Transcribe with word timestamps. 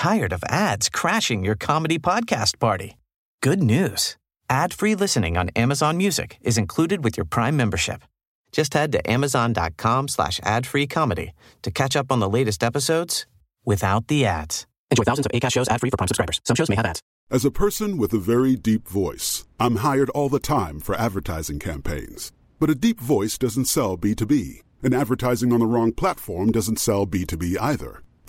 tired 0.00 0.32
of 0.32 0.42
ads 0.48 0.88
crashing 0.88 1.44
your 1.44 1.54
comedy 1.54 1.98
podcast 1.98 2.58
party? 2.58 2.96
Good 3.42 3.62
news. 3.62 4.16
Ad-free 4.48 4.94
listening 4.94 5.36
on 5.36 5.50
Amazon 5.50 5.98
Music 5.98 6.38
is 6.40 6.56
included 6.56 7.04
with 7.04 7.18
your 7.18 7.26
Prime 7.26 7.54
membership. 7.54 8.02
Just 8.50 8.72
head 8.72 8.92
to 8.92 9.10
amazon.com 9.10 10.08
slash 10.08 10.40
ad-free 10.42 10.86
comedy 10.86 11.32
to 11.60 11.70
catch 11.70 11.96
up 11.96 12.10
on 12.10 12.18
the 12.18 12.30
latest 12.30 12.64
episodes 12.64 13.26
without 13.66 14.08
the 14.08 14.24
ads. 14.24 14.66
Enjoy 14.90 15.02
thousands 15.04 15.26
of 15.26 15.32
ACAST 15.32 15.52
shows 15.52 15.68
ad-free 15.68 15.90
for 15.90 15.98
Prime 15.98 16.08
subscribers. 16.08 16.40
Some 16.44 16.56
shows 16.56 16.70
may 16.70 16.76
have 16.76 16.86
ads. 16.86 17.02
As 17.30 17.44
a 17.44 17.50
person 17.50 17.98
with 17.98 18.14
a 18.14 18.18
very 18.18 18.56
deep 18.56 18.88
voice, 18.88 19.44
I'm 19.60 19.76
hired 19.76 20.08
all 20.10 20.30
the 20.30 20.40
time 20.40 20.80
for 20.80 20.94
advertising 20.94 21.58
campaigns. 21.58 22.32
But 22.58 22.70
a 22.70 22.74
deep 22.74 23.00
voice 23.00 23.36
doesn't 23.36 23.66
sell 23.66 23.98
B2B, 23.98 24.62
and 24.82 24.94
advertising 24.94 25.52
on 25.52 25.60
the 25.60 25.66
wrong 25.66 25.92
platform 25.92 26.52
doesn't 26.52 26.78
sell 26.78 27.06
B2B 27.06 27.58
either. 27.60 28.02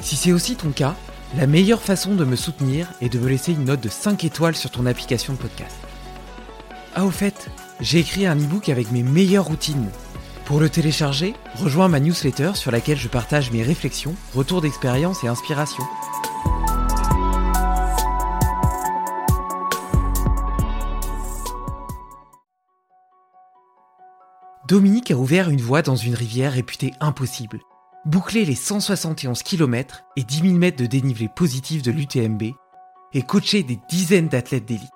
Si 0.00 0.16
c'est 0.16 0.32
aussi 0.32 0.56
ton 0.56 0.70
cas, 0.70 0.94
la 1.36 1.46
meilleure 1.46 1.82
façon 1.82 2.14
de 2.14 2.24
me 2.24 2.36
soutenir 2.36 2.88
est 3.00 3.08
de 3.08 3.18
me 3.18 3.28
laisser 3.28 3.52
une 3.52 3.64
note 3.64 3.80
de 3.80 3.88
5 3.88 4.24
étoiles 4.24 4.56
sur 4.56 4.70
ton 4.70 4.86
application 4.86 5.34
de 5.34 5.38
podcast. 5.38 5.76
Ah 6.94 7.04
au 7.04 7.10
fait, 7.10 7.50
j'ai 7.80 7.98
écrit 7.98 8.26
un 8.26 8.36
e-book 8.36 8.68
avec 8.68 8.90
mes 8.92 9.02
meilleures 9.02 9.44
routines. 9.44 9.90
Pour 10.46 10.60
le 10.60 10.70
télécharger, 10.70 11.34
rejoins 11.56 11.88
ma 11.88 12.00
newsletter 12.00 12.52
sur 12.54 12.70
laquelle 12.70 12.96
je 12.96 13.08
partage 13.08 13.50
mes 13.52 13.62
réflexions, 13.62 14.14
retours 14.34 14.62
d'expérience 14.62 15.22
et 15.22 15.28
inspiration. 15.28 15.84
Dominique 24.66 25.10
a 25.10 25.16
ouvert 25.16 25.50
une 25.50 25.60
voie 25.60 25.82
dans 25.82 25.96
une 25.96 26.14
rivière 26.14 26.52
réputée 26.52 26.92
impossible. 27.00 27.60
Boucler 28.08 28.46
les 28.46 28.54
171 28.54 29.42
km 29.42 30.04
et 30.16 30.24
10 30.24 30.40
000 30.40 30.54
mètres 30.54 30.78
de 30.78 30.86
dénivelé 30.86 31.28
positif 31.28 31.82
de 31.82 31.90
l'UTMB 31.90 32.42
et 33.12 33.20
coacher 33.20 33.62
des 33.62 33.78
dizaines 33.90 34.28
d'athlètes 34.28 34.64
d'élite. 34.64 34.88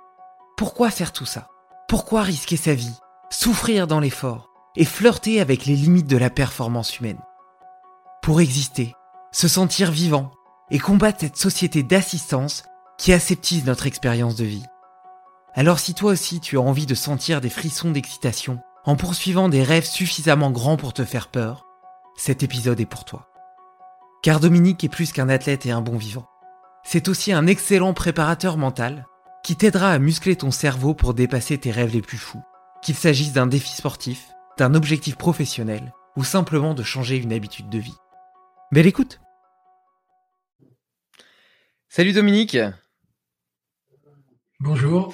Pourquoi 0.56 0.90
faire 0.90 1.12
tout 1.12 1.26
ça? 1.26 1.48
Pourquoi 1.90 2.22
risquer 2.22 2.56
sa 2.56 2.72
vie, 2.72 2.96
souffrir 3.28 3.86
dans 3.86 4.00
l'effort 4.00 4.48
et 4.76 4.86
flirter 4.86 5.42
avec 5.42 5.66
les 5.66 5.76
limites 5.76 6.06
de 6.06 6.16
la 6.16 6.30
performance 6.30 7.00
humaine? 7.00 7.20
Pour 8.22 8.40
exister, 8.40 8.94
se 9.30 9.46
sentir 9.46 9.90
vivant 9.90 10.30
et 10.70 10.78
combattre 10.78 11.20
cette 11.20 11.36
société 11.36 11.82
d'assistance 11.82 12.62
qui 12.96 13.12
aseptise 13.12 13.66
notre 13.66 13.86
expérience 13.86 14.36
de 14.36 14.44
vie. 14.44 14.64
Alors 15.52 15.80
si 15.80 15.92
toi 15.92 16.12
aussi 16.12 16.40
tu 16.40 16.56
as 16.56 16.62
envie 16.62 16.86
de 16.86 16.94
sentir 16.94 17.42
des 17.42 17.50
frissons 17.50 17.90
d'excitation 17.90 18.60
en 18.86 18.96
poursuivant 18.96 19.50
des 19.50 19.64
rêves 19.64 19.84
suffisamment 19.84 20.50
grands 20.50 20.78
pour 20.78 20.94
te 20.94 21.04
faire 21.04 21.28
peur, 21.28 21.66
cet 22.25 22.44
épisode 22.44 22.78
est 22.78 22.87
pour 22.87 23.05
toi. 23.05 23.28
Car 24.22 24.38
Dominique 24.38 24.84
est 24.84 24.88
plus 24.88 25.10
qu'un 25.10 25.28
athlète 25.28 25.66
et 25.66 25.72
un 25.72 25.81
bon 25.81 25.97
vivant. 25.97 26.28
C'est 26.84 27.09
aussi 27.09 27.33
un 27.33 27.49
excellent 27.49 27.94
préparateur 27.94 28.56
mental 28.56 29.09
qui 29.43 29.56
t'aidera 29.56 29.91
à 29.91 29.99
muscler 29.99 30.37
ton 30.37 30.53
cerveau 30.53 30.94
pour 30.94 31.15
dépasser 31.15 31.59
tes 31.59 31.72
rêves 31.72 31.93
les 31.93 32.00
plus 32.00 32.19
fous, 32.19 32.41
qu'il 32.81 32.94
s'agisse 32.94 33.33
d'un 33.33 33.49
défi 33.49 33.72
sportif, 33.72 34.31
d'un 34.56 34.75
objectif 34.75 35.16
professionnel 35.16 35.93
ou 36.15 36.22
simplement 36.22 36.75
de 36.75 36.84
changer 36.84 37.16
une 37.16 37.33
habitude 37.33 37.69
de 37.69 37.78
vie. 37.78 37.99
Belle 38.71 38.87
écoute 38.87 39.21
Salut 41.89 42.12
Dominique 42.12 42.56
Bonjour 44.60 45.12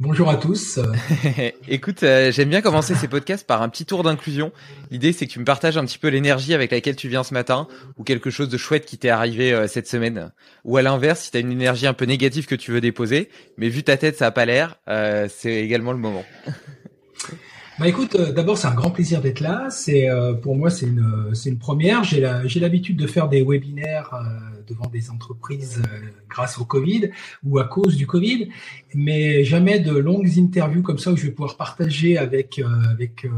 Bonjour 0.00 0.30
à 0.30 0.36
tous. 0.36 0.78
Écoute, 1.68 2.04
euh, 2.04 2.30
j'aime 2.30 2.50
bien 2.50 2.60
commencer 2.60 2.94
ces 2.94 3.08
podcasts 3.08 3.44
par 3.44 3.62
un 3.62 3.68
petit 3.68 3.84
tour 3.84 4.04
d'inclusion. 4.04 4.52
L'idée, 4.92 5.12
c'est 5.12 5.26
que 5.26 5.32
tu 5.32 5.40
me 5.40 5.44
partages 5.44 5.76
un 5.76 5.84
petit 5.84 5.98
peu 5.98 6.06
l'énergie 6.06 6.54
avec 6.54 6.70
laquelle 6.70 6.94
tu 6.94 7.08
viens 7.08 7.24
ce 7.24 7.34
matin 7.34 7.66
ou 7.96 8.04
quelque 8.04 8.30
chose 8.30 8.48
de 8.48 8.56
chouette 8.56 8.86
qui 8.86 8.96
t'est 8.96 9.08
arrivé 9.08 9.52
euh, 9.52 9.66
cette 9.66 9.88
semaine. 9.88 10.30
Ou 10.64 10.76
à 10.76 10.82
l'inverse, 10.82 11.22
si 11.22 11.32
tu 11.32 11.40
une 11.40 11.50
énergie 11.50 11.88
un 11.88 11.94
peu 11.94 12.04
négative 12.04 12.46
que 12.46 12.54
tu 12.54 12.70
veux 12.70 12.80
déposer, 12.80 13.28
mais 13.56 13.68
vu 13.68 13.82
ta 13.82 13.96
tête, 13.96 14.16
ça 14.16 14.28
a 14.28 14.30
pas 14.30 14.44
l'air, 14.44 14.76
euh, 14.86 15.26
c'est 15.28 15.56
également 15.64 15.90
le 15.90 15.98
moment. 15.98 16.24
Bah 17.78 17.86
écoute, 17.86 18.16
euh, 18.16 18.32
d'abord 18.32 18.58
c'est 18.58 18.66
un 18.66 18.74
grand 18.74 18.90
plaisir 18.90 19.20
d'être 19.20 19.38
là. 19.38 19.68
C'est 19.70 20.10
euh, 20.10 20.34
pour 20.34 20.56
moi 20.56 20.68
c'est 20.68 20.86
une 20.86 21.32
c'est 21.32 21.48
une 21.48 21.58
première. 21.58 22.02
J'ai 22.02 22.20
la, 22.20 22.44
j'ai 22.44 22.58
l'habitude 22.58 22.96
de 22.96 23.06
faire 23.06 23.28
des 23.28 23.44
webinaires 23.44 24.14
euh, 24.14 24.62
devant 24.66 24.86
des 24.86 25.10
entreprises 25.10 25.80
grâce 26.28 26.58
au 26.58 26.64
Covid 26.64 27.10
ou 27.44 27.60
à 27.60 27.64
cause 27.64 27.94
du 27.94 28.04
Covid, 28.04 28.48
mais 28.96 29.44
jamais 29.44 29.78
de 29.78 29.96
longues 29.96 30.40
interviews 30.40 30.82
comme 30.82 30.98
ça 30.98 31.12
où 31.12 31.16
je 31.16 31.26
vais 31.26 31.30
pouvoir 31.30 31.56
partager 31.56 32.18
avec 32.18 32.60
avec 32.90 33.28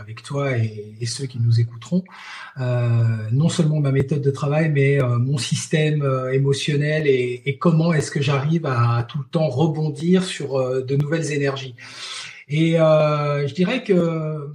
avec 0.00 0.24
toi 0.24 0.58
et, 0.58 1.06
ceux 1.06 1.26
qui 1.26 1.38
nous 1.38 1.60
écouteront 1.60 2.02
non 2.58 3.48
seulement 3.48 3.80
ma 3.80 3.92
méthode 3.92 4.22
de 4.22 4.30
travail, 4.30 4.70
mais 4.70 4.98
mon 5.18 5.38
système 5.38 6.04
émotionnel 6.32 7.06
et, 7.06 7.42
et 7.46 7.56
comment 7.58 7.94
est-ce 7.94 8.10
que 8.10 8.20
j'arrive 8.20 8.66
à 8.66 9.06
tout 9.08 9.18
le 9.18 9.24
temps 9.24 9.48
rebondir 9.48 10.24
sur 10.24 10.84
de 10.84 10.96
nouvelles 10.96 11.32
énergies. 11.32 11.74
Et 12.48 12.78
euh, 12.78 13.46
je 13.46 13.54
dirais 13.54 13.82
que 13.82 14.52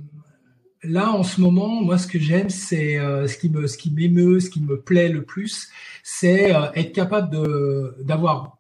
là, 0.84 1.12
en 1.12 1.24
ce 1.24 1.42
moment, 1.42 1.82
moi, 1.82 1.98
ce 1.98 2.08
que 2.08 2.20
j'aime, 2.20 2.50
c'est 2.50 2.98
euh, 2.98 3.28
ce 3.28 3.38
qui 3.38 3.50
me, 3.50 3.68
ce 3.68 3.78
qui 3.78 3.92
m'émeut, 3.92 4.40
ce 4.40 4.50
qui 4.50 4.62
me 4.62 4.80
plaît 4.80 5.10
le 5.10 5.24
plus, 5.24 5.70
c'est 6.04 6.56
euh, 6.56 6.72
être 6.76 6.94
capable 6.94 7.30
de 7.32 7.96
d'avoir 8.02 8.58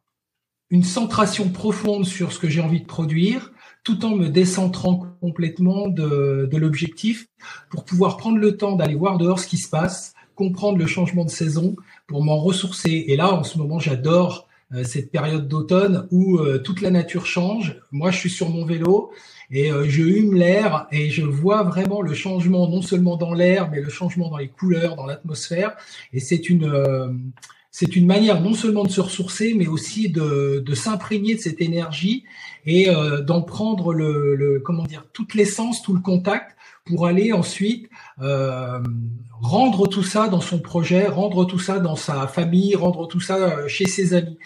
une 0.72 0.84
centration 0.84 1.50
profonde 1.50 2.06
sur 2.06 2.32
ce 2.32 2.40
que 2.40 2.48
j'ai 2.48 2.62
envie 2.62 2.82
de 2.82 2.86
produire, 2.86 3.52
tout 3.84 4.06
en 4.06 4.16
me 4.16 4.28
décentrant 4.28 5.08
complètement 5.20 5.88
de, 5.88 6.48
de 6.52 6.58
l'objectif, 6.58 7.28
pour 7.72 7.86
pouvoir 7.86 8.18
prendre 8.18 8.38
le 8.38 8.56
temps 8.56 8.76
d'aller 8.76 8.94
voir 8.94 9.18
dehors 9.18 9.40
ce 9.40 9.48
qui 9.48 9.58
se 9.58 9.70
passe, 9.70 10.14
comprendre 10.36 10.78
le 10.78 10.86
changement 10.86 11.26
de 11.26 11.30
saison, 11.32 11.76
pour 12.06 12.24
m'en 12.24 12.38
ressourcer. 12.38 13.06
Et 13.08 13.16
là, 13.16 13.34
en 13.34 13.44
ce 13.44 13.58
moment, 13.58 13.80
j'adore 13.80 14.49
cette 14.84 15.12
période 15.12 15.48
d'automne 15.48 16.08
où 16.12 16.38
euh, 16.38 16.60
toute 16.60 16.82
la 16.82 16.92
nature 16.92 17.26
change. 17.26 17.82
Moi, 17.92 18.12
je 18.12 18.18
suis 18.18 18.30
sur 18.30 18.50
mon 18.50 18.66
vélo 18.66 19.12
et 19.50 19.72
euh, 19.72 19.86
je 19.90 20.04
hume 20.04 20.36
l'air 20.36 20.88
et 20.92 21.10
je 21.10 21.24
vois 21.24 21.64
vraiment 21.64 22.02
le 22.02 22.14
changement 22.14 22.70
non 22.70 22.82
seulement 22.82 23.18
dans 23.18 23.34
l'air, 23.34 23.70
mais 23.72 23.82
le 23.82 23.90
changement 23.90 24.30
dans 24.30 24.38
les 24.38 24.50
couleurs, 24.50 24.96
dans 24.96 25.06
l'atmosphère. 25.06 25.76
Et 26.14 26.20
c'est 26.20 26.50
une 26.50 26.72
c'est 27.72 27.96
une 27.96 28.08
manière 28.08 28.42
non 28.42 28.54
seulement 28.54 28.84
de 28.84 28.90
se 28.90 29.00
ressourcer, 29.00 29.54
mais 29.56 29.68
aussi 29.68 30.10
de, 30.10 30.64
de 30.66 30.76
s'imprégner 30.76 31.36
de 31.36 31.40
cette 31.40 31.62
énergie 31.62 32.24
et 32.66 32.88
d'en 33.26 33.44
prendre 33.44 33.94
le, 33.94 34.36
le, 34.36 34.60
comment 34.60 34.84
dire 34.84 35.06
toute 35.14 35.36
l'essence, 35.36 35.84
tout 35.84 35.94
le 35.94 36.02
contact 36.02 36.58
pour 36.90 37.06
aller 37.06 37.32
ensuite 37.32 37.88
euh, 38.20 38.80
rendre 39.42 39.88
tout 39.88 40.04
ça 40.04 40.28
dans 40.28 40.42
son 40.42 40.60
projet, 40.60 41.08
rendre 41.08 41.46
tout 41.46 41.60
ça 41.60 41.80
dans 41.80 41.96
sa 41.96 42.28
famille, 42.28 42.76
rendre 42.76 43.08
tout 43.08 43.20
ça 43.20 43.36
euh, 43.36 43.68
chez 43.68 43.86
ses 43.86 44.16
amis. 44.16 44.38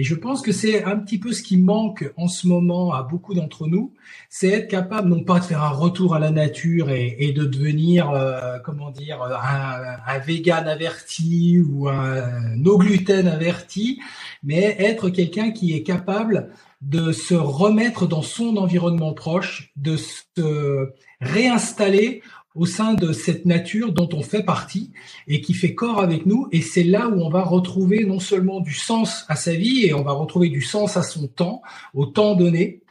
Et 0.00 0.04
je 0.04 0.14
pense 0.14 0.42
que 0.42 0.52
c'est 0.52 0.84
un 0.84 0.96
petit 0.96 1.18
peu 1.18 1.32
ce 1.32 1.42
qui 1.42 1.58
manque 1.58 2.10
en 2.16 2.26
ce 2.26 2.48
moment 2.48 2.92
à 2.92 3.02
beaucoup 3.02 3.34
d'entre 3.34 3.66
nous, 3.68 3.92
c'est 4.30 4.48
être 4.48 4.68
capable 4.68 5.08
non 5.10 5.22
pas 5.22 5.38
de 5.38 5.44
faire 5.44 5.62
un 5.62 5.68
retour 5.70 6.14
à 6.14 6.18
la 6.18 6.30
nature 6.30 6.90
et, 6.90 7.32
de 7.32 7.44
devenir, 7.44 8.10
euh, 8.10 8.58
comment 8.64 8.90
dire, 8.90 9.22
un, 9.22 9.96
un, 10.06 10.18
vegan 10.18 10.66
averti 10.66 11.60
ou 11.60 11.88
un 11.88 12.56
no 12.56 12.78
gluten 12.78 13.28
averti, 13.28 14.00
mais 14.42 14.76
être 14.78 15.10
quelqu'un 15.10 15.50
qui 15.50 15.74
est 15.74 15.82
capable 15.82 16.50
de 16.80 17.12
se 17.12 17.34
remettre 17.34 18.08
dans 18.08 18.22
son 18.22 18.56
environnement 18.56 19.12
proche, 19.12 19.72
de 19.76 19.96
se 19.96 20.90
réinstaller 21.22 22.22
au 22.54 22.66
sein 22.66 22.94
de 22.94 23.12
cette 23.12 23.46
nature 23.46 23.92
dont 23.92 24.08
on 24.12 24.22
fait 24.22 24.42
partie 24.42 24.92
et 25.26 25.40
qui 25.40 25.54
fait 25.54 25.74
corps 25.74 26.00
avec 26.00 26.26
nous. 26.26 26.48
Et 26.52 26.60
c'est 26.60 26.84
là 26.84 27.08
où 27.08 27.20
on 27.22 27.30
va 27.30 27.42
retrouver 27.42 28.04
non 28.04 28.20
seulement 28.20 28.60
du 28.60 28.74
sens 28.74 29.24
à 29.28 29.36
sa 29.36 29.54
vie 29.54 29.86
et 29.86 29.94
on 29.94 30.02
va 30.02 30.12
retrouver 30.12 30.50
du 30.50 30.60
sens 30.60 30.96
à 30.96 31.02
son 31.02 31.28
temps, 31.28 31.62
au 31.94 32.04
temps 32.04 32.34
donné, 32.34 32.82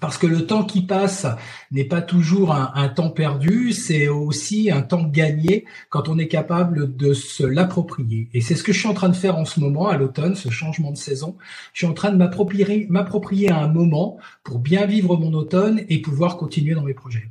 parce 0.00 0.18
que 0.18 0.26
le 0.26 0.46
temps 0.46 0.64
qui 0.64 0.82
passe 0.82 1.28
n'est 1.70 1.84
pas 1.84 2.02
toujours 2.02 2.52
un, 2.52 2.88
temps 2.88 3.10
perdu, 3.10 3.72
c'est 3.72 4.08
aussi 4.08 4.68
un 4.68 4.82
temps 4.82 5.04
gagné 5.04 5.64
quand 5.90 6.08
on 6.08 6.18
est 6.18 6.26
capable 6.26 6.96
de 6.96 7.14
se 7.14 7.44
l'approprier. 7.44 8.28
Et 8.34 8.40
c'est 8.40 8.56
ce 8.56 8.64
que 8.64 8.72
je 8.72 8.80
suis 8.80 8.88
en 8.88 8.94
train 8.94 9.10
de 9.10 9.14
faire 9.14 9.38
en 9.38 9.44
ce 9.44 9.60
moment, 9.60 9.86
à 9.86 9.96
l'automne, 9.96 10.34
ce 10.34 10.50
changement 10.50 10.90
de 10.90 10.96
saison. 10.96 11.36
Je 11.72 11.78
suis 11.78 11.86
en 11.86 11.94
train 11.94 12.10
de 12.10 12.16
m'approprier, 12.16 12.88
m'approprier 12.90 13.52
un 13.52 13.68
moment 13.68 14.18
pour 14.42 14.58
bien 14.58 14.86
vivre 14.86 15.16
mon 15.16 15.34
automne 15.34 15.82
et 15.88 16.02
pouvoir 16.02 16.36
continuer 16.36 16.74
dans 16.74 16.82
mes 16.82 16.94
projets. 16.94 17.30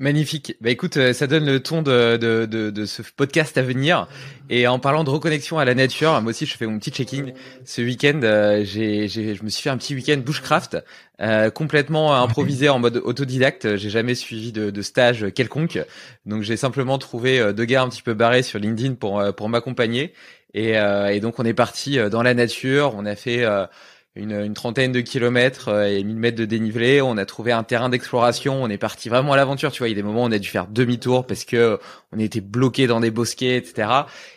Magnifique. 0.00 0.54
Bah 0.60 0.70
écoute, 0.70 0.96
euh, 0.96 1.12
ça 1.12 1.26
donne 1.26 1.44
le 1.44 1.60
ton 1.60 1.82
de, 1.82 2.16
de, 2.16 2.46
de, 2.46 2.70
de, 2.70 2.86
ce 2.86 3.02
podcast 3.02 3.58
à 3.58 3.62
venir. 3.62 4.06
Et 4.48 4.68
en 4.68 4.78
parlant 4.78 5.02
de 5.02 5.10
reconnexion 5.10 5.58
à 5.58 5.64
la 5.64 5.74
nature, 5.74 6.12
moi 6.22 6.30
aussi 6.30 6.46
je 6.46 6.56
fais 6.56 6.66
mon 6.66 6.78
petit 6.78 6.92
checking. 6.92 7.32
Ce 7.64 7.82
week-end, 7.82 8.20
euh, 8.22 8.62
j'ai, 8.62 9.08
j'ai, 9.08 9.34
je 9.34 9.42
me 9.42 9.48
suis 9.48 9.60
fait 9.60 9.70
un 9.70 9.76
petit 9.76 9.96
week-end 9.96 10.18
bushcraft, 10.18 10.76
euh, 11.20 11.50
complètement 11.50 12.14
improvisé 12.22 12.68
en 12.68 12.78
mode 12.78 12.98
autodidacte. 12.98 13.74
J'ai 13.76 13.90
jamais 13.90 14.14
suivi 14.14 14.52
de, 14.52 14.70
de 14.70 14.82
stage 14.82 15.32
quelconque, 15.34 15.80
donc 16.26 16.44
j'ai 16.44 16.56
simplement 16.56 16.98
trouvé 16.98 17.52
deux 17.52 17.64
gars 17.64 17.82
un 17.82 17.88
petit 17.88 18.02
peu 18.02 18.14
barrés 18.14 18.44
sur 18.44 18.60
LinkedIn 18.60 18.94
pour 18.94 19.20
pour 19.34 19.48
m'accompagner. 19.48 20.12
Et, 20.54 20.74
et 20.74 21.20
donc 21.20 21.40
on 21.40 21.44
est 21.44 21.54
parti 21.54 21.98
dans 22.08 22.22
la 22.22 22.34
nature. 22.34 22.94
On 22.96 23.04
a 23.04 23.16
fait 23.16 23.44
une, 24.18 24.54
trentaine 24.54 24.92
de 24.92 25.00
kilomètres 25.00 25.68
euh, 25.68 25.86
et 25.86 26.02
1000 26.02 26.16
mètres 26.16 26.38
de 26.38 26.44
dénivelé. 26.44 27.00
On 27.00 27.16
a 27.16 27.24
trouvé 27.24 27.52
un 27.52 27.62
terrain 27.62 27.88
d'exploration. 27.88 28.62
On 28.62 28.68
est 28.68 28.78
parti 28.78 29.08
vraiment 29.08 29.32
à 29.32 29.36
l'aventure. 29.36 29.70
Tu 29.72 29.78
vois, 29.78 29.88
il 29.88 29.92
y 29.92 29.94
a 29.94 29.96
des 29.96 30.02
moments 30.02 30.24
où 30.24 30.26
on 30.26 30.32
a 30.32 30.38
dû 30.38 30.48
faire 30.48 30.66
demi-tour 30.66 31.26
parce 31.26 31.44
que 31.44 31.78
on 32.12 32.18
était 32.18 32.40
bloqué 32.40 32.86
dans 32.86 33.00
des 33.00 33.10
bosquets, 33.10 33.56
etc. 33.56 33.88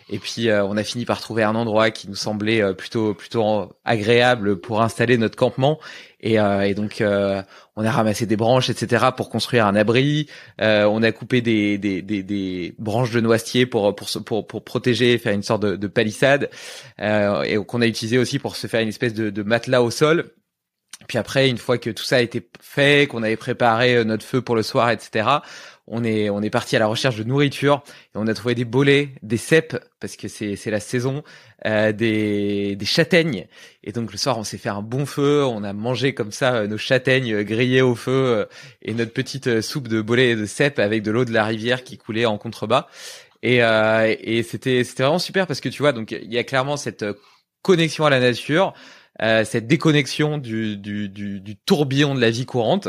Et 0.09 0.19
puis 0.19 0.49
euh, 0.49 0.63
on 0.65 0.77
a 0.77 0.83
fini 0.83 1.05
par 1.05 1.21
trouver 1.21 1.43
un 1.43 1.55
endroit 1.55 1.89
qui 1.89 2.07
nous 2.09 2.15
semblait 2.15 2.61
euh, 2.61 2.73
plutôt 2.73 3.13
plutôt 3.13 3.73
agréable 3.85 4.59
pour 4.59 4.81
installer 4.81 5.17
notre 5.17 5.35
campement. 5.35 5.79
Et, 6.21 6.39
euh, 6.39 6.61
et 6.61 6.73
donc 6.75 7.01
euh, 7.01 7.41
on 7.75 7.83
a 7.83 7.91
ramassé 7.91 8.25
des 8.25 8.37
branches, 8.37 8.69
etc. 8.69 9.07
pour 9.15 9.29
construire 9.29 9.65
un 9.65 9.75
abri. 9.75 10.27
Euh, 10.61 10.85
on 10.85 11.01
a 11.03 11.11
coupé 11.11 11.41
des, 11.41 11.77
des, 11.77 12.01
des, 12.01 12.23
des, 12.23 12.75
branches 12.77 13.11
de 13.11 13.19
noisetier 13.19 13.65
pour 13.65 13.95
pour 13.95 14.45
pour, 14.45 14.63
protéger, 14.63 15.17
faire 15.17 15.33
une 15.33 15.43
sorte 15.43 15.63
de, 15.63 15.75
de 15.75 15.87
palissade, 15.87 16.49
et 16.99 17.57
qu'on 17.67 17.81
a 17.81 17.87
utilisé 17.87 18.17
aussi 18.19 18.39
pour 18.39 18.55
se 18.55 18.67
faire 18.67 18.81
une 18.81 18.89
espèce 18.89 19.13
de, 19.13 19.29
de 19.29 19.43
matelas 19.43 19.81
au 19.81 19.91
sol. 19.91 20.31
Puis 21.07 21.17
après, 21.17 21.49
une 21.49 21.57
fois 21.57 21.79
que 21.79 21.89
tout 21.89 22.03
ça 22.03 22.17
a 22.17 22.21
été 22.21 22.47
fait, 22.61 23.07
qu'on 23.07 23.23
avait 23.23 23.35
préparé 23.35 24.05
notre 24.05 24.23
feu 24.23 24.41
pour 24.41 24.55
le 24.55 24.61
soir, 24.61 24.91
etc., 24.91 25.27
on 25.91 26.03
est 26.05 26.29
on 26.29 26.41
est 26.41 26.49
parti 26.49 26.75
à 26.75 26.79
la 26.79 26.87
recherche 26.87 27.17
de 27.17 27.23
nourriture 27.23 27.83
et 28.15 28.15
on 28.15 28.25
a 28.25 28.33
trouvé 28.33 28.55
des 28.55 28.65
bolets, 28.65 29.09
des 29.21 29.37
cèpes 29.37 29.77
parce 29.99 30.15
que 30.15 30.27
c'est 30.29 30.55
c'est 30.55 30.71
la 30.71 30.79
saison, 30.79 31.21
euh, 31.65 31.91
des 31.91 32.75
des 32.77 32.85
châtaignes. 32.85 33.45
Et 33.83 33.91
donc 33.91 34.11
le 34.11 34.17
soir 34.17 34.37
on 34.37 34.43
s'est 34.43 34.57
fait 34.57 34.69
un 34.69 34.81
bon 34.81 35.05
feu, 35.05 35.45
on 35.45 35.63
a 35.63 35.73
mangé 35.73 36.13
comme 36.13 36.31
ça 36.31 36.55
euh, 36.55 36.67
nos 36.67 36.77
châtaignes 36.77 37.43
grillées 37.43 37.81
au 37.81 37.93
feu 37.93 38.11
euh, 38.11 38.45
et 38.81 38.93
notre 38.93 39.11
petite 39.11 39.61
soupe 39.61 39.89
de 39.89 40.01
bolets 40.01 40.35
de 40.35 40.45
cèpes 40.45 40.79
avec 40.79 41.03
de 41.03 41.11
l'eau 41.11 41.25
de 41.25 41.33
la 41.33 41.43
rivière 41.43 41.83
qui 41.83 41.97
coulait 41.97 42.25
en 42.25 42.37
contrebas. 42.37 42.87
Et 43.43 43.57
et 43.57 44.43
c'était 44.43 44.83
c'était 44.83 45.03
vraiment 45.03 45.19
super 45.19 45.47
parce 45.47 45.61
que 45.61 45.69
tu 45.69 45.81
vois 45.81 45.93
donc 45.93 46.11
il 46.11 46.31
y 46.31 46.37
a 46.37 46.43
clairement 46.43 46.77
cette 46.77 47.03
connexion 47.63 48.05
à 48.05 48.09
la 48.09 48.19
nature 48.19 48.73
euh, 49.23 49.45
cette 49.45 49.67
déconnexion 49.67 50.37
du, 50.37 50.77
du, 50.77 51.07
du, 51.09 51.39
du, 51.39 51.55
tourbillon 51.55 52.15
de 52.15 52.21
la 52.21 52.31
vie 52.31 52.45
courante, 52.45 52.87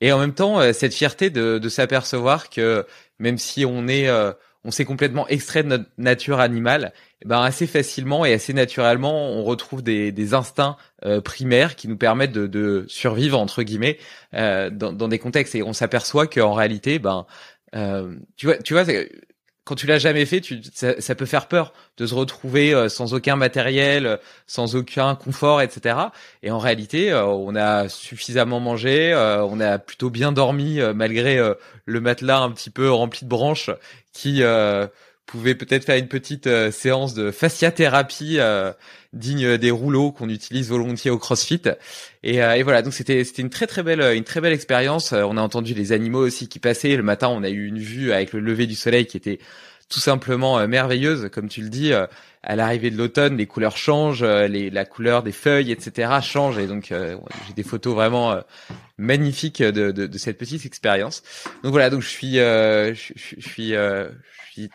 et 0.00 0.10
en 0.10 0.18
même 0.18 0.34
temps 0.34 0.60
euh, 0.60 0.72
cette 0.72 0.92
fierté 0.92 1.30
de, 1.30 1.58
de 1.58 1.68
s'apercevoir 1.68 2.50
que 2.50 2.84
même 3.18 3.38
si 3.38 3.64
on 3.64 3.86
est 3.86 4.08
euh, 4.08 4.32
on 4.64 4.72
s'est 4.72 4.84
complètement 4.84 5.28
extrait 5.28 5.62
de 5.62 5.68
notre 5.68 5.84
nature 5.96 6.40
animale, 6.40 6.92
eh 7.22 7.28
ben 7.28 7.40
assez 7.40 7.66
facilement 7.66 8.24
et 8.24 8.32
assez 8.32 8.52
naturellement, 8.52 9.30
on 9.30 9.44
retrouve 9.44 9.82
des, 9.82 10.10
des 10.10 10.34
instincts 10.34 10.76
primaires 11.24 11.76
qui 11.76 11.86
nous 11.86 11.96
permettent 11.96 12.32
de, 12.32 12.48
de 12.48 12.84
survivre 12.88 13.38
entre 13.38 13.62
guillemets 13.62 13.98
dans, 14.32 14.92
dans, 14.92 15.08
des 15.08 15.20
contextes. 15.20 15.54
Et 15.54 15.62
on 15.62 15.72
s'aperçoit 15.72 16.26
qu'en 16.26 16.52
réalité, 16.52 16.98
ben 16.98 17.24
tu 18.36 18.46
vois, 18.46 18.58
tu 18.58 18.74
vois, 18.74 18.84
quand 19.68 19.74
tu 19.74 19.86
l'as 19.86 19.98
jamais 19.98 20.24
fait, 20.24 20.42
ça, 20.72 21.14
peut 21.14 21.26
faire 21.26 21.46
peur 21.46 21.74
de 21.98 22.06
se 22.06 22.14
retrouver 22.14 22.72
euh, 22.72 22.88
sans 22.88 23.12
aucun 23.12 23.36
matériel, 23.36 24.06
euh, 24.06 24.16
sans 24.46 24.76
aucun 24.76 25.14
confort, 25.14 25.60
etc. 25.60 25.94
Et 26.42 26.50
en 26.50 26.58
réalité, 26.58 27.12
euh, 27.12 27.26
on 27.26 27.54
a 27.54 27.90
suffisamment 27.90 28.60
mangé, 28.60 29.14
on 29.14 29.60
a 29.60 29.78
plutôt 29.78 30.08
bien 30.08 30.32
dormi 30.32 30.80
malgré 30.94 31.38
le 31.84 32.00
matelas 32.00 32.38
un 32.38 32.50
petit 32.50 32.70
peu 32.70 32.90
rempli 32.90 33.24
de 33.24 33.28
branches 33.28 33.70
qui 34.14 34.42
pouvait 35.28 35.54
peut-être 35.54 35.84
faire 35.84 35.96
une 35.96 36.08
petite 36.08 36.48
séance 36.70 37.14
de 37.14 37.30
fasciathérapie 37.30 38.38
digne 39.12 39.56
des 39.56 39.70
rouleaux 39.70 40.10
qu'on 40.12 40.28
utilise 40.28 40.68
volontiers 40.68 41.10
au 41.10 41.18
CrossFit. 41.18 41.62
Et, 42.22 42.36
et 42.36 42.62
voilà, 42.62 42.82
donc 42.82 42.94
c'était 42.94 43.24
c'était 43.24 43.42
une 43.42 43.50
très 43.50 43.66
très 43.66 43.82
belle 43.82 44.00
une 44.16 44.24
très 44.24 44.40
belle 44.40 44.52
expérience. 44.52 45.12
On 45.12 45.36
a 45.36 45.40
entendu 45.40 45.74
les 45.74 45.92
animaux 45.92 46.26
aussi 46.26 46.48
qui 46.48 46.58
passaient. 46.58 46.96
Le 46.96 47.02
matin, 47.02 47.28
on 47.28 47.42
a 47.42 47.50
eu 47.50 47.66
une 47.66 47.78
vue 47.78 48.12
avec 48.12 48.32
le 48.32 48.40
lever 48.40 48.66
du 48.66 48.74
soleil 48.74 49.06
qui 49.06 49.16
était 49.16 49.38
tout 49.88 50.00
simplement 50.00 50.66
merveilleuse, 50.66 51.28
comme 51.32 51.48
tu 51.48 51.62
le 51.62 51.68
dis. 51.68 51.92
à 51.92 52.56
l'arrivée 52.56 52.90
de 52.90 52.96
l'automne, 52.96 53.36
les 53.36 53.46
couleurs 53.46 53.76
changent, 53.76 54.22
la 54.24 54.84
couleur 54.84 55.22
des 55.22 55.32
feuilles, 55.32 55.72
etc. 55.72 56.10
change. 56.22 56.58
Et 56.58 56.66
donc 56.66 56.88
j'ai 56.88 57.54
des 57.54 57.62
photos 57.62 57.94
vraiment 57.94 58.40
magnifiques 58.96 59.62
de, 59.62 59.90
de, 59.90 60.06
de, 60.06 60.18
cette 60.18 60.38
petite 60.38 60.64
expérience. 60.66 61.22
Donc 61.62 61.72
voilà, 61.72 61.90
donc 61.90 62.02
je 62.02 62.08
suis 62.08 62.34
je, 62.34 62.94
je, 62.94 63.48
suis 63.48 63.74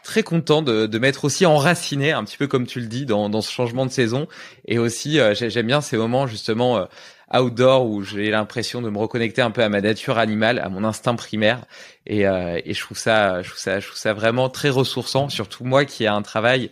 très 0.03 0.23
content 0.23 0.61
de, 0.61 0.85
de 0.85 0.99
m'être 0.99 1.25
aussi 1.25 1.45
enraciné, 1.45 2.11
un 2.11 2.23
petit 2.23 2.37
peu 2.37 2.47
comme 2.47 2.65
tu 2.65 2.79
le 2.79 2.87
dis, 2.87 3.05
dans, 3.05 3.29
dans 3.29 3.41
ce 3.41 3.51
changement 3.51 3.85
de 3.85 3.91
saison. 3.91 4.27
Et 4.65 4.79
aussi, 4.79 5.19
euh, 5.19 5.33
j'aime 5.35 5.67
bien 5.67 5.81
ces 5.81 5.97
moments 5.97 6.27
justement 6.27 6.77
euh, 6.77 6.85
outdoor 7.33 7.85
où 7.85 8.03
j'ai 8.03 8.29
l'impression 8.29 8.81
de 8.81 8.89
me 8.89 8.97
reconnecter 8.97 9.41
un 9.41 9.51
peu 9.51 9.63
à 9.63 9.69
ma 9.69 9.81
nature 9.81 10.17
animale, 10.17 10.59
à 10.59 10.69
mon 10.69 10.83
instinct 10.83 11.15
primaire. 11.15 11.65
Et, 12.05 12.25
euh, 12.25 12.59
et 12.63 12.73
je 12.73 12.81
trouve 12.81 12.97
ça, 12.97 13.41
je 13.41 13.49
trouve 13.49 13.59
ça, 13.59 13.79
je 13.79 13.87
trouve 13.87 13.99
ça 13.99 14.13
vraiment 14.13 14.49
très 14.49 14.69
ressourçant, 14.69 15.29
surtout 15.29 15.65
moi 15.65 15.85
qui 15.85 16.05
ai 16.05 16.07
un 16.07 16.21
travail 16.21 16.71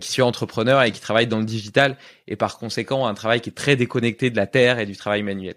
qui 0.00 0.10
suis 0.10 0.22
entrepreneur 0.22 0.82
et 0.82 0.92
qui 0.92 1.00
travaille 1.00 1.26
dans 1.26 1.38
le 1.38 1.44
digital 1.44 1.98
et 2.26 2.36
par 2.36 2.56
conséquent 2.56 3.06
un 3.06 3.12
travail 3.12 3.42
qui 3.42 3.50
est 3.50 3.54
très 3.54 3.76
déconnecté 3.76 4.30
de 4.30 4.36
la 4.36 4.46
terre 4.46 4.78
et 4.78 4.86
du 4.86 4.96
travail 4.96 5.22
manuel. 5.22 5.56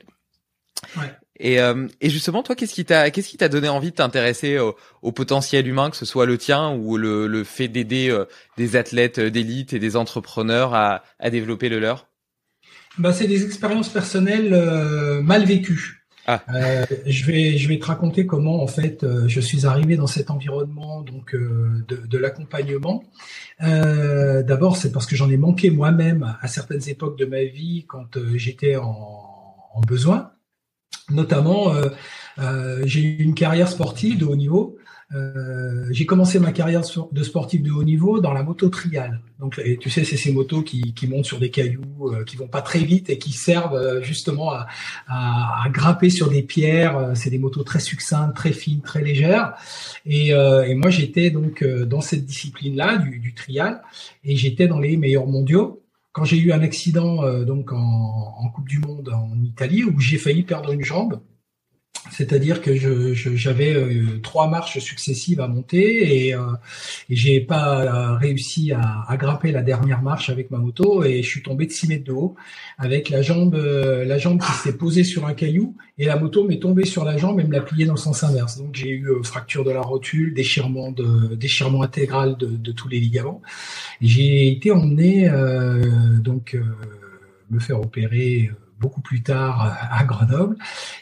Ouais. 0.98 1.14
Et, 1.40 1.60
euh, 1.60 1.88
et 2.02 2.10
justement, 2.10 2.44
toi, 2.44 2.56
qu'est-ce 2.56 2.74
qui 2.74 2.86
t'a, 2.86 3.12
qu'est-ce 3.12 3.30
qui 3.30 3.38
t'a 3.38 3.50
donné 3.50 3.70
envie 3.70 3.92
de 3.92 3.96
t'intéresser 3.96 4.58
au, 4.58 4.76
au, 5.02 5.12
potentiel 5.12 5.68
humain, 5.68 5.90
que 5.90 5.98
ce 5.98 6.06
soit 6.06 6.26
le 6.26 6.38
tien 6.38 6.72
ou 6.72 6.98
le, 6.98 7.28
le 7.28 7.44
fait 7.44 7.68
d'aider 7.68 8.10
euh, 8.10 8.26
des 8.58 8.76
athlètes 8.76 9.20
d'élite 9.20 9.74
et 9.74 9.80
des 9.80 9.96
entrepreneurs 9.96 10.74
à, 10.74 11.04
à 11.20 11.30
développer 11.30 11.70
le 11.70 11.80
leur? 11.80 12.08
Bah, 12.98 13.14
c'est 13.14 13.28
des 13.28 13.46
expériences 13.46 13.90
personnelles 13.90 14.54
euh, 14.54 15.22
mal 15.22 15.46
vécues. 15.46 15.94
Ah. 16.30 16.44
je 17.06 17.24
vais, 17.24 17.58
je 17.58 17.70
vais 17.70 17.80
te 17.80 17.86
raconter 17.86 18.26
comment 18.26 18.62
en 18.62 18.68
fait 18.68 19.06
je 19.28 19.40
suis 19.40 19.66
arrivé 19.66 19.96
dans 19.96 20.08
cet 20.08 20.30
environnement 20.30 21.02
donc 21.02 21.34
de, 21.34 22.06
de 22.06 22.18
l'accompagnement. 22.18 23.02
D'abord, 23.62 24.76
c'est 24.76 24.92
parce 24.92 25.06
que 25.06 25.16
j'en 25.16 25.30
ai 25.30 25.38
manqué 25.38 25.70
moi-même 25.70 26.36
à 26.42 26.50
certaines 26.50 26.90
époques 26.90 27.18
de 27.18 27.24
ma 27.24 27.46
vie 27.46 27.86
quand 27.88 28.18
j'étais 28.36 28.76
en, 28.76 28.90
en 29.74 29.82
besoin. 29.88 30.32
Notamment, 31.10 31.74
euh, 31.74 31.90
euh, 32.40 32.82
j'ai 32.86 33.02
eu 33.02 33.24
une 33.24 33.34
carrière 33.34 33.70
sportive 33.70 34.18
de 34.18 34.26
haut 34.26 34.36
niveau 34.36 34.78
euh, 35.16 35.88
j'ai 35.92 36.06
commencé 36.06 36.38
ma 36.38 36.52
carrière 36.52 36.82
de 37.14 37.24
sportif 37.24 37.64
de 37.64 37.72
haut 37.72 37.84
niveau 37.86 38.20
dans 38.20 38.34
la 38.34 38.44
moto 38.44 38.68
trial. 38.68 39.22
Donc, 39.40 39.62
tu 39.80 39.90
sais, 39.90 40.04
c'est 40.04 40.18
ces 40.18 40.34
motos 40.34 40.64
qui, 40.64 40.94
montent 41.08 41.26
sur 41.26 41.40
des 41.40 41.50
cailloux, 41.50 42.12
euh, 42.12 42.26
qui 42.26 42.36
vont 42.36 42.50
pas 42.50 42.62
très 42.62 42.80
vite 42.80 43.10
et 43.10 43.18
qui 43.18 43.32
servent 43.32 44.02
justement 44.04 44.52
à, 44.52 45.70
grimper 45.70 46.10
sur 46.10 46.30
des 46.30 46.44
pierres. 46.44 47.12
C'est 47.16 47.30
des 47.30 47.40
motos 47.40 47.64
très 47.64 47.80
succinctes, 47.80 48.36
très 48.36 48.52
fines, 48.52 48.82
très 48.82 49.02
légères. 49.02 49.54
Et, 50.06 50.30
et 50.32 50.76
moi, 50.76 50.90
j'étais 50.90 51.30
donc 51.30 51.64
dans 51.64 52.02
cette 52.02 52.26
discipline-là 52.26 52.98
du, 52.98 53.20
du 53.20 53.34
trial 53.34 53.82
et 54.26 54.36
j'étais 54.36 54.68
dans 54.68 54.80
les 54.80 54.98
meilleurs 54.98 55.28
mondiaux 55.28 55.82
quand 56.18 56.26
j'ai 56.26 56.40
eu 56.40 56.52
un 56.52 56.64
accident 56.64 57.44
donc 57.44 57.72
en, 57.72 57.78
en, 57.78 58.50
Coupe 58.50 58.68
du 58.68 58.80
Monde 58.80 59.10
en 59.10 59.40
Italie 59.44 59.84
où 59.84 60.00
j'ai 60.00 60.18
failli 60.18 60.42
perdre 60.42 60.72
une 60.72 60.84
jambe 60.84 61.22
c'est-à-dire 62.12 62.62
que 62.62 62.76
je, 62.76 63.14
j'avais 63.14 63.76
euh, 63.76 64.20
trois 64.24 64.48
marches 64.48 64.80
successives 64.80 65.40
à 65.40 65.48
monter 65.48 66.28
et, 66.28 66.34
euh, 66.34 66.40
et 67.10 67.16
j'ai 67.16 67.42
pas 67.42 68.18
réussi 68.18 68.72
à, 68.72 69.06
à, 69.08 69.18
grimper 69.18 69.52
la 69.52 69.62
dernière 69.62 70.02
marche 70.02 70.30
avec 70.30 70.50
ma 70.52 70.58
moto 70.58 71.04
et 71.04 71.22
je 71.22 71.28
suis 71.28 71.44
tombé 71.44 71.66
de 71.66 71.72
6 71.72 71.88
mètres 71.90 72.06
de 72.06 72.12
haut 72.12 72.36
avec 72.78 73.10
la 73.10 73.22
jambe 73.22 73.56
euh, 73.56 74.06
la 74.06 74.18
jambe 74.18 74.42
qui 74.42 74.52
s'est 74.52 74.78
posée 74.78 75.04
sur 75.04 75.26
un 75.26 75.34
caillou 75.34 75.76
et 75.98 76.06
la 76.06 76.18
moto 76.18 76.44
m'est 76.44 76.60
tombée 76.60 76.86
sur 76.86 77.04
la 77.04 77.18
jambe 77.18 77.40
et 77.40 77.44
me 77.44 77.52
l'a 77.52 77.62
pliée 77.62 77.86
dans 77.86 77.94
le 77.94 78.00
sens 78.00 78.24
inverse. 78.24 78.58
Donc 78.58 78.76
j'ai 78.76 78.90
eu 78.90 79.10
fracture 79.24 79.64
de 79.64 79.72
la 79.72 79.82
rotule, 79.82 80.34
déchirement 80.34 80.92
de 80.92 81.36
déchirement 81.36 81.82
intégral 81.82 82.38
de, 82.38 82.48
de 82.48 82.72
tous 82.72 82.88
les 82.88 83.00
ligaments. 83.00 83.42
J'ai 84.02 84.48
été 84.48 84.72
emmené 84.72 85.30
donc 86.22 86.56
me 87.50 87.60
faire 87.60 87.82
opérer 87.82 88.52
beaucoup 88.80 89.02
plus 89.02 89.24
tard 89.24 89.78
à 89.92 90.04
Grenoble. 90.04 90.58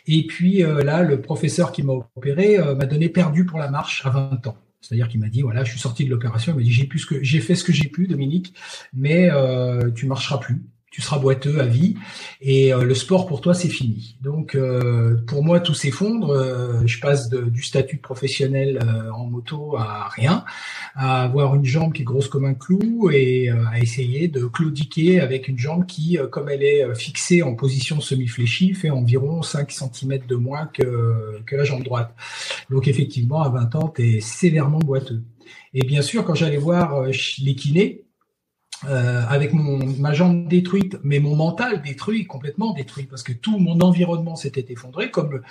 Et 0.08 0.26
puis 0.28 0.64
euh, 0.64 0.84
là, 0.84 1.04
le 1.04 1.22
professeur 1.22 1.72
qui 1.72 1.84
m'a 1.84 1.94
opéré 1.94 2.58
euh, 2.58 2.76
m'a 2.76 2.86
donné 2.86 3.10
perdu 3.10 3.46
pour 3.46 3.60
la 3.60 3.70
marche 3.70 4.06
à 4.06 4.10
20 4.10 4.48
ans. 4.48 4.58
C'est-à-dire 4.82 5.08
qu'il 5.08 5.20
m'a 5.20 5.30
dit 5.30 5.42
voilà, 5.42 5.64
je 5.64 5.72
suis 5.72 5.80
sorti 5.80 6.06
de 6.06 6.10
l'opération, 6.12 6.54
il 6.54 6.58
m'a 6.58 6.62
dit 6.62 6.72
j'ai 6.72 6.86
plus 6.86 7.06
que 7.06 7.24
j'ai 7.24 7.40
fait 7.40 7.56
ce 7.56 7.64
que 7.64 7.74
j'ai 7.74 7.88
pu, 7.88 8.08
Dominique, 8.08 8.54
mais 8.94 9.30
euh, 9.32 9.90
tu 9.92 10.06
marcheras 10.06 10.38
plus 10.38 10.64
tu 10.96 11.02
seras 11.02 11.20
boiteux 11.20 11.60
à 11.60 11.66
vie 11.66 11.96
et 12.40 12.74
euh, 12.74 12.86
le 12.86 12.96
sport 12.96 13.26
pour 13.26 13.42
toi 13.42 13.54
c'est 13.54 13.68
fini. 13.68 14.16
Donc 14.22 14.56
euh, 14.56 15.18
pour 15.28 15.44
moi 15.44 15.60
tout 15.60 15.74
s'effondre, 15.74 16.30
euh, 16.30 16.84
je 16.86 17.02
passe 17.02 17.30
du 17.30 17.62
statut 17.64 17.98
professionnel 17.98 18.80
en 19.14 19.26
moto 19.26 19.76
à 19.76 20.08
rien, 20.08 20.46
à 20.96 21.24
avoir 21.24 21.54
une 21.56 21.66
jambe 21.66 21.92
qui 21.92 22.04
est 22.04 22.06
grosse 22.06 22.30
comme 22.30 22.46
un 22.46 22.54
clou 22.54 23.10
et 23.12 23.50
à 23.50 23.82
essayer 23.82 24.30
de 24.30 24.46
claudiquer 24.46 25.20
avec 25.20 25.50
une 25.50 25.60
jambe 25.60 25.86
qui 25.86 26.18
comme 26.32 26.48
elle 26.48 26.64
est 26.64 26.96
fixée 26.96 27.44
en 27.44 27.56
position 27.56 28.00
semi-fléchie 28.00 28.74
fait 28.74 28.90
environ 28.90 29.42
5 29.42 29.70
cm 29.72 30.20
de 30.26 30.36
moins 30.36 30.68
que, 30.68 31.42
que 31.46 31.58
la 31.58 31.66
jambe 31.66 31.84
droite. 31.84 32.16
Donc 32.70 32.88
effectivement 32.88 33.42
à 33.44 33.50
20 33.50 33.76
ans 33.76 33.94
tu 33.94 34.16
es 34.16 34.22
sévèrement 34.22 34.80
boiteux. 34.80 35.24
Et 35.74 35.86
bien 35.86 36.02
sûr 36.02 36.24
quand 36.24 36.36
j'allais 36.36 36.56
voir 36.56 37.04
les 37.04 37.56
kinés 37.56 38.05
euh, 38.90 39.24
avec 39.28 39.54
ma 39.54 40.14
jambe 40.14 40.48
détruite, 40.48 40.98
mais 41.04 41.20
mon 41.20 41.36
mental 41.36 41.82
détruit, 41.82 42.26
complètement 42.26 42.74
détruit, 42.74 43.06
parce 43.06 43.24
que 43.24 43.34
tout 43.34 43.58
mon 43.58 43.80
environnement 43.82 44.36
s'était 44.36 44.66
effondré, 44.72 45.12
comme 45.12 45.42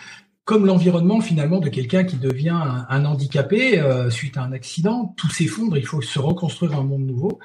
comme 0.44 0.66
l'environnement 0.66 1.20
finalement 1.20 1.58
de 1.58 1.70
quelqu'un 1.70 2.04
qui 2.04 2.16
devient 2.16 2.60
un, 2.88 3.04
handicapé 3.06 3.80
euh, 3.80 4.10
suite 4.10 4.36
à 4.36 4.42
un 4.42 4.52
accident, 4.52 5.14
tout 5.16 5.30
s'effondre, 5.30 5.78
il 5.78 5.86
faut 5.86 6.02
se 6.02 6.18
reconstruire 6.18 6.78
un 6.78 6.82
monde 6.82 7.06
nouveau. 7.06 7.38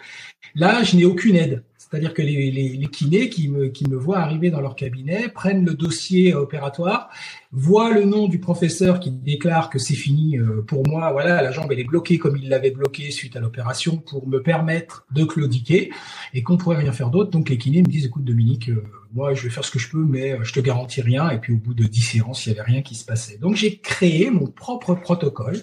Là, 0.56 0.84
je 0.84 0.98
n'ai 0.98 1.06
aucune 1.06 1.38
aide. 1.38 1.64
C'est-à-dire 1.90 2.14
que 2.14 2.22
les, 2.22 2.52
les, 2.52 2.88
kinés 2.88 3.30
qui 3.30 3.50
me, 3.50 3.96
voient 3.96 4.20
arriver 4.20 4.52
dans 4.52 4.62
leur 4.62 4.76
cabinet 4.76 5.28
prennent 5.30 5.66
le 5.66 5.74
dossier 5.74 6.36
opératoire, 6.36 7.10
voient 7.52 7.92
le 7.92 8.06
nom 8.06 8.28
du 8.28 8.40
professeur 8.40 9.00
qui 9.00 9.10
déclare 9.10 9.72
que 9.72 9.80
c'est 9.80 9.96
fini 9.96 10.38
euh, 10.38 10.62
pour 10.62 10.88
moi. 10.88 11.12
Voilà, 11.12 11.42
la 11.42 11.52
jambe 11.52 11.72
elle 11.72 11.80
est 11.80 11.84
bloquée 11.84 12.20
comme 12.20 12.38
il 12.38 12.50
l'avait 12.50 12.70
bloquée 12.70 13.10
suite 13.10 13.36
à 13.36 13.40
l'opération 13.40 13.98
pour 13.98 14.28
me 14.28 14.42
permettre 14.44 15.08
de 15.12 15.24
claudiquer 15.24 15.92
et 16.36 16.44
qu'on 16.44 16.58
pourrait 16.58 16.78
rien 16.78 16.92
faire 16.92 17.10
d'autre. 17.10 17.32
Donc 17.32 17.50
les 17.50 17.58
kinés 17.58 17.82
me 17.82 17.88
disent 17.88 18.06
écoute 18.06 18.24
Dominique, 18.24 18.70
euh, 18.70 18.84
moi 19.14 19.34
je 19.34 19.42
vais 19.42 19.50
faire 19.50 19.66
ce 19.66 19.72
que 19.72 19.80
je 19.80 19.90
peux, 19.90 20.06
mais 20.06 20.34
euh, 20.34 20.44
je 20.44 20.54
te 20.54 20.60
garantis 20.60 21.02
rien. 21.02 21.32
Et 21.32 21.40
puis 21.40 21.54
au 21.54 21.58
bout 21.58 21.74
de 21.74 21.86
dix 21.86 22.02
séances, 22.02 22.46
il 22.46 22.50
y 22.50 22.52
avait 22.52 22.70
rien 22.70 22.84
qui 22.84 22.94
se 22.94 23.06
passait. 23.06 23.38
Donc 23.38 23.56
j'ai 23.56 23.80
créé 23.80 24.30
mon 24.30 24.46
propre 24.46 24.94
protocole 24.94 25.60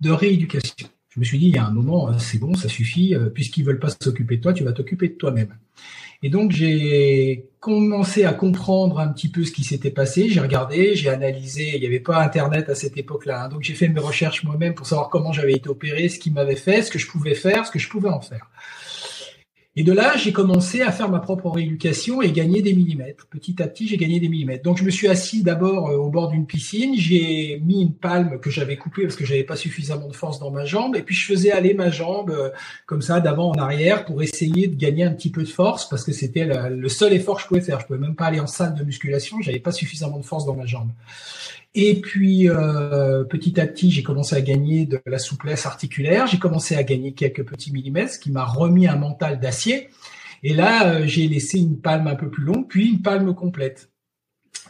de 0.00 0.10
rééducation 0.10 0.88
je 1.18 1.20
me 1.20 1.24
suis 1.24 1.38
dit, 1.40 1.48
il 1.48 1.56
y 1.56 1.58
a 1.58 1.66
un 1.66 1.72
moment, 1.72 2.08
euh, 2.08 2.12
c'est 2.18 2.38
bon, 2.38 2.54
ça 2.54 2.68
suffit, 2.68 3.12
euh, 3.12 3.28
puisqu'ils 3.28 3.64
veulent 3.64 3.80
pas 3.80 3.88
s'occuper 4.00 4.36
de 4.36 4.42
toi, 4.42 4.52
tu 4.52 4.62
vas 4.62 4.70
t'occuper 4.70 5.08
de 5.08 5.14
toi-même. 5.14 5.52
Et 6.22 6.30
donc 6.30 6.52
j'ai 6.52 7.46
commencé 7.58 8.24
à 8.24 8.32
comprendre 8.32 9.00
un 9.00 9.08
petit 9.08 9.28
peu 9.28 9.44
ce 9.44 9.50
qui 9.50 9.64
s'était 9.64 9.90
passé. 9.90 10.28
J'ai 10.28 10.38
regardé, 10.38 10.94
j'ai 10.94 11.08
analysé. 11.08 11.72
Il 11.74 11.80
n'y 11.80 11.86
avait 11.86 11.98
pas 11.98 12.22
Internet 12.22 12.68
à 12.68 12.76
cette 12.76 12.96
époque-là, 12.96 13.44
hein. 13.44 13.48
donc 13.48 13.64
j'ai 13.64 13.74
fait 13.74 13.88
mes 13.88 13.98
recherches 13.98 14.44
moi-même 14.44 14.74
pour 14.74 14.86
savoir 14.86 15.10
comment 15.10 15.32
j'avais 15.32 15.54
été 15.54 15.68
opéré, 15.68 16.08
ce 16.08 16.20
qui 16.20 16.30
m'avait 16.30 16.54
fait, 16.54 16.82
ce 16.82 16.92
que 16.92 17.00
je 17.00 17.08
pouvais 17.08 17.34
faire, 17.34 17.66
ce 17.66 17.72
que 17.72 17.80
je 17.80 17.88
pouvais 17.88 18.10
en 18.10 18.20
faire. 18.20 18.48
Et 19.78 19.84
de 19.84 19.92
là, 19.92 20.16
j'ai 20.16 20.32
commencé 20.32 20.82
à 20.82 20.90
faire 20.90 21.08
ma 21.08 21.20
propre 21.20 21.48
rééducation 21.50 22.20
et 22.20 22.32
gagner 22.32 22.62
des 22.62 22.72
millimètres. 22.72 23.28
Petit 23.28 23.62
à 23.62 23.68
petit, 23.68 23.86
j'ai 23.86 23.96
gagné 23.96 24.18
des 24.18 24.28
millimètres. 24.28 24.64
Donc, 24.64 24.76
je 24.76 24.82
me 24.82 24.90
suis 24.90 25.06
assis 25.06 25.44
d'abord 25.44 25.90
euh, 25.90 25.96
au 25.96 26.10
bord 26.10 26.30
d'une 26.30 26.46
piscine. 26.46 26.96
J'ai 26.96 27.62
mis 27.64 27.82
une 27.82 27.92
palme 27.92 28.40
que 28.40 28.50
j'avais 28.50 28.76
coupée 28.76 29.02
parce 29.02 29.14
que 29.14 29.24
j'avais 29.24 29.44
pas 29.44 29.54
suffisamment 29.54 30.08
de 30.08 30.16
force 30.16 30.40
dans 30.40 30.50
ma 30.50 30.64
jambe. 30.64 30.96
Et 30.96 31.02
puis, 31.02 31.14
je 31.14 31.24
faisais 31.26 31.52
aller 31.52 31.74
ma 31.74 31.90
jambe 31.90 32.30
euh, 32.30 32.50
comme 32.86 33.02
ça, 33.02 33.20
d'avant 33.20 33.52
en 33.52 33.54
arrière, 33.54 34.04
pour 34.04 34.20
essayer 34.20 34.66
de 34.66 34.74
gagner 34.74 35.04
un 35.04 35.12
petit 35.12 35.30
peu 35.30 35.44
de 35.44 35.48
force 35.48 35.88
parce 35.88 36.02
que 36.02 36.10
c'était 36.10 36.48
le 36.68 36.88
seul 36.88 37.12
effort 37.12 37.36
que 37.36 37.42
je 37.42 37.46
pouvais 37.46 37.60
faire. 37.60 37.78
Je 37.78 37.86
pouvais 37.86 38.00
même 38.00 38.16
pas 38.16 38.26
aller 38.26 38.40
en 38.40 38.48
salle 38.48 38.74
de 38.74 38.82
musculation. 38.82 39.40
J'avais 39.42 39.60
pas 39.60 39.70
suffisamment 39.70 40.18
de 40.18 40.24
force 40.24 40.44
dans 40.44 40.56
ma 40.56 40.66
jambe. 40.66 40.90
Et 41.74 42.00
puis 42.00 42.48
euh, 42.48 43.24
petit 43.24 43.60
à 43.60 43.66
petit, 43.66 43.90
j'ai 43.90 44.02
commencé 44.02 44.34
à 44.34 44.40
gagner 44.40 44.86
de 44.86 45.00
la 45.06 45.18
souplesse 45.18 45.66
articulaire. 45.66 46.26
J'ai 46.26 46.38
commencé 46.38 46.74
à 46.74 46.82
gagner 46.82 47.12
quelques 47.12 47.44
petits 47.44 47.72
millimètres, 47.72 48.12
ce 48.12 48.18
qui 48.18 48.30
m'a 48.30 48.44
remis 48.44 48.88
un 48.88 48.96
mental 48.96 49.38
d'acier. 49.38 49.88
Et 50.42 50.54
là, 50.54 50.88
euh, 50.88 51.06
j'ai 51.06 51.28
laissé 51.28 51.58
une 51.58 51.80
palme 51.80 52.06
un 52.06 52.14
peu 52.14 52.30
plus 52.30 52.44
longue, 52.44 52.68
puis 52.68 52.88
une 52.88 53.02
palme 53.02 53.34
complète. 53.34 53.87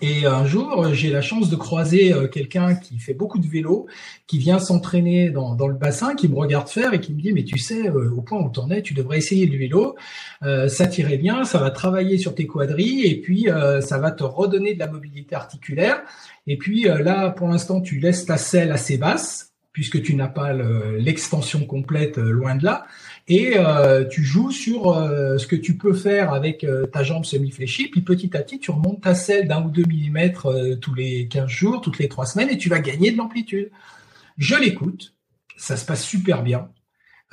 Et 0.01 0.27
un 0.27 0.47
jour, 0.47 0.93
j'ai 0.93 1.11
la 1.11 1.23
chance 1.23 1.51
de 1.51 1.57
croiser 1.57 2.13
euh, 2.13 2.29
quelqu'un 2.29 2.75
qui 2.75 2.99
fait 2.99 3.15
beaucoup 3.15 3.39
de 3.39 3.47
vélo, 3.47 3.87
qui 4.27 4.39
vient 4.39 4.59
s'entraîner 4.59 5.31
dans, 5.31 5.67
le 5.67 5.75
bassin, 5.75 6.15
qui 6.15 6.29
me 6.29 6.37
regarde 6.37 6.69
faire 6.69 6.95
et 6.95 7.01
qui 7.01 7.13
me 7.13 7.21
dit, 7.21 7.33
mais 7.33 7.45
tu 7.45 7.59
sais, 7.59 7.91
au 7.91 8.23
point 8.23 8.41
où 8.41 8.51
tu 8.51 8.61
en 8.61 8.71
es, 8.71 8.83
tu 8.83 8.95
devrais 8.95 9.19
essayer 9.19 9.47
le 9.47 9.59
vélo, 9.59 9.97
ça 10.43 10.87
t'irait 10.87 11.17
bien, 11.17 11.45
ça 11.45 11.59
va 11.59 11.71
travailler 11.71 12.19
sur 12.19 12.35
tes 12.35 12.47
quadrilles 12.47 13.07
et 13.07 13.21
puis 13.21 13.49
ça 13.81 13.99
va 13.99 14.11
te 14.11 14.25
redonner 14.25 14.75
de 14.75 14.79
la 14.79 14.87
mobilité 14.87 15.35
articulaire. 15.35 16.03
Et 16.49 16.57
puis 16.57 16.89
euh, 16.89 17.03
là, 17.03 17.31
pour 17.31 17.47
l'instant, 17.47 17.81
tu 17.81 18.01
laisses 18.01 18.25
ta 18.25 18.39
selle 18.39 18.73
assez 18.73 18.97
basse, 18.97 19.53
puisque 19.73 20.03
tu 20.03 20.17
n'as 20.17 20.29
pas 20.29 20.53
l'extension 20.55 21.65
complète 21.67 22.19
euh, 22.19 22.31
loin 22.31 22.57
de 22.57 22.65
là. 22.65 22.87
Et 23.29 23.59
euh, 23.59 24.05
tu 24.07 24.25
joues 24.25 24.51
sur 24.51 24.95
ce 24.95 25.47
que 25.47 25.57
tu 25.57 25.77
peux 25.77 25.93
faire 25.93 26.33
avec 26.33 26.67
ta 26.93 27.03
jambe 27.03 27.25
semi-fléchie. 27.25 27.89
Puis 27.89 28.01
petit 28.01 28.35
à 28.37 28.41
petit, 28.41 28.59
tu 28.59 28.71
remontes 28.71 29.03
ta 29.03 29.15
selle 29.15 29.47
d'un 29.47 29.63
ou 29.63 29.71
deux 29.71 29.85
millimètres 29.87 30.51
tous 30.81 30.95
les 30.95 31.29
15 31.29 31.49
jours, 31.49 31.81
toutes 31.81 31.99
les 31.99 32.09
trois 32.09 32.25
semaines, 32.25 32.49
et 32.49 32.57
tu 32.57 32.69
vas 32.69 32.81
gagner 32.81 33.11
de 33.11 33.19
l'amplitude. 33.19 33.71
Je 34.39 34.57
l'écoute, 34.57 35.15
ça 35.57 35.77
se 35.77 35.85
passe 35.85 36.05
super 36.05 36.43
bien. 36.43 36.71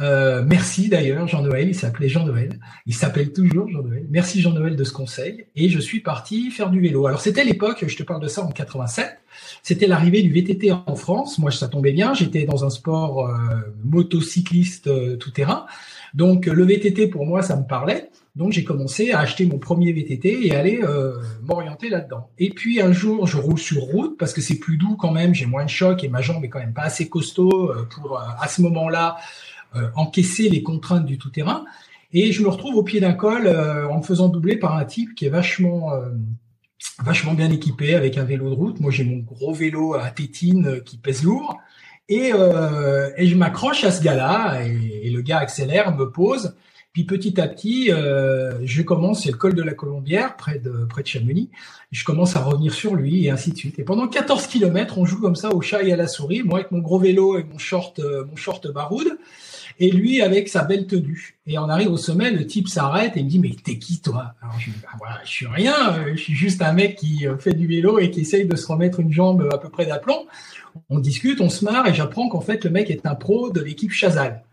Euh, 0.01 0.43
merci 0.45 0.89
d'ailleurs 0.89 1.25
Jean-Noël, 1.25 1.69
il 1.69 1.75
s'appelait 1.75 2.09
Jean-Noël, 2.09 2.59
il 2.85 2.93
s'appelle 2.93 3.31
toujours 3.31 3.69
Jean-Noël. 3.69 4.05
Merci 4.09 4.41
Jean-Noël 4.41 4.75
de 4.75 4.83
ce 4.83 4.91
conseil 4.91 5.45
et 5.55 5.69
je 5.69 5.79
suis 5.79 6.01
parti 6.01 6.51
faire 6.51 6.69
du 6.69 6.81
vélo. 6.81 7.07
Alors 7.07 7.21
c'était 7.21 7.45
l'époque, 7.45 7.85
je 7.87 7.95
te 7.95 8.03
parle 8.03 8.21
de 8.21 8.27
ça 8.27 8.43
en 8.43 8.51
87, 8.51 9.19
c'était 9.63 9.87
l'arrivée 9.87 10.21
du 10.21 10.33
VTT 10.33 10.73
en 10.73 10.95
France. 10.95 11.39
Moi 11.39 11.49
ça 11.51 11.69
tombait 11.69 11.93
bien, 11.93 12.13
j'étais 12.13 12.43
dans 12.43 12.65
un 12.65 12.69
sport 12.69 13.29
euh, 13.29 13.33
motocycliste 13.85 14.87
euh, 14.87 15.15
tout 15.15 15.31
terrain. 15.31 15.65
Donc 16.13 16.45
le 16.47 16.65
VTT 16.65 17.07
pour 17.07 17.25
moi 17.25 17.41
ça 17.41 17.55
me 17.55 17.65
parlait. 17.65 18.09
Donc 18.35 18.51
j'ai 18.51 18.65
commencé 18.65 19.13
à 19.13 19.19
acheter 19.19 19.45
mon 19.45 19.59
premier 19.59 19.93
VTT 19.93 20.45
et 20.45 20.53
aller 20.57 20.81
m'orienter 21.41 21.87
là-dedans. 21.87 22.29
Et 22.37 22.49
puis 22.49 22.81
un 22.81 22.91
jour 22.91 23.27
je 23.27 23.37
roule 23.37 23.57
sur 23.57 23.83
route 23.83 24.17
parce 24.17 24.33
que 24.33 24.41
c'est 24.41 24.59
plus 24.59 24.75
doux 24.75 24.97
quand 24.97 25.11
même, 25.11 25.33
j'ai 25.33 25.45
moins 25.45 25.63
de 25.63 25.69
choc 25.69 26.03
et 26.03 26.09
ma 26.09 26.19
jambe 26.19 26.43
est 26.43 26.49
quand 26.49 26.59
même 26.59 26.73
pas 26.73 26.81
assez 26.81 27.07
costaud 27.07 27.71
pour 27.89 28.19
à 28.19 28.47
ce 28.49 28.61
moment-là 28.63 29.15
encaisser 29.95 30.49
les 30.49 30.63
contraintes 30.63 31.05
du 31.05 31.17
tout-terrain. 31.17 31.65
Et 32.17 32.31
je 32.31 32.41
me 32.41 32.47
retrouve 32.47 32.77
au 32.77 32.83
pied 32.83 33.01
d'un 33.01 33.11
col 33.11 33.45
euh, 33.45 33.89
en 33.89 33.97
me 33.97 34.01
faisant 34.01 34.29
doubler 34.29 34.55
par 34.55 34.77
un 34.77 34.85
type 34.85 35.15
qui 35.15 35.25
est 35.25 35.29
vachement 35.29 35.93
euh, 35.93 36.11
vachement 37.03 37.33
bien 37.33 37.51
équipé 37.51 37.93
avec 37.93 38.17
un 38.17 38.23
vélo 38.23 38.49
de 38.49 38.55
route. 38.55 38.79
Moi, 38.79 38.89
j'ai 38.89 39.03
mon 39.03 39.17
gros 39.17 39.53
vélo 39.53 39.95
à 39.95 40.09
tétine 40.11 40.81
qui 40.85 40.97
pèse 40.97 41.23
lourd. 41.23 41.57
Et, 42.07 42.29
et 43.17 43.27
je 43.27 43.35
m'accroche 43.35 43.83
à 43.83 43.91
ce 43.91 44.03
gars-là 44.03 44.61
et, 44.61 45.09
le 45.09 45.21
gars 45.21 45.39
accélère, 45.39 45.95
me 45.95 46.05
pose. 46.05 46.55
Puis 46.93 47.03
petit 47.03 47.41
à 47.41 47.47
petit, 47.47 47.87
je 47.87 48.81
commence, 48.83 49.23
c'est 49.23 49.31
le 49.31 49.37
col 49.37 49.55
de 49.55 49.63
la 49.63 49.73
Colombière, 49.73 50.37
près 50.37 50.59
de 50.59 50.85
près 50.87 51.01
de 51.01 51.07
Chamonix. 51.07 51.49
Je 51.91 52.05
commence 52.05 52.35
à 52.35 52.43
revenir 52.43 52.75
sur 52.75 52.93
lui 52.93 53.25
et 53.25 53.31
ainsi 53.31 53.51
de 53.51 53.57
suite. 53.57 53.79
Et 53.79 53.83
pendant 53.83 54.07
14 54.07 54.45
kilomètres, 54.45 54.99
on 54.99 55.05
joue 55.05 55.19
comme 55.19 55.35
ça 55.35 55.49
au 55.49 55.61
chat 55.61 55.81
et 55.81 55.91
à 55.91 55.95
la 55.95 56.07
souris. 56.07 56.43
Moi 56.43 56.59
avec 56.59 56.71
mon 56.71 56.79
gros 56.79 56.99
vélo 56.99 57.39
et 57.39 57.43
mon 57.43 57.57
short, 57.57 57.99
mon 57.99 58.35
short 58.35 58.71
baroud. 58.71 59.17
Et 59.79 59.91
lui 59.91 60.21
avec 60.21 60.49
sa 60.49 60.63
belle 60.63 60.87
tenue. 60.87 61.37
Et 61.47 61.57
on 61.57 61.69
arrive 61.69 61.91
au 61.91 61.97
sommet, 61.97 62.31
le 62.31 62.45
type 62.45 62.67
s'arrête 62.67 63.17
et 63.17 63.23
me 63.23 63.29
dit 63.29 63.39
mais 63.39 63.51
t'es 63.63 63.77
qui 63.77 64.01
toi? 64.01 64.33
Alors 64.41 64.59
je 64.59 64.71
dis 64.71 64.77
bah, 64.81 64.89
voilà, 64.97 65.19
je 65.23 65.29
suis 65.29 65.47
rien, 65.47 65.93
euh, 65.93 66.11
je 66.15 66.21
suis 66.21 66.35
juste 66.35 66.61
un 66.61 66.73
mec 66.73 66.95
qui 66.95 67.27
euh, 67.27 67.37
fait 67.37 67.53
du 67.53 67.67
vélo 67.67 67.99
et 67.99 68.11
qui 68.11 68.21
essaye 68.21 68.45
de 68.45 68.55
se 68.55 68.67
remettre 68.67 68.99
une 68.99 69.11
jambe 69.11 69.49
à 69.51 69.57
peu 69.57 69.69
près 69.69 69.85
d'aplomb. 69.85 70.25
On 70.89 70.99
discute, 70.99 71.41
on 71.41 71.49
se 71.49 71.63
marre 71.63 71.87
et 71.87 71.93
j'apprends 71.93 72.29
qu'en 72.29 72.41
fait 72.41 72.63
le 72.63 72.69
mec 72.69 72.89
est 72.89 73.05
un 73.05 73.15
pro 73.15 73.49
de 73.49 73.61
l'équipe 73.61 73.91
Chazal. 73.91 74.43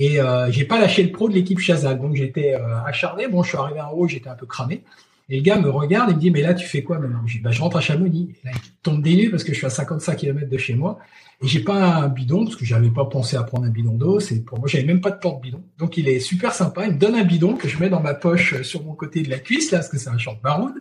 Et 0.00 0.18
euh, 0.18 0.50
j'ai 0.50 0.64
pas 0.64 0.80
lâché 0.80 1.02
le 1.02 1.12
pro 1.12 1.28
de 1.28 1.34
l'équipe 1.34 1.58
Chazal, 1.58 2.00
donc 2.00 2.14
j'étais 2.16 2.54
euh, 2.54 2.82
acharné. 2.86 3.28
Bon, 3.28 3.42
je 3.42 3.50
suis 3.50 3.58
arrivé 3.58 3.80
en 3.82 3.90
haut, 3.90 4.08
j'étais 4.08 4.30
un 4.30 4.34
peu 4.34 4.46
cramé. 4.46 4.82
Et 5.28 5.36
le 5.36 5.42
gars 5.42 5.58
me 5.58 5.68
regarde 5.68 6.10
et 6.10 6.14
me 6.14 6.18
dit, 6.18 6.30
mais 6.30 6.40
là, 6.40 6.54
tu 6.54 6.66
fais 6.66 6.82
quoi 6.82 6.98
maintenant? 6.98 7.20
Je 7.26 7.36
dis, 7.36 7.42
bah, 7.42 7.50
je 7.50 7.60
rentre 7.60 7.76
à 7.76 7.80
Chamonix. 7.80 8.30
Et 8.44 8.48
il 8.48 8.72
tombe 8.82 9.02
des 9.02 9.14
nues 9.14 9.30
parce 9.30 9.44
que 9.44 9.52
je 9.52 9.58
suis 9.58 9.66
à 9.66 9.70
55 9.70 10.16
km 10.16 10.48
de 10.48 10.58
chez 10.58 10.74
moi. 10.74 10.98
Et 11.42 11.48
j'ai 11.48 11.60
pas 11.60 11.74
un 11.74 12.08
bidon 12.08 12.44
parce 12.44 12.56
que 12.56 12.66
j'avais 12.66 12.90
pas 12.90 13.06
pensé 13.06 13.36
à 13.36 13.42
prendre 13.42 13.64
un 13.64 13.70
bidon 13.70 13.94
d'eau. 13.94 14.20
C'est 14.20 14.44
pour 14.44 14.58
moi, 14.58 14.68
j'avais 14.68 14.84
même 14.84 15.00
pas 15.00 15.10
de 15.10 15.18
porte-bidon. 15.18 15.62
Donc, 15.78 15.96
il 15.96 16.06
est 16.06 16.20
super 16.20 16.52
sympa. 16.52 16.86
Il 16.86 16.94
me 16.94 16.98
donne 16.98 17.14
un 17.14 17.24
bidon 17.24 17.54
que 17.54 17.66
je 17.66 17.78
mets 17.78 17.88
dans 17.88 18.00
ma 18.00 18.12
poche 18.12 18.52
euh, 18.52 18.62
sur 18.62 18.84
mon 18.84 18.92
côté 18.92 19.22
de 19.22 19.30
la 19.30 19.38
cuisse, 19.38 19.70
là, 19.70 19.78
parce 19.78 19.88
que 19.88 19.96
c'est 19.96 20.10
un 20.10 20.18
champ 20.18 20.34
de 20.34 20.40
baroud. 20.42 20.74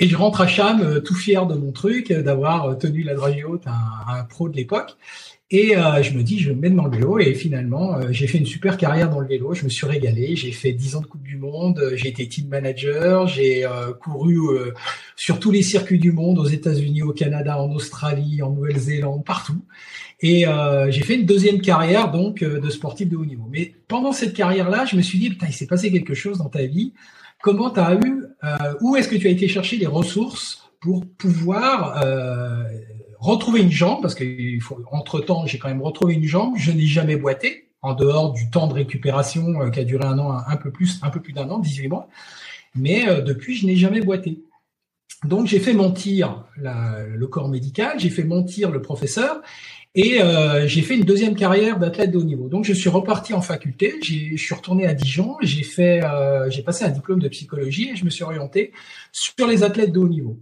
Et 0.00 0.08
je 0.08 0.16
rentre 0.16 0.40
à 0.40 0.48
Cham, 0.48 0.80
euh, 0.82 1.00
tout 1.00 1.14
fier 1.14 1.46
de 1.46 1.54
mon 1.54 1.70
truc, 1.70 2.10
euh, 2.10 2.22
d'avoir 2.22 2.76
tenu 2.78 3.04
la 3.04 3.14
dragée 3.14 3.44
haute 3.44 3.66
à 3.66 4.16
un 4.18 4.24
pro 4.24 4.48
de 4.48 4.56
l'époque. 4.56 4.96
Et 5.52 5.76
euh, 5.76 6.02
je 6.02 6.12
me 6.12 6.24
dis, 6.24 6.40
je 6.40 6.48
vais 6.48 6.56
me 6.56 6.60
mettre 6.60 6.74
dans 6.74 6.86
le 6.86 6.96
vélo. 6.96 7.20
Et 7.20 7.32
finalement, 7.34 7.94
euh, 7.94 8.08
j'ai 8.10 8.26
fait 8.26 8.38
une 8.38 8.46
super 8.46 8.76
carrière 8.76 9.08
dans 9.08 9.20
le 9.20 9.28
vélo. 9.28 9.54
Je 9.54 9.62
me 9.62 9.68
suis 9.68 9.86
régalé. 9.86 10.34
J'ai 10.34 10.50
fait 10.50 10.72
10 10.72 10.96
ans 10.96 11.00
de 11.02 11.06
Coupe 11.06 11.22
du 11.22 11.36
Monde. 11.36 11.92
J'ai 11.94 12.08
été 12.08 12.26
team 12.26 12.48
manager. 12.48 13.28
J'ai 13.28 13.64
euh, 13.64 13.92
couru 13.92 14.36
sur 15.14 15.38
tous 15.38 15.52
les 15.52 15.62
circuits 15.62 16.00
du 16.00 16.10
monde, 16.10 16.38
aux 16.40 16.46
États-Unis, 16.46 17.02
au 17.02 17.12
Canada, 17.12 17.60
en 17.60 17.70
Australie, 17.70 18.42
en 18.42 18.50
Nouvelle-Zélande, 18.50 19.24
partout. 19.24 19.62
Et 20.20 20.46
j'ai 20.88 21.02
fait 21.02 21.16
une 21.16 21.26
deuxième 21.26 21.60
carrière 21.60 22.10
donc 22.10 22.42
de 22.42 22.70
sportif 22.70 23.08
de 23.08 23.16
haut 23.16 23.24
niveau. 23.24 23.48
Mais 23.50 23.74
pendant 23.86 24.12
cette 24.12 24.34
carrière-là, 24.34 24.84
je 24.86 24.96
me 24.96 25.02
suis 25.02 25.18
dit, 25.18 25.30
putain, 25.30 25.46
il 25.48 25.52
s'est 25.52 25.66
passé 25.66 25.92
quelque 25.92 26.14
chose 26.14 26.38
dans 26.38 26.48
ta 26.48 26.64
vie. 26.64 26.92
Comment 27.42 27.70
tu 27.70 27.80
as 27.80 27.94
eu, 27.94 28.24
où 28.80 28.96
est-ce 28.96 29.08
que 29.08 29.16
tu 29.16 29.26
as 29.26 29.30
été 29.30 29.46
chercher 29.48 29.76
les 29.76 29.86
ressources 29.86 30.70
pour 30.80 31.06
pouvoir 31.06 32.02
retrouver 33.26 33.60
une 33.60 33.70
jambe, 33.70 34.02
parce 34.02 34.14
que 34.14 34.24
faut, 34.60 34.82
entre 34.90 35.20
temps, 35.20 35.46
j'ai 35.46 35.58
quand 35.58 35.68
même 35.68 35.82
retrouvé 35.82 36.14
une 36.14 36.24
jambe. 36.24 36.54
Je 36.56 36.70
n'ai 36.72 36.86
jamais 36.86 37.16
boité, 37.16 37.68
en 37.82 37.94
dehors 37.94 38.32
du 38.32 38.50
temps 38.50 38.66
de 38.66 38.74
récupération 38.74 39.60
euh, 39.60 39.70
qui 39.70 39.80
a 39.80 39.84
duré 39.84 40.04
un 40.04 40.18
an, 40.18 40.36
un, 40.46 40.56
peu 40.56 40.70
plus, 40.70 41.00
un 41.02 41.10
peu 41.10 41.20
plus 41.20 41.32
d'un 41.32 41.48
an, 41.50 41.58
18 41.58 41.88
mois. 41.88 42.08
Mais 42.74 43.08
euh, 43.08 43.20
depuis, 43.20 43.56
je 43.56 43.66
n'ai 43.66 43.76
jamais 43.76 44.00
boité. 44.00 44.42
Donc, 45.24 45.46
j'ai 45.46 45.60
fait 45.60 45.72
mentir 45.72 46.44
le 46.56 47.26
corps 47.26 47.48
médical, 47.48 47.98
j'ai 47.98 48.10
fait 48.10 48.24
mentir 48.24 48.70
le 48.70 48.82
professeur, 48.82 49.40
et 49.94 50.20
euh, 50.20 50.68
j'ai 50.68 50.82
fait 50.82 50.94
une 50.94 51.04
deuxième 51.04 51.34
carrière 51.34 51.78
d'athlète 51.78 52.10
de 52.10 52.18
haut 52.18 52.24
niveau. 52.24 52.48
Donc, 52.48 52.64
je 52.64 52.74
suis 52.74 52.90
reparti 52.90 53.32
en 53.32 53.40
faculté, 53.40 53.94
je 54.02 54.36
suis 54.36 54.54
retourné 54.54 54.86
à 54.86 54.92
Dijon, 54.92 55.36
j'ai 55.40 55.62
fait, 55.62 56.02
j'ai 56.50 56.62
passé 56.62 56.84
un 56.84 56.90
diplôme 56.90 57.20
de 57.20 57.28
psychologie 57.28 57.90
et 57.90 57.96
je 57.96 58.04
me 58.04 58.10
suis 58.10 58.24
orienté 58.24 58.72
sur 59.10 59.46
les 59.46 59.62
athlètes 59.62 59.92
de 59.92 59.98
haut 59.98 60.08
niveau 60.08 60.38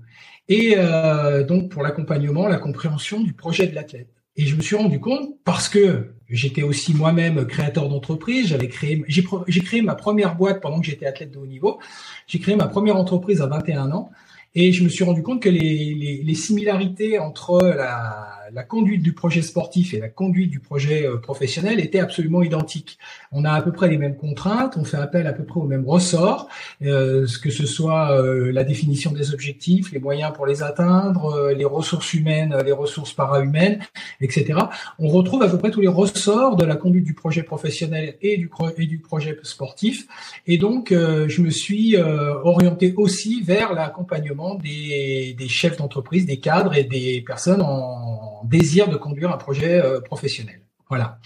et 0.48 0.74
euh, 0.76 1.44
donc 1.44 1.70
pour 1.70 1.82
l'accompagnement, 1.82 2.46
la 2.46 2.58
compréhension 2.58 3.20
du 3.20 3.32
projet 3.32 3.66
de 3.66 3.74
l'athlète. 3.74 4.08
Et 4.36 4.46
je 4.46 4.56
me 4.56 4.62
suis 4.62 4.76
rendu 4.76 5.00
compte 5.00 5.30
parce 5.44 5.68
que 5.68 6.10
j'étais 6.28 6.62
aussi 6.62 6.92
moi-même 6.92 7.46
créateur 7.46 7.88
d'entreprise, 7.88 8.48
j'avais 8.48 8.68
créé 8.68 9.04
j'ai 9.08 9.60
créé 9.60 9.80
ma 9.82 9.94
première 9.94 10.36
boîte 10.36 10.60
pendant 10.60 10.80
que 10.80 10.86
j'étais 10.86 11.06
athlète 11.06 11.30
de 11.30 11.38
haut 11.38 11.46
niveau. 11.46 11.78
J'ai 12.26 12.40
créé 12.40 12.56
ma 12.56 12.66
première 12.66 12.96
entreprise 12.96 13.40
à 13.40 13.46
21 13.46 13.92
ans 13.92 14.10
et 14.54 14.72
je 14.72 14.82
me 14.84 14.88
suis 14.88 15.04
rendu 15.04 15.22
compte 15.22 15.40
que 15.40 15.48
les, 15.48 15.94
les, 15.94 16.22
les 16.22 16.34
similarités 16.34 17.18
entre 17.18 17.60
la, 17.62 18.43
la, 18.54 18.62
conduite 18.62 19.02
du 19.02 19.12
projet 19.12 19.42
sportif 19.42 19.94
et 19.94 19.98
la 19.98 20.08
conduite 20.08 20.50
du 20.50 20.60
projet 20.60 21.06
euh, 21.06 21.18
professionnel 21.18 21.80
étaient 21.80 22.00
absolument 22.00 22.42
identiques. 22.42 22.98
On 23.32 23.44
a 23.44 23.52
à 23.52 23.62
peu 23.62 23.72
près 23.72 23.88
les 23.88 23.98
mêmes 23.98 24.16
contraintes, 24.16 24.76
on 24.76 24.84
fait 24.84 24.96
appel 24.96 25.26
à 25.26 25.32
peu 25.32 25.44
près 25.44 25.60
aux 25.60 25.66
mêmes 25.66 25.86
ressorts, 25.86 26.48
euh, 26.82 27.26
que 27.42 27.50
ce 27.50 27.66
soit 27.66 28.12
euh, 28.12 28.52
la 28.52 28.64
définition 28.64 29.12
des 29.12 29.32
objectifs, 29.32 29.92
les 29.92 29.98
moyens 29.98 30.32
pour 30.32 30.46
les 30.46 30.62
atteindre, 30.62 31.26
euh, 31.34 31.54
les 31.54 31.64
ressources 31.64 32.14
humaines, 32.14 32.56
les 32.64 32.72
ressources 32.72 33.12
para-humaines, 33.12 33.80
etc. 34.20 34.58
On 34.98 35.08
retrouve 35.08 35.42
à 35.42 35.48
peu 35.48 35.58
près 35.58 35.70
tous 35.70 35.80
les 35.80 35.88
ressorts 35.88 36.56
de 36.56 36.64
la 36.64 36.76
conduite 36.76 37.04
du 37.04 37.14
projet 37.14 37.42
professionnel 37.42 38.16
et 38.22 38.36
du, 38.36 38.50
et 38.78 38.86
du 38.86 38.98
projet 38.98 39.36
sportif. 39.42 40.06
Et 40.46 40.58
donc, 40.58 40.90
je 40.90 41.42
me 41.42 41.50
suis 41.50 41.96
orienté 41.96 42.94
aussi 42.96 43.42
vers 43.42 43.74
l'accompagnement 43.74 44.54
des, 44.54 45.36
chefs 45.48 45.76
d'entreprise, 45.76 46.26
des 46.26 46.38
cadres 46.38 46.76
et 46.76 46.84
des 46.84 47.22
personnes 47.26 47.62
en 47.62 48.43
désir 48.44 48.88
de 48.88 48.96
conduire 48.96 49.32
un 49.32 49.36
projet 49.36 49.82
euh, 49.82 50.00
professionnel. 50.00 50.60
Voilà. 50.88 51.18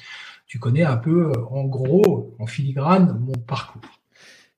Tu 0.47 0.59
connais 0.59 0.85
un 0.85 0.97
peu, 0.97 1.31
euh, 1.31 1.45
en 1.51 1.65
gros, 1.65 2.35
en 2.39 2.47
filigrane, 2.47 3.19
mon 3.21 3.33
parcours. 3.33 3.83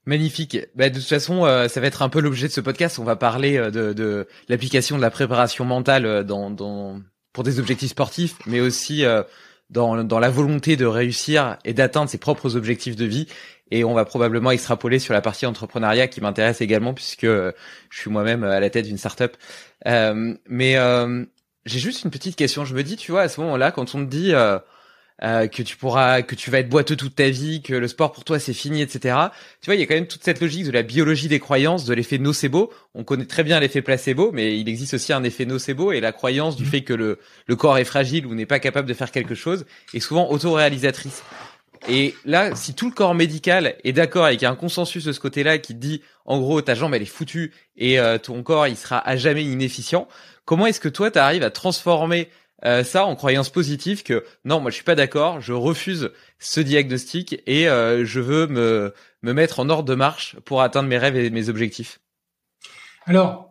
Magnifique. 0.06 0.58
Bah, 0.74 0.88
de 0.88 0.98
toute 0.98 1.08
façon, 1.08 1.44
euh, 1.44 1.68
ça 1.68 1.80
va 1.80 1.86
être 1.86 2.02
un 2.02 2.08
peu 2.08 2.20
l'objet 2.20 2.48
de 2.48 2.52
ce 2.52 2.60
podcast. 2.60 2.98
On 2.98 3.04
va 3.04 3.16
parler 3.16 3.58
de, 3.70 4.26
l'application 4.48 4.96
de 4.96 5.02
la 5.02 5.10
préparation 5.10 5.64
mentale 5.64 6.24
dans, 6.24 7.00
pour 7.32 7.44
des 7.44 7.58
objectifs 7.58 7.90
sportifs, 7.90 8.36
mais 8.46 8.60
aussi 8.60 9.04
dans, 9.68 10.02
dans 10.02 10.18
la 10.18 10.30
volonté 10.30 10.76
de 10.76 10.86
réussir 10.86 11.58
et 11.64 11.74
d'atteindre 11.74 12.08
ses 12.08 12.18
propres 12.18 12.56
objectifs 12.56 12.96
de 12.96 13.04
vie 13.04 13.26
et 13.70 13.84
on 13.84 13.94
va 13.94 14.04
probablement 14.04 14.50
extrapoler 14.50 14.98
sur 14.98 15.14
la 15.14 15.20
partie 15.20 15.46
entrepreneuriat 15.46 16.08
qui 16.08 16.20
m'intéresse 16.20 16.60
également 16.60 16.94
puisque 16.94 17.26
je 17.26 17.52
suis 17.90 18.10
moi-même 18.10 18.42
à 18.42 18.60
la 18.60 18.70
tête 18.70 18.86
d'une 18.86 18.98
startup. 18.98 19.36
Euh, 19.86 20.34
mais 20.48 20.76
euh, 20.76 21.24
j'ai 21.66 21.78
juste 21.78 22.04
une 22.04 22.10
petite 22.10 22.36
question. 22.36 22.64
Je 22.64 22.74
me 22.74 22.82
dis, 22.82 22.96
tu 22.96 23.12
vois, 23.12 23.22
à 23.22 23.28
ce 23.28 23.40
moment-là, 23.40 23.70
quand 23.70 23.94
on 23.94 24.04
te 24.04 24.10
dit 24.10 24.34
euh, 24.34 24.58
euh, 25.22 25.48
que 25.48 25.62
tu 25.62 25.76
pourras, 25.76 26.22
que 26.22 26.34
tu 26.34 26.50
vas 26.50 26.60
être 26.60 26.70
boiteux 26.70 26.96
toute 26.96 27.14
ta 27.14 27.28
vie, 27.28 27.60
que 27.60 27.74
le 27.74 27.88
sport 27.88 28.10
pour 28.12 28.24
toi 28.24 28.38
c'est 28.38 28.54
fini, 28.54 28.80
etc. 28.80 29.16
Tu 29.60 29.66
vois, 29.66 29.74
il 29.74 29.80
y 29.80 29.82
a 29.82 29.86
quand 29.86 29.94
même 29.94 30.06
toute 30.06 30.24
cette 30.24 30.40
logique 30.40 30.64
de 30.64 30.70
la 30.70 30.82
biologie 30.82 31.28
des 31.28 31.38
croyances, 31.38 31.84
de 31.84 31.92
l'effet 31.92 32.16
nocebo. 32.16 32.72
On 32.94 33.04
connaît 33.04 33.26
très 33.26 33.44
bien 33.44 33.60
l'effet 33.60 33.82
placebo, 33.82 34.30
mais 34.32 34.58
il 34.58 34.66
existe 34.68 34.94
aussi 34.94 35.12
un 35.12 35.22
effet 35.22 35.44
nocebo 35.44 35.92
et 35.92 36.00
la 36.00 36.12
croyance 36.12 36.56
du 36.56 36.62
mmh. 36.62 36.66
fait 36.66 36.80
que 36.82 36.94
le, 36.94 37.18
le 37.46 37.56
corps 37.56 37.76
est 37.76 37.84
fragile 37.84 38.26
ou 38.26 38.34
n'est 38.34 38.46
pas 38.46 38.60
capable 38.60 38.88
de 38.88 38.94
faire 38.94 39.10
quelque 39.10 39.34
chose 39.34 39.66
est 39.92 40.00
souvent 40.00 40.30
autoréalisatrice. 40.30 41.22
Et 41.88 42.14
là, 42.24 42.54
si 42.54 42.74
tout 42.74 42.88
le 42.88 42.94
corps 42.94 43.14
médical 43.14 43.76
est 43.84 43.92
d'accord 43.92 44.28
et 44.28 44.32
qu'il 44.32 44.42
y 44.42 44.46
a 44.46 44.50
un 44.50 44.56
consensus 44.56 45.04
de 45.04 45.12
ce 45.12 45.20
côté-là 45.20 45.58
qui 45.58 45.74
dit, 45.74 46.02
en 46.24 46.38
gros, 46.38 46.60
ta 46.60 46.74
jambe 46.74 46.94
elle 46.94 47.02
est 47.02 47.06
foutue 47.06 47.52
et 47.76 47.98
euh, 47.98 48.18
ton 48.18 48.42
corps 48.42 48.66
il 48.66 48.76
sera 48.76 48.98
à 48.98 49.16
jamais 49.16 49.44
inefficient, 49.44 50.06
comment 50.44 50.66
est-ce 50.66 50.80
que 50.80 50.88
toi 50.88 51.10
tu 51.10 51.18
arrives 51.18 51.42
à 51.42 51.50
transformer 51.50 52.28
euh, 52.66 52.84
ça 52.84 53.06
en 53.06 53.16
croyance 53.16 53.48
positive 53.48 54.02
que 54.02 54.24
non, 54.44 54.60
moi 54.60 54.70
je 54.70 54.74
suis 54.74 54.84
pas 54.84 54.94
d'accord, 54.94 55.40
je 55.40 55.54
refuse 55.54 56.10
ce 56.38 56.60
diagnostic 56.60 57.42
et 57.46 57.68
euh, 57.68 58.04
je 58.04 58.20
veux 58.20 58.46
me 58.46 58.92
me 59.22 59.32
mettre 59.32 59.60
en 59.60 59.68
ordre 59.68 59.88
de 59.88 59.94
marche 59.94 60.36
pour 60.44 60.62
atteindre 60.62 60.88
mes 60.88 60.98
rêves 60.98 61.16
et 61.16 61.30
mes 61.30 61.48
objectifs? 61.48 62.00
Alors, 63.06 63.49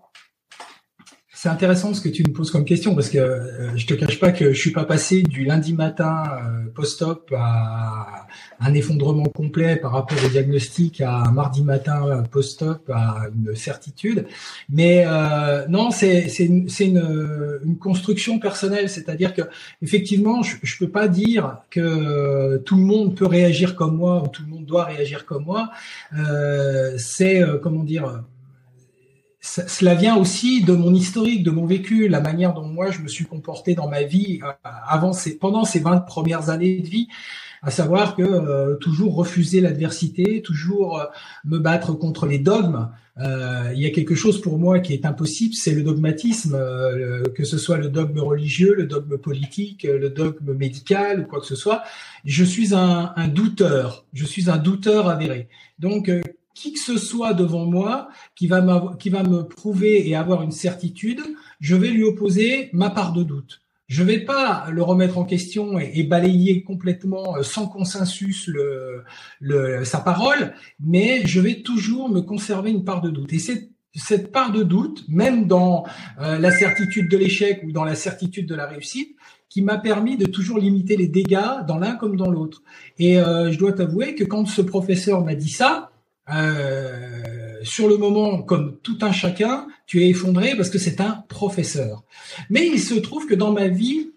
c'est 1.41 1.47
intéressant 1.47 1.93
ce 1.93 2.01
que 2.01 2.09
tu 2.09 2.21
me 2.23 2.33
poses 2.33 2.51
comme 2.51 2.65
question 2.65 2.95
parce 2.95 3.07
que 3.07 3.17
euh, 3.17 3.77
je 3.77 3.85
te 3.85 3.93
cache 3.93 4.19
pas 4.19 4.33
que 4.33 4.51
je 4.51 4.59
suis 4.59 4.73
pas 4.73 4.83
passé 4.83 5.23
du 5.23 5.45
lundi 5.45 5.71
matin 5.71 6.21
euh, 6.25 6.69
post-op 6.75 7.33
à 7.33 8.27
un 8.59 8.73
effondrement 8.73 9.23
complet 9.23 9.77
par 9.77 9.93
rapport 9.93 10.17
au 10.25 10.27
diagnostic 10.27 10.99
à 10.99 11.15
un 11.15 11.31
mardi 11.31 11.63
matin 11.63 12.05
euh, 12.05 12.21
post-op 12.23 12.89
à 12.93 13.27
une 13.33 13.55
certitude. 13.55 14.27
Mais 14.67 15.05
euh, 15.07 15.65
non, 15.69 15.91
c'est 15.91 16.27
c'est 16.27 16.43
une, 16.43 16.67
une, 16.81 17.59
une, 17.63 17.77
construction 17.77 18.37
personnelle, 18.37 18.89
c'est-à-dire 18.89 19.33
que 19.33 19.43
effectivement, 19.81 20.43
je, 20.43 20.57
je 20.61 20.77
peux 20.77 20.89
pas 20.89 21.07
dire 21.07 21.59
que 21.69 22.57
tout 22.65 22.75
le 22.75 22.83
monde 22.83 23.15
peut 23.15 23.27
réagir 23.27 23.77
comme 23.77 23.95
moi 23.95 24.21
ou 24.21 24.27
tout 24.27 24.43
le 24.43 24.49
monde 24.49 24.65
doit 24.65 24.83
réagir 24.83 25.25
comme 25.25 25.45
moi. 25.45 25.69
Euh, 26.17 26.95
c'est 26.97 27.41
comment 27.63 27.85
dire 27.85 28.23
cela 29.41 29.95
vient 29.95 30.17
aussi 30.17 30.63
de 30.63 30.73
mon 30.73 30.93
historique, 30.93 31.43
de 31.43 31.51
mon 31.51 31.65
vécu, 31.65 32.09
la 32.09 32.19
manière 32.19 32.53
dont 32.53 32.67
moi 32.67 32.91
je 32.91 32.99
me 32.99 33.07
suis 33.07 33.25
comporté 33.25 33.73
dans 33.73 33.87
ma 33.87 34.03
vie 34.03 34.41
euh, 34.43 34.51
avant 34.63 35.13
ces, 35.13 35.37
pendant 35.37 35.63
ces 35.63 35.79
20 35.79 36.01
premières 36.01 36.49
années 36.49 36.79
de 36.79 36.87
vie, 36.87 37.07
à 37.61 37.71
savoir 37.71 38.15
que 38.17 38.21
euh, 38.21 38.75
toujours 38.75 39.15
refuser 39.15 39.61
l'adversité, 39.61 40.41
toujours 40.41 40.99
euh, 40.99 41.05
me 41.45 41.57
battre 41.57 41.93
contre 41.93 42.25
les 42.25 42.39
dogmes. 42.39 42.89
il 43.75 43.79
y 43.79 43.85
a 43.85 43.91
quelque 43.91 44.15
chose 44.15 44.41
pour 44.41 44.57
moi 44.57 44.79
qui 44.79 44.93
est 44.93 45.05
impossible, 45.05 45.53
c'est 45.53 45.73
le 45.73 45.83
dogmatisme, 45.83 46.57
que 47.35 47.43
ce 47.43 47.57
soit 47.57 47.77
le 47.77 47.89
dogme 47.89 48.19
religieux, 48.19 48.73
le 48.73 48.85
dogme 48.85 49.17
politique, 49.17 49.83
le 49.83 50.09
dogme 50.09 50.53
médical 50.53 51.19
ou 51.19 51.25
quoi 51.25 51.41
que 51.41 51.45
ce 51.45 51.57
soit. 51.57 51.83
Je 52.23 52.45
suis 52.45 52.73
un, 52.73 53.11
un 53.17 53.27
douteur, 53.27 54.05
je 54.13 54.25
suis 54.25 54.49
un 54.49 54.57
douteur 54.57 55.09
avéré. 55.09 55.49
Donc 55.79 56.09
qui 56.59 56.73
que 56.73 56.79
ce 56.79 56.97
soit 56.97 57.33
devant 57.33 57.65
moi 57.65 58.09
qui 58.35 58.47
va, 58.47 58.93
qui 58.99 59.09
va 59.09 59.23
me 59.23 59.43
prouver 59.43 60.09
et 60.09 60.15
avoir 60.15 60.43
une 60.43 60.51
certitude, 60.51 61.21
je 61.61 61.75
vais 61.77 61.87
lui 61.87 62.03
opposer 62.03 62.69
ma 62.73 62.89
part 62.89 63.13
de 63.13 63.23
doute. 63.23 63.61
Je 63.87 64.03
vais 64.03 64.19
pas 64.19 64.67
le 64.69 64.83
remettre 64.83 65.17
en 65.17 65.23
question 65.23 65.79
et, 65.79 66.03
balayer 66.03 66.61
complètement 66.61 67.37
euh, 67.37 67.43
sans 67.43 67.67
consensus 67.67 68.47
le, 68.47 69.03
le, 69.39 69.83
sa 69.85 69.99
parole, 69.99 70.53
mais 70.79 71.25
je 71.25 71.39
vais 71.39 71.61
toujours 71.61 72.09
me 72.09 72.19
conserver 72.19 72.71
une 72.71 72.83
part 72.83 73.01
de 73.01 73.09
doute. 73.09 73.31
Et 73.31 73.39
cette, 73.39 73.69
cette 73.95 74.31
part 74.31 74.51
de 74.51 74.61
doute, 74.61 75.05
même 75.07 75.47
dans 75.47 75.85
euh, 76.21 76.37
la 76.37 76.51
certitude 76.51 77.09
de 77.09 77.17
l'échec 77.17 77.61
ou 77.65 77.71
dans 77.71 77.85
la 77.85 77.95
certitude 77.95 78.47
de 78.47 78.53
la 78.53 78.67
réussite, 78.67 79.15
qui 79.49 79.63
m'a 79.63 79.77
permis 79.77 80.17
de 80.17 80.25
toujours 80.25 80.59
limiter 80.59 80.95
les 80.95 81.07
dégâts 81.07 81.65
dans 81.67 81.79
l'un 81.79 81.95
comme 81.95 82.15
dans 82.15 82.29
l'autre. 82.29 82.61
Et 82.99 83.19
euh, 83.19 83.51
je 83.51 83.57
dois 83.57 83.73
t'avouer 83.73 84.13
que 84.13 84.23
quand 84.23 84.45
ce 84.45 84.61
professeur 84.61 85.23
m'a 85.23 85.33
dit 85.33 85.49
ça, 85.49 85.88
euh, 86.31 87.57
sur 87.63 87.87
le 87.87 87.97
moment, 87.97 88.41
comme 88.41 88.77
tout 88.83 88.97
un 89.01 89.11
chacun, 89.11 89.67
tu 89.85 90.03
es 90.03 90.09
effondré 90.09 90.55
parce 90.55 90.69
que 90.69 90.77
c'est 90.77 91.01
un 91.01 91.23
professeur. 91.27 92.03
Mais 92.49 92.67
il 92.67 92.79
se 92.79 92.95
trouve 92.95 93.25
que 93.25 93.35
dans 93.35 93.51
ma 93.51 93.67
vie, 93.67 94.11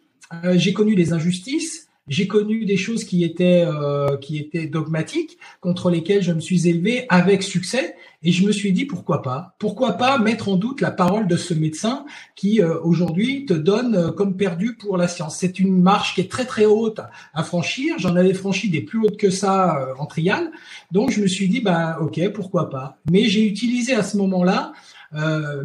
euh, 0.45 0.55
j'ai 0.57 0.73
connu 0.73 0.95
des 0.95 1.13
injustices, 1.13 1.89
j'ai 2.09 2.27
connu 2.27 2.65
des 2.65 2.77
choses 2.77 3.05
qui 3.05 3.23
étaient 3.23 3.65
euh, 3.67 4.17
qui 4.17 4.39
étaient 4.39 4.67
dogmatiques, 4.67 5.39
contre 5.61 5.91
lesquelles 5.91 6.23
je 6.23 6.33
me 6.33 6.41
suis 6.41 6.69
élevé 6.69 7.07
avec 7.09 7.43
succès, 7.43 7.95
et 8.25 8.33
je 8.33 8.45
me 8.45 8.53
suis 8.53 8.73
dit 8.73 8.85
pourquoi 8.85 9.23
pas, 9.23 9.55
pourquoi 9.59 9.93
pas 9.93 10.19
mettre 10.19 10.49
en 10.49 10.57
doute 10.57 10.81
la 10.81 10.91
parole 10.91 11.27
de 11.27 11.37
ce 11.37 11.55
médecin 11.55 12.05
qui 12.35 12.61
euh, 12.61 12.79
aujourd'hui 12.83 13.47
te 13.47 13.55
donne 13.55 13.95
euh, 13.95 14.11
comme 14.11 14.37
perdu 14.37 14.75
pour 14.75 14.97
la 14.97 15.07
science. 15.07 15.37
C'est 15.39 15.61
une 15.61 15.81
marche 15.81 16.15
qui 16.15 16.21
est 16.23 16.31
très 16.31 16.45
très 16.45 16.65
haute 16.65 17.01
à 17.35 17.45
franchir. 17.45 17.95
J'en 17.99 18.17
avais 18.17 18.35
franchi 18.35 18.69
des 18.69 18.81
plus 18.81 18.99
hautes 18.99 19.17
que 19.17 19.31
ça 19.31 19.95
en 19.99 20.07
trial, 20.07 20.51
donc 20.91 21.11
je 21.11 21.21
me 21.21 21.27
suis 21.27 21.49
dit 21.49 21.61
bah 21.61 21.99
ok 22.01 22.33
pourquoi 22.33 22.69
pas? 22.71 22.99
Mais 23.11 23.25
j'ai 23.25 23.47
utilisé 23.47 23.95
à 23.95 24.03
ce 24.03 24.17
moment-là 24.17 24.73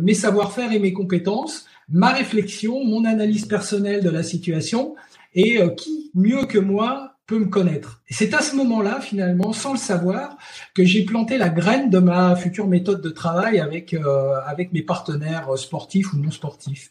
mes 0.01 0.13
savoir-faire 0.13 0.73
et 0.73 0.79
mes 0.79 0.91
compétences, 0.91 1.65
ma 1.89 2.09
réflexion, 2.09 2.83
mon 2.83 3.05
analyse 3.05 3.45
personnelle 3.45 4.03
de 4.03 4.09
la 4.09 4.23
situation 4.23 4.95
et 5.33 5.61
euh, 5.61 5.69
qui, 5.69 6.11
mieux 6.13 6.45
que 6.45 6.57
moi, 6.57 7.13
peut 7.25 7.39
me 7.39 7.47
connaître. 7.47 8.01
Et 8.09 8.13
c'est 8.13 8.33
à 8.33 8.41
ce 8.41 8.55
moment-là, 8.55 9.01
finalement, 9.01 9.51
sans 9.51 9.73
le 9.73 9.77
savoir, 9.77 10.37
que 10.73 10.85
j'ai 10.85 11.03
planté 11.03 11.37
la 11.37 11.49
graine 11.49 11.89
de 11.89 11.99
ma 11.99 12.35
future 12.35 12.67
méthode 12.67 13.01
de 13.01 13.09
travail 13.09 13.59
avec 13.59 13.93
euh, 13.93 14.39
avec 14.45 14.71
mes 14.71 14.81
partenaires 14.81 15.57
sportifs 15.57 16.13
ou 16.13 16.17
non 16.17 16.31
sportifs. 16.31 16.89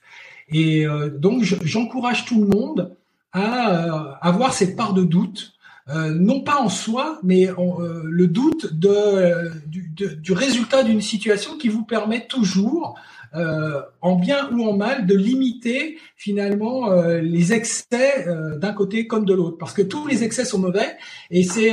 Et 0.48 0.86
euh, 0.86 1.08
donc, 1.08 1.42
j'encourage 1.42 2.26
tout 2.26 2.40
le 2.40 2.48
monde 2.48 2.94
à 3.32 4.18
avoir 4.22 4.52
cette 4.54 4.76
part 4.76 4.94
de 4.94 5.02
doute, 5.02 5.52
non 5.94 6.40
pas 6.40 6.58
en 6.58 6.70
soi, 6.70 7.18
mais 7.22 7.50
le 7.58 8.26
doute 8.28 8.72
de, 8.72 9.50
du, 9.66 9.90
du 9.90 10.32
résultat 10.32 10.82
d'une 10.82 11.02
situation 11.02 11.58
qui 11.58 11.68
vous 11.68 11.84
permet 11.84 12.26
toujours 12.26 12.98
euh, 13.34 13.82
en 14.00 14.16
bien 14.16 14.50
ou 14.52 14.64
en 14.64 14.76
mal, 14.76 15.06
de 15.06 15.14
limiter 15.14 15.98
finalement 16.16 16.90
euh, 16.90 17.20
les 17.20 17.52
excès 17.52 18.26
euh, 18.26 18.56
d'un 18.56 18.72
côté 18.72 19.06
comme 19.06 19.24
de 19.24 19.34
l'autre, 19.34 19.58
parce 19.58 19.72
que 19.72 19.82
tous 19.82 20.06
les 20.06 20.24
excès 20.24 20.44
sont 20.44 20.58
mauvais. 20.58 20.96
Et 21.30 21.42
c'est, 21.42 21.72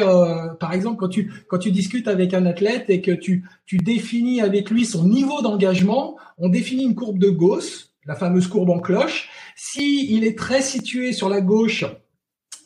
par 0.59 0.73
exemple, 0.73 0.97
quand 0.97 1.09
tu 1.09 1.31
quand 1.47 1.59
tu 1.59 1.71
discutes 1.71 2.07
avec 2.07 2.33
un 2.33 2.45
athlète 2.45 2.85
et 2.89 3.01
que 3.01 3.11
tu 3.11 3.45
tu 3.65 3.77
définis 3.77 4.41
avec 4.41 4.69
lui 4.69 4.85
son 4.85 5.05
niveau 5.05 5.41
d'engagement, 5.41 6.17
on 6.37 6.49
définit 6.49 6.83
une 6.83 6.95
courbe 6.95 7.19
de 7.19 7.29
Gauss, 7.29 7.93
la 8.05 8.15
fameuse 8.15 8.47
courbe 8.47 8.69
en 8.69 8.79
cloche. 8.79 9.29
Si 9.55 10.13
il 10.13 10.23
est 10.23 10.37
très 10.37 10.61
situé 10.61 11.13
sur 11.13 11.29
la 11.29 11.41
gauche, 11.41 11.85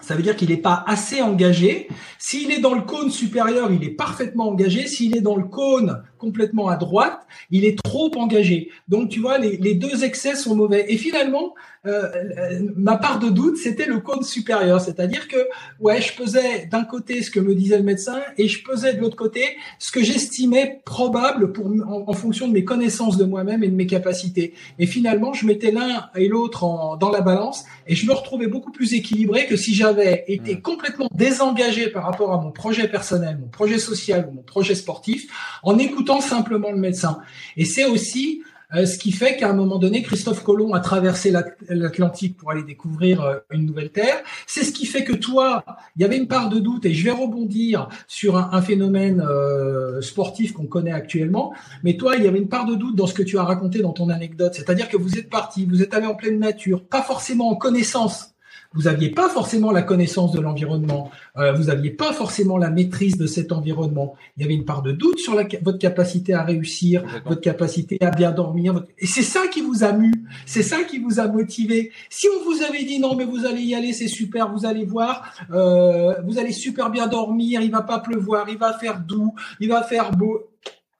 ça 0.01 0.15
veut 0.15 0.21
dire 0.21 0.35
qu'il 0.35 0.49
n'est 0.49 0.57
pas 0.57 0.83
assez 0.87 1.21
engagé. 1.21 1.87
S'il 2.19 2.51
est 2.51 2.59
dans 2.59 2.75
le 2.75 2.81
cône 2.81 3.09
supérieur, 3.09 3.71
il 3.71 3.83
est 3.83 3.95
parfaitement 3.95 4.49
engagé. 4.49 4.87
S'il 4.87 5.17
est 5.17 5.21
dans 5.21 5.35
le 5.35 5.43
cône 5.43 6.03
complètement 6.17 6.67
à 6.67 6.75
droite, 6.75 7.25
il 7.51 7.65
est 7.65 7.77
trop 7.83 8.11
engagé. 8.15 8.69
Donc 8.87 9.09
tu 9.09 9.19
vois, 9.19 9.37
les, 9.37 9.57
les 9.57 9.75
deux 9.75 10.03
excès 10.03 10.35
sont 10.35 10.55
mauvais. 10.55 10.85
Et 10.89 10.97
finalement, 10.97 11.53
euh, 11.87 12.59
ma 12.75 12.97
part 12.97 13.19
de 13.19 13.29
doute, 13.29 13.57
c'était 13.57 13.85
le 13.85 13.99
cône 13.99 14.23
supérieur, 14.23 14.81
c'est-à-dire 14.81 15.27
que 15.27 15.37
ouais, 15.79 16.01
je 16.01 16.13
pesais 16.15 16.65
d'un 16.65 16.83
côté 16.83 17.21
ce 17.21 17.31
que 17.31 17.39
me 17.39 17.55
disait 17.55 17.77
le 17.77 17.83
médecin 17.83 18.19
et 18.37 18.47
je 18.47 18.63
pesais 18.63 18.93
de 18.93 18.99
l'autre 18.99 19.15
côté 19.15 19.43
ce 19.79 19.91
que 19.91 20.03
j'estimais 20.03 20.81
probable 20.85 21.53
pour 21.53 21.67
en, 21.67 22.13
fonction 22.13 22.47
de 22.47 22.53
mes 22.53 22.65
connaissances 22.65 23.17
de 23.17 23.25
moi-même 23.25 23.63
et 23.63 23.67
de 23.67 23.75
mes 23.75 23.85
capacités. 23.85 24.53
Et 24.79 24.85
finalement, 24.85 25.33
je 25.33 25.45
mettais 25.45 25.71
l'un 25.71 26.09
et 26.15 26.27
l'autre 26.27 26.97
dans 26.99 27.09
la 27.09 27.21
balance 27.21 27.63
et 27.85 27.95
je 27.95 28.05
me 28.05 28.13
retrouvais 28.13 28.47
beaucoup 28.47 28.71
plus 28.71 28.93
équilibré 28.93 29.45
que 29.45 29.55
si 29.55 29.73
j'avais 29.73 30.25
été 30.27 30.55
mmh. 30.55 30.61
complètement 30.61 31.07
désengagé 31.13 31.89
par 31.89 32.03
rapport 32.03 32.33
à 32.33 32.41
mon 32.41 32.51
projet 32.51 32.87
personnel, 32.87 33.37
mon 33.39 33.47
projet 33.47 33.77
social 33.77 34.27
ou 34.29 34.35
mon 34.35 34.41
projet 34.41 34.75
sportif 34.75 35.27
en 35.63 35.77
écoutant 35.77 36.06
simplement 36.21 36.71
le 36.71 36.77
médecin. 36.77 37.19
Et 37.55 37.65
c'est 37.65 37.85
aussi 37.85 38.41
euh, 38.75 38.85
ce 38.85 38.97
qui 38.97 39.13
fait 39.13 39.37
qu'à 39.37 39.49
un 39.49 39.53
moment 39.53 39.77
donné, 39.77 40.01
Christophe 40.01 40.43
Colomb 40.43 40.73
a 40.73 40.81
traversé 40.81 41.31
l'Atlantique 41.69 42.35
pour 42.35 42.51
aller 42.51 42.63
découvrir 42.63 43.21
euh, 43.21 43.37
une 43.51 43.65
nouvelle 43.65 43.91
terre. 43.91 44.17
C'est 44.45 44.65
ce 44.65 44.73
qui 44.73 44.85
fait 44.85 45.05
que 45.05 45.13
toi, 45.13 45.63
il 45.95 46.01
y 46.01 46.05
avait 46.05 46.17
une 46.17 46.27
part 46.27 46.49
de 46.49 46.59
doute, 46.59 46.85
et 46.85 46.93
je 46.93 47.03
vais 47.05 47.11
rebondir 47.11 47.87
sur 48.07 48.35
un, 48.37 48.61
phénomène 48.61 49.21
euh, 49.21 50.01
sportif 50.01 50.51
qu'on 50.51 50.65
connaît 50.65 50.91
actuellement, 50.91 51.53
mais 51.83 51.95
toi, 51.95 52.17
il 52.17 52.23
y 52.23 52.27
avait 52.27 52.39
une 52.39 52.49
part 52.49 52.65
de 52.65 52.75
doute 52.75 52.95
dans 52.95 53.07
ce 53.07 53.13
que 53.13 53.23
tu 53.23 53.37
as 53.37 53.43
raconté 53.43 53.79
dans 53.79 53.93
ton 53.93 54.09
anecdote, 54.09 54.53
c'est-à-dire 54.53 54.89
que 54.89 54.97
vous 54.97 55.17
êtes 55.17 55.29
parti, 55.29 55.65
vous 55.65 55.81
êtes 55.81 55.93
allé 55.93 56.07
en 56.07 56.15
pleine 56.15 56.39
nature, 56.39 56.83
pas 56.83 57.03
forcément 57.03 57.49
en 57.49 57.55
connaissance 57.55 58.33
vous 58.73 58.83
n'aviez 58.83 59.09
pas 59.09 59.29
forcément 59.29 59.71
la 59.71 59.81
connaissance 59.81 60.31
de 60.31 60.39
l'environnement, 60.39 61.11
euh, 61.37 61.53
vous 61.53 61.65
n'aviez 61.65 61.91
pas 61.91 62.13
forcément 62.13 62.57
la 62.57 62.69
maîtrise 62.69 63.17
de 63.17 63.27
cet 63.27 63.51
environnement. 63.51 64.15
Il 64.35 64.43
y 64.43 64.45
avait 64.45 64.55
une 64.55 64.65
part 64.65 64.81
de 64.81 64.91
doute 64.91 65.19
sur 65.19 65.35
la, 65.35 65.43
votre 65.61 65.79
capacité 65.79 66.33
à 66.33 66.43
réussir, 66.43 67.03
votre 67.25 67.41
capacité 67.41 67.97
à 68.01 68.11
bien 68.11 68.31
dormir. 68.31 68.83
Et 68.99 69.07
c'est 69.07 69.21
ça 69.21 69.47
qui 69.47 69.61
vous 69.61 69.83
a 69.83 69.91
mu, 69.93 70.11
c'est 70.45 70.63
ça 70.63 70.83
qui 70.83 70.99
vous 70.99 71.19
a 71.19 71.27
motivé. 71.27 71.91
Si 72.09 72.27
on 72.27 72.43
vous 72.43 72.63
avait 72.63 72.83
dit 72.83 72.99
non, 72.99 73.15
mais 73.15 73.25
vous 73.25 73.45
allez 73.45 73.61
y 73.61 73.75
aller, 73.75 73.93
c'est 73.93 74.07
super, 74.07 74.51
vous 74.51 74.65
allez 74.65 74.85
voir, 74.85 75.33
euh, 75.51 76.15
vous 76.25 76.39
allez 76.39 76.51
super 76.51 76.89
bien 76.89 77.07
dormir, 77.07 77.61
il 77.61 77.71
va 77.71 77.81
pas 77.81 77.99
pleuvoir, 77.99 78.47
il 78.49 78.57
va 78.57 78.73
faire 78.73 78.99
doux, 78.99 79.33
il 79.59 79.69
va 79.69 79.83
faire 79.83 80.11
beau. 80.11 80.49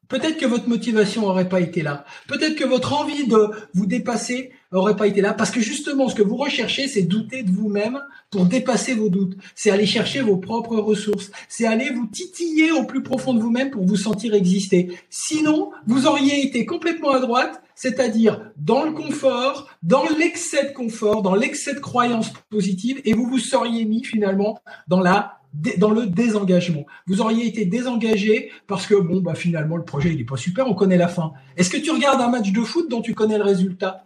Peut-être 0.07 0.37
que 0.37 0.45
votre 0.45 0.69
motivation 0.69 1.23
n'aurait 1.23 1.49
pas 1.49 1.59
été 1.59 1.81
là. 1.81 2.05
Peut-être 2.27 2.55
que 2.55 2.63
votre 2.63 2.93
envie 2.93 3.27
de 3.27 3.49
vous 3.73 3.85
dépasser 3.85 4.51
n'aurait 4.71 4.95
pas 4.95 5.07
été 5.07 5.21
là. 5.21 5.33
Parce 5.33 5.51
que 5.51 5.59
justement, 5.59 6.09
ce 6.09 6.15
que 6.15 6.23
vous 6.23 6.37
recherchez, 6.37 6.87
c'est 6.87 7.03
douter 7.03 7.43
de 7.43 7.51
vous-même 7.51 8.01
pour 8.29 8.45
dépasser 8.45 8.93
vos 8.93 9.09
doutes. 9.09 9.37
C'est 9.55 9.71
aller 9.71 9.85
chercher 9.85 10.21
vos 10.21 10.37
propres 10.37 10.77
ressources. 10.77 11.31
C'est 11.49 11.65
aller 11.65 11.89
vous 11.89 12.07
titiller 12.07 12.71
au 12.71 12.83
plus 12.83 13.03
profond 13.03 13.33
de 13.33 13.41
vous-même 13.41 13.71
pour 13.71 13.85
vous 13.85 13.95
sentir 13.95 14.33
exister. 14.33 14.97
Sinon, 15.09 15.71
vous 15.85 16.07
auriez 16.07 16.45
été 16.45 16.65
complètement 16.65 17.11
à 17.11 17.19
droite, 17.19 17.61
c'est-à-dire 17.75 18.51
dans 18.57 18.83
le 18.83 18.91
confort, 18.91 19.69
dans 19.83 20.05
l'excès 20.17 20.69
de 20.69 20.73
confort, 20.73 21.21
dans 21.21 21.35
l'excès 21.35 21.73
de 21.73 21.79
croyances 21.79 22.31
positives, 22.49 23.01
et 23.05 23.13
vous 23.13 23.27
vous 23.27 23.39
seriez 23.39 23.85
mis 23.85 24.03
finalement 24.03 24.59
dans 24.87 24.99
la 24.99 25.39
dans 25.77 25.91
le 25.91 26.07
désengagement. 26.07 26.85
Vous 27.07 27.21
auriez 27.21 27.47
été 27.47 27.65
désengagé 27.65 28.51
parce 28.67 28.85
que 28.85 28.95
bon 28.95 29.21
bah 29.21 29.35
finalement 29.35 29.77
le 29.77 29.83
projet 29.83 30.13
il 30.13 30.21
est 30.21 30.25
pas 30.25 30.37
super, 30.37 30.67
on 30.67 30.73
connaît 30.73 30.97
la 30.97 31.07
fin. 31.07 31.33
Est-ce 31.55 31.69
que 31.69 31.77
tu 31.77 31.91
regardes 31.91 32.21
un 32.21 32.29
match 32.29 32.51
de 32.51 32.61
foot 32.61 32.89
dont 32.89 33.01
tu 33.01 33.13
connais 33.13 33.37
le 33.37 33.43
résultat? 33.43 34.03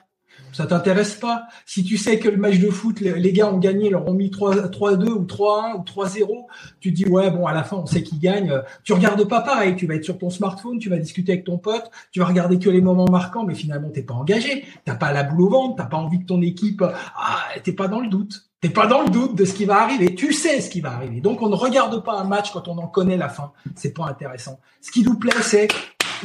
Ça 0.53 0.65
t'intéresse 0.65 1.15
pas? 1.15 1.47
Si 1.65 1.83
tu 1.83 1.97
sais 1.97 2.19
que 2.19 2.27
le 2.27 2.35
match 2.35 2.59
de 2.59 2.69
foot, 2.69 2.99
les, 2.99 3.33
gars 3.33 3.51
ont 3.53 3.57
gagné, 3.57 3.89
leur 3.89 4.07
ont 4.07 4.13
mis 4.13 4.29
3-2 4.29 5.09
ou 5.09 5.23
3-1 5.23 5.77
ou 5.77 5.83
3-0, 5.83 6.45
tu 6.79 6.91
dis 6.91 7.05
ouais 7.05 7.31
bon 7.31 7.45
à 7.45 7.53
la 7.53 7.63
fin 7.63 7.77
on 7.77 7.85
sait 7.85 8.03
qui 8.03 8.17
gagne. 8.17 8.53
Tu 8.83 8.93
regardes 8.93 9.23
pas 9.27 9.41
pareil, 9.41 9.75
tu 9.75 9.87
vas 9.87 9.95
être 9.95 10.03
sur 10.03 10.17
ton 10.17 10.29
smartphone, 10.29 10.79
tu 10.79 10.89
vas 10.89 10.97
discuter 10.97 11.33
avec 11.33 11.45
ton 11.45 11.57
pote, 11.57 11.89
tu 12.11 12.19
vas 12.19 12.25
regarder 12.25 12.59
que 12.59 12.69
les 12.69 12.81
moments 12.81 13.09
marquants, 13.09 13.45
mais 13.45 13.55
finalement 13.55 13.89
t'es 13.89 14.03
pas 14.03 14.13
engagé, 14.13 14.65
t'as 14.83 14.95
pas 14.95 15.13
la 15.13 15.23
boule 15.23 15.41
au 15.41 15.49
ventre, 15.49 15.75
t'as 15.77 15.85
pas 15.85 15.97
envie 15.97 16.19
que 16.19 16.25
ton 16.25 16.41
équipe, 16.41 16.83
ah 16.83 17.45
t'es 17.63 17.73
pas 17.73 17.87
dans 17.87 17.99
le 17.99 18.09
doute. 18.09 18.50
T'es 18.61 18.69
pas 18.69 18.85
dans 18.85 19.01
le 19.01 19.09
doute 19.09 19.33
de 19.33 19.43
ce 19.43 19.55
qui 19.55 19.65
va 19.65 19.81
arriver. 19.81 20.13
Tu 20.13 20.33
sais 20.33 20.61
ce 20.61 20.69
qui 20.69 20.81
va 20.81 20.91
arriver. 20.91 21.19
Donc, 21.19 21.41
on 21.41 21.49
ne 21.49 21.55
regarde 21.55 22.03
pas 22.03 22.19
un 22.19 22.25
match 22.25 22.51
quand 22.51 22.67
on 22.67 22.77
en 22.77 22.85
connaît 22.85 23.17
la 23.17 23.27
fin. 23.27 23.53
C'est 23.75 23.91
pas 23.91 24.05
intéressant. 24.05 24.59
Ce 24.81 24.91
qui 24.91 25.01
nous 25.01 25.15
plaît, 25.15 25.33
c'est 25.41 25.67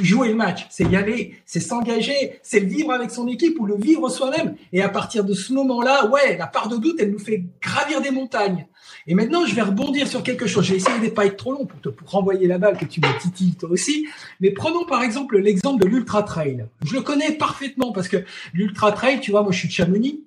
jouer 0.03 0.29
le 0.29 0.35
match, 0.35 0.67
c'est 0.69 0.85
y 0.85 0.97
aller, 0.97 1.37
c'est 1.47 1.61
s'engager, 1.61 2.39
c'est 2.43 2.61
le 2.61 2.67
vivre 2.67 2.93
avec 2.93 3.11
son 3.11 3.27
équipe 3.27 3.59
ou 3.59 3.65
le 3.65 3.77
vivre 3.77 4.11
soi-même. 4.11 4.55
Et 4.75 4.83
à 4.83 4.91
partir 4.91 5.25
de 5.25 5.33
ce 5.33 5.55
moment-là, 5.55 6.11
ouais, 6.11 6.37
la 6.37 6.47
part 6.47 6.69
de 6.69 6.77
doute, 6.77 6.97
elle 6.99 7.11
nous 7.11 7.19
fait 7.19 7.43
gravir 7.63 8.03
des 8.03 8.11
montagnes. 8.11 8.67
Et 9.07 9.15
maintenant, 9.15 9.47
je 9.47 9.55
vais 9.55 9.63
rebondir 9.63 10.07
sur 10.07 10.23
quelque 10.23 10.47
chose. 10.47 10.67
J'ai 10.67 10.77
essayé 10.77 10.99
de 10.99 11.09
pas 11.09 11.25
être 11.25 11.39
trop 11.39 11.53
long 11.53 11.65
pour 11.65 11.81
te 11.81 11.89
pour 11.89 12.11
renvoyer 12.11 12.47
la 12.47 12.59
balle 12.59 12.77
que 12.77 12.85
tu 12.85 13.01
me 13.01 13.19
titilles 13.19 13.55
toi 13.55 13.71
aussi. 13.71 14.07
Mais 14.41 14.51
prenons 14.51 14.85
par 14.85 15.03
exemple 15.03 15.39
l'exemple 15.39 15.83
de 15.83 15.89
l'ultra 15.89 16.23
trail. 16.23 16.67
Je 16.85 16.93
le 16.93 17.01
connais 17.01 17.33
parfaitement 17.33 17.93
parce 17.93 18.09
que 18.09 18.19
l'ultra 18.53 18.93
trail, 18.93 19.21
tu 19.21 19.31
vois, 19.31 19.43
moi 19.43 19.53
je 19.53 19.61
suis 19.61 19.69
de 19.69 19.73
Chamonix 19.73 20.21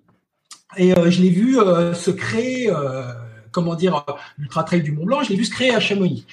et 0.77 0.97
euh, 0.97 1.09
je 1.09 1.21
l'ai 1.21 1.29
vu 1.29 1.59
euh, 1.59 1.93
se 1.93 2.11
créer, 2.11 2.69
euh, 2.69 3.03
comment 3.51 3.75
dire, 3.75 4.05
l'ultra 4.37 4.63
trail 4.63 4.83
du 4.83 4.91
Mont 4.91 5.05
Blanc. 5.05 5.23
Je 5.23 5.29
l'ai 5.29 5.35
vu 5.35 5.45
se 5.45 5.51
créer 5.51 5.73
à 5.73 5.79
Chamonix. 5.79 6.25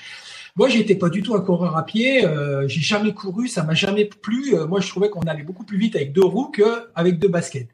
Moi, 0.57 0.71
j'étais 0.71 0.95
pas 0.95 1.11
du 1.11 1.23
tout 1.23 1.35
un 1.35 1.43
coureur 1.43 1.77
à 1.77 1.85
pied. 1.85 2.25
Euh, 2.25 2.67
j'ai 2.67 2.81
jamais 2.81 3.13
couru, 3.13 3.47
ça 3.47 3.63
m'a 3.63 3.75
jamais 3.75 4.07
plu. 4.07 4.55
Euh, 4.55 4.67
moi, 4.67 4.81
je 4.81 4.89
trouvais 4.89 5.11
qu'on 5.11 5.21
allait 5.21 5.43
beaucoup 5.43 5.65
plus 5.65 5.77
vite 5.77 5.95
avec 5.97 6.15
deux 6.15 6.25
roues 6.25 6.51
qu'avec 6.51 7.19
deux 7.19 7.29
baskets. 7.29 7.69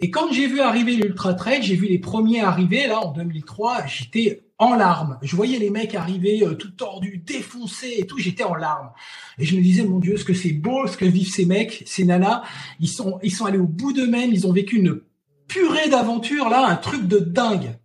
Et 0.00 0.10
quand 0.10 0.30
j'ai 0.32 0.46
vu 0.46 0.60
arriver 0.60 0.96
l'ultra 0.96 1.32
trail, 1.32 1.62
j'ai 1.62 1.76
vu 1.76 1.86
les 1.86 1.98
premiers 1.98 2.42
arriver 2.42 2.88
là 2.88 3.00
en 3.00 3.12
2003. 3.12 3.86
J'étais 3.86 4.42
en 4.58 4.74
larmes. 4.74 5.18
Je 5.22 5.34
voyais 5.34 5.58
les 5.58 5.70
mecs 5.70 5.94
arriver 5.94 6.42
euh, 6.42 6.52
tout 6.52 6.72
tordus, 6.72 7.22
défoncés 7.24 7.94
et 7.96 8.06
tout. 8.06 8.18
J'étais 8.18 8.44
en 8.44 8.54
larmes. 8.54 8.90
Et 9.38 9.46
je 9.46 9.56
me 9.56 9.62
disais, 9.62 9.84
mon 9.84 9.98
Dieu, 9.98 10.18
ce 10.18 10.24
que 10.24 10.34
c'est 10.34 10.52
beau, 10.52 10.86
ce 10.86 10.98
que 10.98 11.06
vivent 11.06 11.32
ces 11.32 11.46
mecs, 11.46 11.84
ces 11.86 12.04
nanas. 12.04 12.42
Ils 12.80 12.88
sont, 12.88 13.18
ils 13.22 13.32
sont 13.32 13.46
allés 13.46 13.56
au 13.56 13.66
bout 13.66 13.94
d'eux-mêmes. 13.94 14.30
Ils 14.30 14.46
ont 14.46 14.52
vécu 14.52 14.76
une 14.76 15.00
purée 15.48 15.88
d'aventure 15.88 16.48
là, 16.48 16.66
un 16.66 16.76
truc 16.76 17.06
de 17.06 17.18
dingue. 17.18 17.78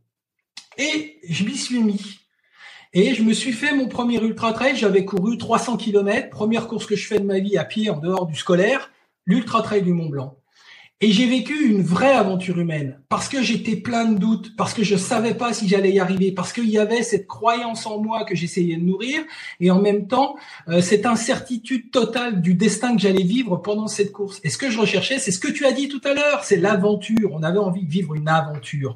Et 0.77 1.19
je 1.27 1.43
m'y 1.43 1.57
suis 1.57 1.81
mis. 1.81 2.19
Et 2.93 3.15
je 3.15 3.23
me 3.23 3.33
suis 3.33 3.53
fait 3.53 3.73
mon 3.73 3.87
premier 3.87 4.21
ultra 4.21 4.51
trail. 4.53 4.75
J'avais 4.75 5.05
couru 5.05 5.37
300 5.37 5.77
km, 5.77 6.29
première 6.29 6.67
course 6.67 6.85
que 6.85 6.95
je 6.95 7.07
fais 7.07 7.19
de 7.19 7.25
ma 7.25 7.39
vie 7.39 7.57
à 7.57 7.63
pied 7.63 7.89
en 7.89 7.97
dehors 7.97 8.25
du 8.25 8.35
scolaire, 8.35 8.91
l'ultra 9.25 9.61
trail 9.61 9.81
du 9.81 9.93
Mont 9.93 10.09
Blanc. 10.09 10.40
Et 11.03 11.11
j'ai 11.11 11.27
vécu 11.27 11.65
une 11.65 11.81
vraie 11.81 12.11
aventure 12.11 12.59
humaine 12.59 12.99
parce 13.09 13.27
que 13.27 13.41
j'étais 13.41 13.75
plein 13.75 14.05
de 14.05 14.19
doutes, 14.19 14.55
parce 14.55 14.75
que 14.75 14.83
je 14.83 14.95
savais 14.95 15.33
pas 15.33 15.51
si 15.51 15.67
j'allais 15.67 15.91
y 15.91 15.99
arriver, 15.99 16.31
parce 16.31 16.53
qu'il 16.53 16.69
y 16.69 16.77
avait 16.77 17.01
cette 17.01 17.25
croyance 17.25 17.87
en 17.87 17.99
moi 17.99 18.23
que 18.23 18.35
j'essayais 18.35 18.75
de 18.75 18.83
nourrir 18.83 19.23
et 19.59 19.71
en 19.71 19.81
même 19.81 20.07
temps 20.07 20.35
euh, 20.67 20.79
cette 20.79 21.07
incertitude 21.07 21.89
totale 21.89 22.39
du 22.39 22.53
destin 22.53 22.95
que 22.95 23.01
j'allais 23.01 23.23
vivre 23.23 23.57
pendant 23.57 23.87
cette 23.87 24.11
course. 24.11 24.39
Et 24.43 24.49
ce 24.49 24.59
que 24.59 24.69
je 24.69 24.79
recherchais, 24.79 25.17
c'est 25.17 25.31
ce 25.31 25.39
que 25.39 25.51
tu 25.51 25.65
as 25.65 25.71
dit 25.71 25.87
tout 25.87 26.01
à 26.03 26.13
l'heure, 26.13 26.43
c'est 26.43 26.57
l'aventure. 26.57 27.31
On 27.33 27.41
avait 27.41 27.57
envie 27.57 27.83
de 27.83 27.91
vivre 27.91 28.13
une 28.13 28.29
aventure. 28.29 28.95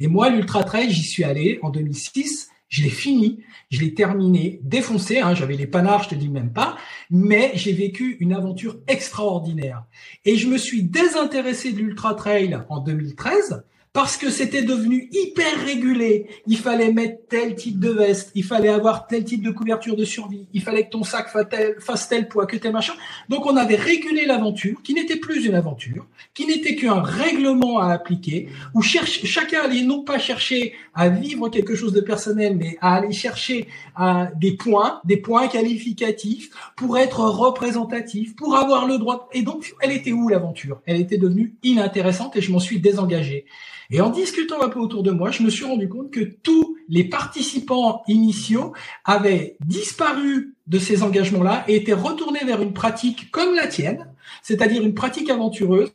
Et 0.00 0.08
moi, 0.08 0.30
l'ultra 0.30 0.64
trail, 0.64 0.90
j'y 0.90 1.04
suis 1.04 1.22
allé 1.22 1.60
en 1.62 1.70
2006. 1.70 2.50
Je 2.68 2.82
l'ai 2.82 2.90
fini, 2.90 3.38
je 3.70 3.80
l'ai 3.80 3.94
terminé, 3.94 4.60
défoncé, 4.62 5.20
hein, 5.20 5.34
j'avais 5.34 5.56
les 5.56 5.66
panards, 5.66 6.04
je 6.04 6.10
te 6.10 6.14
dis 6.14 6.28
même 6.28 6.52
pas, 6.52 6.76
mais 7.10 7.52
j'ai 7.54 7.72
vécu 7.72 8.16
une 8.20 8.32
aventure 8.32 8.78
extraordinaire. 8.86 9.84
Et 10.24 10.36
je 10.36 10.48
me 10.48 10.58
suis 10.58 10.82
désintéressé 10.82 11.72
de 11.72 11.78
l'ultra 11.78 12.14
trail 12.14 12.58
en 12.68 12.80
2013 12.80 13.64
parce 13.96 14.18
que 14.18 14.28
c'était 14.28 14.60
devenu 14.60 15.08
hyper 15.10 15.64
régulé. 15.64 16.26
Il 16.46 16.58
fallait 16.58 16.92
mettre 16.92 17.16
tel 17.30 17.54
type 17.54 17.80
de 17.80 17.88
veste, 17.88 18.30
il 18.34 18.44
fallait 18.44 18.68
avoir 18.68 19.06
tel 19.06 19.24
type 19.24 19.42
de 19.42 19.50
couverture 19.50 19.96
de 19.96 20.04
survie, 20.04 20.48
il 20.52 20.60
fallait 20.60 20.84
que 20.84 20.90
ton 20.90 21.02
sac 21.02 21.30
fasse 21.30 22.08
tel, 22.10 22.28
poids, 22.28 22.44
que 22.44 22.58
tel 22.58 22.72
machin. 22.72 22.92
Donc 23.30 23.46
on 23.46 23.56
avait 23.56 23.76
régulé 23.76 24.26
l'aventure, 24.26 24.82
qui 24.82 24.92
n'était 24.92 25.16
plus 25.16 25.46
une 25.46 25.54
aventure, 25.54 26.06
qui 26.34 26.46
n'était 26.46 26.76
qu'un 26.76 27.00
règlement 27.00 27.78
à 27.78 27.90
appliquer, 27.90 28.50
où 28.74 28.82
chacun 28.82 29.62
allait 29.62 29.80
non 29.80 30.04
pas 30.04 30.18
chercher 30.18 30.74
à 30.96 31.10
vivre 31.10 31.48
quelque 31.50 31.76
chose 31.76 31.92
de 31.92 32.00
personnel, 32.00 32.56
mais 32.56 32.78
à 32.80 32.96
aller 32.96 33.12
chercher 33.12 33.68
à 33.94 34.30
des 34.34 34.56
points, 34.56 35.00
des 35.04 35.18
points 35.18 35.46
qualificatifs 35.46 36.50
pour 36.74 36.98
être 36.98 37.20
représentatif, 37.20 38.34
pour 38.34 38.56
avoir 38.56 38.86
le 38.88 38.98
droit. 38.98 39.28
Et 39.32 39.42
donc, 39.42 39.74
elle 39.80 39.92
était 39.92 40.12
où 40.12 40.28
l'aventure? 40.28 40.80
Elle 40.86 41.00
était 41.00 41.18
devenue 41.18 41.54
inintéressante 41.62 42.34
et 42.36 42.40
je 42.40 42.50
m'en 42.50 42.58
suis 42.58 42.80
désengagé. 42.80 43.44
Et 43.90 44.00
en 44.00 44.10
discutant 44.10 44.62
un 44.62 44.68
peu 44.68 44.80
autour 44.80 45.02
de 45.02 45.10
moi, 45.10 45.30
je 45.30 45.42
me 45.42 45.50
suis 45.50 45.64
rendu 45.64 45.88
compte 45.88 46.10
que 46.10 46.24
tous 46.42 46.76
les 46.88 47.04
participants 47.04 48.02
initiaux 48.08 48.72
avaient 49.04 49.56
disparu 49.64 50.54
de 50.66 50.78
ces 50.78 51.02
engagements-là 51.02 51.64
et 51.68 51.76
étaient 51.76 51.92
retournés 51.92 52.44
vers 52.44 52.62
une 52.62 52.72
pratique 52.72 53.30
comme 53.30 53.54
la 53.54 53.68
tienne, 53.68 54.10
c'est-à-dire 54.42 54.82
une 54.82 54.94
pratique 54.94 55.30
aventureuse 55.30 55.92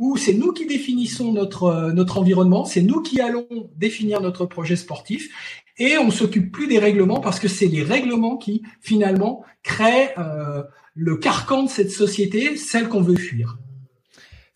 où 0.00 0.16
c'est 0.16 0.32
nous 0.32 0.52
qui 0.52 0.66
définissons 0.66 1.32
notre 1.32 1.64
euh, 1.64 1.92
notre 1.92 2.18
environnement, 2.18 2.64
c'est 2.64 2.82
nous 2.82 3.02
qui 3.02 3.20
allons 3.20 3.46
définir 3.76 4.20
notre 4.20 4.46
projet 4.46 4.74
sportif 4.74 5.30
et 5.76 5.98
on 5.98 6.10
s'occupe 6.10 6.50
plus 6.50 6.66
des 6.66 6.78
règlements 6.78 7.20
parce 7.20 7.38
que 7.38 7.48
c'est 7.48 7.66
les 7.66 7.82
règlements 7.82 8.36
qui 8.38 8.62
finalement 8.80 9.44
créent 9.62 10.14
euh, 10.18 10.62
le 10.94 11.16
carcan 11.16 11.64
de 11.64 11.68
cette 11.68 11.90
société, 11.90 12.56
celle 12.56 12.88
qu'on 12.88 13.02
veut 13.02 13.16
fuir. 13.16 13.58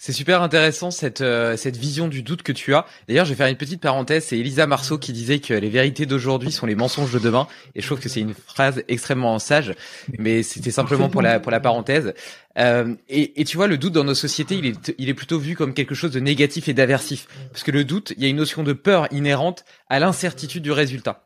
C'est 0.06 0.12
super 0.12 0.42
intéressant 0.42 0.90
cette 0.90 1.22
euh, 1.22 1.56
cette 1.56 1.78
vision 1.78 2.08
du 2.08 2.22
doute 2.22 2.42
que 2.42 2.52
tu 2.52 2.74
as. 2.74 2.84
D'ailleurs, 3.08 3.24
je 3.24 3.30
vais 3.30 3.36
faire 3.36 3.46
une 3.46 3.56
petite 3.56 3.80
parenthèse. 3.80 4.26
C'est 4.26 4.38
Elisa 4.38 4.66
Marceau 4.66 4.98
qui 4.98 5.14
disait 5.14 5.38
que 5.38 5.54
les 5.54 5.70
vérités 5.70 6.04
d'aujourd'hui 6.04 6.52
sont 6.52 6.66
les 6.66 6.74
mensonges 6.74 7.10
de 7.10 7.18
demain, 7.18 7.48
et 7.74 7.80
je 7.80 7.86
trouve 7.86 8.00
que 8.00 8.10
c'est 8.10 8.20
une 8.20 8.34
phrase 8.34 8.84
extrêmement 8.88 9.38
sage. 9.38 9.74
Mais 10.18 10.42
c'était 10.42 10.72
simplement 10.72 11.08
pour 11.08 11.22
la 11.22 11.40
pour 11.40 11.50
la 11.50 11.58
parenthèse. 11.58 12.12
Euh, 12.58 12.94
et, 13.08 13.40
et, 13.40 13.46
tu 13.46 13.56
vois, 13.56 13.66
le 13.66 13.78
doute 13.78 13.94
dans 13.94 14.04
nos 14.04 14.14
sociétés, 14.14 14.56
il 14.56 14.66
est 14.66 14.94
il 14.98 15.08
est 15.08 15.14
plutôt 15.14 15.38
vu 15.38 15.56
comme 15.56 15.72
quelque 15.72 15.94
chose 15.94 16.10
de 16.10 16.20
négatif 16.20 16.68
et 16.68 16.74
d'aversif, 16.74 17.26
parce 17.50 17.62
que 17.62 17.70
le 17.70 17.86
doute, 17.86 18.12
il 18.18 18.22
y 18.22 18.26
a 18.26 18.28
une 18.28 18.36
notion 18.36 18.62
de 18.62 18.74
peur 18.74 19.08
inhérente 19.10 19.64
à 19.88 20.00
l'incertitude 20.00 20.62
du 20.62 20.70
résultat. 20.70 21.24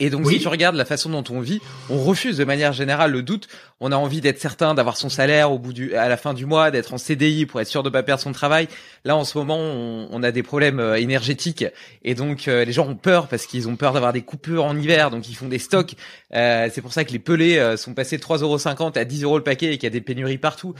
Et 0.00 0.10
donc, 0.10 0.28
si 0.28 0.38
tu 0.38 0.46
regardes 0.46 0.76
la 0.76 0.84
façon 0.84 1.10
dont 1.10 1.24
on 1.30 1.40
vit, 1.40 1.60
on 1.90 1.98
refuse 1.98 2.36
de 2.36 2.44
manière 2.44 2.72
générale 2.72 3.10
le 3.10 3.22
doute. 3.22 3.48
On 3.80 3.90
a 3.90 3.96
envie 3.96 4.20
d'être 4.20 4.38
certain 4.38 4.74
d'avoir 4.74 4.96
son 4.96 5.08
salaire 5.08 5.50
au 5.50 5.58
bout 5.58 5.72
du, 5.72 5.94
à 5.96 6.08
la 6.08 6.16
fin 6.16 6.34
du 6.34 6.46
mois, 6.46 6.70
d'être 6.70 6.94
en 6.94 6.98
CDI 6.98 7.46
pour 7.46 7.60
être 7.60 7.66
sûr 7.66 7.82
de 7.82 7.90
pas 7.90 8.04
perdre 8.04 8.22
son 8.22 8.30
travail. 8.30 8.68
Là, 9.04 9.16
en 9.16 9.24
ce 9.24 9.36
moment, 9.36 9.58
on, 9.58 10.22
a 10.22 10.30
des 10.30 10.44
problèmes 10.44 10.78
euh, 10.78 11.00
énergétiques 11.00 11.64
et 12.04 12.14
donc 12.14 12.46
euh, 12.46 12.64
les 12.64 12.72
gens 12.72 12.86
ont 12.86 12.94
peur 12.94 13.26
parce 13.26 13.46
qu'ils 13.46 13.68
ont 13.68 13.74
peur 13.74 13.92
d'avoir 13.92 14.12
des 14.12 14.22
coupures 14.22 14.64
en 14.64 14.76
hiver, 14.76 15.10
donc 15.10 15.28
ils 15.28 15.34
font 15.34 15.48
des 15.48 15.58
stocks. 15.58 15.94
Euh, 16.32 16.68
c'est 16.72 16.80
pour 16.80 16.92
ça 16.92 17.04
que 17.04 17.10
les 17.10 17.18
pelés 17.18 17.76
sont 17.76 17.94
passés 17.94 18.18
de 18.18 18.22
3,50€ 18.22 18.96
à 18.96 19.04
10 19.04 19.24
euros 19.24 19.38
le 19.38 19.44
paquet 19.44 19.72
et 19.72 19.78
qu'il 19.78 19.84
y 19.84 19.86
a 19.88 19.90
des 19.90 20.00
pénuries 20.00 20.38
partout. 20.38 20.74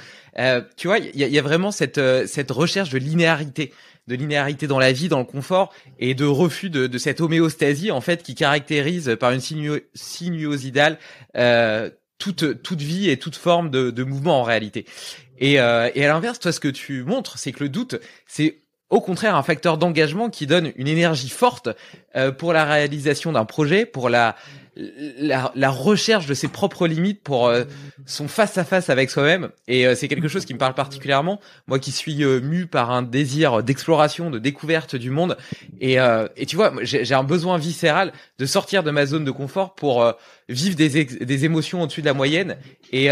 tu 0.77 0.87
vois, 0.87 0.99
il 0.99 1.19
y 1.19 1.25
a, 1.25 1.27
y 1.27 1.39
a, 1.39 1.43
vraiment 1.43 1.73
cette 1.73 2.01
cette 2.27 2.51
recherche 2.53 2.91
de 2.91 2.99
linéarité 2.99 3.73
de 4.09 4.15
linéarité 4.17 4.67
dans 4.67 4.79
la 4.79 4.93
vie, 4.93 5.09
dans 5.09 5.19
le 5.19 5.25
confort, 5.25 5.73
et 6.01 6.15
de 6.15 6.25
refus 6.25 6.71
de, 6.71 6.87
de 6.87 6.99
cette 6.99 7.21
homéostasie 7.21 7.91
en 7.91 8.01
fait 8.01 8.23
qui 8.23 8.35
caractérise 8.35 9.17
par 9.21 9.31
une 9.31 9.41
sinuosidale 9.95 10.99
euh, 11.37 11.91
toute 12.19 12.63
toute 12.63 12.81
vie 12.81 13.11
et 13.11 13.17
toute 13.17 13.37
forme 13.37 13.71
de, 13.71 13.91
de 13.91 14.03
mouvement 14.03 14.41
en 14.41 14.43
réalité. 14.43 14.87
Et, 15.39 15.61
euh, 15.61 15.91
et 15.95 16.05
à 16.05 16.09
l'inverse, 16.09 16.41
toi, 16.41 16.51
ce 16.51 16.59
que 16.59 16.69
tu 16.69 17.05
montres, 17.05 17.39
c'est 17.39 17.53
que 17.53 17.63
le 17.63 17.69
doute, 17.69 17.95
c'est 18.27 18.63
au 18.91 19.01
contraire 19.01 19.37
un 19.37 19.43
facteur 19.43 19.79
d'engagement 19.79 20.31
qui 20.31 20.47
donne 20.47 20.73
une 20.77 20.89
énergie 20.89 21.29
forte 21.29 21.69
euh, 22.17 22.33
pour 22.33 22.53
la 22.53 22.65
réalisation 22.65 23.33
d'un 23.33 23.45
projet, 23.45 23.85
pour 23.87 24.09
la 24.09 24.35
la, 25.19 25.51
la, 25.55 25.71
recherche 25.71 26.27
de 26.27 26.35
ses 26.35 26.49
propres 26.49 26.87
limites 26.87 27.23
pour 27.23 27.49
euh, 27.49 27.65
son 28.07 28.29
face 28.29 28.59
à 28.59 28.65
face 28.65 28.91
avec 28.91 29.11
soi-même. 29.11 29.51
Et 29.67 29.87
euh, 29.87 29.95
c'est 29.95 30.07
quelque 30.07 30.29
chose 30.29 30.45
qui 30.45 30.55
me 30.55 30.59
parle 30.59 30.75
particulièrement. 30.75 31.41
Moi 31.67 31.79
qui 31.79 31.91
suis 31.91 32.23
euh, 32.23 32.41
mu 32.41 32.67
par 32.67 32.91
un 32.91 33.03
désir 33.03 33.63
d'exploration 33.63 34.31
de 34.31 34.39
découverte 34.39 34.95
du 34.95 35.11
monde. 35.11 35.37
Et, 35.81 35.97
et 36.37 36.47
tu 36.47 36.57
vois 36.57 36.73
j'ai 36.83 37.15
un 37.15 37.25
besoin 37.25 37.59
viscéral 37.59 38.13
de 38.39 38.47
sortir 38.47 38.83
de 38.83 38.91
ma 38.91 39.07
zone 39.07 39.25
de 39.25 39.31
confort 39.31 39.75
pour 39.75 40.13
vivre 40.49 40.77
des, 40.77 41.05
des 41.05 41.45
émotions 41.45 41.83
au-dessus 41.83 42.01
de 42.01 42.07
la 42.07 42.15
moyenne. 42.15 42.57
Et 42.93 43.11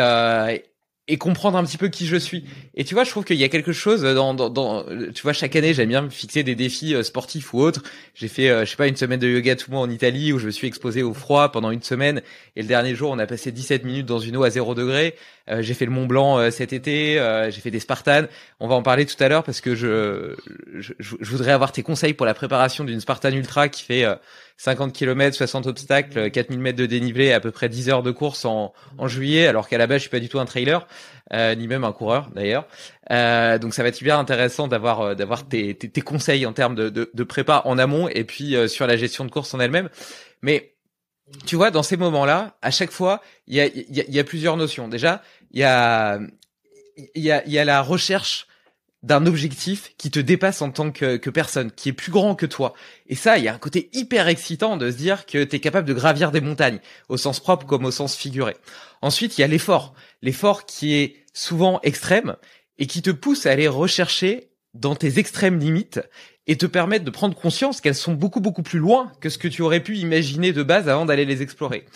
et 1.09 1.19
comprendre 1.19 1.57
un 1.57 1.65
petit 1.65 1.79
peu 1.79 1.89
qui 1.89 2.07
je 2.07 2.17
suis. 2.17 2.45
Et 2.75 2.85
tu 2.85 2.95
vois, 2.95 3.05
je 3.05 3.11
trouve 3.11 3.25
qu'il 3.25 3.37
y 3.37 3.45
a 3.45 3.49
quelque 3.49 3.73
chose 3.73 4.03
dans, 4.03 4.35
dans, 4.35 4.51
dans 4.51 4.85
tu 5.15 5.23
vois, 5.23 5.33
chaque 5.33 5.55
année, 5.55 5.73
j'aime 5.73 5.89
bien 5.89 6.03
me 6.03 6.11
fixer 6.11 6.43
des 6.43 6.57
défis 6.57 6.95
euh, 6.95 7.05
sportifs 7.05 7.55
ou 7.55 7.61
autres. 7.61 7.83
J'ai 8.15 8.27
fait, 8.27 8.51
euh, 8.51 8.65
je 8.65 8.71
sais 8.71 8.77
pas, 8.77 8.89
une 8.89 8.97
semaine 8.97 9.21
de 9.21 9.29
yoga 9.29 9.55
tout 9.55 9.71
le 9.71 9.77
monde 9.77 9.89
en 9.89 9.93
Italie 9.93 10.33
où 10.33 10.39
je 10.39 10.47
me 10.47 10.51
suis 10.51 10.67
exposé 10.67 11.05
au 11.05 11.15
froid 11.15 11.53
pendant 11.53 11.71
une 11.71 11.83
semaine. 11.83 12.23
Et 12.57 12.63
le 12.63 12.69
dernier 12.69 12.97
jour, 12.97 13.11
on 13.13 13.19
a 13.21 13.27
passé 13.27 13.53
17 13.53 13.85
minutes 13.85 14.07
dans 14.07 14.19
une 14.19 14.37
eau 14.37 14.43
à 14.43 14.51
0 14.51 14.75
degré. 14.75 15.15
Euh, 15.49 15.63
j'ai 15.63 15.75
fait 15.75 15.85
le 15.85 15.93
Mont 15.93 16.07
Blanc 16.07 16.51
cet 16.51 16.73
été. 16.73 17.15
j'ai 17.51 17.61
fait 17.61 17.71
des 17.71 17.81
Spartans. 17.81 18.27
On 18.59 18.67
va 18.67 18.75
en 18.75 18.83
parler 18.83 19.07
tout 19.07 19.23
à 19.23 19.29
l'heure 19.29 19.45
parce 19.45 19.61
que 19.61 19.77
je, 19.77 20.35
je, 20.75 20.93
je, 20.99 21.31
voudrais 21.31 21.53
avoir 21.53 21.71
tes 21.71 21.85
conseils 21.85 22.15
pour 22.15 22.27
la 22.27 22.35
préparation 22.35 22.83
d'une 22.83 23.01
Spartan 23.01 23.31
Ultra 23.31 23.69
qui 23.69 23.85
fait 23.85 24.05
50 24.59 24.93
km, 24.93 25.37
60 25.37 25.67
obstacles, 25.67 26.31
4000 26.31 26.59
mètres 26.59 26.79
de 26.79 26.87
dénivelé, 26.87 27.33
à 27.33 27.41
peu 27.41 27.51
près 27.51 27.69
10 27.69 27.91
heures 27.91 28.03
de 28.03 28.11
course 28.11 28.45
en, 28.45 28.73
en 28.97 29.09
juillet, 29.09 29.47
alors 29.47 29.69
qu'à 29.69 29.79
la 29.79 29.87
base 29.87 29.99
je 29.99 30.03
suis 30.03 30.11
pas 30.11 30.21
du 30.21 30.29
tout 30.29 30.41
un 30.41 30.47
trailer, 30.47 30.87
euh, 31.33 31.55
ni 31.55 31.69
même 31.69 31.85
un 31.85 31.93
coureur 31.93 32.31
d'ailleurs. 32.35 32.67
Euh, 33.11 33.59
donc 33.59 33.75
ça 33.75 33.83
va 33.83 33.91
être 33.91 34.01
hyper 34.01 34.19
intéressant 34.19 34.67
d'avoir 34.67 35.01
euh, 35.01 35.15
d'avoir 35.15 35.47
tes, 35.47 35.75
tes, 35.75 35.91
tes, 35.91 36.01
conseils 36.01 36.47
en 36.47 36.53
termes 36.53 36.75
de, 36.75 36.89
de, 36.89 37.11
de, 37.13 37.25
prépa 37.25 37.63
en 37.67 37.79
amont 37.79 38.09
et 38.09 38.25
puis 38.25 38.57
euh, 38.57 38.67
sur 38.67 38.87
la 38.87 38.97
gestion 38.97 39.25
de 39.25 39.31
course 39.31 39.53
en 39.53 39.61
elle-même. 39.61 39.91
Mais 40.41 40.73
tu 41.45 41.57
vois, 41.57 41.71
dans 41.71 41.83
ces 41.83 41.97
moments-là, 41.97 42.57
à 42.63 42.71
chaque 42.71 42.93
fois, 42.93 43.21
il 43.47 43.57
y 43.57 43.61
a, 43.61 43.67
y, 43.67 44.01
a, 44.01 44.05
y 44.09 44.19
a 44.19 44.25
plusieurs 44.25 44.57
notions. 44.57 44.89
Déjà, 44.89 45.23
il 45.51 45.61
y 45.61 45.65
a 45.65 46.19
il 47.15 47.23
y 47.23 47.31
a, 47.31 47.47
y 47.47 47.59
a 47.59 47.65
la 47.65 47.83
recherche 47.83 48.47
d'un 49.07 49.25
objectif 49.25 49.93
qui 49.99 50.11
te 50.11 50.19
dépasse 50.19 50.63
en 50.63 50.73
tant 50.73 50.91
que, 50.91 51.31
personne, 51.31 51.71
qui 51.71 51.91
est 51.91 51.93
plus 51.93 52.11
grand 52.11 52.35
que 52.35 52.45
toi. 52.45 52.75
Et 53.07 53.15
ça, 53.15 53.39
il 53.39 53.45
y 53.45 53.49
a 53.49 53.55
un 53.55 53.59
côté 53.59 53.89
hyper 53.93 54.27
excitant 54.27 54.77
de 54.77 54.91
se 54.91 54.97
dire 54.97 55.27
que 55.27 55.45
tu 55.45 55.55
es 55.55 55.61
capable 55.61 55.87
de 55.87 55.95
gravir 55.95 56.33
des 56.33 56.41
montagnes, 56.41 56.81
au 57.09 57.17
sens 57.17 57.39
propre 57.39 57.67
comme 57.67 57.85
au 57.85 57.93
sens 57.93 58.17
figuré. 58.17 58.57
Ensuite, 59.03 59.39
il 59.39 59.43
y 59.43 59.45
a 59.45 59.47
l'effort. 59.47 59.95
L'effort 60.23 60.67
qui 60.67 60.95
est 60.95 61.25
souvent 61.33 61.79
extrême 61.85 62.35
et 62.79 62.89
qui 62.89 63.01
te 63.01 63.11
pousse 63.11 63.47
à 63.47 63.53
aller 63.53 63.69
rechercher 63.69 64.51
dans 64.75 64.97
tes 64.97 65.21
extrêmes 65.21 65.61
limites 65.61 66.01
et 66.49 66.57
te 66.57 66.67
permettre 66.67 67.05
de 67.05 67.11
prendre 67.11 67.37
conscience 67.37 67.81
qu'elles 67.81 67.95
sont 67.95 68.13
beaucoup 68.13 68.41
beaucoup 68.41 68.65
plus 68.65 68.81
loin 68.81 69.13
que 69.21 69.29
ce 69.31 69.39
que 69.39 69.47
tu 69.47 69.63
aurais 69.63 69.81
pu 69.81 69.97
imaginer 69.99 70.53
de 70.53 70.65
base 70.65 70.89
avant 70.89 71.07
d'aller 71.07 71.25
les 71.25 71.43
explorer. 71.43 71.87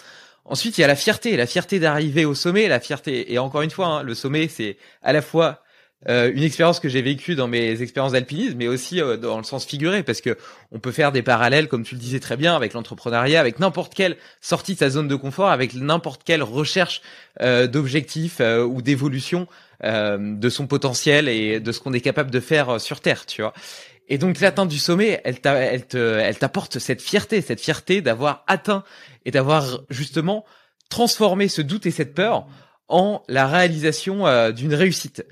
Ensuite, 0.44 0.78
il 0.78 0.82
y 0.82 0.84
a 0.84 0.86
la 0.86 0.96
fierté, 0.96 1.36
la 1.36 1.46
fierté 1.46 1.80
d'arriver 1.80 2.24
au 2.24 2.36
sommet, 2.36 2.68
la 2.68 2.78
fierté. 2.78 3.32
Et 3.32 3.38
encore 3.40 3.62
une 3.62 3.70
fois, 3.70 3.86
hein, 3.86 4.02
le 4.04 4.14
sommet, 4.14 4.46
c'est 4.46 4.76
à 5.02 5.12
la 5.12 5.22
fois 5.22 5.62
euh, 6.08 6.32
une 6.34 6.42
expérience 6.42 6.80
que 6.80 6.88
j'ai 6.88 7.02
vécue 7.02 7.34
dans 7.34 7.46
mes 7.46 7.82
expériences 7.82 8.12
d'alpinisme, 8.12 8.56
mais 8.56 8.68
aussi 8.68 9.02
euh, 9.02 9.18
dans 9.18 9.36
le 9.36 9.44
sens 9.44 9.66
figuré, 9.66 10.02
parce 10.02 10.22
que 10.22 10.38
on 10.72 10.78
peut 10.78 10.92
faire 10.92 11.12
des 11.12 11.20
parallèles, 11.20 11.68
comme 11.68 11.84
tu 11.84 11.94
le 11.94 12.00
disais 12.00 12.20
très 12.20 12.38
bien, 12.38 12.56
avec 12.56 12.72
l'entrepreneuriat, 12.72 13.38
avec 13.38 13.58
n'importe 13.58 13.92
quelle 13.94 14.16
sortie 14.40 14.74
de 14.74 14.78
sa 14.78 14.88
zone 14.88 15.08
de 15.08 15.14
confort, 15.14 15.50
avec 15.50 15.74
n'importe 15.74 16.22
quelle 16.24 16.42
recherche 16.42 17.02
euh, 17.42 17.66
d'objectifs 17.66 18.40
ou 18.40 18.82
d'évolution 18.82 19.46
de 19.82 20.48
son 20.50 20.66
potentiel 20.66 21.26
et 21.26 21.58
de 21.58 21.72
ce 21.72 21.80
qu'on 21.80 21.94
est 21.94 22.02
capable 22.02 22.30
de 22.30 22.40
faire 22.40 22.78
sur 22.78 23.00
Terre, 23.00 23.24
tu 23.24 23.40
vois. 23.40 23.54
Et 24.08 24.18
donc 24.18 24.38
l'atteinte 24.40 24.68
du 24.68 24.78
sommet, 24.78 25.22
elle 25.24 25.40
t'apporte 25.40 26.78
cette 26.78 27.00
fierté, 27.00 27.40
cette 27.40 27.62
fierté 27.62 28.02
d'avoir 28.02 28.44
atteint 28.46 28.84
et 29.24 29.30
d'avoir 29.30 29.80
justement 29.88 30.44
transformé 30.90 31.48
ce 31.48 31.62
doute 31.62 31.86
et 31.86 31.90
cette 31.90 32.14
peur 32.14 32.46
en 32.90 33.22
la 33.28 33.46
réalisation 33.46 34.26
euh, 34.26 34.52
d'une 34.52 34.74
réussite. 34.74 35.24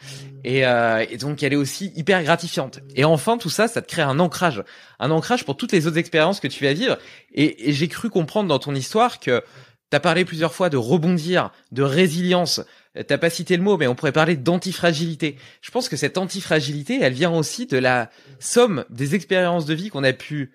Et, 0.45 0.65
euh, 0.65 1.05
et, 1.11 1.17
donc 1.19 1.43
elle 1.43 1.53
est 1.53 1.57
aussi 1.57 1.93
hyper 1.97 2.23
gratifiante. 2.23 2.81
Et 2.95 3.05
enfin 3.05 3.37
tout 3.37 3.51
ça, 3.51 3.69
ça 3.69 3.83
te 3.83 3.89
crée 3.89 4.03
un 4.03 4.19
ancrage, 4.19 4.63
un 4.99 5.11
ancrage 5.11 5.45
pour 5.45 5.57
toutes 5.57 5.73
les 5.73 5.87
autres 5.87 5.99
expériences 5.99 6.41
que 6.41 6.49
tu 6.49 6.65
vas 6.65 6.73
vivre. 6.73 6.97
Et, 7.35 7.69
et 7.69 7.73
j'ai 7.73 7.89
cru 7.89 8.09
comprendre 8.09 8.49
dans 8.49 8.59
ton 8.59 8.75
histoire 8.75 9.21
que 9.21 9.43
tu 9.91 9.97
as 9.97 10.01
parlé 10.01 10.25
plusieurs 10.25 10.55
fois 10.55 10.71
de 10.71 10.77
rebondir, 10.77 11.51
de 11.73 11.83
résilience, 11.83 12.61
t'as 13.07 13.19
pas 13.19 13.31
cité 13.31 13.57
le 13.57 13.63
mot, 13.63 13.77
mais 13.77 13.87
on 13.87 13.95
pourrait 13.95 14.13
parler 14.13 14.37
d'antifragilité. 14.37 15.37
Je 15.61 15.71
pense 15.71 15.89
que 15.89 15.97
cette 15.97 16.19
antifragilité, 16.19 16.99
elle 17.01 17.13
vient 17.13 17.33
aussi 17.33 17.67
de 17.67 17.79
la 17.79 18.11
somme 18.39 18.85
des 18.91 19.15
expériences 19.15 19.67
de 19.67 19.75
vie 19.75 19.89
qu'on 19.89 20.05
a 20.05 20.13
pu 20.13 20.53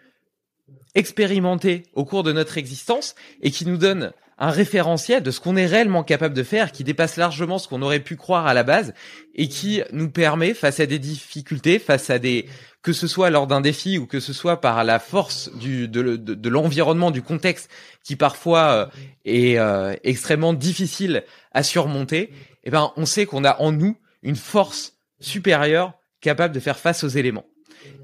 expérimenter 0.95 1.83
au 1.93 2.05
cours 2.05 2.23
de 2.23 2.31
notre 2.31 2.57
existence 2.57 3.15
et 3.41 3.51
qui 3.51 3.65
nous 3.65 3.77
donne 3.77 4.11
un 4.37 4.49
référentiel 4.49 5.23
de 5.23 5.31
ce 5.31 5.39
qu'on 5.39 5.55
est 5.55 5.65
réellement 5.65 6.03
capable 6.03 6.33
de 6.33 6.43
faire, 6.43 6.71
qui 6.71 6.83
dépasse 6.83 7.17
largement 7.17 7.59
ce 7.59 7.67
qu'on 7.67 7.81
aurait 7.81 7.99
pu 7.99 8.15
croire 8.15 8.47
à 8.47 8.53
la 8.53 8.63
base 8.63 8.93
et 9.35 9.47
qui 9.47 9.81
nous 9.91 10.09
permet, 10.09 10.53
face 10.53 10.79
à 10.79 10.85
des 10.85 10.99
difficultés, 10.99 11.79
face 11.79 12.09
à 12.09 12.19
des 12.19 12.47
que 12.83 12.91
ce 12.91 13.07
soit 13.07 13.29
lors 13.29 13.47
d'un 13.47 13.61
défi 13.61 13.97
ou 13.97 14.05
que 14.05 14.19
ce 14.19 14.33
soit 14.33 14.59
par 14.59 14.83
la 14.83 14.99
force 14.99 15.49
du, 15.55 15.87
de, 15.87 16.17
de, 16.17 16.49
l'environnement, 16.49 17.11
du 17.11 17.21
contexte, 17.21 17.71
qui 18.03 18.17
parfois 18.17 18.71
euh, 18.71 18.85
est 19.23 19.57
euh, 19.57 19.95
extrêmement 20.03 20.53
difficile 20.53 21.23
à 21.53 21.63
surmonter, 21.63 22.31
eh 22.65 22.69
ben 22.69 22.91
on 22.97 23.05
sait 23.05 23.25
qu'on 23.25 23.45
a 23.45 23.59
en 23.61 23.71
nous 23.71 23.97
une 24.21 24.35
force 24.35 24.97
supérieure 25.21 25.93
capable 26.19 26.53
de 26.53 26.59
faire 26.59 26.77
face 26.77 27.05
aux 27.05 27.09
éléments. 27.09 27.45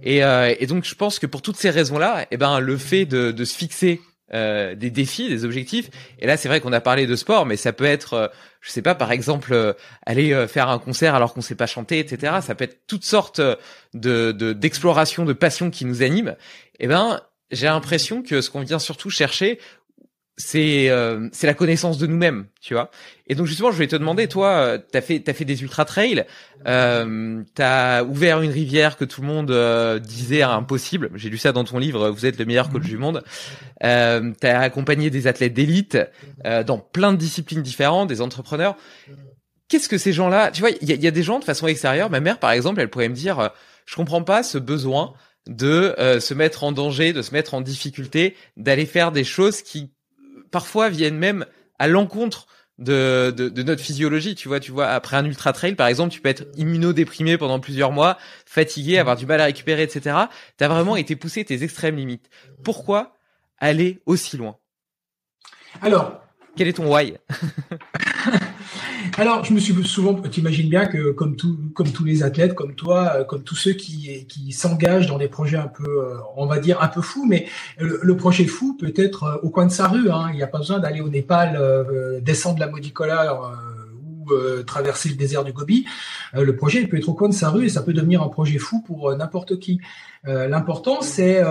Et, 0.01 0.23
euh, 0.23 0.53
et 0.57 0.65
donc 0.65 0.85
je 0.85 0.95
pense 0.95 1.19
que 1.19 1.25
pour 1.25 1.41
toutes 1.41 1.57
ces 1.57 1.69
raisons-là, 1.69 2.25
eh 2.31 2.37
ben 2.37 2.59
le 2.59 2.77
fait 2.77 3.05
de, 3.05 3.31
de 3.31 3.45
se 3.45 3.55
fixer 3.55 3.99
euh, 4.33 4.75
des 4.75 4.91
défis, 4.91 5.27
des 5.27 5.43
objectifs. 5.43 5.89
Et 6.19 6.27
là, 6.27 6.37
c'est 6.37 6.47
vrai 6.47 6.61
qu'on 6.61 6.73
a 6.73 6.81
parlé 6.81 7.07
de 7.07 7.15
sport, 7.15 7.45
mais 7.45 7.57
ça 7.57 7.73
peut 7.73 7.85
être, 7.85 8.13
euh, 8.13 8.27
je 8.61 8.69
sais 8.69 8.81
pas, 8.81 8.93
par 8.93 9.11
exemple, 9.11 9.53
euh, 9.53 9.73
aller 10.05 10.47
faire 10.47 10.69
un 10.69 10.77
concert 10.77 11.15
alors 11.15 11.33
qu'on 11.33 11.41
sait 11.41 11.55
pas 11.55 11.65
chanter, 11.65 11.99
etc. 11.99 12.33
Ça 12.41 12.53
peut 12.53 12.65
être 12.65 12.85
toutes 12.87 13.05
sortes 13.05 13.41
de 13.93 14.31
d'exploration, 14.53 15.25
de, 15.25 15.33
passion 15.33 15.71
qui 15.71 15.85
nous 15.85 16.03
animent. 16.03 16.35
Eh 16.79 16.87
ben, 16.87 17.21
j'ai 17.51 17.65
l'impression 17.65 18.21
que 18.21 18.41
ce 18.41 18.49
qu'on 18.51 18.61
vient 18.61 18.77
surtout 18.77 19.09
chercher, 19.09 19.59
c'est 20.39 20.89
euh, 20.89 21.28
c'est 21.34 21.47
la 21.47 21.54
connaissance 21.54 21.97
de 21.97 22.08
nous-mêmes, 22.08 22.45
tu 22.62 22.73
vois. 22.73 22.89
Et 23.28 23.36
donc 23.36 23.45
justement, 23.45 23.71
je 23.71 23.75
voulais 23.75 23.88
te 23.88 23.95
demander, 23.97 24.30
toi, 24.30 24.52
euh, 24.52 24.78
t'as 24.78 25.02
fait 25.02 25.19
t'as 25.19 25.34
fait 25.34 25.43
des 25.43 25.62
ultra 25.62 25.84
trails, 25.84 26.25
euh, 26.65 27.43
t'as 27.56 28.04
ouvert 28.06 28.41
une 28.41 28.49
rivière 28.49 28.95
que 28.95 29.04
tout 29.04 29.19
le 29.19 29.28
monde 29.28 29.52
euh, 29.52 29.99
disait 29.99 30.41
impossible. 30.41 31.12
J'ai 31.15 31.30
lu 31.30 31.38
ça 31.38 31.52
dans 31.52 31.65
ton 31.65 31.78
livre. 31.78 32.10
Vous 32.10 32.25
êtes 32.25 32.39
le 32.39 32.45
meilleur 32.45 32.69
coach 32.69 32.84
du 32.84 32.97
monde. 32.97 33.21
Euh, 33.84 34.32
t'as 34.39 34.62
accompagné 34.62 35.10
des 35.10 35.28
athlètes 35.28 35.54
d'élite 35.54 35.97
dans 36.65 36.80
plein 36.80 37.12
de 37.12 37.17
disciplines 37.17 37.62
différentes, 37.62 38.08
des 38.08 38.21
entrepreneurs. 38.21 38.78
Qu'est-ce 39.67 39.89
que 39.89 39.97
ces 39.97 40.13
gens-là, 40.13 40.52
tu 40.52 40.62
vois, 40.62 40.71
il 40.82 40.89
y 40.89 40.93
a, 40.93 40.95
y 40.95 41.06
a, 41.06 41.12
des 41.12 41.21
gens 41.21 41.39
de 41.39 41.43
façon 41.43 41.67
extérieure. 41.67 42.10
Ma 42.10 42.21
mère, 42.21 42.39
par 42.39 42.52
exemple, 42.52 42.80
elle 42.80 42.89
pourrait 42.89 43.10
me 43.10 43.13
dire, 43.13 43.52
je 43.86 43.95
comprends 43.95 44.23
pas 44.23 44.41
ce 44.41 44.58
besoin 44.58 45.13
de 45.47 45.93
se 46.21 46.34
mettre 46.34 46.63
en 46.63 46.71
danger, 46.71 47.12
de 47.12 47.21
se 47.21 47.34
mettre 47.34 47.56
en 47.56 47.62
difficulté, 47.62 48.38
d'aller 48.56 48.86
faire 48.86 49.12
des 49.12 49.25
choses 49.25 49.62
qui 49.62 49.91
parfois 50.51 50.89
viennent 50.89 51.17
même 51.17 51.45
à 51.77 51.88
l'encontre 51.88 52.47
de, 52.77 53.33
de, 53.35 53.63
notre 53.63 53.81
physiologie. 53.81 54.35
Tu 54.35 54.47
vois, 54.47 54.59
tu 54.59 54.71
vois, 54.71 54.88
après 54.88 55.17
un 55.17 55.25
ultra 55.25 55.53
trail, 55.53 55.75
par 55.75 55.88
exemple, 55.88 56.12
tu 56.12 56.21
peux 56.21 56.29
être 56.29 56.45
immunodéprimé 56.57 57.38
pendant 57.38 57.59
plusieurs 57.59 57.91
mois, 57.91 58.17
fatigué, 58.45 58.97
avoir 58.97 59.15
du 59.15 59.25
mal 59.25 59.41
à 59.41 59.45
récupérer, 59.45 59.83
etc. 59.83 60.15
Tu 60.57 60.63
as 60.63 60.67
vraiment 60.67 60.95
été 60.95 61.15
poussé 61.15 61.43
tes 61.43 61.63
extrêmes 61.63 61.97
limites. 61.97 62.29
Pourquoi 62.63 63.15
aller 63.57 63.99
aussi 64.05 64.38
loin? 64.38 64.57
Alors, 65.81 66.21
quel 66.55 66.67
est 66.67 66.73
ton 66.73 66.93
why? 66.93 67.15
Alors, 69.17 69.43
je 69.43 69.53
me 69.53 69.59
suis 69.59 69.73
souvent, 69.85 70.13
tu 70.13 70.39
imagines 70.39 70.69
bien 70.69 70.85
que 70.85 71.12
comme 71.12 71.35
tout, 71.35 71.57
comme 71.73 71.91
tous 71.91 72.05
les 72.05 72.23
athlètes, 72.23 72.55
comme 72.55 72.75
toi, 72.75 73.13
euh, 73.15 73.23
comme 73.23 73.43
tous 73.43 73.55
ceux 73.55 73.73
qui, 73.73 74.25
qui 74.27 74.51
s'engagent 74.51 75.07
dans 75.07 75.17
des 75.17 75.27
projets 75.27 75.57
un 75.57 75.67
peu, 75.67 75.83
euh, 75.83 76.17
on 76.35 76.45
va 76.45 76.59
dire 76.59 76.81
un 76.81 76.88
peu 76.88 77.01
fous, 77.01 77.25
mais 77.25 77.47
le, 77.77 78.15
projet 78.17 78.45
fou 78.45 78.75
peut 78.77 78.93
être 78.95 79.23
euh, 79.23 79.38
au 79.43 79.49
coin 79.49 79.65
de 79.65 79.71
sa 79.71 79.88
rue. 79.88 80.09
Hein. 80.12 80.29
Il 80.31 80.35
n'y 80.35 80.43
a 80.43 80.47
pas 80.47 80.57
besoin 80.57 80.79
d'aller 80.79 81.01
au 81.01 81.09
Népal, 81.09 81.59
descendre 82.21 82.59
la 82.59 82.67
Modicola 82.67 83.39
ou 84.03 84.31
traverser 84.65 85.09
le 85.09 85.15
désert 85.15 85.43
du 85.43 85.53
Gobi. 85.53 85.85
le 86.33 86.55
projet 86.55 86.85
peut 86.85 86.97
être 86.97 87.09
au 87.09 87.13
coin 87.13 87.29
de 87.29 87.33
sa 87.33 87.49
rue 87.49 87.65
et 87.65 87.69
ça 87.69 87.81
peut 87.81 87.93
devenir 87.93 88.21
un 88.21 88.27
projet 88.27 88.57
fou 88.57 88.81
pour 88.81 89.15
n'importe 89.15 89.59
qui. 89.59 89.79
L'important 90.23 91.01
c'est 91.01 91.41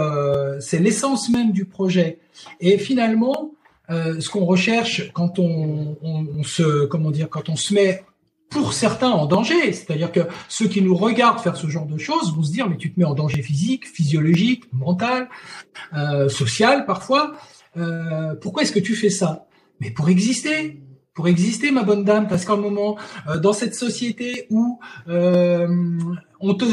c'est 0.60 0.78
l'essence 0.78 1.28
même 1.30 1.52
du 1.52 1.64
projet. 1.64 2.20
Et 2.60 2.78
finalement, 2.78 3.52
euh, 3.90 4.20
ce 4.20 4.28
qu'on 4.28 4.44
recherche 4.44 5.10
quand 5.12 5.38
on, 5.38 5.96
on, 6.02 6.42
se 6.42 6.84
comment 6.86 7.10
dire 7.10 7.28
quand 7.30 7.48
on 7.48 7.56
se 7.56 7.72
met 7.72 8.04
pour 8.50 8.72
certains 8.72 9.10
en 9.10 9.26
danger, 9.26 9.72
c'est-à-dire 9.72 10.10
que 10.10 10.20
ceux 10.48 10.68
qui 10.68 10.80
nous 10.80 10.94
regardent 10.94 11.40
faire 11.40 11.56
ce 11.56 11.66
genre 11.68 11.86
de 11.86 11.98
choses 11.98 12.34
vont 12.34 12.42
se 12.42 12.50
dire 12.50 12.68
mais 12.68 12.76
tu 12.76 12.92
te 12.92 12.98
mets 12.98 13.06
en 13.06 13.14
danger 13.14 13.42
physique, 13.42 13.86
physiologique, 13.86 14.64
mental, 14.72 15.28
euh, 15.94 16.28
social 16.28 16.86
parfois. 16.86 17.34
Euh, 17.76 18.34
pourquoi 18.40 18.62
est-ce 18.62 18.72
que 18.72 18.78
tu 18.78 18.94
fais 18.94 19.10
ça? 19.10 19.46
Mais 19.80 19.90
pour 19.90 20.08
exister, 20.08 20.80
pour 21.18 21.26
exister, 21.26 21.72
ma 21.72 21.82
bonne 21.82 22.04
dame, 22.04 22.28
parce 22.28 22.44
qu'à 22.44 22.52
un 22.52 22.58
moment, 22.58 22.96
euh, 23.28 23.38
dans 23.38 23.52
cette 23.52 23.74
société 23.74 24.46
où 24.50 24.78
euh, 25.08 25.66
on 26.38 26.54
te, 26.54 26.64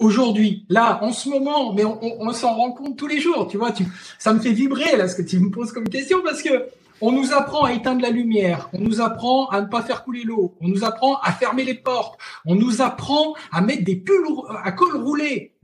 aujourd'hui, 0.00 0.66
là, 0.68 0.98
en 1.04 1.12
ce 1.12 1.28
moment, 1.28 1.72
mais 1.72 1.84
on, 1.84 2.32
s'en 2.32 2.52
rend 2.52 2.72
compte 2.72 2.96
tous 2.96 3.06
les 3.06 3.20
jours, 3.20 3.46
tu 3.46 3.58
vois, 3.58 3.70
tu, 3.70 3.84
ça 4.18 4.34
me 4.34 4.40
fait 4.40 4.50
vibrer 4.50 4.96
là 4.96 5.06
ce 5.06 5.14
que 5.14 5.22
tu 5.22 5.38
me 5.38 5.52
poses 5.52 5.70
comme 5.70 5.88
question 5.88 6.18
parce 6.24 6.42
que 6.42 6.64
on 7.00 7.12
nous 7.12 7.32
apprend 7.32 7.62
à 7.62 7.72
éteindre 7.72 8.02
la 8.02 8.10
lumière, 8.10 8.68
on 8.72 8.80
nous 8.80 9.00
apprend 9.00 9.46
à 9.50 9.60
ne 9.60 9.66
pas 9.68 9.82
faire 9.82 10.02
couler 10.02 10.24
l'eau, 10.24 10.56
on 10.60 10.66
nous 10.66 10.82
apprend 10.82 11.20
à 11.20 11.30
fermer 11.30 11.62
les 11.62 11.74
portes, 11.74 12.18
on 12.46 12.56
nous 12.56 12.82
apprend 12.82 13.34
à 13.52 13.60
mettre 13.60 13.84
des 13.84 13.94
pulls 13.94 14.26
à 14.64 14.72
col 14.72 14.96
roulé, 14.96 15.54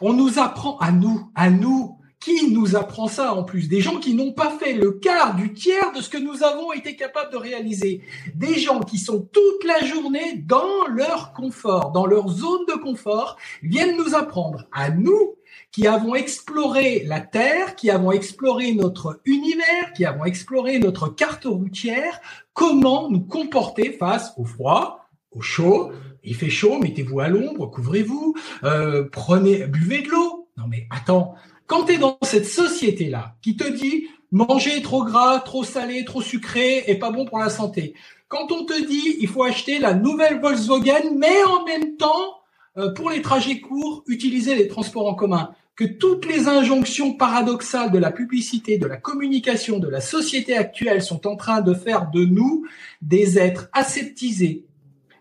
on 0.00 0.12
nous 0.12 0.38
apprend 0.38 0.78
à 0.78 0.92
nous, 0.92 1.32
à 1.34 1.50
nous 1.50 1.95
qui 2.26 2.50
nous 2.50 2.74
apprend 2.74 3.06
ça 3.06 3.34
en 3.34 3.44
plus? 3.44 3.68
Des 3.68 3.80
gens 3.80 4.00
qui 4.00 4.12
n'ont 4.12 4.32
pas 4.32 4.50
fait 4.50 4.72
le 4.72 4.90
quart 4.90 5.36
du 5.36 5.52
tiers 5.52 5.92
de 5.92 6.00
ce 6.00 6.08
que 6.08 6.18
nous 6.18 6.42
avons 6.42 6.72
été 6.72 6.96
capables 6.96 7.30
de 7.30 7.36
réaliser. 7.36 8.00
Des 8.34 8.58
gens 8.58 8.80
qui 8.80 8.98
sont 8.98 9.20
toute 9.20 9.64
la 9.64 9.86
journée 9.86 10.42
dans 10.44 10.88
leur 10.88 11.32
confort, 11.34 11.92
dans 11.92 12.04
leur 12.04 12.28
zone 12.28 12.66
de 12.66 12.72
confort, 12.72 13.36
viennent 13.62 13.96
nous 13.96 14.16
apprendre 14.16 14.64
à 14.72 14.90
nous 14.90 15.36
qui 15.70 15.86
avons 15.86 16.16
exploré 16.16 17.04
la 17.06 17.20
Terre, 17.20 17.76
qui 17.76 17.90
avons 17.90 18.10
exploré 18.10 18.72
notre 18.72 19.20
univers, 19.24 19.92
qui 19.94 20.04
avons 20.04 20.24
exploré 20.24 20.80
notre 20.80 21.06
carte 21.06 21.44
routière, 21.44 22.20
comment 22.54 23.08
nous 23.08 23.20
comporter 23.20 23.92
face 23.92 24.32
au 24.36 24.44
froid, 24.44 25.06
au 25.30 25.42
chaud. 25.42 25.92
Il 26.24 26.34
fait 26.34 26.50
chaud, 26.50 26.80
mettez-vous 26.80 27.20
à 27.20 27.28
l'ombre, 27.28 27.70
couvrez-vous, 27.70 28.34
euh, 28.64 29.04
prenez, 29.12 29.68
buvez 29.68 30.02
de 30.02 30.08
l'eau. 30.08 30.48
Non 30.56 30.64
mais 30.66 30.88
attends, 30.90 31.34
quand 31.66 31.84
tu 31.84 31.94
es 31.94 31.98
dans 31.98 32.18
cette 32.22 32.46
société-là 32.46 33.34
qui 33.42 33.56
te 33.56 33.68
dit 33.68 34.06
manger 34.30 34.82
trop 34.82 35.04
gras, 35.04 35.40
trop 35.40 35.64
salé, 35.64 36.04
trop 36.04 36.22
sucré 36.22 36.84
et 36.86 36.96
pas 36.96 37.10
bon 37.10 37.24
pour 37.24 37.38
la 37.38 37.50
santé, 37.50 37.94
quand 38.28 38.50
on 38.50 38.64
te 38.64 38.86
dit 38.86 39.16
il 39.20 39.28
faut 39.28 39.44
acheter 39.44 39.78
la 39.78 39.94
nouvelle 39.94 40.40
Volkswagen, 40.40 41.14
mais 41.16 41.44
en 41.44 41.64
même 41.64 41.96
temps, 41.96 42.40
euh, 42.76 42.92
pour 42.92 43.10
les 43.10 43.22
trajets 43.22 43.60
courts, 43.60 44.04
utiliser 44.06 44.54
les 44.54 44.68
transports 44.68 45.06
en 45.06 45.14
commun, 45.14 45.50
que 45.76 45.84
toutes 45.84 46.26
les 46.26 46.48
injonctions 46.48 47.12
paradoxales 47.12 47.92
de 47.92 47.98
la 47.98 48.10
publicité, 48.10 48.78
de 48.78 48.86
la 48.86 48.96
communication, 48.96 49.78
de 49.78 49.88
la 49.88 50.00
société 50.00 50.56
actuelle 50.56 51.02
sont 51.02 51.26
en 51.26 51.36
train 51.36 51.60
de 51.60 51.74
faire 51.74 52.10
de 52.10 52.24
nous 52.24 52.66
des 53.02 53.38
êtres 53.38 53.68
aseptisés, 53.72 54.64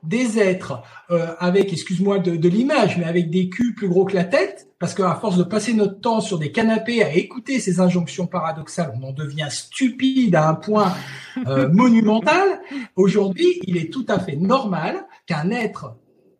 des 0.03 0.39
êtres 0.39 0.81
euh, 1.11 1.33
avec, 1.39 1.73
excuse-moi 1.73 2.19
de 2.19 2.49
l'image, 2.49 2.97
mais 2.97 3.05
avec 3.05 3.29
des 3.29 3.49
culs 3.49 3.75
plus 3.75 3.89
gros 3.89 4.05
que 4.05 4.15
la 4.15 4.23
tête, 4.23 4.67
parce 4.85 4.93
qu'à 4.93 5.15
force 5.15 5.35
de 5.35 5.41
passer 5.41 5.73
notre 5.73 5.99
temps 5.99 6.21
sur 6.21 6.37
des 6.37 6.51
canapés 6.51 7.01
à 7.01 7.11
écouter 7.11 7.59
ces 7.59 7.79
injonctions 7.79 8.27
paradoxales, 8.27 8.93
on 9.01 9.07
en 9.07 9.13
devient 9.13 9.47
stupide 9.49 10.35
à 10.35 10.47
un 10.47 10.53
point 10.53 10.93
euh, 11.47 11.67
monumental. 11.73 12.61
Aujourd'hui, 12.95 13.59
il 13.63 13.77
est 13.77 13.91
tout 13.91 14.05
à 14.07 14.19
fait 14.19 14.35
normal 14.35 15.07
qu'un 15.25 15.49
être 15.49 15.95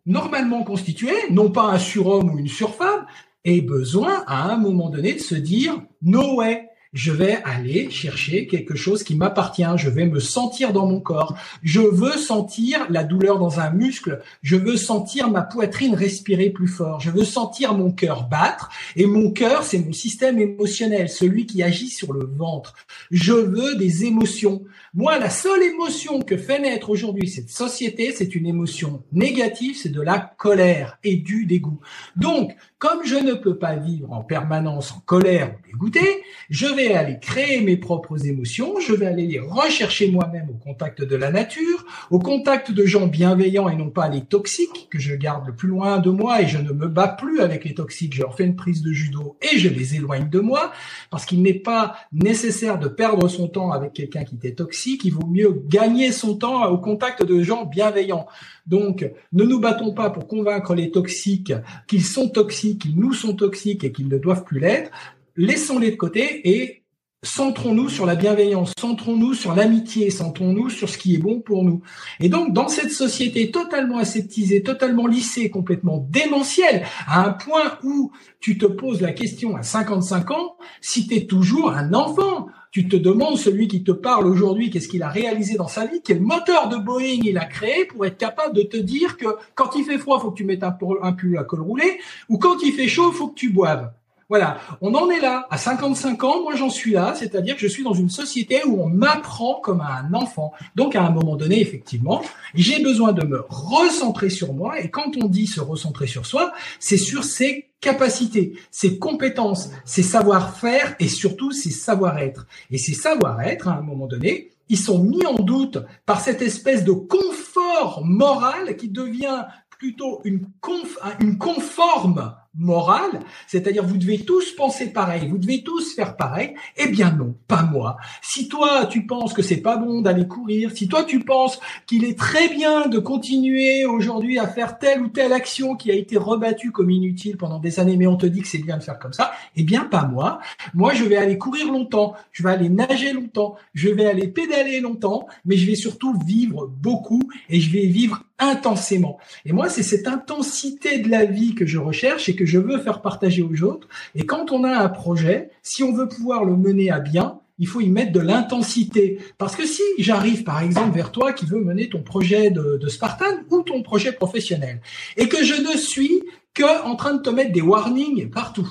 normalement 0.05 0.63
constitué, 0.63 1.11
non 1.31 1.49
pas 1.49 1.71
un 1.71 1.79
surhomme 1.79 2.35
ou 2.35 2.37
une 2.37 2.47
surfemme, 2.47 3.07
ait 3.45 3.61
besoin 3.61 4.23
à 4.27 4.51
un 4.51 4.57
moment 4.57 4.91
donné 4.91 5.13
de 5.13 5.21
se 5.21 5.33
dire 5.33 5.81
no 6.03 6.35
way 6.35 6.67
je 6.95 7.11
vais 7.11 7.39
aller 7.43 7.91
chercher 7.91 8.47
quelque 8.47 8.75
chose 8.75 9.03
qui 9.03 9.15
m'appartient, 9.15 9.65
je 9.75 9.89
vais 9.89 10.05
me 10.05 10.21
sentir 10.21 10.71
dans 10.71 10.87
mon 10.87 11.01
corps, 11.01 11.35
je 11.61 11.81
veux 11.81 12.17
sentir 12.17 12.87
la 12.89 13.03
douleur 13.03 13.37
dans 13.37 13.59
un 13.59 13.69
muscle, 13.69 14.21
je 14.41 14.55
veux 14.55 14.77
sentir 14.77 15.29
ma 15.29 15.41
poitrine 15.41 15.93
respirer 15.93 16.49
plus 16.49 16.69
fort, 16.69 17.01
je 17.01 17.11
veux 17.11 17.25
sentir 17.25 17.73
mon 17.73 17.91
cœur 17.91 18.29
battre, 18.29 18.69
et 18.95 19.05
mon 19.05 19.31
cœur, 19.31 19.63
c'est 19.63 19.79
mon 19.79 19.91
système 19.91 20.39
émotionnel, 20.39 21.09
celui 21.09 21.45
qui 21.45 21.61
agit 21.61 21.89
sur 21.89 22.13
le 22.13 22.25
ventre. 22.25 22.75
Je 23.11 23.33
veux 23.33 23.75
des 23.75 24.05
émotions. 24.05 24.63
Moi, 24.93 25.19
la 25.19 25.29
seule 25.29 25.63
émotion 25.63 26.21
que 26.21 26.37
fait 26.37 26.59
naître 26.59 26.89
aujourd'hui 26.89 27.27
cette 27.27 27.49
société, 27.49 28.13
c'est 28.15 28.35
une 28.35 28.47
émotion 28.47 29.03
négative, 29.11 29.75
c'est 29.77 29.89
de 29.89 30.01
la 30.01 30.19
colère 30.37 30.97
et 31.03 31.17
du 31.17 31.45
dégoût. 31.45 31.81
Donc, 32.15 32.55
comme 32.77 33.05
je 33.05 33.15
ne 33.15 33.33
peux 33.33 33.57
pas 33.57 33.75
vivre 33.75 34.13
en 34.13 34.21
permanence 34.21 34.93
en 34.93 34.99
colère 34.99 35.53
ou 35.53 35.67
dégoûté, 35.67 36.23
je 36.49 36.67
vais 36.67 36.84
aller 36.93 37.19
créer 37.19 37.61
mes 37.61 37.77
propres 37.77 38.27
émotions, 38.27 38.79
je 38.79 38.93
vais 38.93 39.07
aller 39.07 39.27
les 39.27 39.39
rechercher 39.39 40.11
moi-même 40.11 40.49
au 40.49 40.57
contact 40.57 41.01
de 41.01 41.15
la 41.15 41.31
nature, 41.31 41.85
au 42.11 42.19
contact 42.19 42.71
de 42.71 42.85
gens 42.85 43.07
bienveillants 43.07 43.69
et 43.69 43.75
non 43.75 43.89
pas 43.89 44.09
les 44.09 44.21
toxiques, 44.21 44.87
que 44.91 44.99
je 44.99 45.15
garde 45.15 45.47
le 45.47 45.55
plus 45.55 45.69
loin 45.69 45.99
de 45.99 46.09
moi 46.09 46.41
et 46.41 46.47
je 46.47 46.57
ne 46.57 46.71
me 46.71 46.87
bats 46.87 47.07
plus 47.07 47.39
avec 47.39 47.65
les 47.65 47.73
toxiques, 47.73 48.15
je 48.15 48.21
leur 48.21 48.35
fais 48.35 48.45
une 48.45 48.55
prise 48.55 48.81
de 48.81 48.91
judo 48.91 49.37
et 49.41 49.57
je 49.57 49.69
les 49.69 49.95
éloigne 49.95 50.29
de 50.29 50.39
moi, 50.39 50.71
parce 51.09 51.25
qu'il 51.25 51.41
n'est 51.41 51.53
pas 51.53 51.95
nécessaire 52.11 52.79
de 52.79 52.87
perdre 52.87 53.27
son 53.27 53.47
temps 53.47 53.71
avec 53.71 53.93
quelqu'un 53.93 54.23
qui 54.23 54.35
était 54.35 54.53
toxique, 54.53 55.05
il 55.05 55.13
vaut 55.13 55.27
mieux 55.27 55.63
gagner 55.67 56.11
son 56.11 56.35
temps 56.35 56.65
au 56.69 56.77
contact 56.77 57.23
de 57.23 57.41
gens 57.41 57.65
bienveillants. 57.65 58.27
Donc, 58.67 59.09
ne 59.31 59.43
nous 59.43 59.59
battons 59.59 59.93
pas 59.93 60.09
pour 60.09 60.27
convaincre 60.27 60.73
les 60.73 60.91
toxiques 60.91 61.53
qu'ils 61.87 62.03
sont 62.03 62.29
toxiques, 62.29 62.81
qu'ils 62.81 62.99
nous 62.99 63.13
sont 63.13 63.35
toxiques 63.35 63.83
et 63.83 63.91
qu'ils 63.91 64.07
ne 64.07 64.17
doivent 64.17 64.43
plus 64.43 64.59
l'être. 64.59 64.91
Laissons-les 65.37 65.91
de 65.91 65.95
côté 65.97 66.47
et 66.47 66.85
centrons-nous 67.25 67.89
sur 67.89 68.05
la 68.05 68.15
bienveillance, 68.15 68.71
centrons-nous 68.79 69.33
sur 69.33 69.55
l'amitié, 69.55 70.09
centrons-nous 70.09 70.69
sur 70.69 70.87
ce 70.87 70.97
qui 70.97 71.15
est 71.15 71.17
bon 71.17 71.41
pour 71.41 71.63
nous. 71.63 71.81
Et 72.19 72.29
donc, 72.29 72.53
dans 72.53 72.67
cette 72.67 72.91
société 72.91 73.51
totalement 73.51 73.97
aseptisée, 73.97 74.63
totalement 74.63 75.07
lissée, 75.07 75.49
complètement 75.49 76.07
démentielle, 76.09 76.85
à 77.07 77.25
un 77.25 77.31
point 77.31 77.77
où 77.83 78.11
tu 78.39 78.57
te 78.57 78.65
poses 78.65 79.01
la 79.01 79.11
question 79.11 79.55
à 79.57 79.63
55 79.63 80.31
ans, 80.31 80.55
si 80.81 81.07
tu 81.07 81.15
es 81.15 81.25
toujours 81.25 81.71
un 81.71 81.93
enfant, 81.93 82.47
tu 82.71 82.87
te 82.87 82.95
demandes 82.95 83.37
celui 83.37 83.67
qui 83.67 83.83
te 83.83 83.91
parle 83.91 84.27
aujourd'hui, 84.27 84.69
qu'est-ce 84.69 84.87
qu'il 84.87 85.03
a 85.03 85.09
réalisé 85.09 85.55
dans 85.55 85.67
sa 85.67 85.85
vie, 85.85 86.01
quel 86.03 86.21
moteur 86.21 86.69
de 86.69 86.77
Boeing 86.77 87.21
il 87.23 87.37
a 87.37 87.45
créé 87.45 87.85
pour 87.85 88.05
être 88.05 88.17
capable 88.17 88.55
de 88.55 88.63
te 88.63 88.77
dire 88.77 89.17
que 89.17 89.27
quand 89.55 89.75
il 89.75 89.83
fait 89.83 89.97
froid, 89.97 90.19
faut 90.19 90.31
que 90.31 90.37
tu 90.37 90.45
mettes 90.45 90.63
un, 90.63 90.71
pull 90.71 91.37
à 91.37 91.43
col 91.43 91.61
roulé, 91.61 91.99
ou 92.29 92.37
quand 92.37 92.57
il 92.63 92.73
fait 92.73 92.87
chaud, 92.87 93.11
faut 93.11 93.29
que 93.29 93.35
tu 93.35 93.49
boives. 93.49 93.91
Voilà, 94.27 94.57
on 94.81 94.95
en 94.95 95.09
est 95.11 95.19
là. 95.19 95.45
À 95.51 95.57
55 95.57 96.23
ans, 96.23 96.41
moi 96.41 96.55
j'en 96.55 96.71
suis 96.71 96.93
là, 96.93 97.13
c'est-à-dire 97.15 97.53
que 97.55 97.61
je 97.61 97.67
suis 97.67 97.83
dans 97.83 97.93
une 97.93 98.09
société 98.09 98.63
où 98.65 98.81
on 98.81 98.87
m'apprend 98.87 99.59
comme 99.61 99.81
un 99.81 100.11
enfant. 100.15 100.51
Donc 100.75 100.95
à 100.95 101.03
un 101.03 101.11
moment 101.11 101.35
donné, 101.35 101.61
effectivement, 101.61 102.23
j'ai 102.55 102.81
besoin 102.81 103.13
de 103.13 103.23
me 103.23 103.45
recentrer 103.47 104.31
sur 104.31 104.53
moi. 104.53 104.79
Et 104.79 104.89
quand 104.89 105.15
on 105.21 105.27
dit 105.27 105.45
se 105.45 105.61
recentrer 105.61 106.07
sur 106.07 106.25
soi, 106.25 106.53
c'est 106.79 106.97
sur 106.97 107.23
ses 107.23 107.69
capacités, 107.81 108.57
ses 108.71 108.97
compétences, 108.97 109.69
ses 109.85 110.01
savoir-faire 110.01 110.95
et 110.99 111.07
surtout 111.07 111.51
ses 111.51 111.69
savoir-être. 111.69 112.47
Et 112.71 112.79
ces 112.79 112.95
savoir-être, 112.95 113.67
à 113.67 113.77
un 113.77 113.81
moment 113.81 114.07
donné, 114.07 114.49
ils 114.69 114.79
sont 114.79 115.03
mis 115.03 115.23
en 115.27 115.35
doute 115.35 115.77
par 116.07 116.19
cette 116.19 116.41
espèce 116.41 116.83
de 116.83 116.93
confort 116.93 118.01
moral 118.03 118.75
qui 118.75 118.89
devient 118.89 119.45
plutôt 119.69 120.21
une, 120.23 120.47
conf, 120.61 120.97
une 121.19 121.37
conforme 121.37 122.33
morale, 122.57 123.21
c'est-à-dire 123.47 123.85
vous 123.85 123.97
devez 123.97 124.19
tous 124.19 124.51
penser 124.55 124.91
pareil, 124.91 125.27
vous 125.29 125.37
devez 125.37 125.63
tous 125.63 125.93
faire 125.93 126.15
pareil. 126.15 126.55
Eh 126.77 126.87
bien 126.87 127.11
non, 127.11 127.35
pas 127.47 127.63
moi. 127.63 127.97
Si 128.21 128.47
toi 128.47 128.85
tu 128.85 129.05
penses 129.05 129.33
que 129.33 129.41
c'est 129.41 129.61
pas 129.61 129.77
bon 129.77 130.01
d'aller 130.01 130.27
courir, 130.27 130.71
si 130.71 130.87
toi 130.87 131.03
tu 131.03 131.19
penses 131.19 131.59
qu'il 131.85 132.05
est 132.05 132.17
très 132.17 132.49
bien 132.49 132.87
de 132.87 132.99
continuer 132.99 133.85
aujourd'hui 133.85 134.39
à 134.39 134.47
faire 134.47 134.79
telle 134.79 135.01
ou 135.01 135.07
telle 135.07 135.33
action 135.33 135.75
qui 135.75 135.91
a 135.91 135.95
été 135.95 136.17
rebattue 136.17 136.71
comme 136.71 136.89
inutile 136.89 137.37
pendant 137.37 137.59
des 137.59 137.79
années, 137.79 137.97
mais 137.97 138.07
on 138.07 138.17
te 138.17 138.25
dit 138.25 138.41
que 138.41 138.47
c'est 138.47 138.59
bien 138.59 138.77
de 138.77 138.83
faire 138.83 138.99
comme 138.99 139.13
ça, 139.13 139.31
eh 139.55 139.63
bien 139.63 139.85
pas 139.85 140.05
moi. 140.05 140.39
Moi 140.73 140.93
je 140.93 141.03
vais 141.03 141.17
aller 141.17 141.37
courir 141.37 141.71
longtemps, 141.71 142.15
je 142.31 142.43
vais 142.43 142.51
aller 142.51 142.69
nager 142.69 143.13
longtemps, 143.13 143.55
je 143.73 143.89
vais 143.89 144.05
aller 144.05 144.27
pédaler 144.27 144.79
longtemps, 144.79 145.27
mais 145.45 145.57
je 145.57 145.65
vais 145.65 145.75
surtout 145.75 146.17
vivre 146.25 146.67
beaucoup 146.67 147.21
et 147.49 147.59
je 147.59 147.71
vais 147.71 147.85
vivre 147.85 148.23
intensément. 148.39 149.17
Et 149.45 149.53
moi, 149.53 149.69
c'est 149.69 149.83
cette 149.83 150.07
intensité 150.07 150.99
de 150.99 151.09
la 151.09 151.25
vie 151.25 151.55
que 151.55 151.65
je 151.65 151.77
recherche 151.77 152.29
et 152.29 152.35
que 152.35 152.45
je 152.45 152.59
veux 152.59 152.79
faire 152.79 153.01
partager 153.01 153.41
aux 153.41 153.63
autres. 153.63 153.87
Et 154.13 154.25
quand 154.25 154.51
on 154.51 154.63
a 154.63 154.77
un 154.77 154.89
projet, 154.89 155.49
si 155.63 155.83
on 155.83 155.93
veut 155.93 156.07
pouvoir 156.07 156.43
le 156.43 156.55
mener 156.55 156.91
à 156.91 156.99
bien, 156.99 157.39
il 157.57 157.67
faut 157.67 157.81
y 157.81 157.89
mettre 157.89 158.11
de 158.11 158.19
l'intensité. 158.19 159.19
Parce 159.37 159.55
que 159.55 159.65
si 159.65 159.83
j'arrive, 159.97 160.43
par 160.43 160.61
exemple, 160.61 160.95
vers 160.95 161.11
toi 161.11 161.33
qui 161.33 161.45
veux 161.45 161.61
mener 161.61 161.89
ton 161.89 162.03
projet 162.03 162.51
de, 162.51 162.87
Spartan 162.87 163.43
ou 163.49 163.61
ton 163.61 163.81
projet 163.81 164.11
professionnel, 164.11 164.81
et 165.17 165.29
que 165.29 165.43
je 165.43 165.61
ne 165.61 165.77
suis 165.77 166.23
que 166.53 166.85
en 166.85 166.95
train 166.95 167.13
de 167.13 167.21
te 167.21 167.29
mettre 167.29 167.51
des 167.51 167.61
warnings 167.61 168.29
partout. 168.29 168.67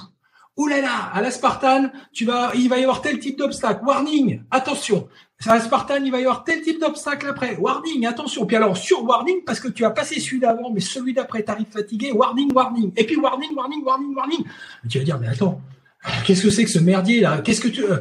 Ouh 0.57 0.69
là 0.69 0.81
là, 0.81 1.11
à 1.13 1.21
la 1.21 1.33
Spartan, 1.33 1.91
tu 2.13 2.25
vas, 2.25 2.53
il 2.55 2.69
va 2.69 2.79
y 2.79 2.83
avoir 2.83 3.03
tel 3.03 3.19
type 3.19 3.39
d'obstacle. 3.39 3.85
Warning, 3.85 4.43
attention. 4.53 5.09
La 5.47 5.61
Spartan, 5.61 6.03
il 6.05 6.11
va 6.11 6.19
y 6.19 6.23
avoir 6.23 6.45
tel 6.45 6.63
type 6.63 6.81
d'obstacle 6.81 7.27
après. 7.29 7.57
Warning, 7.57 8.07
attention. 8.07 8.47
Puis 8.47 8.57
alors, 8.57 8.77
sur 8.77 9.05
warning, 9.05 9.45
parce 9.45 9.61
que 9.61 9.69
tu 9.69 9.85
as 9.85 9.91
passé 9.91 10.21
celui 10.21 10.41
d'avant, 10.41 10.71
mais 10.73 10.81
celui 10.81 11.13
d'après, 11.13 11.43
t'arrives 11.43 11.67
fatigué. 11.71 12.13
Warning, 12.13 12.53
warning. 12.53 12.93
Et 12.97 13.05
puis 13.05 13.17
warning, 13.17 13.55
warning, 13.55 13.85
warning, 13.85 14.15
warning. 14.15 14.45
tu 14.89 14.99
vas 14.99 15.05
dire, 15.05 15.19
mais 15.21 15.29
attends, 15.29 15.61
qu'est-ce 16.25 16.43
que 16.43 16.51
c'est 16.51 16.65
que 16.65 16.71
ce 16.71 16.79
merdier 16.79 17.21
là? 17.21 17.39
Qu'est-ce 17.39 17.61
que 17.61 17.69
tu... 17.69 17.85
Euh, 17.85 17.99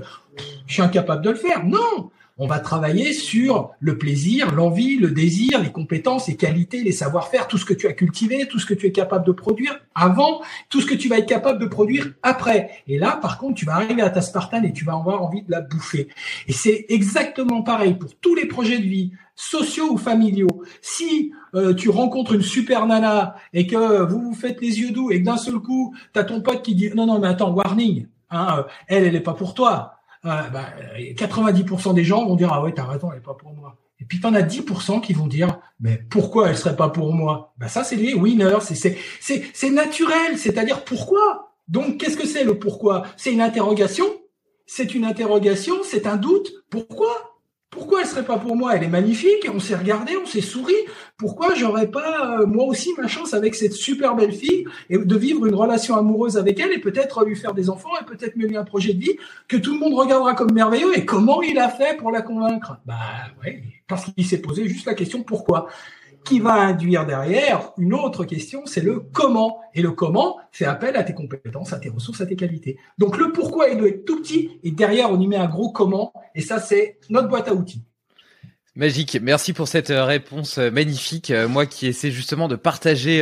je 0.65 0.73
suis 0.73 0.81
incapable 0.81 1.23
de 1.23 1.31
le 1.31 1.35
faire. 1.35 1.63
Non 1.65 2.11
on 2.37 2.47
va 2.47 2.59
travailler 2.59 3.13
sur 3.13 3.71
le 3.79 3.97
plaisir, 3.97 4.55
l'envie, 4.55 4.97
le 4.97 5.11
désir, 5.11 5.61
les 5.61 5.71
compétences, 5.71 6.27
les 6.27 6.35
qualités, 6.35 6.81
les 6.81 6.91
savoir-faire, 6.91 7.47
tout 7.47 7.59
ce 7.59 7.65
que 7.65 7.75
tu 7.75 7.87
as 7.87 7.93
cultivé, 7.93 8.47
tout 8.47 8.57
ce 8.57 8.65
que 8.65 8.73
tu 8.73 8.87
es 8.87 8.91
capable 8.91 9.25
de 9.25 9.31
produire 9.31 9.79
avant, 9.93 10.41
tout 10.69 10.81
ce 10.81 10.87
que 10.87 10.95
tu 10.95 11.07
vas 11.09 11.19
être 11.19 11.27
capable 11.29 11.59
de 11.59 11.67
produire 11.67 12.11
après. 12.23 12.71
Et 12.87 12.97
là, 12.97 13.19
par 13.21 13.37
contre, 13.37 13.55
tu 13.55 13.65
vas 13.65 13.75
arriver 13.75 14.01
à 14.01 14.09
ta 14.09 14.21
Spartan 14.21 14.63
et 14.63 14.73
tu 14.73 14.83
vas 14.83 14.93
avoir 14.93 15.21
envie 15.21 15.43
de 15.43 15.51
la 15.51 15.61
bouffer. 15.61 16.07
Et 16.47 16.53
c'est 16.53 16.85
exactement 16.89 17.61
pareil 17.61 17.93
pour 17.93 18.15
tous 18.15 18.33
les 18.33 18.47
projets 18.47 18.79
de 18.79 18.87
vie, 18.87 19.11
sociaux 19.35 19.91
ou 19.91 19.97
familiaux. 19.97 20.63
Si 20.81 21.33
euh, 21.53 21.75
tu 21.75 21.89
rencontres 21.89 22.33
une 22.33 22.41
super 22.41 22.87
nana 22.87 23.35
et 23.53 23.67
que 23.67 24.03
vous 24.05 24.21
vous 24.21 24.33
faites 24.33 24.59
les 24.59 24.79
yeux 24.79 24.91
doux 24.91 25.11
et 25.11 25.19
que 25.19 25.25
d'un 25.25 25.37
seul 25.37 25.59
coup, 25.59 25.93
tu 26.13 26.19
as 26.19 26.23
ton 26.23 26.41
pote 26.41 26.63
qui 26.63 26.73
dit 26.73 26.89
non, 26.95 27.05
non, 27.05 27.19
mais 27.19 27.27
attends, 27.27 27.51
warning, 27.51 28.07
hein, 28.31 28.57
euh, 28.57 28.63
elle, 28.87 29.03
elle 29.03 29.13
n'est 29.13 29.19
pas 29.19 29.33
pour 29.33 29.53
toi 29.53 29.99
90% 30.23 31.87
bah, 31.87 31.93
des 31.93 32.03
gens 32.03 32.25
vont 32.25 32.35
dire 32.35 32.51
ah 32.53 32.61
ouais 32.61 32.73
t'as 32.73 32.85
raison 32.85 33.11
elle 33.11 33.17
est 33.17 33.21
pas 33.21 33.33
pour 33.33 33.53
moi. 33.53 33.77
Et 33.99 34.05
puis 34.05 34.19
t'en 34.19 34.33
as 34.33 34.41
10% 34.41 35.01
qui 35.01 35.13
vont 35.13 35.27
dire 35.27 35.59
mais 35.79 35.97
pourquoi 36.09 36.49
elle 36.49 36.57
serait 36.57 36.75
pas 36.75 36.89
pour 36.89 37.13
moi? 37.13 37.53
Bah 37.57 37.67
ça 37.67 37.83
c'est 37.83 37.95
les 37.95 38.13
winners 38.13 38.59
c'est 38.61 38.75
c'est 38.75 39.43
c'est 39.53 39.69
naturel 39.69 40.37
c'est-à-dire 40.37 40.83
pourquoi? 40.83 41.53
Donc 41.67 41.97
qu'est-ce 41.97 42.17
que 42.17 42.27
c'est 42.27 42.43
le 42.43 42.57
pourquoi? 42.57 43.03
C'est 43.17 43.33
une 43.33 43.41
interrogation? 43.41 44.05
C'est 44.65 44.95
une 44.95 45.05
interrogation? 45.05 45.75
C'est 45.83 46.07
un 46.07 46.15
doute? 46.17 46.51
Pourquoi? 46.69 47.32
Pourquoi 47.73 48.01
elle 48.01 48.07
serait 48.07 48.25
pas 48.25 48.37
pour 48.37 48.55
moi? 48.55 48.75
Elle 48.75 48.83
est 48.83 48.87
magnifique, 48.87 49.47
on 49.53 49.59
s'est 49.59 49.75
regardé, 49.75 50.15
on 50.15 50.27
s'est 50.27 50.41
souri. 50.41 50.75
Pourquoi 51.17 51.55
j'aurais 51.55 51.87
pas 51.89 52.39
euh, 52.39 52.45
moi 52.45 52.65
aussi 52.65 52.93
ma 52.97 53.07
chance 53.07 53.33
avec 53.33 53.55
cette 53.55 53.73
super 53.73 54.15
belle 54.15 54.31
fille 54.31 54.65
et 54.89 54.97
de 54.97 55.17
vivre 55.17 55.45
une 55.47 55.55
relation 55.55 55.95
amoureuse 55.95 56.37
avec 56.37 56.59
elle 56.59 56.71
et 56.71 56.79
peut-être 56.79 57.25
lui 57.25 57.35
faire 57.35 57.53
des 57.53 57.69
enfants 57.69 57.89
et 57.99 58.05
peut-être 58.05 58.35
mener 58.35 58.57
un 58.57 58.63
projet 58.63 58.93
de 58.93 58.99
vie 58.99 59.17
que 59.47 59.57
tout 59.57 59.73
le 59.73 59.79
monde 59.79 59.95
regardera 59.95 60.35
comme 60.35 60.53
merveilleux? 60.53 60.97
Et 60.97 61.03
comment 61.03 61.41
il 61.41 61.57
a 61.57 61.69
fait 61.69 61.97
pour 61.97 62.11
la 62.11 62.21
convaincre? 62.21 62.77
Bah 62.85 62.99
ouais, 63.43 63.63
parce 63.87 64.05
qu'il 64.05 64.25
s'est 64.25 64.41
posé 64.41 64.67
juste 64.67 64.85
la 64.85 64.93
question 64.93 65.23
pourquoi? 65.23 65.67
Qui 66.23 66.39
va 66.39 66.53
induire 66.53 67.05
derrière 67.05 67.71
une 67.77 67.93
autre 67.93 68.25
question, 68.25 68.65
c'est 68.65 68.81
le 68.81 68.99
comment. 68.99 69.59
Et 69.73 69.81
le 69.81 69.91
comment 69.91 70.37
fait 70.51 70.65
appel 70.65 70.95
à 70.95 71.03
tes 71.03 71.13
compétences, 71.13 71.73
à 71.73 71.79
tes 71.79 71.89
ressources, 71.89 72.21
à 72.21 72.25
tes 72.25 72.35
qualités. 72.35 72.77
Donc 72.97 73.17
le 73.17 73.31
pourquoi, 73.31 73.69
il 73.69 73.77
doit 73.77 73.89
être 73.89 74.05
tout 74.05 74.21
petit, 74.21 74.59
et 74.63 74.71
derrière, 74.71 75.11
on 75.11 75.19
y 75.19 75.27
met 75.27 75.37
un 75.37 75.47
gros 75.47 75.71
comment, 75.71 76.13
et 76.35 76.41
ça, 76.41 76.59
c'est 76.59 76.99
notre 77.09 77.27
boîte 77.27 77.47
à 77.47 77.53
outils. 77.53 77.83
Magique, 78.75 79.19
merci 79.21 79.53
pour 79.53 79.67
cette 79.67 79.91
euh, 79.91 80.03
réponse 80.03 80.57
euh, 80.57 80.71
magnifique. 80.71 81.29
Euh, 81.29 81.47
moi 81.47 81.67
qui 81.67 81.85
essaie 81.85 82.09
justement 82.09 82.47
de 82.47 82.55
partager 82.55 83.21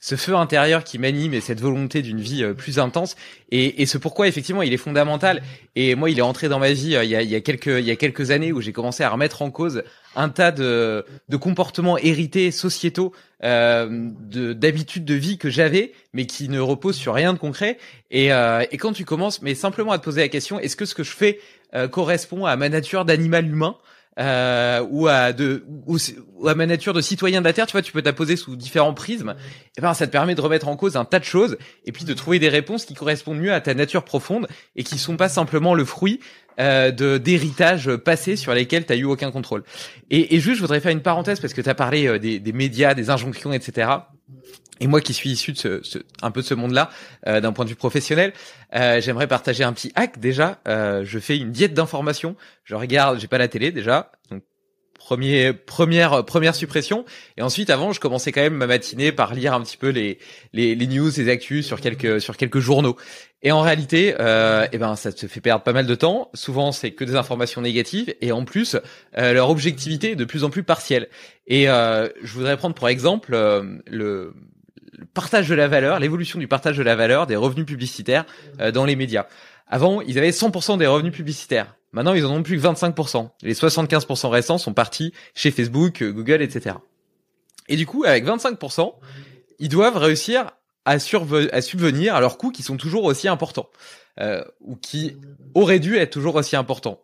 ce 0.00 0.16
feu 0.16 0.34
intérieur 0.34 0.84
qui 0.84 0.98
m'anime 0.98 1.34
et 1.34 1.42
cette 1.42 1.60
volonté 1.60 2.00
d'une 2.00 2.20
vie 2.20 2.44
plus 2.54 2.78
intense. 2.78 3.14
Et, 3.50 3.84
ce 3.84 3.98
pourquoi 3.98 4.26
effectivement 4.26 4.62
il 4.62 4.72
est 4.72 4.78
fondamental. 4.78 5.42
Et 5.74 5.94
moi 5.94 6.08
il 6.08 6.18
est 6.18 6.22
entré 6.22 6.48
dans 6.48 6.58
ma 6.58 6.72
vie 6.72 6.96
il 7.02 7.10
y 7.10 7.34
a 7.34 7.40
quelques 7.40 8.30
années 8.30 8.52
où 8.52 8.62
j'ai 8.62 8.72
commencé 8.72 9.02
à 9.02 9.10
remettre 9.10 9.42
en 9.42 9.50
cause 9.50 9.82
un 10.16 10.28
tas 10.28 10.50
de, 10.50 11.04
de 11.28 11.36
comportements 11.36 11.98
hérités 11.98 12.50
sociétaux, 12.50 13.12
euh, 13.44 14.10
d'habitudes 14.54 15.04
de, 15.04 15.14
vie 15.14 15.38
que 15.38 15.50
j'avais, 15.50 15.92
mais 16.12 16.26
qui 16.26 16.48
ne 16.48 16.58
reposent 16.58 16.96
sur 16.96 17.14
rien 17.14 17.32
de 17.32 17.38
concret. 17.38 17.78
Et, 18.10 18.28
et 18.28 18.76
quand 18.78 18.92
tu 18.92 19.04
commences, 19.04 19.42
mais 19.42 19.54
simplement 19.54 19.92
à 19.92 19.98
te 19.98 20.04
poser 20.04 20.22
la 20.22 20.28
question, 20.28 20.58
est-ce 20.58 20.76
que 20.76 20.84
ce 20.84 20.94
que 20.94 21.04
je 21.04 21.12
fais 21.12 21.38
correspond 21.90 22.46
à 22.46 22.56
ma 22.56 22.68
nature 22.68 23.04
d'animal 23.04 23.46
humain? 23.46 23.76
Euh, 24.18 24.84
ou 24.90 25.08
à 25.08 25.32
de 25.32 25.64
ou, 25.86 25.98
à 26.46 26.54
ma 26.54 26.66
nature 26.66 26.92
de 26.94 27.00
citoyen 27.00 27.40
de 27.40 27.46
la 27.46 27.52
terre, 27.52 27.66
tu 27.66 27.72
vois, 27.72 27.82
tu 27.82 27.92
peux 27.92 28.02
t'apposer 28.02 28.36
sous 28.36 28.56
différents 28.56 28.94
prismes. 28.94 29.34
Et 29.76 29.80
ben 29.80 29.94
ça 29.94 30.06
te 30.06 30.12
permet 30.12 30.34
de 30.34 30.40
remettre 30.40 30.68
en 30.68 30.76
cause 30.76 30.96
un 30.96 31.04
tas 31.04 31.18
de 31.18 31.24
choses 31.24 31.58
et 31.84 31.92
puis 31.92 32.04
de 32.04 32.14
trouver 32.14 32.38
des 32.38 32.48
réponses 32.48 32.84
qui 32.84 32.94
correspondent 32.94 33.38
mieux 33.38 33.52
à 33.52 33.60
ta 33.60 33.74
nature 33.74 34.04
profonde 34.04 34.48
et 34.74 34.84
qui 34.84 34.98
sont 34.98 35.16
pas 35.16 35.28
simplement 35.28 35.74
le 35.74 35.84
fruit 35.84 36.20
euh, 36.58 36.90
de 36.90 37.18
d'héritages 37.18 37.94
passés 37.96 38.36
sur 38.36 38.54
lesquels 38.54 38.86
tu 38.86 38.92
as 38.92 38.96
eu 38.96 39.04
aucun 39.04 39.30
contrôle. 39.30 39.62
Et, 40.10 40.34
et 40.34 40.40
juste, 40.40 40.56
je 40.56 40.62
voudrais 40.62 40.80
faire 40.80 40.92
une 40.92 41.02
parenthèse 41.02 41.40
parce 41.40 41.52
que 41.52 41.60
tu 41.60 41.68
as 41.68 41.74
parlé 41.74 42.06
euh, 42.06 42.18
des, 42.18 42.38
des 42.38 42.52
médias, 42.52 42.94
des 42.94 43.10
injonctions, 43.10 43.52
etc. 43.52 43.88
Et 44.80 44.86
moi 44.86 45.00
qui 45.00 45.14
suis 45.14 45.30
issu 45.30 45.52
de 45.52 45.58
ce, 45.82 45.98
un 46.22 46.30
peu 46.30 46.42
de 46.42 46.46
ce 46.46 46.54
monde-là, 46.54 46.90
euh, 47.26 47.40
d'un 47.40 47.52
point 47.52 47.64
de 47.64 47.70
vue 47.70 47.76
professionnel, 47.76 48.32
euh, 48.74 49.00
j'aimerais 49.00 49.26
partager 49.26 49.64
un 49.64 49.72
petit 49.72 49.90
hack 49.94 50.18
déjà. 50.18 50.60
Euh, 50.68 51.02
je 51.04 51.18
fais 51.18 51.38
une 51.38 51.50
diète 51.50 51.72
d'information. 51.72 52.36
Je 52.64 52.74
regarde, 52.74 53.18
j'ai 53.18 53.28
pas 53.28 53.38
la 53.38 53.48
télé 53.48 53.72
déjà, 53.72 54.12
donc 54.30 54.42
Premier, 54.98 55.52
première, 55.52 56.24
première 56.24 56.56
suppression. 56.56 57.04
Et 57.36 57.42
ensuite, 57.42 57.70
avant, 57.70 57.92
je 57.92 58.00
commençais 58.00 58.32
quand 58.32 58.40
même 58.40 58.56
ma 58.56 58.66
matinée 58.66 59.12
par 59.12 59.34
lire 59.34 59.54
un 59.54 59.62
petit 59.62 59.76
peu 59.76 59.90
les, 59.90 60.18
les, 60.52 60.74
les 60.74 60.86
news, 60.88 61.10
les 61.16 61.28
actus 61.28 61.64
sur 61.64 61.80
quelques, 61.80 62.20
sur 62.20 62.36
quelques 62.36 62.58
journaux. 62.58 62.96
Et 63.46 63.52
en 63.52 63.60
réalité, 63.60 64.16
euh, 64.18 64.66
eh 64.72 64.78
ben, 64.78 64.96
ça 64.96 65.12
te 65.12 65.28
fait 65.28 65.40
perdre 65.40 65.62
pas 65.62 65.72
mal 65.72 65.86
de 65.86 65.94
temps. 65.94 66.32
Souvent, 66.34 66.72
c'est 66.72 66.90
que 66.90 67.04
des 67.04 67.14
informations 67.14 67.60
négatives. 67.60 68.12
Et 68.20 68.32
en 68.32 68.44
plus, 68.44 68.74
euh, 69.18 69.32
leur 69.32 69.50
objectivité 69.50 70.10
est 70.10 70.16
de 70.16 70.24
plus 70.24 70.42
en 70.42 70.50
plus 70.50 70.64
partielle. 70.64 71.08
Et 71.46 71.68
euh, 71.68 72.08
je 72.24 72.32
voudrais 72.32 72.56
prendre 72.56 72.74
pour 72.74 72.88
exemple 72.88 73.34
euh, 73.34 73.78
le, 73.86 74.34
partage 75.14 75.48
de 75.48 75.54
la 75.54 75.68
valeur, 75.68 76.00
l'évolution 76.00 76.40
du 76.40 76.48
partage 76.48 76.76
de 76.76 76.82
la 76.82 76.96
valeur 76.96 77.28
des 77.28 77.36
revenus 77.36 77.66
publicitaires 77.66 78.26
euh, 78.58 78.72
dans 78.72 78.84
les 78.84 78.96
médias. 78.96 79.26
Avant, 79.68 80.00
ils 80.00 80.18
avaient 80.18 80.30
100% 80.30 80.78
des 80.78 80.88
revenus 80.88 81.12
publicitaires. 81.12 81.76
Maintenant, 81.92 82.14
ils 82.14 82.26
en 82.26 82.32
ont 82.32 82.42
plus 82.42 82.60
que 82.60 82.66
25%. 82.66 83.28
Les 83.42 83.54
75% 83.54 84.26
restants 84.26 84.58
sont 84.58 84.74
partis 84.74 85.12
chez 85.36 85.52
Facebook, 85.52 86.02
Google, 86.02 86.42
etc. 86.42 86.74
Et 87.68 87.76
du 87.76 87.86
coup, 87.86 88.02
avec 88.02 88.24
25%, 88.24 88.92
ils 89.60 89.68
doivent 89.68 89.98
réussir 89.98 90.50
à, 90.86 90.92
à 90.92 91.60
subvenir 91.60 92.14
à 92.14 92.20
leurs 92.20 92.38
coûts 92.38 92.50
qui 92.50 92.62
sont 92.62 92.76
toujours 92.76 93.04
aussi 93.04 93.28
importants, 93.28 93.68
euh, 94.20 94.42
ou 94.60 94.76
qui 94.76 95.16
auraient 95.54 95.80
dû 95.80 95.96
être 95.96 96.12
toujours 96.12 96.36
aussi 96.36 96.56
importants. 96.56 97.02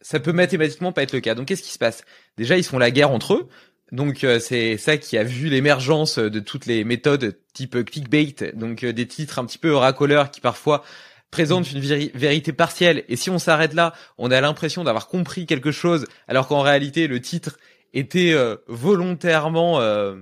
Ça 0.00 0.20
peut 0.20 0.32
mathématiquement 0.32 0.92
pas 0.92 1.02
être 1.02 1.12
le 1.12 1.20
cas. 1.20 1.34
Donc, 1.34 1.48
qu'est-ce 1.48 1.62
qui 1.62 1.72
se 1.72 1.78
passe? 1.78 2.04
Déjà, 2.36 2.56
ils 2.56 2.64
font 2.64 2.78
la 2.78 2.90
guerre 2.90 3.10
entre 3.10 3.34
eux. 3.34 3.48
Donc 3.92 4.24
euh, 4.24 4.40
c'est 4.40 4.76
ça 4.76 4.96
qui 4.96 5.18
a 5.18 5.24
vu 5.24 5.48
l'émergence 5.48 6.18
de 6.18 6.40
toutes 6.40 6.66
les 6.66 6.84
méthodes 6.84 7.38
type 7.52 7.84
clickbait, 7.84 8.34
donc 8.54 8.82
euh, 8.82 8.92
des 8.92 9.06
titres 9.06 9.38
un 9.38 9.44
petit 9.44 9.58
peu 9.58 9.74
racoleurs 9.74 10.30
qui 10.30 10.40
parfois 10.40 10.82
présente 11.30 11.70
une 11.70 11.80
vérité 11.80 12.52
partielle 12.52 13.04
et 13.08 13.16
si 13.16 13.28
on 13.28 13.38
s'arrête 13.38 13.74
là, 13.74 13.92
on 14.18 14.30
a 14.30 14.40
l'impression 14.40 14.84
d'avoir 14.84 15.08
compris 15.08 15.46
quelque 15.46 15.70
chose 15.70 16.06
alors 16.28 16.48
qu'en 16.48 16.60
réalité 16.60 17.06
le 17.06 17.20
titre 17.20 17.58
était 17.92 18.32
euh, 18.32 18.56
volontairement 18.66 19.80
euh, 19.80 20.16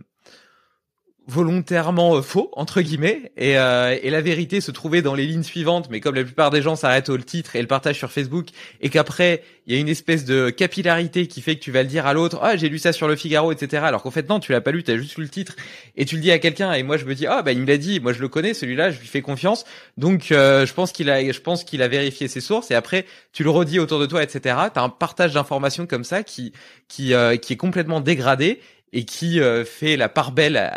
volontairement 1.28 2.16
euh, 2.16 2.22
faux 2.22 2.50
entre 2.54 2.80
guillemets 2.80 3.30
et, 3.36 3.56
euh, 3.56 3.96
et, 4.02 4.10
la 4.10 4.20
vérité 4.20 4.60
se 4.60 4.72
trouvait 4.72 5.02
dans 5.02 5.14
les 5.14 5.24
lignes 5.24 5.44
suivantes 5.44 5.88
mais 5.88 6.00
comme 6.00 6.16
la 6.16 6.24
plupart 6.24 6.50
des 6.50 6.62
gens 6.62 6.74
s'arrêtent 6.74 7.10
au 7.10 7.18
titre 7.18 7.54
et 7.54 7.60
le 7.60 7.68
partagent 7.68 7.98
sur 7.98 8.10
Facebook 8.10 8.48
et 8.80 8.88
qu'après 8.88 9.44
il 9.66 9.74
y 9.74 9.76
a 9.76 9.80
une 9.80 9.88
espèce 9.88 10.24
de 10.24 10.50
capillarité 10.50 11.28
qui 11.28 11.40
fait 11.40 11.54
que 11.54 11.60
tu 11.60 11.70
vas 11.70 11.82
le 11.82 11.88
dire 11.88 12.06
à 12.06 12.12
l'autre 12.12 12.40
ah 12.42 12.56
j'ai 12.56 12.68
lu 12.68 12.78
ça 12.78 12.92
sur 12.92 13.06
le 13.06 13.14
Figaro 13.14 13.52
etc 13.52 13.84
alors 13.86 14.02
qu'en 14.02 14.10
fait 14.10 14.28
non 14.28 14.40
tu 14.40 14.50
l'as 14.50 14.60
pas 14.60 14.72
lu 14.72 14.82
tu 14.82 14.90
as 14.90 14.96
juste 14.96 15.16
lu 15.16 15.22
le 15.22 15.30
titre 15.30 15.54
et 15.96 16.04
tu 16.06 16.16
le 16.16 16.22
dis 16.22 16.32
à 16.32 16.40
quelqu'un 16.40 16.72
et 16.72 16.82
moi 16.82 16.96
je 16.96 17.04
me 17.04 17.14
dis 17.14 17.26
ah 17.26 17.42
bah 17.42 17.52
il 17.52 17.60
me 17.60 17.66
l'a 17.66 17.76
dit 17.76 18.00
moi 18.00 18.12
je 18.12 18.20
le 18.20 18.28
connais 18.28 18.52
celui-là 18.52 18.90
je 18.90 18.98
lui 18.98 19.06
fais 19.06 19.22
confiance 19.22 19.64
donc 19.96 20.32
euh, 20.32 20.66
je 20.66 20.74
pense 20.74 20.90
qu'il 20.90 21.08
a 21.08 21.30
je 21.30 21.40
pense 21.40 21.62
qu'il 21.62 21.82
a 21.82 21.88
vérifié 21.88 22.26
ses 22.26 22.40
sources 22.40 22.72
et 22.72 22.74
après 22.74 23.06
tu 23.32 23.44
le 23.44 23.50
redis 23.50 23.78
autour 23.78 24.00
de 24.00 24.06
toi 24.06 24.24
etc 24.24 24.56
t'as 24.74 24.82
un 24.82 24.88
partage 24.88 25.34
d'informations 25.34 25.86
comme 25.86 26.04
ça 26.04 26.24
qui 26.24 26.52
qui 26.88 27.14
qui 27.40 27.52
est 27.52 27.56
complètement 27.56 28.00
dégradé 28.00 28.58
et 28.92 29.04
qui 29.04 29.40
euh, 29.40 29.64
fait 29.64 29.96
la 29.96 30.08
part 30.08 30.32
belle 30.32 30.72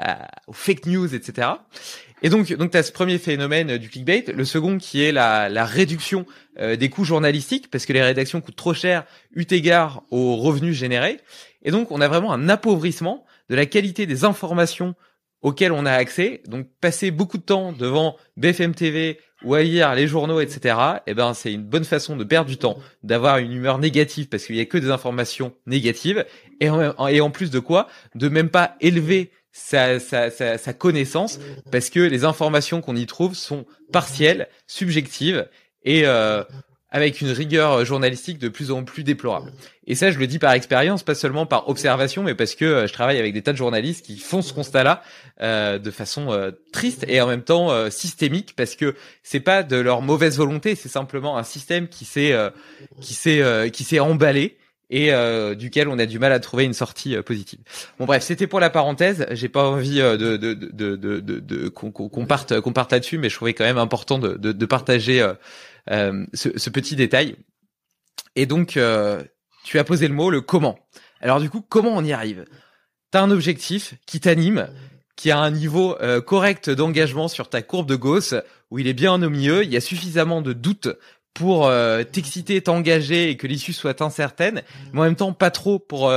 aux 0.47 0.53
fake 0.53 0.85
news, 0.85 1.13
etc. 1.13 1.49
Et 2.21 2.29
donc, 2.29 2.51
donc 2.53 2.71
tu 2.71 2.77
as 2.77 2.83
ce 2.83 2.91
premier 2.91 3.17
phénomène 3.17 3.71
euh, 3.71 3.77
du 3.77 3.89
clickbait. 3.89 4.25
Le 4.33 4.45
second 4.45 4.77
qui 4.77 5.03
est 5.03 5.11
la, 5.11 5.49
la 5.49 5.65
réduction 5.65 6.25
euh, 6.59 6.75
des 6.75 6.89
coûts 6.89 7.03
journalistiques, 7.03 7.69
parce 7.69 7.85
que 7.85 7.93
les 7.93 8.01
rédactions 8.01 8.41
coûtent 8.41 8.55
trop 8.55 8.73
cher 8.73 9.05
eu 9.35 9.45
égard 9.51 10.03
aux 10.11 10.37
revenus 10.37 10.75
générés. 10.75 11.19
Et 11.63 11.71
donc, 11.71 11.91
on 11.91 12.01
a 12.01 12.07
vraiment 12.07 12.31
un 12.31 12.49
appauvrissement 12.49 13.25
de 13.49 13.55
la 13.55 13.65
qualité 13.65 14.05
des 14.05 14.23
informations 14.23 14.95
auxquelles 15.41 15.71
on 15.71 15.85
a 15.85 15.91
accès. 15.91 16.41
Donc, 16.47 16.67
passer 16.79 17.11
beaucoup 17.11 17.37
de 17.37 17.43
temps 17.43 17.73
devant 17.73 18.15
BFM 18.37 18.73
TV 18.73 19.19
ou 19.45 19.53
à 19.53 19.61
lire 19.61 19.95
les 19.95 20.07
journaux, 20.07 20.41
etc., 20.41 20.75
eh 21.07 21.13
ben, 21.13 21.33
c'est 21.33 21.53
une 21.53 21.63
bonne 21.63 21.85
façon 21.85 22.17
de 22.17 22.23
perdre 22.23 22.49
du 22.49 22.57
temps, 22.57 22.77
d'avoir 23.03 23.37
une 23.37 23.53
humeur 23.53 23.77
négative 23.77 24.27
parce 24.27 24.45
qu'il 24.45 24.55
y 24.55 24.59
a 24.59 24.65
que 24.65 24.77
des 24.77 24.89
informations 24.89 25.53
négatives, 25.65 26.25
et 26.59 26.69
en, 26.69 27.29
plus 27.29 27.51
de 27.51 27.59
quoi, 27.59 27.87
de 28.15 28.27
même 28.27 28.49
pas 28.49 28.75
élever 28.81 29.31
sa 29.51 30.73
connaissance 30.77 31.39
parce 31.71 31.89
que 31.89 31.99
les 32.01 32.25
informations 32.25 32.81
qu'on 32.81 32.95
y 32.95 33.05
trouve 33.05 33.35
sont 33.35 33.65
partielles, 33.93 34.49
subjectives 34.67 35.47
et 35.83 36.05
euh, 36.05 36.43
avec 36.95 37.19
une 37.19 37.29
rigueur 37.29 37.83
journalistique 37.83 38.39
de 38.39 38.47
plus 38.47 38.71
en 38.71 38.85
plus 38.85 39.03
déplorable. 39.03 39.51
Et 39.85 39.95
ça, 39.95 40.11
je 40.11 40.17
le 40.17 40.27
dis 40.27 40.39
par 40.39 40.53
expérience, 40.53 41.03
pas 41.03 41.13
seulement 41.13 41.45
par 41.45 41.67
observation, 41.67 42.23
mais 42.23 42.35
parce 42.35 42.55
que 42.55 42.63
euh, 42.63 42.87
je 42.87 42.93
travaille 42.93 43.19
avec 43.19 43.33
des 43.33 43.41
tas 43.41 43.51
de 43.51 43.57
journalistes 43.57 44.05
qui 44.05 44.17
font 44.17 44.41
ce 44.41 44.53
constat-là 44.53 45.03
euh, 45.41 45.77
de 45.77 45.91
façon 45.91 46.31
euh, 46.31 46.51
triste 46.71 47.03
et 47.09 47.19
en 47.19 47.27
même 47.27 47.41
temps 47.41 47.69
euh, 47.69 47.89
systémique, 47.89 48.53
parce 48.55 48.77
que 48.77 48.95
c'est 49.23 49.41
pas 49.41 49.61
de 49.61 49.75
leur 49.75 50.01
mauvaise 50.01 50.37
volonté, 50.37 50.75
c'est 50.75 50.87
simplement 50.87 51.37
un 51.37 51.43
système 51.43 51.89
qui 51.89 52.05
s'est 52.05 52.33
qui 53.01 53.13
s'est 53.13 53.69
qui 53.73 53.83
s'est 53.83 53.99
emballé 53.99 54.57
et 54.89 55.11
duquel 55.57 55.89
on 55.89 55.99
a 55.99 56.05
du 56.05 56.19
mal 56.19 56.31
à 56.31 56.39
trouver 56.39 56.63
une 56.63 56.73
sortie 56.73 57.17
positive. 57.17 57.59
Bon 57.99 58.05
bref, 58.05 58.23
c'était 58.23 58.47
pour 58.47 58.59
la 58.59 58.69
parenthèse. 58.69 59.25
J'ai 59.31 59.49
pas 59.49 59.67
envie 59.67 59.97
de 59.97 60.37
de 60.37 60.37
de 60.37 60.95
de, 60.95 61.19
de, 61.19 61.39
de 61.39 61.69
qu'on 61.69 62.25
parte 62.25 62.61
qu'on 62.61 62.71
parte 62.71 62.91
là-dessus, 62.91 63.17
mais 63.17 63.29
je 63.29 63.35
trouvais 63.35 63.53
quand 63.53 63.65
même 63.65 63.79
important 63.79 64.19
de 64.19 64.35
de, 64.37 64.51
de 64.53 64.65
partager 64.65 65.27
euh, 65.91 66.25
ce, 66.33 66.57
ce, 66.57 66.69
petit 66.69 66.95
détail. 66.95 67.35
Et 68.35 68.45
donc, 68.45 68.77
euh, 68.77 69.23
tu 69.63 69.79
as 69.79 69.83
posé 69.83 70.07
le 70.07 70.13
mot, 70.13 70.29
le 70.29 70.41
comment. 70.41 70.77
Alors 71.21 71.39
du 71.39 71.49
coup, 71.49 71.61
comment 71.61 71.95
on 71.95 72.03
y 72.03 72.13
arrive? 72.13 72.45
T'as 73.11 73.21
un 73.21 73.31
objectif 73.31 73.95
qui 74.05 74.19
t'anime, 74.19 74.67
qui 75.15 75.31
a 75.31 75.39
un 75.39 75.51
niveau 75.51 75.97
euh, 76.01 76.21
correct 76.21 76.69
d'engagement 76.69 77.27
sur 77.27 77.49
ta 77.49 77.61
courbe 77.61 77.87
de 77.87 77.95
Gauss, 77.95 78.35
où 78.71 78.79
il 78.79 78.87
est 78.87 78.93
bien 78.93 79.13
au 79.21 79.29
milieu, 79.29 79.63
il 79.63 79.71
y 79.71 79.77
a 79.77 79.81
suffisamment 79.81 80.41
de 80.41 80.53
doutes 80.53 80.89
pour 81.33 81.67
euh, 81.67 82.03
t'exciter, 82.03 82.61
t'engager 82.61 83.29
et 83.29 83.37
que 83.37 83.47
l'issue 83.47 83.73
soit 83.73 84.01
incertaine, 84.01 84.63
mais 84.93 84.99
en 84.99 85.03
même 85.03 85.15
temps 85.15 85.33
pas 85.33 85.51
trop 85.51 85.79
pour 85.79 86.11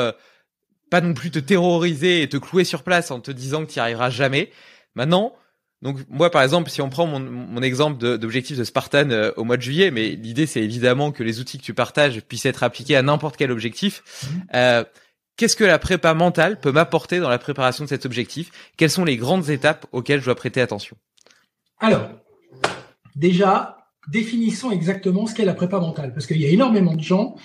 pas 0.91 1.01
non 1.01 1.13
plus 1.13 1.31
te 1.31 1.39
terroriser 1.39 2.23
et 2.23 2.29
te 2.29 2.37
clouer 2.37 2.65
sur 2.65 2.83
place 2.83 3.11
en 3.11 3.21
te 3.21 3.31
disant 3.31 3.65
que 3.65 3.73
tu 3.73 3.79
arriveras 3.79 4.11
jamais. 4.11 4.51
Maintenant, 4.95 5.35
donc 5.83 5.99
moi 6.09 6.31
par 6.31 6.43
exemple, 6.43 6.71
si 6.71 6.83
on 6.83 6.91
prend 6.91 7.07
mon, 7.07 7.21
mon 7.21 7.63
exemple 7.63 8.19
d'objectif 8.19 8.57
de, 8.57 8.65
Spartan 8.65 9.11
euh, 9.11 9.33
au 9.37 9.45
mois 9.45 9.57
de 9.57 9.63
juillet, 9.63 9.91
mais 9.91 10.11
l'idée 10.11 10.47
c'est 10.47 10.63
évidemment 10.63 11.13
que 11.13 11.23
les 11.23 11.41
outils 11.41 11.59
que 11.59 11.63
tu 11.63 11.75
partages 11.75 12.21
puissent 12.21 12.47
être 12.47 12.63
appliqués 12.63 12.97
à 12.97 13.03
n'importe 13.03 13.37
quel 13.37 13.51
objectif. 13.51 14.03
Mhm. 14.23 14.43
Euh, 14.55 14.85
Qu'est-ce 15.39 15.55
que 15.55 15.63
la 15.63 15.79
prépa 15.79 16.15
mentale 16.15 16.59
peut 16.59 16.73
m'apporter 16.73 17.21
dans 17.21 17.29
la 17.29 17.39
préparation 17.39 17.85
de 17.85 17.89
cet 17.89 18.05
objectif? 18.05 18.51
Quelles 18.77 18.91
sont 18.91 19.05
les 19.05 19.17
grandes 19.17 19.51
étapes 19.51 19.87
auxquelles 19.93 20.19
je 20.19 20.25
dois 20.25 20.35
prêter 20.35 20.61
attention? 20.61 20.97
Alors, 21.79 22.09
déjà, 23.15 23.87
définissons 24.09 24.73
exactement 24.73 25.29
ce 25.29 25.37
qu'est 25.37 25.45
la 25.45 25.55
prépa 25.55 25.79
mentale, 25.79 26.13
parce 26.13 26.27
qu'il 26.27 26.41
y 26.41 26.45
a 26.45 26.49
énormément 26.49 26.97
de 26.97 27.03
gens 27.03 27.37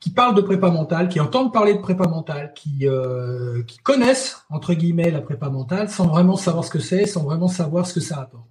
qui 0.00 0.10
parlent 0.10 0.34
de 0.34 0.40
prépa 0.40 0.70
mentale, 0.70 1.08
qui 1.08 1.18
entendent 1.20 1.52
parler 1.52 1.74
de 1.74 1.80
prépa 1.80 2.06
mentale, 2.06 2.52
qui, 2.54 2.86
euh, 2.86 3.62
qui 3.64 3.78
connaissent, 3.78 4.44
entre 4.48 4.74
guillemets, 4.74 5.10
la 5.10 5.20
prépa 5.20 5.48
mentale, 5.50 5.88
sans 5.90 6.06
vraiment 6.06 6.36
savoir 6.36 6.64
ce 6.64 6.70
que 6.70 6.78
c'est, 6.78 7.06
sans 7.06 7.24
vraiment 7.24 7.48
savoir 7.48 7.86
ce 7.86 7.94
que 7.94 8.00
ça 8.00 8.20
apporte. 8.20 8.46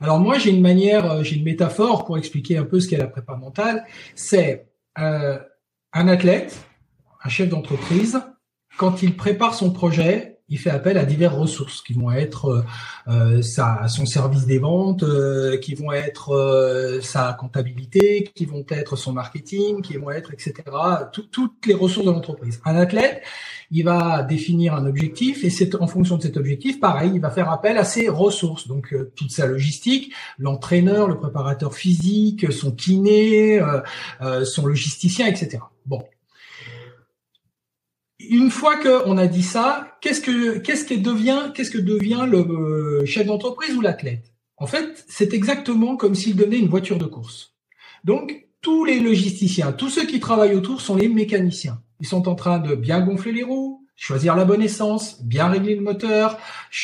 Alors 0.00 0.20
moi, 0.20 0.38
j'ai 0.38 0.50
une 0.50 0.60
manière, 0.60 1.10
euh, 1.10 1.22
j'ai 1.22 1.36
une 1.36 1.44
métaphore 1.44 2.04
pour 2.04 2.16
expliquer 2.16 2.58
un 2.58 2.64
peu 2.64 2.78
ce 2.78 2.88
qu'est 2.88 2.96
la 2.96 3.08
prépa 3.08 3.36
mentale. 3.36 3.84
C'est 4.14 4.68
euh, 4.98 5.38
un 5.92 6.08
athlète, 6.08 6.56
un 7.24 7.28
chef 7.28 7.48
d'entreprise, 7.48 8.20
quand 8.76 9.02
il 9.02 9.16
prépare 9.16 9.54
son 9.54 9.72
projet, 9.72 10.33
il 10.50 10.58
fait 10.58 10.70
appel 10.70 10.98
à 10.98 11.04
diverses 11.04 11.34
ressources 11.34 11.82
qui 11.82 11.94
vont 11.94 12.12
être 12.12 12.46
euh, 12.46 12.62
euh 13.08 13.42
sa, 13.42 13.88
son 13.88 14.04
service 14.04 14.44
des 14.44 14.58
ventes, 14.58 15.02
euh, 15.02 15.56
qui 15.56 15.74
vont 15.74 15.90
être 15.92 16.34
euh, 16.34 17.00
sa 17.00 17.32
comptabilité, 17.32 18.30
qui 18.34 18.44
vont 18.44 18.64
être 18.68 18.96
son 18.96 19.12
marketing, 19.12 19.80
qui 19.80 19.96
vont 19.96 20.10
être 20.10 20.32
etc. 20.32 20.54
toutes 21.12 21.66
les 21.66 21.74
ressources 21.74 22.06
de 22.06 22.12
l'entreprise. 22.12 22.60
Un 22.64 22.76
athlète, 22.76 23.22
il 23.70 23.84
va 23.84 24.22
définir 24.22 24.74
un 24.74 24.86
objectif 24.86 25.44
et 25.44 25.50
c'est 25.50 25.74
en 25.76 25.86
fonction 25.86 26.18
de 26.18 26.22
cet 26.22 26.36
objectif, 26.36 26.78
pareil, 26.78 27.12
il 27.14 27.20
va 27.20 27.30
faire 27.30 27.50
appel 27.50 27.78
à 27.78 27.84
ses 27.84 28.08
ressources. 28.08 28.68
Donc 28.68 28.94
toute 29.16 29.30
sa 29.30 29.46
logistique, 29.46 30.12
l'entraîneur, 30.38 31.08
le 31.08 31.16
préparateur 31.18 31.74
physique, 31.74 32.52
son 32.52 32.70
kiné, 32.70 33.60
son 34.44 34.66
logisticien, 34.66 35.26
etc. 35.26 35.58
Bon, 35.86 36.02
une 38.30 38.50
fois 38.50 38.76
qu'on 38.76 39.16
a 39.18 39.26
dit 39.26 39.42
ça, 39.42 39.96
qu'est-ce 40.00 40.20
que 40.20 40.58
qu'est-ce 40.58 40.84
que 40.84 40.94
devient 40.94 41.52
qu'est-ce 41.54 41.70
que 41.70 41.78
devient 41.78 42.26
le 42.28 42.38
euh, 42.38 43.06
chef 43.06 43.26
d'entreprise 43.26 43.74
ou 43.74 43.80
l'athlète? 43.80 44.32
En 44.56 44.66
fait, 44.66 45.04
c'est 45.08 45.34
exactement 45.34 45.96
comme 45.96 46.14
s'il 46.14 46.36
donnait 46.36 46.58
une 46.58 46.68
voiture 46.68 46.98
de 46.98 47.06
course. 47.06 47.54
Donc 48.04 48.46
tous 48.60 48.84
les 48.84 49.00
logisticiens, 49.00 49.72
tous 49.72 49.90
ceux 49.90 50.06
qui 50.06 50.20
travaillent 50.20 50.54
autour 50.54 50.80
sont 50.80 50.96
les 50.96 51.08
mécaniciens. 51.08 51.82
Ils 52.00 52.06
sont 52.06 52.28
en 52.28 52.34
train 52.34 52.58
de 52.58 52.74
bien 52.74 53.00
gonfler 53.00 53.32
les 53.32 53.42
roues, 53.42 53.86
choisir 53.96 54.36
la 54.36 54.44
bonne 54.44 54.62
essence, 54.62 55.22
bien 55.22 55.48
régler 55.48 55.74
le 55.74 55.82
moteur, 55.82 56.38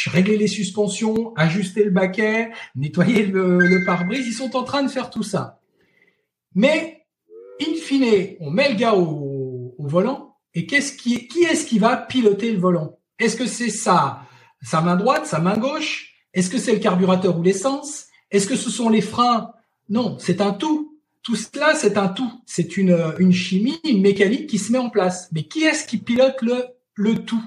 régler 0.07 0.37
les 0.37 0.47
suspensions, 0.47 1.33
ajuster 1.37 1.85
le 1.85 1.91
baquet, 1.91 2.51
nettoyer 2.75 3.27
le, 3.27 3.85
pare-brise. 3.85 4.27
Ils 4.27 4.33
sont 4.33 4.57
en 4.57 4.65
train 4.65 4.83
de 4.83 4.89
faire 4.89 5.11
tout 5.11 5.23
ça. 5.23 5.61
Mais 6.55 7.07
in 7.61 7.75
fine, 7.77 8.37
on 8.41 8.51
met 8.51 8.71
le 8.71 8.77
gars 8.77 8.95
au 8.95 9.75
volant 9.79 10.30
et 10.55 10.67
qu'est-ce 10.67 10.93
qui, 10.93 11.29
qui 11.29 11.45
est-ce 11.45 11.67
qui 11.67 11.79
va 11.79 11.97
piloter 11.97 12.53
le 12.53 12.59
volant? 12.59 12.99
Est-ce 13.19 13.37
que 13.37 13.47
c'est 13.47 13.71
sa, 13.71 14.23
sa 14.63 14.81
main 14.81 14.97
droite, 14.97 15.27
sa 15.27 15.39
main 15.39 15.57
gauche? 15.57 16.15
Est-ce 16.33 16.51
que 16.51 16.59
c'est 16.59 16.73
le 16.73 16.79
carburateur 16.79 17.39
ou 17.39 17.43
l'essence? 17.43 18.07
Est-ce 18.31 18.47
que 18.47 18.57
ce 18.57 18.71
sont 18.71 18.89
les 18.89 19.01
freins? 19.01 19.53
Non, 19.89 20.17
c'est 20.19 20.41
un 20.41 20.53
tout. 20.53 20.99
Tout 21.23 21.37
cela, 21.37 21.75
c'est 21.75 21.99
un 21.99 22.09
tout. 22.09 22.33
C'est 22.47 22.77
une, 22.77 22.97
une 23.19 23.33
chimie, 23.33 23.81
une 23.85 24.01
mécanique 24.01 24.47
qui 24.47 24.59
se 24.59 24.73
met 24.73 24.79
en 24.79 24.91
place. 24.91 25.29
Mais 25.33 25.43
qui 25.43 25.65
est-ce 25.65 25.87
qui 25.87 25.99
pilote 25.99 26.41
le, 26.41 26.65
le 26.95 27.25
tout? 27.25 27.45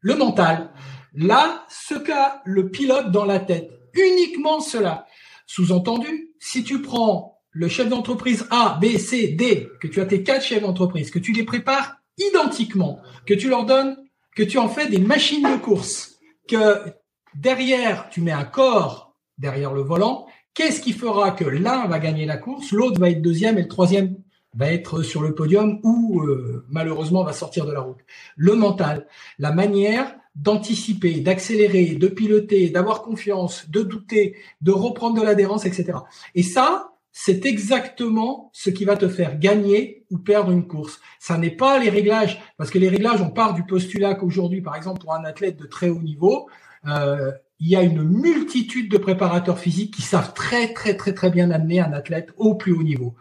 Le 0.00 0.16
mental. 0.16 0.72
Là, 1.14 1.64
ce 1.68 1.94
qu'a 1.94 2.42
le 2.44 2.70
pilote 2.70 3.10
dans 3.10 3.24
la 3.24 3.40
tête. 3.40 3.70
Uniquement 3.94 4.60
cela. 4.60 5.06
Sous-entendu, 5.46 6.30
si 6.38 6.62
tu 6.62 6.82
prends 6.82 7.38
le 7.50 7.68
chef 7.68 7.88
d'entreprise 7.88 8.46
A, 8.50 8.78
B, 8.80 8.96
C, 8.98 9.28
D, 9.28 9.68
que 9.80 9.88
tu 9.88 10.00
as 10.00 10.06
tes 10.06 10.22
quatre 10.22 10.44
chefs 10.44 10.62
d'entreprise, 10.62 11.10
que 11.10 11.18
tu 11.18 11.32
les 11.32 11.44
prépares 11.44 11.99
identiquement, 12.20 13.00
que 13.26 13.34
tu 13.34 13.48
leur 13.48 13.64
donnes, 13.64 13.96
que 14.36 14.42
tu 14.42 14.58
en 14.58 14.68
fais 14.68 14.88
des 14.88 14.98
machines 14.98 15.42
de 15.42 15.56
course, 15.56 16.18
que 16.48 16.92
derrière, 17.34 18.08
tu 18.10 18.20
mets 18.20 18.32
un 18.32 18.44
corps 18.44 19.14
derrière 19.38 19.72
le 19.72 19.82
volant, 19.82 20.26
qu'est-ce 20.54 20.80
qui 20.80 20.92
fera 20.92 21.30
que 21.30 21.44
l'un 21.44 21.86
va 21.86 21.98
gagner 21.98 22.26
la 22.26 22.36
course, 22.36 22.72
l'autre 22.72 23.00
va 23.00 23.10
être 23.10 23.22
deuxième 23.22 23.58
et 23.58 23.62
le 23.62 23.68
troisième 23.68 24.16
va 24.54 24.72
être 24.72 25.02
sur 25.02 25.22
le 25.22 25.34
podium 25.34 25.78
ou 25.82 26.22
euh, 26.22 26.64
malheureusement 26.68 27.22
va 27.22 27.32
sortir 27.32 27.66
de 27.66 27.72
la 27.72 27.80
route. 27.80 28.00
Le 28.36 28.54
mental, 28.54 29.06
la 29.38 29.52
manière 29.52 30.16
d'anticiper, 30.34 31.20
d'accélérer, 31.20 31.94
de 31.94 32.08
piloter, 32.08 32.70
d'avoir 32.70 33.02
confiance, 33.02 33.68
de 33.70 33.82
douter, 33.82 34.36
de 34.60 34.72
reprendre 34.72 35.20
de 35.20 35.24
l'adhérence, 35.24 35.66
etc. 35.66 35.98
Et 36.34 36.42
ça, 36.42 36.89
c'est 37.12 37.44
exactement 37.46 38.50
ce 38.52 38.70
qui 38.70 38.84
va 38.84 38.96
te 38.96 39.08
faire 39.08 39.38
gagner 39.38 40.04
ou 40.10 40.18
perdre 40.18 40.50
une 40.50 40.66
course. 40.66 41.00
Ça 41.18 41.38
n'est 41.38 41.50
pas 41.50 41.78
les 41.78 41.90
réglages, 41.90 42.40
parce 42.56 42.70
que 42.70 42.78
les 42.78 42.88
réglages, 42.88 43.20
on 43.20 43.30
part 43.30 43.54
du 43.54 43.64
postulat 43.64 44.14
qu'aujourd'hui, 44.14 44.60
par 44.62 44.76
exemple, 44.76 45.00
pour 45.00 45.14
un 45.14 45.24
athlète 45.24 45.58
de 45.58 45.66
très 45.66 45.88
haut 45.88 46.02
niveau, 46.02 46.48
euh, 46.86 47.32
il 47.58 47.68
y 47.68 47.76
a 47.76 47.82
une 47.82 48.02
multitude 48.02 48.90
de 48.90 48.96
préparateurs 48.96 49.58
physiques 49.58 49.94
qui 49.94 50.02
savent 50.02 50.32
très 50.32 50.72
très 50.72 50.96
très 50.96 51.12
très 51.12 51.30
bien 51.30 51.50
amener 51.50 51.80
un 51.80 51.92
athlète 51.92 52.32
au 52.38 52.54
plus 52.54 52.72
haut 52.72 52.82
niveau. 52.82 53.14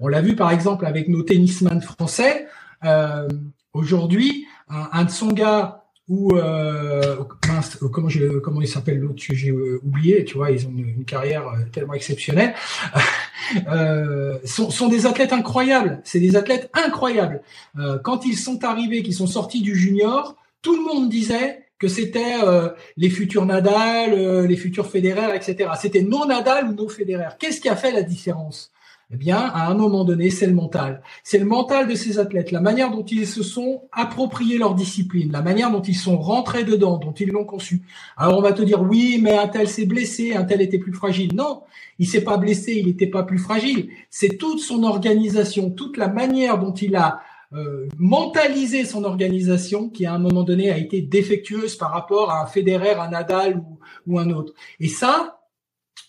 On 0.00 0.08
l'a 0.08 0.20
vu 0.20 0.34
par 0.34 0.50
exemple 0.50 0.84
avec 0.84 1.08
nos 1.08 1.22
tennisman 1.22 1.80
français. 1.80 2.48
Euh, 2.84 3.28
Aujourd'hui, 3.74 4.46
un, 4.68 4.88
un 4.92 5.04
ou 6.08 6.36
euh, 6.36 7.16
comment 7.90 8.08
je, 8.08 8.38
comment 8.38 8.60
l'autre 8.60 9.22
j'ai 9.32 9.50
euh, 9.50 9.80
oublié 9.82 10.24
tu 10.24 10.34
vois 10.34 10.50
ils 10.50 10.66
ont 10.66 10.72
une, 10.76 11.04
carrière 11.04 11.48
euh, 11.48 11.64
tellement 11.72 11.94
exceptionnelle. 11.94 12.54
Euh, 13.68 14.38
sont, 14.46 14.70
sont, 14.70 14.88
des 14.88 15.04
athlètes 15.04 15.34
incroyables. 15.34 16.00
C'est 16.02 16.18
des 16.18 16.34
athlètes 16.34 16.70
incroyables. 16.72 17.42
Euh, 17.78 17.98
quand 17.98 18.24
ils 18.24 18.38
sont 18.38 18.64
arrivés 18.64 19.02
qu'ils 19.02 19.14
sont 19.14 19.26
sortis 19.26 19.60
du 19.60 19.76
junior 19.76 20.34
tout 20.62 20.74
le 20.74 20.82
monde 20.82 21.10
disait 21.10 21.66
que 21.78 21.86
c'était 21.86 22.42
euh, 22.42 22.70
les 22.96 23.10
futurs 23.10 23.44
Nadal 23.44 24.46
les 24.46 24.56
futurs 24.56 24.86
Federer 24.86 25.36
etc 25.36 25.72
c'était 25.78 26.00
non 26.00 26.24
Nadal 26.24 26.68
ou 26.68 26.72
non 26.72 26.88
Federer. 26.88 27.36
Qu'est-ce 27.38 27.60
qui 27.60 27.68
a 27.68 27.76
fait 27.76 27.92
la 27.92 28.02
différence? 28.02 28.72
Eh 29.14 29.16
bien, 29.16 29.38
à 29.38 29.70
un 29.70 29.74
moment 29.74 30.04
donné, 30.04 30.28
c'est 30.28 30.48
le 30.48 30.54
mental. 30.54 31.00
C'est 31.22 31.38
le 31.38 31.44
mental 31.44 31.86
de 31.86 31.94
ces 31.94 32.18
athlètes, 32.18 32.50
la 32.50 32.60
manière 32.60 32.90
dont 32.90 33.04
ils 33.04 33.28
se 33.28 33.44
sont 33.44 33.82
appropriés 33.92 34.58
leur 34.58 34.74
discipline, 34.74 35.30
la 35.30 35.40
manière 35.40 35.70
dont 35.70 35.82
ils 35.82 35.94
sont 35.94 36.18
rentrés 36.18 36.64
dedans, 36.64 36.98
dont 36.98 37.12
ils 37.12 37.28
l'ont 37.28 37.44
conçu. 37.44 37.82
Alors 38.16 38.36
on 38.36 38.42
va 38.42 38.52
te 38.52 38.62
dire 38.62 38.82
oui, 38.82 39.20
mais 39.22 39.38
un 39.38 39.46
tel 39.46 39.68
s'est 39.68 39.86
blessé, 39.86 40.34
un 40.34 40.42
tel 40.42 40.60
était 40.60 40.80
plus 40.80 40.92
fragile. 40.92 41.32
Non, 41.32 41.62
il 42.00 42.08
s'est 42.08 42.24
pas 42.24 42.38
blessé, 42.38 42.72
il 42.74 42.86
n'était 42.86 43.06
pas 43.06 43.22
plus 43.22 43.38
fragile. 43.38 43.88
C'est 44.10 44.36
toute 44.36 44.58
son 44.58 44.82
organisation, 44.82 45.70
toute 45.70 45.96
la 45.96 46.08
manière 46.08 46.58
dont 46.58 46.74
il 46.74 46.96
a 46.96 47.20
euh, 47.52 47.86
mentalisé 47.96 48.84
son 48.84 49.04
organisation 49.04 49.88
qui 49.90 50.06
à 50.06 50.14
un 50.14 50.18
moment 50.18 50.42
donné 50.42 50.72
a 50.72 50.76
été 50.76 51.02
défectueuse 51.02 51.76
par 51.76 51.92
rapport 51.92 52.32
à 52.32 52.42
un 52.42 52.46
Federer, 52.46 52.94
un 52.94 53.10
Nadal 53.10 53.58
ou, 53.58 53.78
ou 54.08 54.18
un 54.18 54.30
autre. 54.30 54.54
Et 54.80 54.88
ça, 54.88 55.38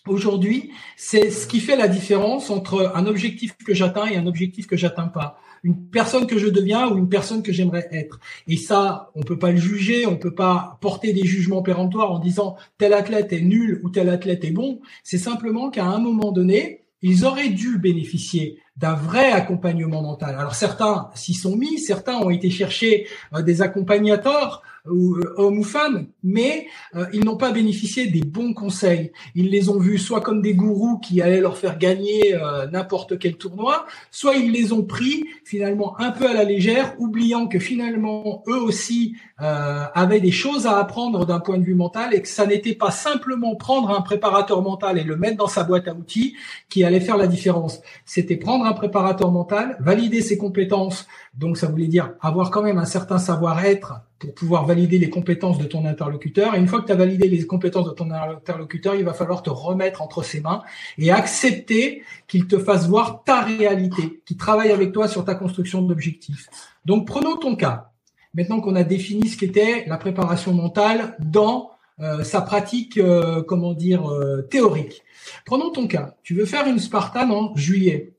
aujourd'hui, 0.06 0.70
c'est 0.96 1.30
ce 1.30 1.46
qui 1.46 1.60
fait 1.60 1.76
la 1.76 1.88
différence 1.88 2.50
entre 2.50 2.92
un 2.94 3.06
objectif 3.06 3.56
que 3.56 3.74
j'atteins 3.74 4.06
et 4.06 4.16
un 4.16 4.26
objectif 4.26 4.66
que 4.66 4.76
j'atteins 4.76 5.08
pas. 5.08 5.38
Une 5.62 5.88
personne 5.88 6.26
que 6.26 6.38
je 6.38 6.46
deviens 6.46 6.88
ou 6.88 6.98
une 6.98 7.08
personne 7.08 7.42
que 7.42 7.52
j'aimerais 7.52 7.88
être. 7.90 8.20
Et 8.46 8.56
ça, 8.56 9.10
on 9.14 9.22
peut 9.22 9.38
pas 9.38 9.50
le 9.50 9.56
juger, 9.56 10.06
on 10.06 10.16
peut 10.16 10.34
pas 10.34 10.78
porter 10.80 11.12
des 11.12 11.24
jugements 11.24 11.62
péremptoires 11.62 12.12
en 12.12 12.18
disant 12.18 12.56
tel 12.78 12.92
athlète 12.92 13.32
est 13.32 13.40
nul 13.40 13.80
ou 13.82 13.90
tel 13.90 14.08
athlète 14.08 14.44
est 14.44 14.52
bon. 14.52 14.80
C'est 15.02 15.18
simplement 15.18 15.70
qu'à 15.70 15.86
un 15.86 15.98
moment 15.98 16.30
donné, 16.30 16.84
ils 17.02 17.24
auraient 17.24 17.48
dû 17.48 17.78
bénéficier 17.78 18.58
d'un 18.76 18.94
vrai 18.94 19.32
accompagnement 19.32 20.02
mental. 20.02 20.36
Alors 20.38 20.54
certains 20.54 21.10
s'y 21.14 21.34
sont 21.34 21.56
mis, 21.56 21.78
certains 21.78 22.16
ont 22.16 22.30
été 22.30 22.50
chercher 22.50 23.06
euh, 23.34 23.42
des 23.42 23.62
accompagnateurs 23.62 24.62
ou 24.90 25.16
euh, 25.16 25.34
hommes 25.36 25.58
ou 25.58 25.64
femmes, 25.64 26.06
mais 26.22 26.66
euh, 26.94 27.06
ils 27.12 27.24
n'ont 27.24 27.36
pas 27.36 27.52
bénéficié 27.52 28.06
des 28.06 28.20
bons 28.20 28.54
conseils. 28.54 29.12
Ils 29.34 29.50
les 29.50 29.68
ont 29.68 29.78
vus 29.78 29.98
soit 29.98 30.20
comme 30.20 30.42
des 30.42 30.54
gourous 30.54 30.98
qui 30.98 31.20
allaient 31.20 31.40
leur 31.40 31.58
faire 31.58 31.78
gagner 31.78 32.34
euh, 32.34 32.66
n'importe 32.68 33.18
quel 33.18 33.36
tournoi, 33.36 33.86
soit 34.10 34.36
ils 34.36 34.50
les 34.50 34.72
ont 34.72 34.82
pris 34.82 35.24
finalement 35.44 35.98
un 36.00 36.10
peu 36.10 36.28
à 36.28 36.32
la 36.32 36.44
légère, 36.44 36.94
oubliant 36.98 37.46
que 37.46 37.58
finalement 37.58 38.42
eux 38.48 38.60
aussi 38.60 39.16
avaient 39.38 40.20
des 40.20 40.32
choses 40.32 40.66
à 40.66 40.78
apprendre 40.78 41.26
d'un 41.26 41.40
point 41.40 41.58
de 41.58 41.62
vue 41.62 41.74
mental 41.74 42.14
et 42.14 42.22
que 42.22 42.28
ça 42.28 42.46
n'était 42.46 42.74
pas 42.74 42.90
simplement 42.90 43.54
prendre 43.54 43.90
un 43.90 44.00
préparateur 44.00 44.62
mental 44.62 44.98
et 44.98 45.04
le 45.04 45.14
mettre 45.16 45.36
dans 45.36 45.46
sa 45.46 45.62
boîte 45.62 45.88
à 45.88 45.92
outils 45.92 46.34
qui 46.70 46.84
allait 46.84 47.00
faire 47.00 47.18
la 47.18 47.26
différence. 47.26 47.82
C'était 48.06 48.36
prendre 48.36 48.64
un 48.66 48.72
préparateur 48.72 49.30
mental, 49.32 49.76
valider 49.80 50.20
ses 50.20 50.36
compétences, 50.38 51.06
donc 51.34 51.56
ça 51.56 51.66
voulait 51.66 51.86
dire 51.86 52.12
avoir 52.20 52.50
quand 52.50 52.62
même 52.62 52.78
un 52.78 52.84
certain 52.84 53.18
savoir-être 53.18 54.00
pour 54.18 54.34
pouvoir 54.34 54.66
valider 54.66 54.98
les 54.98 55.10
compétences 55.10 55.58
de 55.58 55.64
ton 55.64 55.84
interlocuteur. 55.84 56.54
Et 56.54 56.58
une 56.58 56.68
fois 56.68 56.80
que 56.80 56.86
tu 56.86 56.92
as 56.92 56.96
validé 56.96 57.28
les 57.28 57.46
compétences 57.46 57.86
de 57.86 57.92
ton 57.92 58.10
interlocuteur, 58.10 58.94
il 58.94 59.04
va 59.04 59.12
falloir 59.12 59.42
te 59.42 59.50
remettre 59.50 60.02
entre 60.02 60.22
ses 60.22 60.40
mains 60.40 60.62
et 60.98 61.10
accepter 61.10 62.02
qu'il 62.26 62.46
te 62.46 62.58
fasse 62.58 62.88
voir 62.88 63.22
ta 63.24 63.42
réalité, 63.42 64.22
qu'il 64.24 64.36
travaille 64.36 64.70
avec 64.70 64.92
toi 64.92 65.08
sur 65.08 65.24
ta 65.24 65.34
construction 65.34 65.82
d'objectifs. 65.82 66.48
Donc 66.84 67.06
prenons 67.06 67.36
ton 67.36 67.56
cas. 67.56 67.90
Maintenant 68.34 68.60
qu'on 68.60 68.76
a 68.76 68.84
défini 68.84 69.28
ce 69.28 69.36
qu'était 69.36 69.84
la 69.86 69.96
préparation 69.96 70.52
mentale 70.52 71.16
dans 71.18 71.70
euh, 72.00 72.22
sa 72.22 72.42
pratique, 72.42 72.98
euh, 72.98 73.42
comment 73.42 73.72
dire, 73.72 74.10
euh, 74.10 74.42
théorique. 74.42 75.02
Prenons 75.46 75.70
ton 75.70 75.86
cas. 75.86 76.14
Tu 76.22 76.34
veux 76.34 76.44
faire 76.44 76.66
une 76.66 76.78
Spartan 76.78 77.30
en 77.30 77.56
juillet 77.56 78.12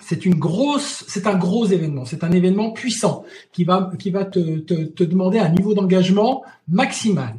c'est 0.00 0.24
une 0.26 0.36
grosse, 0.36 1.04
c'est 1.08 1.26
un 1.26 1.34
gros 1.34 1.66
événement, 1.66 2.04
c'est 2.04 2.22
un 2.22 2.30
événement 2.30 2.70
puissant 2.72 3.24
qui 3.52 3.64
va 3.64 3.90
qui 3.98 4.10
va 4.10 4.24
te, 4.24 4.58
te, 4.58 5.04
demander 5.04 5.38
un 5.38 5.48
niveau 5.48 5.74
d'engagement 5.74 6.44
maximal. 6.68 7.34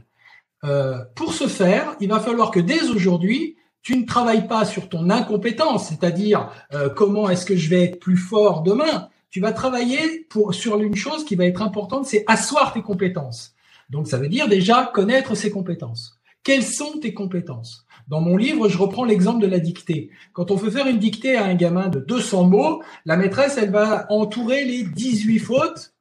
Euh, 0.63 0.99
pour 1.15 1.33
ce 1.33 1.47
faire, 1.47 1.95
il 1.99 2.09
va 2.09 2.19
falloir 2.19 2.51
que 2.51 2.59
dès 2.59 2.89
aujourd'hui, 2.89 3.55
tu 3.83 3.95
ne 3.95 4.05
travailles 4.05 4.47
pas 4.47 4.65
sur 4.65 4.89
ton 4.89 5.09
incompétence, 5.09 5.89
c'est-à-dire 5.89 6.49
euh, 6.73 6.89
comment 6.89 7.29
est-ce 7.29 7.45
que 7.45 7.55
je 7.55 7.69
vais 7.69 7.83
être 7.83 7.99
plus 7.99 8.17
fort 8.17 8.63
demain. 8.63 9.07
Tu 9.29 9.39
vas 9.39 9.53
travailler 9.53 10.25
pour 10.29 10.53
sur 10.53 10.79
une 10.81 10.95
chose 10.95 11.23
qui 11.25 11.35
va 11.35 11.45
être 11.45 11.61
importante, 11.61 12.05
c'est 12.05 12.23
asseoir 12.27 12.73
tes 12.73 12.81
compétences. 12.81 13.53
Donc 13.89 14.07
ça 14.07 14.17
veut 14.17 14.29
dire 14.29 14.49
déjà 14.49 14.91
connaître 14.93 15.35
ses 15.35 15.51
compétences. 15.51 16.16
Quelles 16.47 16.63
sont 16.63 16.99
tes 17.01 17.13
compétences? 17.13 17.85
Dans 18.07 18.21
mon 18.21 18.37
livre, 18.37 18.69
je 18.69 18.77
reprends 18.77 19.03
l'exemple 19.03 19.41
de 19.41 19.47
la 19.47 19.59
dictée. 19.59 20.11
Quand 20.31 20.49
on 20.49 20.55
veut 20.55 20.71
faire 20.71 20.87
une 20.87 20.97
dictée 20.97 21.35
à 21.35 21.43
un 21.43 21.55
gamin 21.55 21.89
de 21.89 21.99
200 21.99 22.45
mots, 22.45 22.81
la 23.03 23.17
maîtresse, 23.17 23.57
elle 23.57 23.71
va 23.71 24.05
entourer 24.09 24.63
les 24.63 24.83
18 24.83 25.39
fautes 25.39 25.93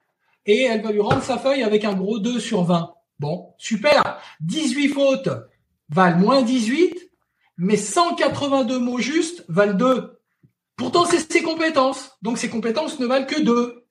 et 0.47 0.62
elle 0.62 0.82
va 0.82 0.92
lui 0.92 1.01
rendre 1.01 1.20
sa 1.20 1.36
feuille 1.36 1.64
avec 1.64 1.84
un 1.84 1.94
gros 1.94 2.20
2 2.20 2.38
sur 2.38 2.62
20. 2.62 2.94
Bon, 3.18 3.55
super. 3.59 4.20
18 4.42 4.90
fautes 4.90 5.30
valent 5.88 6.18
moins 6.18 6.42
18, 6.42 7.11
mais 7.59 7.76
182 7.76 8.78
mots 8.78 9.01
justes 9.01 9.44
valent 9.49 9.74
2. 9.74 10.20
Pourtant, 10.76 11.07
c'est 11.07 11.32
ses 11.32 11.42
compétences. 11.42 12.18
Donc, 12.22 12.38
ses 12.38 12.51
compétences 12.51 13.01
ne 13.01 13.07
valent 13.07 13.26
que 13.26 13.42
2. 13.42 13.84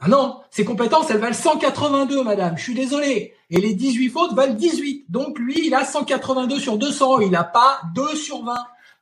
Ah 0.00 0.08
non, 0.08 0.40
ses 0.50 0.64
compétences, 0.64 1.10
elles 1.10 1.18
valent 1.18 1.34
182, 1.34 2.22
madame. 2.24 2.56
Je 2.56 2.62
suis 2.62 2.74
désolé. 2.74 3.34
Et 3.50 3.60
les 3.60 3.74
18 3.74 4.08
fautes 4.08 4.32
valent 4.32 4.54
18. 4.54 5.06
Donc 5.10 5.38
lui, 5.38 5.66
il 5.66 5.74
a 5.74 5.84
182 5.84 6.58
sur 6.58 6.78
200. 6.78 7.20
Il 7.20 7.30
n'a 7.30 7.44
pas 7.44 7.82
2 7.94 8.16
sur 8.16 8.42
20. 8.42 8.54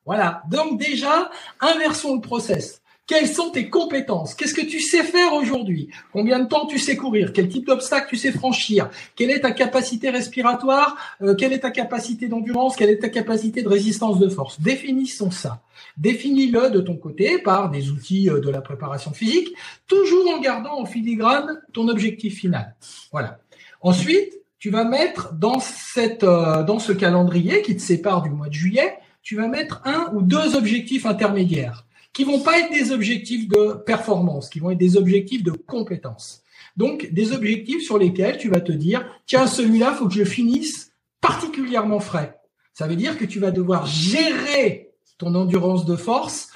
Voilà. 0.07 0.43
Donc 0.51 0.79
déjà, 0.79 1.31
inversons 1.61 2.17
le 2.17 2.21
process. 2.21 2.83
Quelles 3.07 3.29
sont 3.29 3.51
tes 3.51 3.71
compétences? 3.71 4.35
Qu'est-ce 4.35 4.53
que 4.53 4.67
tu 4.67 4.81
sais 4.81 5.03
faire 5.03 5.33
aujourd'hui? 5.33 5.89
Combien 6.13 6.41
de 6.41 6.47
temps 6.47 6.67
tu 6.67 6.79
sais 6.79 6.95
courir? 6.97 7.33
Quel 7.33 7.49
type 7.49 7.67
d'obstacle 7.67 8.07
tu 8.11 8.17
sais 8.17 8.33
franchir? 8.33 8.91
Quelle 9.17 9.31
est 9.31 9.41
ta 9.41 9.53
capacité 9.53 10.11
respiratoire? 10.11 10.95
Euh, 11.23 11.35
Quelle 11.35 11.55
est 11.55 11.61
ta 11.61 11.71
capacité 11.71 12.29
d'endurance? 12.29 12.77
Quelle 12.77 12.91
est 12.91 12.99
ta 12.99 13.09
capacité 13.09 13.63
de 13.63 13.69
résistance 13.69 14.19
de 14.19 14.29
force? 14.29 14.61
Définissons 14.61 15.31
ça. 15.31 15.61
Définis-le 15.99 16.71
de 16.71 16.81
ton 16.81 16.97
côté 16.97 17.39
par 17.39 17.71
des 17.71 17.91
outils 17.91 18.31
euh, 18.31 18.41
de 18.41 18.51
la 18.51 18.61
préparation 18.61 19.13
physique, 19.13 19.55
toujours 19.87 20.29
en 20.29 20.41
gardant 20.41 20.81
en 20.81 20.85
filigrane 20.87 21.61
ton 21.73 21.89
objectif 21.89 22.37
final. 22.37 22.77
Voilà. 23.13 23.41
Ensuite, 23.81 24.33
tu 24.59 24.71
vas 24.71 24.85
mettre 24.85 25.35
dans 25.35 25.61
cette 25.61 26.25
euh, 26.25 26.63
dans 26.63 26.79
ce 26.79 26.93
calendrier 26.93 27.63
qui 27.63 27.77
te 27.77 27.83
sépare 27.83 28.23
du 28.23 28.31
mois 28.31 28.49
de 28.49 28.55
juillet, 28.55 28.99
tu 29.23 29.37
vas 29.37 29.49
mettre 29.49 29.83
un 29.85 30.11
ou 30.15 30.23
deux 30.23 30.57
objectifs 30.57 31.05
intermédiaires 31.05 31.85
qui 32.13 32.25
vont 32.25 32.41
pas 32.41 32.59
être 32.59 32.73
des 32.73 32.91
objectifs 32.91 33.49
de 33.49 33.75
performance, 33.85 34.49
qui 34.49 34.59
vont 34.59 34.71
être 34.71 34.79
des 34.79 34.97
objectifs 34.97 35.43
de 35.43 35.53
compétence. 35.53 36.43
Donc, 36.77 37.09
des 37.13 37.33
objectifs 37.33 37.83
sur 37.83 37.99
lesquels 37.99 38.39
tu 38.39 38.49
vas 38.49 38.61
te 38.61 38.73
dire, 38.73 39.05
tiens, 39.27 39.47
celui-là, 39.47 39.93
faut 39.93 40.09
que 40.09 40.15
je 40.15 40.25
finisse 40.25 40.93
particulièrement 41.21 42.01
frais. 42.01 42.39
Ça 42.73 42.87
veut 42.87 42.97
dire 42.97 43.19
que 43.19 43.25
tu 43.25 43.41
vas 43.41 43.51
devoir 43.51 43.87
gérer 43.87 44.88
ton 45.19 45.35
endurance 45.35 45.85
de 45.85 45.97
force 45.97 46.51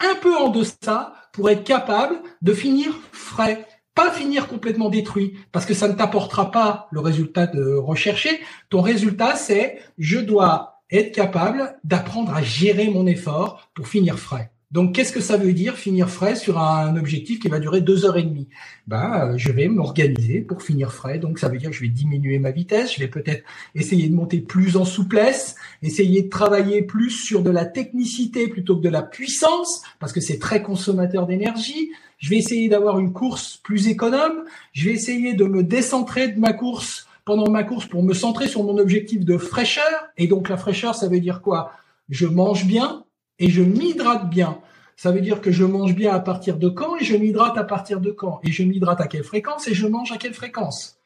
un 0.00 0.14
peu 0.16 0.36
en 0.36 0.48
deçà 0.48 1.14
pour 1.32 1.48
être 1.50 1.64
capable 1.64 2.20
de 2.42 2.52
finir 2.52 2.92
frais 3.12 3.66
pas 3.94 4.10
finir 4.10 4.48
complètement 4.48 4.88
détruit 4.88 5.34
parce 5.52 5.66
que 5.66 5.74
ça 5.74 5.88
ne 5.88 5.92
t'apportera 5.92 6.50
pas 6.50 6.88
le 6.90 7.00
résultat 7.00 7.46
de 7.46 7.74
rechercher. 7.74 8.40
Ton 8.70 8.80
résultat, 8.80 9.36
c'est 9.36 9.80
je 9.98 10.18
dois 10.18 10.82
être 10.90 11.14
capable 11.14 11.78
d'apprendre 11.84 12.34
à 12.34 12.42
gérer 12.42 12.88
mon 12.88 13.06
effort 13.06 13.68
pour 13.74 13.88
finir 13.88 14.18
frais. 14.18 14.52
Donc, 14.70 14.94
qu'est-ce 14.94 15.12
que 15.12 15.20
ça 15.20 15.36
veut 15.36 15.52
dire 15.52 15.76
finir 15.76 16.08
frais 16.08 16.36
sur 16.36 16.58
un 16.60 16.96
objectif 16.96 17.40
qui 17.40 17.48
va 17.48 17.58
durer 17.58 17.80
deux 17.80 18.04
heures 18.04 18.16
et 18.16 18.22
demie? 18.22 18.46
Ben, 18.86 19.36
je 19.36 19.50
vais 19.50 19.66
m'organiser 19.66 20.42
pour 20.42 20.62
finir 20.62 20.92
frais. 20.92 21.18
Donc, 21.18 21.40
ça 21.40 21.48
veut 21.48 21.58
dire 21.58 21.70
que 21.70 21.76
je 21.76 21.80
vais 21.80 21.88
diminuer 21.88 22.38
ma 22.38 22.52
vitesse. 22.52 22.94
Je 22.94 23.00
vais 23.00 23.08
peut-être 23.08 23.42
essayer 23.74 24.08
de 24.08 24.14
monter 24.14 24.38
plus 24.38 24.76
en 24.76 24.84
souplesse, 24.84 25.56
essayer 25.82 26.22
de 26.22 26.28
travailler 26.28 26.82
plus 26.82 27.10
sur 27.10 27.42
de 27.42 27.50
la 27.50 27.64
technicité 27.64 28.46
plutôt 28.46 28.76
que 28.76 28.82
de 28.82 28.88
la 28.88 29.02
puissance, 29.02 29.82
parce 29.98 30.12
que 30.12 30.20
c'est 30.20 30.38
très 30.38 30.62
consommateur 30.62 31.26
d'énergie. 31.26 31.90
Je 32.18 32.30
vais 32.30 32.36
essayer 32.36 32.68
d'avoir 32.68 33.00
une 33.00 33.12
course 33.12 33.56
plus 33.56 33.88
économe. 33.88 34.44
Je 34.72 34.88
vais 34.88 34.94
essayer 34.94 35.34
de 35.34 35.46
me 35.46 35.64
décentrer 35.64 36.28
de 36.28 36.38
ma 36.38 36.52
course 36.52 37.08
pendant 37.24 37.50
ma 37.50 37.64
course 37.64 37.86
pour 37.86 38.04
me 38.04 38.14
centrer 38.14 38.46
sur 38.46 38.62
mon 38.62 38.78
objectif 38.78 39.24
de 39.24 39.36
fraîcheur. 39.36 40.08
Et 40.16 40.28
donc, 40.28 40.48
la 40.48 40.56
fraîcheur, 40.56 40.94
ça 40.94 41.08
veut 41.08 41.20
dire 41.20 41.42
quoi? 41.42 41.72
Je 42.08 42.26
mange 42.26 42.66
bien, 42.66 43.04
et 43.40 43.50
je 43.50 43.62
m'hydrate 43.62 44.30
bien. 44.30 44.58
Ça 44.96 45.10
veut 45.10 45.22
dire 45.22 45.40
que 45.40 45.50
je 45.50 45.64
mange 45.64 45.94
bien 45.94 46.12
à 46.12 46.20
partir 46.20 46.58
de 46.58 46.68
quand 46.68 46.96
et 46.98 47.04
je 47.04 47.16
m'hydrate 47.16 47.56
à 47.56 47.64
partir 47.64 48.00
de 48.00 48.10
quand? 48.10 48.38
Et 48.44 48.52
je 48.52 48.62
m'hydrate 48.62 49.00
à 49.00 49.06
quelle 49.06 49.24
fréquence 49.24 49.66
et 49.66 49.74
je 49.74 49.86
mange 49.86 50.12
à 50.12 50.18
quelle 50.18 50.34
fréquence? 50.34 50.98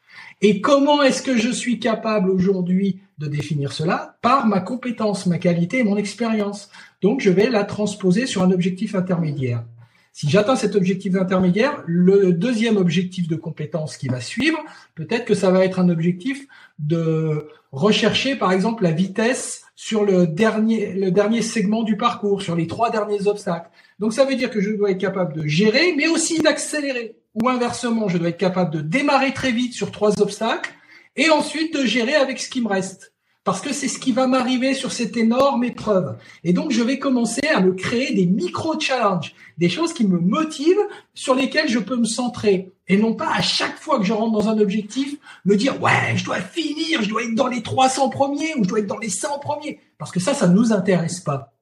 Et 0.43 0.61
comment 0.61 1.03
est-ce 1.03 1.23
que 1.23 1.37
je 1.37 1.51
suis 1.51 1.79
capable 1.79 2.29
aujourd'hui 2.29 3.01
de 3.19 3.29
définir 3.29 3.73
cela? 3.73 4.17
Par 4.21 4.47
ma 4.47 4.61
compétence, 4.61 5.27
ma 5.27 5.39
qualité 5.39 5.79
et 5.79 5.85
mon 5.85 5.97
expérience. 5.97 6.71
Donc 7.03 7.21
je 7.21 7.31
vais 7.31 7.49
la 7.49 7.65
transposer 7.65 8.27
sur 8.27 8.43
un 8.43 8.51
objectif 8.51 8.97
intermédiaire. 8.97 9.65
Si 10.13 10.29
j'atteins 10.29 10.57
cet 10.57 10.77
objectif 10.77 11.17
intermédiaire, 11.17 11.83
le 11.87 12.33
deuxième 12.33 12.77
objectif 12.77 13.27
de 13.27 13.37
compétence 13.37 13.97
qui 13.97 14.09
va 14.09 14.21
suivre, 14.21 14.59
peut-être 14.95 15.25
que 15.25 15.35
ça 15.35 15.51
va 15.51 15.65
être 15.65 15.81
un 15.81 15.89
objectif 15.89 16.47
de 16.79 17.49
rechercher 17.73 18.37
par 18.37 18.53
exemple 18.53 18.85
la 18.85 18.93
vitesse 18.93 19.64
sur 19.85 20.07
le 20.07 20.27
dernier, 20.27 20.95
le 20.95 21.11
dernier 21.11 21.43
segment 21.43 21.83
du 21.83 21.99
parcours, 21.99 22.41
sur 22.41 22.57
les 22.57 22.67
trois 22.67 22.89
derniers 22.89 23.27
obstacles. 23.27 23.69
Donc 23.99 24.15
ça 24.15 24.25
veut 24.25 24.35
dire 24.35 24.49
que 24.49 24.63
je 24.63 24.71
dois 24.71 24.93
être 24.93 24.99
capable 24.99 25.35
de 25.35 25.47
gérer, 25.47 25.93
mais 25.95 26.09
aussi 26.09 26.39
d'accélérer. 26.39 27.19
Ou 27.35 27.51
inversement, 27.51 28.09
je 28.09 28.17
dois 28.17 28.31
être 28.31 28.39
capable 28.39 28.71
de 28.73 28.81
démarrer 28.81 29.35
très 29.35 29.53
vite 29.53 29.75
sur 29.75 29.91
trois 29.91 30.23
obstacles 30.23 30.73
et 31.17 31.29
ensuite 31.29 31.77
de 31.77 31.85
gérer 31.85 32.15
avec 32.15 32.41
ce 32.41 32.49
qui 32.49 32.63
me 32.63 32.69
reste. 32.69 33.13
Parce 33.45 33.61
que 33.61 33.75
c'est 33.75 33.89
ce 33.89 33.99
qui 33.99 34.13
va 34.13 34.27
m'arriver 34.27 34.73
sur 34.73 34.91
cette 34.91 35.19
énorme 35.19 35.65
épreuve. 35.65 36.17
Et 36.45 36.55
donc, 36.55 36.71
je 36.71 36.83
vais 36.83 36.99
commencer 36.99 37.47
à 37.55 37.61
me 37.61 37.75
créer 37.75 38.15
des 38.15 38.25
micro-challenges, 38.25 39.35
des 39.59 39.69
choses 39.69 39.93
qui 39.93 40.07
me 40.07 40.19
motivent, 40.19 40.89
sur 41.13 41.35
lesquelles 41.35 41.69
je 41.69 41.79
peux 41.79 41.97
me 41.97 42.07
centrer. 42.07 42.73
Et 42.87 42.97
non 42.99 43.15
pas 43.15 43.33
à 43.35 43.41
chaque 43.41 43.79
fois 43.79 43.99
que 43.99 44.05
je 44.05 44.13
rentre 44.13 44.33
dans 44.33 44.49
un 44.49 44.59
objectif, 44.59 45.17
me 45.45 45.57
dire, 45.57 45.81
ouais, 45.83 46.17
je 46.17 46.25
dois 46.25 46.41
finir, 46.41 47.03
je 47.03 47.09
dois 47.09 47.23
être 47.23 47.35
dans 47.35 47.47
les 47.47 47.63
300 47.63 48.11
premiers 48.11 48.55
ou 48.57 48.65
je 48.65 48.69
dois 48.69 48.81
être 48.81 48.87
dans 48.87 48.99
les 48.99 49.09
100 49.09 49.39
premiers. 49.39 49.81
Parce 49.99 50.11
que 50.11 50.21
ça, 50.21 50.35
ça 50.35 50.47
ne 50.47 50.55
nous 50.55 50.73
intéresse 50.73 51.21
pas. 51.21 51.55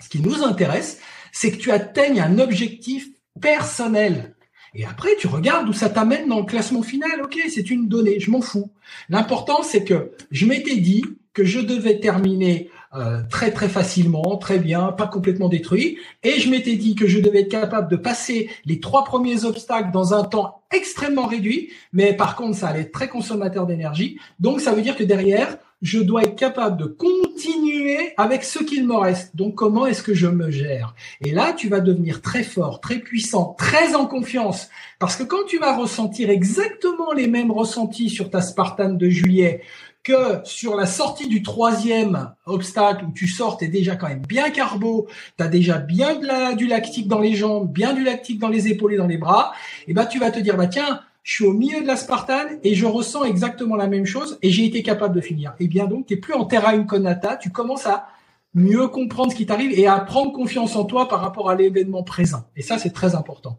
Ce 0.00 0.08
qui 0.08 0.20
nous 0.20 0.44
intéresse, 0.44 1.00
c'est 1.32 1.50
que 1.52 1.56
tu 1.56 1.70
atteignes 1.70 2.20
un 2.20 2.38
objectif 2.38 3.08
personnel. 3.40 4.34
Et 4.74 4.84
après, 4.84 5.16
tu 5.18 5.26
regardes 5.26 5.68
où 5.68 5.72
ça 5.72 5.88
t'amène 5.88 6.28
dans 6.28 6.40
le 6.40 6.44
classement 6.46 6.82
final. 6.82 7.22
Ok, 7.22 7.38
c'est 7.48 7.70
une 7.70 7.88
donnée, 7.88 8.20
je 8.20 8.30
m'en 8.30 8.42
fous. 8.42 8.70
L'important, 9.08 9.62
c'est 9.62 9.84
que 9.84 10.12
je 10.30 10.46
m'étais 10.46 10.76
dit 10.76 11.04
que 11.32 11.44
je 11.44 11.60
devais 11.60 12.00
terminer 12.00 12.70
euh, 12.94 13.22
très 13.28 13.50
très 13.50 13.68
facilement, 13.68 14.36
très 14.36 14.58
bien, 14.58 14.92
pas 14.92 15.06
complètement 15.06 15.48
détruit. 15.48 15.98
Et 16.22 16.40
je 16.40 16.50
m'étais 16.50 16.76
dit 16.76 16.94
que 16.94 17.06
je 17.06 17.20
devais 17.20 17.40
être 17.40 17.50
capable 17.50 17.90
de 17.90 17.96
passer 17.96 18.50
les 18.64 18.80
trois 18.80 19.04
premiers 19.04 19.44
obstacles 19.44 19.90
dans 19.92 20.14
un 20.14 20.24
temps 20.24 20.62
extrêmement 20.70 21.26
réduit, 21.26 21.70
mais 21.92 22.14
par 22.14 22.36
contre 22.36 22.56
ça 22.56 22.68
allait 22.68 22.82
être 22.82 22.92
très 22.92 23.08
consommateur 23.08 23.66
d'énergie. 23.66 24.18
Donc 24.40 24.60
ça 24.60 24.72
veut 24.72 24.82
dire 24.82 24.96
que 24.96 25.04
derrière, 25.04 25.58
je 25.82 26.00
dois 26.00 26.22
être 26.22 26.36
capable 26.36 26.76
de 26.76 26.86
continuer 26.86 28.12
avec 28.16 28.42
ce 28.42 28.58
qu'il 28.58 28.86
me 28.86 28.96
reste. 28.96 29.36
Donc 29.36 29.54
comment 29.54 29.86
est-ce 29.86 30.02
que 30.02 30.14
je 30.14 30.26
me 30.26 30.50
gère? 30.50 30.94
Et 31.24 31.30
là, 31.30 31.52
tu 31.52 31.68
vas 31.68 31.80
devenir 31.80 32.20
très 32.20 32.42
fort, 32.42 32.80
très 32.80 32.98
puissant, 32.98 33.54
très 33.58 33.94
en 33.94 34.06
confiance. 34.06 34.68
Parce 34.98 35.16
que 35.16 35.22
quand 35.22 35.44
tu 35.46 35.58
vas 35.58 35.76
ressentir 35.76 36.30
exactement 36.30 37.12
les 37.12 37.28
mêmes 37.28 37.52
ressentis 37.52 38.10
sur 38.10 38.30
ta 38.30 38.40
Spartan 38.40 38.90
de 38.90 39.08
juillet, 39.08 39.60
que 40.02 40.40
sur 40.44 40.76
la 40.76 40.86
sortie 40.86 41.28
du 41.28 41.42
troisième 41.42 42.32
obstacle 42.46 43.04
où 43.04 43.12
tu 43.12 43.28
sors, 43.28 43.56
t'es 43.56 43.68
déjà 43.68 43.96
quand 43.96 44.08
même 44.08 44.24
bien 44.26 44.50
carbo, 44.50 45.06
t'as 45.36 45.48
déjà 45.48 45.78
bien 45.78 46.16
de 46.16 46.26
la, 46.26 46.54
du 46.54 46.66
lactique 46.66 47.08
dans 47.08 47.20
les 47.20 47.34
jambes, 47.34 47.70
bien 47.70 47.92
du 47.92 48.04
lactique 48.04 48.38
dans 48.38 48.48
les 48.48 48.68
épaules 48.68 48.94
et 48.94 48.96
dans 48.96 49.06
les 49.06 49.18
bras, 49.18 49.52
et 49.86 49.94
ben 49.94 50.06
tu 50.06 50.18
vas 50.18 50.30
te 50.30 50.38
dire 50.38 50.56
bah 50.56 50.66
tiens, 50.66 51.00
je 51.22 51.34
suis 51.34 51.44
au 51.44 51.52
milieu 51.52 51.82
de 51.82 51.86
la 51.86 51.96
Spartane 51.96 52.58
et 52.62 52.74
je 52.74 52.86
ressens 52.86 53.24
exactement 53.24 53.76
la 53.76 53.86
même 53.86 54.06
chose 54.06 54.38
et 54.40 54.50
j'ai 54.50 54.64
été 54.64 54.82
capable 54.82 55.14
de 55.14 55.20
finir. 55.20 55.54
Et 55.60 55.68
bien 55.68 55.86
donc, 55.86 56.06
tu 56.06 56.18
plus 56.18 56.32
en 56.32 56.46
terra 56.46 56.70
incognata, 56.70 57.36
tu 57.36 57.50
commences 57.50 57.86
à 57.86 58.08
mieux 58.54 58.88
comprendre 58.88 59.32
ce 59.32 59.36
qui 59.36 59.44
t'arrive 59.44 59.78
et 59.78 59.86
à 59.86 59.98
prendre 60.00 60.32
confiance 60.32 60.74
en 60.74 60.84
toi 60.84 61.06
par 61.06 61.20
rapport 61.20 61.50
à 61.50 61.54
l'événement 61.54 62.02
présent. 62.02 62.44
Et 62.56 62.62
ça, 62.62 62.78
c'est 62.78 62.94
très 62.94 63.14
important. 63.14 63.58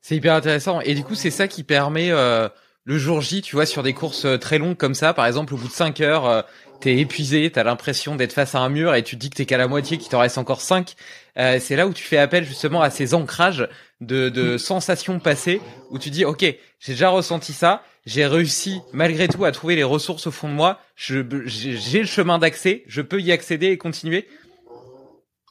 C'est 0.00 0.16
hyper 0.16 0.34
intéressant. 0.34 0.80
Et 0.80 0.94
du 0.94 1.04
coup, 1.04 1.14
c'est 1.14 1.30
ça 1.30 1.46
qui 1.46 1.62
permet 1.62 2.10
euh, 2.10 2.48
le 2.84 2.98
jour 2.98 3.20
J, 3.20 3.42
tu 3.42 3.56
vois, 3.56 3.66
sur 3.66 3.82
des 3.82 3.92
courses 3.92 4.24
euh, 4.24 4.38
très 4.38 4.58
longues 4.58 4.76
comme 4.76 4.94
ça, 4.94 5.12
par 5.12 5.26
exemple, 5.26 5.54
au 5.54 5.56
bout 5.56 5.68
de 5.68 5.72
5 5.72 6.00
heures, 6.00 6.26
euh, 6.26 6.42
t'es 6.80 6.96
épuisé, 6.96 7.50
t'as 7.50 7.62
l'impression 7.62 8.16
d'être 8.16 8.32
face 8.32 8.54
à 8.54 8.60
un 8.60 8.70
mur 8.70 8.94
et 8.94 9.02
tu 9.02 9.16
te 9.16 9.20
dis 9.20 9.30
que 9.30 9.36
t'es 9.36 9.44
qu'à 9.44 9.58
la 9.58 9.68
moitié, 9.68 9.98
qu'il 9.98 10.08
t'en 10.08 10.20
reste 10.20 10.38
encore 10.38 10.62
5. 10.62 10.94
Euh, 11.36 11.58
c'est 11.60 11.76
là 11.76 11.86
où 11.86 11.92
tu 11.92 12.02
fais 12.02 12.16
appel 12.16 12.44
justement 12.44 12.80
à 12.80 12.90
ces 12.90 13.12
ancrages 13.12 13.68
de, 14.00 14.30
de 14.30 14.56
sensations 14.56 15.20
passées, 15.20 15.60
où 15.90 15.98
tu 15.98 16.08
dis, 16.10 16.24
ok, 16.24 16.40
j'ai 16.40 16.92
déjà 16.92 17.10
ressenti 17.10 17.52
ça, 17.52 17.82
j'ai 18.06 18.26
réussi 18.26 18.80
malgré 18.94 19.28
tout 19.28 19.44
à 19.44 19.52
trouver 19.52 19.76
les 19.76 19.84
ressources 19.84 20.26
au 20.26 20.30
fond 20.30 20.48
de 20.48 20.54
moi, 20.54 20.80
j'ai 20.96 21.22
le 21.22 22.06
chemin 22.06 22.38
d'accès, 22.38 22.82
je 22.86 23.02
peux 23.02 23.20
y 23.20 23.30
accéder 23.30 23.66
et 23.66 23.78
continuer. 23.78 24.26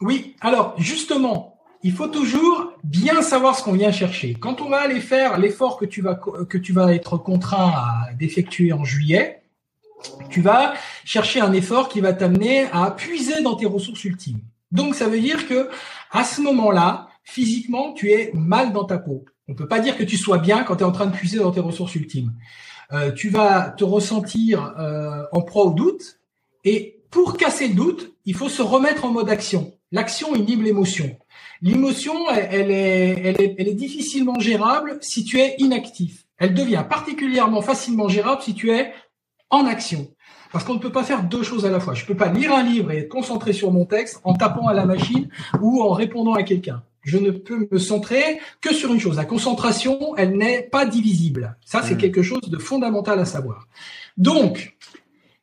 Oui, 0.01 0.36
alors 0.41 0.73
justement, 0.80 1.59
il 1.84 1.93
faut 1.93 2.07
toujours 2.07 2.73
bien 2.84 3.21
savoir 3.21 3.57
ce 3.57 3.63
qu'on 3.63 3.73
vient 3.73 3.91
chercher. 3.91 4.34
Quand 4.34 4.61
on 4.61 4.69
va 4.69 4.82
aller 4.82 4.99
faire 4.99 5.38
l'effort 5.38 5.77
que 5.77 5.86
tu 5.86 6.01
vas 6.73 6.93
être 6.93 7.17
contraint 7.17 7.73
d'effectuer 8.17 8.73
en 8.73 8.84
juillet, 8.84 9.41
tu 10.30 10.41
vas 10.41 10.73
chercher 11.05 11.41
un 11.41 11.53
effort 11.53 11.89
qui 11.89 12.01
va 12.01 12.13
t'amener 12.13 12.65
à 12.71 12.91
puiser 12.91 13.41
dans 13.41 13.55
tes 13.55 13.65
ressources 13.65 14.03
ultimes. 14.03 14.39
Donc 14.71 14.95
ça 14.95 15.07
veut 15.07 15.19
dire 15.19 15.47
que 15.47 15.69
à 16.11 16.23
ce 16.23 16.41
moment-là, 16.41 17.09
physiquement, 17.23 17.93
tu 17.93 18.11
es 18.11 18.32
mal 18.34 18.73
dans 18.73 18.86
ta 18.86 18.97
peau. 18.97 19.25
On 19.47 19.55
peut 19.55 19.67
pas 19.67 19.80
dire 19.80 19.97
que 19.97 20.03
tu 20.03 20.17
sois 20.17 20.38
bien 20.38 20.63
quand 20.63 20.77
tu 20.77 20.84
es 20.84 20.86
en 20.86 20.91
train 20.91 21.07
de 21.07 21.15
puiser 21.15 21.39
dans 21.39 21.51
tes 21.51 21.59
ressources 21.59 21.95
ultimes. 21.95 22.34
Euh, 22.91 23.11
tu 23.11 23.30
vas 23.30 23.69
te 23.69 23.84
ressentir 23.84 24.73
euh, 24.80 25.23
en 25.32 25.41
proie 25.41 25.65
au 25.65 25.71
doute 25.71 26.19
et 26.63 26.99
pour 27.11 27.38
casser 27.38 27.67
le 27.67 27.73
doute, 27.73 28.13
il 28.25 28.36
faut 28.36 28.49
se 28.49 28.61
remettre 28.61 29.05
en 29.05 29.11
mode 29.11 29.30
action. 29.30 29.73
L'action 29.91 30.36
inhibe 30.36 30.61
l'émotion. 30.61 31.17
L'émotion, 31.62 32.30
elle, 32.30 32.72
est, 32.72 33.22
elle, 33.24 33.41
est, 33.41 33.55
elle 33.57 33.68
est 33.68 33.74
difficilement 33.74 34.39
gérable 34.39 34.97
si 35.01 35.24
tu 35.24 35.39
es 35.39 35.55
inactif. 35.57 36.26
Elle 36.38 36.53
devient 36.53 36.86
particulièrement 36.89 37.62
facilement 37.62 38.07
gérable 38.07 38.41
si 38.41 38.53
tu 38.53 38.72
es 38.72 38.93
en 39.49 39.66
action. 39.66 40.07
Parce 40.51 40.64
qu'on 40.64 40.76
ne 40.76 40.80
peut 40.80 40.91
pas 40.91 41.03
faire 41.03 41.24
deux 41.24 41.43
choses 41.43 41.66
à 41.66 41.70
la 41.70 41.80
fois. 41.80 41.93
Je 41.93 42.03
ne 42.03 42.07
peux 42.07 42.16
pas 42.16 42.30
lire 42.30 42.53
un 42.53 42.64
livre 42.64 42.91
et 42.91 42.99
être 42.99 43.10
concentré 43.10 43.53
sur 43.53 43.72
mon 43.72 43.86
texte 43.86 44.20
en 44.24 44.34
tapant 44.34 44.68
à 44.68 44.74
la 44.74 44.86
machine 44.86 45.30
ou 45.62 45.84
en 45.84 45.91
répondant 45.91 46.34
à 46.34 46.43
quelqu'un. 46.43 46.82
Je 47.01 47.18
ne 47.18 47.32
peux 47.32 47.68
me 47.72 47.78
centrer 47.78 48.39
que 48.62 48.74
sur 48.74 48.93
une 48.93 48.99
chose. 48.99 49.18
La 49.18 49.26
concentration, 49.26 50.16
elle 50.18 50.38
n'est 50.38 50.64
pas 50.64 50.86
divisible. 50.86 51.57
Ça, 51.64 51.82
c'est 51.84 51.95
mmh. 51.95 51.99
quelque 51.99 52.24
chose 52.24 52.49
de 52.49 52.57
fondamental 52.57 53.20
à 53.20 53.26
savoir. 53.26 53.68
Donc, 54.18 54.76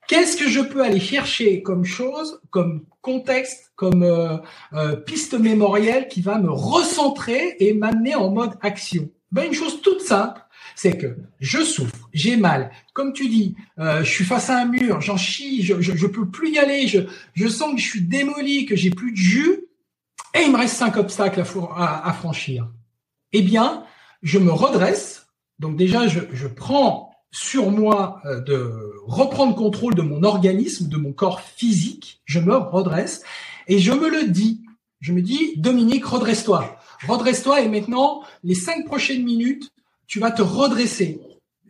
Qu'est-ce 0.07 0.37
que 0.37 0.49
je 0.49 0.61
peux 0.61 0.83
aller 0.83 1.01
chercher 1.01 1.63
comme 1.63 1.85
chose, 1.85 2.41
comme 2.51 2.85
contexte, 3.01 3.73
comme 3.75 4.05
euh, 4.05 4.37
euh, 4.73 4.97
piste 4.97 5.35
mémorielle 5.35 6.07
qui 6.09 6.23
va 6.23 6.39
me 6.39 6.51
recentrer 6.51 7.57
et 7.59 7.75
m'amener 7.75 8.15
en 8.15 8.31
mode 8.31 8.53
action? 8.61 9.11
Ben 9.33 9.47
une 9.47 9.53
chose 9.53 9.83
toute 9.83 10.03
simple, 10.03 10.41
c'est 10.77 10.97
que 10.97 11.17
je 11.41 11.59
souffre, 11.59 12.09
j'ai 12.13 12.37
mal. 12.37 12.71
Comme 12.95 13.13
tu 13.13 13.29
dis, 13.29 13.57
euh, 13.81 14.05
je 14.05 14.11
suis 14.11 14.25
face 14.25 14.49
à 14.49 14.59
un 14.59 14.67
mur, 14.67 15.01
j'en 15.01 15.17
chie, 15.17 15.63
je, 15.63 15.81
je, 15.81 16.07
peux 16.07 16.29
plus 16.29 16.53
y 16.53 16.59
aller, 16.59 16.87
je, 16.87 17.01
je 17.35 17.49
sens 17.49 17.75
que 17.75 17.81
je 17.81 17.87
suis 17.87 18.03
démoli, 18.03 18.65
que 18.65 18.77
j'ai 18.77 18.91
plus 18.91 19.11
de 19.11 19.17
jus, 19.17 19.65
et 20.35 20.43
il 20.43 20.53
me 20.53 20.57
reste 20.57 20.77
cinq 20.77 20.97
obstacles 20.99 21.43
à, 21.75 22.09
à 22.09 22.13
franchir. 22.13 22.69
Eh 23.33 23.43
bien, 23.43 23.85
je 24.23 24.39
me 24.39 24.53
redresse. 24.53 25.27
Donc 25.59 25.77
déjà, 25.77 26.07
je, 26.07 26.21
je 26.33 26.47
prends 26.47 27.11
sur 27.33 27.71
moi 27.71 28.23
de 28.47 28.86
reprendre 29.07 29.55
contrôle 29.55 29.95
de 29.95 30.03
mon 30.03 30.23
organisme, 30.23 30.89
de 30.89 30.97
mon 30.97 31.13
corps 31.13 31.41
physique, 31.41 32.21
je 32.25 32.41
me 32.41 32.57
redresse 32.57 33.23
et 33.69 33.79
je 33.79 33.93
me 33.93 34.09
le 34.09 34.29
dis. 34.29 34.61
Je 35.01 35.13
me 35.13 35.23
dis, 35.23 35.55
Dominique, 35.57 36.05
redresse-toi. 36.07 36.79
Redresse-toi 37.07 37.61
et 37.61 37.69
maintenant, 37.69 38.23
les 38.43 38.55
cinq 38.55 38.87
prochaines 38.87 39.23
minutes, 39.23 39.71
tu 40.07 40.21
vas 40.21 40.31
te 40.31 40.43
redresser. 40.43 41.21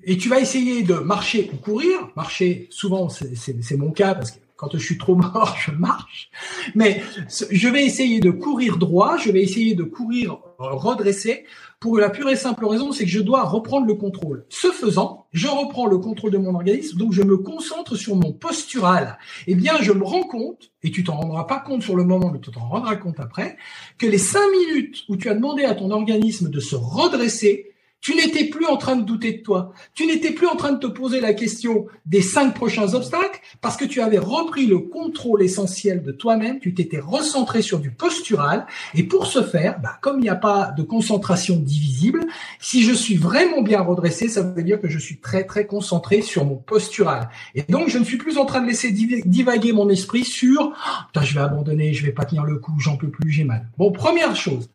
Et 0.04 0.16
tu 0.16 0.28
vas 0.28 0.38
essayer 0.38 0.84
de 0.84 0.94
marcher 0.94 1.50
ou 1.52 1.56
courir. 1.56 2.08
Marcher, 2.14 2.68
souvent, 2.70 3.08
c'est 3.08 3.76
mon 3.76 3.90
cas 3.90 4.14
parce 4.14 4.30
que 4.30 4.38
Quand 4.56 4.70
je 4.72 4.78
suis 4.78 4.98
trop 4.98 5.14
mort, 5.14 5.56
je 5.66 5.70
marche. 5.72 6.30
Mais 6.74 7.02
je 7.50 7.68
vais 7.68 7.84
essayer 7.84 8.20
de 8.20 8.30
courir 8.30 8.78
droit, 8.78 9.16
je 9.18 9.30
vais 9.30 9.42
essayer 9.42 9.74
de 9.74 9.84
courir 9.84 10.38
redressé 10.58 11.44
pour 11.78 11.98
la 11.98 12.08
pure 12.08 12.30
et 12.30 12.36
simple 12.36 12.64
raison, 12.64 12.90
c'est 12.92 13.04
que 13.04 13.10
je 13.10 13.20
dois 13.20 13.42
reprendre 13.42 13.86
le 13.86 13.94
contrôle. 13.94 14.46
Ce 14.48 14.68
faisant, 14.68 15.26
je 15.32 15.46
reprends 15.46 15.86
le 15.86 15.98
contrôle 15.98 16.30
de 16.30 16.38
mon 16.38 16.54
organisme, 16.54 16.98
donc 16.98 17.12
je 17.12 17.22
me 17.22 17.36
concentre 17.36 17.96
sur 17.96 18.16
mon 18.16 18.32
postural. 18.32 19.18
Eh 19.46 19.54
bien, 19.54 19.74
je 19.82 19.92
me 19.92 20.02
rends 20.02 20.22
compte, 20.22 20.70
et 20.82 20.90
tu 20.90 21.04
t'en 21.04 21.16
rendras 21.16 21.44
pas 21.44 21.60
compte 21.60 21.82
sur 21.82 21.94
le 21.94 22.04
moment, 22.04 22.30
mais 22.32 22.40
tu 22.40 22.50
t'en 22.50 22.68
rendras 22.68 22.96
compte 22.96 23.20
après, 23.20 23.58
que 23.98 24.06
les 24.06 24.18
cinq 24.18 24.46
minutes 24.50 25.04
où 25.08 25.16
tu 25.16 25.28
as 25.28 25.34
demandé 25.34 25.64
à 25.64 25.74
ton 25.74 25.90
organisme 25.90 26.48
de 26.48 26.60
se 26.60 26.76
redresser, 26.76 27.75
tu 28.06 28.14
n'étais 28.14 28.44
plus 28.44 28.66
en 28.66 28.76
train 28.76 28.94
de 28.94 29.02
douter 29.02 29.32
de 29.32 29.42
toi. 29.42 29.72
Tu 29.92 30.06
n'étais 30.06 30.30
plus 30.30 30.46
en 30.46 30.54
train 30.54 30.70
de 30.70 30.78
te 30.78 30.86
poser 30.86 31.20
la 31.20 31.34
question 31.34 31.86
des 32.04 32.22
cinq 32.22 32.54
prochains 32.54 32.94
obstacles 32.94 33.40
parce 33.60 33.76
que 33.76 33.84
tu 33.84 34.00
avais 34.00 34.18
repris 34.18 34.66
le 34.66 34.78
contrôle 34.78 35.42
essentiel 35.42 36.04
de 36.04 36.12
toi-même. 36.12 36.60
Tu 36.60 36.72
t'étais 36.72 37.00
recentré 37.00 37.62
sur 37.62 37.80
du 37.80 37.90
postural. 37.90 38.68
Et 38.94 39.02
pour 39.02 39.26
ce 39.26 39.42
faire, 39.42 39.80
bah, 39.80 39.98
comme 40.02 40.20
il 40.20 40.22
n'y 40.22 40.28
a 40.28 40.36
pas 40.36 40.72
de 40.76 40.84
concentration 40.84 41.56
divisible, 41.56 42.20
si 42.60 42.84
je 42.84 42.92
suis 42.92 43.16
vraiment 43.16 43.62
bien 43.62 43.80
redressé, 43.80 44.28
ça 44.28 44.42
veut 44.42 44.62
dire 44.62 44.80
que 44.80 44.88
je 44.88 45.00
suis 45.00 45.18
très, 45.18 45.42
très 45.42 45.66
concentré 45.66 46.22
sur 46.22 46.44
mon 46.44 46.58
postural. 46.58 47.28
Et 47.56 47.64
donc, 47.64 47.88
je 47.88 47.98
ne 47.98 48.04
suis 48.04 48.18
plus 48.18 48.38
en 48.38 48.44
train 48.44 48.60
de 48.60 48.68
laisser 48.68 48.92
divaguer 48.92 49.72
mon 49.72 49.88
esprit 49.88 50.24
sur, 50.24 50.74
oh, 51.16 51.20
je 51.20 51.34
vais 51.34 51.40
abandonner, 51.40 51.92
je 51.92 52.06
vais 52.06 52.12
pas 52.12 52.24
tenir 52.24 52.44
le 52.44 52.58
coup, 52.58 52.74
j'en 52.78 52.96
peux 52.96 53.10
plus, 53.10 53.32
j'ai 53.32 53.42
mal. 53.42 53.68
Bon, 53.76 53.90
première 53.90 54.36
chose. 54.36 54.68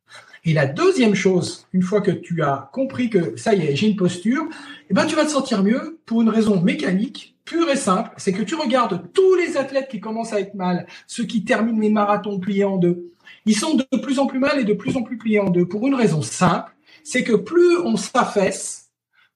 Et 0.44 0.54
la 0.54 0.66
deuxième 0.66 1.14
chose, 1.14 1.68
une 1.72 1.84
fois 1.84 2.02
que 2.02 2.10
tu 2.10 2.42
as 2.42 2.70
compris 2.74 3.12
que 3.12 3.38
ça 3.38 3.54
y 3.54 3.62
est, 3.66 3.76
j'ai 3.76 3.88
une 3.88 3.96
posture, 3.96 4.48
eh 4.90 4.94
ben 4.94 5.06
tu 5.06 5.16
vas 5.16 5.26
te 5.26 5.30
sentir 5.30 5.64
mieux 5.64 6.00
pour 6.08 6.24
une 6.24 6.30
raison 6.30 6.60
mécanique, 6.60 7.36
pure 7.46 7.70
et 7.70 7.76
simple, 7.76 8.10
c'est 8.18 8.34
que 8.34 8.42
tu 8.42 8.56
regardes 8.56 9.12
tous 9.14 9.36
les 9.36 9.56
athlètes 9.56 9.88
qui 9.88 10.00
commencent 10.00 10.34
à 10.34 10.40
être 10.40 10.56
mal, 10.56 10.88
ceux 11.06 11.26
qui 11.26 11.44
terminent 11.44 11.80
les 11.80 11.92
marathons 11.92 12.40
pliés 12.40 12.64
en 12.64 12.78
deux. 12.78 13.12
Ils 13.46 13.56
sont 13.56 13.76
de 13.76 13.98
plus 14.02 14.18
en 14.18 14.26
plus 14.26 14.40
mal 14.40 14.60
et 14.60 14.64
de 14.64 14.74
plus 14.74 14.98
en 14.98 15.04
plus 15.04 15.18
pliés 15.18 15.40
en 15.40 15.50
deux 15.50 15.68
pour 15.68 15.86
une 15.86 15.96
raison 15.96 16.24
simple, 16.24 16.76
c'est 17.04 17.24
que 17.24 17.34
plus 17.34 17.78
on 17.78 17.96
s'affaisse, 17.96 18.90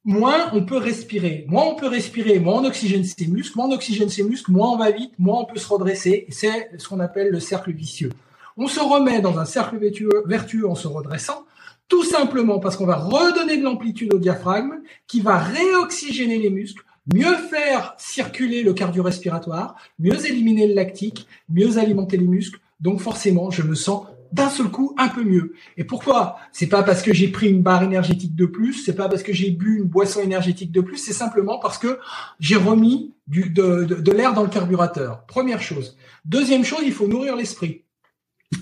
moins 0.06 0.50
on 0.54 0.66
peut 0.66 0.78
respirer. 0.78 1.46
Moins 1.48 1.66
on 1.66 1.76
peut 1.76 1.88
respirer, 1.88 2.40
moins 2.40 2.62
on 2.62 2.66
oxygène 2.66 3.04
ses 3.04 3.28
muscles, 3.28 3.58
moins 3.58 3.68
on 3.68 3.74
oxygène 3.74 4.10
ses 4.10 4.24
muscles, 4.24 4.52
moins 4.52 4.72
on 4.72 4.78
va 4.78 4.90
vite, 4.92 5.14
moins 5.20 5.42
on 5.42 5.46
peut 5.46 5.60
se 5.60 5.68
redresser. 5.68 6.26
C'est 6.30 6.72
ce 6.78 6.88
qu'on 6.88 7.00
appelle 7.00 7.30
le 7.30 7.40
cercle 7.40 7.72
vicieux. 7.72 8.12
On 8.58 8.68
se 8.68 8.80
remet 8.80 9.22
dans 9.22 9.38
un 9.38 9.46
cercle 9.46 9.78
vertueux, 10.26 10.68
en 10.68 10.76
se 10.76 10.88
redressant, 10.88 11.46
tout 11.88 12.04
simplement 12.04 12.60
parce 12.60 12.78
qu'on 12.78 12.86
va 12.86 12.96
redonner 12.96 13.58
de 13.58 13.64
l'amplitude 13.64 14.14
au 14.14 14.18
diaphragme, 14.18 14.76
qui 15.08 15.20
va 15.20 15.38
réoxygéner 15.38 16.38
les 16.38 16.50
muscles, 16.50 16.84
mieux 17.14 17.36
faire 17.36 17.96
circuler 17.98 18.64
le 18.64 18.74
cardio-respiratoire, 18.74 19.76
mieux 20.00 20.26
éliminer 20.26 20.68
le 20.68 20.74
lactique, 20.74 21.28
mieux 21.50 21.78
alimenter 21.78 22.18
les 22.18 22.28
muscles. 22.28 22.60
Donc 22.80 23.02
forcément, 23.02 23.52
je 23.52 23.62
me 23.62 23.76
sens 23.76 24.08
d'un 24.32 24.50
seul 24.50 24.68
coup 24.68 24.96
un 24.98 25.08
peu 25.08 25.24
mieux. 25.24 25.54
Et 25.78 25.84
pourquoi? 25.84 26.38
C'est 26.52 26.68
pas 26.68 26.84
parce 26.84 27.02
que 27.02 27.14
j'ai 27.14 27.28
pris 27.28 27.50
une 27.50 27.62
barre 27.62 27.84
énergétique 27.84 28.36
de 28.36 28.46
plus, 28.46 28.74
c'est 28.74 28.96
pas 28.96 29.08
parce 29.08 29.22
que 29.22 29.32
j'ai 29.32 29.52
bu 29.52 29.78
une 29.78 29.86
boisson 29.86 30.22
énergétique 30.22 30.72
de 30.72 30.82
plus, 30.82 30.98
c'est 30.98 31.14
simplement 31.14 31.60
parce 31.60 31.78
que 31.78 32.00
j'ai 32.40 32.56
remis 32.56 33.14
de 33.28 34.12
l'air 34.12 34.34
dans 34.34 34.44
le 34.44 34.50
carburateur. 34.50 35.26
Première 35.28 35.62
chose. 35.62 35.96
Deuxième 36.26 36.66
chose, 36.66 36.82
il 36.84 36.92
faut 36.92 37.08
nourrir 37.08 37.36
l'esprit. 37.36 37.85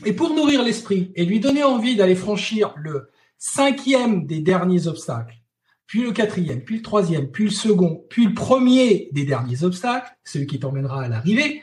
Et 0.06 0.14
pour 0.14 0.34
nourrir 0.34 0.64
l'esprit 0.64 1.12
et 1.16 1.26
lui 1.26 1.40
donner 1.40 1.64
envie 1.64 1.96
d'aller 1.96 2.16
franchir 2.16 2.74
le 2.78 3.10
cinquième 3.38 4.26
des 4.26 4.40
derniers 4.40 4.88
obstacles, 4.88 5.36
puis 5.86 6.02
le 6.02 6.12
quatrième, 6.12 6.62
puis 6.62 6.78
le 6.78 6.82
troisième, 6.82 7.30
puis 7.30 7.46
le 7.46 7.52
second, 7.52 8.04
puis 8.10 8.26
le 8.26 8.34
premier 8.34 9.10
des 9.12 9.26
derniers 9.26 9.64
obstacles, 9.64 10.12
celui 10.24 10.48
qui 10.48 10.60
t'emmènera 10.60 11.04
à 11.04 11.08
l'arrivée, 11.08 11.62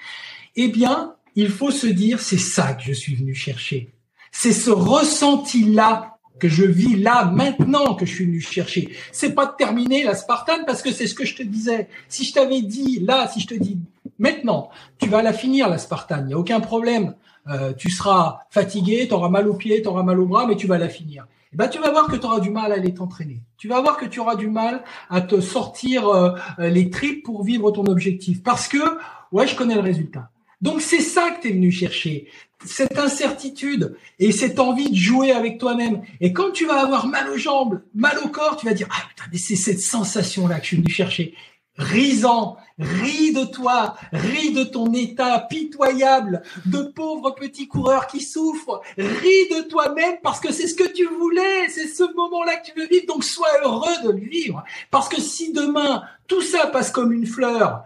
eh 0.57 0.69
bien, 0.69 1.15
il 1.37 1.49
faut 1.49 1.71
se 1.71 1.87
dire, 1.87 2.21
c'est 2.21 2.39
ça 2.39 2.75
que 2.75 2.85
je 2.85 2.93
suis 2.93 3.15
venu 3.15 3.35
chercher. 3.35 3.93
C'est 4.31 4.53
ce 4.53 4.71
ressenti-là 4.71 6.19
que 6.39 6.49
je 6.49 6.65
vis 6.65 6.97
là, 6.97 7.27
maintenant, 7.27 7.95
que 7.95 8.07
je 8.07 8.15
suis 8.15 8.25
venu 8.25 8.41
chercher. 8.41 8.97
C'est 9.13 9.35
pas 9.35 9.47
de 9.47 9.53
terminer 9.57 10.05
la 10.05 10.15
Spartane 10.15 10.65
parce 10.67 10.83
que 10.83 10.91
c'est 10.93 11.07
ce 11.07 11.15
que 11.15 11.25
je 11.25 11.37
te 11.37 11.43
disais. 11.43 11.89
Si 12.09 12.25
je 12.25 12.33
t'avais 12.33 12.63
dit, 12.63 13.01
là, 13.01 13.29
si 13.29 13.41
je 13.41 13.47
te 13.47 13.55
dis, 13.55 13.79
maintenant, 14.19 14.71
tu 14.99 15.09
vas 15.09 15.23
la 15.23 15.33
finir, 15.33 15.69
la 15.69 15.79
Spartane, 15.79 16.25
il 16.25 16.29
n'y 16.29 16.35
a 16.35 16.39
aucun 16.39 16.61
problème. 16.61 17.15
Euh, 17.49 17.73
tu 17.73 17.91
seras 17.91 18.41
fatigué, 18.51 19.07
tu 19.09 19.15
auras 19.15 19.29
mal 19.29 19.49
aux 19.49 19.55
pieds, 19.55 19.83
tu 19.83 19.89
auras 19.89 20.03
mal 20.03 20.21
aux 20.21 20.27
bras, 20.27 20.47
mais 20.47 20.57
tu 20.57 20.67
vas 20.67 20.79
la 20.79 20.89
finir. 20.89 21.25
Et 21.25 21.55
eh 21.55 21.57
ben, 21.57 21.69
tu 21.69 21.81
vas 21.81 21.91
voir 21.91 22.07
que 22.07 22.15
tu 22.15 22.25
auras 22.27 22.39
du 22.39 22.51
mal 22.51 22.71
à 22.71 22.77
aller 22.77 22.95
t'entraîner. 22.95 23.43
Tu 23.57 23.67
vas 23.67 23.81
voir 23.81 23.97
que 23.97 24.07
tu 24.07 24.21
auras 24.21 24.37
du 24.37 24.49
mal 24.49 24.85
à 25.09 25.21
te 25.21 25.41
sortir 25.41 26.09
euh, 26.09 26.33
les 26.59 26.91
tripes 26.91 27.25
pour 27.25 27.43
vivre 27.43 27.73
ton 27.73 27.87
objectif. 27.87 28.43
Parce 28.43 28.69
que, 28.69 28.79
ouais, 29.33 29.49
je 29.49 29.57
connais 29.57 29.75
le 29.75 29.81
résultat. 29.81 30.31
Donc 30.61 30.81
c'est 30.83 31.01
ça 31.01 31.31
que 31.31 31.43
tu 31.43 31.49
es 31.49 31.53
venu 31.53 31.73
chercher, 31.73 32.29
cette 32.65 32.99
incertitude 32.99 33.97
et 34.19 34.33
cette 34.33 34.59
envie 34.59 34.91
de 34.91 34.95
jouer 34.95 35.33
avec 35.33 35.59
toi-même. 35.59 36.03
Et 36.21 36.33
quand 36.33 36.51
tu 36.53 36.67
vas 36.67 36.83
avoir 36.83 37.07
mal 37.07 37.29
aux 37.31 37.39
jambes, 37.39 37.81
mal 37.95 38.19
au 38.23 38.29
corps, 38.29 38.57
tu 38.57 38.67
vas 38.67 38.75
dire, 38.75 38.89
ah 38.91 39.03
putain, 39.09 39.25
mais 39.33 39.39
c'est 39.39 39.57
cette 39.57 39.81
sensation-là 39.81 40.57
que 40.57 40.63
je 40.63 40.69
suis 40.69 40.77
venu 40.77 40.91
chercher 40.91 41.35
risant, 41.81 42.59
ris 42.79 43.33
de 43.33 43.45
toi, 43.45 43.97
ris 44.13 44.53
de 44.53 44.65
ton 44.65 44.93
état 44.93 45.39
pitoyable 45.41 46.43
de 46.67 46.83
pauvre 46.83 47.35
petit 47.35 47.67
coureur 47.67 48.07
qui 48.07 48.21
souffre, 48.21 48.83
ris 48.97 49.49
de 49.51 49.63
toi-même 49.63 50.17
parce 50.23 50.41
que 50.41 50.53
c'est 50.53 50.69
ce 50.69 50.75
que 50.75 50.89
tu 50.89 51.07
voulais, 51.07 51.69
c'est 51.69 51.89
ce 51.89 52.05
moment-là 52.15 52.57
que 52.57 52.71
tu 52.71 52.79
veux 52.79 52.87
vivre, 52.87 53.07
donc 53.07 53.25
sois 53.25 53.49
heureux 53.65 54.03
de 54.05 54.11
le 54.11 54.29
vivre. 54.29 54.63
Parce 54.91 55.09
que 55.09 55.21
si 55.21 55.53
demain 55.53 56.03
tout 56.27 56.43
ça 56.43 56.67
passe 56.67 56.91
comme 56.91 57.13
une 57.13 57.27
fleur, 57.27 57.83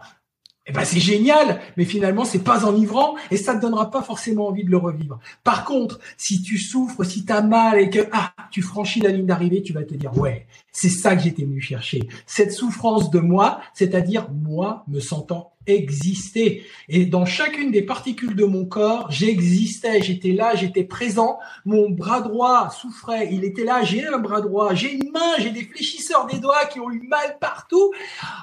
eh 0.67 0.71
ben 0.71 0.83
c'est 0.83 0.99
génial, 0.99 1.61
mais 1.77 1.85
finalement 1.85 2.25
c'est 2.25 2.43
pas 2.43 2.65
enivrant 2.65 3.15
et 3.29 3.37
ça 3.37 3.55
te 3.55 3.61
donnera 3.61 3.91
pas 3.91 4.01
forcément 4.01 4.47
envie 4.47 4.63
de 4.63 4.71
le 4.71 4.77
revivre. 4.77 5.19
Par 5.43 5.63
contre, 5.63 5.99
si 6.17 6.41
tu 6.41 6.57
souffres, 6.57 7.03
si 7.03 7.23
tu 7.23 7.31
as 7.31 7.41
mal 7.41 7.79
et 7.79 7.89
que 7.89 8.07
ah, 8.11 8.33
tu 8.49 8.61
franchis 8.61 8.99
la 8.99 9.09
ligne 9.09 9.27
d'arrivée, 9.27 9.61
tu 9.61 9.73
vas 9.73 9.83
te 9.83 9.93
dire 9.93 10.17
ouais, 10.17 10.47
c'est 10.71 10.89
ça 10.89 11.15
que 11.15 11.21
j'étais 11.21 11.43
venu 11.43 11.61
chercher. 11.61 12.07
Cette 12.25 12.51
souffrance 12.51 13.11
de 13.11 13.19
moi, 13.19 13.59
c'est-à-dire 13.73 14.27
moi 14.31 14.83
me 14.87 14.99
sentant 14.99 15.54
exister. 15.67 16.65
Et 16.89 17.05
dans 17.05 17.25
chacune 17.25 17.71
des 17.71 17.81
particules 17.81 18.35
de 18.35 18.45
mon 18.45 18.65
corps, 18.65 19.09
j'existais, 19.11 20.01
j'étais 20.01 20.31
là, 20.31 20.55
j'étais 20.55 20.83
présent. 20.83 21.39
Mon 21.65 21.89
bras 21.89 22.21
droit 22.21 22.69
souffrait, 22.69 23.29
il 23.31 23.43
était 23.43 23.63
là, 23.63 23.83
j'ai 23.83 24.05
un 24.05 24.17
bras 24.17 24.41
droit, 24.41 24.73
j'ai 24.73 24.93
une 24.93 25.11
main, 25.11 25.35
j'ai 25.39 25.51
des 25.51 25.63
fléchisseurs 25.63 26.25
des 26.27 26.39
doigts 26.39 26.65
qui 26.65 26.79
ont 26.79 26.91
eu 26.91 27.07
mal 27.07 27.37
partout. 27.39 27.91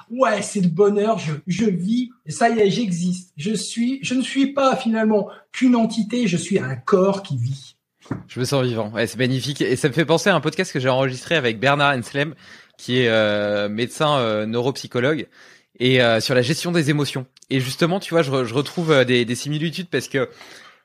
Ouais, 0.09 0.41
c'est 0.41 0.61
le 0.61 0.69
bonheur, 0.69 1.17
je, 1.19 1.33
je 1.47 1.65
vis, 1.65 2.09
ça 2.27 2.49
y 2.49 2.59
est, 2.59 2.69
j'existe. 2.69 3.33
Je 3.37 3.53
suis, 3.53 3.99
je 4.01 4.13
ne 4.15 4.21
suis 4.21 4.53
pas 4.53 4.75
finalement 4.75 5.29
qu'une 5.51 5.75
entité, 5.75 6.27
je 6.27 6.37
suis 6.37 6.59
un 6.59 6.75
corps 6.75 7.23
qui 7.23 7.37
vit. 7.37 7.75
Je 8.27 8.39
me 8.39 8.45
sens 8.45 8.65
vivant. 8.65 8.89
Ouais, 8.91 9.07
c'est 9.07 9.17
magnifique. 9.17 9.61
Et 9.61 9.75
ça 9.75 9.87
me 9.87 9.93
fait 9.93 10.05
penser 10.05 10.29
à 10.29 10.35
un 10.35 10.41
podcast 10.41 10.71
que 10.73 10.79
j'ai 10.79 10.89
enregistré 10.89 11.35
avec 11.35 11.59
Bernard 11.59 11.95
Henslem, 11.95 12.35
qui 12.77 12.99
est 12.99 13.07
euh, 13.07 13.69
médecin 13.69 14.17
euh, 14.17 14.45
neuropsychologue 14.45 15.27
et 15.83 16.01
euh, 16.01 16.21
sur 16.21 16.33
la 16.33 16.41
gestion 16.41 16.71
des 16.71 16.89
émotions. 16.89 17.25
Et 17.49 17.59
justement, 17.59 17.99
tu 17.99 18.13
vois, 18.13 18.21
je, 18.21 18.45
je 18.45 18.53
retrouve 18.53 18.93
euh, 18.93 19.03
des, 19.03 19.25
des, 19.25 19.35
similitudes 19.35 19.89
parce 19.91 20.07
que 20.07 20.29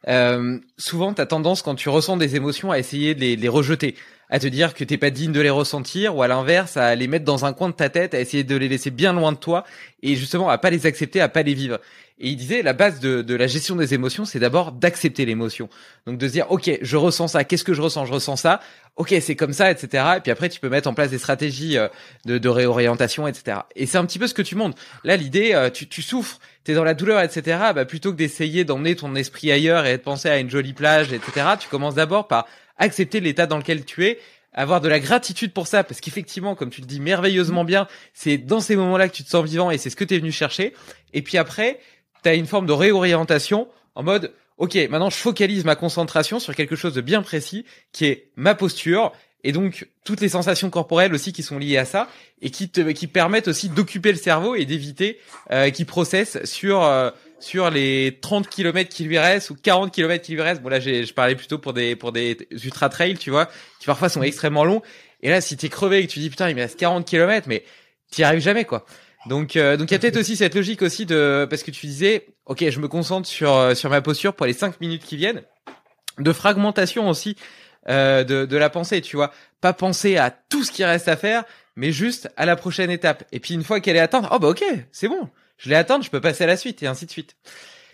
euh, 0.09 0.59
souvent, 0.76 1.14
tu 1.14 1.20
as 1.20 1.26
tendance, 1.26 1.62
quand 1.62 1.76
tu 1.76 1.88
ressens 1.88 2.16
des 2.16 2.34
émotions, 2.34 2.72
à 2.72 2.80
essayer 2.80 3.14
de 3.14 3.20
les, 3.20 3.36
les, 3.36 3.49
rejeter, 3.49 3.94
à 4.30 4.38
te 4.38 4.46
dire 4.46 4.74
que 4.74 4.84
t'es 4.84 4.98
pas 4.98 5.10
digne 5.10 5.32
de 5.32 5.40
les 5.40 5.50
ressentir, 5.50 6.16
ou 6.16 6.22
à 6.22 6.28
l'inverse, 6.28 6.76
à 6.76 6.94
les 6.94 7.06
mettre 7.06 7.24
dans 7.24 7.44
un 7.44 7.52
coin 7.52 7.68
de 7.68 7.74
ta 7.74 7.88
tête, 7.88 8.14
à 8.14 8.20
essayer 8.20 8.44
de 8.44 8.56
les 8.56 8.68
laisser 8.68 8.90
bien 8.90 9.12
loin 9.12 9.32
de 9.32 9.38
toi, 9.38 9.64
et 10.02 10.16
justement 10.16 10.48
à 10.48 10.58
pas 10.58 10.70
les 10.70 10.86
accepter, 10.86 11.20
à 11.20 11.28
pas 11.28 11.42
les 11.42 11.54
vivre. 11.54 11.78
Et 12.20 12.30
il 12.30 12.36
disait, 12.36 12.62
la 12.62 12.72
base 12.72 12.98
de, 12.98 13.22
de 13.22 13.34
la 13.36 13.46
gestion 13.46 13.76
des 13.76 13.94
émotions, 13.94 14.24
c'est 14.24 14.40
d'abord 14.40 14.72
d'accepter 14.72 15.24
l'émotion. 15.24 15.68
Donc 16.04 16.18
de 16.18 16.26
se 16.26 16.32
dire, 16.32 16.50
ok, 16.50 16.78
je 16.82 16.96
ressens 16.96 17.28
ça, 17.28 17.44
qu'est-ce 17.44 17.62
que 17.62 17.74
je 17.74 17.80
ressens? 17.80 18.06
Je 18.06 18.12
ressens 18.12 18.36
ça, 18.36 18.60
ok, 18.96 19.14
c'est 19.20 19.36
comme 19.36 19.52
ça, 19.52 19.70
etc. 19.70 20.04
Et 20.16 20.20
puis 20.20 20.32
après, 20.32 20.48
tu 20.48 20.58
peux 20.58 20.68
mettre 20.68 20.88
en 20.88 20.94
place 20.94 21.10
des 21.10 21.18
stratégies 21.18 21.78
euh, 21.78 21.86
de, 22.24 22.38
de 22.38 22.48
réorientation, 22.48 23.28
etc. 23.28 23.58
Et 23.76 23.86
c'est 23.86 23.98
un 23.98 24.04
petit 24.04 24.18
peu 24.18 24.26
ce 24.26 24.34
que 24.34 24.42
tu 24.42 24.56
montres. 24.56 24.76
Là, 25.04 25.16
l'idée, 25.16 25.52
euh, 25.54 25.70
tu, 25.70 25.86
tu 25.86 26.02
souffres, 26.02 26.40
t'es 26.64 26.74
dans 26.74 26.82
la 26.82 26.94
douleur, 26.94 27.20
etc. 27.20 27.58
Bah, 27.72 27.84
plutôt 27.84 28.10
que 28.10 28.16
d'essayer 28.16 28.64
d'emmener 28.64 28.96
ton 28.96 29.14
esprit 29.14 29.52
ailleurs 29.52 29.86
et 29.86 29.96
de 29.96 30.02
penser 30.02 30.28
à 30.28 30.38
une 30.38 30.50
jolie 30.50 30.72
plage, 30.72 31.12
etc., 31.12 31.46
tu 31.60 31.68
commences 31.68 31.94
d'abord 31.94 32.26
par 32.26 32.46
accepter 32.78 33.20
l'état 33.20 33.46
dans 33.46 33.58
lequel 33.58 33.84
tu 33.84 34.06
es 34.06 34.18
avoir 34.54 34.80
de 34.80 34.88
la 34.88 34.98
gratitude 34.98 35.52
pour 35.52 35.66
ça, 35.66 35.84
parce 35.84 36.00
qu'effectivement, 36.00 36.54
comme 36.54 36.70
tu 36.70 36.80
le 36.80 36.86
dis 36.86 37.00
merveilleusement 37.00 37.64
bien, 37.64 37.86
c'est 38.14 38.38
dans 38.38 38.60
ces 38.60 38.76
moments-là 38.76 39.08
que 39.08 39.14
tu 39.14 39.22
te 39.22 39.28
sens 39.28 39.44
vivant 39.44 39.70
et 39.70 39.78
c'est 39.78 39.90
ce 39.90 39.96
que 39.96 40.04
tu 40.04 40.14
es 40.14 40.18
venu 40.18 40.32
chercher. 40.32 40.74
Et 41.12 41.22
puis 41.22 41.38
après, 41.38 41.80
tu 42.24 42.30
une 42.30 42.46
forme 42.46 42.66
de 42.66 42.72
réorientation 42.72 43.68
en 43.94 44.02
mode 44.02 44.32
OK, 44.58 44.76
maintenant 44.90 45.10
je 45.10 45.16
focalise 45.16 45.64
ma 45.64 45.76
concentration 45.76 46.40
sur 46.40 46.54
quelque 46.54 46.74
chose 46.74 46.92
de 46.92 47.00
bien 47.00 47.22
précis 47.22 47.64
qui 47.92 48.06
est 48.06 48.30
ma 48.34 48.56
posture 48.56 49.12
et 49.44 49.52
donc 49.52 49.88
toutes 50.04 50.20
les 50.20 50.28
sensations 50.28 50.68
corporelles 50.68 51.14
aussi 51.14 51.32
qui 51.32 51.44
sont 51.44 51.58
liées 51.58 51.78
à 51.78 51.84
ça 51.84 52.08
et 52.42 52.50
qui 52.50 52.68
te 52.68 52.80
qui 52.90 53.06
permettent 53.06 53.46
aussi 53.46 53.68
d'occuper 53.68 54.10
le 54.10 54.18
cerveau 54.18 54.56
et 54.56 54.64
d'éviter 54.64 55.20
euh, 55.52 55.70
qu'il 55.70 55.86
processe 55.86 56.44
sur 56.44 56.82
euh, 56.82 57.10
sur 57.41 57.70
les 57.70 58.18
30 58.20 58.49
km 58.49 58.89
qui 58.89 59.05
lui 59.05 59.18
restent 59.18 59.51
ou 59.51 59.55
40 59.55 59.93
km 59.93 60.24
qui 60.24 60.32
lui 60.32 60.43
restent. 60.43 60.62
Bon 60.62 60.68
là 60.68 60.80
je 60.80 61.12
parlais 61.12 61.34
plutôt 61.34 61.59
pour 61.59 61.72
des 61.72 61.97
pour 61.97 62.12
des 62.12 62.36
ultra 62.64 62.89
trails, 62.89 63.16
tu 63.16 63.30
vois, 63.30 63.47
qui 63.78 63.86
parfois 63.86 64.09
sont 64.09 64.22
extrêmement 64.22 64.64
longs 64.64 64.82
et 65.22 65.30
là 65.30 65.41
si 65.41 65.57
t'es 65.57 65.68
crevé 65.68 66.01
et 66.01 66.07
que 66.07 66.12
tu 66.12 66.18
dis 66.18 66.30
putain, 66.30 66.49
il 66.49 66.57
me 66.57 66.61
reste 66.61 66.78
40 66.78 67.07
km 67.07 67.49
mais 67.49 67.64
t'y 68.11 68.22
arrives 68.24 68.41
jamais 68.41 68.64
quoi. 68.64 68.84
Donc, 69.26 69.57
euh, 69.57 69.76
donc 69.76 69.91
il 69.91 69.95
y 69.95 69.97
a 69.97 69.99
peut-être 69.99 70.16
aussi 70.16 70.36
cette 70.36 70.55
logique 70.55 70.82
aussi 70.82 71.05
de 71.05 71.47
parce 71.49 71.62
que 71.62 71.70
tu 71.70 71.86
disais, 71.86 72.26
ok, 72.47 72.68
je 72.68 72.80
me 72.80 72.89
concentre 72.89 73.28
sur 73.28 73.55
euh, 73.55 73.74
sur 73.74 73.91
ma 73.91 74.01
posture 74.01 74.34
pour 74.34 74.47
les 74.47 74.53
cinq 74.53 74.80
minutes 74.80 75.05
qui 75.05 75.16
viennent, 75.16 75.43
de 76.18 76.32
fragmentation 76.32 77.09
aussi 77.09 77.36
euh, 77.89 78.24
de 78.24 78.47
de 78.47 78.57
la 78.57 78.70
pensée, 78.70 79.01
tu 79.01 79.16
vois, 79.16 79.32
pas 79.61 79.72
penser 79.72 80.16
à 80.16 80.30
tout 80.30 80.64
ce 80.64 80.70
qui 80.70 80.84
reste 80.84 81.09
à 81.09 81.16
faire, 81.16 81.45
mais 81.76 81.93
juste 81.93 82.30
à 82.36 82.47
la 82.47 82.57
prochaine 82.57 82.91
étape. 82.91 83.24
Et 83.32 83.41
puis 83.41 83.55
une 83.55 83.64
fois 83.64 83.80
qu'elle 83.80 83.97
est 83.97 84.01
atteinte, 84.01 84.26
oh 84.30 84.39
bah 84.39 84.49
ok, 84.49 84.64
c'est 84.93 85.09
bon, 85.09 85.28
je 85.59 85.68
l'ai 85.68 85.74
atteinte, 85.74 86.04
je 86.04 86.11
peux 86.11 86.20
passer 86.20 86.44
à 86.44 86.46
la 86.46 86.56
suite 86.56 86.82
et 86.82 86.86
ainsi 86.86 87.04
de 87.04 87.11
suite. 87.11 87.36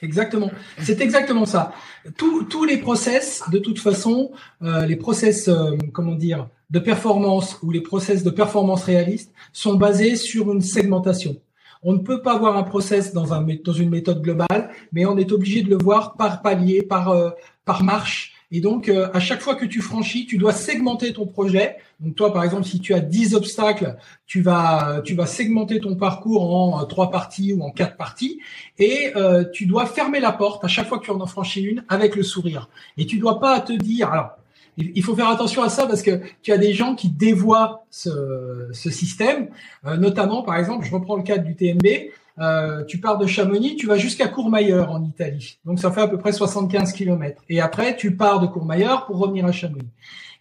Exactement. 0.02 0.50
C'est 0.82 1.00
exactement 1.00 1.46
ça. 1.46 1.72
Tous, 2.16 2.44
tous 2.44 2.64
les 2.64 2.76
process, 2.76 3.42
de 3.50 3.58
toute 3.58 3.78
façon, 3.78 4.32
euh, 4.62 4.84
les 4.84 4.96
process, 4.96 5.48
euh, 5.48 5.76
comment 5.92 6.14
dire, 6.14 6.48
de 6.70 6.78
performance 6.78 7.58
ou 7.62 7.70
les 7.70 7.80
process 7.80 8.22
de 8.22 8.30
performance 8.30 8.84
réaliste 8.84 9.32
sont 9.52 9.74
basés 9.74 10.16
sur 10.16 10.52
une 10.52 10.60
segmentation. 10.60 11.36
On 11.82 11.92
ne 11.92 11.98
peut 11.98 12.22
pas 12.22 12.38
voir 12.38 12.56
un 12.56 12.62
process 12.62 13.12
dans, 13.12 13.32
un, 13.32 13.46
dans 13.64 13.72
une 13.72 13.90
méthode 13.90 14.22
globale, 14.22 14.70
mais 14.92 15.06
on 15.06 15.16
est 15.16 15.32
obligé 15.32 15.62
de 15.62 15.70
le 15.70 15.78
voir 15.82 16.16
par 16.16 16.42
palier, 16.42 16.82
par, 16.82 17.10
euh, 17.10 17.30
par 17.64 17.82
marche, 17.82 18.33
et 18.50 18.60
donc, 18.60 18.88
euh, 18.88 19.08
à 19.12 19.20
chaque 19.20 19.40
fois 19.40 19.54
que 19.54 19.64
tu 19.64 19.80
franchis, 19.80 20.26
tu 20.26 20.38
dois 20.38 20.52
segmenter 20.52 21.12
ton 21.12 21.26
projet. 21.26 21.76
Donc, 22.00 22.14
toi, 22.14 22.32
par 22.32 22.44
exemple, 22.44 22.64
si 22.64 22.78
tu 22.78 22.94
as 22.94 23.00
10 23.00 23.34
obstacles, 23.34 23.96
tu 24.26 24.42
vas, 24.42 25.00
tu 25.04 25.14
vas 25.14 25.26
segmenter 25.26 25.80
ton 25.80 25.96
parcours 25.96 26.54
en 26.54 26.80
euh, 26.80 26.84
trois 26.84 27.10
parties 27.10 27.52
ou 27.52 27.62
en 27.62 27.70
quatre 27.70 27.96
parties. 27.96 28.40
Et 28.78 29.12
euh, 29.16 29.44
tu 29.52 29.66
dois 29.66 29.86
fermer 29.86 30.20
la 30.20 30.32
porte 30.32 30.64
à 30.64 30.68
chaque 30.68 30.86
fois 30.86 30.98
que 30.98 31.04
tu 31.04 31.10
en 31.10 31.26
franchis 31.26 31.62
une 31.62 31.84
avec 31.88 32.16
le 32.16 32.22
sourire. 32.22 32.68
Et 32.96 33.06
tu 33.06 33.18
dois 33.18 33.40
pas 33.40 33.60
te 33.60 33.72
dire, 33.72 34.10
alors, 34.12 34.30
il 34.76 35.02
faut 35.04 35.14
faire 35.14 35.28
attention 35.28 35.62
à 35.62 35.68
ça 35.68 35.86
parce 35.86 36.02
que 36.02 36.20
tu 36.42 36.50
as 36.52 36.58
des 36.58 36.74
gens 36.74 36.96
qui 36.96 37.08
dévoient 37.08 37.86
ce, 37.90 38.68
ce 38.72 38.90
système, 38.90 39.48
notamment, 39.84 40.42
par 40.42 40.56
exemple, 40.56 40.84
je 40.84 40.90
reprends 40.90 41.14
le 41.14 41.22
cadre 41.22 41.44
du 41.44 41.54
TMB. 41.54 41.86
Euh, 42.40 42.84
tu 42.84 42.98
pars 42.98 43.18
de 43.18 43.26
Chamonix, 43.26 43.76
tu 43.76 43.86
vas 43.86 43.96
jusqu'à 43.96 44.28
Courmayeur 44.28 44.90
en 44.90 45.04
Italie. 45.04 45.58
Donc 45.64 45.78
ça 45.78 45.92
fait 45.92 46.00
à 46.00 46.08
peu 46.08 46.18
près 46.18 46.32
75 46.32 46.92
km. 46.92 47.42
Et 47.48 47.60
après, 47.60 47.96
tu 47.96 48.16
pars 48.16 48.40
de 48.40 48.46
Courmayeur 48.46 49.06
pour 49.06 49.18
revenir 49.18 49.46
à 49.46 49.52
Chamonix. 49.52 49.88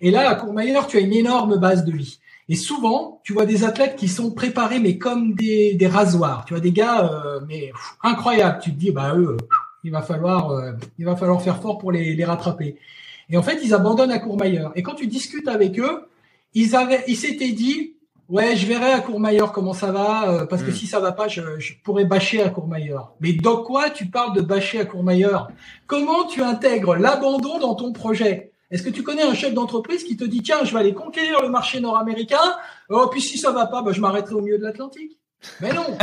Et 0.01 0.11
là, 0.11 0.29
à 0.29 0.35
Courmayeur, 0.35 0.87
tu 0.87 0.97
as 0.97 1.01
une 1.01 1.13
énorme 1.13 1.57
base 1.57 1.85
de 1.85 1.91
vie. 1.91 2.19
Et 2.49 2.55
souvent, 2.55 3.21
tu 3.23 3.33
vois 3.33 3.45
des 3.45 3.63
athlètes 3.63 3.95
qui 3.95 4.07
sont 4.07 4.31
préparés, 4.31 4.79
mais 4.79 4.97
comme 4.97 5.33
des, 5.33 5.75
des 5.75 5.87
rasoirs. 5.87 6.43
Tu 6.45 6.53
vois 6.53 6.61
des 6.61 6.71
gars, 6.71 7.09
euh, 7.09 7.39
mais 7.47 7.71
incroyables. 8.01 8.59
Tu 8.61 8.71
te 8.73 8.77
dis, 8.77 8.91
bah 8.91 9.15
eux, 9.15 9.37
il 9.83 9.91
va 9.91 10.01
falloir, 10.01 10.51
euh, 10.51 10.73
il 10.97 11.05
va 11.05 11.15
falloir 11.15 11.41
faire 11.41 11.61
fort 11.61 11.77
pour 11.77 11.91
les, 11.91 12.15
les 12.15 12.25
rattraper. 12.25 12.75
Et 13.29 13.37
en 13.37 13.43
fait, 13.43 13.59
ils 13.63 13.73
abandonnent 13.73 14.11
à 14.11 14.19
Courmayeur. 14.19 14.71
Et 14.75 14.83
quand 14.83 14.95
tu 14.95 15.07
discutes 15.07 15.47
avec 15.47 15.79
eux, 15.79 16.07
ils 16.53 16.75
avaient, 16.75 17.03
ils 17.07 17.15
s'étaient 17.15 17.51
dit, 17.51 17.93
Ouais, 18.33 18.55
je 18.55 18.65
verrai 18.65 18.91
à 18.91 18.99
Courmayeur 18.99 19.51
comment 19.51 19.73
ça 19.73 19.91
va, 19.91 20.27
euh, 20.27 20.45
parce 20.47 20.63
que 20.63 20.71
hmm. 20.71 20.73
si 20.73 20.87
ça 20.87 20.99
va 20.99 21.11
pas, 21.11 21.27
je, 21.27 21.41
pourrais 21.83 22.03
bâcher 22.03 22.41
à 22.41 22.49
Courmayeur. 22.49 23.13
Mais 23.19 23.33
dans 23.33 23.61
quoi 23.61 23.91
tu 23.91 24.07
parles 24.07 24.35
de 24.35 24.41
bâcher 24.41 24.79
à 24.79 24.85
Courmayeur? 24.85 25.51
Comment 25.85 26.25
tu 26.25 26.41
intègres 26.41 26.95
l'abandon 26.95 27.59
dans 27.59 27.75
ton 27.75 27.93
projet? 27.93 28.51
Est-ce 28.71 28.81
que 28.81 28.89
tu 28.89 29.03
connais 29.03 29.21
un 29.21 29.35
chef 29.35 29.53
d'entreprise 29.53 30.03
qui 30.03 30.17
te 30.17 30.23
dit 30.23 30.41
tiens, 30.41 30.63
je 30.63 30.73
vais 30.73 30.79
aller 30.79 30.95
conquérir 30.95 31.43
le 31.43 31.49
marché 31.49 31.79
nord-américain? 31.79 32.55
Oh, 32.89 33.05
puis 33.11 33.21
si 33.21 33.37
ça 33.37 33.51
va 33.51 33.67
pas, 33.67 33.83
bah, 33.83 33.91
je 33.91 34.01
m'arrêterai 34.01 34.33
au 34.33 34.41
milieu 34.41 34.57
de 34.57 34.63
l'Atlantique. 34.63 35.19
Mais 35.61 35.71
non, 35.71 35.85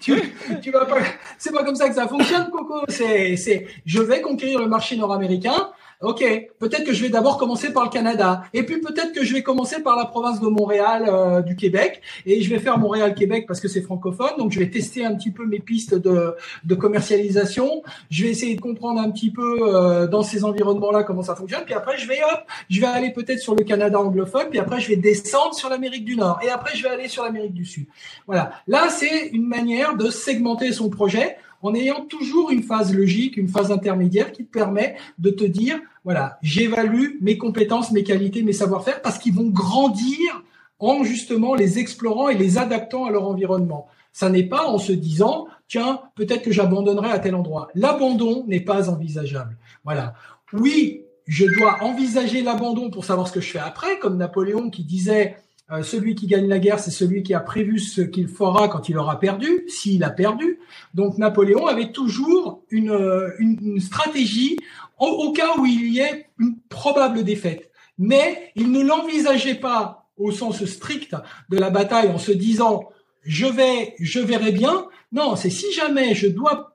tu, 0.00 0.34
tu, 0.60 0.70
vas 0.70 0.84
pas. 0.84 0.98
C'est 1.38 1.52
pas 1.52 1.64
comme 1.64 1.76
ça 1.76 1.88
que 1.88 1.94
ça 1.94 2.08
fonctionne, 2.08 2.50
Coco. 2.50 2.82
C'est, 2.88 3.36
c'est, 3.36 3.68
je 3.86 4.02
vais 4.02 4.20
conquérir 4.20 4.58
le 4.58 4.66
marché 4.66 4.96
nord-américain. 4.96 5.70
Ok, 6.02 6.24
peut-être 6.58 6.82
que 6.82 6.92
je 6.92 7.00
vais 7.00 7.10
d'abord 7.10 7.38
commencer 7.38 7.72
par 7.72 7.84
le 7.84 7.88
Canada, 7.88 8.42
et 8.52 8.64
puis 8.64 8.80
peut-être 8.80 9.12
que 9.12 9.24
je 9.24 9.32
vais 9.32 9.44
commencer 9.44 9.82
par 9.82 9.96
la 9.96 10.04
province 10.04 10.40
de 10.40 10.48
Montréal 10.48 11.04
euh, 11.06 11.42
du 11.42 11.54
Québec, 11.54 12.02
et 12.26 12.42
je 12.42 12.50
vais 12.50 12.58
faire 12.58 12.76
Montréal-Québec 12.76 13.44
parce 13.46 13.60
que 13.60 13.68
c'est 13.68 13.82
francophone, 13.82 14.32
donc 14.36 14.50
je 14.50 14.58
vais 14.58 14.68
tester 14.68 15.04
un 15.04 15.14
petit 15.14 15.30
peu 15.30 15.46
mes 15.46 15.60
pistes 15.60 15.94
de, 15.94 16.34
de 16.64 16.74
commercialisation, 16.74 17.84
je 18.10 18.24
vais 18.24 18.30
essayer 18.30 18.56
de 18.56 18.60
comprendre 18.60 19.00
un 19.00 19.12
petit 19.12 19.30
peu 19.30 19.58
euh, 19.62 20.08
dans 20.08 20.24
ces 20.24 20.44
environnements-là 20.44 21.04
comment 21.04 21.22
ça 21.22 21.36
fonctionne, 21.36 21.62
puis 21.64 21.74
après 21.74 21.96
je 21.96 22.08
vais 22.08 22.18
hop, 22.24 22.40
je 22.68 22.80
vais 22.80 22.88
aller 22.88 23.12
peut-être 23.12 23.38
sur 23.38 23.54
le 23.54 23.62
Canada 23.62 24.00
anglophone, 24.00 24.46
puis 24.50 24.58
après 24.58 24.80
je 24.80 24.88
vais 24.88 24.96
descendre 24.96 25.54
sur 25.54 25.68
l'Amérique 25.68 26.04
du 26.04 26.16
Nord, 26.16 26.40
et 26.42 26.48
après 26.48 26.76
je 26.76 26.82
vais 26.82 26.88
aller 26.88 27.06
sur 27.06 27.22
l'Amérique 27.22 27.54
du 27.54 27.64
Sud. 27.64 27.86
Voilà, 28.26 28.50
là 28.66 28.88
c'est 28.90 29.28
une 29.28 29.46
manière 29.46 29.96
de 29.96 30.10
segmenter 30.10 30.72
son 30.72 30.90
projet 30.90 31.36
en 31.62 31.74
ayant 31.74 32.04
toujours 32.04 32.50
une 32.50 32.62
phase 32.62 32.94
logique, 32.94 33.36
une 33.36 33.48
phase 33.48 33.70
intermédiaire 33.70 34.32
qui 34.32 34.44
te 34.44 34.50
permet 34.50 34.96
de 35.18 35.30
te 35.30 35.44
dire, 35.44 35.80
voilà, 36.04 36.38
j'évalue 36.42 37.18
mes 37.20 37.38
compétences, 37.38 37.92
mes 37.92 38.02
qualités, 38.02 38.42
mes 38.42 38.52
savoir-faire 38.52 39.00
parce 39.00 39.18
qu'ils 39.18 39.34
vont 39.34 39.48
grandir 39.48 40.42
en 40.80 41.04
justement 41.04 41.54
les 41.54 41.78
explorant 41.78 42.28
et 42.28 42.36
les 42.36 42.58
adaptant 42.58 43.04
à 43.06 43.10
leur 43.10 43.28
environnement. 43.28 43.86
Ça 44.12 44.28
n'est 44.28 44.42
pas 44.42 44.66
en 44.66 44.78
se 44.78 44.92
disant, 44.92 45.46
tiens, 45.68 46.00
peut-être 46.16 46.42
que 46.42 46.52
j'abandonnerai 46.52 47.10
à 47.10 47.18
tel 47.18 47.34
endroit. 47.34 47.68
L'abandon 47.74 48.44
n'est 48.46 48.60
pas 48.60 48.90
envisageable. 48.90 49.56
Voilà. 49.84 50.14
Oui, 50.52 51.02
je 51.26 51.46
dois 51.46 51.78
envisager 51.82 52.42
l'abandon 52.42 52.90
pour 52.90 53.04
savoir 53.04 53.28
ce 53.28 53.32
que 53.32 53.40
je 53.40 53.50
fais 53.50 53.58
après, 53.58 53.98
comme 54.00 54.16
Napoléon 54.16 54.68
qui 54.68 54.84
disait, 54.84 55.36
euh, 55.70 55.82
celui 55.82 56.14
qui 56.14 56.26
gagne 56.26 56.48
la 56.48 56.58
guerre, 56.58 56.78
c'est 56.78 56.90
celui 56.90 57.22
qui 57.22 57.34
a 57.34 57.40
prévu 57.40 57.78
ce 57.78 58.02
qu'il 58.02 58.28
fera 58.28 58.68
quand 58.68 58.88
il 58.88 58.98
aura 58.98 59.18
perdu, 59.18 59.64
s'il 59.68 60.04
a 60.04 60.10
perdu. 60.10 60.58
Donc 60.94 61.18
Napoléon 61.18 61.66
avait 61.66 61.92
toujours 61.92 62.62
une, 62.70 62.90
euh, 62.90 63.30
stratégie 63.78 64.58
au, 64.98 65.32
cas 65.32 65.56
où 65.58 65.66
il 65.66 65.92
y 65.92 66.00
ait 66.00 66.26
une 66.38 66.56
probable 66.68 67.24
défaite. 67.24 67.70
Mais 67.98 68.52
il 68.54 68.70
ne 68.70 68.82
l'envisageait 68.82 69.54
pas 69.54 70.08
au 70.16 70.30
sens 70.30 70.64
strict 70.64 71.16
de 71.48 71.58
la 71.58 71.70
bataille 71.70 72.08
en 72.08 72.18
se 72.18 72.32
disant 72.32 72.88
je 73.22 73.46
vais, 73.46 73.94
je 74.00 74.20
verrai 74.20 74.52
bien. 74.52 74.86
Non, 75.12 75.36
c'est 75.36 75.50
si 75.50 75.72
jamais 75.72 76.14
je 76.14 76.26
dois 76.26 76.72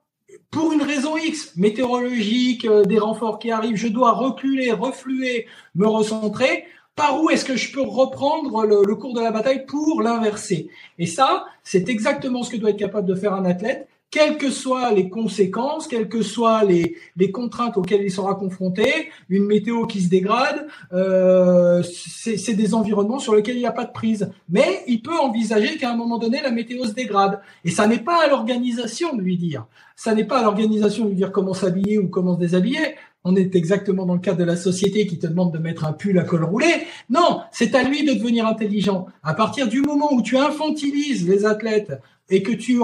pour 0.50 0.72
une 0.72 0.82
raison 0.82 1.16
X, 1.16 1.56
météorologique, 1.56 2.64
euh, 2.64 2.84
des 2.84 2.98
renforts 2.98 3.38
qui 3.38 3.50
arrivent, 3.50 3.76
je 3.76 3.88
dois 3.88 4.12
reculer, 4.12 4.72
refluer, 4.72 5.46
me 5.74 5.86
recentrer 5.86 6.64
par 6.98 7.22
où 7.22 7.30
est-ce 7.30 7.44
que 7.44 7.56
je 7.56 7.72
peux 7.72 7.80
reprendre 7.80 8.66
le, 8.66 8.94
cours 8.96 9.14
de 9.14 9.20
la 9.20 9.30
bataille 9.30 9.64
pour 9.66 10.02
l'inverser? 10.02 10.68
Et 10.98 11.06
ça, 11.06 11.46
c'est 11.62 11.88
exactement 11.88 12.42
ce 12.42 12.50
que 12.50 12.56
doit 12.56 12.70
être 12.70 12.78
capable 12.78 13.06
de 13.06 13.14
faire 13.14 13.34
un 13.34 13.44
athlète, 13.44 13.88
quelles 14.10 14.36
que 14.36 14.50
soient 14.50 14.90
les 14.90 15.08
conséquences, 15.08 15.86
quelles 15.86 16.08
que 16.08 16.22
soient 16.22 16.64
les, 16.64 16.96
les 17.16 17.30
contraintes 17.30 17.76
auxquelles 17.76 18.02
il 18.02 18.10
sera 18.10 18.34
confronté, 18.34 19.10
une 19.28 19.44
météo 19.44 19.86
qui 19.86 20.00
se 20.00 20.08
dégrade, 20.08 20.66
euh, 20.92 21.82
c'est 21.84 22.54
des 22.54 22.74
environnements 22.74 23.18
sur 23.20 23.36
lesquels 23.36 23.56
il 23.56 23.60
n'y 23.60 23.66
a 23.66 23.72
pas 23.72 23.84
de 23.84 23.92
prise. 23.92 24.32
Mais 24.48 24.82
il 24.88 25.00
peut 25.00 25.18
envisager 25.18 25.76
qu'à 25.76 25.92
un 25.92 25.96
moment 25.96 26.18
donné, 26.18 26.40
la 26.42 26.50
météo 26.50 26.84
se 26.84 26.92
dégrade. 26.92 27.40
Et 27.64 27.70
ça 27.70 27.86
n'est 27.86 28.00
pas 28.00 28.24
à 28.24 28.28
l'organisation 28.28 29.14
de 29.14 29.22
lui 29.22 29.36
dire. 29.36 29.66
Ça 29.94 30.14
n'est 30.14 30.24
pas 30.24 30.40
à 30.40 30.42
l'organisation 30.42 31.04
de 31.04 31.10
lui 31.10 31.16
dire 31.16 31.30
comment 31.30 31.54
s'habiller 31.54 31.98
ou 31.98 32.08
comment 32.08 32.34
se 32.34 32.40
déshabiller 32.40 32.96
on 33.28 33.36
est 33.36 33.54
exactement 33.54 34.06
dans 34.06 34.14
le 34.14 34.20
cadre 34.20 34.38
de 34.38 34.44
la 34.44 34.56
société 34.56 35.06
qui 35.06 35.18
te 35.18 35.26
demande 35.26 35.52
de 35.52 35.58
mettre 35.58 35.84
un 35.84 35.92
pull 35.92 36.18
à 36.18 36.24
col 36.24 36.44
roulé. 36.44 36.86
Non, 37.10 37.42
c'est 37.52 37.74
à 37.74 37.82
lui 37.82 38.02
de 38.02 38.14
devenir 38.14 38.46
intelligent. 38.46 39.06
À 39.22 39.34
partir 39.34 39.68
du 39.68 39.82
moment 39.82 40.14
où 40.14 40.22
tu 40.22 40.38
infantilises 40.38 41.28
les 41.28 41.44
athlètes 41.44 41.92
et 42.30 42.42
que 42.42 42.52
tu 42.52 42.80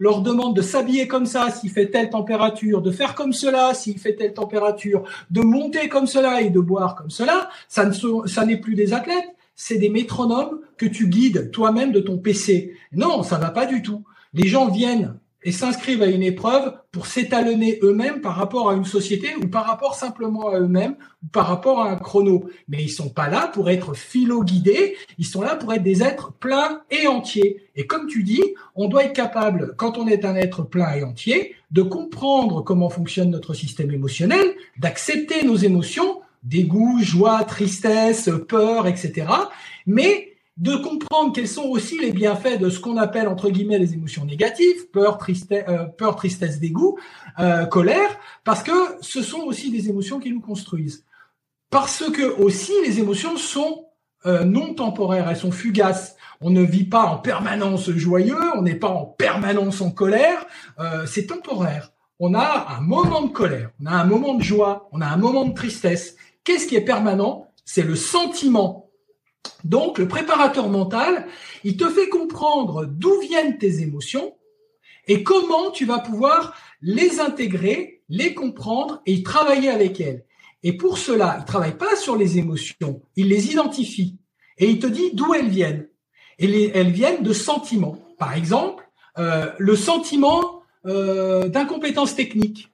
leur 0.00 0.22
demandes 0.22 0.56
de 0.56 0.62
s'habiller 0.62 1.06
comme 1.06 1.26
ça 1.26 1.50
s'il 1.50 1.70
fait 1.70 1.86
telle 1.86 2.10
température, 2.10 2.82
de 2.82 2.90
faire 2.90 3.14
comme 3.14 3.32
cela 3.32 3.74
s'il 3.74 4.00
fait 4.00 4.16
telle 4.16 4.34
température, 4.34 5.04
de 5.30 5.40
monter 5.40 5.88
comme 5.88 6.08
cela 6.08 6.40
et 6.40 6.50
de 6.50 6.60
boire 6.60 6.96
comme 6.96 7.10
cela, 7.10 7.48
ça 7.68 7.84
ne 7.84 7.92
ça 8.26 8.44
n'est 8.44 8.58
plus 8.58 8.74
des 8.74 8.92
athlètes, 8.92 9.36
c'est 9.54 9.78
des 9.78 9.88
métronomes 9.88 10.58
que 10.76 10.86
tu 10.86 11.06
guides 11.06 11.52
toi-même 11.52 11.92
de 11.92 12.00
ton 12.00 12.18
PC. 12.18 12.74
Non, 12.92 13.22
ça 13.22 13.38
va 13.38 13.50
pas 13.50 13.66
du 13.66 13.82
tout. 13.82 14.02
Les 14.34 14.48
gens 14.48 14.68
viennent 14.68 15.14
et 15.46 15.52
s'inscrivent 15.52 16.02
à 16.02 16.06
une 16.06 16.24
épreuve 16.24 16.74
pour 16.90 17.06
s'étalonner 17.06 17.78
eux-mêmes 17.84 18.20
par 18.20 18.34
rapport 18.34 18.68
à 18.68 18.74
une 18.74 18.84
société 18.84 19.28
ou 19.40 19.46
par 19.46 19.64
rapport 19.64 19.94
simplement 19.94 20.48
à 20.48 20.58
eux-mêmes 20.58 20.96
ou 21.22 21.28
par 21.28 21.46
rapport 21.46 21.80
à 21.80 21.88
un 21.88 21.94
chrono. 21.94 22.50
Mais 22.68 22.82
ils 22.82 22.88
sont 22.88 23.10
pas 23.10 23.28
là 23.28 23.46
pour 23.54 23.70
être 23.70 23.94
philo-guidés, 23.94 24.96
ils 25.18 25.24
sont 25.24 25.42
là 25.42 25.54
pour 25.54 25.72
être 25.72 25.84
des 25.84 26.02
êtres 26.02 26.32
pleins 26.32 26.82
et 26.90 27.06
entiers. 27.06 27.62
Et 27.76 27.86
comme 27.86 28.08
tu 28.08 28.24
dis, 28.24 28.42
on 28.74 28.88
doit 28.88 29.04
être 29.04 29.12
capable, 29.12 29.74
quand 29.76 29.98
on 29.98 30.08
est 30.08 30.24
un 30.24 30.34
être 30.34 30.64
plein 30.64 30.92
et 30.94 31.04
entier, 31.04 31.54
de 31.70 31.82
comprendre 31.82 32.62
comment 32.62 32.90
fonctionne 32.90 33.30
notre 33.30 33.54
système 33.54 33.92
émotionnel, 33.92 34.46
d'accepter 34.78 35.44
nos 35.44 35.56
émotions, 35.56 36.22
dégoût, 36.42 36.98
joie, 37.02 37.44
tristesse, 37.44 38.30
peur, 38.48 38.88
etc. 38.88 39.28
Mais 39.86 40.25
de 40.56 40.74
comprendre 40.74 41.32
quels 41.34 41.48
sont 41.48 41.64
aussi 41.64 41.98
les 41.98 42.12
bienfaits 42.12 42.58
de 42.58 42.70
ce 42.70 42.80
qu'on 42.80 42.96
appelle 42.96 43.28
entre 43.28 43.50
guillemets 43.50 43.78
les 43.78 43.92
émotions 43.92 44.24
négatives, 44.24 44.88
peur, 44.90 45.18
tristesse, 45.18 45.64
euh, 45.68 45.84
peur, 45.84 46.16
tristesse, 46.16 46.58
dégoût, 46.58 46.98
euh, 47.38 47.66
colère, 47.66 48.18
parce 48.42 48.62
que 48.62 48.72
ce 49.02 49.22
sont 49.22 49.40
aussi 49.40 49.70
des 49.70 49.88
émotions 49.90 50.18
qui 50.18 50.30
nous 50.30 50.40
construisent. 50.40 51.04
Parce 51.68 52.04
que 52.10 52.22
aussi 52.40 52.72
les 52.86 53.00
émotions 53.00 53.36
sont 53.36 53.86
euh, 54.24 54.44
non 54.44 54.72
temporaires, 54.72 55.28
elles 55.28 55.36
sont 55.36 55.52
fugaces. 55.52 56.16
On 56.40 56.50
ne 56.50 56.62
vit 56.62 56.84
pas 56.84 57.04
en 57.04 57.18
permanence 57.18 57.90
joyeux, 57.90 58.38
on 58.56 58.62
n'est 58.62 58.74
pas 58.74 58.88
en 58.88 59.04
permanence 59.04 59.80
en 59.80 59.90
colère, 59.90 60.46
c'est 61.06 61.26
temporaire. 61.26 61.92
On 62.18 62.34
a 62.34 62.76
un 62.76 62.80
moment 62.80 63.22
de 63.22 63.30
colère, 63.30 63.70
on 63.82 63.86
a 63.86 63.92
un 63.92 64.04
moment 64.04 64.34
de 64.34 64.42
joie, 64.42 64.88
on 64.92 65.00
a 65.00 65.06
un 65.06 65.16
moment 65.16 65.46
de 65.46 65.54
tristesse. 65.54 66.16
Qu'est-ce 66.44 66.66
qui 66.66 66.76
est 66.76 66.84
permanent? 66.84 67.50
C'est 67.64 67.82
le 67.82 67.94
sentiment 67.94 68.85
Donc, 69.64 69.98
le 69.98 70.08
préparateur 70.08 70.68
mental, 70.68 71.26
il 71.64 71.76
te 71.76 71.88
fait 71.88 72.08
comprendre 72.08 72.86
d'où 72.86 73.20
viennent 73.20 73.58
tes 73.58 73.82
émotions 73.82 74.34
et 75.08 75.22
comment 75.22 75.70
tu 75.70 75.84
vas 75.84 76.00
pouvoir 76.00 76.54
les 76.82 77.20
intégrer, 77.20 78.02
les 78.08 78.34
comprendre 78.34 79.02
et 79.06 79.22
travailler 79.22 79.68
avec 79.68 80.00
elles. 80.00 80.24
Et 80.62 80.76
pour 80.76 80.98
cela, 80.98 81.36
il 81.40 81.44
travaille 81.44 81.76
pas 81.76 81.96
sur 81.96 82.16
les 82.16 82.38
émotions, 82.38 83.02
il 83.14 83.28
les 83.28 83.50
identifie 83.50 84.18
et 84.58 84.68
il 84.68 84.78
te 84.78 84.86
dit 84.86 85.10
d'où 85.12 85.34
elles 85.34 85.48
viennent. 85.48 85.88
Et 86.38 86.70
elles 86.74 86.90
viennent 86.90 87.22
de 87.22 87.32
sentiments. 87.32 87.98
Par 88.18 88.34
exemple, 88.34 88.88
euh, 89.18 89.50
le 89.58 89.76
sentiment 89.76 90.62
euh, 90.86 91.48
d'incompétence 91.48 92.14
technique. 92.14 92.72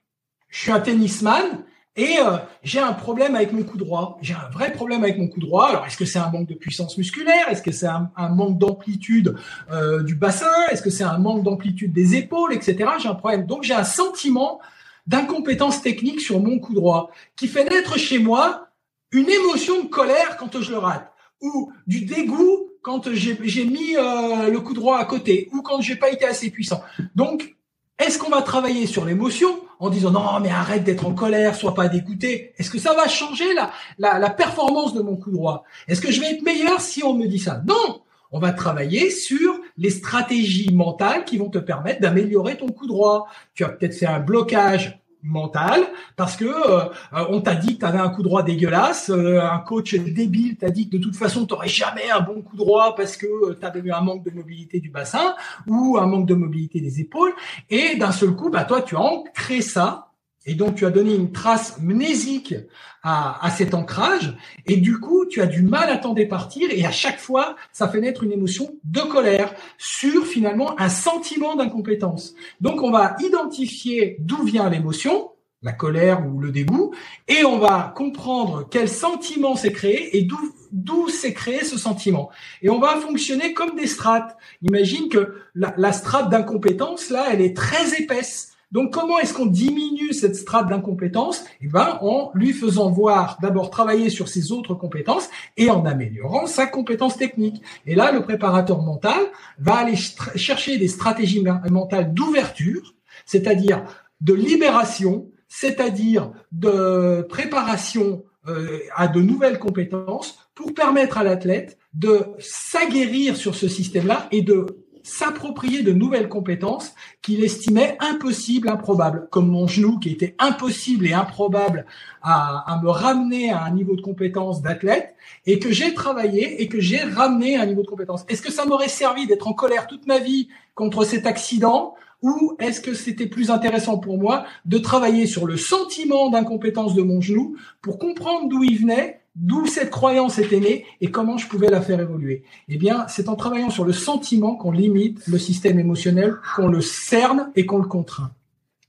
Je 0.48 0.58
suis 0.58 0.72
un 0.72 0.80
tennisman 0.80 1.64
et 1.94 2.18
euh, 2.18 2.38
j'ai 2.62 2.78
un 2.80 2.94
problème 2.94 3.36
avec 3.36 3.52
mon 3.52 3.64
coup 3.64 3.76
droit. 3.76 4.18
J'ai 4.22 4.34
un 4.34 4.48
vrai 4.50 4.72
problème 4.72 5.04
avec 5.04 5.18
mon 5.18 5.28
coup 5.28 5.40
droit. 5.40 5.66
Alors, 5.66 5.84
est-ce 5.84 5.98
que 5.98 6.06
c'est 6.06 6.18
un 6.18 6.30
manque 6.30 6.48
de 6.48 6.54
puissance 6.54 6.96
musculaire? 6.96 7.48
Est-ce 7.50 7.60
que 7.60 7.72
c'est 7.72 7.86
un, 7.86 8.10
manque 8.30 8.58
d'amplitude 8.58 9.36
euh, 9.70 10.02
du 10.02 10.14
bassin? 10.14 10.50
Est-ce 10.70 10.80
que 10.80 10.88
c'est 10.88 11.04
un 11.04 11.18
manque 11.18 11.42
d'amplitude 11.42 11.92
des 11.92 12.16
épaules, 12.16 12.54
etc. 12.54 12.90
J'ai 12.98 13.08
un 13.08 13.14
problème. 13.14 13.44
Donc, 13.44 13.62
j'ai 13.62 13.74
un 13.74 13.84
sentiment 13.84 14.60
d'incompétence 15.06 15.82
technique 15.82 16.20
sur 16.20 16.40
mon 16.40 16.58
coup 16.58 16.74
droit 16.74 17.10
qui 17.36 17.46
fait 17.46 17.68
naître 17.68 17.98
chez 17.98 18.18
moi 18.18 18.68
une 19.10 19.28
émotion 19.28 19.82
de 19.82 19.88
colère 19.88 20.36
quand 20.38 20.60
je 20.60 20.70
le 20.70 20.78
rate 20.78 21.12
ou 21.42 21.72
du 21.86 22.04
dégoût 22.04 22.70
quand 22.82 23.12
j'ai 23.12 23.64
mis 23.64 23.96
euh, 23.96 24.48
le 24.48 24.60
coup 24.60 24.74
droit 24.74 24.98
à 24.98 25.04
côté 25.04 25.48
ou 25.52 25.60
quand 25.60 25.80
j'ai 25.80 25.96
pas 25.96 26.10
été 26.10 26.24
assez 26.24 26.50
puissant. 26.50 26.82
Donc, 27.14 27.54
est-ce 27.98 28.18
qu'on 28.18 28.30
va 28.30 28.42
travailler 28.42 28.86
sur 28.86 29.04
l'émotion? 29.04 29.60
En 29.82 29.90
disant 29.90 30.12
non 30.12 30.38
mais 30.40 30.48
arrête 30.48 30.84
d'être 30.84 31.04
en 31.04 31.12
colère, 31.12 31.56
sois 31.56 31.74
pas 31.74 31.88
dégoûté. 31.88 32.54
Est-ce 32.56 32.70
que 32.70 32.78
ça 32.78 32.94
va 32.94 33.08
changer 33.08 33.52
la, 33.98 34.18
la, 34.18 34.30
performance 34.30 34.94
de 34.94 35.02
mon 35.02 35.16
coup 35.16 35.32
droit? 35.32 35.64
Est-ce 35.88 36.00
que 36.00 36.12
je 36.12 36.20
vais 36.20 36.30
être 36.30 36.42
meilleur 36.42 36.80
si 36.80 37.02
on 37.02 37.14
me 37.14 37.26
dit 37.26 37.40
ça? 37.40 37.60
Non! 37.66 38.02
On 38.30 38.38
va 38.38 38.52
travailler 38.52 39.10
sur 39.10 39.60
les 39.76 39.90
stratégies 39.90 40.72
mentales 40.72 41.24
qui 41.24 41.36
vont 41.36 41.50
te 41.50 41.58
permettre 41.58 42.00
d'améliorer 42.00 42.56
ton 42.56 42.68
coup 42.68 42.86
droit. 42.86 43.26
Tu 43.54 43.64
as 43.64 43.70
peut-être 43.70 43.94
fait 43.94 44.06
un 44.06 44.20
blocage 44.20 45.01
mental 45.22 45.80
parce 46.16 46.36
que 46.36 46.44
euh, 46.44 46.88
on 47.28 47.40
t'a 47.40 47.54
dit 47.54 47.74
que 47.74 47.80
tu 47.80 47.86
avais 47.86 47.98
un 47.98 48.08
coup 48.08 48.22
droit 48.22 48.42
dégueulasse, 48.42 49.10
euh, 49.10 49.40
un 49.40 49.58
coach 49.58 49.94
débile 49.94 50.56
t'a 50.56 50.70
dit 50.70 50.88
que 50.88 50.96
de 50.96 51.02
toute 51.02 51.16
façon 51.16 51.46
tu 51.46 51.52
n'aurais 51.52 51.68
jamais 51.68 52.10
un 52.10 52.20
bon 52.20 52.42
coup 52.42 52.56
droit 52.56 52.94
parce 52.94 53.16
que 53.16 53.26
euh, 53.26 53.56
tu 53.58 53.64
avais 53.64 53.80
eu 53.80 53.92
un 53.92 54.00
manque 54.00 54.24
de 54.24 54.30
mobilité 54.30 54.80
du 54.80 54.90
bassin 54.90 55.34
ou 55.66 55.96
un 55.98 56.06
manque 56.06 56.26
de 56.26 56.34
mobilité 56.34 56.80
des 56.80 57.00
épaules. 57.00 57.32
Et 57.70 57.96
d'un 57.96 58.12
seul 58.12 58.34
coup 58.34 58.50
bah 58.50 58.64
toi 58.64 58.82
tu 58.82 58.96
as 58.96 59.00
ancré 59.00 59.60
ça 59.60 60.11
et 60.44 60.54
donc, 60.54 60.74
tu 60.74 60.86
as 60.86 60.90
donné 60.90 61.14
une 61.14 61.32
trace 61.32 61.78
mnésique 61.80 62.54
à, 63.02 63.44
à, 63.44 63.50
cet 63.50 63.74
ancrage, 63.74 64.36
et 64.66 64.76
du 64.76 64.98
coup, 64.98 65.26
tu 65.26 65.40
as 65.40 65.46
du 65.46 65.62
mal 65.62 65.88
à 65.90 65.96
t'en 65.96 66.14
départir, 66.14 66.68
et 66.72 66.84
à 66.84 66.90
chaque 66.90 67.18
fois, 67.18 67.56
ça 67.72 67.88
fait 67.88 68.00
naître 68.00 68.24
une 68.24 68.32
émotion 68.32 68.74
de 68.84 69.00
colère 69.00 69.54
sur 69.78 70.26
finalement 70.26 70.78
un 70.80 70.88
sentiment 70.88 71.54
d'incompétence. 71.54 72.34
Donc, 72.60 72.82
on 72.82 72.90
va 72.90 73.16
identifier 73.20 74.16
d'où 74.20 74.42
vient 74.42 74.68
l'émotion, 74.68 75.30
la 75.62 75.72
colère 75.72 76.26
ou 76.26 76.40
le 76.40 76.50
dégoût, 76.50 76.92
et 77.28 77.44
on 77.44 77.58
va 77.58 77.92
comprendre 77.94 78.66
quel 78.68 78.88
sentiment 78.88 79.54
s'est 79.54 79.72
créé 79.72 80.16
et 80.16 80.26
d'où 80.72 81.08
s'est 81.08 81.34
créé 81.34 81.64
ce 81.64 81.78
sentiment. 81.78 82.30
Et 82.62 82.70
on 82.70 82.80
va 82.80 82.96
fonctionner 82.96 83.54
comme 83.54 83.76
des 83.76 83.86
strates. 83.86 84.36
Imagine 84.62 85.08
que 85.08 85.36
la, 85.54 85.72
la 85.76 85.92
strate 85.92 86.30
d'incompétence, 86.30 87.10
là, 87.10 87.26
elle 87.30 87.40
est 87.40 87.56
très 87.56 88.00
épaisse. 88.00 88.51
Donc, 88.72 88.92
comment 88.92 89.18
est-ce 89.18 89.34
qu'on 89.34 89.46
diminue 89.46 90.12
cette 90.12 90.34
strate 90.34 90.68
d'incompétence? 90.68 91.44
Eh 91.60 91.68
ben, 91.68 91.98
en 92.00 92.30
lui 92.34 92.52
faisant 92.52 92.90
voir 92.90 93.38
d'abord 93.42 93.70
travailler 93.70 94.10
sur 94.10 94.28
ses 94.28 94.50
autres 94.50 94.74
compétences 94.74 95.28
et 95.56 95.70
en 95.70 95.84
améliorant 95.84 96.46
sa 96.46 96.66
compétence 96.66 97.16
technique. 97.16 97.62
Et 97.86 97.94
là, 97.94 98.12
le 98.12 98.22
préparateur 98.22 98.80
mental 98.80 99.20
va 99.58 99.74
aller 99.74 99.96
chercher 99.96 100.78
des 100.78 100.88
stratégies 100.88 101.44
mentales 101.70 102.14
d'ouverture, 102.14 102.94
c'est-à-dire 103.26 103.84
de 104.20 104.32
libération, 104.32 105.28
c'est-à-dire 105.48 106.32
de 106.50 107.26
préparation 107.28 108.24
euh, 108.48 108.80
à 108.96 109.06
de 109.06 109.20
nouvelles 109.20 109.58
compétences 109.58 110.38
pour 110.54 110.74
permettre 110.74 111.18
à 111.18 111.24
l'athlète 111.24 111.78
de 111.94 112.26
s'aguerrir 112.38 113.36
sur 113.36 113.54
ce 113.54 113.68
système-là 113.68 114.28
et 114.32 114.42
de 114.42 114.81
s'approprier 115.02 115.82
de 115.82 115.92
nouvelles 115.92 116.28
compétences 116.28 116.94
qu'il 117.22 117.42
estimait 117.44 117.96
impossibles, 118.00 118.68
improbables, 118.68 119.28
comme 119.30 119.48
mon 119.48 119.66
genou 119.66 119.98
qui 119.98 120.10
était 120.10 120.34
impossible 120.38 121.06
et 121.06 121.12
improbable 121.12 121.86
à, 122.22 122.80
me 122.82 122.90
ramener 122.90 123.50
à 123.50 123.64
un 123.64 123.70
niveau 123.70 123.96
de 123.96 124.00
compétence 124.00 124.62
d'athlète 124.62 125.14
et 125.46 125.58
que 125.58 125.72
j'ai 125.72 125.94
travaillé 125.94 126.62
et 126.62 126.68
que 126.68 126.80
j'ai 126.80 127.02
ramené 127.02 127.56
à 127.56 127.62
un 127.62 127.66
niveau 127.66 127.82
de 127.82 127.88
compétence. 127.88 128.24
Est-ce 128.28 128.42
que 128.42 128.52
ça 128.52 128.64
m'aurait 128.64 128.88
servi 128.88 129.26
d'être 129.26 129.48
en 129.48 129.52
colère 129.52 129.86
toute 129.86 130.06
ma 130.06 130.18
vie 130.18 130.48
contre 130.74 131.04
cet 131.04 131.26
accident 131.26 131.94
ou 132.22 132.56
est-ce 132.60 132.80
que 132.80 132.94
c'était 132.94 133.26
plus 133.26 133.50
intéressant 133.50 133.98
pour 133.98 134.16
moi 134.16 134.44
de 134.64 134.78
travailler 134.78 135.26
sur 135.26 135.44
le 135.44 135.56
sentiment 135.56 136.30
d'incompétence 136.30 136.94
de 136.94 137.02
mon 137.02 137.20
genou 137.20 137.56
pour 137.80 137.98
comprendre 137.98 138.48
d'où 138.48 138.62
il 138.62 138.78
venait 138.78 139.21
d'où 139.34 139.66
cette 139.66 139.90
croyance 139.90 140.38
était 140.38 140.60
née 140.60 140.84
et 141.00 141.10
comment 141.10 141.38
je 141.38 141.46
pouvais 141.48 141.68
la 141.68 141.80
faire 141.80 142.00
évoluer. 142.00 142.42
Eh 142.68 142.76
bien, 142.76 143.06
c'est 143.08 143.28
en 143.28 143.36
travaillant 143.36 143.70
sur 143.70 143.84
le 143.84 143.92
sentiment 143.92 144.56
qu'on 144.56 144.72
limite 144.72 145.26
le 145.26 145.38
système 145.38 145.78
émotionnel, 145.78 146.34
qu'on 146.56 146.68
le 146.68 146.80
cerne 146.80 147.50
et 147.56 147.66
qu'on 147.66 147.78
le 147.78 147.88
contraint. 147.88 148.32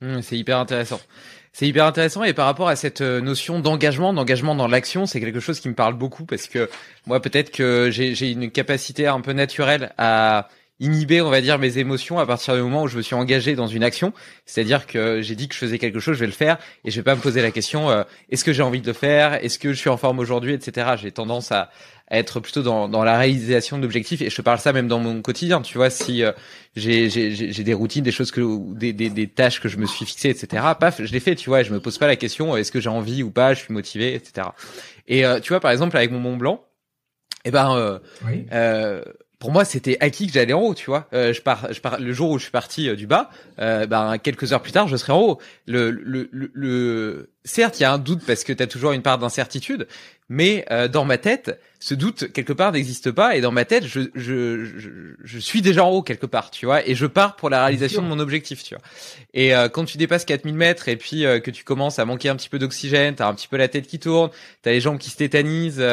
Mmh, 0.02 0.22
c'est 0.22 0.38
hyper 0.38 0.60
intéressant. 0.60 1.00
C'est 1.54 1.68
hyper 1.68 1.86
intéressant 1.86 2.24
et 2.24 2.34
par 2.34 2.48
rapport 2.48 2.68
à 2.68 2.76
cette 2.76 3.02
euh, 3.02 3.22
notion 3.22 3.60
d'engagement, 3.60 4.12
d'engagement 4.12 4.56
dans 4.56 4.68
l'action, 4.68 5.06
c'est 5.06 5.20
quelque 5.20 5.40
chose 5.40 5.60
qui 5.60 5.70
me 5.70 5.76
parle 5.76 5.94
beaucoup 5.94 6.26
parce 6.26 6.48
que 6.48 6.68
moi 7.06 7.22
peut-être 7.22 7.52
que 7.52 7.90
j'ai 7.92 8.32
une 8.32 8.50
capacité 8.50 9.06
un 9.06 9.22
peu 9.22 9.34
naturelle 9.34 9.94
à 10.00 10.50
inhiber, 10.80 11.22
on 11.22 11.30
va 11.30 11.42
dire, 11.42 11.60
mes 11.60 11.78
émotions 11.78 12.20
à 12.20 12.26
partir 12.26 12.56
du 12.56 12.62
moment 12.62 12.84
où 12.84 12.88
je 12.88 12.98
me 12.98 13.02
suis 13.02 13.16
engagé 13.16 13.56
dans 13.56 13.68
une 13.68 13.84
action. 13.84 14.14
C'est-à-dire 14.46 14.88
que 14.88 15.22
j'ai 15.22 15.36
dit 15.36 15.48
que 15.48 15.54
je 15.54 15.60
faisais 15.60 15.80
quelque 15.80 16.00
chose, 16.00 16.16
je 16.16 16.20
vais 16.20 16.26
le 16.26 16.32
faire, 16.32 16.58
et 16.84 16.92
je 16.92 16.96
vais 16.96 17.04
pas 17.04 17.16
me 17.16 17.22
poser 17.22 17.42
la 17.42 17.52
question 17.52 17.90
euh, 17.90 18.04
est-ce 18.30 18.44
que 18.44 18.54
j'ai 18.54 18.64
envie 18.64 18.82
de 18.82 18.88
le 18.88 18.94
faire, 18.94 19.44
est-ce 19.44 19.60
que 19.60 19.72
je 19.72 19.78
suis 19.78 19.90
en 19.90 19.98
forme 19.98 20.20
aujourd'hui, 20.20 20.54
etc. 20.54 20.96
J'ai 21.02 21.12
tendance 21.12 21.52
à, 21.52 21.70
être 22.12 22.40
plutôt 22.40 22.62
dans, 22.62 22.90
dans 22.90 23.04
la 23.04 23.18
réalisation 23.18 23.80
d'objectifs, 23.80 24.22
et 24.22 24.30
je 24.30 24.42
parle 24.42 24.60
ça 24.60 24.74
même 24.74 24.88
dans 24.88 25.00
mon 25.00 25.22
quotidien. 25.22 25.62
Tu 25.62 25.78
vois, 25.78 25.90
si 25.90 26.24
euh, 26.24 26.32
j'ai 26.76 27.08
des 27.08 27.74
routines, 27.74 28.04
des 28.04 28.12
choses 28.12 28.32
que, 28.32 28.42
des, 28.76 28.94
des, 28.94 29.10
des 29.10 29.28
tâches 29.28 29.60
que 29.60 29.70
je 29.70 29.78
me 29.78 29.86
suis 29.86 30.06
fixées, 30.06 30.30
etc. 30.30 30.64
Paf, 30.80 31.02
je 31.02 31.12
les 31.12 31.20
fais. 31.20 31.36
Tu 31.36 31.50
vois, 31.50 31.62
et 31.62 31.64
je 31.64 31.74
me 31.74 31.80
pose 31.80 31.98
pas 31.98 32.08
la 32.08 32.16
question 32.16 32.56
est-ce 32.56 32.72
que 32.72 32.80
j'ai 32.80 32.90
envie 32.90 33.24
ou 33.24 33.32
pas, 33.32 33.54
je 33.54 33.62
suis 33.62 33.74
motivé, 33.74 34.14
etc. 34.14 34.48
Et 35.08 35.26
euh, 35.26 35.40
tu 35.40 35.50
vois, 35.50 35.60
par 35.60 35.72
exemple, 35.72 35.98
avec 35.98 36.12
mon 36.12 36.20
Mont 36.20 36.38
Blanc. 36.38 36.64
Eh 37.46 37.52
ben, 37.52 37.76
euh, 37.76 38.00
oui 38.26 38.46
pour 39.44 39.52
moi, 39.52 39.66
c'était 39.66 39.98
acquis 40.00 40.28
que 40.28 40.32
j'allais 40.32 40.54
en 40.54 40.62
haut, 40.62 40.74
tu 40.74 40.86
vois. 40.86 41.06
Euh, 41.12 41.34
je 41.34 41.42
pars, 41.42 41.68
je 41.74 41.82
pars 41.82 42.00
le 42.00 42.14
jour 42.14 42.30
où 42.30 42.38
je 42.38 42.44
suis 42.44 42.52
parti 42.52 42.88
euh, 42.88 42.96
du 42.96 43.08
bas, 43.08 43.30
euh, 43.60 43.86
ben 43.86 44.18
quelques 44.18 44.54
heures 44.54 44.62
plus 44.62 44.72
tard, 44.72 44.88
je 44.88 44.96
serai 44.96 45.12
en 45.12 45.20
haut. 45.20 45.38
Le, 45.68 45.92
le, 45.92 46.30
le, 46.32 46.50
le... 46.54 47.30
certes, 47.44 47.78
il 47.78 47.84
y 47.84 47.86
a 47.86 47.92
un 47.92 47.98
doute 47.98 48.22
parce 48.26 48.46
que 48.46 48.54
tu 48.54 48.64
as 48.64 48.68
toujours 48.68 48.94
une 48.94 49.02
part 49.02 49.18
d'incertitude, 49.18 49.86
mais 50.30 50.66
euh, 50.72 50.88
dans 50.88 51.06
ma 51.06 51.18
tête, 51.18 51.60
ce 51.80 51.94
doute 51.94 52.32
quelque 52.32 52.54
part 52.54 52.72
n'existe 52.72 53.12
pas 53.12 53.36
et 53.36 53.42
dans 53.42 53.52
ma 53.52 53.66
tête, 53.66 53.86
je, 53.86 54.00
je, 54.16 54.66
je, 54.66 54.90
je, 55.24 55.40
suis 55.40 55.62
déjà 55.62 55.84
en 55.84 55.90
haut 55.90 56.02
quelque 56.02 56.26
part, 56.26 56.50
tu 56.50 56.66
vois, 56.66 56.88
et 56.88 56.96
je 56.96 57.06
pars 57.06 57.36
pour 57.36 57.50
la 57.50 57.62
réalisation 57.62 58.02
de 58.02 58.08
mon 58.08 58.20
objectif, 58.20 58.64
tu 58.64 58.74
vois. 58.74 58.84
Et 59.34 59.54
euh, 59.54 59.68
quand 59.68 59.84
tu 59.84 59.98
dépasses 59.98 60.24
4000 60.24 60.56
mètres 60.56 60.88
et 60.88 60.96
puis 60.96 61.26
euh, 61.26 61.40
que 61.40 61.52
tu 61.52 61.64
commences 61.64 62.00
à 62.00 62.06
manquer 62.06 62.30
un 62.30 62.36
petit 62.36 62.50
peu 62.50 62.58
d'oxygène, 62.58 63.16
t'as 63.16 63.28
un 63.28 63.34
petit 63.34 63.50
peu 63.50 63.58
la 63.58 63.68
tête 63.68 63.86
qui 63.86 64.00
tourne, 64.00 64.32
t'as 64.62 64.72
les 64.72 64.80
jambes 64.80 64.98
qui 64.98 65.10
se 65.10 65.18
tétanisent 65.18 65.84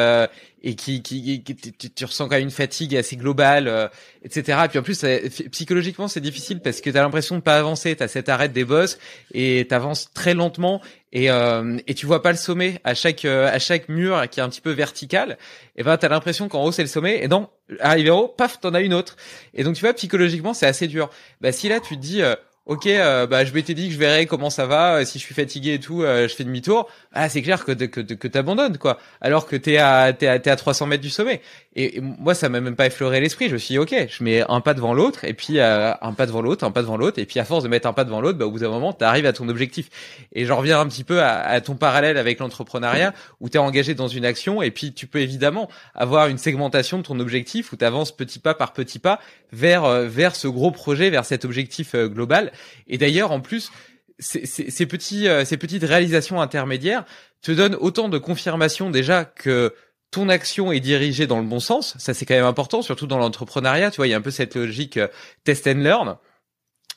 et 0.63 0.75
qui, 0.75 1.03
qui, 1.03 1.43
tu, 1.43 2.05
ressens 2.05 2.29
quand 2.29 2.35
même 2.35 2.45
une 2.45 2.51
fatigue 2.51 2.97
assez 2.97 3.17
globale, 3.17 3.91
etc. 4.25 4.59
Et 4.65 4.69
puis 4.69 4.79
en 4.79 4.83
plus, 4.83 5.05
psychologiquement, 5.51 6.09
c'est 6.09 6.21
difficile 6.21 6.61
parce 6.61 6.81
que 6.81 6.91
t'as 6.91 7.03
l'impression 7.03 7.37
de 7.37 7.41
pas 7.41 7.59
avancer, 7.59 7.97
t'as 7.97 8.09
cette 8.09 8.29
arrêt 8.29 8.49
des 8.49 8.65
bosses 8.65 8.99
et 9.33 9.67
t'avances 9.69 10.11
très 10.13 10.35
lentement 10.35 10.81
et, 11.13 11.31
euh, 11.31 11.79
et 11.87 11.95
tu 11.95 12.07
vois 12.07 12.23
pas 12.23 12.31
le 12.31 12.37
sommet. 12.37 12.81
À 12.85 12.95
chaque 12.95 13.25
à 13.25 13.59
chaque 13.59 13.89
mur 13.89 14.29
qui 14.31 14.41
est 14.41 14.43
un 14.43 14.49
petit 14.49 14.61
peu 14.61 14.71
vertical 14.71 15.39
et 15.77 15.83
ben 15.83 15.97
t'as 15.97 16.09
l'impression 16.09 16.49
qu'en 16.49 16.65
haut 16.65 16.73
c'est 16.73 16.83
le 16.83 16.89
sommet 16.89 17.23
et 17.23 17.29
non 17.29 17.49
arrivé 17.81 18.11
en 18.11 18.19
haut 18.21 18.29
paf 18.29 18.61
t'en 18.61 18.75
as 18.75 18.81
une 18.81 18.95
autre. 18.95 19.17
Et 19.55 19.65
donc 19.65 19.75
tu 19.75 19.81
vois 19.81 19.95
psychologiquement 19.95 20.55
c'est 20.55 20.67
assez 20.67 20.87
dur. 20.87 21.11
Bah 21.41 21.53
si 21.53 21.69
là 21.69 21.81
tu 21.81 21.97
te 21.97 22.01
dis 22.01 22.23
euh, 22.23 22.35
ok, 22.67 22.87
euh, 22.87 23.27
bah 23.27 23.45
je 23.45 23.53
m'étais 23.53 23.75
dit 23.75 23.89
que 23.89 23.95
je 23.95 23.99
verrais 23.99 24.27
comment 24.27 24.49
ça 24.51 24.67
va, 24.67 24.97
euh, 24.97 25.05
si 25.05 25.19
je 25.19 25.25
suis 25.25 25.35
fatigué 25.35 25.75
et 25.75 25.81
tout, 25.81 26.03
euh, 26.03 26.29
je 26.29 26.35
fais 26.35 26.45
demi-tour. 26.45 26.89
Ah, 27.13 27.29
c'est 27.29 27.43
clair 27.43 27.65
que 27.65 27.73
que 27.73 28.01
que 28.01 28.29
t'abandonnes 28.29 28.79
quoi, 28.79 28.99
alors 29.21 29.47
que 29.47 29.57
t'es 29.57 29.79
à 29.79 30.13
t'es 30.13 30.29
à 30.29 30.39
t'es 30.39 30.51
à 30.51 30.57
300 30.57 30.87
mètres 30.87 31.03
du 31.03 31.11
sommet. 31.11 31.41
Et, 31.75 32.01
moi, 32.01 32.35
ça 32.35 32.49
m'a 32.49 32.61
même 32.61 32.77
pas 32.77 32.87
effleuré 32.87 33.21
l'esprit. 33.21 33.49
Je 33.49 33.55
me 33.55 33.59
suis 33.59 33.75
dit 33.75 33.79
ok, 33.79 33.95
je 34.09 34.25
mets 34.25 34.43
un 34.49 34.61
pas 34.61 34.75
devant 34.75 34.95
l'autre 34.95 35.25
et 35.25 35.35
puis 35.35 35.61
un 35.61 36.15
pas 36.17 36.27
devant 36.27 36.43
l'autre, 36.43 36.65
un 36.65 36.71
pas 36.71 36.83
devant 36.83 36.97
l'autre, 36.97 37.19
et 37.19 37.27
puis 37.27 37.41
à 37.41 37.45
force 37.45 37.65
de 37.65 37.69
mettre 37.69 37.89
un 37.89 37.93
pas 37.93 38.05
devant 38.05 38.21
l'autre, 38.21 38.39
bah 38.39 38.47
au 38.47 38.51
bout 38.51 38.59
d'un 38.61 38.69
moment, 38.69 38.93
t'arrives 38.93 39.27
à 39.27 39.33
ton 39.33 39.49
objectif. 39.49 39.89
Et 40.33 40.45
j'en 40.45 40.57
reviens 40.57 40.81
un 40.81 40.87
petit 40.87 41.05
peu 41.05 41.21
à, 41.23 41.41
à 41.41 41.61
ton 41.61 41.75
parallèle 41.75 42.19
avec 42.19 42.39
l'entrepreneuriat 42.39 43.15
où 43.41 43.49
t'es 43.49 43.59
engagé 43.59 43.95
dans 43.95 44.09
une 44.09 44.25
action 44.25 44.63
et 44.63 44.71
puis 44.71 44.93
tu 44.93 45.07
peux 45.07 45.21
évidemment 45.21 45.69
avoir 45.95 46.29
une 46.29 46.39
segmentation 46.39 46.99
de 46.99 47.03
ton 47.03 47.19
objectif 47.19 47.73
où 47.73 47.77
t'avances 47.77 48.15
petit 48.15 48.39
pas 48.39 48.55
par 48.55 48.73
petit 48.73 48.99
pas 48.99 49.21
vers 49.53 49.89
vers 50.03 50.37
ce 50.37 50.47
gros 50.47 50.71
projet, 50.71 51.11
vers 51.11 51.25
cet 51.25 51.45
objectif 51.45 51.97
global. 51.97 52.50
Et 52.87 52.99
d'ailleurs, 52.99 53.33
en 53.33 53.41
plus, 53.41 53.71
ces, 54.19 54.87
petits, 54.87 55.29
euh, 55.29 55.45
ces 55.45 55.57
petites 55.57 55.85
réalisations 55.85 56.41
intermédiaires 56.41 57.05
te 57.43 57.53
donnent 57.53 57.77
autant 57.77 58.09
de 58.09 58.19
confirmation 58.19 58.91
déjà 58.91 59.25
que 59.25 59.75
ton 60.11 60.29
action 60.29 60.73
est 60.73 60.81
dirigée 60.81 61.27
dans 61.27 61.39
le 61.39 61.47
bon 61.47 61.61
sens. 61.61 61.95
Ça, 61.99 62.15
c'est 62.15 62.27
quand 62.27 62.35
même 62.35 62.45
important, 62.45 62.83
surtout 62.83 63.07
dans 63.07 63.19
l'entrepreneuriat. 63.19 63.91
Tu 63.91 63.97
vois, 63.97 64.09
il 64.09 64.11
y 64.11 64.15
a 64.15 64.17
un 64.17 64.23
peu 64.23 64.31
cette 64.31 64.57
logique 64.57 64.97
euh, 64.97 65.09
test 65.45 65.67
and 65.67 65.79
learn. 65.79 66.17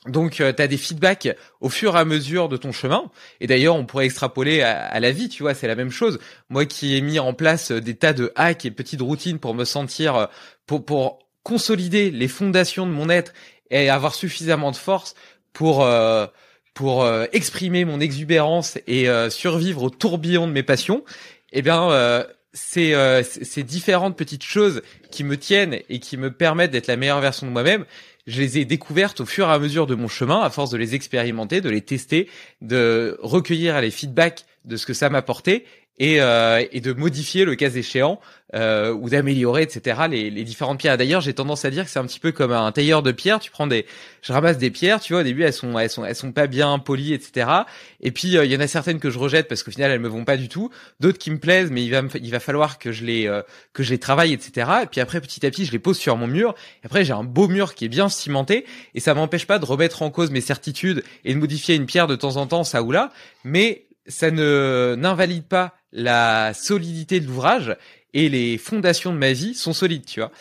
Donc, 0.06 0.40
euh, 0.40 0.52
tu 0.52 0.60
as 0.60 0.66
des 0.66 0.76
feedbacks 0.76 1.28
au 1.60 1.70
fur 1.70 1.96
et 1.96 2.00
à 2.00 2.04
mesure 2.04 2.48
de 2.48 2.56
ton 2.56 2.72
chemin. 2.72 3.10
Et 3.40 3.46
d'ailleurs, 3.46 3.76
on 3.76 3.86
pourrait 3.86 4.04
extrapoler 4.04 4.62
à, 4.62 4.98
la 5.00 5.12
vie, 5.12 5.28
tu 5.28 5.42
vois, 5.42 5.54
c'est 5.54 5.68
la 5.68 5.76
même 5.76 5.90
chose. 5.90 6.18
Moi 6.50 6.66
qui 6.66 6.96
ai 6.96 7.00
mis 7.00 7.18
en 7.18 7.32
place 7.32 7.70
euh, 7.70 7.80
des 7.80 7.94
tas 7.94 8.12
de 8.12 8.32
hacks 8.34 8.66
et 8.66 8.70
petites 8.70 9.00
routines 9.00 9.38
pour 9.38 9.54
me 9.54 9.64
sentir, 9.64 10.28
pour, 10.66 10.84
pour 10.84 11.20
consolider 11.42 12.10
les 12.10 12.28
fondations 12.28 12.86
de 12.86 12.90
mon 12.92 13.08
être 13.08 13.32
et 13.70 13.88
avoir 13.88 14.14
suffisamment 14.14 14.72
de 14.72 14.76
force 14.76 15.14
pour 15.54 15.88
pour 16.74 17.08
exprimer 17.32 17.84
mon 17.84 18.00
exubérance 18.00 18.78
et 18.86 19.06
survivre 19.30 19.84
au 19.84 19.90
tourbillon 19.90 20.46
de 20.46 20.52
mes 20.52 20.62
passions, 20.62 21.04
eh 21.52 21.62
bien, 21.62 22.26
c'est 22.54 22.94
euh, 22.94 23.22
ces 23.24 23.64
différentes 23.64 24.16
petites 24.16 24.44
choses 24.44 24.82
qui 25.10 25.24
me 25.24 25.36
tiennent 25.36 25.80
et 25.88 25.98
qui 25.98 26.16
me 26.16 26.30
permettent 26.30 26.70
d'être 26.70 26.86
la 26.86 26.96
meilleure 26.96 27.20
version 27.20 27.46
de 27.46 27.52
moi-même, 27.52 27.84
je 28.26 28.40
les 28.40 28.58
ai 28.58 28.64
découvertes 28.64 29.20
au 29.20 29.26
fur 29.26 29.48
et 29.48 29.52
à 29.52 29.58
mesure 29.58 29.86
de 29.86 29.96
mon 29.96 30.08
chemin, 30.08 30.40
à 30.40 30.50
force 30.50 30.70
de 30.70 30.78
les 30.78 30.94
expérimenter, 30.94 31.60
de 31.60 31.68
les 31.68 31.82
tester, 31.82 32.30
de 32.62 33.18
recueillir 33.20 33.78
les 33.80 33.90
feedbacks 33.90 34.46
de 34.64 34.76
ce 34.76 34.86
que 34.86 34.94
ça 34.94 35.10
m'apportait 35.10 35.64
et, 35.98 36.20
euh, 36.20 36.64
et 36.72 36.80
de 36.80 36.92
modifier 36.92 37.44
le 37.44 37.54
cas 37.54 37.70
échéant 37.70 38.20
euh, 38.54 38.92
ou 38.92 39.10
d'améliorer, 39.10 39.62
etc. 39.62 40.02
Les, 40.08 40.30
les, 40.30 40.44
différentes 40.44 40.78
pierres. 40.78 40.96
D'ailleurs, 40.96 41.20
j'ai 41.20 41.34
tendance 41.34 41.64
à 41.64 41.70
dire 41.70 41.84
que 41.84 41.90
c'est 41.90 41.98
un 41.98 42.06
petit 42.06 42.20
peu 42.20 42.30
comme 42.30 42.52
un 42.52 42.70
tailleur 42.72 43.02
de 43.02 43.10
pierres. 43.10 43.40
Tu 43.40 43.50
prends 43.50 43.66
des, 43.66 43.84
je 44.22 44.32
ramasse 44.32 44.58
des 44.58 44.70
pierres, 44.70 45.00
tu 45.00 45.12
vois, 45.12 45.22
au 45.22 45.24
début 45.24 45.42
elles 45.42 45.52
sont, 45.52 45.76
elles 45.78 45.90
sont, 45.90 46.04
elles 46.04 46.14
sont 46.14 46.30
pas 46.30 46.46
bien 46.46 46.78
polies, 46.78 47.14
etc. 47.14 47.48
Et 48.00 48.12
puis 48.12 48.36
euh, 48.36 48.44
il 48.44 48.52
y 48.52 48.56
en 48.56 48.60
a 48.60 48.66
certaines 48.66 49.00
que 49.00 49.10
je 49.10 49.18
rejette 49.18 49.48
parce 49.48 49.62
qu'au 49.62 49.70
final 49.70 49.90
elles 49.90 50.00
me 50.00 50.08
vont 50.08 50.24
pas 50.24 50.36
du 50.36 50.48
tout. 50.48 50.70
D'autres 51.00 51.18
qui 51.18 51.30
me 51.30 51.38
plaisent, 51.38 51.70
mais 51.70 51.84
il 51.84 51.90
va, 51.90 52.02
il 52.14 52.30
va 52.30 52.38
falloir 52.38 52.78
que 52.78 52.92
je 52.92 53.04
les, 53.04 53.26
euh, 53.26 53.42
que 53.72 53.82
je 53.82 53.90
les 53.90 53.98
travaille, 53.98 54.32
etc. 54.32 54.70
Et 54.84 54.86
puis 54.86 55.00
après 55.00 55.20
petit 55.20 55.44
à 55.44 55.50
petit, 55.50 55.64
je 55.64 55.72
les 55.72 55.80
pose 55.80 55.98
sur 55.98 56.16
mon 56.16 56.28
mur. 56.28 56.54
Et 56.82 56.86
après 56.86 57.04
j'ai 57.04 57.12
un 57.12 57.24
beau 57.24 57.48
mur 57.48 57.74
qui 57.74 57.86
est 57.86 57.88
bien 57.88 58.08
cimenté 58.08 58.66
et 58.94 59.00
ça 59.00 59.14
m'empêche 59.14 59.46
pas 59.46 59.58
de 59.58 59.64
remettre 59.64 60.02
en 60.02 60.10
cause 60.10 60.30
mes 60.30 60.40
certitudes 60.40 61.02
et 61.24 61.34
de 61.34 61.38
modifier 61.38 61.74
une 61.74 61.86
pierre 61.86 62.06
de 62.06 62.14
temps 62.14 62.36
en 62.36 62.46
temps, 62.46 62.62
ça 62.62 62.82
ou 62.82 62.92
là. 62.92 63.10
Mais 63.42 63.86
ça 64.06 64.30
ne 64.30 64.94
n'invalide 64.98 65.44
pas 65.44 65.74
la 65.94 66.52
solidité 66.52 67.20
de 67.20 67.26
l'ouvrage 67.26 67.76
et 68.12 68.28
les 68.28 68.58
fondations 68.58 69.12
de 69.12 69.18
ma 69.18 69.32
vie 69.32 69.54
sont 69.54 69.72
solides, 69.72 70.04
tu 70.04 70.20
vois. 70.20 70.32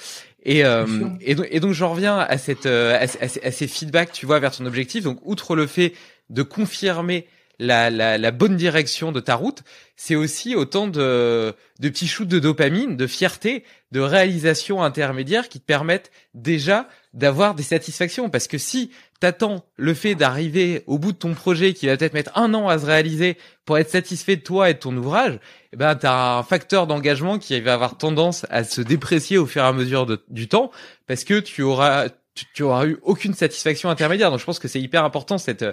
Et, 0.46 0.66
euh, 0.66 0.86
et, 1.22 1.36
donc, 1.36 1.48
et 1.50 1.60
donc 1.62 1.72
j'en 1.72 1.92
reviens 1.92 2.18
à 2.18 2.38
cette 2.38 2.66
euh, 2.66 3.00
à, 3.00 3.08
ces 3.08 3.68
feedbacks, 3.68 4.12
tu 4.12 4.26
vois, 4.26 4.40
vers 4.40 4.52
ton 4.52 4.66
objectif. 4.66 5.04
Donc 5.04 5.20
outre 5.24 5.56
le 5.56 5.68
fait 5.68 5.94
de 6.30 6.44
confirmer 6.44 7.28
la, 7.60 7.90
la, 7.90 8.18
la 8.18 8.32
bonne 8.32 8.58
direction 8.58 9.12
de 9.12 9.20
ta 9.22 9.36
route, 9.36 9.64
c'est 9.96 10.16
aussi 10.16 10.56
autant 10.56 10.88
de, 10.88 11.54
de 11.80 11.90
petits 11.90 12.08
shoots 12.08 12.28
de 12.28 12.40
dopamine, 12.40 12.98
de 12.98 13.08
fierté, 13.08 13.64
de 13.92 14.02
réalisation 14.02 14.84
intermédiaire 14.84 15.48
qui 15.48 15.60
te 15.62 15.66
permettent 15.66 16.12
déjà 16.34 16.90
d'avoir 17.14 17.56
des 17.56 17.64
satisfactions. 17.64 18.30
Parce 18.30 18.48
que 18.48 18.58
si 18.58 18.92
t'attends 19.24 19.64
le 19.78 19.94
fait 19.94 20.16
d'arriver 20.16 20.84
au 20.86 21.00
bout 21.00 21.14
de 21.14 21.18
ton 21.18 21.34
projet 21.34 21.74
qui 21.74 21.88
va 21.88 21.96
peut-être 21.96 22.14
mettre 22.14 22.38
un 22.38 22.54
an 22.54 22.68
à 22.68 22.78
se 22.78 22.86
réaliser 22.86 23.38
pour 23.64 23.78
être 23.78 23.90
satisfait 23.90 24.36
de 24.36 24.42
toi 24.42 24.70
et 24.70 24.74
de 24.74 24.80
ton 24.80 24.94
ouvrage, 24.98 25.40
eh 25.72 25.78
ben 25.78 25.96
t'as 25.96 26.40
un 26.40 26.44
facteur 26.44 26.88
d'engagement 26.88 27.40
qui 27.40 27.58
va 27.62 27.76
avoir 27.76 27.98
tendance 27.98 28.46
à 28.50 28.66
se 28.66 28.82
déprécier 28.82 29.38
au 29.38 29.46
fur 29.46 29.64
et 29.64 29.66
à 29.66 29.72
mesure 29.72 30.20
du 30.28 30.50
temps 30.50 30.72
parce 31.08 31.24
que 31.24 31.40
tu 31.40 31.62
auras 31.62 32.10
tu, 32.54 32.64
auras 32.64 32.86
eu 32.86 32.98
aucune 33.02 33.34
satisfaction 33.34 33.90
intermédiaire. 33.90 34.30
Donc 34.30 34.42
je 34.42 34.46
pense 34.46 34.60
que 34.60 34.68
c'est 34.68 34.82
hyper 34.82 35.06
important 35.06 35.38
cette 35.38 35.64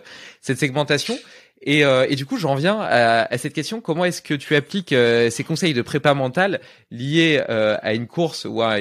cette 0.40 0.60
segmentation. 0.60 1.18
Et, 1.62 1.84
euh, 1.84 2.06
et 2.08 2.14
du 2.14 2.26
coup, 2.26 2.38
j'en 2.38 2.54
viens 2.54 2.78
à, 2.80 3.36
cette 3.36 3.52
question 3.52 3.80
comment 3.80 4.04
est-ce 4.04 4.22
que 4.22 4.34
tu 4.34 4.54
appliques 4.54 4.92
euh, 4.92 5.28
ces 5.28 5.42
conseils 5.42 5.74
de 5.74 5.82
prépa 5.82 6.14
mentale 6.14 6.60
liés 6.92 7.42
euh, 7.50 7.76
à 7.82 7.94
une 7.94 8.06
course 8.06 8.46
ou 8.48 8.62
à 8.62 8.76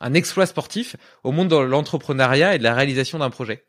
un 0.00 0.14
exploit 0.14 0.46
sportif 0.46 0.96
au 1.24 1.32
monde 1.32 1.48
de 1.48 1.56
l'entrepreneuriat 1.56 2.54
et 2.54 2.58
de 2.58 2.62
la 2.62 2.74
réalisation 2.74 3.18
d'un 3.18 3.30
projet 3.30 3.64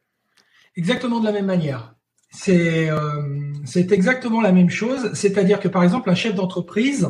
Exactement 0.76 1.20
de 1.20 1.26
la 1.26 1.34
même 1.34 1.46
manière. 1.46 1.96
C'est 2.34 2.90
euh, 2.90 3.54
exactement 3.76 4.40
la 4.40 4.54
même 4.54 4.70
chose. 4.70 5.12
C'est-à-dire 5.14 5.60
que 5.60 5.68
par 5.68 5.84
exemple 5.84 6.10
un 6.10 6.16
chef 6.16 6.34
d'entreprise, 6.34 7.10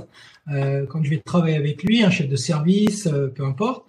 euh, 0.52 0.88
quand 0.88 1.04
je 1.04 1.12
vais 1.12 1.22
travailler 1.24 1.58
avec 1.58 1.84
lui, 1.84 2.04
un 2.04 2.10
chef 2.10 2.28
de 2.28 2.36
service, 2.36 3.06
euh, 3.06 3.28
peu 3.28 3.46
importe, 3.46 3.86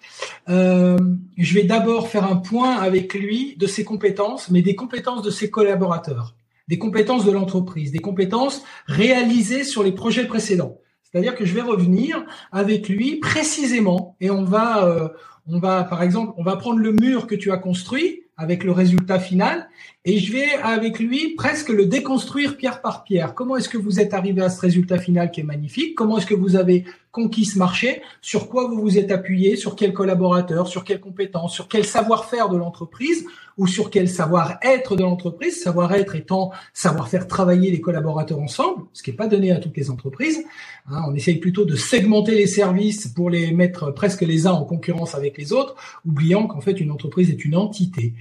je 0.47 1.55
vais 1.55 1.63
d'abord 1.63 2.09
faire 2.09 2.25
un 2.25 2.37
point 2.37 2.77
avec 2.77 3.15
lui 3.15 3.57
de 3.57 3.67
ses 3.67 3.83
compétences, 3.83 4.51
mais 4.51 4.61
des 4.61 4.75
compétences 4.75 5.23
de 5.23 5.31
ses 5.31 5.49
collaborateurs, 5.49 6.37
des 6.69 6.79
compétences 6.79 7.25
de 7.25 7.33
l'entreprise, 7.33 7.93
des 7.93 7.99
compétences 7.99 8.63
réalisées 8.87 9.65
sur 9.65 9.83
les 9.83 9.93
projets 9.93 10.27
précédents. 10.27 10.82
C'est-à-dire 11.13 11.35
que 11.35 11.45
je 11.45 11.55
vais 11.55 11.61
revenir 11.61 12.25
avec 12.53 12.89
lui 12.89 13.17
précisément 13.17 14.17
et 14.21 14.31
on 14.31 14.45
va, 14.45 14.87
euh, 14.87 15.09
on 15.47 15.59
va, 15.59 15.85
par 15.85 16.03
exemple, 16.03 16.33
on 16.39 16.43
va 16.43 16.57
prendre 16.57 16.79
le 16.79 16.93
mur 16.93 17.27
que 17.27 17.35
tu 17.35 17.53
as 17.53 17.59
construit 17.59 18.23
avec 18.39 18.65
le 18.65 18.73
résultat 18.73 19.21
final 19.21 19.69
et 20.05 20.19
je 20.19 20.33
vais 20.33 20.53
avec 20.63 20.99
lui 20.99 21.35
presque 21.35 21.69
le 21.69 21.85
déconstruire 21.85 22.57
pierre 22.57 22.81
par 22.81 23.05
pierre. 23.05 23.35
Comment 23.35 23.57
est-ce 23.57 23.69
que 23.69 23.79
vous 23.79 24.01
êtes 24.01 24.15
arrivé 24.15 24.41
à 24.41 24.49
ce 24.49 24.61
résultat 24.61 24.99
final 24.99 25.31
qui 25.31 25.41
est 25.41 25.45
magnifique? 25.45 25.95
Comment 25.95 26.19
est-ce 26.19 26.27
que 26.27 26.35
vous 26.35 26.57
avez 26.57 26.85
conquis 27.13 27.45
ce 27.45 27.59
marché 27.59 28.03
Sur 28.23 28.49
quoi 28.49 28.67
vous 28.67 28.81
vous 28.81 28.99
êtes 28.99 29.13
appuyé 29.13 29.55
Sur 29.57 29.77
quel 29.77 29.93
collaborateur 29.93 30.67
Sur 30.67 30.83
quelles 30.83 30.99
compétences 30.99 31.55
Sur 31.55 31.69
quel 31.69 31.85
savoir-faire 31.85 32.49
de 32.49 32.57
l'entreprise 32.57 33.27
Ou 33.59 33.67
sur 33.67 33.91
quel 33.91 34.09
savoir-être 34.09 34.97
de 34.97 35.03
l'entreprise 35.03 35.63
Savoir-être 35.63 36.17
étant 36.17 36.53
savoir 36.73 37.09
faire 37.09 37.29
travailler 37.29 37.71
les 37.71 37.83
collaborateurs 37.83 38.41
ensemble, 38.41 38.85
ce 38.95 39.03
qui 39.03 39.11
n'est 39.11 39.17
pas 39.17 39.29
donné 39.29 39.53
à 39.53 39.59
toutes 39.59 39.77
les 39.77 39.91
entreprises. 39.91 40.43
Hein, 40.91 41.03
on 41.07 41.15
essaye 41.15 41.37
plutôt 41.37 41.67
de 41.67 41.77
segmenter 41.77 42.35
les 42.35 42.47
services 42.47 43.07
pour 43.09 43.29
les 43.29 43.53
mettre 43.53 43.91
presque 43.91 44.23
les 44.23 44.47
uns 44.47 44.53
en 44.53 44.65
concurrence 44.65 45.15
avec 45.15 45.37
les 45.37 45.53
autres, 45.53 45.77
oubliant 46.07 46.47
qu'en 46.47 46.63
fait 46.63 46.81
une 46.81 46.91
entreprise 46.91 47.29
est 47.31 47.45
une 47.45 47.57
entité. 47.57 48.15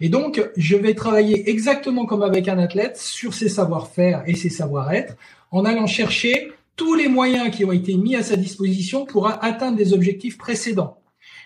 Et 0.00 0.08
donc, 0.08 0.42
je 0.56 0.76
vais 0.76 0.94
travailler 0.94 1.50
exactement 1.50 2.06
comme 2.06 2.22
avec 2.22 2.48
un 2.48 2.58
athlète 2.58 2.96
sur 2.96 3.34
ses 3.34 3.50
savoir-faire 3.50 4.22
et 4.26 4.34
ses 4.34 4.48
savoir-être 4.48 5.16
en 5.50 5.64
allant 5.64 5.86
chercher 5.86 6.52
tous 6.78 6.94
les 6.94 7.08
moyens 7.08 7.54
qui 7.54 7.66
ont 7.66 7.72
été 7.72 7.94
mis 7.96 8.16
à 8.16 8.22
sa 8.22 8.36
disposition 8.36 9.04
pour 9.04 9.28
atteindre 9.28 9.76
des 9.76 9.92
objectifs 9.92 10.38
précédents. 10.38 11.02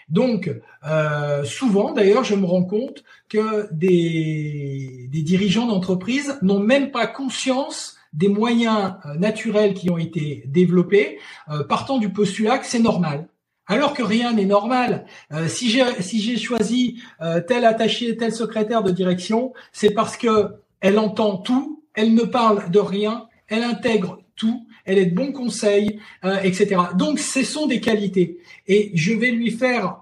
Donc, 0.09 0.51
euh, 0.87 1.43
souvent, 1.45 1.93
d'ailleurs, 1.93 2.23
je 2.23 2.35
me 2.35 2.45
rends 2.45 2.65
compte 2.65 3.03
que 3.31 3.67
des, 3.73 5.09
dirigeants 5.11 5.67
d'entreprise 5.67 6.39
n'ont 6.43 6.61
même 6.61 6.91
pas 6.91 7.07
conscience 7.07 7.97
des 8.13 8.29
moyens 8.29 8.95
euh, 9.07 9.15
naturels 9.15 9.73
qui 9.73 9.89
ont 9.89 9.97
été 9.97 10.43
développés, 10.47 11.19
euh, 11.49 11.65
partant 11.65 11.97
du 11.97 12.11
postulat 12.11 12.59
que 12.59 12.67
c'est 12.67 12.79
normal. 12.79 13.27
Alors 13.67 13.95
que 13.95 14.03
rien 14.03 14.33
n'est 14.35 14.45
normal. 14.45 15.07
Si 15.47 15.71
j'ai 15.71 15.85
si 16.01 16.21
j'ai 16.21 16.37
choisi 16.37 17.01
tel 17.47 17.65
attaché, 17.65 18.17
tel 18.17 18.33
secrétaire 18.33 18.83
de 18.83 18.91
direction, 18.91 19.53
c'est 19.73 19.95
parce 19.95 20.17
que 20.17 20.57
elle 20.81 20.99
entend 20.99 21.37
tout, 21.37 21.81
elle 21.95 22.13
ne 22.13 22.25
parle 22.25 22.71
de 22.71 22.81
rien, 22.81 23.29
elle 23.47 23.63
intègre 23.63 24.19
tout, 24.35 24.67
elle 24.85 24.99
est 24.99 25.07
de 25.07 25.15
bons 25.15 25.33
conseils, 25.33 25.99
euh, 26.25 26.39
etc. 26.43 26.81
Donc, 26.97 27.19
ce 27.19 27.43
sont 27.43 27.67
des 27.67 27.81
qualités. 27.81 28.39
Et 28.67 28.91
je 28.95 29.13
vais 29.13 29.31
lui 29.31 29.51
faire 29.51 29.99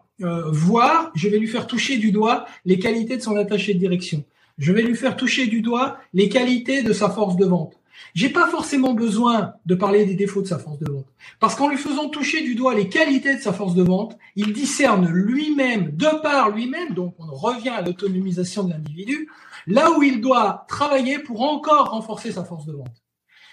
voir, 0.53 1.13
je 1.15 1.31
vais 1.31 1.39
lui 1.39 1.47
faire 1.47 1.67
toucher 1.67 1.97
du 1.97 2.13
doigt 2.13 2.45
les 2.67 2.79
qualités 2.79 3.17
de 3.17 3.23
son 3.23 3.37
attaché 3.37 3.73
de 3.73 3.79
direction. 3.79 4.23
Je 4.59 4.71
vais 4.71 4.83
lui 4.83 4.95
faire 4.95 5.17
toucher 5.17 5.47
du 5.47 5.63
doigt 5.63 5.97
les 6.13 6.29
qualités 6.29 6.83
de 6.83 6.93
sa 6.93 7.09
force 7.09 7.37
de 7.37 7.47
vente. 7.47 7.81
J'ai 8.15 8.29
pas 8.29 8.49
forcément 8.49 8.95
besoin 8.95 9.55
de 9.67 9.75
parler 9.75 10.05
des 10.05 10.15
défauts 10.15 10.43
de 10.43 10.47
sa 10.47 10.59
force 10.59 10.79
de 10.79 10.91
vente. 10.91 11.07
Parce 11.39 11.55
qu'en 11.55 11.69
lui 11.69 11.77
faisant 11.77 12.09
toucher 12.09 12.43
du 12.43 12.55
doigt 12.55 12.75
les 12.75 12.89
qualités 12.89 13.37
de 13.37 13.41
sa 13.41 13.53
force 13.53 13.75
de 13.75 13.83
vente, 13.83 14.17
il 14.37 14.53
discerne 14.53 15.09
lui-même, 15.09 15.93
de 15.93 16.21
par 16.23 16.51
lui-même, 16.51 16.95
donc 16.95 17.15
on 17.19 17.33
revient 17.35 17.71
à 17.71 17.83
l'autonomisation 17.83 18.65
de 18.65 18.71
l'individu, 18.71 19.29
là 19.67 19.91
où 19.97 20.03
il 20.03 20.21
doit 20.21 20.65
travailler 20.69 21.19
pour 21.19 21.43
encore 21.43 21.91
renforcer 21.91 22.33
sa 22.33 22.45
force 22.45 22.67
de 22.67 22.73
vente. 22.73 23.03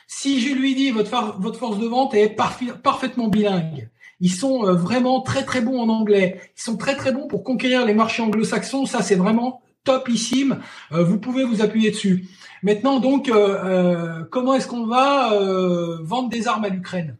Si 0.07 0.41
je 0.41 0.53
lui 0.53 0.73
dis 0.73 0.91
votre, 0.91 1.09
force 1.57 1.79
de 1.79 1.88
vente 1.88 2.13
est 2.13 2.29
parfaitement 2.29 3.27
bilingue, 3.27 3.89
ils 4.19 4.31
sont 4.31 4.65
euh, 4.65 4.73
vraiment 4.73 5.21
très 5.21 5.43
très 5.43 5.61
bons 5.61 5.79
en 5.79 5.89
anglais, 5.89 6.41
ils 6.57 6.61
sont 6.61 6.77
très 6.77 6.95
très 6.95 7.11
bons 7.11 7.27
pour 7.27 7.43
conquérir 7.43 7.85
les 7.85 7.93
marchés 7.93 8.23
anglo-saxons, 8.23 8.85
ça 8.85 9.03
c'est 9.03 9.15
vraiment 9.15 9.61
topissime, 9.88 10.61
euh, 10.91 11.03
vous 11.03 11.17
pouvez 11.17 11.43
vous 11.45 11.61
appuyer 11.61 11.91
dessus. 11.91 12.27
Maintenant, 12.61 12.99
donc, 12.99 13.29
euh, 13.29 14.23
comment 14.31 14.53
est-ce 14.55 14.67
qu'on 14.67 14.85
va 14.85 15.34
euh, 15.34 15.99
vendre 16.01 16.29
des 16.29 16.47
armes 16.47 16.65
à 16.65 16.69
l'Ukraine? 16.69 17.17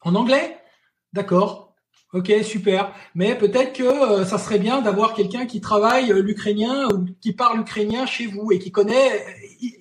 En 0.00 0.14
anglais? 0.14 0.58
D'accord. 1.12 1.63
Ok, 2.14 2.32
super. 2.44 2.92
Mais 3.16 3.36
peut-être 3.36 3.72
que 3.72 3.82
euh, 3.82 4.24
ça 4.24 4.38
serait 4.38 4.60
bien 4.60 4.80
d'avoir 4.80 5.14
quelqu'un 5.14 5.46
qui 5.46 5.60
travaille 5.60 6.12
euh, 6.12 6.22
l'ukrainien 6.22 6.86
ou 6.94 7.06
qui 7.20 7.32
parle 7.32 7.58
ukrainien 7.58 8.06
chez 8.06 8.26
vous 8.26 8.52
et 8.52 8.60
qui 8.60 8.70
connaît. 8.70 9.24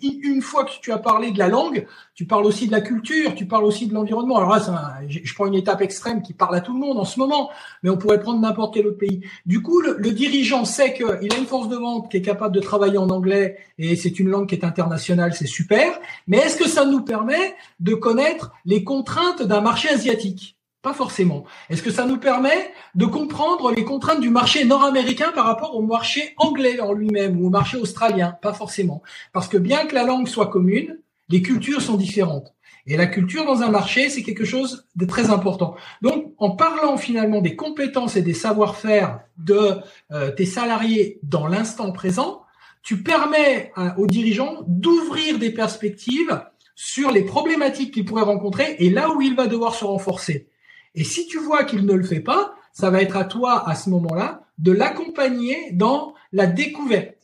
Une 0.02 0.42
fois 0.42 0.66
que 0.66 0.72
tu 0.82 0.92
as 0.92 0.98
parlé 0.98 1.30
de 1.30 1.38
la 1.38 1.48
langue, 1.48 1.86
tu 2.16 2.26
parles 2.26 2.46
aussi 2.46 2.66
de 2.66 2.72
la 2.72 2.82
culture, 2.82 3.36
tu 3.36 3.46
parles 3.46 3.66
aussi 3.66 3.86
de 3.86 3.94
l'environnement. 3.94 4.38
Alors 4.38 4.50
là, 4.50 5.02
je 5.08 5.34
prends 5.36 5.46
une 5.46 5.54
étape 5.54 5.82
extrême 5.82 6.24
qui 6.24 6.34
parle 6.34 6.56
à 6.56 6.62
tout 6.62 6.74
le 6.74 6.80
monde 6.80 6.98
en 6.98 7.06
ce 7.06 7.20
moment, 7.20 7.52
mais 7.84 7.92
on 7.92 7.98
pourrait 7.98 8.20
prendre 8.20 8.40
n'importe 8.40 8.74
quel 8.74 8.88
autre 8.88 8.98
pays. 8.98 9.22
Du 9.46 9.62
coup, 9.62 9.82
le 9.82 10.12
dirigeant 10.12 10.66
sait 10.66 10.94
qu'il 10.94 11.06
a 11.06 11.38
une 11.38 11.46
force 11.46 11.68
de 11.68 11.76
vente 11.76 12.10
qui 12.10 12.18
est 12.18 12.22
capable 12.24 12.56
de 12.56 12.62
travailler 12.62 12.98
en 12.98 13.10
anglais 13.10 13.58
et 13.78 13.96
c'est 13.96 14.20
une 14.20 14.30
langue 14.30 14.50
qui 14.50 14.56
est 14.56 14.66
internationale, 14.66 15.36
c'est 15.36 15.46
super. 15.46 16.00
Mais 16.28 16.38
est-ce 16.38 16.58
que 16.58 16.68
ça 16.68 16.86
nous 16.86 17.02
permet 17.02 17.56
de 17.80 17.94
connaître 17.94 18.54
les 18.66 18.84
contraintes 18.84 19.44
d'un 19.44 19.62
marché 19.62 19.90
asiatique? 19.90 20.58
Pas 20.84 20.94
forcément. 20.94 21.46
Est-ce 21.70 21.82
que 21.82 21.92
ça 21.92 22.06
nous 22.06 22.18
permet 22.18 22.72
de 22.94 23.06
comprendre 23.06 23.72
les 23.72 23.86
contraintes 23.86 24.20
du 24.20 24.30
marché 24.30 24.66
nord-américain 24.66 25.32
par 25.34 25.46
rapport 25.46 25.76
au 25.76 25.82
marché 25.82 26.36
anglais 26.38 26.80
en 26.82 26.92
lui-même 26.92 27.42
ou 27.42 27.48
au 27.48 27.50
marché 27.50 27.78
australien? 27.78 28.38
Pas 28.42 28.54
forcément. 28.54 29.02
Parce 29.32 29.48
que 29.48 29.58
bien 29.58 29.88
que 29.88 29.96
la 29.96 30.04
langue 30.04 30.28
soit 30.28 30.48
commune, 30.48 31.00
les 31.30 31.42
cultures 31.42 31.82
sont 31.82 31.96
différentes. 31.96 32.54
Et 32.86 32.98
la 32.98 33.08
culture 33.08 33.46
dans 33.46 33.62
un 33.62 33.70
marché, 33.70 34.10
c'est 34.10 34.24
quelque 34.24 34.44
chose 34.44 34.86
de 34.98 35.06
très 35.06 35.30
important. 35.30 35.76
Donc, 36.02 36.34
en 36.38 36.52
parlant 36.52 36.98
finalement 36.98 37.40
des 37.40 37.56
compétences 37.56 38.18
et 38.18 38.22
des 38.22 38.34
savoir-faire 38.34 39.22
de 39.38 39.78
euh, 40.12 40.32
tes 40.32 40.46
salariés 40.46 41.18
dans 41.24 41.48
l'instant 41.48 41.94
présent, 41.94 42.42
tu 42.84 43.02
permets 43.02 43.72
aux 43.98 44.08
dirigeants 44.08 44.66
d'ouvrir 44.68 45.40
des 45.40 45.52
perspectives 45.52 46.42
sur 46.76 47.12
les 47.12 47.24
problématiques 47.24 47.94
qu'ils 47.94 48.04
pourraient 48.04 48.24
rencontrer 48.24 48.76
et 48.80 48.90
là 48.90 49.14
où 49.14 49.22
il 49.22 49.36
va 49.38 49.48
devoir 49.48 49.74
se 49.76 49.86
renforcer. 49.86 50.50
Et 50.96 51.04
si 51.04 51.28
tu 51.28 51.40
vois 51.40 51.64
qu'il 51.64 51.86
ne 51.86 51.94
le 51.94 52.04
fait 52.04 52.20
pas, 52.20 52.56
ça 52.72 52.90
va 52.90 53.02
être 53.02 53.18
à 53.18 53.26
toi 53.26 53.68
à 53.68 53.76
ce 53.76 53.90
moment-là 53.90 54.44
de 54.58 54.72
l'accompagner 54.72 55.72
dans 55.72 56.14
la 56.32 56.48
découverte. 56.48 57.18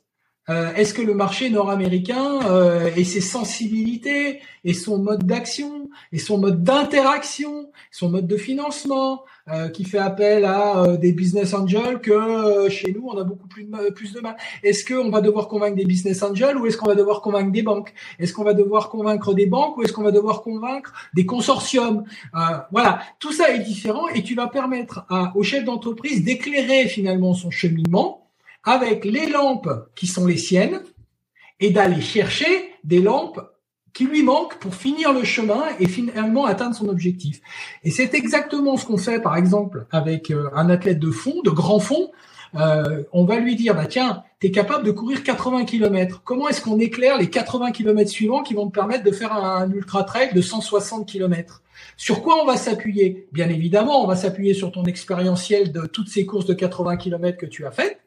Euh, 0.49 0.73
Est-ce 0.73 0.95
que 0.95 1.01
le 1.01 1.13
marché 1.13 1.49
nord-américain 1.49 2.39
euh, 2.47 2.89
et 2.95 3.03
ses 3.03 3.21
sensibilités 3.21 4.41
et 4.63 4.73
son 4.73 4.97
mode 4.97 5.23
d'action 5.23 5.89
et 6.11 6.17
son 6.17 6.39
mode 6.39 6.63
d'interaction, 6.63 7.71
son 7.91 8.09
mode 8.09 8.27
de 8.27 8.37
financement, 8.37 9.23
euh, 9.51 9.69
qui 9.69 9.83
fait 9.83 9.97
appel 9.97 10.45
à 10.45 10.83
euh, 10.83 10.97
des 10.97 11.11
business 11.11 11.53
angels 11.55 12.01
que 12.01 12.11
euh, 12.11 12.69
chez 12.69 12.91
nous 12.91 13.07
on 13.07 13.17
a 13.17 13.23
beaucoup 13.23 13.47
plus 13.47 13.63
de, 13.63 13.89
plus 13.89 14.13
de 14.13 14.19
mal. 14.19 14.37
Est-ce 14.63 14.85
qu'on 14.85 15.09
va 15.09 15.21
devoir 15.21 15.47
convaincre 15.47 15.75
des 15.75 15.85
business 15.85 16.21
angels 16.21 16.57
ou 16.57 16.67
est-ce 16.67 16.77
qu'on 16.77 16.87
va 16.87 16.93
devoir 16.93 17.21
convaincre 17.21 17.51
des 17.51 17.63
banques? 17.63 17.93
Est-ce 18.19 18.31
qu'on 18.33 18.43
va 18.43 18.53
devoir 18.53 18.89
convaincre 18.89 19.33
des 19.33 19.47
banques 19.47 19.77
ou 19.77 19.83
est-ce 19.83 19.93
qu'on 19.93 20.03
va 20.03 20.11
devoir 20.11 20.41
convaincre 20.41 20.93
des 21.15 21.25
consortiums? 21.25 22.03
Voilà, 22.71 23.01
tout 23.17 23.31
ça 23.31 23.49
est 23.49 23.59
différent 23.59 24.07
et 24.09 24.21
tu 24.21 24.35
vas 24.35 24.47
permettre 24.47 25.05
à, 25.09 25.33
au 25.35 25.41
chef 25.41 25.63
d'entreprise 25.63 26.23
d'éclairer 26.23 26.87
finalement 26.87 27.33
son 27.33 27.49
cheminement 27.49 28.27
avec 28.63 29.03
les 29.03 29.27
lampes 29.27 29.69
qui 29.95 30.05
sont 30.05 30.27
les 30.27 30.37
siennes 30.37 30.81
et 31.59 31.71
d'aller 31.71 32.01
chercher 32.01 32.69
des 32.83 33.01
lampes 33.01 33.41
qui 33.93 34.05
lui 34.05 34.23
manque 34.23 34.57
pour 34.59 34.75
finir 34.75 35.13
le 35.13 35.23
chemin 35.23 35.63
et 35.79 35.87
finalement 35.87 36.45
atteindre 36.45 36.75
son 36.75 36.89
objectif. 36.89 37.41
Et 37.83 37.91
c'est 37.91 38.13
exactement 38.13 38.77
ce 38.77 38.85
qu'on 38.85 38.97
fait, 38.97 39.19
par 39.19 39.35
exemple, 39.35 39.85
avec 39.91 40.31
euh, 40.31 40.49
un 40.53 40.69
athlète 40.69 40.99
de 40.99 41.11
fond, 41.11 41.41
de 41.43 41.49
grand 41.49 41.79
fond. 41.79 42.11
Euh, 42.55 43.03
on 43.11 43.25
va 43.25 43.37
lui 43.37 43.55
dire, 43.55 43.75
bah 43.75 43.85
tiens, 43.85 44.23
tu 44.39 44.47
es 44.47 44.51
capable 44.51 44.83
de 44.83 44.91
courir 44.91 45.23
80 45.23 45.65
km. 45.65 46.21
Comment 46.23 46.47
est-ce 46.49 46.61
qu'on 46.61 46.79
éclaire 46.79 47.17
les 47.17 47.29
80 47.29 47.71
km 47.71 48.09
suivants 48.09 48.41
qui 48.41 48.53
vont 48.53 48.67
te 48.67 48.73
permettre 48.73 49.03
de 49.03 49.11
faire 49.11 49.33
un, 49.33 49.69
ultra 49.71 50.03
trail 50.03 50.33
de 50.33 50.41
160 50.41 51.07
km 51.07 51.61
Sur 51.95 52.23
quoi 52.23 52.41
on 52.41 52.45
va 52.45 52.57
s'appuyer? 52.57 53.27
Bien 53.31 53.49
évidemment, 53.49 54.03
on 54.03 54.07
va 54.07 54.15
s'appuyer 54.15 54.53
sur 54.53 54.71
ton 54.71 54.83
expérientiel 54.85 55.71
de 55.71 55.85
toutes 55.85 56.09
ces 56.09 56.25
courses 56.25 56.45
de 56.45 56.53
80 56.53 56.97
km 56.97 57.37
que 57.37 57.45
tu 57.45 57.65
as 57.65 57.71
faites, 57.71 57.99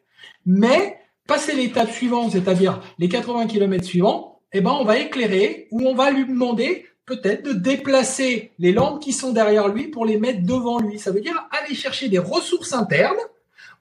mais 0.45 0.97
passer 1.25 1.55
l'étape 1.55 1.91
suivante, 1.91 2.31
c'est-à-dire 2.31 2.81
les 2.99 3.07
80 3.07 3.47
km 3.47 3.83
suivants, 3.85 4.32
eh 4.53 4.61
ben, 4.61 4.71
on 4.71 4.83
va 4.83 4.97
éclairer 4.97 5.67
ou 5.71 5.81
on 5.87 5.95
va 5.95 6.11
lui 6.11 6.25
demander 6.25 6.85
peut-être 7.05 7.43
de 7.43 7.53
déplacer 7.53 8.51
les 8.59 8.71
lampes 8.71 9.01
qui 9.01 9.11
sont 9.11 9.33
derrière 9.33 9.67
lui 9.67 9.87
pour 9.87 10.05
les 10.05 10.17
mettre 10.17 10.43
devant 10.43 10.79
lui. 10.79 10.99
Ça 10.99 11.11
veut 11.11 11.21
dire 11.21 11.47
aller 11.51 11.75
chercher 11.75 12.09
des 12.09 12.19
ressources 12.19 12.73
internes 12.73 13.17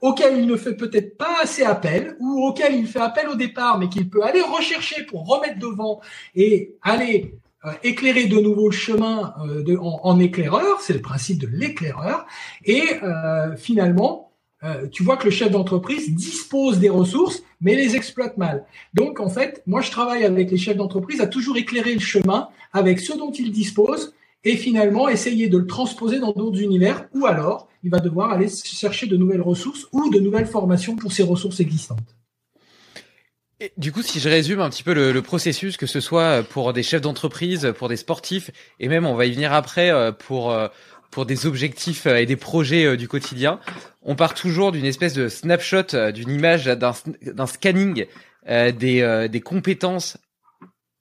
auxquelles 0.00 0.38
il 0.38 0.46
ne 0.46 0.56
fait 0.56 0.74
peut-être 0.74 1.16
pas 1.16 1.36
assez 1.40 1.62
appel 1.62 2.16
ou 2.18 2.44
auxquelles 2.44 2.74
il 2.74 2.86
fait 2.86 3.00
appel 3.00 3.28
au 3.28 3.36
départ, 3.36 3.78
mais 3.78 3.88
qu'il 3.88 4.10
peut 4.10 4.24
aller 4.24 4.42
rechercher 4.42 5.04
pour 5.04 5.26
remettre 5.26 5.58
devant 5.58 6.00
et 6.34 6.74
aller 6.82 7.36
euh, 7.64 7.70
éclairer 7.84 8.26
de 8.26 8.40
nouveau 8.40 8.68
le 8.70 8.76
chemin 8.76 9.34
euh, 9.46 9.76
en, 9.78 10.18
éclaireur. 10.18 10.80
C'est 10.80 10.94
le 10.94 11.00
principe 11.00 11.38
de 11.38 11.46
l'éclaireur. 11.46 12.26
Et 12.64 12.82
euh, 13.04 13.56
finalement, 13.56 14.31
euh, 14.64 14.86
tu 14.88 15.02
vois 15.02 15.16
que 15.16 15.24
le 15.24 15.30
chef 15.30 15.50
d'entreprise 15.50 16.14
dispose 16.14 16.78
des 16.78 16.88
ressources, 16.88 17.42
mais 17.60 17.74
les 17.74 17.96
exploite 17.96 18.36
mal. 18.38 18.64
Donc, 18.94 19.18
en 19.18 19.28
fait, 19.28 19.62
moi, 19.66 19.80
je 19.80 19.90
travaille 19.90 20.24
avec 20.24 20.50
les 20.50 20.56
chefs 20.56 20.76
d'entreprise 20.76 21.20
à 21.20 21.26
toujours 21.26 21.56
éclairer 21.56 21.94
le 21.94 22.00
chemin 22.00 22.48
avec 22.72 23.00
ce 23.00 23.12
dont 23.12 23.32
ils 23.32 23.50
disposent 23.50 24.14
et 24.44 24.56
finalement 24.56 25.08
essayer 25.08 25.48
de 25.48 25.58
le 25.58 25.66
transposer 25.66 26.18
dans 26.18 26.32
d'autres 26.32 26.60
univers, 26.60 27.06
ou 27.14 27.26
alors 27.26 27.68
il 27.84 27.90
va 27.90 27.98
devoir 27.98 28.30
aller 28.30 28.48
chercher 28.48 29.06
de 29.06 29.16
nouvelles 29.16 29.42
ressources 29.42 29.86
ou 29.92 30.10
de 30.10 30.18
nouvelles 30.18 30.46
formations 30.46 30.96
pour 30.96 31.12
ces 31.12 31.22
ressources 31.22 31.60
existantes. 31.60 32.16
Du 33.76 33.92
coup, 33.92 34.02
si 34.02 34.18
je 34.18 34.28
résume 34.28 34.60
un 34.60 34.70
petit 34.70 34.82
peu 34.82 34.92
le, 34.92 35.12
le, 35.12 35.22
processus, 35.22 35.76
que 35.76 35.86
ce 35.86 36.00
soit 36.00 36.42
pour 36.42 36.72
des 36.72 36.82
chefs 36.82 37.00
d'entreprise, 37.00 37.72
pour 37.78 37.88
des 37.88 37.96
sportifs, 37.96 38.50
et 38.80 38.88
même 38.88 39.06
on 39.06 39.14
va 39.14 39.26
y 39.26 39.32
venir 39.32 39.52
après 39.52 39.90
euh, 39.90 40.10
pour 40.10 40.50
euh, 40.50 40.66
pour 41.12 41.26
des 41.26 41.46
objectifs 41.46 42.06
euh, 42.06 42.16
et 42.16 42.26
des 42.26 42.36
projets 42.36 42.84
euh, 42.84 42.96
du 42.96 43.06
quotidien, 43.06 43.60
on 44.00 44.16
part 44.16 44.34
toujours 44.34 44.72
d'une 44.72 44.86
espèce 44.86 45.12
de 45.12 45.28
snapshot, 45.28 45.94
euh, 45.94 46.10
d'une 46.10 46.30
image, 46.30 46.64
d'un 46.64 47.46
scanning 47.46 48.06
des, 48.48 49.28
des 49.30 49.40
compétences 49.40 50.16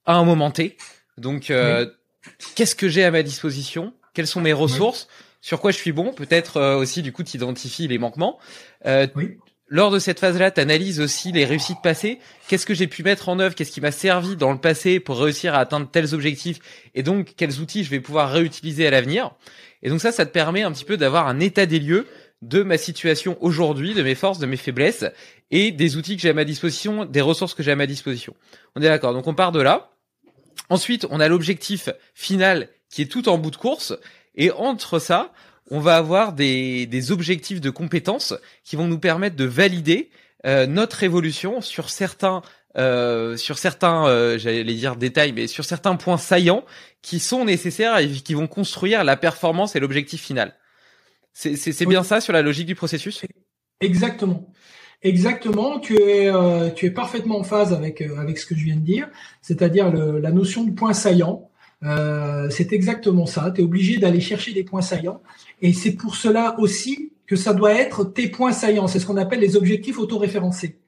à 0.05 0.13
un 0.13 0.23
moment 0.23 0.51
T. 0.51 0.77
Donc, 1.17 1.51
qu'est-ce 2.55 2.75
que 2.75 2.87
j'ai 2.87 3.03
à 3.03 3.09
ma 3.09 3.23
disposition? 3.23 3.95
Quelles 4.13 4.27
sont 4.27 4.41
mes 4.41 4.53
ressources? 4.53 5.07
Sur 5.41 5.59
quoi 5.59 5.71
je 5.71 5.77
suis 5.77 5.91
bon? 5.91 6.13
Peut-être 6.13 6.75
aussi, 6.75 7.01
du 7.01 7.11
coup, 7.11 7.23
tu 7.23 7.37
identifies 7.37 7.87
les 7.87 7.97
manquements. 7.97 8.37
oui. 9.15 9.39
Lors 9.73 9.89
de 9.89 9.99
cette 9.99 10.19
phase-là, 10.19 10.51
tu 10.51 10.59
analyses 10.59 10.99
aussi 10.99 11.31
les 11.31 11.45
réussites 11.45 11.81
passées. 11.81 12.19
Qu'est-ce 12.49 12.65
que 12.65 12.73
j'ai 12.73 12.87
pu 12.87 13.03
mettre 13.03 13.29
en 13.29 13.39
œuvre? 13.39 13.55
Qu'est-ce 13.55 13.71
qui 13.71 13.79
m'a 13.79 13.93
servi 13.93 14.35
dans 14.35 14.51
le 14.51 14.57
passé 14.57 14.99
pour 14.99 15.17
réussir 15.17 15.55
à 15.55 15.59
atteindre 15.59 15.89
tels 15.89 16.13
objectifs? 16.13 16.59
Et 16.93 17.03
donc, 17.03 17.35
quels 17.37 17.61
outils 17.61 17.85
je 17.85 17.89
vais 17.89 18.01
pouvoir 18.01 18.33
réutiliser 18.33 18.85
à 18.85 18.91
l'avenir? 18.91 19.31
Et 19.81 19.89
donc 19.89 20.01
ça, 20.01 20.11
ça 20.11 20.25
te 20.25 20.31
permet 20.31 20.63
un 20.63 20.73
petit 20.73 20.83
peu 20.83 20.97
d'avoir 20.97 21.25
un 21.29 21.39
état 21.39 21.65
des 21.65 21.79
lieux 21.79 22.05
de 22.41 22.63
ma 22.63 22.77
situation 22.77 23.37
aujourd'hui, 23.39 23.93
de 23.93 24.03
mes 24.03 24.13
forces, 24.13 24.39
de 24.39 24.45
mes 24.45 24.57
faiblesses 24.57 25.05
et 25.51 25.71
des 25.71 25.95
outils 25.95 26.17
que 26.17 26.21
j'ai 26.21 26.31
à 26.31 26.33
ma 26.33 26.43
disposition, 26.43 27.05
des 27.05 27.21
ressources 27.21 27.53
que 27.53 27.63
j'ai 27.63 27.71
à 27.71 27.77
ma 27.77 27.87
disposition. 27.87 28.35
On 28.75 28.81
est 28.81 28.89
d'accord. 28.89 29.13
Donc 29.13 29.27
on 29.27 29.33
part 29.33 29.53
de 29.53 29.61
là. 29.61 29.91
Ensuite, 30.67 31.07
on 31.11 31.21
a 31.21 31.29
l'objectif 31.29 31.87
final 32.13 32.67
qui 32.89 33.03
est 33.03 33.09
tout 33.09 33.29
en 33.29 33.37
bout 33.37 33.51
de 33.51 33.55
course. 33.55 33.93
Et 34.35 34.51
entre 34.51 34.99
ça, 34.99 35.31
on 35.71 35.79
va 35.79 35.95
avoir 35.95 36.33
des, 36.33 36.85
des 36.85 37.11
objectifs 37.11 37.61
de 37.61 37.71
compétences 37.71 38.35
qui 38.63 38.75
vont 38.75 38.87
nous 38.87 38.99
permettre 38.99 39.35
de 39.35 39.45
valider 39.45 40.11
euh, 40.45 40.67
notre 40.67 41.03
évolution 41.03 41.61
sur 41.61 41.89
certains 41.89 42.43
euh, 42.77 43.35
sur 43.35 43.57
certains, 43.57 44.07
euh, 44.07 44.37
j'allais 44.37 44.63
dire 44.63 44.95
détails, 44.95 45.33
mais 45.33 45.47
sur 45.47 45.65
certains 45.65 45.97
points 45.97 46.17
saillants 46.17 46.63
qui 47.01 47.19
sont 47.19 47.43
nécessaires 47.43 47.97
et 47.97 48.07
qui 48.07 48.33
vont 48.33 48.47
construire 48.47 49.03
la 49.03 49.17
performance 49.17 49.75
et 49.75 49.79
l'objectif 49.81 50.21
final. 50.21 50.55
C'est 51.33 51.85
bien 51.85 52.03
ça 52.03 52.21
sur 52.21 52.33
la 52.33 52.41
logique 52.41 52.67
du 52.67 52.75
processus? 52.75 53.23
Exactement. 53.81 54.47
Exactement, 55.03 55.79
tu 55.79 55.95
es 55.95 56.29
euh, 56.29 56.69
tu 56.69 56.85
es 56.85 56.91
parfaitement 56.91 57.39
en 57.39 57.43
phase 57.43 57.73
avec 57.73 58.01
avec 58.01 58.37
ce 58.37 58.45
que 58.45 58.53
je 58.55 58.63
viens 58.63 58.75
de 58.75 58.81
dire, 58.81 59.09
c'est-à-dire 59.41 59.91
la 59.91 60.31
notion 60.31 60.63
de 60.63 60.71
point 60.71 60.93
saillant. 60.93 61.49
c'est 62.51 62.71
exactement 62.71 63.25
ça. 63.25 63.51
Tu 63.51 63.61
es 63.61 63.63
obligé 63.63 63.97
d'aller 63.97 64.21
chercher 64.21 64.53
des 64.53 64.63
points 64.63 64.83
saillants 64.83 65.21
et 65.61 65.73
c'est 65.73 65.93
pour 65.93 66.15
cela 66.15 66.59
aussi 66.59 67.11
que 67.27 67.35
ça 67.35 67.53
doit 67.53 67.73
être 67.73 68.03
tes 68.03 68.27
points 68.27 68.51
saillants. 68.51 68.87
C'est 68.87 68.99
ce 68.99 69.05
qu'on 69.05 69.17
appelle 69.17 69.39
les 69.39 69.55
objectifs 69.55 69.99
autoréférencés. 69.99 70.79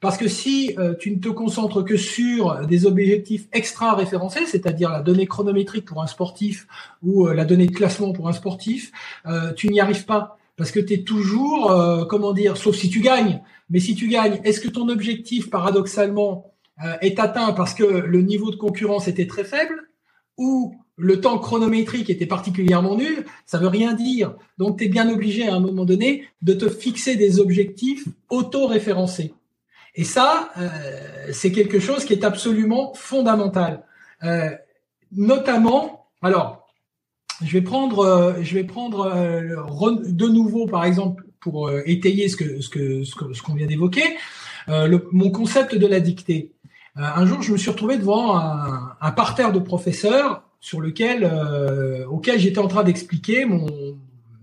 Parce 0.00 0.16
que 0.16 0.26
si 0.26 0.74
euh, 0.78 0.94
tu 0.98 1.12
ne 1.12 1.20
te 1.20 1.28
concentres 1.28 1.84
que 1.84 1.96
sur 1.96 2.66
des 2.66 2.86
objectifs 2.86 3.46
extra-référencés, 3.52 4.46
c'est-à-dire 4.46 4.90
la 4.90 5.00
donnée 5.00 5.26
chronométrique 5.26 5.84
pour 5.84 6.02
un 6.02 6.08
sportif 6.08 6.66
ou 7.04 7.28
euh, 7.28 7.34
la 7.34 7.44
donnée 7.44 7.66
de 7.66 7.72
classement 7.72 8.12
pour 8.12 8.28
un 8.28 8.32
sportif, 8.32 8.90
euh, 9.26 9.52
tu 9.52 9.68
n'y 9.68 9.78
arrives 9.78 10.04
pas. 10.04 10.38
Parce 10.56 10.72
que 10.72 10.80
tu 10.80 10.94
es 10.94 11.02
toujours, 11.02 11.74
comment 12.10 12.32
dire, 12.32 12.58
sauf 12.58 12.76
si 12.76 12.90
tu 12.90 13.00
gagnes, 13.00 13.40
mais 13.70 13.80
si 13.80 13.94
tu 13.94 14.06
gagnes, 14.06 14.38
est-ce 14.44 14.60
que 14.60 14.68
ton 14.68 14.88
objectif, 14.90 15.48
paradoxalement, 15.48 16.52
est 17.00 17.18
atteint 17.18 17.52
parce 17.52 17.72
que 17.72 17.84
le 17.84 18.20
niveau 18.20 18.50
de 18.50 18.56
concurrence 18.56 19.08
était 19.08 19.26
très 19.26 19.44
faible 19.44 19.88
ou 20.36 20.76
le 20.96 21.20
temps 21.20 21.38
chronométrique 21.38 22.10
était 22.10 22.26
particulièrement 22.26 22.96
nul, 22.96 23.24
ça 23.46 23.58
veut 23.58 23.68
rien 23.68 23.94
dire. 23.94 24.34
Donc 24.58 24.78
tu 24.78 24.84
es 24.84 24.88
bien 24.88 25.08
obligé 25.08 25.48
à 25.48 25.54
un 25.54 25.60
moment 25.60 25.84
donné 25.84 26.28
de 26.42 26.52
te 26.52 26.68
fixer 26.68 27.16
des 27.16 27.40
objectifs 27.40 28.06
auto-référencés. 28.28 29.34
Et 29.94 30.04
ça, 30.04 30.50
euh, 30.58 30.68
c'est 31.32 31.52
quelque 31.52 31.78
chose 31.78 32.04
qui 32.04 32.12
est 32.12 32.24
absolument 32.24 32.92
fondamental. 32.94 33.84
Euh, 34.22 34.50
notamment, 35.12 36.06
alors, 36.22 36.66
je 37.42 37.52
vais 37.52 37.62
prendre, 37.62 38.36
je 38.40 38.54
vais 38.54 38.64
prendre 38.64 39.10
de 39.10 40.28
nouveau, 40.28 40.66
par 40.66 40.84
exemple, 40.84 41.24
pour 41.40 41.72
étayer 41.86 42.28
ce 42.28 42.36
que 42.36 42.60
ce 42.60 42.68
que 42.70 43.02
ce 43.02 43.42
qu'on 43.42 43.54
vient 43.54 43.66
d'évoquer, 43.66 44.04
mon 44.68 45.30
concept 45.30 45.74
de 45.74 45.86
la 45.88 45.98
dictée. 45.98 46.52
un 46.94 47.26
jour, 47.26 47.42
je 47.42 47.50
me 47.50 47.56
suis 47.56 47.70
retrouvé 47.70 47.98
devant 47.98 48.36
un 48.36 49.10
parterre 49.10 49.52
de 49.52 49.58
professeurs 49.58 50.44
sur 50.62 50.80
lequel, 50.80 51.30
auquel 52.08 52.38
j'étais 52.38 52.60
en 52.60 52.68
train 52.68 52.84
d'expliquer 52.84 53.44
mon 53.44 53.66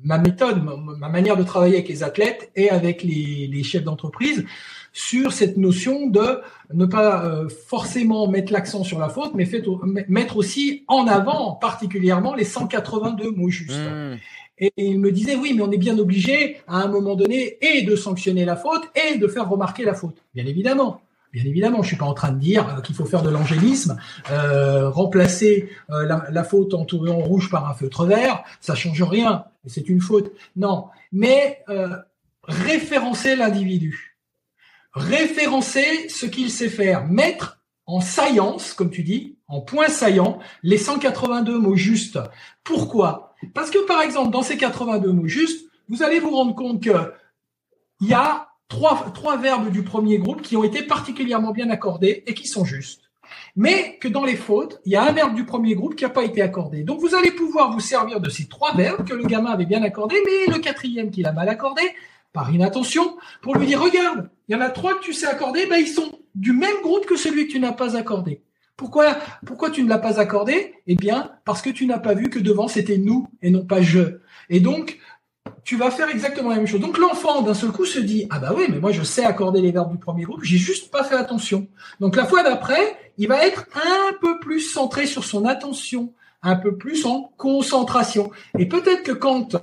ma 0.04 0.18
méthode, 0.18 0.64
ma, 0.64 1.10
manière 1.10 1.36
de 1.38 1.44
travailler 1.44 1.76
avec 1.76 1.90
les 1.90 2.04
athlètes 2.04 2.52
et 2.56 2.70
avec 2.70 3.04
les, 3.04 3.50
les 3.52 3.64
chefs 3.64 3.84
d'entreprise 3.84 4.46
sur 4.94 5.34
cette 5.34 5.58
notion 5.58 6.08
de 6.08 6.42
ne 6.74 6.86
pas 6.86 7.26
euh, 7.26 7.50
forcément 7.50 8.28
mettre 8.28 8.52
l'accent 8.52 8.84
sur 8.84 9.00
la 9.00 9.10
faute, 9.10 9.34
mais 9.36 9.46
fait, 9.46 9.64
mettre 10.08 10.38
aussi 10.38 10.84
en 10.88 11.08
avant 11.08 11.54
particulièrement 11.54 12.34
les 12.34 12.44
182 12.44 13.32
mots 13.32 13.50
justes. 13.50 13.78
Mmh. 13.78 14.18
Et, 14.58 14.74
il 14.78 15.00
me 15.00 15.12
disait, 15.12 15.36
oui, 15.36 15.54
mais 15.56 15.62
on 15.62 15.72
est 15.72 15.78
bien 15.78 15.98
obligé 16.00 16.58
à 16.68 16.82
un 16.82 16.88
moment 16.88 17.16
donné 17.16 17.58
et 17.62 17.84
de 17.84 17.96
sanctionner 17.96 18.46
la 18.46 18.56
faute 18.56 18.84
et 18.96 19.18
de 19.18 19.28
faire 19.28 19.48
remarquer 19.48 19.86
la 19.86 19.94
faute. 19.94 20.18
Bien 20.34 20.46
évidemment. 20.46 21.02
Bien 21.32 21.46
évidemment, 21.46 21.84
je 21.84 21.90
suis 21.90 21.98
pas 21.98 22.06
en 22.06 22.16
train 22.16 22.32
de 22.32 22.40
dire 22.40 22.68
euh, 22.68 22.82
qu'il 22.82 22.96
faut 22.96 23.06
faire 23.06 23.22
de 23.22 23.30
l'angélisme, 23.30 23.98
euh, 24.32 24.90
remplacer 24.90 25.70
euh, 25.92 26.04
la, 26.04 26.26
la, 26.32 26.44
faute 26.44 26.74
entourée 26.74 27.12
en 27.12 27.20
rouge 27.20 27.52
par 27.52 27.70
un 27.70 27.74
feutre 27.76 28.06
vert, 28.06 28.44
ça 28.62 28.74
change 28.74 29.04
rien, 29.04 29.46
c'est 29.68 29.90
une 29.90 30.02
faute. 30.02 30.32
Non, 30.56 30.88
mais 31.12 31.64
référencer 32.44 33.36
l'individu, 33.36 34.18
référencer 34.94 36.10
ce 36.10 36.26
qu'il 36.26 36.50
sait 36.50 36.70
faire, 36.70 37.06
mettre 37.06 37.60
en 37.86 38.02
saillance, 38.02 38.74
comme 38.74 38.90
tu 38.90 39.04
dis, 39.04 39.38
en 39.48 39.62
point 39.62 39.88
saillant, 39.88 40.40
les 40.64 40.78
182 40.78 41.60
mots 41.60 41.76
justes. 41.76 42.20
Pourquoi? 42.64 43.36
Parce 43.54 43.70
que 43.70 43.86
par 43.86 44.02
exemple, 44.02 44.32
dans 44.32 44.44
ces 44.44 44.58
82 44.58 45.12
mots 45.12 45.28
justes, 45.28 45.70
vous 45.90 46.02
allez 46.02 46.20
vous 46.20 46.32
rendre 46.32 46.56
compte 46.56 46.82
que 46.84 47.14
il 48.02 48.08
y 48.08 48.14
a 48.14 48.49
trois, 48.70 49.12
trois 49.14 49.36
verbes 49.36 49.72
du 49.72 49.84
premier 49.84 50.18
groupe 50.18 50.42
qui 50.42 50.56
ont 50.56 50.64
été 50.64 50.84
particulièrement 50.84 51.52
bien 51.52 51.70
accordés 51.70 52.24
et 52.26 52.34
qui 52.34 52.48
sont 52.48 52.64
justes. 52.64 53.02
Mais 53.56 53.98
que 54.00 54.08
dans 54.08 54.24
les 54.24 54.36
fautes, 54.36 54.80
il 54.86 54.94
y 54.94 54.96
a 54.96 55.04
un 55.04 55.12
verbe 55.12 55.36
du 55.36 55.46
premier 55.46 55.76
groupe 55.76 55.96
qui 55.96 56.04
n'a 56.04 56.10
pas 56.10 56.24
été 56.24 56.42
accordé. 56.42 56.84
Donc 56.84 57.00
vous 57.00 57.16
allez 57.16 57.32
pouvoir 57.32 57.72
vous 57.74 57.80
servir 57.80 58.22
de 58.22 58.30
ces 58.30 58.48
trois 58.48 58.74
verbes 58.76 59.08
que 59.08 59.14
le 59.14 59.24
gamin 59.26 59.52
avait 59.52 59.66
bien 59.66 59.84
accordés, 59.84 60.22
mais 60.26 60.54
le 60.54 60.60
quatrième 60.60 61.12
qu'il 61.12 61.28
a 61.28 61.34
mal 61.34 61.50
accordé, 61.50 61.82
par 62.32 62.54
inattention, 62.54 63.18
pour 63.42 63.58
lui 63.58 63.66
dire, 63.66 63.82
regarde, 63.82 64.30
il 64.48 64.56
y 64.56 64.56
en 64.56 64.62
a 64.62 64.70
trois 64.70 64.96
que 64.96 65.04
tu 65.04 65.14
sais 65.14 65.28
accorder, 65.28 65.66
ben 65.66 65.78
ils 65.78 65.88
sont 65.88 66.20
du 66.36 66.54
même 66.54 66.82
groupe 66.82 67.06
que 67.06 67.16
celui 67.18 67.48
que 67.48 67.54
tu 67.54 67.60
n'as 67.60 67.72
pas 67.72 67.98
accordé. 67.98 68.44
Pourquoi, 68.78 69.18
pourquoi 69.46 69.72
tu 69.72 69.84
ne 69.84 69.90
l'as 69.90 69.98
pas 69.98 70.22
accordé? 70.22 70.76
Eh 70.88 70.96
bien, 70.96 71.32
parce 71.44 71.62
que 71.62 71.70
tu 71.70 71.86
n'as 71.86 72.00
pas 72.00 72.14
vu 72.14 72.30
que 72.30 72.40
devant 72.40 72.70
c'était 72.70 72.98
nous 72.98 73.28
et 73.42 73.50
non 73.50 73.66
pas 73.66 73.82
je. 73.82 74.20
Et 74.50 74.62
donc, 74.62 74.98
tu 75.70 75.76
vas 75.76 75.92
faire 75.92 76.10
exactement 76.10 76.50
la 76.50 76.56
même 76.56 76.66
chose. 76.66 76.80
Donc 76.80 76.98
l'enfant, 76.98 77.44
d'un 77.44 77.54
seul 77.54 77.72
coup, 77.72 77.86
se 77.86 78.00
dit 78.00 78.26
ah 78.32 78.40
bah 78.40 78.56
oui, 78.58 78.66
mais 78.70 78.80
moi 78.80 78.92
je 78.92 79.04
sais 79.04 79.24
accorder 79.24 79.62
les 79.62 79.70
verbes 79.70 79.92
du 79.92 80.00
premier 80.00 80.24
groupe, 80.24 80.44
j'ai 80.44 80.58
juste 80.58 80.90
pas 80.90 81.04
fait 81.04 81.14
attention. 81.14 81.68
Donc 82.00 82.16
la 82.16 82.26
fois 82.26 82.42
d'après, 82.42 82.98
il 83.20 83.28
va 83.28 83.46
être 83.46 83.68
un 83.76 84.14
peu 84.20 84.40
plus 84.40 84.62
centré 84.62 85.06
sur 85.06 85.24
son 85.24 85.46
attention, 85.46 86.12
un 86.42 86.56
peu 86.56 86.76
plus 86.76 87.06
en 87.06 87.32
concentration. 87.38 88.32
Et 88.58 88.66
peut-être 88.68 89.04
que 89.04 89.12
quand 89.12 89.58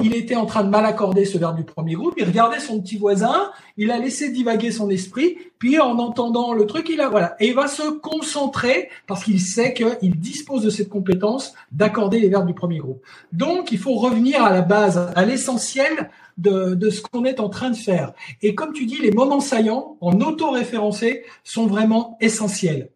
il 0.00 0.14
était 0.14 0.36
en 0.36 0.44
train 0.44 0.62
de 0.62 0.68
mal 0.68 0.84
accorder 0.84 1.24
ce 1.24 1.38
verbe 1.38 1.56
du 1.56 1.64
premier 1.64 1.94
groupe, 1.94 2.14
il 2.18 2.24
regardait 2.24 2.60
son 2.60 2.80
petit 2.80 2.98
voisin, 2.98 3.50
il 3.78 3.90
a 3.90 3.98
laissé 3.98 4.30
divaguer 4.30 4.70
son 4.70 4.90
esprit, 4.90 5.38
puis 5.58 5.80
en 5.80 5.98
entendant 5.98 6.52
le 6.52 6.66
truc, 6.66 6.88
il 6.90 7.00
a 7.00 7.08
voilà, 7.08 7.34
et 7.40 7.48
il 7.48 7.54
va 7.54 7.66
se 7.66 7.90
concentrer 7.90 8.90
parce 9.06 9.24
qu'il 9.24 9.40
sait 9.40 9.72
qu'il 9.72 10.20
dispose 10.20 10.62
de 10.62 10.70
cette 10.70 10.90
compétence 10.90 11.54
d'accorder 11.72 12.20
les 12.20 12.28
verbes 12.28 12.46
du 12.46 12.54
premier 12.54 12.78
groupe. 12.78 13.02
Donc, 13.32 13.72
il 13.72 13.78
faut 13.78 13.94
revenir 13.94 14.44
à 14.44 14.50
la 14.50 14.62
base, 14.62 15.12
à 15.16 15.24
l'essentiel 15.24 16.10
de, 16.36 16.74
de, 16.74 16.90
ce 16.90 17.00
qu'on 17.00 17.24
est 17.24 17.40
en 17.40 17.48
train 17.48 17.70
de 17.70 17.76
faire. 17.76 18.12
Et 18.42 18.54
comme 18.54 18.74
tu 18.74 18.84
dis, 18.84 18.98
les 18.98 19.12
moments 19.12 19.40
saillants 19.40 19.96
en 20.02 20.20
auto-référencé 20.20 21.24
sont 21.42 21.66
vraiment 21.66 22.18
essentiels. 22.20 22.90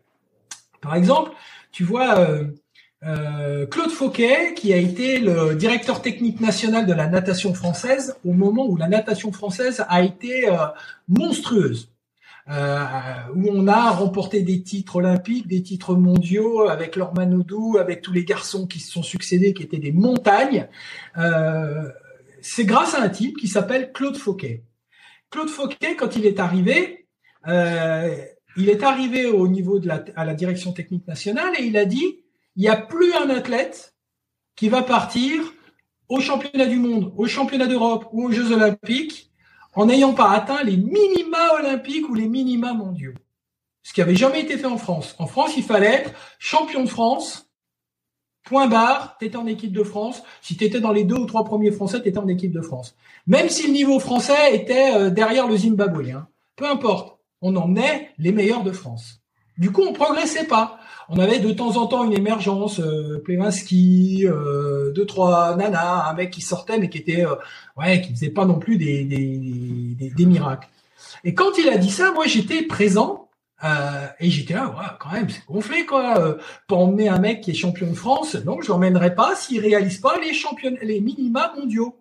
Par 0.83 0.95
exemple, 0.95 1.33
tu 1.73 1.85
vois, 1.85 2.19
euh, 2.19 2.45
euh, 3.03 3.67
Claude 3.67 3.91
Fauquet, 3.91 4.53
qui 4.55 4.75
a 4.75 4.77
été 4.77 5.19
le 5.19 5.55
directeur 5.55 6.03
technique 6.03 6.41
national 6.41 6.87
de 6.87 6.93
la 6.93 7.07
natation 7.07 7.55
française 7.55 8.17
au 8.27 8.33
moment 8.33 8.67
où 8.67 8.77
la 8.77 8.89
natation 8.89 9.33
française 9.33 9.85
a 9.89 10.03
été 10.03 10.51
euh, 10.51 10.67
monstrueuse. 11.09 11.91
Euh, 12.49 12.85
où 13.37 13.49
on 13.51 13.69
a 13.69 13.91
remporté 13.91 14.43
des 14.43 14.63
titres 14.63 14.97
olympiques, 14.97 15.47
des 15.47 15.63
titres 15.63 15.95
mondiaux 15.95 16.69
avec 16.69 16.97
Lorman 16.97 17.33
Oudou, 17.33 17.77
avec 17.79 18.03
tous 18.03 18.13
les 18.13 18.25
garçons 18.25 18.67
qui 18.67 18.81
se 18.81 18.91
sont 18.91 19.05
succédés, 19.05 19.55
qui 19.55 19.63
étaient 19.63 19.79
des 19.79 19.93
montagnes. 19.93 20.67
c'est 22.41 22.65
grâce 22.65 22.95
à 22.95 23.03
un 23.03 23.09
type 23.09 23.37
qui 23.37 23.47
s'appelle 23.47 23.93
Claude 23.93 24.17
Fauquet. 24.17 24.65
Claude 25.31 25.49
Fauquet, 25.49 25.95
quand 25.97 26.17
il 26.17 26.27
est 26.27 26.41
arrivé, 26.41 27.07
il 27.47 28.69
est 28.69 28.83
arrivé 28.83 29.27
au 29.27 29.47
niveau 29.47 29.79
de 29.79 29.87
la, 29.87 30.03
à 30.17 30.25
la 30.25 30.35
direction 30.35 30.73
technique 30.73 31.07
nationale 31.07 31.53
et 31.57 31.63
il 31.63 31.77
a 31.77 31.85
dit 31.85 32.21
il 32.57 32.63
n'y 32.63 32.69
a 32.69 32.77
plus 32.77 33.15
un 33.15 33.31
athlète 33.31 33.95
qui 34.57 34.69
va 34.69 34.83
partir 34.83 35.43
au 36.09 36.21
championnat 36.21 36.67
du 36.67 36.79
monde, 36.79 37.13
au 37.17 37.27
championnat 37.27 37.67
d'Europe 37.67 38.09
ou 38.13 38.27
aux 38.27 38.33
Jeux 38.33 38.53
olympiques 38.53 39.31
en 39.75 39.87
n'ayant 39.87 40.13
pas 40.13 40.31
atteint 40.31 40.63
les 40.65 40.77
minima 40.77 41.55
olympiques 41.55 42.09
ou 42.09 42.15
les 42.15 42.27
minima 42.27 42.75
mondiaux. 42.75 43.15
Ce 43.83 43.93
qui 43.93 44.03
avait 44.03 44.17
jamais 44.17 44.41
été 44.41 44.59
fait 44.59 44.67
en 44.67 44.77
France. 44.77 45.15
En 45.19 45.27
France, 45.27 45.57
il 45.57 45.63
fallait 45.63 45.87
être 45.87 46.13
champion 46.39 46.83
de 46.83 46.89
France, 46.89 47.49
point 48.45 48.67
barre, 48.67 49.17
tu 49.19 49.27
étais 49.27 49.37
en 49.37 49.47
équipe 49.47 49.73
de 49.73 49.85
France. 49.85 50.23
Si 50.43 50.57
tu 50.57 50.65
étais 50.65 50.81
dans 50.81 50.93
les 50.93 51.05
deux 51.05 51.17
ou 51.17 51.27
trois 51.27 51.45
premiers 51.45 51.71
français, 51.71 52.03
tu 52.03 52.09
étais 52.09 52.19
en 52.19 52.29
équipe 52.29 52.53
de 52.53 52.61
France. 52.61 52.97
Même 53.27 53.49
si 53.49 53.69
le 53.69 53.73
niveau 53.73 54.01
français 54.01 54.55
était 54.55 54.95
euh, 54.95 55.11
derrière 55.11 55.47
le 55.47 55.57
Zimbabwe. 55.57 56.11
Hein. 56.11 56.29
Peu 56.57 56.67
importe, 56.69 57.19
on 57.41 57.55
en 57.57 57.77
est 57.77 58.11
les 58.19 58.33
meilleurs 58.33 58.65
de 58.65 58.73
France. 58.73 59.21
Du 59.57 59.71
coup, 59.71 59.83
on 59.83 59.93
progressait 59.93 60.47
pas 60.47 60.80
on 61.13 61.19
avait 61.19 61.41
de 61.41 61.51
temps 61.51 61.77
en 61.77 61.89
temps 61.89 62.05
une 62.05 62.13
émergence, 62.13 62.79
euh, 62.79 63.21
euh, 63.29 64.93
deux 64.93 65.07
trois 65.07 65.57
nanas, 65.57 66.09
un 66.09 66.15
mec 66.15 66.31
qui 66.31 66.41
sortait 66.41 66.79
mais 66.79 66.89
qui 66.89 66.99
était 66.99 67.27
euh, 67.27 67.35
ouais, 67.77 68.01
qui 68.01 68.13
faisait 68.15 68.31
pas 68.31 68.45
non 68.45 68.61
plus 68.61 68.77
des, 68.77 69.05
des, 69.05 70.11
des, 70.17 70.27
miracles. 70.27 70.69
Et 71.25 71.35
quand 71.35 71.59
il 71.59 71.69
a 71.69 71.79
dit 71.79 71.91
ça, 71.91 72.13
moi 72.13 72.27
j'étais 72.27 72.63
présent 72.63 73.29
euh, 73.65 74.07
et 74.21 74.31
j'étais 74.31 74.55
là, 74.55 74.69
ouais, 74.69 74.87
quand 75.01 75.11
même, 75.11 75.29
c'est 75.29 75.45
gonflé 75.47 75.85
quoi. 75.85 76.37
pour 76.69 76.79
emmener 76.79 77.09
un 77.09 77.19
mec 77.19 77.41
qui 77.41 77.51
est 77.51 77.55
champion 77.55 77.89
de 77.89 77.95
France, 77.95 78.37
non, 78.47 78.61
je 78.63 78.69
l'emmènerai 78.69 79.17
pas 79.17 79.35
s'il 79.35 79.61
réalise 79.61 79.99
pas 79.99 80.17
les 80.21 80.33
champions, 80.33 80.77
les 80.81 81.01
minima 81.01 81.53
mondiaux. 81.57 81.99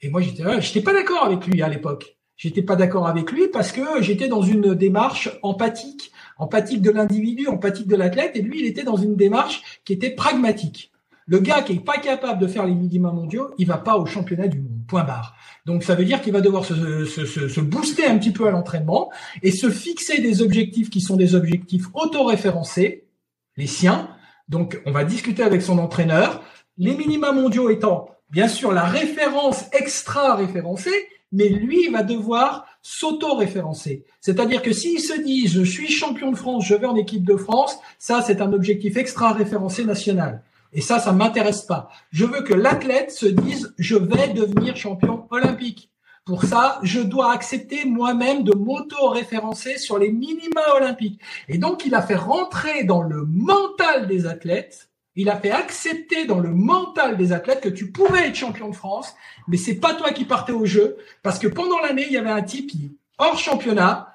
Et 0.00 0.08
moi 0.08 0.20
j'étais 0.20 0.44
là, 0.44 0.60
j'étais 0.60 0.82
pas 0.82 0.92
d'accord 0.92 1.24
avec 1.24 1.44
lui 1.48 1.62
à 1.62 1.68
l'époque. 1.68 2.16
J'étais 2.36 2.62
pas 2.62 2.76
d'accord 2.76 3.08
avec 3.08 3.32
lui 3.32 3.48
parce 3.48 3.72
que 3.72 4.02
j'étais 4.02 4.28
dans 4.28 4.42
une 4.42 4.74
démarche 4.74 5.30
empathique 5.42 6.12
empathique 6.38 6.82
de 6.82 6.90
l'individu, 6.90 7.48
empathique 7.48 7.88
de 7.88 7.96
l'athlète, 7.96 8.32
et 8.34 8.42
lui, 8.42 8.60
il 8.60 8.66
était 8.66 8.84
dans 8.84 8.96
une 8.96 9.16
démarche 9.16 9.80
qui 9.84 9.92
était 9.92 10.10
pragmatique. 10.10 10.92
Le 11.28 11.40
gars 11.40 11.62
qui 11.62 11.72
est 11.72 11.84
pas 11.84 11.98
capable 11.98 12.40
de 12.40 12.46
faire 12.46 12.64
les 12.66 12.74
minima 12.74 13.10
mondiaux, 13.10 13.50
il 13.58 13.66
va 13.66 13.78
pas 13.78 13.96
au 13.96 14.06
championnat 14.06 14.46
du 14.46 14.60
monde. 14.60 14.72
Point 14.86 15.02
barre. 15.02 15.34
Donc 15.64 15.82
ça 15.82 15.96
veut 15.96 16.04
dire 16.04 16.22
qu'il 16.22 16.32
va 16.32 16.40
devoir 16.40 16.64
se, 16.64 17.04
se, 17.04 17.26
se, 17.26 17.60
booster 17.60 18.06
un 18.06 18.18
petit 18.18 18.30
peu 18.30 18.46
à 18.46 18.52
l'entraînement 18.52 19.10
et 19.42 19.50
se 19.50 19.68
fixer 19.68 20.20
des 20.20 20.40
objectifs 20.40 20.90
qui 20.90 21.00
sont 21.00 21.16
des 21.16 21.34
objectifs 21.34 21.86
auto-référencés, 21.92 23.08
les 23.56 23.66
siens. 23.66 24.08
Donc 24.48 24.80
on 24.86 24.92
va 24.92 25.02
discuter 25.02 25.42
avec 25.42 25.62
son 25.62 25.78
entraîneur. 25.78 26.44
Les 26.78 26.96
minima 26.96 27.32
mondiaux 27.32 27.68
étant 27.68 28.10
bien 28.30 28.46
sûr 28.46 28.70
la 28.70 28.84
référence 28.84 29.64
extra-référencée, 29.72 31.08
mais 31.36 31.50
lui, 31.50 31.84
il 31.84 31.92
va 31.92 32.02
devoir 32.02 32.66
s'auto-référencer. 32.80 34.04
C'est-à-dire 34.20 34.62
que 34.62 34.72
s'il 34.72 35.00
se 35.00 35.20
dit 35.20 35.46
je 35.48 35.62
suis 35.62 35.90
champion 35.90 36.30
de 36.30 36.36
France, 36.36 36.64
je 36.66 36.74
vais 36.74 36.86
en 36.86 36.96
équipe 36.96 37.24
de 37.24 37.36
France, 37.36 37.78
ça 37.98 38.22
c'est 38.22 38.40
un 38.40 38.52
objectif 38.54 38.96
extra-référencé 38.96 39.84
national. 39.84 40.42
Et 40.72 40.80
ça, 40.80 40.98
ça 40.98 41.12
m'intéresse 41.12 41.62
pas. 41.62 41.90
Je 42.10 42.24
veux 42.24 42.42
que 42.42 42.54
l'athlète 42.54 43.10
se 43.10 43.26
dise 43.26 43.74
je 43.78 43.96
vais 43.96 44.28
devenir 44.28 44.76
champion 44.76 45.26
olympique. 45.30 45.90
Pour 46.24 46.42
ça, 46.44 46.80
je 46.82 47.00
dois 47.00 47.32
accepter 47.32 47.84
moi-même 47.84 48.42
de 48.42 48.52
m'auto-référencer 48.52 49.78
sur 49.78 49.98
les 49.98 50.10
minima 50.10 50.62
olympiques. 50.74 51.20
Et 51.48 51.58
donc, 51.58 51.84
il 51.86 51.94
a 51.94 52.02
fait 52.02 52.16
rentrer 52.16 52.82
dans 52.82 53.02
le 53.02 53.24
mental 53.26 54.08
des 54.08 54.26
athlètes 54.26 54.88
il 55.16 55.30
a 55.30 55.36
fait 55.36 55.50
accepter 55.50 56.26
dans 56.26 56.38
le 56.38 56.50
mental 56.50 57.16
des 57.16 57.32
athlètes 57.32 57.62
que 57.62 57.68
tu 57.68 57.90
pouvais 57.90 58.28
être 58.28 58.34
champion 58.36 58.68
de 58.68 58.74
France, 58.74 59.14
mais 59.48 59.56
c'est 59.56 59.76
pas 59.76 59.94
toi 59.94 60.12
qui 60.12 60.24
partais 60.24 60.52
au 60.52 60.66
jeu, 60.66 60.98
parce 61.22 61.38
que 61.38 61.48
pendant 61.48 61.80
l'année, 61.80 62.04
il 62.06 62.12
y 62.12 62.18
avait 62.18 62.30
un 62.30 62.42
type 62.42 62.70
qui, 62.70 62.96
hors 63.18 63.38
championnat, 63.38 64.12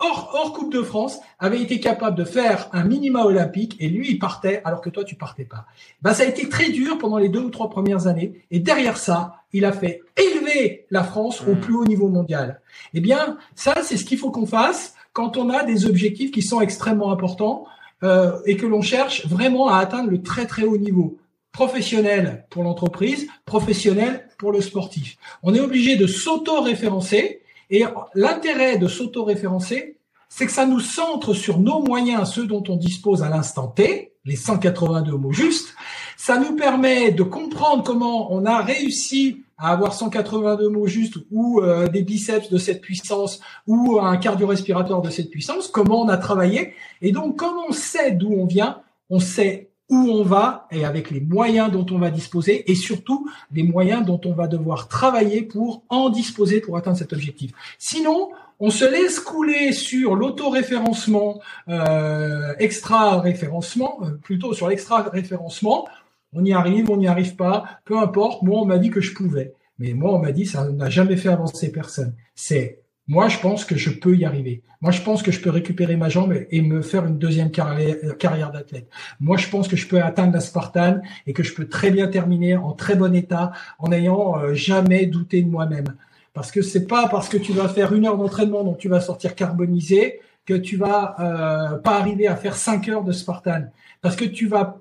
hors, 0.00 0.30
hors 0.34 0.52
Coupe 0.52 0.72
de 0.72 0.82
France, 0.82 1.20
avait 1.38 1.60
été 1.60 1.78
capable 1.78 2.16
de 2.16 2.24
faire 2.24 2.68
un 2.72 2.84
minima 2.84 3.24
olympique, 3.24 3.76
et 3.78 3.88
lui, 3.88 4.10
il 4.10 4.18
partait, 4.18 4.60
alors 4.64 4.80
que 4.80 4.90
toi, 4.90 5.04
tu 5.04 5.14
partais 5.14 5.44
pas. 5.44 5.66
Ben, 6.02 6.12
ça 6.12 6.24
a 6.24 6.26
été 6.26 6.48
très 6.48 6.70
dur 6.70 6.98
pendant 6.98 7.18
les 7.18 7.28
deux 7.28 7.40
ou 7.40 7.50
trois 7.50 7.70
premières 7.70 8.08
années, 8.08 8.44
et 8.50 8.58
derrière 8.58 8.98
ça, 8.98 9.36
il 9.52 9.64
a 9.64 9.72
fait 9.72 10.02
élever 10.16 10.86
la 10.90 11.04
France 11.04 11.42
au 11.46 11.54
mmh. 11.54 11.60
plus 11.60 11.74
haut 11.74 11.84
niveau 11.84 12.08
mondial. 12.08 12.60
Eh 12.94 13.00
bien, 13.00 13.38
ça, 13.54 13.74
c'est 13.82 13.96
ce 13.96 14.04
qu'il 14.04 14.18
faut 14.18 14.30
qu'on 14.30 14.46
fasse 14.46 14.94
quand 15.12 15.36
on 15.36 15.50
a 15.50 15.64
des 15.64 15.86
objectifs 15.86 16.30
qui 16.30 16.42
sont 16.42 16.60
extrêmement 16.60 17.12
importants. 17.12 17.66
Euh, 18.02 18.38
et 18.46 18.56
que 18.56 18.64
l'on 18.64 18.80
cherche 18.80 19.26
vraiment 19.26 19.68
à 19.68 19.76
atteindre 19.76 20.10
le 20.10 20.22
très 20.22 20.46
très 20.46 20.62
haut 20.62 20.78
niveau. 20.78 21.18
professionnel 21.52 22.46
pour 22.48 22.62
l'entreprise, 22.62 23.26
professionnel 23.44 24.28
pour 24.38 24.52
le 24.52 24.60
sportif. 24.60 25.16
On 25.42 25.52
est 25.52 25.60
obligé 25.60 25.96
de 25.96 26.06
s'auto-référencer 26.06 27.42
et 27.70 27.84
l'intérêt 28.14 28.78
de 28.78 28.86
s'auto-référencer, 28.86 29.96
c'est 30.28 30.46
que 30.46 30.52
ça 30.52 30.64
nous 30.64 30.80
centre 30.80 31.34
sur 31.34 31.58
nos 31.58 31.82
moyens, 31.82 32.30
ceux 32.32 32.46
dont 32.46 32.62
on 32.68 32.76
dispose 32.76 33.22
à 33.22 33.28
l'instant 33.28 33.66
T, 33.66 34.12
les 34.24 34.36
182 34.36 35.12
mots 35.16 35.32
justes. 35.32 35.74
Ça 36.16 36.38
nous 36.38 36.54
permet 36.54 37.10
de 37.10 37.24
comprendre 37.24 37.82
comment 37.82 38.32
on 38.32 38.46
a 38.46 38.62
réussi 38.62 39.42
à 39.60 39.72
avoir 39.72 39.92
182 39.92 40.68
mots 40.68 40.86
justes 40.86 41.18
ou 41.30 41.60
euh, 41.60 41.86
des 41.86 42.02
biceps 42.02 42.50
de 42.50 42.58
cette 42.58 42.80
puissance 42.80 43.40
ou 43.66 44.00
un 44.00 44.16
cardio-respiratoire 44.16 45.02
de 45.02 45.10
cette 45.10 45.30
puissance, 45.30 45.68
comment 45.68 46.02
on 46.02 46.08
a 46.08 46.16
travaillé. 46.16 46.72
Et 47.02 47.12
donc, 47.12 47.36
comme 47.36 47.56
on 47.68 47.72
sait 47.72 48.12
d'où 48.12 48.32
on 48.32 48.46
vient, 48.46 48.80
on 49.10 49.20
sait 49.20 49.70
où 49.90 49.96
on 49.96 50.22
va 50.22 50.68
et 50.70 50.84
avec 50.84 51.10
les 51.10 51.20
moyens 51.20 51.70
dont 51.70 51.84
on 51.90 51.98
va 51.98 52.10
disposer 52.10 52.70
et 52.70 52.74
surtout 52.74 53.28
les 53.52 53.64
moyens 53.64 54.06
dont 54.06 54.20
on 54.24 54.32
va 54.32 54.46
devoir 54.46 54.88
travailler 54.88 55.42
pour 55.42 55.82
en 55.88 56.10
disposer 56.10 56.60
pour 56.60 56.76
atteindre 56.76 56.96
cet 56.96 57.12
objectif. 57.12 57.50
Sinon, 57.76 58.30
on 58.60 58.70
se 58.70 58.84
laisse 58.84 59.18
couler 59.18 59.72
sur 59.72 60.14
l'auto-référencement, 60.14 61.40
euh, 61.68 62.54
extra-référencement, 62.58 64.00
euh, 64.02 64.10
plutôt 64.22 64.52
sur 64.52 64.68
l'extra-référencement. 64.68 65.88
On 66.32 66.44
y 66.44 66.52
arrive, 66.52 66.90
on 66.90 66.96
n'y 66.96 67.08
arrive 67.08 67.36
pas, 67.36 67.64
peu 67.84 67.98
importe. 67.98 68.42
Moi, 68.42 68.60
on 68.60 68.64
m'a 68.64 68.78
dit 68.78 68.90
que 68.90 69.00
je 69.00 69.14
pouvais. 69.14 69.54
Mais 69.78 69.94
moi, 69.94 70.14
on 70.14 70.18
m'a 70.18 70.32
dit, 70.32 70.46
ça 70.46 70.68
n'a 70.68 70.90
jamais 70.90 71.16
fait 71.16 71.30
avancer 71.30 71.72
personne. 71.72 72.14
C'est 72.34 72.80
moi, 73.10 73.28
je 73.28 73.38
pense 73.38 73.64
que 73.64 73.76
je 73.76 73.90
peux 73.90 74.16
y 74.16 74.24
arriver. 74.24 74.62
Moi, 74.80 74.92
je 74.92 75.02
pense 75.02 75.24
que 75.24 75.32
je 75.32 75.40
peux 75.40 75.50
récupérer 75.50 75.96
ma 75.96 76.08
jambe 76.08 76.32
et 76.48 76.62
me 76.62 76.80
faire 76.80 77.04
une 77.06 77.18
deuxième 77.18 77.50
carrière, 77.50 78.52
d'athlète. 78.52 78.88
Moi, 79.18 79.36
je 79.36 79.48
pense 79.48 79.66
que 79.66 79.74
je 79.74 79.88
peux 79.88 80.00
atteindre 80.00 80.32
la 80.32 80.38
Spartan 80.38 81.00
et 81.26 81.32
que 81.32 81.42
je 81.42 81.52
peux 81.52 81.66
très 81.66 81.90
bien 81.90 82.06
terminer 82.06 82.56
en 82.56 82.72
très 82.72 82.94
bon 82.94 83.12
état 83.12 83.50
en 83.80 83.88
n'ayant 83.88 84.38
euh, 84.38 84.54
jamais 84.54 85.06
douté 85.06 85.42
de 85.42 85.50
moi-même. 85.50 85.96
Parce 86.34 86.52
que 86.52 86.62
c'est 86.62 86.86
pas 86.86 87.08
parce 87.08 87.28
que 87.28 87.36
tu 87.36 87.52
vas 87.52 87.68
faire 87.68 87.92
une 87.92 88.06
heure 88.06 88.16
d'entraînement 88.16 88.62
dont 88.62 88.74
tu 88.74 88.88
vas 88.88 89.00
sortir 89.00 89.34
carbonisé 89.34 90.20
que 90.46 90.54
tu 90.54 90.76
vas 90.76 91.16
euh, 91.18 91.78
pas 91.78 91.98
arriver 91.98 92.28
à 92.28 92.36
faire 92.36 92.54
cinq 92.54 92.88
heures 92.88 93.02
de 93.02 93.10
Spartan. 93.10 93.64
Parce 94.02 94.14
que 94.14 94.24
tu 94.24 94.46
vas 94.46 94.78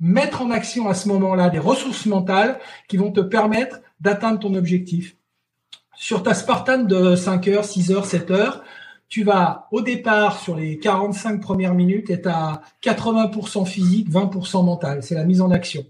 mettre 0.00 0.42
en 0.42 0.50
action 0.50 0.88
à 0.88 0.94
ce 0.94 1.08
moment-là 1.08 1.50
des 1.50 1.58
ressources 1.58 2.06
mentales 2.06 2.58
qui 2.88 2.96
vont 2.96 3.10
te 3.10 3.20
permettre 3.20 3.80
d'atteindre 4.00 4.38
ton 4.38 4.54
objectif. 4.54 5.16
Sur 5.96 6.22
ta 6.22 6.34
Spartan 6.34 6.84
de 6.84 7.16
5 7.16 7.48
heures, 7.48 7.64
6 7.64 7.90
heures, 7.90 8.06
7 8.06 8.30
heures, 8.30 8.62
tu 9.08 9.24
vas 9.24 9.68
au 9.72 9.80
départ 9.80 10.38
sur 10.38 10.54
les 10.54 10.78
45 10.78 11.40
premières 11.40 11.74
minutes 11.74 12.10
être 12.10 12.28
à 12.28 12.62
80% 12.82 13.64
physique, 13.66 14.10
20% 14.10 14.64
mental. 14.64 15.02
C'est 15.02 15.14
la 15.14 15.24
mise 15.24 15.40
en 15.40 15.50
action. 15.50 15.84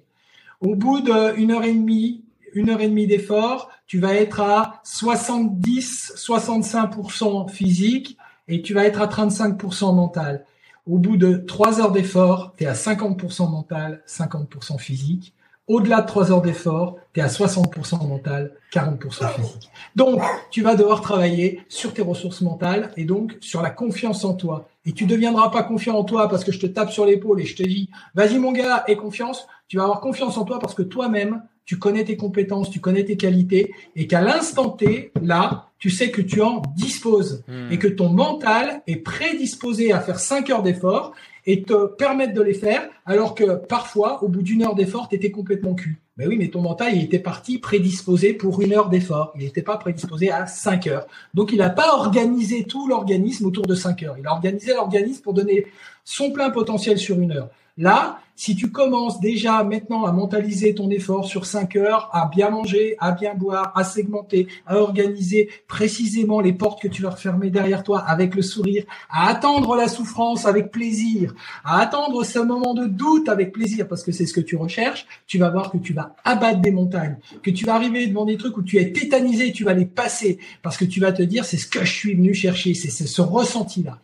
Au 0.61 0.75
bout 0.77 1.01
d'une 1.01 1.51
heure 1.51 1.65
et 1.65 1.75
demie, 1.75 2.25
une 2.55 2.71
heure 2.71 2.81
et 2.81 2.89
demie 2.89 3.07
d'effort, 3.07 3.71
tu 3.87 3.99
vas 3.99 4.15
être 4.15 4.41
à 4.41 4.81
70, 4.85 6.15
65% 6.17 7.49
physique 7.49 8.17
et 8.47 8.63
tu 8.63 8.73
vas 8.73 8.85
être 8.85 9.01
à 9.01 9.07
35% 9.07 9.95
mental. 9.95 10.45
Au 10.89 10.97
bout 10.97 11.19
de 11.19 11.36
trois 11.36 11.81
heures 11.81 11.93
d'effort, 11.93 12.55
tu 12.56 12.65
es 12.65 12.66
à 12.66 12.73
50% 12.73 13.51
mental, 13.51 14.02
50% 14.06 14.78
physique. 14.78 15.35
Au-delà 15.66 16.01
de 16.01 16.06
trois 16.06 16.32
heures 16.32 16.40
d'effort, 16.40 16.97
tu 17.12 17.20
es 17.20 17.23
à 17.23 17.27
60% 17.27 18.09
mental, 18.09 18.52
40% 18.73 19.28
physique. 19.35 19.70
Donc, 19.97 20.23
tu 20.51 20.62
vas 20.62 20.77
devoir 20.77 21.02
travailler 21.02 21.60
sur 21.69 21.93
tes 21.93 22.01
ressources 22.01 22.40
mentales 22.40 22.90
et 22.97 23.05
donc 23.05 23.36
sur 23.40 23.60
la 23.60 23.69
confiance 23.69 24.24
en 24.24 24.32
toi. 24.32 24.66
Et 24.86 24.93
tu 24.93 25.05
deviendras 25.05 25.51
pas 25.51 25.62
confiant 25.62 25.94
en 25.94 26.05
toi 26.05 26.27
parce 26.27 26.43
que 26.43 26.52
je 26.52 26.59
te 26.59 26.66
tape 26.66 26.90
sur 26.90 27.05
l'épaule 27.05 27.43
et 27.43 27.44
je 27.44 27.56
te 27.56 27.62
dis, 27.62 27.90
vas-y 28.15 28.39
mon 28.39 28.52
gars, 28.52 28.85
aie 28.89 28.97
confiance. 28.97 29.47
Tu 29.69 29.77
vas 29.77 29.82
avoir 29.82 30.01
confiance 30.01 30.39
en 30.39 30.47
toi 30.47 30.59
parce 30.59 30.73
que 30.73 30.82
toi-même, 30.82 31.43
tu 31.69 31.78
connais 31.78 32.03
tes 32.03 32.16
compétences, 32.16 32.70
tu 32.70 32.81
connais 32.81 33.05
tes 33.05 33.19
qualités 33.19 33.74
et 33.95 34.07
qu'à 34.07 34.23
l'instant 34.23 34.70
T, 34.70 35.12
là, 35.23 35.69
tu 35.78 35.90
sais 35.90 36.11
que 36.11 36.23
tu 36.23 36.40
en 36.40 36.62
disposes 36.74 37.45
hmm. 37.47 37.70
et 37.70 37.78
que 37.78 37.89
ton 37.89 38.09
mental 38.09 38.81
est 38.86 38.97
prédisposé 38.97 39.93
à 39.93 40.01
faire 40.01 40.19
5 40.19 40.49
heures 40.49 40.62
d'effort 40.62 41.12
et 41.45 41.65
te 41.65 41.85
permettre 41.85 42.32
de 42.32 42.40
les 42.40 42.55
faire, 42.55 42.89
alors 43.05 43.35
que 43.35 43.57
parfois, 43.57 44.24
au 44.24 44.28
bout 44.28 44.40
d'une 44.40 44.62
heure 44.62 44.74
d'effort, 44.74 45.11
tu 45.11 45.16
étais 45.16 45.31
complètement 45.31 45.74
cul. 45.74 46.01
Mais 46.16 46.27
oui, 46.27 46.39
mais 46.39 46.49
ton 46.49 46.62
mental, 46.62 46.97
il 46.97 47.05
était 47.05 47.19
parti 47.19 47.59
prédisposé 47.59 48.32
pour 48.32 48.62
une 48.62 48.73
heure 48.73 48.89
d'effort. 48.89 49.35
Il 49.36 49.45
n'était 49.45 49.61
pas 49.61 49.77
prédisposé 49.77 50.31
à 50.31 50.47
5 50.47 50.86
heures. 50.86 51.07
Donc, 51.35 51.53
il 51.53 51.59
n'a 51.59 51.70
pas 51.70 51.95
organisé 51.95 52.65
tout 52.65 52.89
l'organisme 52.89 53.45
autour 53.45 53.66
de 53.66 53.74
5 53.74 54.03
heures. 54.05 54.16
Il 54.19 54.27
a 54.27 54.32
organisé 54.32 54.73
l'organisme 54.73 55.20
pour 55.20 55.35
donner 55.35 55.66
son 56.03 56.32
plein 56.32 56.49
potentiel 56.49 56.97
sur 56.97 57.20
une 57.20 57.32
heure. 57.32 57.51
Là, 57.77 58.20
si 58.39 58.55
tu 58.55 58.70
commences 58.70 59.19
déjà 59.19 59.65
maintenant 59.65 60.05
à 60.05 60.12
mentaliser 60.12 60.73
ton 60.73 60.89
effort 60.90 61.27
sur 61.27 61.44
5 61.44 61.74
heures, 61.74 62.09
à 62.12 62.31
bien 62.32 62.51
manger, 62.51 62.94
à 63.01 63.10
bien 63.10 63.35
boire, 63.35 63.73
à 63.74 63.82
segmenter, 63.82 64.47
à 64.65 64.77
organiser 64.77 65.48
précisément 65.66 66.39
les 66.39 66.52
portes 66.52 66.81
que 66.81 66.86
tu 66.86 67.02
vas 67.02 67.10
refermer 67.10 67.51
derrière 67.51 67.82
toi 67.82 67.98
avec 67.98 68.36
le 68.36 68.43
sourire, 68.43 68.85
à 69.10 69.28
attendre 69.28 69.74
la 69.74 69.89
souffrance 69.89 70.47
avec 70.47 70.70
plaisir, 70.70 71.35
à 71.65 71.81
attendre 71.81 72.23
ce 72.23 72.39
moment 72.39 72.74
de 72.74 72.86
doute 72.86 73.28
avec 73.28 73.51
plaisir 73.51 73.89
parce 73.89 74.05
que 74.05 74.12
c'est 74.12 74.24
ce 74.24 74.32
que 74.32 74.40
tu 74.40 74.55
recherches, 74.55 75.05
tu 75.27 75.39
vas 75.39 75.51
voir 75.51 75.73
que 75.73 75.78
tu 75.78 75.93
vas 75.93 76.15
abattre 76.23 76.60
des 76.60 76.70
montagnes, 76.70 77.16
que 77.43 77.51
tu 77.51 77.65
vas 77.65 77.74
arriver 77.74 78.06
devant 78.06 78.24
des 78.24 78.36
trucs 78.36 78.56
où 78.56 78.62
tu 78.62 78.78
es 78.78 78.93
tétanisé, 78.93 79.51
tu 79.51 79.65
vas 79.65 79.74
les 79.74 79.85
passer 79.85 80.39
parce 80.62 80.77
que 80.77 80.85
tu 80.85 81.01
vas 81.01 81.10
te 81.10 81.23
dire 81.23 81.44
c'est 81.44 81.56
ce 81.56 81.66
que 81.66 81.85
je 81.85 81.93
suis 81.93 82.15
venu 82.15 82.35
chercher, 82.35 82.74
c'est 82.74 82.90
ce 82.90 83.20
ressenti-là. 83.20 83.98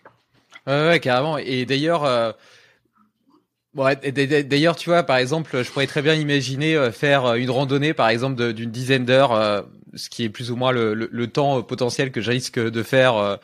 Ouais, 0.66 0.98
carrément. 1.00 1.38
Et 1.38 1.66
d'ailleurs, 1.66 2.04
euh, 2.04 2.32
d'ailleurs, 3.74 4.76
tu 4.76 4.88
vois, 4.88 5.02
par 5.02 5.16
exemple, 5.16 5.62
je 5.62 5.70
pourrais 5.70 5.86
très 5.86 6.02
bien 6.02 6.14
imaginer 6.14 6.76
euh, 6.76 6.92
faire 6.92 7.24
euh, 7.26 7.34
une 7.34 7.50
randonnée, 7.50 7.92
par 7.92 8.08
exemple, 8.08 8.52
d'une 8.52 8.70
dizaine 8.70 9.04
d'heures, 9.04 9.32
euh, 9.32 9.62
ce 9.94 10.08
qui 10.08 10.24
est 10.24 10.28
plus 10.28 10.50
ou 10.50 10.56
moins 10.56 10.72
le, 10.72 11.26
temps 11.26 11.62
potentiel 11.62 12.10
que 12.12 12.20
je 12.20 12.30
risque 12.30 12.58
de 12.58 12.82
faire 12.82 13.38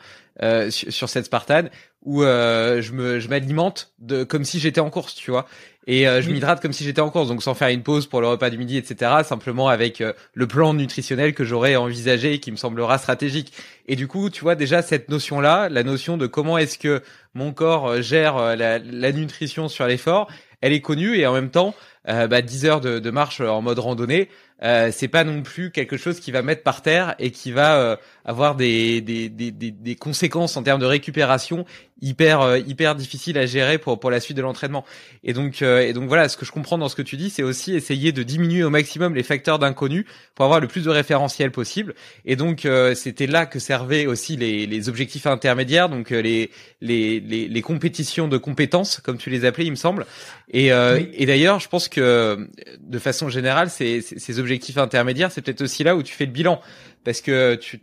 sur, 0.69 1.09
cette 1.09 1.25
Spartan, 1.25 1.63
où 2.03 2.23
je 2.23 2.91
me, 2.91 3.19
je 3.19 3.29
m'alimente 3.29 3.93
comme 4.27 4.43
si 4.43 4.59
j'étais 4.59 4.81
en 4.81 4.89
course, 4.89 5.15
tu 5.15 5.31
vois 5.31 5.47
et 5.87 6.07
euh, 6.07 6.21
je 6.21 6.29
m'hydrate 6.29 6.61
comme 6.61 6.73
si 6.73 6.83
j'étais 6.83 7.01
en 7.01 7.09
course, 7.09 7.29
donc 7.29 7.41
sans 7.41 7.55
faire 7.55 7.69
une 7.69 7.81
pause 7.81 8.05
pour 8.05 8.21
le 8.21 8.27
repas 8.27 8.51
du 8.51 8.57
midi, 8.57 8.77
etc. 8.77 9.11
Simplement 9.23 9.67
avec 9.67 9.99
euh, 10.01 10.13
le 10.33 10.45
plan 10.45 10.73
nutritionnel 10.75 11.33
que 11.33 11.43
j'aurais 11.43 11.75
envisagé 11.75 12.33
et 12.33 12.39
qui 12.39 12.51
me 12.51 12.55
semblera 12.55 12.99
stratégique. 12.99 13.51
Et 13.87 13.95
du 13.95 14.07
coup, 14.07 14.29
tu 14.29 14.41
vois 14.41 14.55
déjà 14.55 14.83
cette 14.83 15.09
notion-là, 15.09 15.69
la 15.69 15.83
notion 15.83 16.17
de 16.17 16.27
comment 16.27 16.59
est-ce 16.59 16.77
que 16.77 17.01
mon 17.33 17.51
corps 17.51 17.87
euh, 17.87 18.01
gère 18.01 18.55
la, 18.55 18.77
la 18.77 19.11
nutrition 19.11 19.69
sur 19.69 19.87
l'effort, 19.87 20.27
elle 20.61 20.73
est 20.73 20.81
connue 20.81 21.17
et 21.17 21.25
en 21.25 21.33
même 21.33 21.49
temps, 21.49 21.73
bah, 22.05 22.41
10 22.41 22.65
heures 22.65 22.81
de, 22.81 22.99
de 22.99 23.11
marche 23.11 23.41
en 23.41 23.61
mode 23.63 23.79
randonnée, 23.79 24.29
euh, 24.63 24.89
c'est 24.91 25.07
pas 25.07 25.23
non 25.23 25.41
plus 25.41 25.71
quelque 25.71 25.97
chose 25.97 26.19
qui 26.19 26.31
va 26.31 26.43
mettre 26.43 26.61
par 26.61 26.81
terre 26.81 27.15
et 27.17 27.31
qui 27.31 27.51
va 27.51 27.77
euh, 27.77 27.95
avoir 28.23 28.55
des, 28.55 29.01
des, 29.01 29.29
des, 29.29 29.51
des, 29.51 29.95
conséquences 29.95 30.55
en 30.55 30.63
termes 30.63 30.79
de 30.79 30.85
récupération 30.85 31.65
hyper 32.01 32.41
euh, 32.41 32.59
hyper 32.59 32.95
difficiles 32.95 33.37
à 33.37 33.45
gérer 33.45 33.77
pour 33.77 33.99
pour 33.99 34.11
la 34.11 34.19
suite 34.19 34.37
de 34.37 34.41
l'entraînement. 34.41 34.85
Et 35.23 35.33
donc 35.33 35.61
et 35.61 35.93
donc 35.93 36.07
voilà, 36.07 36.29
ce 36.29 36.37
que 36.37 36.45
je 36.45 36.51
comprends 36.51 36.77
dans 36.77 36.89
ce 36.89 36.95
que 36.95 37.01
tu 37.01 37.17
dis, 37.17 37.29
c'est 37.29 37.43
aussi 37.43 37.75
essayer 37.75 38.11
de 38.11 38.23
diminuer 38.23 38.63
au 38.63 38.69
maximum 38.69 39.15
les 39.15 39.23
facteurs 39.23 39.59
d'inconnu 39.59 40.05
pour 40.35 40.45
avoir 40.45 40.59
le 40.59 40.67
plus 40.67 40.83
de 40.83 40.89
référentiels 40.89 41.51
possible. 41.51 41.95
Et 42.25 42.35
donc 42.35 42.67
c'était 42.95 43.27
là 43.27 43.45
que 43.45 43.59
servaient 43.59 44.05
aussi 44.05 44.37
les, 44.37 44.67
les 44.67 44.89
objectifs 44.89 45.25
intermédiaires, 45.27 45.89
donc 45.89 46.11
les, 46.11 46.51
les 46.81 47.19
les 47.19 47.47
les 47.47 47.61
compétitions 47.61 48.27
de 48.27 48.37
compétences 48.37 48.99
comme 48.99 49.17
tu 49.17 49.29
les 49.29 49.45
appelais, 49.45 49.65
il 49.65 49.71
me 49.71 49.75
semble. 49.75 50.05
Et 50.49 50.67
et 50.67 51.25
d'ailleurs, 51.25 51.59
je 51.59 51.67
pense 51.67 51.89
que 51.89 52.47
de 52.79 52.99
façon 52.99 53.29
générale, 53.29 53.69
ces 53.69 54.01
ces 54.01 54.39
objectifs 54.39 54.51
objectif 54.51 54.77
intermédiaire, 54.77 55.31
c'est 55.31 55.41
peut-être 55.41 55.61
aussi 55.61 55.83
là 55.83 55.95
où 55.95 56.03
tu 56.03 56.13
fais 56.13 56.25
le 56.25 56.31
bilan, 56.31 56.59
parce 57.03 57.21
que 57.21 57.55
tu, 57.55 57.79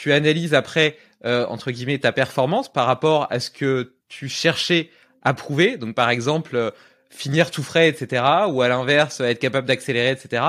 tu 0.00 0.14
analyses 0.14 0.54
après, 0.54 0.96
euh, 1.26 1.44
entre 1.48 1.70
guillemets, 1.70 1.98
ta 1.98 2.10
performance 2.10 2.72
par 2.72 2.86
rapport 2.86 3.26
à 3.28 3.38
ce 3.38 3.50
que 3.50 3.92
tu 4.08 4.30
cherchais 4.30 4.88
à 5.22 5.34
prouver. 5.34 5.76
Donc, 5.76 5.94
par 5.94 6.08
exemple, 6.08 6.56
euh, 6.56 6.70
finir 7.10 7.50
tout 7.50 7.62
frais, 7.62 7.90
etc. 7.90 8.24
Ou 8.48 8.62
à 8.62 8.68
l'inverse, 8.68 9.20
être 9.20 9.38
capable 9.38 9.68
d'accélérer, 9.68 10.12
etc. 10.12 10.42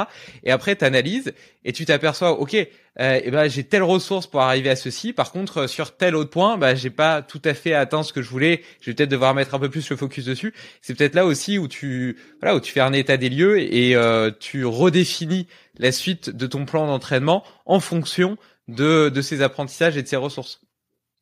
Et 0.45 0.51
après, 0.51 0.77
tu 0.77 0.85
analyses 0.85 1.33
et 1.65 1.73
tu 1.73 1.85
t'aperçois, 1.85 2.39
ok, 2.39 2.55
euh, 2.99 3.19
eh 3.23 3.29
ben 3.29 3.49
j'ai 3.49 3.65
telle 3.65 3.83
ressource 3.83 4.25
pour 4.25 4.39
arriver 4.41 4.69
à 4.69 4.77
ceci. 4.77 5.11
Par 5.11 5.33
contre, 5.33 5.67
sur 5.67 5.97
tel 5.97 6.15
autre 6.15 6.29
point, 6.29 6.57
bah 6.57 6.73
j'ai 6.75 6.89
pas 6.89 7.21
tout 7.21 7.41
à 7.43 7.53
fait 7.53 7.73
atteint 7.73 8.03
ce 8.03 8.13
que 8.13 8.21
je 8.21 8.29
voulais. 8.29 8.61
Je 8.79 8.91
vais 8.91 8.95
peut-être 8.95 9.09
devoir 9.09 9.33
mettre 9.33 9.55
un 9.55 9.59
peu 9.59 9.69
plus 9.69 9.89
le 9.89 9.97
focus 9.97 10.23
dessus. 10.23 10.53
C'est 10.81 10.95
peut-être 10.95 11.15
là 11.15 11.25
aussi 11.25 11.57
où 11.57 11.67
tu 11.67 12.17
voilà 12.41 12.55
où 12.55 12.61
tu 12.61 12.71
fais 12.71 12.79
un 12.79 12.93
état 12.93 13.17
des 13.17 13.29
lieux 13.29 13.59
et 13.59 13.95
euh, 13.95 14.31
tu 14.39 14.65
redéfinis 14.65 15.47
la 15.77 15.91
suite 15.91 16.29
de 16.29 16.47
ton 16.47 16.65
plan 16.65 16.85
d'entraînement 16.87 17.43
en 17.65 17.79
fonction 17.79 18.37
de 18.67 19.09
de 19.09 19.21
ces 19.21 19.41
apprentissages 19.41 19.97
et 19.97 20.03
de 20.03 20.07
ces 20.07 20.15
ressources. 20.15 20.61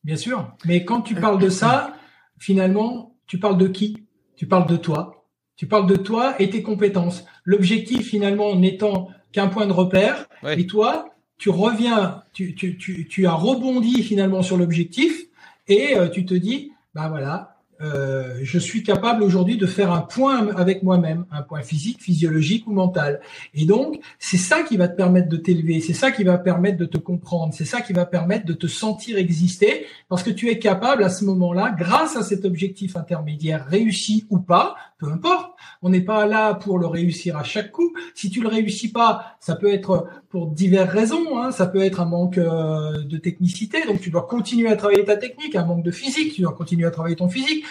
Bien 0.04 0.18
sûr, 0.18 0.56
mais 0.66 0.86
quand 0.86 1.02
tu 1.02 1.16
parles 1.16 1.40
de 1.40 1.50
ça, 1.50 1.94
finalement, 2.38 3.18
tu 3.28 3.40
parles 3.40 3.58
de 3.58 3.68
qui? 3.68 4.06
Tu 4.36 4.48
parles 4.48 4.68
de 4.68 4.78
toi 4.78 5.20
tu 5.60 5.68
parles 5.68 5.88
de 5.88 5.98
toi 5.98 6.42
et 6.42 6.50
tes 6.50 6.64
compétences. 6.64 7.26
L'objectif 7.44 8.08
finalement 8.08 8.56
n'étant 8.56 9.10
qu'un 9.34 9.50
point 9.50 9.68
de 9.68 9.74
repère. 9.74 10.30
Et 10.56 10.66
toi, 10.66 11.10
tu 11.38 11.50
reviens, 11.50 12.24
tu, 12.32 12.56
tu, 12.56 12.78
tu, 12.78 13.10
tu, 13.10 13.28
as 13.28 13.34
rebondi 13.34 14.02
finalement 14.02 14.42
sur 14.42 14.56
l'objectif 14.56 15.26
et 15.68 15.98
euh, 15.98 16.08
tu 16.08 16.26
te 16.26 16.34
dis, 16.34 16.72
bah 16.94 17.10
voilà, 17.10 17.49
euh, 17.82 18.40
je 18.42 18.60
suis 18.60 18.84
capable 18.84 19.24
aujourd'hui 19.24 19.58
de 19.58 19.66
faire 19.66 19.92
un 19.92 20.02
point 20.02 20.54
avec 20.56 20.84
moi-même, 20.84 21.26
un 21.32 21.42
point 21.42 21.62
physique, 21.62 22.02
physiologique 22.02 22.68
ou 22.68 22.74
mental. 22.74 23.22
Et 23.54 23.66
donc, 23.66 24.00
c'est 24.20 24.38
ça 24.38 24.64
qui 24.64 24.76
va 24.76 24.88
te 24.88 24.98
permettre 24.98 25.30
de 25.30 25.38
t'élever, 25.38 25.80
c'est 25.80 25.94
ça 25.94 26.12
qui 26.12 26.24
va 26.24 26.38
permettre 26.38 26.78
de 26.78 26.86
te 26.86 26.98
comprendre, 26.98 27.54
c'est 27.54 27.66
ça 27.66 27.82
qui 27.82 27.94
va 27.94 28.06
permettre 28.06 28.46
de 28.46 28.54
te 28.54 28.68
sentir 28.68 29.18
exister, 29.18 29.86
parce 30.10 30.24
que 30.24 30.30
tu 30.30 30.50
es 30.50 30.60
capable 30.60 31.04
à 31.04 31.10
ce 31.10 31.24
moment-là, 31.26 31.74
grâce 31.78 32.16
à 32.16 32.24
cet 32.24 32.46
objectif 32.46 32.98
intermédiaire, 32.98 33.66
réussi 33.66 34.26
ou 34.30 34.40
pas, 34.40 34.76
peu 34.98 35.08
importe, 35.08 35.52
on 35.82 35.90
n'est 35.90 36.02
pas 36.02 36.26
là 36.26 36.54
pour 36.54 36.78
le 36.78 36.86
réussir 36.86 37.38
à 37.38 37.44
chaque 37.44 37.72
coup. 37.72 37.94
Si 38.14 38.30
tu 38.30 38.42
le 38.42 38.50
réussis 38.50 38.92
pas, 38.92 39.38
ça 39.40 39.56
peut 39.56 39.72
être 39.72 40.08
pour 40.30 40.48
diverses 40.48 40.90
raisons, 40.90 41.40
hein. 41.40 41.52
ça 41.52 41.66
peut 41.66 41.82
être 41.82 42.00
un 42.00 42.06
manque 42.06 42.38
euh, 42.38 43.04
de 43.04 43.18
technicité, 43.18 43.86
donc 43.86 44.00
tu 44.00 44.12
dois 44.12 44.28
continuer 44.28 44.70
à 44.70 44.76
travailler 44.76 45.04
ta 45.04 45.18
technique, 45.18 45.56
un 45.56 45.66
manque 45.66 45.84
de 45.84 45.92
physique, 45.92 46.34
tu 46.34 46.42
dois 46.42 46.54
continuer 46.54 46.86
à 46.86 46.92
travailler 46.92 47.16
ton 47.16 47.30
physique. 47.30 47.66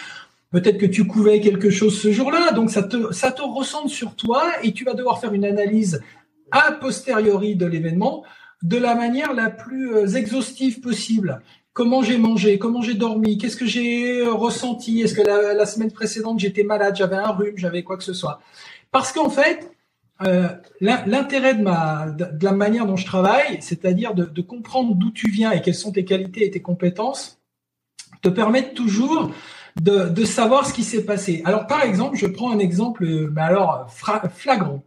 Peut-être 0.51 0.77
que 0.77 0.85
tu 0.85 1.05
couvais 1.05 1.39
quelque 1.39 1.69
chose 1.69 2.01
ce 2.01 2.11
jour-là, 2.11 2.51
donc 2.51 2.69
ça 2.69 2.83
te, 2.83 3.13
ça 3.13 3.31
te 3.31 3.41
ressemble 3.41 3.89
sur 3.89 4.15
toi 4.15 4.43
et 4.63 4.73
tu 4.73 4.83
vas 4.83 4.93
devoir 4.93 5.21
faire 5.21 5.33
une 5.33 5.45
analyse 5.45 6.01
a 6.51 6.71
posteriori 6.71 7.55
de 7.55 7.65
l'événement 7.65 8.23
de 8.63 8.77
la 8.77 8.95
manière 8.95 9.33
la 9.33 9.49
plus 9.49 9.95
euh, 9.95 10.07
exhaustive 10.07 10.81
possible. 10.81 11.41
Comment 11.73 12.01
j'ai 12.01 12.17
mangé, 12.17 12.59
comment 12.59 12.81
j'ai 12.81 12.95
dormi, 12.95 13.37
qu'est-ce 13.37 13.55
que 13.55 13.65
j'ai 13.65 14.19
euh, 14.19 14.33
ressenti, 14.33 15.01
est-ce 15.01 15.13
que 15.13 15.21
la, 15.21 15.65
semaine 15.65 15.91
précédente 15.91 16.39
j'étais 16.39 16.63
malade, 16.63 16.95
j'avais 16.97 17.15
un 17.15 17.31
rhume, 17.31 17.57
j'avais 17.57 17.83
quoi 17.83 17.95
que 17.95 18.03
ce 18.03 18.13
soit? 18.13 18.41
Parce 18.91 19.13
qu'en 19.13 19.29
fait, 19.29 19.71
euh, 20.23 20.49
l'intérêt 20.81 21.55
de, 21.55 21.61
ma, 21.61 22.07
de 22.09 22.43
la 22.43 22.51
manière 22.51 22.85
dont 22.85 22.97
je 22.97 23.05
travaille, 23.05 23.61
c'est-à-dire 23.61 24.13
de, 24.13 24.25
de 24.25 24.41
comprendre 24.41 24.95
d'où 24.95 25.11
tu 25.11 25.29
viens 25.29 25.51
et 25.51 25.61
quelles 25.61 25.75
sont 25.75 25.91
tes 25.91 26.05
qualités 26.05 26.45
et 26.45 26.51
tes 26.51 26.61
compétences, 26.61 27.39
te 28.21 28.29
permettent 28.29 28.73
toujours 28.73 29.31
de, 29.79 30.09
de 30.09 30.25
savoir 30.25 30.65
ce 30.65 30.73
qui 30.73 30.83
s'est 30.83 31.05
passé. 31.05 31.41
Alors, 31.45 31.67
par 31.67 31.83
exemple, 31.83 32.17
je 32.17 32.27
prends 32.27 32.51
un 32.51 32.59
exemple, 32.59 33.05
mais 33.31 33.41
alors 33.41 33.87
flagrant. 33.89 34.83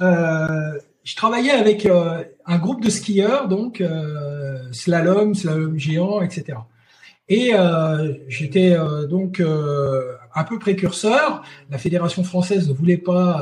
Euh, 0.00 0.78
je 1.04 1.16
travaillais 1.16 1.50
avec 1.50 1.86
euh, 1.86 2.22
un 2.46 2.58
groupe 2.58 2.82
de 2.82 2.90
skieurs, 2.90 3.48
donc 3.48 3.80
euh, 3.80 4.58
slalom, 4.72 5.34
slalom 5.34 5.78
géant, 5.78 6.20
etc. 6.20 6.58
Et 7.28 7.52
euh, 7.54 8.14
j'étais 8.28 8.72
euh, 8.72 9.06
donc 9.06 9.42
un 10.34 10.44
peu 10.44 10.58
précurseur. 10.58 11.42
La 11.70 11.78
fédération 11.78 12.24
française 12.24 12.68
ne 12.68 12.74
voulait 12.74 12.96
pas 12.96 13.40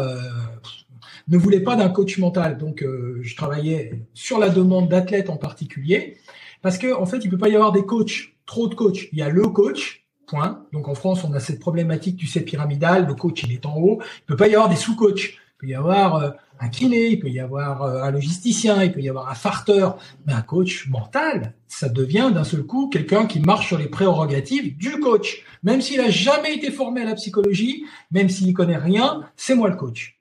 ne 1.29 1.39
voulait 1.39 1.61
pas 1.61 1.77
d'un 1.77 1.89
coach 1.89 2.19
mental, 2.19 2.59
donc 2.59 2.85
je 3.21 3.37
travaillais 3.37 4.07
sur 4.15 4.39
la 4.39 4.49
demande 4.49 4.89
d'athlètes 4.89 5.31
en 5.31 5.37
particulier, 5.37 6.17
parce 6.63 6.79
que 6.79 6.95
en 6.95 7.07
fait, 7.07 7.19
il 7.19 7.31
peut 7.31 7.39
pas 7.39 7.49
y 7.49 7.55
avoir 7.55 7.73
des 7.73 7.85
coachs, 7.85 8.35
trop 8.47 8.69
de 8.69 8.75
coachs. 8.75 9.09
Il 9.13 9.19
y 9.19 9.23
a 9.23 9.29
le 9.29 9.43
coach 9.43 10.05
Point. 10.29 10.67
Donc 10.73 10.89
en 10.89 10.95
France, 10.95 11.25
on 11.25 11.33
a 11.33 11.41
cette 11.41 11.59
problématique, 11.59 12.19
tu 12.19 12.27
sais, 12.27 12.43
pyramidale. 12.43 13.07
Le 13.07 13.15
coach, 13.15 13.43
il 13.45 13.53
est 13.53 13.67
en 13.67 13.77
haut. 13.77 14.01
Il 14.03 14.25
peut 14.27 14.37
pas 14.37 14.47
y 14.47 14.55
avoir 14.55 14.69
des 14.69 14.77
sous-coachs. 14.77 15.31
Il 15.31 15.59
peut 15.59 15.67
y 15.67 15.75
avoir 15.75 16.17
euh, 16.17 16.31
un 16.61 16.69
kiné, 16.69 17.09
il 17.09 17.19
peut 17.19 17.31
y 17.31 17.41
avoir 17.41 17.83
euh, 17.83 18.03
un 18.03 18.11
logisticien, 18.11 18.85
il 18.85 18.93
peut 18.93 19.01
y 19.01 19.09
avoir 19.09 19.31
un 19.31 19.35
farteur. 19.35 19.99
Mais 20.27 20.35
un 20.35 20.43
coach 20.43 20.87
mental, 20.89 21.55
ça 21.67 21.89
devient 21.89 22.31
d'un 22.33 22.45
seul 22.45 22.63
coup 22.63 22.89
quelqu'un 22.89 23.27
qui 23.27 23.41
marche 23.41 23.69
sur 23.69 23.79
les 23.79 23.89
prérogatives 23.89 24.77
du 24.77 25.01
coach. 25.01 25.43
Même 25.63 25.81
s'il 25.81 26.01
a 26.01 26.11
jamais 26.11 26.55
été 26.55 26.71
formé 26.71 27.01
à 27.01 27.05
la 27.05 27.15
psychologie, 27.15 27.85
même 28.11 28.29
s'il 28.29 28.53
connaît 28.53 28.77
rien, 28.77 29.23
c'est 29.35 29.55
moi 29.55 29.69
le 29.71 29.77
coach. 29.77 30.18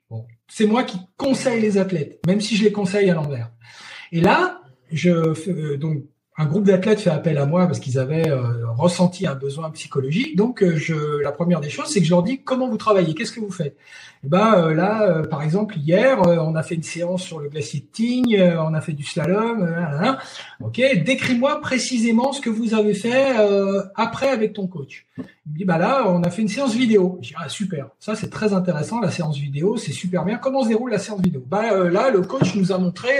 C'est 0.48 0.66
moi 0.66 0.82
qui 0.82 0.98
conseille 1.16 1.60
les 1.60 1.78
athlètes, 1.78 2.20
même 2.26 2.40
si 2.40 2.56
je 2.56 2.64
les 2.64 2.72
conseille 2.72 3.10
à 3.10 3.14
l'envers. 3.14 3.52
Et 4.12 4.20
là, 4.20 4.62
je 4.90 5.10
euh, 5.10 5.76
donc 5.76 6.04
un 6.38 6.46
groupe 6.46 6.64
d'athlètes 6.64 7.00
fait 7.00 7.10
appel 7.10 7.36
à 7.36 7.46
moi 7.46 7.66
parce 7.66 7.80
qu'ils 7.80 7.98
avaient 7.98 8.30
euh, 8.30 8.70
ressenti 8.76 9.26
un 9.26 9.34
besoin 9.34 9.70
psychologique. 9.72 10.36
Donc, 10.36 10.62
euh, 10.62 10.76
je, 10.76 11.20
la 11.20 11.32
première 11.32 11.60
des 11.60 11.68
choses, 11.68 11.88
c'est 11.88 11.98
que 11.98 12.06
je 12.06 12.10
leur 12.10 12.22
dis 12.22 12.38
comment 12.38 12.68
vous 12.68 12.76
travaillez, 12.76 13.12
qu'est-ce 13.14 13.32
que 13.32 13.40
vous 13.40 13.50
faites? 13.50 13.76
Eh 14.24 14.28
ben 14.28 14.54
euh, 14.54 14.74
là, 14.74 15.22
par 15.28 15.42
exemple, 15.42 15.76
hier, 15.78 16.20
on 16.22 16.54
a 16.54 16.62
fait 16.62 16.76
une 16.76 16.84
séance 16.84 17.24
sur 17.24 17.40
le 17.40 17.48
glacier 17.48 17.80
de 17.80 17.86
Tignes, 17.86 18.52
on 18.58 18.72
a 18.72 18.80
fait 18.80 18.92
du 18.92 19.02
slalom. 19.02 19.68
ok, 20.60 20.80
décris-moi 21.04 21.60
précisément 21.60 22.32
ce 22.32 22.40
que 22.40 22.50
vous 22.50 22.74
avez 22.74 22.94
fait 22.94 23.34
après 23.94 24.28
avec 24.28 24.54
ton 24.54 24.66
coach. 24.66 25.06
Il 25.18 25.52
me 25.52 25.58
dit 25.58 25.64
bah 25.64 25.78
là, 25.78 26.04
on 26.08 26.22
a 26.22 26.30
fait 26.30 26.42
une 26.42 26.48
séance 26.48 26.74
vidéo. 26.74 27.18
Je 27.22 27.28
dis 27.28 27.34
ah 27.36 27.48
super, 27.48 27.88
ça 27.98 28.14
c'est 28.14 28.30
très 28.30 28.52
intéressant 28.52 29.00
la 29.00 29.10
séance 29.10 29.38
vidéo, 29.38 29.76
c'est 29.76 29.92
super 29.92 30.24
bien. 30.24 30.36
Comment 30.36 30.62
se 30.62 30.68
déroule 30.68 30.90
la 30.90 30.98
séance 30.98 31.20
vidéo? 31.20 31.44
Bah 31.46 31.88
là, 31.88 32.10
le 32.10 32.22
coach 32.22 32.54
nous 32.56 32.72
a 32.72 32.78
montré 32.78 33.10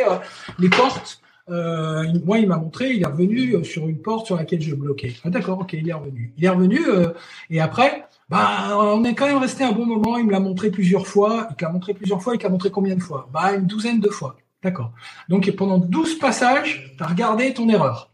les 0.58 0.68
portes 0.68 1.20
euh, 1.50 2.04
moi, 2.24 2.38
il 2.38 2.48
m'a 2.48 2.56
montré, 2.56 2.90
il 2.90 3.02
est 3.02 3.06
revenu 3.06 3.64
sur 3.64 3.88
une 3.88 4.00
porte 4.00 4.26
sur 4.26 4.36
laquelle 4.36 4.60
je 4.60 4.74
bloquais. 4.74 5.14
Ah 5.24 5.30
d'accord, 5.30 5.60
ok, 5.60 5.72
il 5.72 5.88
est 5.88 5.92
revenu. 5.92 6.32
Il 6.36 6.44
est 6.44 6.48
revenu 6.48 6.80
euh, 6.86 7.08
et 7.50 7.60
après, 7.60 8.06
bah, 8.28 8.76
on 8.78 9.04
est 9.04 9.14
quand 9.14 9.26
même 9.26 9.38
resté 9.38 9.64
un 9.64 9.72
bon 9.72 9.86
moment. 9.86 10.18
Il 10.18 10.26
me 10.26 10.32
l'a 10.32 10.40
montré 10.40 10.70
plusieurs 10.70 11.06
fois. 11.06 11.48
Il 11.50 11.62
l'a 11.62 11.70
montré 11.70 11.94
plusieurs 11.94 12.22
fois. 12.22 12.34
Il 12.34 12.42
l'a 12.42 12.48
montré 12.48 12.70
combien 12.70 12.94
de 12.94 13.02
fois? 13.02 13.28
Bah, 13.32 13.54
une 13.54 13.66
douzaine 13.66 14.00
de 14.00 14.10
fois. 14.10 14.36
D'accord. 14.62 14.92
Donc 15.28 15.50
pendant 15.56 15.78
12 15.78 16.18
passages, 16.18 16.94
tu 16.96 17.02
as 17.02 17.06
regardé 17.06 17.54
ton 17.54 17.68
erreur. 17.68 18.12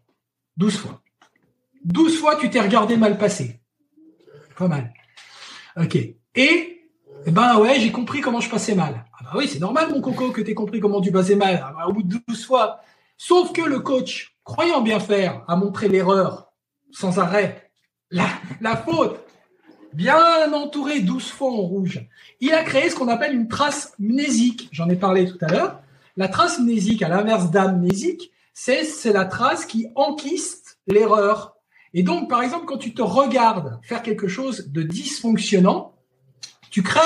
12 0.57 0.77
fois. 0.77 1.01
12 1.85 2.19
fois, 2.19 2.37
tu 2.37 2.51
t'es 2.51 2.61
regardé 2.61 2.97
mal 2.97 3.19
passé. 3.19 3.61
Pas 4.57 4.69
mal. 4.69 4.93
Ok. 5.77 5.97
Et, 5.97 6.81
eh 7.27 7.31
ben 7.31 7.59
ouais, 7.59 7.81
j'ai 7.81 7.91
compris 7.91 8.21
comment 8.21 8.41
je 8.41 8.51
passais 8.51 8.75
mal. 8.75 9.05
Ah 9.19 9.25
bah 9.25 9.31
oui, 9.37 9.49
c'est 9.49 9.59
normal, 9.59 9.91
mon 9.91 10.01
coco, 10.01 10.31
que 10.31 10.41
tu 10.43 10.51
aies 10.51 10.55
compris 10.55 10.81
comment 10.81 11.01
tu 11.01 11.11
passais 11.11 11.37
mal. 11.37 11.63
Ah 11.65 11.73
bah, 11.77 11.87
au 11.89 11.93
bout 11.93 12.03
de 12.03 12.19
12 12.29 12.45
fois, 12.45 12.81
Sauf 13.17 13.53
que 13.53 13.63
le 13.63 13.81
coach, 13.81 14.37
croyant 14.45 14.81
bien 14.81 15.01
faire, 15.01 15.45
a 15.49 15.57
montré 15.57 15.89
l'erreur 15.89 16.53
sans 16.91 17.19
arrêt, 17.19 17.71
la, 18.11 18.29
la 18.61 18.77
faute, 18.77 19.19
bien 19.93 20.53
entouré 20.53 21.01
12 21.01 21.31
fois 21.31 21.51
en 21.51 21.63
rouge. 21.63 22.07
Il 22.41 22.53
a 22.53 22.63
créé 22.63 22.91
ce 22.91 22.97
qu'on 22.97 23.09
appelle 23.09 23.35
une 23.35 23.49
trace 23.49 23.95
mnésique. 23.99 24.69
J'en 24.73 24.89
ai 24.89 24.97
parlé 24.97 25.27
tout 25.27 25.39
à 25.41 25.47
l'heure. 25.49 25.81
La 26.17 26.29
trace 26.29 26.61
mnésique, 26.61 27.03
à 27.03 27.09
l'inverse 27.09 27.51
d'amnésique, 27.51 28.31
c'est, 28.53 28.85
c'est 28.85 29.13
la 29.13 29.25
trace 29.25 29.67
qui 29.67 29.89
enquiste 29.97 30.79
l'erreur. 30.87 31.57
Et 31.93 32.03
donc, 32.03 32.29
par 32.29 32.43
exemple, 32.43 32.67
quand 32.67 32.79
tu 32.79 32.95
te 32.95 33.03
regardes 33.03 33.81
faire 33.83 34.03
quelque 34.03 34.29
chose 34.29 34.69
de 34.69 34.83
dysfonctionnant, 34.83 35.95
tu 36.71 36.83
crées 36.83 37.01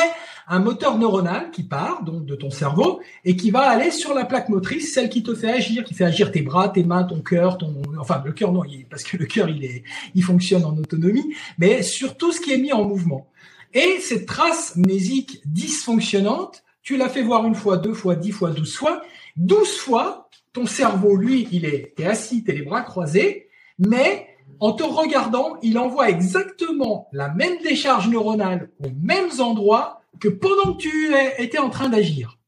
un 0.48 0.60
moteur 0.60 0.98
neuronal 0.98 1.50
qui 1.50 1.62
part 1.62 2.02
donc 2.02 2.24
de 2.24 2.34
ton 2.34 2.50
cerveau 2.50 3.00
et 3.24 3.36
qui 3.36 3.50
va 3.50 3.68
aller 3.68 3.90
sur 3.90 4.14
la 4.14 4.24
plaque 4.24 4.48
motrice, 4.48 4.94
celle 4.94 5.10
qui 5.10 5.22
te 5.22 5.34
fait 5.34 5.50
agir, 5.50 5.84
qui 5.84 5.94
fait 5.94 6.04
agir 6.04 6.32
tes 6.32 6.42
bras, 6.42 6.70
tes 6.70 6.84
mains, 6.84 7.04
ton 7.04 7.20
cœur, 7.20 7.58
ton 7.58 7.82
enfin 7.98 8.22
le 8.24 8.32
cœur 8.32 8.52
non, 8.52 8.62
parce 8.88 9.02
que 9.02 9.16
le 9.16 9.26
cœur 9.26 9.48
il 9.48 9.64
est 9.64 9.84
il 10.14 10.22
fonctionne 10.22 10.64
en 10.64 10.76
autonomie, 10.76 11.34
mais 11.58 11.82
sur 11.82 12.16
tout 12.16 12.32
ce 12.32 12.40
qui 12.40 12.52
est 12.52 12.58
mis 12.58 12.72
en 12.72 12.84
mouvement. 12.84 13.28
Et 13.74 13.98
cette 14.00 14.26
trace 14.26 14.76
mnésique 14.76 15.42
dysfonctionnante, 15.44 16.64
tu 16.82 16.96
l'as 16.96 17.10
fait 17.10 17.22
voir 17.22 17.46
une 17.46 17.54
fois, 17.54 17.76
deux 17.76 17.92
fois, 17.92 18.16
dix 18.16 18.32
fois, 18.32 18.50
douze 18.50 18.74
fois, 18.74 19.02
douze 19.36 19.76
fois, 19.76 20.30
ton 20.54 20.64
cerveau 20.64 21.16
lui, 21.16 21.46
il 21.52 21.66
est 21.66 21.94
t'es 21.94 22.06
assis, 22.06 22.42
t'es 22.42 22.52
les 22.52 22.62
bras 22.62 22.80
croisés, 22.80 23.48
mais 23.78 24.26
en 24.60 24.72
te 24.72 24.82
regardant, 24.82 25.56
il 25.62 25.78
envoie 25.78 26.08
exactement 26.08 27.08
la 27.12 27.28
même 27.28 27.58
décharge 27.62 28.08
neuronale 28.08 28.70
aux 28.82 28.90
mêmes 29.00 29.40
endroits 29.40 29.98
que 30.20 30.28
pendant 30.28 30.74
que 30.74 30.82
tu 30.82 31.14
étais 31.38 31.58
en 31.58 31.70
train 31.70 31.88
d'agir. 31.88 32.38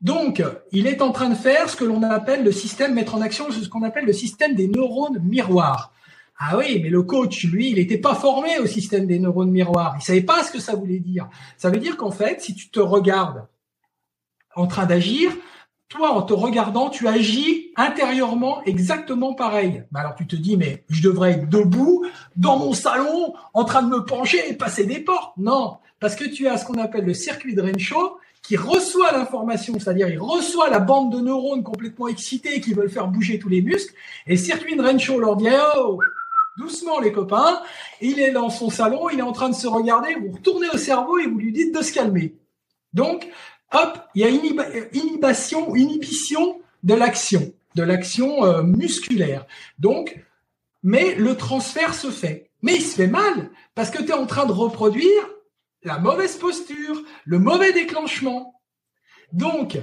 Donc, 0.00 0.42
il 0.70 0.86
est 0.86 1.02
en 1.02 1.10
train 1.10 1.28
de 1.28 1.34
faire 1.34 1.68
ce 1.68 1.76
que 1.76 1.84
l'on 1.84 2.02
appelle 2.02 2.44
le 2.44 2.52
système, 2.52 2.94
mettre 2.94 3.16
en 3.16 3.20
action 3.20 3.50
ce 3.50 3.68
qu'on 3.68 3.82
appelle 3.82 4.04
le 4.04 4.12
système 4.12 4.54
des 4.54 4.68
neurones 4.68 5.20
miroirs. 5.24 5.92
Ah 6.38 6.56
oui, 6.56 6.78
mais 6.80 6.88
le 6.88 7.02
coach, 7.02 7.44
lui, 7.44 7.70
il 7.70 7.76
n'était 7.76 7.98
pas 7.98 8.14
formé 8.14 8.60
au 8.60 8.66
système 8.66 9.06
des 9.06 9.18
neurones 9.18 9.50
miroirs. 9.50 9.96
Il 9.98 10.04
savait 10.04 10.22
pas 10.22 10.44
ce 10.44 10.52
que 10.52 10.60
ça 10.60 10.76
voulait 10.76 11.00
dire. 11.00 11.28
Ça 11.56 11.68
veut 11.68 11.80
dire 11.80 11.96
qu'en 11.96 12.12
fait, 12.12 12.40
si 12.40 12.54
tu 12.54 12.70
te 12.70 12.78
regardes 12.78 13.48
en 14.54 14.68
train 14.68 14.86
d'agir, 14.86 15.32
toi, 15.88 16.12
en 16.12 16.22
te 16.22 16.34
regardant, 16.34 16.90
tu 16.90 17.08
agis 17.08 17.72
intérieurement 17.74 18.62
exactement 18.64 19.34
pareil. 19.34 19.84
Bah 19.90 20.00
alors 20.00 20.14
tu 20.14 20.26
te 20.26 20.36
dis, 20.36 20.56
mais 20.56 20.84
je 20.90 21.02
devrais 21.02 21.32
être 21.32 21.48
debout 21.48 22.04
dans 22.36 22.58
mon 22.58 22.72
salon, 22.72 23.34
en 23.54 23.64
train 23.64 23.82
de 23.82 23.88
me 23.88 24.04
pencher 24.04 24.38
et 24.48 24.54
passer 24.54 24.84
des 24.84 25.00
portes. 25.00 25.32
Non, 25.38 25.78
parce 26.00 26.16
que 26.16 26.24
tu 26.24 26.46
as 26.48 26.58
ce 26.58 26.64
qu'on 26.64 26.78
appelle 26.78 27.04
le 27.04 27.14
circuit 27.14 27.54
de 27.54 27.62
Renshaw 27.62 28.18
qui 28.42 28.56
reçoit 28.56 29.12
l'information, 29.12 29.74
c'est-à-dire 29.78 30.08
il 30.08 30.18
reçoit 30.18 30.70
la 30.70 30.78
bande 30.78 31.12
de 31.12 31.20
neurones 31.20 31.62
complètement 31.62 32.08
excités 32.08 32.60
qui 32.60 32.72
veulent 32.72 32.90
faire 32.90 33.08
bouger 33.08 33.38
tous 33.38 33.48
les 33.48 33.62
muscles. 33.62 33.94
Et 34.26 34.32
le 34.32 34.36
circuit 34.36 34.76
de 34.76 34.82
Renshaw 34.82 35.18
leur 35.18 35.36
dit, 35.36 35.48
oh, 35.76 36.00
doucement 36.56 37.00
les 37.00 37.12
copains, 37.12 37.60
il 38.00 38.20
est 38.20 38.30
dans 38.30 38.50
son 38.50 38.70
salon, 38.70 39.10
il 39.10 39.18
est 39.18 39.22
en 39.22 39.32
train 39.32 39.48
de 39.48 39.54
se 39.54 39.66
regarder, 39.66 40.14
vous 40.14 40.32
retournez 40.32 40.68
au 40.72 40.78
cerveau 40.78 41.18
et 41.18 41.26
vous 41.26 41.38
lui 41.38 41.52
dites 41.52 41.74
de 41.74 41.82
se 41.82 41.92
calmer. 41.92 42.36
Donc, 42.92 43.28
hop, 43.72 43.98
il 44.14 44.22
y 44.22 44.24
a 44.24 44.28
inhibition, 44.28 45.74
inhibition 45.74 46.60
de 46.84 46.94
l'action, 46.94 47.52
de 47.74 47.82
l'action 47.82 48.44
euh, 48.44 48.62
musculaire. 48.62 49.46
Donc, 49.78 50.24
mais 50.82 51.14
le 51.16 51.36
transfert 51.36 51.94
se 51.94 52.10
fait. 52.10 52.50
Mais 52.62 52.74
il 52.76 52.82
se 52.82 52.96
fait 52.96 53.06
mal 53.06 53.50
parce 53.74 53.90
que 53.90 54.02
tu 54.02 54.08
es 54.08 54.14
en 54.14 54.26
train 54.26 54.46
de 54.46 54.52
reproduire 54.52 55.28
la 55.82 55.98
mauvaise 55.98 56.36
posture, 56.36 57.02
le 57.24 57.38
mauvais 57.38 57.72
déclenchement. 57.72 58.60
Donc, 59.32 59.78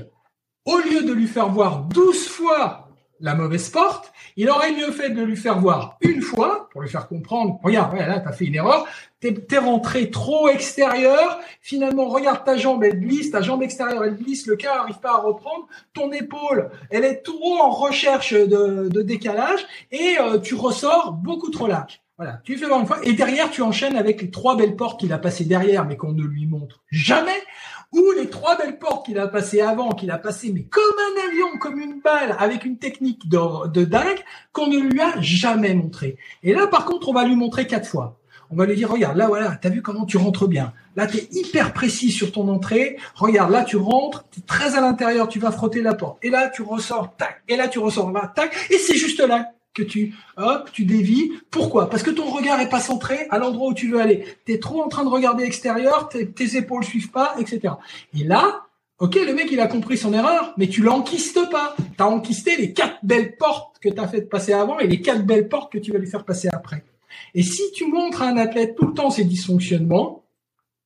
au 0.65 0.77
lieu 0.77 1.03
de 1.03 1.13
lui 1.13 1.27
faire 1.27 1.49
voir 1.49 1.83
12 1.83 2.27
fois 2.27 2.81
la 3.21 3.33
mauvaise 3.33 3.69
porte, 3.69 4.11
il 4.35 4.49
aurait 4.49 4.73
mieux 4.73 4.91
fait 4.91 5.09
de 5.09 5.21
lui 5.21 5.37
faire 5.37 5.59
voir 5.59 5.97
une 6.01 6.21
fois 6.21 6.67
pour 6.71 6.81
lui 6.81 6.89
faire 6.89 7.07
comprendre. 7.07 7.59
Regarde, 7.63 7.95
là, 7.95 8.19
t'as 8.19 8.33
fait 8.33 8.45
une 8.45 8.55
erreur. 8.55 8.85
T'es 9.21 9.33
es 9.51 9.57
rentré 9.57 10.11
trop 10.11 10.49
extérieur. 10.49 11.39
Finalement, 11.61 12.07
regarde 12.07 12.43
ta 12.43 12.57
jambe, 12.57 12.83
elle 12.83 12.99
glisse. 12.99 13.31
Ta 13.31 13.41
jambe 13.41 13.63
extérieure, 13.63 14.03
elle 14.03 14.17
glisse. 14.17 14.47
Le 14.47 14.57
cœur 14.57 14.75
n'arrive 14.75 14.99
pas 14.99 15.13
à 15.13 15.17
reprendre. 15.19 15.67
Ton 15.93 16.11
épaule, 16.11 16.71
elle 16.89 17.05
est 17.05 17.21
trop 17.21 17.57
en 17.57 17.69
recherche 17.69 18.33
de, 18.33 18.89
de 18.89 19.01
décalage 19.01 19.65
et 19.91 20.17
euh, 20.19 20.39
tu 20.39 20.55
ressors 20.55 21.13
beaucoup 21.13 21.49
trop 21.49 21.67
large. 21.67 22.01
Voilà, 22.17 22.39
tu 22.45 22.57
fais 22.57 22.65
voir 22.65 22.79
une 22.79 22.87
fois 22.87 22.99
et 23.03 23.11
derrière 23.11 23.51
tu 23.51 23.61
enchaînes 23.61 23.97
avec 23.97 24.21
les 24.21 24.31
trois 24.31 24.55
belles 24.55 24.77
portes 24.77 25.01
qu'il 25.01 25.11
a 25.11 25.17
passées 25.17 25.43
derrière 25.43 25.85
mais 25.85 25.97
qu'on 25.97 26.13
ne 26.13 26.23
lui 26.23 26.45
montre 26.45 26.81
jamais 26.89 27.41
ou 27.91 28.11
les 28.17 28.29
trois 28.29 28.57
belles 28.57 28.79
portes 28.79 29.05
qu'il 29.05 29.19
a 29.19 29.27
passées 29.27 29.59
avant, 29.59 29.89
qu'il 29.89 30.11
a 30.11 30.17
passées 30.17 30.51
mais 30.53 30.63
comme 30.63 30.83
un 30.83 31.27
avion, 31.27 31.57
comme 31.59 31.79
une 31.79 31.99
balle, 32.01 32.35
avec 32.39 32.63
une 32.63 32.77
technique 32.77 33.27
de, 33.27 33.83
dingue 33.83 34.23
qu'on 34.53 34.67
ne 34.67 34.79
lui 34.79 35.01
a 35.01 35.19
jamais 35.19 35.73
montré. 35.73 36.17
Et 36.43 36.53
là, 36.53 36.67
par 36.67 36.85
contre, 36.85 37.09
on 37.09 37.13
va 37.13 37.25
lui 37.25 37.35
montrer 37.35 37.67
quatre 37.67 37.87
fois. 37.87 38.17
On 38.51 38.55
va 38.55 38.65
lui 38.65 38.75
dire, 38.75 38.91
regarde, 38.91 39.17
là, 39.17 39.27
voilà, 39.27 39.57
t'as 39.59 39.69
vu 39.69 39.81
comment 39.81 40.05
tu 40.05 40.17
rentres 40.17 40.47
bien. 40.47 40.71
Là, 40.95 41.07
tu 41.07 41.17
es 41.17 41.27
hyper 41.31 41.73
précis 41.73 42.11
sur 42.11 42.31
ton 42.31 42.47
entrée. 42.47 42.97
Regarde, 43.15 43.51
là, 43.51 43.63
tu 43.63 43.75
rentres, 43.75 44.25
es 44.37 44.41
très 44.41 44.75
à 44.75 44.81
l'intérieur, 44.81 45.27
tu 45.27 45.39
vas 45.39 45.51
frotter 45.51 45.81
la 45.81 45.95
porte. 45.95 46.19
Et 46.23 46.29
là, 46.29 46.49
tu 46.49 46.61
ressors, 46.61 47.15
tac. 47.17 47.41
Et 47.47 47.55
là, 47.55 47.67
tu 47.67 47.79
ressors, 47.79 48.11
là, 48.11 48.31
tac. 48.35 48.55
Et 48.69 48.77
c'est 48.77 48.95
juste 48.95 49.19
là 49.19 49.51
que 49.75 49.83
tu 49.83 50.15
hop, 50.37 50.71
tu 50.71 50.85
dévis. 50.85 51.31
Pourquoi? 51.51 51.89
Parce 51.89 52.01
que 52.01 52.09
ton 52.09 52.25
regard 52.25 52.59
est 52.59 52.69
pas 52.69 52.79
centré 52.79 53.27
à 53.29 53.37
l'endroit 53.37 53.69
où 53.69 53.73
tu 53.73 53.89
veux 53.89 53.99
aller. 53.99 54.25
Tu 54.45 54.53
es 54.53 54.59
trop 54.59 54.81
en 54.81 54.87
train 54.87 55.03
de 55.03 55.09
regarder 55.09 55.43
extérieur, 55.43 56.09
tes, 56.09 56.57
épaules 56.57 56.83
suivent 56.83 57.11
pas, 57.11 57.35
etc. 57.39 57.75
Et 58.17 58.23
là, 58.23 58.65
ok, 58.99 59.15
le 59.15 59.33
mec 59.33 59.49
il 59.51 59.59
a 59.59 59.67
compris 59.67 59.97
son 59.97 60.13
erreur, 60.13 60.53
mais 60.57 60.67
tu 60.67 60.81
l'enquistes 60.81 61.49
pas. 61.51 61.75
Tu 61.77 62.01
as 62.01 62.07
enquisté 62.07 62.57
les 62.57 62.73
quatre 62.73 62.97
belles 63.03 63.35
portes 63.37 63.77
que 63.79 63.89
tu 63.89 63.99
as 63.99 64.07
fait 64.07 64.21
passer 64.21 64.53
avant 64.53 64.79
et 64.79 64.87
les 64.87 65.01
quatre 65.01 65.25
belles 65.25 65.49
portes 65.49 65.71
que 65.71 65.77
tu 65.77 65.91
vas 65.91 65.99
lui 65.99 66.07
faire 66.07 66.25
passer 66.25 66.47
après. 66.51 66.83
Et 67.33 67.43
si 67.43 67.61
tu 67.73 67.85
montres 67.87 68.21
à 68.21 68.27
un 68.27 68.37
athlète 68.37 68.75
tout 68.75 68.87
le 68.87 68.93
temps 68.93 69.09
ces 69.09 69.25
dysfonctionnements, 69.25 70.24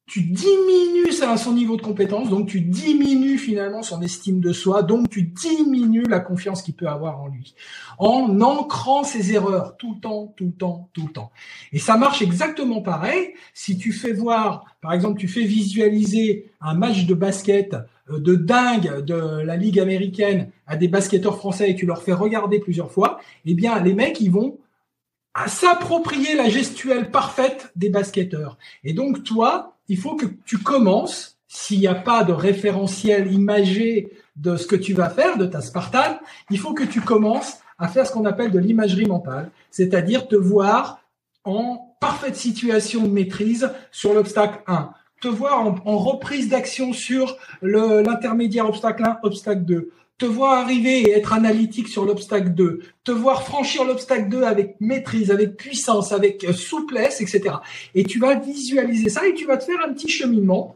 tu 0.10 0.23
diminues 0.23 0.99
son 1.38 1.53
niveau 1.53 1.76
de 1.76 1.81
compétence, 1.81 2.30
donc 2.30 2.48
tu 2.48 2.61
diminues 2.61 3.38
finalement 3.38 3.84
son 3.84 4.02
estime 4.02 4.40
de 4.40 4.53
soi, 4.53 4.84
donc 4.84 5.10
tu 5.10 5.23
diminues 5.23 6.06
la 6.07 6.19
confiance 6.19 6.61
qu'il 6.61 6.73
peut 6.73 6.88
avoir 6.88 7.22
en 7.22 7.27
lui, 7.27 7.53
en 7.98 8.41
ancrant 8.41 9.03
ses 9.03 9.34
erreurs 9.34 9.77
tout 9.77 9.94
le 9.95 9.99
temps, 9.99 10.34
tout 10.36 10.45
le 10.45 10.52
temps, 10.52 10.90
tout 10.94 11.06
le 11.07 11.14
temps. 11.14 11.31
Et 11.72 11.80
ça 11.80 11.98
marche 11.98 12.22
exactement 12.22 12.81
pareil 12.81 13.34
si 13.53 13.77
tu 13.77 13.91
fais 13.91 14.14
voir, 14.14 14.65
par 14.81 14.94
exemple, 14.94 15.19
tu 15.19 15.27
fais 15.27 15.44
visualiser 15.44 16.52
un 16.61 16.73
match 16.73 17.06
de 17.06 17.14
basket 17.14 17.76
euh, 18.10 18.19
de 18.19 18.36
dingue 18.36 19.03
de 19.03 19.41
la 19.44 19.56
Ligue 19.56 19.80
américaine 19.80 20.49
à 20.68 20.77
des 20.77 20.88
basketteurs 20.88 21.38
français 21.38 21.69
et 21.69 21.76
tu 21.76 21.86
leur 21.86 22.02
fais 22.02 22.14
regarder 22.14 22.60
plusieurs 22.60 22.91
fois, 22.91 23.19
eh 23.45 23.53
bien 23.53 23.80
les 23.80 23.94
mecs 23.94 24.19
ils 24.19 24.31
vont 24.31 24.57
s'approprier 25.48 26.36
la 26.36 26.49
gestuelle 26.49 27.11
parfaite 27.11 27.72
des 27.76 27.90
basketteurs. 27.90 28.57
Et 28.84 28.94
donc 28.94 29.23
toi, 29.23 29.78
il 29.90 29.98
faut 29.98 30.16
que 30.16 30.28
tu 30.45 30.60
commences, 30.60 31.38
s'il 31.48 31.80
n'y 31.80 31.88
a 31.88 31.95
pas 31.95 32.24
de 32.24 32.32
référentiel 32.32 33.34
imagé 33.34 34.11
de 34.36 34.56
ce 34.56 34.68
que 34.68 34.76
tu 34.76 34.94
vas 34.94 35.10
faire, 35.10 35.38
de 35.38 35.45
ta 35.45 35.61
Spartan, 35.61 36.20
il 36.52 36.60
faut 36.60 36.74
que 36.74 36.84
tu 36.84 37.02
commences 37.02 37.57
à 37.80 37.88
faire 37.88 38.06
ce 38.06 38.14
qu'on 38.14 38.26
appelle 38.26 38.52
de 38.52 38.60
l'imagerie 38.60 39.07
mentale, 39.07 39.49
c'est-à-dire 39.72 40.28
te 40.28 40.36
voir 40.36 41.02
en 41.44 41.95
parfaite 41.99 42.36
situation 42.36 43.03
de 43.03 43.10
maîtrise 43.10 43.72
sur 43.91 44.14
l'obstacle 44.14 44.61
1, 44.68 44.91
te 45.22 45.28
voir 45.28 45.60
en, 45.60 45.76
en 45.86 45.98
reprise 45.98 46.49
d'action 46.49 46.94
sur 46.94 47.36
l'intermédiaire 47.61 48.70
obstacle 48.70 49.03
1, 49.03 49.20
obstacle 49.24 49.64
2, 49.64 49.91
te 50.20 50.26
voir 50.26 50.60
arriver 50.60 51.00
et 51.00 51.12
être 51.12 51.34
analytique 51.34 51.88
sur 51.88 52.06
l'obstacle 52.06 52.50
2, 52.50 52.82
te 53.04 53.12
voir 53.12 53.44
franchir 53.44 53.86
l'obstacle 53.86 54.30
2 54.30 54.44
avec 54.44 54.76
maîtrise, 54.80 55.32
avec 55.32 55.56
puissance, 55.56 56.12
avec 56.12 56.44
euh, 56.44 56.54
souplesse, 56.54 57.22
etc. 57.22 57.56
Et 57.96 58.04
tu 58.04 58.20
vas 58.20 58.36
visualiser 58.36 59.10
ça 59.10 59.26
et 59.28 59.34
tu 59.34 59.46
vas 59.46 59.58
te 59.58 59.64
faire 59.64 59.80
un 59.84 59.94
petit 59.94 60.10
cheminement 60.10 60.76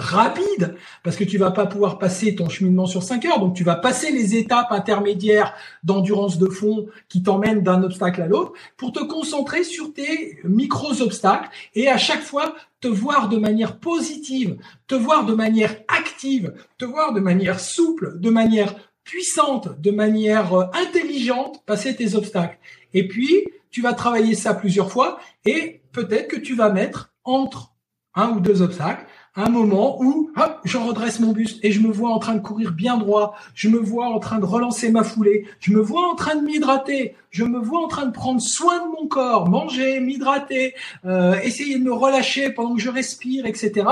rapide 0.00 0.76
parce 1.04 1.16
que 1.16 1.24
tu 1.24 1.38
vas 1.38 1.50
pas 1.50 1.66
pouvoir 1.66 1.98
passer 1.98 2.34
ton 2.34 2.48
cheminement 2.48 2.86
sur 2.86 3.02
5 3.02 3.24
heures 3.26 3.40
donc 3.40 3.54
tu 3.54 3.64
vas 3.64 3.76
passer 3.76 4.10
les 4.10 4.34
étapes 4.34 4.72
intermédiaires 4.72 5.54
d'endurance 5.84 6.38
de 6.38 6.46
fond 6.46 6.86
qui 7.08 7.22
t'emmènent 7.22 7.62
d'un 7.62 7.82
obstacle 7.82 8.22
à 8.22 8.26
l'autre 8.26 8.52
pour 8.76 8.92
te 8.92 9.04
concentrer 9.04 9.62
sur 9.62 9.92
tes 9.92 10.40
micros 10.44 11.02
obstacles 11.02 11.48
et 11.74 11.88
à 11.88 11.98
chaque 11.98 12.22
fois 12.22 12.54
te 12.80 12.88
voir 12.88 13.28
de 13.28 13.36
manière 13.36 13.78
positive, 13.78 14.56
te 14.88 14.94
voir 14.94 15.26
de 15.26 15.34
manière 15.34 15.76
active, 15.88 16.54
te 16.78 16.84
voir 16.84 17.12
de 17.12 17.20
manière 17.20 17.60
souple, 17.60 18.18
de 18.18 18.30
manière 18.30 18.74
puissante, 19.04 19.80
de 19.80 19.90
manière 19.90 20.54
euh, 20.54 20.64
intelligente 20.72 21.62
passer 21.66 21.94
tes 21.94 22.14
obstacles. 22.14 22.58
Et 22.94 23.06
puis, 23.06 23.44
tu 23.70 23.82
vas 23.82 23.92
travailler 23.92 24.34
ça 24.34 24.54
plusieurs 24.54 24.90
fois 24.90 25.18
et 25.44 25.82
peut-être 25.92 26.28
que 26.28 26.36
tu 26.36 26.54
vas 26.54 26.70
mettre 26.70 27.12
entre 27.24 27.72
un 28.14 28.30
ou 28.30 28.40
deux 28.40 28.62
obstacles 28.62 29.06
un 29.36 29.48
moment 29.48 30.02
où 30.02 30.30
hop, 30.36 30.60
je 30.64 30.76
redresse 30.76 31.20
mon 31.20 31.32
buste 31.32 31.58
et 31.62 31.70
je 31.70 31.80
me 31.80 31.92
vois 31.92 32.10
en 32.10 32.18
train 32.18 32.34
de 32.34 32.40
courir 32.40 32.72
bien 32.72 32.96
droit, 32.96 33.34
je 33.54 33.68
me 33.68 33.78
vois 33.78 34.06
en 34.06 34.18
train 34.18 34.38
de 34.38 34.44
relancer 34.44 34.90
ma 34.90 35.04
foulée, 35.04 35.46
je 35.60 35.72
me 35.72 35.80
vois 35.80 36.08
en 36.08 36.14
train 36.14 36.34
de 36.34 36.42
m'hydrater, 36.42 37.14
je 37.30 37.44
me 37.44 37.58
vois 37.58 37.80
en 37.80 37.88
train 37.88 38.06
de 38.06 38.12
prendre 38.12 38.40
soin 38.40 38.84
de 38.84 38.90
mon 38.90 39.06
corps, 39.06 39.48
manger, 39.48 40.00
m'hydrater, 40.00 40.74
euh, 41.04 41.38
essayer 41.40 41.78
de 41.78 41.84
me 41.84 41.92
relâcher 41.92 42.50
pendant 42.50 42.74
que 42.74 42.80
je 42.80 42.90
respire, 42.90 43.46
etc. 43.46 43.86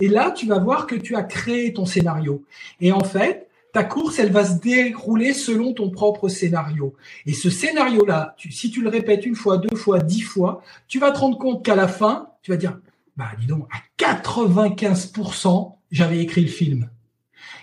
Et 0.00 0.08
là, 0.08 0.30
tu 0.30 0.46
vas 0.46 0.58
voir 0.58 0.86
que 0.86 0.96
tu 0.96 1.16
as 1.16 1.22
créé 1.22 1.72
ton 1.72 1.86
scénario. 1.86 2.44
Et 2.80 2.92
en 2.92 3.04
fait, 3.04 3.48
ta 3.72 3.84
course, 3.84 4.18
elle 4.18 4.30
va 4.30 4.44
se 4.44 4.60
dérouler 4.60 5.32
selon 5.32 5.72
ton 5.72 5.90
propre 5.90 6.28
scénario. 6.28 6.94
Et 7.26 7.32
ce 7.32 7.50
scénario-là, 7.50 8.36
si 8.50 8.70
tu 8.70 8.82
le 8.82 8.88
répètes 8.88 9.26
une 9.26 9.34
fois, 9.34 9.56
deux 9.58 9.76
fois, 9.76 9.98
dix 9.98 10.20
fois, 10.20 10.62
tu 10.88 10.98
vas 10.98 11.10
te 11.10 11.18
rendre 11.18 11.38
compte 11.38 11.64
qu'à 11.64 11.74
la 11.74 11.88
fin, 11.88 12.28
tu 12.42 12.50
vas 12.50 12.56
dire, 12.56 12.78
bah 13.16 13.30
dis 13.38 13.46
donc, 13.46 13.68
à 13.72 13.78
95%, 14.02 15.76
j'avais 15.90 16.18
écrit 16.18 16.42
le 16.42 16.48
film. 16.48 16.90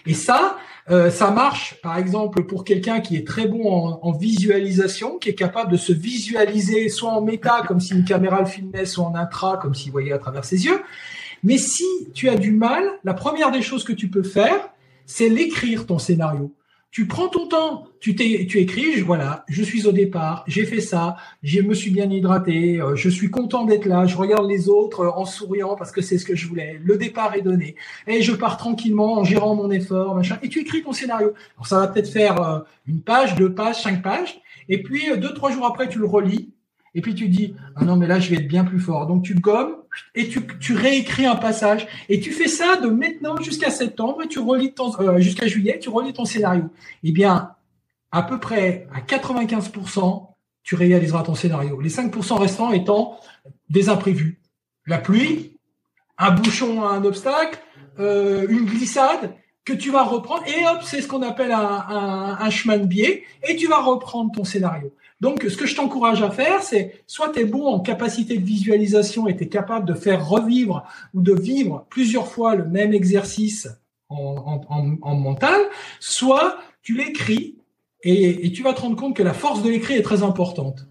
Et 0.05 0.13
ça, 0.13 0.57
euh, 0.89 1.11
ça 1.11 1.31
marche, 1.31 1.79
par 1.81 1.97
exemple, 1.97 2.43
pour 2.45 2.63
quelqu'un 2.63 3.01
qui 3.01 3.15
est 3.15 3.27
très 3.27 3.47
bon 3.47 3.69
en, 4.01 4.11
visualisation, 4.13 5.17
qui 5.19 5.29
est 5.29 5.35
capable 5.35 5.71
de 5.71 5.77
se 5.77 5.93
visualiser 5.93 6.89
soit 6.89 7.11
en 7.11 7.21
méta, 7.21 7.63
comme 7.67 7.79
si 7.79 7.93
une 7.93 8.05
caméra 8.05 8.39
le 8.39 8.47
filmait, 8.47 8.85
soit 8.85 9.05
en 9.05 9.15
intra, 9.15 9.57
comme 9.57 9.75
s'il 9.75 9.91
voyait 9.91 10.13
à 10.13 10.17
travers 10.17 10.45
ses 10.45 10.65
yeux. 10.65 10.81
Mais 11.43 11.57
si 11.57 11.85
tu 12.13 12.29
as 12.29 12.35
du 12.35 12.51
mal, 12.51 12.83
la 13.03 13.13
première 13.13 13.51
des 13.51 13.61
choses 13.61 13.83
que 13.83 13.93
tu 13.93 14.09
peux 14.09 14.23
faire, 14.23 14.69
c'est 15.05 15.29
l'écrire 15.29 15.85
ton 15.85 15.99
scénario 15.99 16.53
tu 16.91 17.07
prends 17.07 17.29
ton 17.29 17.47
temps, 17.47 17.87
tu, 18.01 18.15
tu 18.15 18.57
écris, 18.59 18.99
voilà, 18.99 19.45
je 19.47 19.63
suis 19.63 19.87
au 19.87 19.93
départ, 19.93 20.43
j'ai 20.45 20.65
fait 20.65 20.81
ça, 20.81 21.15
je 21.41 21.61
me 21.61 21.73
suis 21.73 21.89
bien 21.89 22.09
hydraté, 22.09 22.81
euh, 22.81 22.97
je 22.97 23.07
suis 23.07 23.29
content 23.29 23.63
d'être 23.63 23.85
là, 23.85 24.05
je 24.05 24.17
regarde 24.17 24.45
les 24.47 24.67
autres 24.67 24.99
euh, 24.99 25.09
en 25.09 25.23
souriant 25.23 25.75
parce 25.77 25.91
que 25.91 26.01
c'est 26.01 26.17
ce 26.17 26.25
que 26.25 26.35
je 26.35 26.47
voulais, 26.47 26.81
le 26.83 26.97
départ 26.97 27.33
est 27.33 27.41
donné, 27.41 27.75
et 28.07 28.21
je 28.21 28.33
pars 28.33 28.57
tranquillement 28.57 29.19
en 29.19 29.23
gérant 29.23 29.55
mon 29.55 29.71
effort, 29.71 30.15
machin, 30.15 30.37
et 30.43 30.49
tu 30.49 30.59
écris 30.59 30.83
ton 30.83 30.91
scénario. 30.91 31.33
Alors 31.55 31.67
ça 31.67 31.79
va 31.79 31.87
peut-être 31.87 32.09
faire 32.09 32.41
euh, 32.41 32.59
une 32.87 33.01
page, 33.01 33.35
deux 33.35 33.53
pages, 33.53 33.81
cinq 33.81 34.03
pages, 34.03 34.41
et 34.67 34.83
puis 34.83 35.03
deux, 35.17 35.33
trois 35.33 35.51
jours 35.51 35.65
après, 35.65 35.87
tu 35.87 35.97
le 35.97 36.05
relis, 36.05 36.49
et 36.93 37.01
puis 37.01 37.15
tu 37.15 37.29
dis, 37.29 37.55
ah 37.77 37.85
non, 37.85 37.95
mais 37.95 38.07
là, 38.07 38.19
je 38.19 38.29
vais 38.29 38.37
être 38.37 38.49
bien 38.49 38.65
plus 38.65 38.79
fort. 38.79 39.07
Donc 39.07 39.23
tu 39.23 39.33
gommes 39.33 39.75
et 40.15 40.29
tu, 40.29 40.73
réécris 40.73 41.25
un 41.25 41.35
passage. 41.35 41.87
Et 42.09 42.19
tu 42.19 42.31
fais 42.31 42.47
ça 42.47 42.77
de 42.77 42.87
maintenant 42.87 43.37
jusqu'à 43.37 43.69
septembre, 43.69 44.23
tu 44.29 44.39
relis 44.39 44.73
ton, 44.73 44.91
euh, 44.99 45.19
jusqu'à 45.19 45.47
juillet, 45.47 45.79
tu 45.79 45.89
relis 45.89 46.13
ton 46.13 46.25
scénario. 46.25 46.65
Eh 47.03 47.11
bien, 47.11 47.51
à 48.11 48.23
peu 48.23 48.39
près 48.39 48.87
à 48.93 49.01
95%, 49.01 50.27
tu 50.63 50.75
réaliseras 50.75 51.23
ton 51.23 51.35
scénario. 51.35 51.79
Les 51.81 51.89
5% 51.89 52.37
restants 52.37 52.71
étant 52.71 53.19
des 53.69 53.89
imprévus. 53.89 54.39
La 54.85 54.97
pluie, 54.97 55.57
un 56.17 56.31
bouchon 56.31 56.83
un 56.83 57.03
obstacle, 57.03 57.59
euh, 57.99 58.45
une 58.49 58.65
glissade, 58.65 59.35
que 59.63 59.73
tu 59.73 59.91
vas 59.91 60.03
reprendre, 60.03 60.43
et 60.47 60.65
hop, 60.67 60.81
c'est 60.83 61.01
ce 61.01 61.07
qu'on 61.07 61.21
appelle 61.21 61.51
un 61.51 62.49
chemin 62.49 62.77
de 62.77 62.85
biais, 62.85 63.23
et 63.47 63.55
tu 63.55 63.67
vas 63.67 63.79
reprendre 63.79 64.31
ton 64.33 64.43
scénario. 64.43 64.91
Donc, 65.21 65.43
ce 65.47 65.55
que 65.55 65.67
je 65.67 65.75
t'encourage 65.75 66.23
à 66.23 66.31
faire, 66.31 66.63
c'est 66.63 67.03
soit 67.05 67.29
tu 67.29 67.39
es 67.41 67.45
bon 67.45 67.67
en 67.67 67.79
capacité 67.79 68.37
de 68.37 68.43
visualisation 68.43 69.27
et 69.27 69.37
tu 69.37 69.43
es 69.43 69.47
capable 69.47 69.87
de 69.87 69.93
faire 69.93 70.27
revivre 70.27 70.83
ou 71.13 71.21
de 71.21 71.33
vivre 71.33 71.85
plusieurs 71.89 72.27
fois 72.27 72.55
le 72.55 72.65
même 72.65 72.93
exercice 72.93 73.69
en, 74.09 75.15
mental, 75.15 75.61
soit 75.99 76.57
tu 76.81 76.97
l'écris 76.97 77.55
et, 78.03 78.51
tu 78.51 78.63
vas 78.63 78.73
te 78.73 78.81
rendre 78.81 78.97
compte 78.97 79.15
que 79.15 79.23
la 79.23 79.33
force 79.33 79.61
de 79.61 79.69
l'écrit 79.69 79.93
est 79.93 80.01
très 80.01 80.23
importante. 80.23 80.87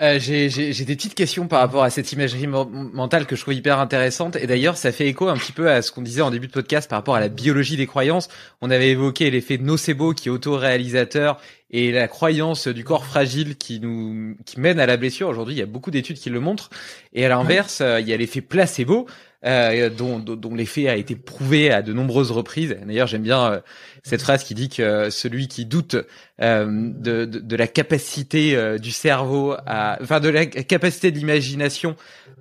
Euh, 0.00 0.18
j'ai 0.18 0.48
des 0.48 0.96
petites 0.96 1.14
questions 1.14 1.46
par 1.46 1.60
rapport 1.60 1.84
à 1.84 1.90
cette 1.90 2.10
imagerie 2.10 2.48
mentale 2.48 3.26
que 3.26 3.36
je 3.36 3.42
trouve 3.42 3.54
hyper 3.54 3.78
intéressante. 3.78 4.34
Et 4.34 4.48
d'ailleurs, 4.48 4.76
ça 4.76 4.90
fait 4.90 5.06
écho 5.06 5.28
un 5.28 5.36
petit 5.36 5.52
peu 5.52 5.70
à 5.70 5.82
ce 5.82 5.92
qu'on 5.92 6.02
disait 6.02 6.20
en 6.20 6.32
début 6.32 6.48
de 6.48 6.52
podcast 6.52 6.90
par 6.90 6.98
rapport 6.98 7.14
à 7.14 7.20
la 7.20 7.28
biologie 7.28 7.76
des 7.76 7.86
croyances. 7.86 8.28
On 8.60 8.70
avait 8.70 8.90
évoqué 8.90 9.30
l'effet 9.30 9.56
nocebo 9.56 10.12
qui 10.12 10.28
est 10.28 10.32
auto-réalisateur 10.32 11.40
et 11.70 11.92
la 11.92 12.08
croyance 12.08 12.66
du 12.66 12.82
corps 12.82 13.04
fragile 13.04 13.56
qui 13.56 13.78
nous 13.78 14.36
qui 14.44 14.58
mène 14.58 14.80
à 14.80 14.86
la 14.86 14.96
blessure. 14.96 15.28
Aujourd'hui, 15.28 15.54
il 15.54 15.58
y 15.58 15.62
a 15.62 15.66
beaucoup 15.66 15.92
d'études 15.92 16.18
qui 16.18 16.30
le 16.30 16.40
montrent. 16.40 16.70
Et 17.12 17.24
à 17.24 17.28
l'inverse, 17.28 17.80
euh, 17.80 18.00
il 18.00 18.08
y 18.08 18.12
a 18.12 18.16
l'effet 18.16 18.40
placebo 18.40 19.06
euh, 19.44 19.90
dont, 19.90 20.18
dont, 20.18 20.54
l'effet 20.54 20.88
a 20.88 20.96
été 20.96 21.16
prouvé 21.16 21.70
à 21.70 21.82
de 21.82 21.92
nombreuses 21.92 22.30
reprises. 22.30 22.76
D'ailleurs, 22.86 23.06
j'aime 23.06 23.22
bien 23.22 23.52
euh, 23.52 23.60
cette 24.02 24.22
phrase 24.22 24.44
qui 24.44 24.54
dit 24.54 24.68
que 24.68 25.10
celui 25.10 25.48
qui 25.48 25.66
doute 25.66 25.96
euh, 26.40 26.66
de, 26.66 27.24
de, 27.24 27.38
de, 27.38 27.56
la 27.56 27.66
capacité 27.66 28.56
euh, 28.56 28.78
du 28.78 28.90
cerveau, 28.90 29.54
à, 29.66 29.98
enfin 30.00 30.20
de 30.20 30.28
la 30.28 30.46
capacité 30.46 31.10
de 31.10 31.18
l'imagination 31.18 31.96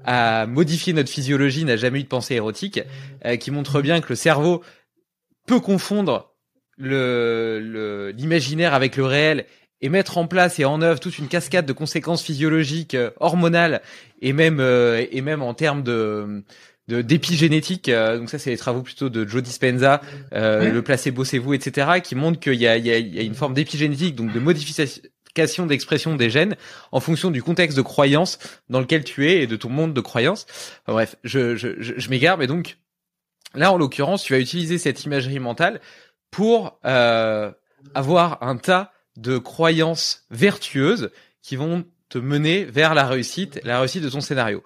à 0.05 0.45
modifier 0.47 0.93
notre 0.93 1.09
physiologie 1.09 1.63
n'a 1.63 1.77
jamais 1.77 1.99
eu 1.99 2.03
de 2.03 2.09
pensée 2.09 2.35
érotique, 2.35 2.81
qui 3.39 3.51
montre 3.51 3.81
bien 3.81 4.01
que 4.01 4.09
le 4.09 4.15
cerveau 4.15 4.61
peut 5.47 5.61
confondre 5.61 6.34
l'imaginaire 6.77 8.73
avec 8.73 8.97
le 8.97 9.05
réel 9.05 9.45
et 9.84 9.89
mettre 9.89 10.17
en 10.17 10.27
place 10.27 10.59
et 10.59 10.65
en 10.65 10.81
œuvre 10.81 11.01
toute 11.01 11.19
une 11.19 11.27
cascade 11.27 11.65
de 11.65 11.73
conséquences 11.73 12.23
physiologiques, 12.23 12.95
euh, 12.95 13.11
hormonales 13.19 13.81
et 14.21 14.31
même 14.31 14.61
euh, 14.61 15.05
et 15.11 15.21
même 15.21 15.41
en 15.41 15.53
termes 15.53 15.84
de 15.84 16.43
d'épigénétique, 16.88 17.88
euh, 17.89 18.18
donc 18.18 18.30
ça 18.30 18.38
c'est 18.38 18.49
les 18.49 18.57
travaux 18.57 18.81
plutôt 18.81 19.10
de 19.10 19.26
Joe 19.27 19.41
Dispenza, 19.41 20.01
le 20.31 20.80
placebo 20.81 21.23
c'est 21.23 21.38
vous, 21.38 21.53
etc., 21.53 22.01
qui 22.03 22.15
montrent 22.15 22.39
qu'il 22.39 22.55
y 22.55 22.68
a, 22.68 22.77
il 22.77 22.85
y, 22.85 22.91
a, 22.91 22.97
il 22.97 23.15
y 23.15 23.19
a 23.19 23.22
une 23.22 23.35
forme 23.35 23.53
d'épigénétique, 23.53 24.15
donc 24.15 24.34
de 24.34 24.39
modification 24.39 25.65
d'expression 25.65 26.15
des 26.15 26.30
gènes 26.30 26.55
en 26.91 26.99
fonction 26.99 27.31
du 27.31 27.41
contexte 27.41 27.77
de 27.77 27.81
croyance 27.81 28.38
dans 28.69 28.80
lequel 28.80 29.03
tu 29.03 29.30
es 29.30 29.43
et 29.43 29.47
de 29.47 29.55
ton 29.55 29.69
monde 29.69 29.93
de 29.93 30.01
croyance. 30.01 30.45
bref, 30.88 31.15
je, 31.23 31.55
je, 31.55 31.69
je, 31.80 31.93
je 31.97 32.10
m'égare, 32.10 32.38
mais 32.38 32.47
donc 32.47 32.77
là 33.55 33.72
en 33.72 33.77
l'occurrence, 33.77 34.23
tu 34.23 34.34
vas 34.34 34.39
utiliser 34.39 34.77
cette 34.77 35.03
imagerie 35.05 35.39
mentale 35.39 35.80
pour 36.31 36.80
avoir 36.84 38.41
un 38.41 38.57
tas 38.57 38.91
de 39.18 39.38
croyances 39.38 40.26
vertueuses 40.31 41.11
qui 41.41 41.55
vont 41.55 41.85
te 42.10 42.18
mener 42.18 42.64
vers 42.64 42.93
la 42.93 43.05
réussite, 43.05 43.60
la 43.64 43.80
réussite 43.80 44.03
de 44.03 44.10
ton 44.10 44.22
scénario. 44.22 44.64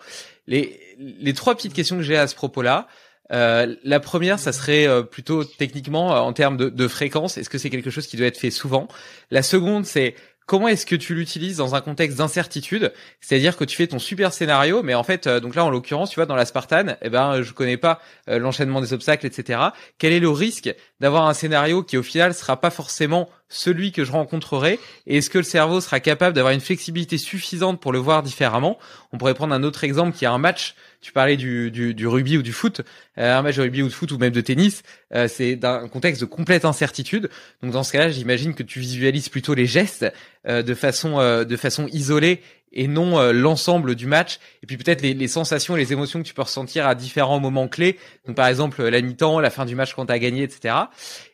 Les, 0.48 0.80
les 0.98 1.34
trois 1.34 1.56
petites 1.56 1.74
questions 1.74 1.98
que 1.98 2.04
j'ai 2.04 2.18
à 2.18 2.28
ce 2.28 2.36
propos-là, 2.36 2.88
euh, 3.32 3.76
la 3.84 4.00
première, 4.00 4.40
ça 4.40 4.54
serait 4.54 4.88
euh, 4.88 5.04
plutôt 5.04 5.44
techniquement 5.44 6.16
euh, 6.16 6.20
en 6.20 6.34
termes 6.34 6.58
de, 6.58 6.70
de 6.70 6.88
fréquence. 6.88 7.38
Est-ce 7.38 7.50
que 7.50 7.58
c'est 7.58 7.70
quelque 7.70 7.90
chose 7.90 8.08
qui 8.08 8.18
doit 8.18 8.28
être 8.28 8.38
fait 8.38 8.52
souvent? 8.52 8.88
La 9.32 9.44
seconde, 9.44 9.86
c'est 9.86 10.16
comment 10.48 10.70
est-ce 10.70 10.86
que 10.86 10.96
tu 10.96 11.14
l'utilises 11.14 11.58
dans 11.58 11.76
un 11.76 11.82
contexte 11.82 12.18
d'incertitude? 12.18 12.92
C'est-à-dire 13.20 13.56
que 13.56 13.66
tu 13.66 13.76
fais 13.76 13.86
ton 13.86 14.00
super 14.00 14.34
scénario, 14.34 14.82
mais 14.82 14.96
en 14.96 15.04
fait, 15.04 15.28
euh, 15.28 15.40
donc 15.40 15.54
là 15.54 15.64
en 15.64 15.70
l'occurrence, 15.70 16.10
tu 16.10 16.16
vois, 16.16 16.26
dans 16.26 16.36
la 16.36 16.46
Spartan, 16.46 16.96
eh 17.02 17.10
ben, 17.10 17.44
je 17.44 17.54
connais 17.54 17.78
pas 17.78 18.02
euh, 18.30 18.40
l'enchaînement 18.40 18.82
des 18.82 18.94
obstacles, 18.94 19.28
etc. 19.28 19.60
Quel 20.00 20.14
est 20.14 20.20
le 20.20 20.30
risque 20.30 20.74
d'avoir 21.00 21.28
un 21.28 21.34
scénario 21.34 21.84
qui 21.84 21.98
au 21.98 22.04
final 22.04 22.34
sera 22.34 22.60
pas 22.60 22.70
forcément 22.70 23.30
celui 23.50 23.92
que 23.92 24.04
je 24.04 24.12
rencontrerai. 24.12 24.80
Et 25.06 25.18
est-ce 25.18 25.30
que 25.30 25.38
le 25.38 25.44
cerveau 25.44 25.80
sera 25.80 26.00
capable 26.00 26.36
d'avoir 26.36 26.54
une 26.54 26.60
flexibilité 26.60 27.18
suffisante 27.18 27.80
pour 27.80 27.94
le 27.94 28.00
voir 28.00 28.24
différemment? 28.24 28.78
On 29.14 29.18
pourrait 29.18 29.34
prendre 29.34 29.54
un 29.54 29.64
autre 29.64 29.84
exemple 29.84 30.18
qui 30.18 30.26
est 30.26 30.28
un 30.28 30.38
match. 30.38 30.76
Tu 31.00 31.12
parlais 31.12 31.38
du, 31.38 31.72
du, 31.72 31.94
du, 31.94 32.08
rugby 32.08 32.38
ou 32.38 32.42
du 32.42 32.52
foot, 32.52 32.82
euh, 33.18 33.38
un 33.38 33.42
match 33.44 33.56
de 33.56 33.62
rugby 33.62 33.84
ou 33.84 33.88
de 33.88 33.94
foot 33.94 34.12
ou 34.12 34.18
même 34.18 34.34
de 34.34 34.42
tennis, 34.42 34.82
euh, 35.14 35.28
c'est 35.28 35.56
d'un 35.56 35.88
contexte 35.88 36.22
de 36.22 36.26
complète 36.26 36.66
incertitude. 36.66 37.30
Donc 37.62 37.72
dans 37.72 37.84
ce 37.84 37.92
cas-là, 37.94 38.10
j'imagine 38.10 38.56
que 38.56 38.64
tu 38.64 38.80
visualises 38.80 39.30
plutôt 39.30 39.54
les 39.54 39.68
gestes 39.68 40.12
euh, 40.48 40.64
de 40.64 40.74
façon 40.74 41.18
de 41.18 41.58
façon 41.58 41.88
isolée 41.88 42.42
et 42.78 42.88
non 42.88 43.32
l'ensemble 43.34 43.96
du 43.96 44.06
match. 44.06 44.40
Et 44.64 44.68
puis 44.68 44.78
peut-être 44.78 45.02
les, 45.02 45.14
les, 45.14 45.28
sensations 45.28 45.76
et 45.76 45.80
les 45.80 45.92
émotions 45.92 46.22
que 46.22 46.28
tu 46.28 46.34
peux 46.34 46.44
ressentir 46.44 46.88
à 46.88 46.96
différents 46.96 47.40
moments 47.40 47.68
clés. 47.68 47.98
Donc 48.26 48.38
par 48.38 48.48
exemple 48.48 48.84
la 48.88 49.02
mi-temps, 49.02 49.42
la 49.42 49.50
fin 49.50 49.66
du 49.66 49.76
match 49.76 49.94
quand 49.94 50.06
tu 50.06 50.14
as 50.14 50.20
gagné, 50.20 50.44
etc. 50.44 50.76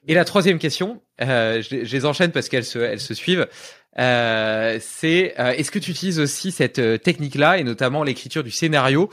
Et 0.08 0.16
la 0.16 0.26
troisième 0.26 0.58
question, 0.58 1.02
je, 1.20 1.62
je, 1.62 1.96
les 1.96 2.06
enchaîne 2.06 2.32
parce 2.32 2.50
qu'elles 2.50 2.66
se, 2.66 2.80
elles 2.80 3.00
se 3.00 3.14
suivent. 3.14 3.48
Euh, 4.00 4.80
c'est 4.82 5.36
est-ce 5.38 5.70
que 5.70 5.78
tu 5.78 5.92
utilises 5.92 6.20
aussi 6.20 6.52
cette 6.52 7.04
technique-là 7.04 7.60
et 7.60 7.64
notamment 7.64 8.04
l'écriture 8.04 8.44
du 8.44 8.52
scénario 8.52 9.10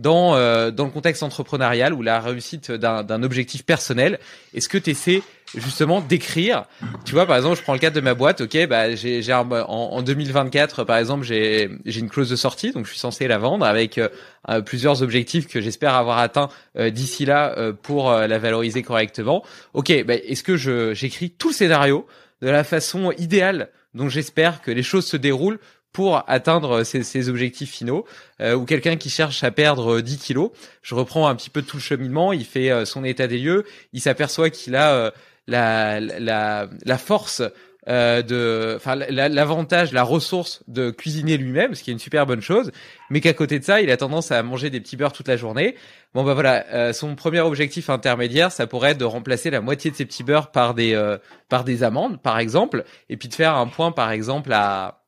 dans 0.00 0.34
euh, 0.34 0.70
dans 0.70 0.84
le 0.84 0.90
contexte 0.90 1.22
entrepreneurial 1.22 1.92
ou 1.92 2.02
la 2.02 2.20
réussite 2.20 2.72
d'un 2.72 3.22
objectif 3.22 3.64
personnel 3.64 4.18
Est-ce 4.54 4.68
que 4.68 4.78
tu 4.78 4.90
essaies 4.90 5.22
justement 5.54 6.00
d'écrire? 6.00 6.64
Tu 7.04 7.12
vois, 7.12 7.26
par 7.26 7.36
exemple, 7.36 7.56
je 7.56 7.62
prends 7.62 7.72
le 7.72 7.78
cadre 7.78 7.96
de 7.96 8.00
ma 8.00 8.14
boîte. 8.14 8.40
Ok, 8.40 8.56
bah 8.66 8.94
j'ai 8.94 9.32
en, 9.32 9.50
en 9.50 10.02
2024, 10.02 10.84
par 10.84 10.96
exemple, 10.96 11.24
j'ai 11.24 11.70
une 11.84 12.08
clause 12.08 12.30
de 12.30 12.36
sortie, 12.36 12.72
donc 12.72 12.86
je 12.86 12.90
suis 12.90 13.00
censé 13.00 13.28
la 13.28 13.38
vendre 13.38 13.66
avec 13.66 13.98
euh, 13.98 14.08
euh, 14.48 14.62
plusieurs 14.62 15.02
objectifs 15.02 15.48
que 15.48 15.60
j'espère 15.60 15.94
avoir 15.94 16.18
atteint 16.18 16.48
d'ici 16.78 17.24
là 17.24 17.54
pour 17.82 18.10
la 18.12 18.38
valoriser 18.38 18.82
correctement. 18.82 19.44
Ok, 19.74 19.92
bah, 20.04 20.14
est-ce 20.14 20.42
que 20.42 20.56
j'écris 20.94 21.30
tout 21.30 21.48
le 21.48 21.54
scénario 21.54 22.06
de 22.40 22.48
la 22.48 22.64
façon 22.64 23.12
idéale 23.12 23.68
dont 23.94 24.08
j'espère 24.08 24.62
que 24.62 24.70
les 24.70 24.82
choses 24.82 25.06
se 25.06 25.16
déroulent 25.16 25.58
pour 25.92 26.22
atteindre 26.28 26.84
ses, 26.84 27.28
objectifs 27.28 27.70
finaux, 27.70 28.04
euh, 28.40 28.54
ou 28.54 28.64
quelqu'un 28.64 28.96
qui 28.96 29.10
cherche 29.10 29.42
à 29.42 29.50
perdre 29.50 30.00
10 30.00 30.18
kilos. 30.18 30.50
Je 30.82 30.94
reprends 30.94 31.26
un 31.28 31.34
petit 31.34 31.50
peu 31.50 31.62
tout 31.62 31.76
le 31.76 31.82
cheminement, 31.82 32.32
il 32.32 32.44
fait 32.44 32.70
euh, 32.70 32.84
son 32.84 33.04
état 33.04 33.26
des 33.26 33.38
lieux, 33.38 33.64
il 33.92 34.00
s'aperçoit 34.00 34.50
qu'il 34.50 34.76
a 34.76 34.92
euh, 34.92 35.10
la, 35.46 36.00
la, 36.00 36.68
la 36.84 36.98
force 36.98 37.42
euh, 37.88 38.22
de, 38.22 38.74
enfin 38.76 38.94
l'avantage, 38.94 39.92
la 39.92 40.02
ressource 40.04 40.62
de 40.68 40.90
cuisiner 40.90 41.38
lui-même, 41.38 41.74
ce 41.74 41.82
qui 41.82 41.90
est 41.90 41.94
une 41.94 41.98
super 41.98 42.26
bonne 42.26 42.42
chose, 42.42 42.70
mais 43.08 43.20
qu'à 43.20 43.32
côté 43.32 43.58
de 43.58 43.64
ça, 43.64 43.80
il 43.80 43.90
a 43.90 43.96
tendance 43.96 44.30
à 44.30 44.42
manger 44.42 44.70
des 44.70 44.80
petits 44.80 44.96
beurres 44.96 45.14
toute 45.14 45.26
la 45.26 45.36
journée. 45.36 45.74
Bon 46.14 46.22
bah 46.22 46.34
voilà, 46.34 46.92
son 46.92 47.16
premier 47.16 47.40
objectif 47.40 47.88
intermédiaire, 47.88 48.52
ça 48.52 48.66
pourrait 48.66 48.90
être 48.90 48.98
de 48.98 49.04
remplacer 49.04 49.48
la 49.50 49.60
moitié 49.60 49.90
de 49.90 49.96
ses 49.96 50.04
petits 50.04 50.24
beurres 50.24 50.50
par 50.50 50.74
des 50.74 51.16
par 51.48 51.64
des 51.64 51.82
amandes, 51.82 52.20
par 52.20 52.38
exemple, 52.38 52.84
et 53.08 53.16
puis 53.16 53.28
de 53.28 53.34
faire 53.34 53.56
un 53.56 53.66
point, 53.66 53.92
par 53.92 54.10
exemple, 54.10 54.52
à 54.52 54.99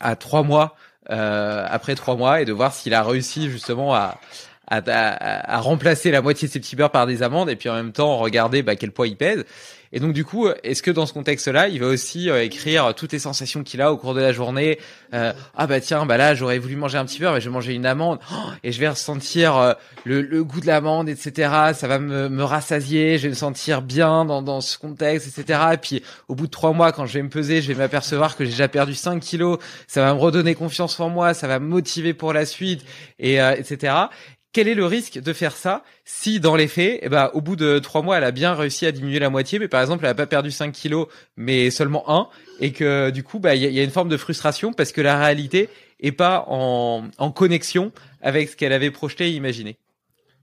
à 0.00 0.16
trois 0.16 0.42
mois 0.42 0.76
euh, 1.10 1.66
après 1.68 1.94
trois 1.94 2.14
mois 2.16 2.40
et 2.40 2.44
de 2.44 2.52
voir 2.52 2.72
s'il 2.72 2.94
a 2.94 3.02
réussi 3.02 3.50
justement 3.50 3.94
à, 3.94 4.20
à, 4.68 5.60
remplacer 5.60 6.10
la 6.10 6.22
moitié 6.22 6.46
de 6.46 6.52
ses 6.52 6.60
petits 6.60 6.76
beurres 6.76 6.92
par 6.92 7.06
des 7.06 7.22
amandes 7.22 7.50
et 7.50 7.56
puis 7.56 7.68
en 7.68 7.74
même 7.74 7.92
temps 7.92 8.16
regarder 8.18 8.62
bah, 8.62 8.76
quel 8.76 8.92
poids 8.92 9.08
il 9.08 9.16
pèse. 9.16 9.44
Et 9.92 9.98
donc 9.98 10.12
du 10.12 10.24
coup, 10.24 10.48
est-ce 10.62 10.82
que 10.82 10.90
dans 10.90 11.04
ce 11.04 11.12
contexte-là, 11.12 11.68
il 11.68 11.80
va 11.80 11.86
aussi 11.86 12.30
euh, 12.30 12.44
écrire 12.44 12.94
toutes 12.94 13.12
les 13.12 13.18
sensations 13.18 13.64
qu'il 13.64 13.82
a 13.82 13.92
au 13.92 13.96
cours 13.96 14.14
de 14.14 14.20
la 14.20 14.32
journée 14.32 14.78
euh, 15.14 15.32
Ah 15.56 15.66
bah 15.66 15.80
tiens, 15.80 16.06
bah 16.06 16.16
là 16.16 16.34
j'aurais 16.34 16.58
voulu 16.58 16.76
manger 16.76 16.98
un 16.98 17.04
petit 17.04 17.18
beurre, 17.18 17.34
mais 17.34 17.40
je 17.40 17.48
vais 17.48 17.52
manger 17.52 17.74
une 17.74 17.86
amande 17.86 18.20
oh, 18.32 18.36
et 18.62 18.70
je 18.70 18.78
vais 18.78 18.88
ressentir 18.88 19.56
euh, 19.56 19.72
le, 20.04 20.22
le, 20.22 20.44
goût 20.44 20.60
de 20.60 20.66
l'amande, 20.66 21.08
etc. 21.08 21.72
Ça 21.74 21.88
va 21.88 21.98
me, 21.98 22.28
me, 22.28 22.44
rassasier, 22.44 23.18
je 23.18 23.24
vais 23.24 23.30
me 23.30 23.34
sentir 23.34 23.82
bien 23.82 24.24
dans, 24.24 24.42
dans 24.42 24.60
ce 24.60 24.78
contexte, 24.78 25.36
etc. 25.36 25.60
Et 25.72 25.76
puis 25.76 26.02
au 26.28 26.36
bout 26.36 26.46
de 26.46 26.52
trois 26.52 26.72
mois, 26.72 26.92
quand 26.92 27.06
je 27.06 27.14
vais 27.14 27.22
me 27.22 27.28
peser, 27.28 27.60
je 27.60 27.72
vais 27.72 27.78
m'apercevoir 27.78 28.36
que 28.36 28.44
j'ai 28.44 28.52
déjà 28.52 28.68
perdu 28.68 28.94
5 28.94 29.18
kilos. 29.18 29.58
Ça 29.88 30.02
va 30.02 30.14
me 30.14 30.20
redonner 30.20 30.54
confiance 30.54 31.00
en 31.00 31.08
moi, 31.08 31.34
ça 31.34 31.48
va 31.48 31.58
me 31.58 31.66
motiver 31.66 32.14
pour 32.14 32.32
la 32.32 32.46
suite, 32.46 32.84
et 33.18 33.36
etc 33.36 34.08
quel 34.52 34.68
est 34.68 34.74
le 34.74 34.86
risque 34.86 35.18
de 35.18 35.32
faire 35.32 35.56
ça 35.56 35.84
si 36.04 36.40
dans 36.40 36.56
les 36.56 36.68
faits, 36.68 36.98
eh 37.02 37.08
ben, 37.08 37.30
au 37.34 37.40
bout 37.40 37.56
de 37.56 37.78
trois 37.78 38.02
mois, 38.02 38.18
elle 38.18 38.24
a 38.24 38.32
bien 38.32 38.54
réussi 38.54 38.86
à 38.86 38.92
diminuer 38.92 39.18
la 39.18 39.30
moitié, 39.30 39.58
mais 39.58 39.68
par 39.68 39.80
exemple, 39.80 40.04
elle 40.04 40.10
a 40.10 40.14
pas 40.14 40.26
perdu 40.26 40.50
5 40.50 40.72
kilos, 40.72 41.06
mais 41.36 41.70
seulement 41.70 42.10
un, 42.10 42.28
et 42.60 42.72
que 42.72 43.10
du 43.10 43.22
coup, 43.22 43.38
bah, 43.38 43.54
il 43.54 43.62
y, 43.62 43.80
a 43.80 43.82
une 43.82 43.90
forme 43.90 44.08
de 44.08 44.16
frustration 44.16 44.72
parce 44.72 44.92
que 44.92 45.00
la 45.00 45.18
réalité 45.18 45.68
est 46.00 46.12
pas 46.12 46.44
en, 46.48 47.04
en 47.18 47.30
connexion 47.30 47.92
avec 48.22 48.48
ce 48.48 48.56
qu'elle 48.56 48.72
avait 48.72 48.90
projeté 48.90 49.28
et 49.28 49.32
imaginé. 49.32 49.76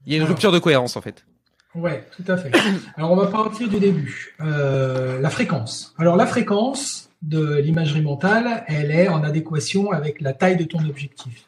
Il 0.06 0.12
y 0.12 0.16
a 0.16 0.18
une 0.18 0.28
rupture 0.28 0.52
de 0.52 0.58
cohérence 0.58 0.96
en 0.96 1.02
fait. 1.02 1.24
Ouais, 1.74 2.04
tout 2.16 2.24
à 2.30 2.36
fait. 2.36 2.50
Alors 2.96 3.12
on 3.12 3.16
va 3.16 3.26
partir 3.26 3.68
du 3.68 3.78
début. 3.78 4.34
Euh, 4.40 5.20
la 5.20 5.30
fréquence. 5.30 5.94
Alors 5.98 6.16
la 6.16 6.26
fréquence 6.26 7.10
de 7.22 7.56
l'imagerie 7.56 8.00
mentale, 8.00 8.64
elle 8.68 8.90
est 8.90 9.08
en 9.08 9.22
adéquation 9.22 9.90
avec 9.90 10.20
la 10.20 10.32
taille 10.32 10.56
de 10.56 10.64
ton 10.64 10.78
objectif. 10.88 11.47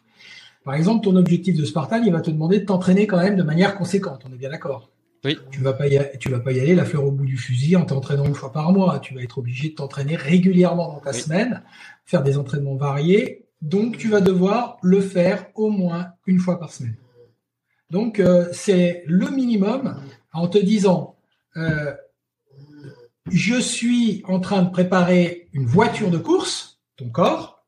Par 0.71 0.77
exemple, 0.77 1.03
ton 1.03 1.17
objectif 1.17 1.57
de 1.57 1.65
Spartan, 1.65 2.01
il 2.01 2.13
va 2.13 2.21
te 2.21 2.31
demander 2.31 2.61
de 2.61 2.65
t'entraîner 2.65 3.09
quand 3.09 3.17
même 3.17 3.35
de 3.35 3.43
manière 3.43 3.77
conséquente. 3.77 4.23
On 4.25 4.33
est 4.33 4.37
bien 4.37 4.51
d'accord. 4.51 4.89
Oui. 5.25 5.37
Tu 5.51 5.63
vas 5.63 5.73
pas 5.73 5.89
y 5.89 5.99
aller, 5.99 6.17
tu 6.21 6.31
vas 6.31 6.39
pas 6.39 6.53
y 6.53 6.61
aller 6.61 6.77
la 6.77 6.85
fleur 6.85 7.07
au 7.07 7.11
bout 7.11 7.27
du 7.27 7.37
fusil 7.37 7.75
en 7.75 7.85
t'entraînant 7.85 8.25
une 8.25 8.37
fois 8.37 8.53
par 8.53 8.71
mois. 8.71 9.01
Tu 9.01 9.13
vas 9.13 9.21
être 9.21 9.39
obligé 9.39 9.71
de 9.71 9.75
t'entraîner 9.75 10.15
régulièrement 10.15 10.93
dans 10.93 11.01
ta 11.01 11.13
semaine, 11.13 11.65
faire 12.05 12.23
des 12.23 12.39
entraînements 12.39 12.77
variés. 12.77 13.49
Donc, 13.63 13.97
tu 13.99 14.11
vas 14.11 14.21
devoir 14.21 14.79
le 14.81 15.01
faire 15.01 15.49
au 15.57 15.71
moins 15.71 16.13
une 16.29 16.39
fois 16.39 16.61
par 16.61 16.73
semaine. 16.73 16.95
Donc, 17.91 18.21
euh, 18.21 18.47
c'est 18.53 19.03
le 19.09 19.29
minimum 19.29 20.01
en 20.33 20.47
te 20.47 20.59
disant, 20.59 21.17
euh, 21.57 21.93
je 23.29 23.57
suis 23.57 24.23
en 24.29 24.39
train 24.39 24.63
de 24.63 24.71
préparer 24.71 25.49
une 25.53 25.67
voiture 25.67 26.13
de 26.13 26.19
course, 26.19 26.81
ton 26.97 27.09
corps, 27.09 27.60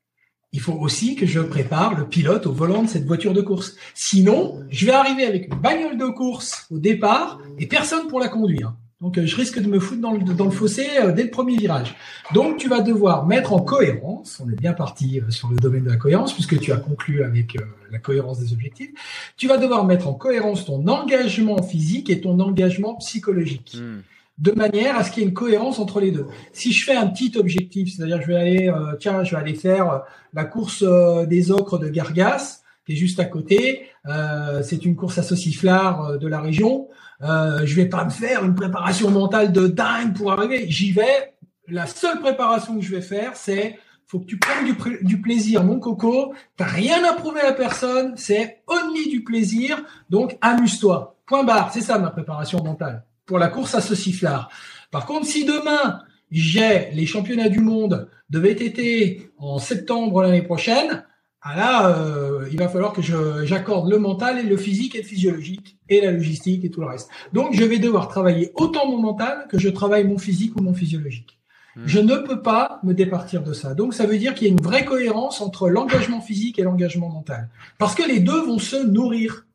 il 0.53 0.61
faut 0.61 0.74
aussi 0.74 1.16
que 1.16 1.27
je 1.27 1.41
prépare 1.41 1.99
le 1.99 2.07
pilote 2.07 2.47
au 2.47 2.53
volant 2.53 2.83
de 2.83 2.89
cette 2.89 3.07
voiture 3.07 3.33
de 3.33 3.41
course. 3.41 3.74
Sinon, 3.95 4.61
je 4.70 4.85
vais 4.85 4.93
arriver 4.93 5.24
avec 5.24 5.49
une 5.49 5.59
bagnole 5.59 5.97
de 5.97 6.07
course 6.07 6.66
au 6.70 6.79
départ 6.79 7.41
et 7.59 7.66
personne 7.66 8.07
pour 8.07 8.20
la 8.20 8.29
conduire. 8.29 8.74
Donc, 9.01 9.19
euh, 9.19 9.27
je 9.27 9.35
risque 9.35 9.59
de 9.59 9.66
me 9.66 9.81
foutre 9.81 10.01
dans 10.01 10.12
le, 10.12 10.20
dans 10.20 10.45
le 10.45 10.51
fossé 10.53 10.87
euh, 11.01 11.11
dès 11.11 11.24
le 11.24 11.31
premier 11.31 11.57
virage. 11.57 11.97
Donc, 12.35 12.59
tu 12.59 12.69
vas 12.69 12.83
devoir 12.83 13.27
mettre 13.27 13.53
en 13.53 13.59
cohérence, 13.59 14.41
on 14.45 14.49
est 14.49 14.55
bien 14.55 14.74
parti 14.74 15.20
euh, 15.20 15.31
sur 15.31 15.49
le 15.49 15.57
domaine 15.57 15.85
de 15.85 15.91
la 15.91 15.97
cohérence, 15.97 16.33
puisque 16.33 16.61
tu 16.61 16.70
as 16.70 16.77
conclu 16.77 17.24
avec 17.24 17.57
la 17.91 17.99
cohérence 17.99 18.39
des 18.39 18.53
objectifs, 18.53 18.91
tu 19.37 19.49
vas 19.49 19.57
devoir 19.57 19.85
mettre 19.87 20.07
en 20.07 20.15
cohérence 20.15 20.66
ton 20.66 20.87
engagement 20.87 21.61
physique 21.62 22.11
et 22.11 22.20
ton 22.20 22.39
engagement 22.39 22.95
psychologique. 22.97 23.77
Hmm 23.77 24.03
de 24.38 24.52
manière 24.52 24.96
à 24.96 25.04
ce 25.04 25.10
qu'il 25.10 25.22
y 25.22 25.26
ait 25.26 25.28
une 25.28 25.34
cohérence 25.34 25.78
entre 25.78 26.00
les 26.00 26.10
deux. 26.10 26.26
Si 26.52 26.72
je 26.72 26.84
fais 26.84 26.96
un 26.96 27.06
petit 27.06 27.32
objectif, 27.36 27.94
c'est-à-dire 27.94 28.20
je 28.22 28.26
vais 28.26 28.36
aller, 28.36 28.68
euh, 28.68 28.96
tiens, 28.98 29.24
je 29.24 29.32
vais 29.32 29.40
aller 29.40 29.54
faire 29.54 29.90
euh, 29.90 29.98
la 30.32 30.44
course 30.44 30.82
euh, 30.86 31.26
des 31.26 31.50
ocres 31.50 31.78
de 31.78 31.88
Gargas, 31.88 32.62
qui 32.86 32.92
est 32.92 32.96
juste 32.96 33.20
à 33.20 33.24
côté. 33.24 33.86
Euh, 34.06 34.62
c'est 34.62 34.84
une 34.84 34.96
course 34.96 35.18
à 35.18 35.22
sauciflard 35.22 36.04
euh, 36.04 36.18
de 36.18 36.26
la 36.26 36.40
région. 36.40 36.88
Euh, 37.22 37.60
je 37.64 37.76
vais 37.76 37.86
pas 37.86 38.04
me 38.04 38.10
faire 38.10 38.44
une 38.44 38.54
préparation 38.54 39.10
mentale 39.10 39.52
de 39.52 39.68
dingue 39.68 40.14
pour 40.14 40.32
arriver. 40.32 40.66
J'y 40.68 40.92
vais. 40.92 41.34
La 41.68 41.86
seule 41.86 42.20
préparation 42.20 42.76
que 42.76 42.84
je 42.84 42.90
vais 42.90 43.02
faire, 43.02 43.36
c'est 43.36 43.78
faut 44.06 44.18
que 44.18 44.26
tu 44.26 44.38
prennes 44.38 44.64
du, 44.64 45.04
du 45.04 45.20
plaisir, 45.20 45.62
mon 45.64 45.78
coco. 45.78 46.34
T'as 46.56 46.66
rien 46.66 47.02
à 47.04 47.12
prouver 47.12 47.40
à 47.40 47.52
personne. 47.52 48.14
C'est 48.16 48.62
only 48.66 49.09
du 49.09 49.22
plaisir. 49.22 49.82
Donc 50.10 50.36
amuse-toi. 50.40 51.16
Point 51.26 51.44
barre. 51.44 51.72
C'est 51.72 51.80
ça 51.80 51.98
ma 51.98 52.10
préparation 52.10 52.62
mentale 52.62 53.04
pour 53.27 53.39
la 53.39 53.49
course 53.49 53.74
à 53.74 53.81
sauciflard. 53.81 54.51
Par 54.90 55.07
contre, 55.07 55.27
si 55.27 55.44
demain 55.44 56.01
j'ai 56.31 56.90
les 56.93 57.07
championnats 57.07 57.49
du 57.49 57.61
monde 57.61 58.09
de 58.31 58.39
VTT 58.39 59.31
en 59.39 59.59
septembre 59.59 60.23
l'année 60.23 60.43
prochaine, 60.43 61.05
ah 61.43 61.57
là, 61.57 61.99
euh, 61.99 62.49
il 62.53 62.59
va 62.59 62.69
falloir 62.69 62.93
que 62.93 63.03
j'accorde 63.03 63.90
le 63.90 63.99
mental 63.99 64.39
et 64.39 64.44
le 64.44 64.57
physique 64.57 64.94
et 64.94 64.99
le 64.99 65.05
physiologique 65.05 65.77
et 65.89 66.01
la 66.01 66.12
logistique 66.12 66.65
et 66.65 66.70
tout 66.70 66.81
le 66.81 66.86
reste. 66.86 67.11
Donc, 67.32 67.53
je 67.53 67.65
vais 67.65 67.81
devoir 67.81 68.07
travailler 68.07 68.53
autant 68.55 68.89
mon 68.89 68.99
mental 68.99 69.49
que 69.49 69.59
je 69.59 69.69
travaille 69.69 70.05
mon 70.05 70.19
physique 70.19 70.55
ou 70.57 70.62
mon 70.62 70.73
physiologique. 70.73 71.40
Hmm. 71.74 71.82
Je 71.85 71.99
ne 71.99 72.16
peux 72.16 72.43
pas 72.43 72.78
me 72.85 72.94
départir 72.94 73.43
de 73.43 73.53
ça. 73.53 73.74
Donc, 73.74 73.93
ça 73.93 74.07
veut 74.07 74.19
dire 74.19 74.35
qu'il 74.35 74.47
y 74.47 74.51
a 74.51 74.53
une 74.53 74.61
vraie 74.61 74.85
cohérence 74.85 75.40
entre 75.40 75.69
l'engagement 75.69 76.20
physique 76.20 76.61
et 76.61 76.62
l'engagement 76.62 77.09
mental. 77.09 77.49
Parce 77.77 77.97
que 77.97 78.07
les 78.07 78.20
deux 78.20 78.40
vont 78.40 78.61
se 78.61 78.77
nourrir. 78.77 79.47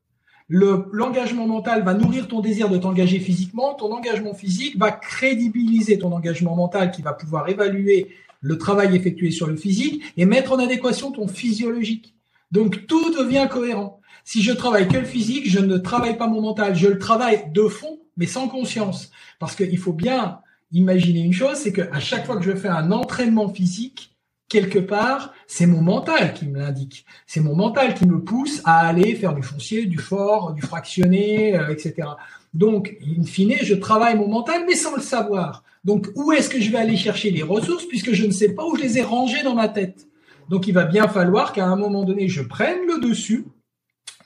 L'engagement 0.49 1.45
mental 1.45 1.84
va 1.84 1.94
nourrir 1.94 2.28
ton 2.28 2.40
désir 2.40 2.69
de 2.69 2.78
t'engager 2.78 3.19
physiquement. 3.19 3.74
Ton 3.74 3.91
engagement 3.91 4.34
physique 4.34 4.78
va 4.78 4.91
crédibiliser 4.91 5.99
ton 5.99 6.14
engagement 6.14 6.56
mental 6.56 6.91
qui 6.91 7.02
va 7.02 7.14
pouvoir 7.14 7.49
évaluer 7.49 8.15
le 8.41 8.57
travail 8.57 8.95
effectué 8.95 9.32
sur 9.32 9.48
le 9.48 9.57
physique 9.57 10.03
et 10.15 10.26
mettre 10.26 10.53
en 10.53 10.60
adéquation 10.60 11.11
ton 11.11 11.28
physiologique. 11.28 12.14
Donc 12.52 12.88
tout 12.88 13.11
devient 13.11 13.48
cohérent. 13.52 13.99
Si 14.24 14.41
je 14.41 14.52
travaille 14.52 14.88
que 14.88 14.98
le 14.98 15.06
physique, 15.06 15.49
je 15.49 15.60
ne 15.60 15.78
travaille 15.78 16.18
pas 16.18 16.28
mon 16.28 16.41
mental, 16.41 16.76
je 16.76 16.88
le 16.88 16.98
travaille 16.98 17.52
de 17.53 17.68
fond, 17.68 17.99
mais 18.15 18.26
sans 18.26 18.48
conscience. 18.48 19.11
Parce 19.40 19.56
qu'il 19.56 19.78
faut 19.78 19.94
bien 19.94 20.40
imaginer 20.72 21.22
une 21.22 21.34
chose, 21.34 21.56
c'est 21.56 21.74
qu'à 21.74 21.99
chaque 21.99 22.26
fois 22.26 22.38
que 22.38 22.44
je 22.44 22.56
fais 22.56 22.68
un 22.68 22.91
entraînement 22.91 23.49
physique, 23.49 24.16
quelque 24.49 24.80
part, 24.80 25.34
c'est 25.48 25.65
mon 25.65 25.82
mental 25.82 26.34
qui 26.34 26.48
me 26.48 26.60
l'indique. 26.60 27.06
C'est 27.26 27.40
mon 27.40 27.56
mental 27.56 27.94
qui 27.94 28.06
me 28.06 28.22
pousse 28.22 28.61
à 28.65 28.88
aller 28.88 29.15
faire 29.15 29.34
du 29.34 29.44
foncier, 29.44 29.86
du 29.86 29.98
fort, 29.98 30.53
du 30.53 30.61
fractionné, 30.61 31.57
euh, 31.57 31.69
etc. 31.69 32.07
Donc, 32.53 32.95
in 33.02 33.24
fine, 33.24 33.56
je 33.61 33.76
travaille 33.76 34.15
mon 34.15 34.28
mental, 34.28 34.64
mais 34.65 34.76
sans 34.76 34.95
le 34.95 35.02
savoir. 35.02 35.64
Donc, 35.84 36.07
où 36.15 36.32
est-ce 36.32 36.49
que 36.49 36.60
je 36.60 36.72
vais 36.72 36.78
aller 36.78 36.98
chercher 36.98 37.32
les 37.32 37.44
ressources 37.44 37.86
puisque 37.86 38.14
je 38.14 38.26
ne 38.26 38.32
sais 38.32 38.49
pas 38.49 38.65
où 38.65 38.76
je 38.76 38.82
les 38.82 38.98
ai 38.98 39.03
rangées 39.03 39.44
dans 39.44 39.56
ma 39.56 39.69
tête? 39.69 40.07
Donc, 40.49 40.68
il 40.68 40.74
va 40.74 40.86
bien 40.86 41.07
falloir 41.07 41.52
qu'à 41.52 41.65
un 41.65 41.76
moment 41.76 42.03
donné, 42.03 42.28
je 42.30 42.41
prenne 42.41 42.80
le 42.88 42.99
dessus 42.99 43.45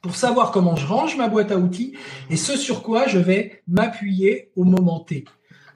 pour 0.02 0.16
savoir 0.16 0.52
comment 0.52 0.76
je 0.76 0.86
range 0.86 1.18
ma 1.18 1.28
boîte 1.28 1.52
à 1.52 1.58
outils 1.58 1.94
et 2.30 2.38
ce 2.38 2.58
sur 2.58 2.84
quoi 2.84 3.08
je 3.08 3.20
vais 3.20 3.62
m'appuyer 3.68 4.52
au 4.56 4.64
moment 4.64 5.00
T. 5.00 5.26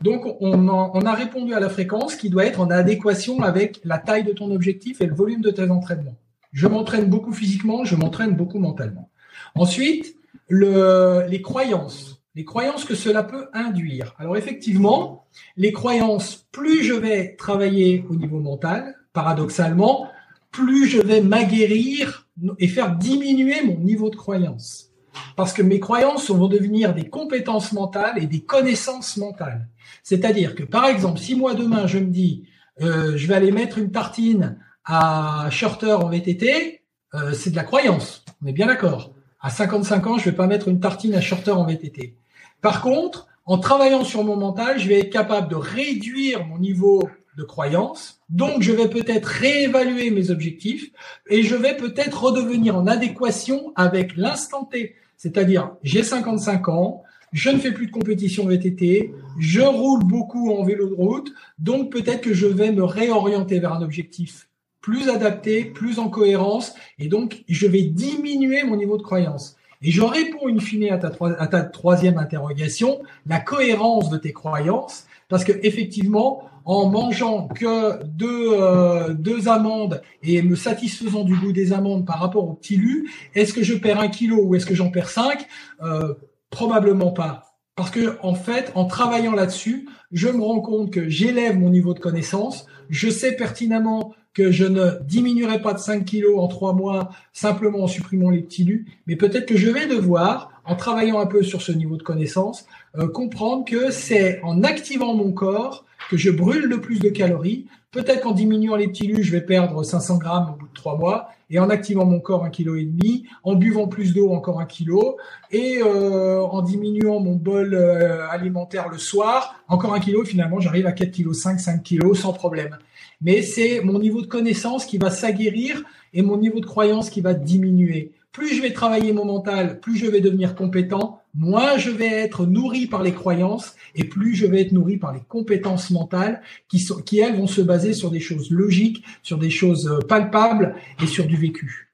Donc, 0.01 0.25
on, 0.41 0.67
a 1.05 1.13
répondu 1.13 1.53
à 1.53 1.59
la 1.59 1.69
fréquence 1.69 2.15
qui 2.15 2.29
doit 2.29 2.45
être 2.45 2.59
en 2.59 2.69
adéquation 2.69 3.41
avec 3.41 3.81
la 3.83 3.97
taille 3.97 4.23
de 4.23 4.33
ton 4.33 4.51
objectif 4.51 5.01
et 5.01 5.05
le 5.05 5.15
volume 5.15 5.41
de 5.41 5.51
tes 5.51 5.69
entraînements. 5.69 6.17
Je 6.51 6.67
m'entraîne 6.67 7.09
beaucoup 7.09 7.33
physiquement, 7.33 7.85
je 7.85 7.95
m'entraîne 7.95 8.35
beaucoup 8.35 8.59
mentalement. 8.59 9.09
Ensuite, 9.55 10.15
les 10.49 11.41
croyances 11.41 12.21
les 12.35 12.43
croyances 12.43 12.83
que 12.83 12.95
cela 12.95 13.23
peut 13.23 13.47
induire. 13.53 14.13
Alors 14.19 14.35
effectivement, 14.37 15.25
les 15.55 15.71
croyances, 15.71 16.45
plus 16.51 16.83
je 16.83 16.93
vais 16.93 17.35
travailler 17.37 18.05
au 18.09 18.15
niveau 18.15 18.39
mental, 18.39 18.95
paradoxalement, 19.13 20.09
plus 20.51 20.87
je 20.87 21.01
vais 21.01 21.21
m'aguerrir 21.21 22.27
et 22.59 22.67
faire 22.67 22.95
diminuer 22.95 23.63
mon 23.63 23.79
niveau 23.79 24.09
de 24.09 24.17
croyance. 24.17 24.91
Parce 25.35 25.53
que 25.53 25.61
mes 25.61 25.79
croyances 25.79 26.29
vont 26.29 26.47
devenir 26.47 26.93
des 26.93 27.09
compétences 27.09 27.71
mentales 27.71 28.21
et 28.21 28.27
des 28.27 28.41
connaissances 28.41 29.17
mentales. 29.17 29.67
C'est-à-dire 30.03 30.55
que, 30.55 30.63
par 30.63 30.85
exemple, 30.85 31.19
si 31.19 31.35
moi 31.35 31.53
demain 31.53 31.87
je 31.87 31.99
me 31.99 32.07
dis, 32.07 32.47
euh, 32.81 33.15
je 33.15 33.27
vais 33.27 33.35
aller 33.35 33.51
mettre 33.51 33.77
une 33.77 33.91
tartine 33.91 34.57
à 34.85 35.47
Shorter 35.49 35.93
en 35.93 36.09
VTT, 36.09 36.81
euh, 37.13 37.33
c'est 37.33 37.51
de 37.51 37.55
la 37.55 37.63
croyance. 37.63 38.23
On 38.43 38.47
est 38.47 38.53
bien 38.53 38.67
d'accord. 38.67 39.13
À 39.39 39.49
55 39.49 40.07
ans, 40.07 40.17
je 40.17 40.25
vais 40.25 40.35
pas 40.35 40.47
mettre 40.47 40.67
une 40.67 40.79
tartine 40.79 41.15
à 41.15 41.21
Shorter 41.21 41.51
en 41.51 41.65
VTT. 41.65 42.15
Par 42.61 42.81
contre, 42.81 43.27
en 43.45 43.59
travaillant 43.59 44.03
sur 44.03 44.23
mon 44.23 44.35
mental, 44.35 44.79
je 44.79 44.87
vais 44.87 44.99
être 44.99 45.11
capable 45.11 45.49
de 45.49 45.55
réduire 45.55 46.45
mon 46.45 46.57
niveau 46.57 47.07
de 47.37 47.43
croyance. 47.43 48.21
Donc, 48.29 48.61
je 48.61 48.71
vais 48.71 48.89
peut-être 48.89 49.25
réévaluer 49.25 50.09
mes 50.09 50.31
objectifs 50.31 50.89
et 51.29 51.43
je 51.43 51.55
vais 51.55 51.75
peut-être 51.75 52.23
redevenir 52.23 52.75
en 52.75 52.87
adéquation 52.87 53.71
avec 53.75 54.17
l'instant 54.17 54.65
T. 54.65 54.95
C'est-à-dire, 55.17 55.71
j'ai 55.83 56.03
55 56.03 56.69
ans, 56.69 57.03
je 57.31 57.49
ne 57.49 57.57
fais 57.57 57.71
plus 57.71 57.87
de 57.87 57.91
compétition 57.91 58.45
VTT, 58.45 59.13
je 59.39 59.61
roule 59.61 60.03
beaucoup 60.03 60.51
en 60.51 60.63
vélo 60.63 60.87
de 60.87 60.93
route, 60.93 61.33
donc 61.59 61.91
peut-être 61.91 62.21
que 62.21 62.33
je 62.33 62.47
vais 62.47 62.71
me 62.71 62.83
réorienter 62.83 63.59
vers 63.59 63.73
un 63.73 63.81
objectif 63.81 64.47
plus 64.81 65.09
adapté, 65.09 65.65
plus 65.65 65.97
en 65.97 66.09
cohérence, 66.09 66.75
et 66.99 67.07
donc 67.07 67.43
je 67.49 67.65
vais 67.65 67.81
diminuer 67.81 68.63
mon 68.63 68.75
niveau 68.75 68.97
de 68.97 69.01
croyance. 69.01 69.57
Et 69.81 69.91
je 69.91 70.01
réponds 70.01 70.47
in 70.47 70.59
fine 70.59 70.91
à 70.91 70.97
ta, 70.97 71.11
à 71.39 71.47
ta 71.47 71.61
troisième 71.63 72.17
interrogation, 72.17 73.01
la 73.25 73.39
cohérence 73.39 74.09
de 74.09 74.17
tes 74.17 74.31
croyances, 74.31 75.05
parce 75.27 75.43
que 75.43 75.53
effectivement, 75.63 76.49
en 76.65 76.89
mangeant 76.89 77.47
que 77.47 78.03
deux, 78.03 78.53
euh, 78.53 79.13
deux 79.13 79.47
amandes 79.47 80.01
et 80.23 80.41
me 80.41 80.55
satisfaisant 80.55 81.23
du 81.23 81.35
goût 81.35 81.51
des 81.51 81.73
amandes 81.73 82.05
par 82.05 82.19
rapport 82.19 82.49
au 82.49 82.53
petit 82.53 82.75
lu, 82.75 83.09
est-ce 83.35 83.53
que 83.53 83.63
je 83.63 83.75
perds 83.75 83.99
un 83.99 84.07
kilo 84.07 84.41
ou 84.43 84.55
est-ce 84.55 84.65
que 84.65 84.75
j'en 84.75 84.89
perds 84.89 85.09
cinq? 85.09 85.47
Euh, 85.83 86.15
Probablement 86.49 87.11
pas. 87.11 87.57
Parce 87.75 87.91
que 87.91 88.17
en 88.21 88.35
fait, 88.35 88.71
en 88.75 88.85
travaillant 88.85 89.33
là-dessus, 89.33 89.89
je 90.13 90.29
me 90.29 90.41
rends 90.41 90.61
compte 90.61 90.91
que 90.91 91.09
j'élève 91.09 91.59
mon 91.59 91.69
niveau 91.69 91.93
de 91.93 91.99
connaissance. 91.99 92.65
Je 92.89 93.09
sais 93.09 93.35
pertinemment 93.35 94.13
que 94.33 94.51
je 94.51 94.65
ne 94.65 94.91
diminuerai 95.03 95.61
pas 95.61 95.73
de 95.73 95.79
5 95.79 96.05
kilos 96.05 96.39
en 96.39 96.47
3 96.47 96.73
mois 96.73 97.09
simplement 97.33 97.79
en 97.83 97.87
supprimant 97.87 98.29
les 98.29 98.41
petits 98.41 98.63
lus, 98.63 98.85
mais 99.07 99.15
peut-être 99.15 99.45
que 99.45 99.57
je 99.57 99.69
vais 99.69 99.87
devoir, 99.87 100.54
en 100.65 100.75
travaillant 100.75 101.19
un 101.19 101.25
peu 101.25 101.43
sur 101.43 101.61
ce 101.61 101.71
niveau 101.71 101.97
de 101.97 102.03
connaissance, 102.03 102.65
euh, 102.97 103.07
comprendre 103.07 103.65
que 103.65 103.91
c'est 103.91 104.41
en 104.43 104.63
activant 104.63 105.13
mon 105.13 105.31
corps 105.31 105.85
que 106.09 106.17
je 106.17 106.29
brûle 106.29 106.65
le 106.65 106.81
plus 106.81 106.99
de 106.99 107.09
calories. 107.09 107.67
Peut-être 107.91 108.21
qu'en 108.21 108.33
diminuant 108.33 108.75
les 108.75 108.87
petits 108.87 109.07
lus, 109.07 109.23
je 109.23 109.31
vais 109.31 109.41
perdre 109.41 109.83
500 109.83 110.17
grammes 110.17 110.49
au 110.53 110.57
bout 110.57 110.67
de 110.67 110.73
3 110.73 110.97
mois, 110.97 111.29
et 111.49 111.59
en 111.59 111.69
activant 111.69 112.05
mon 112.05 112.19
corps 112.19 112.43
un 112.43 112.49
kilo 112.49 112.75
et 112.75 112.83
demi, 112.83 113.25
en 113.43 113.55
buvant 113.55 113.87
plus 113.87 114.13
d'eau 114.13 114.31
encore 114.31 114.59
un 114.59 114.65
kilo, 114.65 115.17
et 115.51 115.79
euh, 115.81 116.41
en 116.41 116.61
diminuant 116.61 117.19
mon 117.19 117.35
bol 117.35 117.73
euh, 117.73 118.27
alimentaire 118.29 118.89
le 118.89 118.97
soir, 118.97 119.55
encore 119.67 119.93
un 119.93 119.99
kilo, 119.99 120.25
finalement 120.25 120.59
j'arrive 120.59 120.87
à 120.87 120.91
4 120.91 121.11
kg 121.11 121.33
5, 121.33 121.59
5 121.59 121.83
kg 121.83 122.13
sans 122.13 122.33
problème 122.33 122.77
mais 123.21 123.41
c'est 123.41 123.81
mon 123.81 123.99
niveau 123.99 124.21
de 124.21 124.27
connaissance 124.27 124.85
qui 124.85 124.97
va 124.97 125.09
s'aguerrir 125.09 125.83
et 126.13 126.21
mon 126.21 126.37
niveau 126.37 126.59
de 126.59 126.65
croyance 126.65 127.09
qui 127.09 127.21
va 127.21 127.33
diminuer. 127.33 128.11
Plus 128.35 128.53
je 128.53 128.61
vais 128.61 128.73
travailler 128.73 129.13
mon 129.13 129.23
mental, 129.23 129.79
plus 129.79 129.95
je 129.95 130.07
vais 130.07 130.19
devenir 130.19 130.55
compétent, 130.55 131.21
moins 131.35 131.77
je 131.77 131.89
vais 131.89 132.11
être 132.11 132.45
nourri 132.45 132.85
par 132.85 133.01
les 133.01 133.13
croyances 133.13 133.75
et 133.95 134.03
plus 134.03 134.35
je 134.35 134.45
vais 134.45 134.59
être 134.59 134.73
nourri 134.73 134.97
par 134.97 135.13
les 135.13 135.21
compétences 135.21 135.89
mentales 135.89 136.41
qui, 136.67 136.85
elles 137.17 137.37
vont 137.37 137.47
se 137.47 137.61
baser 137.61 137.93
sur 137.93 138.11
des 138.11 138.19
choses 138.19 138.51
logiques, 138.51 139.05
sur 139.23 139.37
des 139.37 139.49
choses 139.49 139.87
euh, 139.87 140.05
palpables 140.05 140.75
et 141.01 141.07
sur 141.07 141.25
du 141.25 141.37
vécu. 141.37 141.93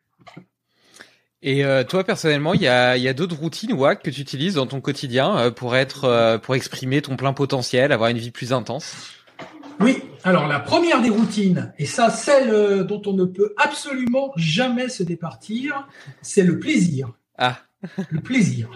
Et 1.43 1.63
euh, 1.63 1.83
toi 1.83 2.03
personnellement, 2.03 2.55
il 2.55 2.63
y 2.63 2.67
a, 2.67 3.13
d'autres 3.13 3.37
routines 3.37 3.73
WAC 3.73 4.01
que 4.01 4.09
tu 4.09 4.21
utilises 4.21 4.55
dans 4.55 4.65
ton 4.65 4.81
quotidien 4.81 5.37
euh, 5.37 5.51
pour 5.51 5.75
être 5.75 6.39
pour 6.41 6.55
exprimer 6.55 7.03
ton 7.03 7.17
plein 7.17 7.33
potentiel, 7.33 7.91
avoir 7.91 8.09
une 8.09 8.17
vie 8.17 8.31
plus 8.31 8.51
intense? 8.51 9.20
Oui, 9.79 9.97
alors 10.23 10.47
la 10.47 10.59
première 10.59 11.01
des 11.01 11.09
routines, 11.09 11.73
et 11.77 11.85
ça 11.85 12.09
celle 12.09 12.49
euh, 12.49 12.83
dont 12.83 13.01
on 13.05 13.13
ne 13.13 13.25
peut 13.25 13.53
absolument 13.57 14.31
jamais 14.35 14.89
se 14.89 15.03
départir, 15.03 15.87
c'est 16.21 16.43
le 16.43 16.59
plaisir. 16.59 17.11
Ah. 17.37 17.57
le 18.09 18.21
plaisir. 18.21 18.69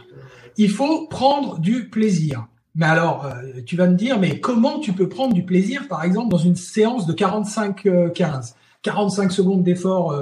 Il 0.58 0.70
faut 0.70 1.08
prendre 1.08 1.60
du 1.60 1.90
plaisir. 1.90 2.48
Mais 2.74 2.86
alors, 2.86 3.26
euh, 3.26 3.62
tu 3.66 3.76
vas 3.76 3.88
me 3.88 3.96
dire, 3.96 4.20
mais 4.20 4.40
comment 4.40 4.80
tu 4.80 4.94
peux 4.94 5.08
prendre 5.08 5.34
du 5.34 5.44
plaisir, 5.44 5.88
par 5.88 6.04
exemple, 6.04 6.30
dans 6.30 6.38
une 6.38 6.56
séance 6.56 7.06
de 7.06 7.14
45-15 7.14 8.54
45 8.82 9.26
euh, 9.26 9.30
secondes 9.30 9.64
d'effort 9.64 10.14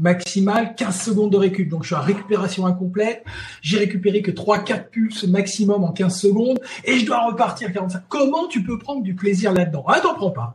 maximale, 0.00 0.74
15 0.74 1.00
secondes 1.00 1.30
de 1.30 1.36
récup. 1.36 1.68
Donc 1.68 1.82
je 1.82 1.88
suis 1.88 1.94
à 1.94 2.00
récupération 2.00 2.66
incomplète, 2.66 3.24
j'ai 3.62 3.78
récupéré 3.78 4.22
que 4.22 4.30
3-4 4.30 4.88
pulses 4.88 5.24
maximum 5.24 5.84
en 5.84 5.92
15 5.92 6.18
secondes 6.18 6.58
et 6.84 6.98
je 6.98 7.06
dois 7.06 7.26
repartir 7.26 7.72
45. 7.72 8.02
Comment 8.08 8.48
tu 8.48 8.64
peux 8.64 8.78
prendre 8.78 9.02
du 9.02 9.14
plaisir 9.14 9.52
là-dedans? 9.52 9.84
Ah, 9.86 10.00
t'en 10.00 10.14
prends 10.14 10.30
pas. 10.30 10.54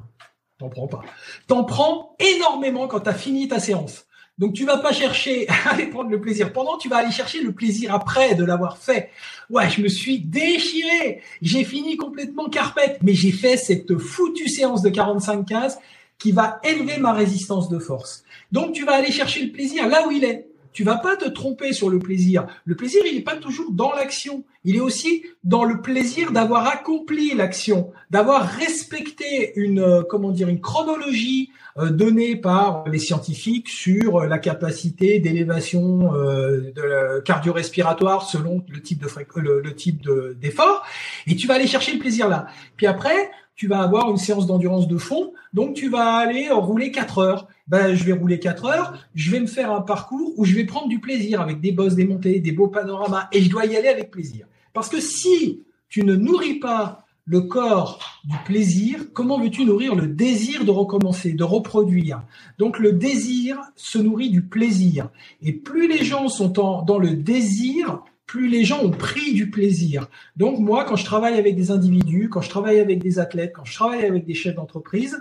T'en 0.58 0.70
prends 0.70 0.88
pas. 0.88 1.02
T'en 1.48 1.64
prends 1.64 2.16
énormément 2.20 2.88
quand 2.88 3.02
t'as 3.02 3.14
fini 3.14 3.48
ta 3.48 3.60
séance. 3.60 4.06
Donc 4.38 4.54
tu 4.54 4.66
vas 4.66 4.78
pas 4.78 4.92
chercher 4.92 5.48
à 5.66 5.72
aller 5.72 5.88
prendre 5.88 6.10
le 6.10 6.20
plaisir 6.20 6.52
pendant, 6.52 6.78
tu 6.78 6.90
vas 6.90 6.98
aller 6.98 7.12
chercher 7.12 7.42
le 7.42 7.54
plaisir 7.54 7.94
après 7.94 8.36
de 8.36 8.44
l'avoir 8.44 8.78
fait. 8.78 9.10
Ouais, 9.50 9.70
je 9.70 9.82
me 9.82 9.88
suis 9.88 10.20
déchiré. 10.20 11.22
J'ai 11.42 11.64
fini 11.64 11.98
complètement 11.98 12.50
carpette, 12.50 13.00
mais 13.02 13.14
j'ai 13.14 13.32
fait 13.32 13.58
cette 13.58 13.98
foutue 13.98 14.50
séance 14.50 14.82
de 14.82 14.90
45-15 14.90 15.78
qui 16.18 16.32
va 16.32 16.60
élever 16.64 16.98
ma 16.98 17.14
résistance 17.14 17.70
de 17.70 17.80
force. 17.80 18.25
Donc 18.52 18.74
tu 18.74 18.86
vas 18.86 18.94
aller 18.94 19.12
chercher 19.12 19.46
le 19.46 19.52
plaisir 19.52 19.88
là 19.88 20.08
où 20.08 20.12
il 20.12 20.24
est. 20.24 20.48
tu 20.74 20.84
vas 20.84 20.98
pas 20.98 21.16
te 21.16 21.30
tromper 21.30 21.72
sur 21.72 21.90
le 21.90 22.00
plaisir. 22.00 22.48
Le 22.66 22.76
plaisir, 22.76 23.02
il 23.06 23.16
n'est 23.16 23.24
pas 23.24 23.38
toujours 23.38 23.72
dans 23.72 23.94
l'action. 23.94 24.44
Il 24.66 24.76
est 24.76 24.82
aussi 24.82 25.24
dans 25.46 25.64
le 25.64 25.82
plaisir 25.82 26.32
d'avoir 26.32 26.68
accompli 26.68 27.34
l'action, 27.34 27.94
d'avoir 28.10 28.46
respecté 28.46 29.54
une, 29.56 29.80
euh, 29.80 30.02
comment 30.04 30.32
dire, 30.32 30.50
une 30.50 30.60
chronologie 30.60 31.52
euh, 31.78 31.92
donnée 31.92 32.36
par 32.36 32.84
les 32.90 33.00
scientifiques 33.00 33.70
sur 33.70 34.22
la 34.22 34.38
capacité 34.38 35.20
d'élévation 35.20 36.14
euh, 36.14 37.22
cardio-respiratoire 37.24 38.28
selon 38.28 38.66
le 38.68 38.82
type 38.82 39.02
de 39.02 39.08
le 39.38 39.76
type 39.76 40.10
d'effort. 40.42 40.84
et 41.28 41.36
tu 41.36 41.48
vas 41.48 41.54
aller 41.54 41.68
chercher 41.68 41.94
le 41.94 42.00
plaisir 42.00 42.28
là. 42.28 42.48
Puis 42.76 42.88
après, 42.88 43.30
tu 43.56 43.68
vas 43.68 43.82
avoir 43.82 44.10
une 44.12 44.18
séance 44.18 44.48
d'endurance 44.48 44.88
de 44.88 44.98
fond, 44.98 45.34
donc 45.54 45.76
tu 45.76 45.90
vas 45.90 46.16
aller 46.16 46.50
rouler 46.50 46.92
4 46.92 47.20
heures. 47.20 47.48
Ben, 47.68 47.96
je 47.96 48.04
vais 48.04 48.14
rouler 48.14 48.40
4 48.40 48.66
heures, 48.66 49.08
je 49.16 49.32
vais 49.32 49.40
me 49.40 49.48
faire 49.48 49.72
un 49.72 49.82
parcours 49.82 50.34
où 50.38 50.46
je 50.46 50.54
vais 50.54 50.66
prendre 50.66 50.88
du 50.88 51.00
plaisir 51.00 51.42
avec 51.42 51.62
des 51.62 51.72
bosses 51.72 51.96
démontées, 51.96 52.40
des 52.40 52.52
beaux 52.52 52.68
panoramas, 52.68 53.28
et 53.32 53.42
je 53.42 53.50
dois 53.50 53.66
y 53.66 53.76
aller 53.76 53.88
avec 53.88 54.12
plaisir. 54.12 54.46
Parce 54.74 54.88
que 54.88 55.00
si 55.00 55.64
tu 55.90 56.04
ne 56.04 56.16
nourris 56.16 56.60
pas 56.60 57.06
le 57.26 57.42
corps 57.42 58.00
du 58.24 58.36
plaisir, 58.46 59.06
comment 59.14 59.40
veux-tu 59.40 59.66
nourrir 59.66 59.96
le 59.96 60.06
désir 60.06 60.64
de 60.64 60.70
recommencer, 60.70 61.34
de 61.34 61.44
reproduire? 61.44 62.22
Donc 62.60 62.78
le 62.78 62.92
désir 62.92 63.58
se 63.76 63.98
nourrit 63.98 64.30
du 64.30 64.44
plaisir. 64.44 65.10
Et 65.42 65.52
plus 65.54 65.88
les 65.88 66.06
gens 66.06 66.28
sont 66.28 66.50
dans 66.50 67.00
le 67.00 67.16
désir, 67.16 68.04
plus 68.28 68.48
les 68.48 68.64
gens 68.64 68.84
ont 68.84 68.92
pris 68.92 69.34
du 69.34 69.50
plaisir. 69.50 70.08
Donc 70.38 70.60
moi, 70.60 70.84
quand 70.84 70.98
je 70.98 71.06
travaille 71.06 71.40
avec 71.40 71.56
des 71.56 71.72
individus, 71.72 72.30
quand 72.30 72.42
je 72.42 72.50
travaille 72.50 72.80
avec 72.80 73.02
des 73.02 73.18
athlètes, 73.18 73.54
quand 73.56 73.66
je 73.66 73.74
travaille 73.74 74.06
avec 74.06 74.26
des 74.26 74.36
chefs 74.36 74.56
d'entreprise, 74.56 75.18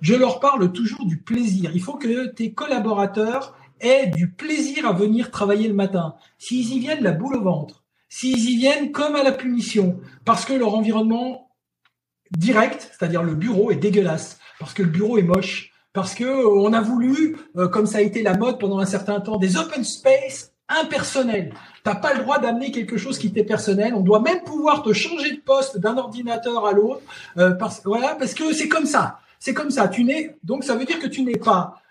je 0.00 0.14
leur 0.14 0.40
parle 0.40 0.72
toujours 0.72 1.04
du 1.06 1.18
plaisir. 1.18 1.70
Il 1.74 1.80
faut 1.80 1.94
que 1.94 2.26
tes 2.26 2.52
collaborateurs 2.52 3.56
aient 3.80 4.06
du 4.06 4.30
plaisir 4.30 4.86
à 4.86 4.92
venir 4.92 5.30
travailler 5.30 5.68
le 5.68 5.74
matin. 5.74 6.14
S'ils 6.38 6.72
y 6.74 6.78
viennent 6.78 7.02
la 7.02 7.12
boule 7.12 7.36
au 7.36 7.42
ventre, 7.42 7.84
s'ils 8.08 8.50
y 8.50 8.56
viennent 8.56 8.92
comme 8.92 9.16
à 9.16 9.22
la 9.22 9.32
punition, 9.32 10.00
parce 10.24 10.44
que 10.44 10.52
leur 10.52 10.74
environnement 10.74 11.50
direct, 12.36 12.90
c'est-à-dire 12.92 13.22
le 13.22 13.34
bureau, 13.34 13.70
est 13.70 13.76
dégueulasse, 13.76 14.38
parce 14.58 14.74
que 14.74 14.82
le 14.82 14.88
bureau 14.88 15.18
est 15.18 15.22
moche, 15.22 15.72
parce 15.92 16.14
que 16.14 16.24
euh, 16.24 16.48
on 16.48 16.72
a 16.72 16.80
voulu, 16.80 17.36
euh, 17.56 17.68
comme 17.68 17.86
ça 17.86 17.98
a 17.98 18.02
été 18.02 18.22
la 18.22 18.36
mode 18.36 18.58
pendant 18.58 18.78
un 18.78 18.86
certain 18.86 19.20
temps, 19.20 19.36
des 19.36 19.56
open 19.56 19.84
space 19.84 20.52
impersonnels. 20.68 21.54
T'as 21.82 21.94
pas 21.94 22.12
le 22.14 22.20
droit 22.20 22.38
d'amener 22.38 22.70
quelque 22.70 22.98
chose 22.98 23.18
qui 23.18 23.32
t'est 23.32 23.44
personnel. 23.44 23.94
On 23.94 24.00
doit 24.00 24.20
même 24.20 24.42
pouvoir 24.44 24.82
te 24.82 24.92
changer 24.92 25.32
de 25.32 25.40
poste 25.40 25.78
d'un 25.78 25.96
ordinateur 25.96 26.66
à 26.66 26.72
l'autre, 26.72 27.00
euh, 27.38 27.54
voilà, 27.84 28.14
parce 28.16 28.34
que 28.34 28.52
c'est 28.52 28.68
comme 28.68 28.86
ça. 28.86 29.20
C'est 29.38 29.54
comme 29.54 29.70
ça. 29.70 29.88
Tu 29.88 30.04
n'es 30.04 30.36
donc 30.44 30.64
ça 30.64 30.74
veut 30.74 30.84
dire 30.84 30.98
que 30.98 31.06
tu 31.06 31.22
n'es 31.22 31.36
pas 31.36 31.82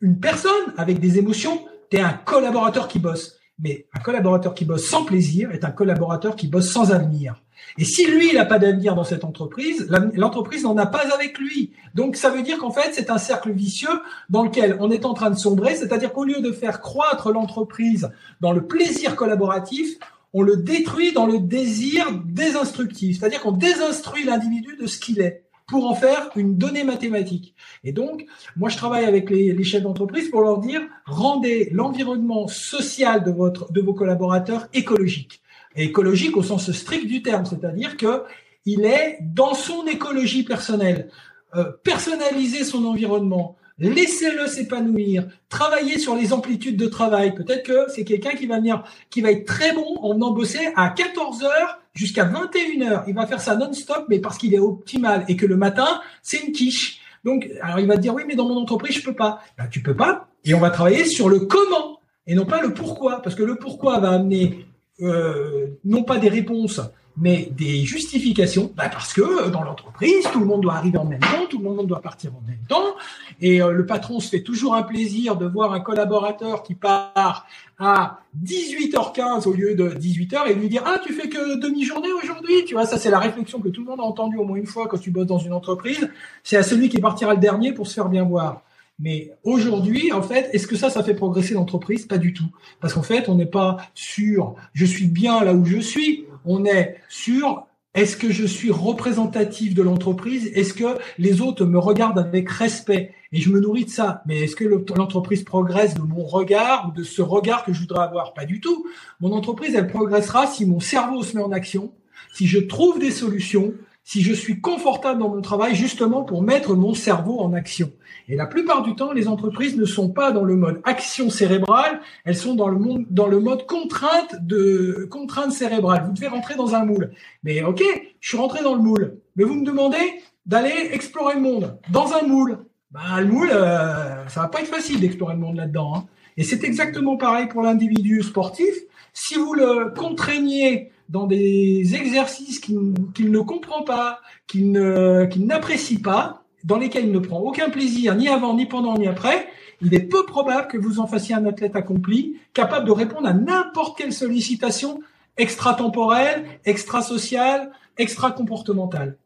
une 0.00 0.18
personne 0.18 0.74
avec 0.76 0.98
des 1.00 1.18
émotions. 1.18 1.64
Tu 1.90 1.96
es 1.96 2.00
un 2.00 2.12
collaborateur 2.12 2.88
qui 2.88 2.98
bosse. 2.98 3.36
Mais 3.62 3.86
un 3.92 4.00
collaborateur 4.00 4.54
qui 4.54 4.64
bosse 4.64 4.88
sans 4.88 5.04
plaisir 5.04 5.50
est 5.52 5.64
un 5.64 5.70
collaborateur 5.70 6.34
qui 6.34 6.48
bosse 6.48 6.72
sans 6.72 6.92
avenir. 6.92 7.42
Et 7.78 7.84
si 7.84 8.06
lui, 8.06 8.28
il 8.28 8.34
n'a 8.34 8.46
pas 8.46 8.58
d'avenir 8.58 8.94
dans 8.94 9.04
cette 9.04 9.22
entreprise, 9.22 9.86
l'entreprise 10.14 10.64
n'en 10.64 10.76
a 10.78 10.86
pas 10.86 11.04
avec 11.14 11.38
lui. 11.38 11.72
Donc 11.94 12.16
ça 12.16 12.30
veut 12.30 12.42
dire 12.42 12.58
qu'en 12.58 12.70
fait, 12.70 12.92
c'est 12.92 13.10
un 13.10 13.18
cercle 13.18 13.52
vicieux 13.52 14.00
dans 14.30 14.42
lequel 14.44 14.76
on 14.80 14.90
est 14.90 15.04
en 15.04 15.12
train 15.12 15.30
de 15.30 15.36
sombrer, 15.36 15.76
c'est-à-dire 15.76 16.12
qu'au 16.12 16.24
lieu 16.24 16.40
de 16.40 16.52
faire 16.52 16.80
croître 16.80 17.30
l'entreprise 17.30 18.10
dans 18.40 18.52
le 18.52 18.66
plaisir 18.66 19.14
collaboratif, 19.14 19.98
on 20.32 20.42
le 20.42 20.56
détruit 20.56 21.12
dans 21.12 21.26
le 21.26 21.38
désir 21.38 22.06
désinstructif, 22.24 23.18
c'est-à-dire 23.18 23.42
qu'on 23.42 23.52
désinstruit 23.52 24.24
l'individu 24.24 24.76
de 24.80 24.86
ce 24.86 24.98
qu'il 24.98 25.20
est 25.20 25.44
pour 25.70 25.86
en 25.86 25.94
faire 25.94 26.30
une 26.36 26.56
donnée 26.58 26.84
mathématique. 26.84 27.54
Et 27.84 27.92
donc, 27.92 28.26
moi, 28.56 28.68
je 28.68 28.76
travaille 28.76 29.04
avec 29.04 29.30
les, 29.30 29.52
les 29.52 29.64
chefs 29.64 29.82
d'entreprise 29.82 30.28
pour 30.28 30.42
leur 30.42 30.58
dire, 30.58 30.82
rendez 31.06 31.70
l'environnement 31.72 32.48
social 32.48 33.22
de, 33.22 33.30
votre, 33.30 33.72
de 33.72 33.80
vos 33.80 33.94
collaborateurs 33.94 34.66
écologique. 34.74 35.40
Et 35.76 35.84
écologique 35.84 36.36
au 36.36 36.42
sens 36.42 36.72
strict 36.72 37.06
du 37.06 37.22
terme, 37.22 37.46
c'est-à-dire 37.46 37.96
que 37.96 38.24
il 38.66 38.84
est 38.84 39.18
dans 39.22 39.54
son 39.54 39.86
écologie 39.86 40.42
personnelle. 40.42 41.08
Euh, 41.54 41.72
personnaliser 41.82 42.64
son 42.64 42.84
environnement, 42.84 43.56
laissez-le 43.78 44.46
s'épanouir, 44.46 45.26
travailler 45.48 45.98
sur 45.98 46.14
les 46.14 46.32
amplitudes 46.32 46.76
de 46.76 46.86
travail. 46.86 47.34
Peut-être 47.34 47.64
que 47.64 47.90
c'est 47.90 48.04
quelqu'un 48.04 48.32
qui 48.32 48.46
va 48.46 48.58
venir, 48.58 48.84
qui 49.08 49.20
va 49.20 49.30
être 49.32 49.46
très 49.46 49.72
bon 49.72 49.96
en 50.02 50.14
venant 50.14 50.32
bosser 50.32 50.72
à 50.76 50.90
14 50.90 51.42
heures 51.44 51.79
jusqu'à 51.94 52.24
21 52.24 52.82
heures. 52.82 53.04
Il 53.06 53.14
va 53.14 53.26
faire 53.26 53.40
ça 53.40 53.56
non-stop, 53.56 54.06
mais 54.08 54.18
parce 54.18 54.38
qu'il 54.38 54.54
est 54.54 54.58
optimal 54.58 55.24
et 55.28 55.36
que 55.36 55.46
le 55.46 55.56
matin, 55.56 56.00
c'est 56.22 56.38
une 56.38 56.52
quiche. 56.52 57.00
Donc, 57.24 57.48
alors 57.60 57.80
il 57.80 57.86
va 57.86 57.96
dire 57.96 58.14
oui, 58.14 58.22
mais 58.26 58.34
dans 58.34 58.48
mon 58.48 58.56
entreprise, 58.56 58.96
je 58.96 59.02
peux 59.02 59.14
pas. 59.14 59.42
Ben, 59.58 59.66
tu 59.68 59.82
peux 59.82 59.96
pas. 59.96 60.28
Et 60.44 60.54
on 60.54 60.60
va 60.60 60.70
travailler 60.70 61.04
sur 61.04 61.28
le 61.28 61.40
comment 61.40 62.00
et 62.26 62.34
non 62.34 62.46
pas 62.46 62.62
le 62.62 62.72
pourquoi, 62.72 63.22
parce 63.22 63.34
que 63.34 63.42
le 63.42 63.56
pourquoi 63.56 63.98
va 63.98 64.10
amener 64.10 64.66
euh, 65.02 65.66
non 65.84 66.04
pas 66.04 66.18
des 66.18 66.28
réponses, 66.28 66.80
mais 67.16 67.50
des 67.52 67.84
justifications, 67.84 68.72
bah 68.76 68.88
parce 68.88 69.12
que 69.12 69.20
euh, 69.20 69.50
dans 69.50 69.62
l'entreprise, 69.62 70.24
tout 70.32 70.40
le 70.40 70.46
monde 70.46 70.62
doit 70.62 70.74
arriver 70.74 70.98
en 70.98 71.04
même 71.04 71.20
temps, 71.20 71.46
tout 71.48 71.58
le 71.58 71.64
monde 71.64 71.86
doit 71.86 72.00
partir 72.00 72.30
en 72.34 72.42
même 72.46 72.64
temps, 72.68 72.94
et 73.40 73.60
euh, 73.60 73.72
le 73.72 73.86
patron 73.86 74.20
se 74.20 74.28
fait 74.28 74.42
toujours 74.42 74.74
un 74.74 74.82
plaisir 74.82 75.36
de 75.36 75.46
voir 75.46 75.72
un 75.72 75.80
collaborateur 75.80 76.62
qui 76.62 76.74
part 76.74 77.46
à 77.78 78.20
18h15 78.44 79.48
au 79.48 79.52
lieu 79.52 79.74
de 79.74 79.90
18h 79.90 80.48
et 80.48 80.54
lui 80.54 80.68
dire 80.68 80.82
ah 80.86 80.98
tu 81.04 81.12
fais 81.12 81.28
que 81.28 81.60
demi-journée 81.60 82.12
aujourd'hui, 82.12 82.64
tu 82.66 82.74
vois 82.74 82.86
ça 82.86 82.98
c'est 82.98 83.10
la 83.10 83.18
réflexion 83.18 83.60
que 83.60 83.68
tout 83.68 83.82
le 83.82 83.88
monde 83.88 84.00
a 84.00 84.04
entendu 84.04 84.36
au 84.36 84.44
moins 84.44 84.56
une 84.56 84.66
fois 84.66 84.86
quand 84.86 84.98
tu 84.98 85.10
bosses 85.10 85.26
dans 85.26 85.38
une 85.38 85.52
entreprise, 85.52 86.08
c'est 86.42 86.56
à 86.56 86.62
celui 86.62 86.88
qui 86.88 86.98
partira 86.98 87.34
le 87.34 87.40
dernier 87.40 87.72
pour 87.72 87.86
se 87.86 87.94
faire 87.94 88.08
bien 88.08 88.24
voir. 88.24 88.62
Mais 89.00 89.32
aujourd'hui, 89.44 90.12
en 90.12 90.22
fait, 90.22 90.50
est-ce 90.52 90.66
que 90.66 90.76
ça, 90.76 90.90
ça 90.90 91.02
fait 91.02 91.14
progresser 91.14 91.54
l'entreprise? 91.54 92.04
Pas 92.04 92.18
du 92.18 92.34
tout. 92.34 92.44
Parce 92.80 92.92
qu'en 92.92 93.02
fait, 93.02 93.30
on 93.30 93.34
n'est 93.34 93.46
pas 93.46 93.78
sûr, 93.94 94.56
je 94.74 94.84
suis 94.84 95.06
bien 95.06 95.42
là 95.42 95.54
où 95.54 95.64
je 95.64 95.78
suis. 95.78 96.26
On 96.44 96.64
est 96.64 96.96
sur, 97.08 97.66
est-ce 97.94 98.16
que 98.16 98.30
je 98.30 98.44
suis 98.46 98.70
représentatif 98.70 99.74
de 99.74 99.82
l'entreprise? 99.82 100.50
Est-ce 100.54 100.74
que 100.74 100.98
les 101.18 101.40
autres 101.40 101.64
me 101.64 101.78
regardent 101.78 102.18
avec 102.18 102.50
respect? 102.50 103.14
Et 103.32 103.40
je 103.40 103.50
me 103.50 103.60
nourris 103.60 103.84
de 103.84 103.90
ça. 103.90 104.22
Mais 104.26 104.40
est-ce 104.40 104.56
que 104.56 104.64
l'entreprise 104.64 105.44
progresse 105.44 105.94
de 105.94 106.02
mon 106.02 106.24
regard 106.24 106.88
ou 106.88 106.92
de 106.98 107.04
ce 107.04 107.22
regard 107.22 107.64
que 107.64 107.72
je 107.72 107.80
voudrais 107.80 108.04
avoir? 108.04 108.34
Pas 108.34 108.44
du 108.44 108.60
tout. 108.60 108.86
Mon 109.20 109.32
entreprise, 109.32 109.74
elle 109.74 109.88
progressera 109.88 110.46
si 110.46 110.66
mon 110.66 110.80
cerveau 110.80 111.22
se 111.22 111.36
met 111.36 111.42
en 111.42 111.52
action, 111.52 111.92
si 112.34 112.46
je 112.46 112.58
trouve 112.58 112.98
des 112.98 113.10
solutions, 113.10 113.74
si 114.10 114.22
je 114.22 114.32
suis 114.32 114.60
confortable 114.60 115.20
dans 115.20 115.28
mon 115.28 115.40
travail 115.40 115.76
justement 115.76 116.24
pour 116.24 116.42
mettre 116.42 116.74
mon 116.74 116.94
cerveau 116.94 117.38
en 117.38 117.52
action. 117.52 117.92
Et 118.28 118.34
la 118.34 118.46
plupart 118.46 118.82
du 118.82 118.96
temps, 118.96 119.12
les 119.12 119.28
entreprises 119.28 119.76
ne 119.76 119.84
sont 119.84 120.08
pas 120.08 120.32
dans 120.32 120.42
le 120.42 120.56
mode 120.56 120.80
action 120.82 121.30
cérébrale, 121.30 122.00
elles 122.24 122.34
sont 122.34 122.56
dans 122.56 122.66
le, 122.66 122.76
monde, 122.76 123.06
dans 123.08 123.28
le 123.28 123.38
mode 123.38 123.66
contrainte 123.66 124.34
de 124.44 125.06
contrainte 125.12 125.52
cérébrale. 125.52 126.06
Vous 126.06 126.12
devez 126.12 126.26
rentrer 126.26 126.56
dans 126.56 126.74
un 126.74 126.84
moule. 126.84 127.12
Mais 127.44 127.62
ok, 127.62 127.84
je 128.18 128.28
suis 128.28 128.36
rentré 128.36 128.64
dans 128.64 128.74
le 128.74 128.82
moule. 128.82 129.18
Mais 129.36 129.44
vous 129.44 129.54
me 129.54 129.64
demandez 129.64 130.20
d'aller 130.44 130.90
explorer 130.90 131.36
le 131.36 131.42
monde 131.42 131.78
dans 131.92 132.12
un 132.12 132.26
moule. 132.26 132.64
Bah, 132.90 133.20
le 133.20 133.28
moule, 133.28 133.50
euh, 133.52 134.26
ça 134.26 134.40
va 134.40 134.48
pas 134.48 134.60
être 134.60 134.66
facile 134.66 134.98
d'explorer 134.98 135.34
le 135.34 135.40
monde 135.40 135.54
là-dedans. 135.54 135.94
Hein. 135.94 136.04
Et 136.36 136.42
c'est 136.42 136.64
exactement 136.64 137.16
pareil 137.16 137.46
pour 137.46 137.62
l'individu 137.62 138.24
sportif. 138.24 138.74
Si 139.12 139.36
vous 139.36 139.54
le 139.54 139.94
contraignez 139.96 140.90
dans 141.10 141.26
des 141.26 141.94
exercices 141.94 142.60
qu'il 142.60 143.30
ne 143.30 143.40
comprend 143.40 143.82
pas, 143.82 144.20
qu'il 144.46 144.70
n'apprécie 144.72 146.00
pas, 146.00 146.44
dans 146.64 146.78
lesquels 146.78 147.06
il 147.06 147.12
ne 147.12 147.18
prend 147.18 147.40
aucun 147.40 147.68
plaisir, 147.68 148.14
ni 148.14 148.28
avant, 148.28 148.54
ni 148.54 148.66
pendant, 148.66 148.96
ni 148.96 149.08
après, 149.08 149.48
il 149.82 149.92
est 149.94 150.00
peu 150.00 150.24
probable 150.24 150.68
que 150.68 150.78
vous 150.78 151.00
en 151.00 151.06
fassiez 151.06 151.34
un 151.34 151.46
athlète 151.46 151.74
accompli, 151.74 152.36
capable 152.54 152.86
de 152.86 152.92
répondre 152.92 153.26
à 153.26 153.32
n'importe 153.32 153.98
quelle 153.98 154.12
sollicitation 154.12 155.00
extra-temporelle, 155.36 156.44
extra-sociale, 156.64 157.72
extra-comportementale. 157.96 159.16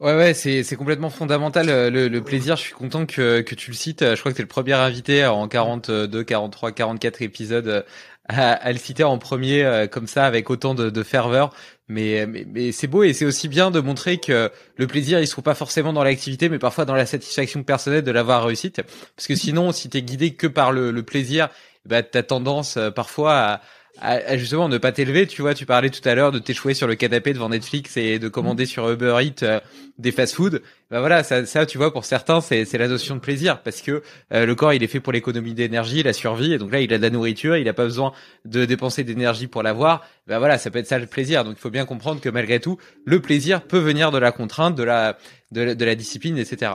Ouais, 0.00 0.16
ouais, 0.16 0.34
c'est, 0.34 0.76
complètement 0.76 1.08
fondamental 1.08 1.68
euh, 1.68 1.88
le, 1.88 2.20
plaisir. 2.20 2.56
Je 2.56 2.62
suis 2.62 2.74
content 2.74 3.06
que, 3.06 3.42
que 3.42 3.54
tu 3.54 3.70
le 3.70 3.76
cites. 3.76 4.00
Je 4.04 4.18
crois 4.18 4.32
que 4.32 4.36
tu 4.36 4.42
es 4.42 4.44
le 4.44 4.48
premier 4.48 4.72
invité 4.72 5.24
en 5.24 5.46
42, 5.46 6.24
43, 6.24 6.72
44 6.72 7.22
épisodes 7.22 7.86
à, 8.28 8.72
le 8.72 8.78
citer 8.78 9.04
en 9.04 9.18
premier 9.18 9.64
euh, 9.64 9.86
comme 9.86 10.06
ça 10.06 10.24
avec 10.24 10.48
autant 10.50 10.74
de, 10.74 10.90
de 10.90 11.02
ferveur. 11.02 11.50
Mais, 11.88 12.26
mais, 12.26 12.46
mais 12.50 12.72
c'est 12.72 12.86
beau 12.86 13.02
et 13.02 13.12
c'est 13.12 13.26
aussi 13.26 13.48
bien 13.48 13.70
de 13.70 13.78
montrer 13.80 14.18
que 14.18 14.50
le 14.76 14.86
plaisir 14.86 15.20
il 15.20 15.26
se 15.26 15.32
trouve 15.32 15.44
pas 15.44 15.54
forcément 15.54 15.92
dans 15.92 16.04
l'activité, 16.04 16.48
mais 16.48 16.58
parfois 16.58 16.86
dans 16.86 16.94
la 16.94 17.04
satisfaction 17.04 17.62
personnelle 17.62 18.02
de 18.02 18.10
l'avoir 18.10 18.44
réussite. 18.44 18.82
Parce 19.16 19.26
que 19.26 19.34
sinon, 19.34 19.72
si 19.72 19.90
t'es 19.90 20.02
guidé 20.02 20.34
que 20.34 20.46
par 20.46 20.72
le, 20.72 20.90
le 20.90 21.02
plaisir, 21.02 21.50
bah 21.84 22.02
t'as 22.02 22.22
tendance 22.22 22.78
euh, 22.78 22.90
parfois 22.90 23.34
à 23.34 23.60
à, 24.00 24.36
justement 24.36 24.68
ne 24.68 24.78
pas 24.78 24.92
t'élever. 24.92 25.26
Tu 25.26 25.42
vois, 25.42 25.54
tu 25.54 25.66
parlais 25.66 25.90
tout 25.90 26.06
à 26.08 26.14
l'heure 26.14 26.32
de 26.32 26.38
t'échouer 26.38 26.74
sur 26.74 26.86
le 26.86 26.94
canapé 26.94 27.32
devant 27.32 27.48
Netflix 27.48 27.96
et 27.96 28.18
de 28.18 28.28
commander 28.28 28.66
sur 28.66 28.88
Uber 28.90 29.16
Eats 29.20 29.42
euh, 29.42 29.60
des 29.98 30.12
fast-food. 30.12 30.62
Bah 30.90 31.00
voilà, 31.00 31.22
ça, 31.22 31.46
ça, 31.46 31.66
tu 31.66 31.78
vois, 31.78 31.92
pour 31.92 32.04
certains, 32.04 32.40
c'est, 32.40 32.70
la 32.76 32.88
notion 32.88 33.14
de 33.14 33.20
plaisir 33.20 33.62
parce 33.62 33.82
que 33.82 34.02
euh, 34.32 34.46
le 34.46 34.54
corps, 34.54 34.72
il 34.72 34.82
est 34.82 34.88
fait 34.88 35.00
pour 35.00 35.12
l'économie 35.12 35.54
d'énergie, 35.54 36.02
la 36.02 36.12
survie, 36.12 36.52
et 36.52 36.58
donc 36.58 36.72
là, 36.72 36.80
il 36.80 36.92
a 36.92 36.98
de 36.98 37.02
la 37.02 37.10
nourriture, 37.10 37.56
il 37.56 37.68
a 37.68 37.72
pas 37.72 37.84
besoin 37.84 38.12
de 38.44 38.64
dépenser 38.64 39.04
d'énergie 39.04 39.46
pour 39.46 39.62
l'avoir. 39.62 40.06
Bah 40.26 40.38
voilà, 40.38 40.58
ça 40.58 40.70
peut 40.70 40.78
être 40.78 40.86
ça 40.86 40.98
le 40.98 41.06
plaisir. 41.06 41.44
Donc 41.44 41.54
il 41.56 41.60
faut 41.60 41.70
bien 41.70 41.84
comprendre 41.84 42.20
que 42.20 42.28
malgré 42.28 42.60
tout, 42.60 42.78
le 43.04 43.20
plaisir 43.20 43.62
peut 43.62 43.78
venir 43.78 44.10
de 44.10 44.18
la 44.18 44.32
contrainte, 44.32 44.74
de 44.74 44.82
la, 44.82 45.18
de, 45.52 45.74
de 45.74 45.84
la 45.84 45.94
discipline, 45.94 46.38
etc. 46.38 46.72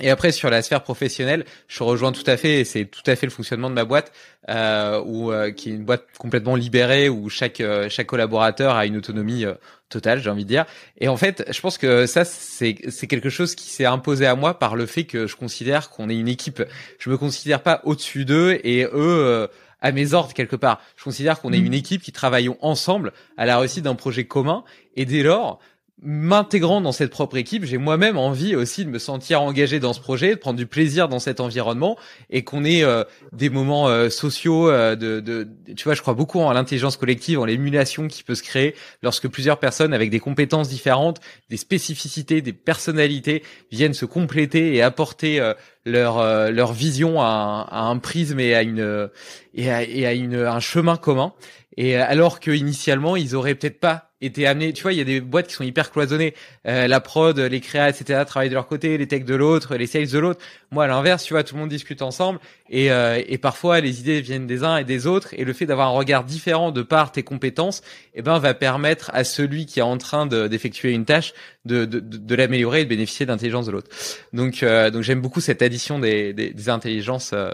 Et 0.00 0.10
après 0.10 0.30
sur 0.30 0.50
la 0.50 0.60
sphère 0.60 0.82
professionnelle, 0.82 1.44
je 1.68 1.82
rejoins 1.82 2.12
tout 2.12 2.24
à 2.26 2.36
fait, 2.36 2.60
et 2.60 2.64
c'est 2.64 2.84
tout 2.84 3.02
à 3.06 3.16
fait 3.16 3.26
le 3.26 3.32
fonctionnement 3.32 3.70
de 3.70 3.74
ma 3.74 3.84
boîte, 3.84 4.12
euh, 4.50 5.00
où, 5.04 5.32
euh, 5.32 5.50
qui 5.50 5.70
est 5.70 5.72
une 5.72 5.84
boîte 5.84 6.04
complètement 6.18 6.54
libérée, 6.54 7.08
où 7.08 7.30
chaque 7.30 7.60
euh, 7.60 7.88
chaque 7.88 8.06
collaborateur 8.06 8.74
a 8.74 8.84
une 8.84 8.98
autonomie 8.98 9.46
euh, 9.46 9.54
totale, 9.88 10.20
j'ai 10.20 10.28
envie 10.28 10.44
de 10.44 10.48
dire. 10.48 10.66
Et 10.98 11.08
en 11.08 11.16
fait, 11.16 11.46
je 11.50 11.60
pense 11.62 11.78
que 11.78 12.04
ça 12.04 12.26
c'est 12.26 12.76
c'est 12.90 13.06
quelque 13.06 13.30
chose 13.30 13.54
qui 13.54 13.70
s'est 13.70 13.86
imposé 13.86 14.26
à 14.26 14.34
moi 14.34 14.58
par 14.58 14.76
le 14.76 14.84
fait 14.84 15.04
que 15.04 15.26
je 15.26 15.36
considère 15.36 15.88
qu'on 15.88 16.10
est 16.10 16.16
une 16.16 16.28
équipe. 16.28 16.62
Je 16.98 17.08
me 17.08 17.16
considère 17.16 17.62
pas 17.62 17.80
au-dessus 17.84 18.26
d'eux 18.26 18.60
et 18.64 18.84
eux 18.92 19.48
à 19.80 19.92
mes 19.92 20.12
ordres 20.12 20.34
quelque 20.34 20.56
part. 20.56 20.80
Je 20.96 21.04
considère 21.04 21.40
qu'on 21.40 21.52
est 21.52 21.60
mmh. 21.60 21.66
une 21.66 21.74
équipe 21.74 22.02
qui 22.02 22.12
travaillons 22.12 22.58
ensemble 22.60 23.12
à 23.36 23.46
la 23.46 23.58
réussite 23.58 23.84
d'un 23.84 23.94
projet 23.94 24.24
commun. 24.24 24.64
Et 24.94 25.04
dès 25.04 25.22
lors, 25.22 25.60
m'intégrant 26.02 26.82
dans 26.82 26.92
cette 26.92 27.10
propre 27.10 27.38
équipe, 27.38 27.64
j'ai 27.64 27.78
moi-même 27.78 28.18
envie 28.18 28.54
aussi 28.54 28.84
de 28.84 28.90
me 28.90 28.98
sentir 28.98 29.40
engagé 29.40 29.80
dans 29.80 29.94
ce 29.94 30.00
projet, 30.00 30.32
de 30.32 30.34
prendre 30.34 30.58
du 30.58 30.66
plaisir 30.66 31.08
dans 31.08 31.18
cet 31.18 31.40
environnement 31.40 31.96
et 32.28 32.44
qu'on 32.44 32.64
ait 32.64 32.84
euh, 32.84 33.04
des 33.32 33.48
moments 33.48 33.88
euh, 33.88 34.10
sociaux 34.10 34.68
euh, 34.68 34.94
de, 34.94 35.20
de, 35.20 35.48
tu 35.74 35.84
vois, 35.84 35.94
je 35.94 36.02
crois 36.02 36.12
beaucoup 36.12 36.40
en 36.40 36.52
l'intelligence 36.52 36.98
collective, 36.98 37.40
en 37.40 37.46
l'émulation 37.46 38.08
qui 38.08 38.22
peut 38.24 38.34
se 38.34 38.42
créer 38.42 38.74
lorsque 39.02 39.26
plusieurs 39.28 39.58
personnes 39.58 39.94
avec 39.94 40.10
des 40.10 40.20
compétences 40.20 40.68
différentes, 40.68 41.20
des 41.48 41.56
spécificités, 41.56 42.42
des 42.42 42.52
personnalités 42.52 43.42
viennent 43.72 43.94
se 43.94 44.04
compléter 44.04 44.74
et 44.74 44.82
apporter 44.82 45.40
leur 45.86 46.18
leur 46.50 46.72
vision 46.72 47.22
à 47.22 47.26
un, 47.26 47.60
à 47.62 47.84
un, 47.84 47.96
prisme 47.98 48.38
et 48.38 48.54
à 48.54 48.62
une 48.62 49.08
et 49.54 49.70
à, 49.70 49.82
et 49.82 50.04
à 50.06 50.12
une, 50.12 50.34
un 50.34 50.60
chemin 50.60 50.96
commun. 50.96 51.32
Et 51.78 51.96
alors 51.96 52.40
que 52.40 52.50
initialement 52.50 53.16
ils 53.16 53.34
auraient 53.34 53.54
peut-être 53.54 53.80
pas 53.80 54.10
été 54.20 54.46
amené. 54.46 54.72
Tu 54.72 54.82
vois, 54.82 54.92
il 54.92 54.98
y 54.98 55.02
a 55.02 55.04
des 55.04 55.20
boîtes 55.20 55.48
qui 55.48 55.54
sont 55.54 55.64
hyper 55.64 55.90
cloisonnées. 55.90 56.34
Euh, 56.66 56.86
la 56.86 57.00
prod, 57.00 57.38
les 57.38 57.60
créas, 57.60 57.90
etc. 57.90 58.22
travaillent 58.26 58.48
de 58.48 58.54
leur 58.54 58.66
côté, 58.66 58.96
les 58.96 59.06
techs 59.06 59.24
de 59.24 59.34
l'autre, 59.34 59.76
les 59.76 59.86
sales 59.86 60.08
de 60.08 60.18
l'autre. 60.18 60.40
Moi, 60.70 60.84
à 60.84 60.86
l'inverse, 60.86 61.24
tu 61.24 61.34
vois, 61.34 61.44
tout 61.44 61.54
le 61.54 61.60
monde 61.60 61.70
discute 61.70 62.02
ensemble 62.02 62.38
et, 62.68 62.90
euh, 62.90 63.22
et 63.26 63.38
parfois 63.38 63.80
les 63.80 64.00
idées 64.00 64.20
viennent 64.20 64.46
des 64.46 64.64
uns 64.64 64.78
et 64.78 64.84
des 64.84 65.06
autres. 65.06 65.34
Et 65.34 65.44
le 65.44 65.52
fait 65.52 65.66
d'avoir 65.66 65.88
un 65.88 65.92
regard 65.92 66.24
différent 66.24 66.72
de 66.72 66.82
par 66.82 67.12
tes 67.12 67.22
compétences, 67.22 67.82
eh 68.14 68.22
ben, 68.22 68.38
va 68.38 68.54
permettre 68.54 69.10
à 69.14 69.24
celui 69.24 69.66
qui 69.66 69.80
est 69.80 69.82
en 69.82 69.98
train 69.98 70.26
d'effectuer 70.26 70.92
une 70.92 71.04
tâche 71.04 71.34
de, 71.64 71.84
de, 71.84 72.00
de, 72.00 72.34
l'améliorer 72.34 72.80
et 72.80 72.84
de 72.84 72.88
bénéficier 72.88 73.26
de 73.26 73.30
l'intelligence 73.30 73.66
de 73.66 73.72
l'autre. 73.72 73.90
Donc, 74.32 74.62
euh, 74.62 74.90
donc 74.90 75.02
j'aime 75.02 75.20
beaucoup 75.20 75.40
cette 75.40 75.62
addition 75.62 75.98
des, 75.98 76.32
des, 76.32 76.50
des 76.50 76.68
intelligences. 76.68 77.32
Euh, 77.32 77.50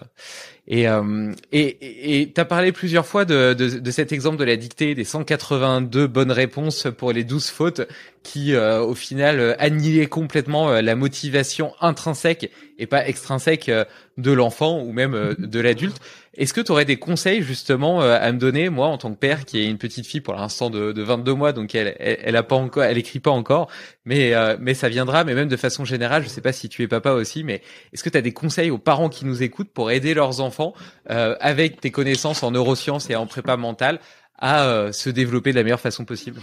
et 0.68 0.89
euh, 0.89 1.32
et 1.51 2.30
t'as 2.32 2.44
parlé 2.44 2.70
plusieurs 2.70 3.05
fois 3.05 3.24
de, 3.24 3.52
de, 3.52 3.80
de, 3.80 3.90
cet 3.90 4.12
exemple 4.12 4.36
de 4.36 4.44
la 4.44 4.56
dictée 4.56 4.94
des 4.94 5.02
182 5.02 6.06
bonnes 6.06 6.30
réponses 6.30 6.51
pour 6.96 7.12
les 7.12 7.24
12 7.24 7.50
fautes 7.50 7.82
qui 8.22 8.54
euh, 8.54 8.80
au 8.80 8.94
final 8.94 9.40
euh, 9.40 9.54
annihilait 9.58 10.06
complètement 10.06 10.70
euh, 10.70 10.80
la 10.80 10.94
motivation 10.94 11.72
intrinsèque 11.80 12.50
et 12.78 12.86
pas 12.86 13.06
extrinsèque 13.06 13.70
de 14.18 14.32
l'enfant 14.32 14.80
ou 14.80 14.92
même 14.92 15.36
de 15.38 15.60
l'adulte. 15.60 15.98
Est-ce 16.36 16.52
que 16.52 16.60
tu 16.60 16.72
aurais 16.72 16.84
des 16.84 16.96
conseils 16.96 17.42
justement 17.42 18.00
à 18.00 18.32
me 18.32 18.38
donner, 18.38 18.70
moi 18.70 18.88
en 18.88 18.98
tant 18.98 19.12
que 19.12 19.18
père 19.18 19.44
qui 19.44 19.60
est 19.60 19.66
une 19.68 19.78
petite 19.78 20.04
fille 20.04 20.22
pour 20.22 20.34
l'instant 20.34 20.68
de, 20.68 20.90
de 20.90 21.02
22 21.02 21.34
mois, 21.34 21.52
donc 21.52 21.76
elle, 21.76 21.94
elle, 21.98 22.34
a 22.34 22.42
pas 22.42 22.56
encore, 22.56 22.82
elle 22.82 22.98
écrit 22.98 23.20
pas 23.20 23.30
encore, 23.30 23.68
mais 24.04 24.32
mais 24.58 24.74
ça 24.74 24.88
viendra. 24.88 25.22
Mais 25.22 25.34
même 25.34 25.48
de 25.48 25.56
façon 25.56 25.84
générale, 25.84 26.24
je 26.24 26.28
sais 26.28 26.40
pas 26.40 26.52
si 26.52 26.68
tu 26.68 26.82
es 26.82 26.88
papa 26.88 27.12
aussi, 27.12 27.44
mais 27.44 27.62
est-ce 27.92 28.02
que 28.02 28.08
tu 28.08 28.18
as 28.18 28.22
des 28.22 28.32
conseils 28.32 28.70
aux 28.70 28.78
parents 28.78 29.10
qui 29.10 29.26
nous 29.26 29.44
écoutent 29.44 29.70
pour 29.70 29.92
aider 29.92 30.14
leurs 30.14 30.40
enfants 30.40 30.72
avec 31.06 31.80
tes 31.80 31.92
connaissances 31.92 32.42
en 32.42 32.50
neurosciences 32.50 33.10
et 33.10 33.14
en 33.14 33.26
prépa 33.26 33.56
mentale 33.56 34.00
à 34.43 34.93
se 34.93 35.09
développer 35.09 35.52
de 35.52 35.56
la 35.56 35.62
meilleure 35.62 35.81
façon 35.81 36.05
possible 36.05 36.40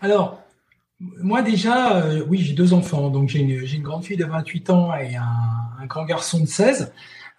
Alors, 0.00 0.42
moi 0.98 1.42
déjà, 1.42 1.96
euh, 1.96 2.24
oui, 2.26 2.38
j'ai 2.38 2.54
deux 2.54 2.72
enfants. 2.72 3.10
Donc 3.10 3.28
j'ai 3.28 3.40
une, 3.40 3.82
grande 3.82 4.04
fille 4.04 4.16
de 4.16 4.24
28 4.24 4.70
ans 4.70 4.94
et 4.94 5.14
un, 5.14 5.86
grand 5.86 6.04
garçon 6.04 6.40
de 6.40 6.46
16. 6.46 6.92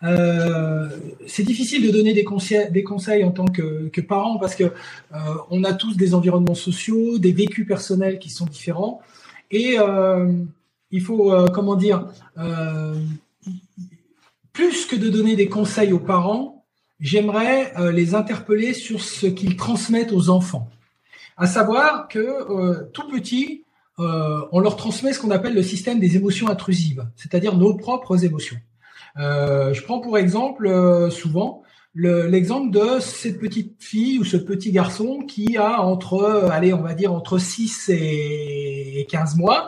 Euh, 0.04 0.90
c'est 1.28 1.44
difficile 1.44 1.86
de 1.86 1.92
donner 1.92 2.14
des 2.14 2.24
conseils, 2.24 3.24
en 3.24 3.32
tant 3.32 3.46
que, 3.46 3.90
que 3.90 4.02
parent 4.02 4.38
parce 4.38 4.56
que 4.56 4.64
euh, 4.64 5.18
on 5.52 5.64
a 5.64 5.74
tous 5.74 5.96
des 5.96 6.14
environnements 6.16 6.56
sociaux, 6.56 7.20
des 7.20 7.34
vécus 7.34 7.68
personnels 7.68 8.18
qui 8.18 8.30
sont 8.30 8.46
différents 8.46 9.02
et 9.52 9.78
euh, 9.78 10.32
il 10.90 11.02
faut 11.02 11.32
euh, 11.32 11.48
comment 11.48 11.76
dire 11.76 12.08
plus 14.54 14.86
que 14.86 14.96
de 14.96 15.10
donner 15.10 15.36
des 15.36 15.48
conseils 15.48 15.94
aux 15.94 16.00
parents, 16.00 16.61
j'aimerais 17.02 17.73
les 17.91 18.15
interpeller 18.15 18.73
sur 18.73 19.02
ce 19.02 19.26
qu'ils 19.26 19.57
transmettent 19.57 20.14
aux 20.14 20.30
enfants 20.30 20.69
à 21.41 21.48
savoir 21.48 22.07
que 22.07 22.19
euh, 22.19 22.90
tout 22.94 23.07
petit, 23.07 23.64
euh, 23.99 24.41
on 24.52 24.60
leur 24.60 24.76
transmet 24.76 25.11
ce 25.11 25.19
qu'on 25.19 25.32
appelle 25.32 25.56
le 25.56 25.64
système 25.64 25.99
des 25.99 26.15
émotions 26.15 26.49
intrusives, 26.49 27.07
c'est-à-dire 27.15 27.57
nos 27.57 27.73
propres 27.76 28.23
émotions. 28.23 28.57
Euh, 29.18 29.73
je 29.73 29.82
prends 29.82 29.99
pour 29.99 30.19
exemple 30.19 31.10
souvent 31.10 31.64
l'exemple 31.94 32.72
de 32.72 33.00
cette 33.00 33.40
petite 33.40 33.76
fille 33.80 34.20
ou 34.20 34.24
ce 34.24 34.38
petit 34.38 34.72
garçon 34.72 35.20
qui 35.28 35.58
a 35.58 35.82
entre, 35.82 36.50
allez, 36.52 36.74
on 36.74 36.82
va 36.82 36.94
dire 36.94 37.14
entre 37.14 37.38
6 37.38 37.90
et 37.90 39.08
15 39.10 39.36
mois, 39.36 39.68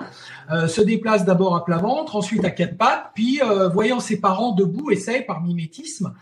se 0.68 0.82
déplace 0.82 1.26
d'abord 1.26 1.56
à 1.56 1.66
plat 1.66 1.78
ventre, 1.78 2.16
ensuite 2.16 2.46
à 2.46 2.52
quatre 2.52 2.78
pattes, 2.78 3.12
puis 3.14 3.42
voyant 3.74 4.00
ses 4.00 4.20
parents 4.20 4.54
debout, 4.54 4.92
essaye 4.92 5.26
par 5.26 5.42
mimétisme 5.42 6.14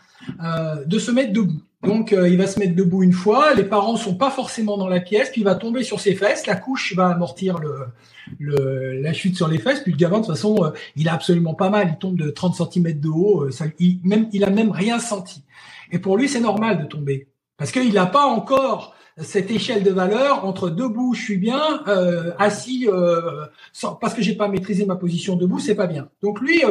de 0.85 0.99
se 0.99 1.11
mettre 1.11 1.33
debout. 1.33 1.61
Donc 1.83 2.13
euh, 2.13 2.29
il 2.29 2.37
va 2.37 2.45
se 2.45 2.59
mettre 2.59 2.75
debout 2.75 3.01
une 3.01 3.13
fois, 3.13 3.55
les 3.55 3.63
parents 3.63 3.95
sont 3.95 4.13
pas 4.13 4.29
forcément 4.29 4.77
dans 4.77 4.87
la 4.87 4.99
pièce, 4.99 5.29
puis 5.31 5.41
il 5.41 5.43
va 5.43 5.55
tomber 5.55 5.83
sur 5.83 5.99
ses 5.99 6.13
fesses, 6.13 6.45
la 6.45 6.55
couche 6.55 6.95
va 6.95 7.07
amortir 7.07 7.57
le, 7.57 7.87
le 8.37 9.01
la 9.01 9.13
chute 9.13 9.35
sur 9.35 9.47
les 9.47 9.57
fesses, 9.57 9.79
puis 9.79 9.91
le 9.91 9.97
gamin 9.97 10.19
de 10.19 10.25
toute 10.25 10.35
façon 10.35 10.63
euh, 10.63 10.69
il 10.95 11.09
a 11.09 11.13
absolument 11.13 11.55
pas 11.55 11.71
mal, 11.71 11.89
il 11.91 11.97
tombe 11.97 12.17
de 12.17 12.29
30 12.29 12.55
cm 12.55 12.99
de 12.99 13.09
haut, 13.09 13.45
euh, 13.45 13.51
ça, 13.51 13.65
il, 13.79 13.99
même 14.03 14.29
il 14.31 14.43
a 14.43 14.51
même 14.51 14.69
rien 14.69 14.99
senti. 14.99 15.43
Et 15.91 15.99
pour 15.99 16.17
lui 16.17 16.27
c'est 16.27 16.39
normal 16.39 16.81
de 16.81 16.85
tomber 16.87 17.27
parce 17.57 17.71
qu'il 17.71 17.93
n'a 17.93 18.07
pas 18.07 18.25
encore 18.25 18.95
cette 19.17 19.51
échelle 19.51 19.83
de 19.83 19.91
valeur 19.91 20.45
entre 20.45 20.69
debout 20.69 21.13
je 21.13 21.21
suis 21.21 21.37
bien, 21.37 21.83
assis 22.39 22.87
sans, 23.73 23.95
parce 23.95 24.13
que 24.13 24.21
j'ai 24.21 24.35
pas 24.35 24.47
maîtrisé 24.47 24.85
ma 24.85 24.95
position 24.95 25.35
debout 25.35 25.59
c'est 25.59 25.75
pas 25.75 25.87
bien. 25.87 26.09
Donc 26.23 26.39
lui 26.41 26.63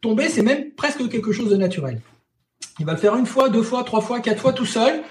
tomber 0.00 0.28
c'est 0.28 0.42
même 0.42 0.72
presque 0.72 1.08
quelque 1.08 1.32
chose 1.32 1.48
de 1.50 1.56
naturel. 1.56 2.00
Il 2.80 2.86
va 2.86 2.92
le 2.92 2.98
faire 2.98 3.14
une 3.14 3.26
fois, 3.26 3.48
deux 3.48 3.62
fois, 3.62 3.84
trois 3.84 4.00
fois, 4.00 4.20
quatre 4.20 4.40
fois 4.40 4.52
tout 4.52 4.66
seul. 4.66 5.02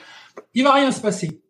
Il 0.53 0.63
va 0.63 0.73
rien 0.73 0.91
se 0.91 0.99
passer. 0.99 1.41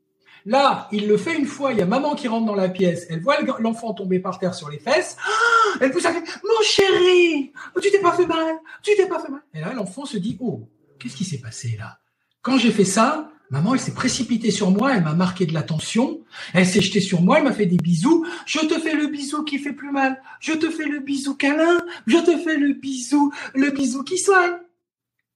Là, 0.46 0.90
il 0.92 1.08
le 1.08 1.16
fait 1.16 1.38
une 1.38 1.46
fois, 1.46 1.72
il 1.72 1.80
y 1.80 1.82
a 1.82 1.86
maman 1.86 2.16
qui 2.16 2.28
rentre 2.28 2.46
dans 2.46 2.56
la 2.56 2.68
pièce, 2.68 3.08
elle 3.10 3.22
voit 3.22 3.38
l'enfant 3.60 3.94
tomber 3.94 4.20
par 4.20 4.40
terre 4.40 4.54
sur 4.54 4.70
les 4.70 4.78
fesses, 4.78 5.16
ah, 5.26 5.78
elle 5.80 5.92
pousse 5.92 6.06
à 6.06 6.12
mon 6.12 6.62
chéri, 6.64 7.54
tu 7.82 7.90
t'es 7.90 8.00
pas 8.00 8.12
fait 8.12 8.26
mal, 8.26 8.56
tu 8.82 8.92
t'es 8.98 9.08
pas 9.08 9.20
fait 9.20 9.32
mal. 9.32 9.42
Et 9.54 9.62
là, 9.62 9.72
l'enfant 9.74 10.04
se 10.04 10.18
dit, 10.18 10.38
oh, 10.42 10.68
qu'est-ce 11.00 11.16
qui 11.16 11.24
s'est 11.24 11.38
passé 11.38 11.78
là? 11.80 11.98
Quand 12.44 12.58
j'ai 12.58 12.72
fait 12.72 12.84
ça, 12.84 13.32
maman, 13.52 13.74
elle 13.74 13.80
s'est 13.80 13.94
précipitée 13.94 14.52
sur 14.52 14.70
moi, 14.70 14.94
elle 14.94 15.04
m'a 15.04 15.14
marqué 15.14 15.46
de 15.46 15.54
l'attention, 15.54 16.20
elle 16.54 16.68
s'est 16.68 16.82
jetée 16.82 17.00
sur 17.00 17.22
moi, 17.22 17.38
elle 17.38 17.46
m'a 17.46 17.54
fait 17.54 17.66
des 17.66 17.78
bisous, 17.78 18.26
je 18.46 18.60
te 18.60 18.80
fais 18.82 18.96
le 18.96 19.08
bisou 19.08 19.46
qui 19.46 19.60
fait 19.60 19.72
plus 19.72 19.92
mal, 19.92 20.22
je 20.42 20.52
te 20.52 20.70
fais 20.70 20.86
le 20.86 21.00
bisou 21.00 21.36
câlin, 21.36 21.80
je 22.06 22.18
te 22.18 22.38
fais 22.38 22.58
le 22.58 22.74
bisou, 22.74 23.32
le 23.56 23.72
bisou 23.72 24.04
qui 24.04 24.18
soigne. 24.18 24.58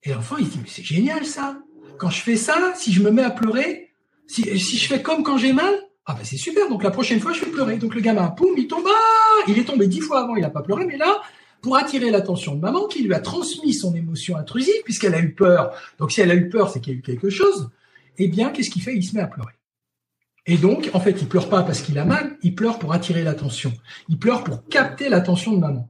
Et 0.04 0.12
l'enfant, 0.12 0.36
il 0.38 0.50
dit, 0.50 0.60
mais 0.62 0.70
c'est 0.70 0.84
génial 0.84 1.26
ça. 1.26 1.58
Quand 1.98 2.10
je 2.10 2.22
fais 2.22 2.36
ça, 2.36 2.74
si 2.76 2.92
je 2.92 3.02
me 3.02 3.10
mets 3.10 3.24
à 3.24 3.32
pleurer, 3.32 3.94
si, 4.28 4.44
je 4.58 4.88
fais 4.88 5.02
comme 5.02 5.24
quand 5.24 5.38
j'ai 5.38 5.54
mal, 5.54 5.74
ah 6.06 6.14
ben 6.14 6.26
c'est 6.26 6.38
super. 6.38 6.68
Donc 6.68 6.84
la 6.84 6.92
prochaine 6.92 7.22
fois, 7.22 7.32
je 7.32 7.40
vais 7.40 7.52
pleurer. 7.52 7.78
Donc 7.78 7.96
le 7.96 8.02
gamin, 8.02 8.28
poum, 8.28 8.52
il 8.58 8.68
tombe. 8.68 8.86
Ah 8.86 9.44
il 9.48 9.58
est 9.58 9.64
tombé 9.64 9.88
dix 9.88 10.02
fois 10.02 10.24
avant, 10.24 10.36
il 10.36 10.42
n'a 10.42 10.50
pas 10.50 10.62
pleuré, 10.62 10.86
mais 10.86 10.98
là, 10.98 11.22
pour 11.62 11.78
attirer 11.78 12.12
l'attention 12.12 12.56
de 12.56 12.62
maman, 12.62 12.88
qui 12.88 13.04
lui 13.04 13.14
a 13.14 13.20
transmis 13.20 13.74
son 13.74 13.96
émotion 13.96 14.38
intrusive, 14.38 14.82
puisqu'elle 14.84 15.16
a 15.16 15.20
eu 15.20 15.34
peur. 15.34 15.72
Donc 16.00 16.12
si 16.12 16.22
elle 16.22 16.32
a 16.32 16.36
eu 16.36 16.50
peur, 16.50 16.70
c'est 16.70 16.80
qu'il 16.80 16.94
y 16.94 16.96
a 16.96 17.00
eu 17.00 17.02
quelque 17.02 17.30
chose. 17.30 17.70
Eh 18.18 18.28
bien, 18.28 18.50
qu'est-ce 18.50 18.70
qu'il 18.70 18.82
fait? 18.82 18.96
Il 18.96 19.04
se 19.04 19.16
met 19.16 19.22
à 19.22 19.28
pleurer. 19.28 19.54
Et 20.46 20.58
donc, 20.58 20.90
en 20.94 21.00
fait, 21.00 21.22
il 21.22 21.28
pleure 21.28 21.50
pas 21.50 21.64
parce 21.64 21.82
qu'il 21.82 22.00
a 22.00 22.06
mal, 22.06 22.38
il 22.42 22.56
pleure 22.56 22.80
pour 22.80 22.94
attirer 22.94 23.24
l'attention. 23.24 23.74
Il 24.08 24.18
pleure 24.18 24.44
pour 24.44 24.66
capter 24.70 25.10
l'attention 25.10 25.52
de 25.52 25.60
maman. 25.60 25.90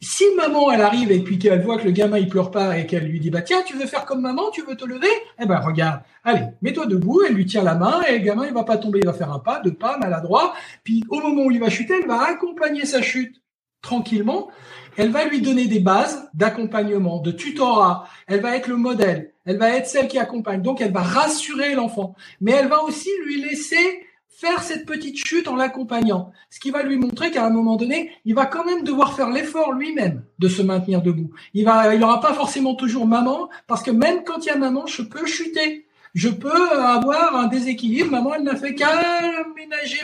Si 0.00 0.24
maman, 0.36 0.70
elle 0.70 0.82
arrive 0.82 1.10
et 1.10 1.20
puis 1.20 1.38
qu'elle 1.38 1.62
voit 1.62 1.78
que 1.78 1.84
le 1.84 1.90
gamin, 1.90 2.18
il 2.18 2.28
pleure 2.28 2.50
pas 2.50 2.78
et 2.78 2.86
qu'elle 2.86 3.06
lui 3.06 3.18
dit, 3.18 3.30
bah, 3.30 3.42
tiens, 3.42 3.62
tu 3.66 3.76
veux 3.76 3.86
faire 3.86 4.04
comme 4.04 4.20
maman, 4.20 4.50
tu 4.50 4.62
veux 4.62 4.76
te 4.76 4.84
lever? 4.84 5.08
Eh 5.40 5.46
ben, 5.46 5.58
regarde. 5.58 6.02
Allez, 6.22 6.44
mets-toi 6.62 6.86
debout, 6.86 7.22
elle 7.26 7.34
lui 7.34 7.46
tient 7.46 7.62
la 7.62 7.74
main 7.74 8.02
et 8.02 8.18
le 8.18 8.24
gamin, 8.24 8.46
il 8.46 8.52
va 8.52 8.62
pas 8.62 8.76
tomber, 8.76 9.00
il 9.00 9.06
va 9.06 9.14
faire 9.14 9.32
un 9.32 9.38
pas, 9.38 9.60
deux 9.60 9.74
pas, 9.74 9.98
maladroit. 9.98 10.54
Puis, 10.84 11.02
au 11.08 11.20
moment 11.20 11.46
où 11.46 11.50
il 11.50 11.58
va 11.58 11.70
chuter, 11.70 11.94
elle 12.00 12.08
va 12.08 12.22
accompagner 12.24 12.84
sa 12.84 13.02
chute 13.02 13.42
tranquillement. 13.80 14.50
Elle 14.96 15.10
va 15.10 15.24
lui 15.24 15.40
donner 15.40 15.66
des 15.66 15.80
bases 15.80 16.28
d'accompagnement, 16.34 17.20
de 17.20 17.30
tutorat. 17.30 18.08
Elle 18.26 18.40
va 18.40 18.56
être 18.56 18.68
le 18.68 18.76
modèle. 18.76 19.32
Elle 19.44 19.58
va 19.58 19.70
être 19.70 19.86
celle 19.86 20.08
qui 20.08 20.18
accompagne. 20.18 20.62
Donc, 20.62 20.80
elle 20.80 20.92
va 20.92 21.02
rassurer 21.02 21.74
l'enfant. 21.74 22.14
Mais 22.40 22.52
elle 22.52 22.68
va 22.68 22.82
aussi 22.82 23.10
lui 23.24 23.42
laisser 23.42 24.06
faire 24.28 24.62
cette 24.62 24.84
petite 24.84 25.16
chute 25.16 25.48
en 25.48 25.56
l'accompagnant. 25.56 26.30
Ce 26.50 26.60
qui 26.60 26.70
va 26.70 26.82
lui 26.82 26.96
montrer 26.96 27.30
qu'à 27.30 27.46
un 27.46 27.50
moment 27.50 27.76
donné, 27.76 28.10
il 28.26 28.34
va 28.34 28.44
quand 28.44 28.66
même 28.66 28.84
devoir 28.84 29.16
faire 29.16 29.30
l'effort 29.30 29.72
lui-même 29.72 30.24
de 30.38 30.48
se 30.48 30.60
maintenir 30.60 31.00
debout. 31.00 31.30
Il 31.54 31.64
va, 31.64 31.94
il 31.94 32.00
n'aura 32.00 32.20
pas 32.20 32.34
forcément 32.34 32.74
toujours 32.74 33.06
maman, 33.06 33.48
parce 33.66 33.82
que 33.82 33.90
même 33.90 34.24
quand 34.24 34.44
il 34.44 34.48
y 34.48 34.50
a 34.50 34.56
maman, 34.56 34.86
je 34.86 35.02
peux 35.02 35.26
chuter. 35.26 35.86
Je 36.14 36.28
peux 36.28 36.70
avoir 36.80 37.36
un 37.36 37.46
déséquilibre. 37.46 38.10
Maman, 38.10 38.34
elle 38.34 38.42
n'a 38.42 38.56
fait 38.56 38.74
qu'aménager 38.74 40.00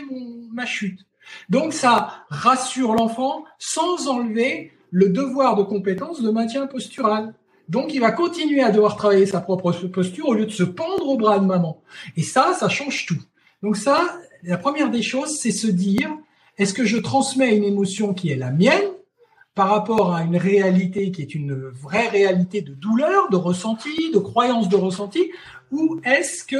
ma 0.52 0.66
chute. 0.66 1.01
Donc, 1.48 1.73
ça 1.73 2.24
rassure 2.31 2.94
l'enfant 2.94 3.44
sans 3.59 4.09
enlever 4.09 4.73
le 4.93 5.09
devoir 5.09 5.56
de 5.56 5.64
compétence 5.64 6.23
de 6.23 6.31
maintien 6.31 6.69
postural. 6.69 7.35
Donc, 7.69 7.94
il 7.94 8.01
va 8.01 8.12
continuer 8.12 8.62
à 8.62 8.70
devoir 8.70 8.97
travailler 8.97 9.27
sa 9.27 9.40
propre 9.40 9.73
posture 9.89 10.28
au 10.28 10.35
lieu 10.35 10.47
de 10.47 10.52
se 10.52 10.62
pendre 10.62 11.09
au 11.09 11.16
bras 11.16 11.40
de 11.40 11.47
maman. 11.47 11.82
Et 12.16 12.23
ça, 12.23 12.55
ça 12.55 12.69
change 12.69 13.06
tout. 13.06 13.20
Donc 13.62 13.77
ça, 13.77 14.19
la 14.43 14.59
première 14.59 14.90
des 14.90 15.02
choses, 15.02 15.39
c'est 15.39 15.52
se 15.52 15.69
dire, 15.69 16.10
est-ce 16.59 16.74
que 16.74 16.85
je 16.85 16.98
transmets 16.98 17.56
une 17.56 17.64
émotion 17.64 18.12
qui 18.12 18.31
est 18.31 18.36
la 18.36 18.51
mienne 18.51 18.90
par 19.55 19.69
rapport 19.69 20.14
à 20.14 20.23
une 20.23 20.36
réalité 20.36 21.12
qui 21.12 21.23
est 21.23 21.35
une 21.35 21.55
vraie 21.55 22.09
réalité 22.09 22.60
de 22.60 22.74
douleur, 22.74 23.31
de 23.31 23.36
ressenti, 23.36 24.10
de 24.12 24.19
croyance 24.19 24.69
de 24.69 24.77
ressenti, 24.77 25.31
ou 25.70 26.01
est-ce 26.05 26.44
que 26.44 26.56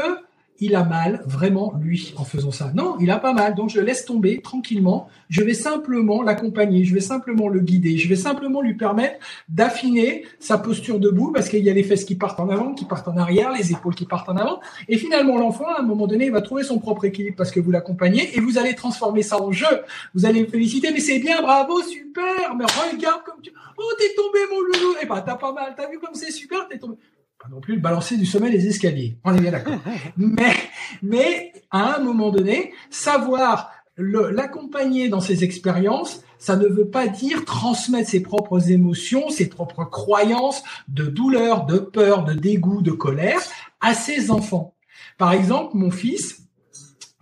il 0.62 0.76
a 0.76 0.84
mal 0.84 1.22
vraiment 1.26 1.74
lui 1.82 2.14
en 2.16 2.24
faisant 2.24 2.52
ça. 2.52 2.70
Non, 2.74 2.97
il 3.01 3.10
a 3.10 3.18
pas 3.18 3.32
mal, 3.32 3.56
donc 3.56 3.70
je 3.70 3.80
le 3.80 3.84
laisse 3.84 4.05
tomber 4.05 4.40
tranquillement. 4.40 5.09
Je 5.28 5.43
vais 5.43 5.55
simplement 5.55 6.22
l'accompagner, 6.22 6.84
je 6.84 6.94
vais 6.94 7.01
simplement 7.01 7.48
le 7.48 7.59
guider, 7.59 7.98
je 7.98 8.09
vais 8.09 8.16
simplement 8.16 8.62
lui 8.62 8.74
permettre 8.74 9.16
d'affiner 9.48 10.24
sa 10.39 10.59
posture 10.59 11.01
debout 11.01 11.32
parce 11.32 11.48
qu'il 11.48 11.64
y 11.64 11.70
a 11.70 11.72
les 11.72 11.82
fesses 11.82 12.05
qui 12.05 12.14
partent 12.14 12.39
en 12.39 12.48
avant, 12.48 12.74
qui 12.74 12.84
partent 12.84 13.09
en 13.09 13.16
arrière, 13.16 13.51
les 13.52 13.72
épaules 13.72 13.97
qui 13.97 14.06
partent 14.06 14.28
en 14.28 14.36
avant. 14.36 14.60
Et 14.89 14.98
finalement, 14.98 15.36
l'enfant, 15.36 15.66
à 15.66 15.80
un 15.80 15.82
moment 15.82 16.06
donné, 16.06 16.26
il 16.26 16.32
va 16.32 16.43
trouver 16.43 16.62
son 16.62 16.78
propre 16.78 17.06
équilibre 17.06 17.36
parce 17.36 17.51
que 17.51 17.59
vous 17.59 17.72
l'accompagnez 17.72 18.36
et 18.36 18.40
vous 18.40 18.56
allez 18.56 18.76
transformer 18.76 19.22
ça 19.22 19.43
en 19.43 19.51
jeu. 19.51 19.82
Vous 20.14 20.26
allez 20.26 20.43
me 20.43 20.47
féliciter, 20.47 20.93
mais 20.93 21.01
c'est 21.01 21.18
bien, 21.18 21.43
bravo, 21.43 21.82
super, 21.82 22.55
mais 22.56 22.64
regarde 22.64 23.22
comme 23.24 23.40
tu... 23.43 23.52
Oh, 23.76 23.93
t'es 23.98 24.14
tombé, 24.14 24.39
mon 24.48 24.60
loulou. 24.60 24.97
Eh 25.02 25.06
ben, 25.06 25.20
t'as 25.26 25.34
pas 25.34 25.52
mal, 25.52 25.74
t'as 25.76 25.90
vu 25.90 25.98
comme 25.98 26.14
c'est 26.14 26.30
super, 26.30 26.68
t'es 26.68 26.78
tombé 26.78 26.97
pas 27.43 27.48
non 27.48 27.60
plus 27.60 27.74
le 27.74 27.81
balancer 27.81 28.16
du 28.16 28.24
sommet 28.24 28.51
des 28.51 28.69
escaliers. 28.69 29.16
On 29.24 29.35
est 29.35 29.40
bien 29.40 29.51
d'accord. 29.51 29.74
mais, 30.16 30.55
mais 31.02 31.52
à 31.73 31.97
un 31.97 31.98
moment 31.98 32.31
donné, 32.31 32.73
savoir 32.89 33.73
l'accompagner 33.97 35.09
dans 35.09 35.20
ses 35.20 35.43
expériences, 35.43 36.23
ça 36.39 36.55
ne 36.55 36.66
veut 36.66 36.89
pas 36.89 37.09
dire 37.09 37.44
transmettre 37.44 38.09
ses 38.10 38.23
propres 38.23 38.70
émotions, 38.70 39.28
ses 39.28 39.48
propres 39.48 39.85
croyances 39.85 40.62
de 40.86 41.05
douleur, 41.05 41.66
de 41.66 41.78
peur, 41.78 42.24
de 42.24 42.32
dégoût, 42.32 42.81
de 42.81 42.93
colère 42.93 43.40
à 43.81 43.94
ses 43.94 44.31
enfants. 44.31 44.77
Par 45.19 45.32
exemple, 45.32 45.77
mon 45.77 45.90
fils, 45.90 46.47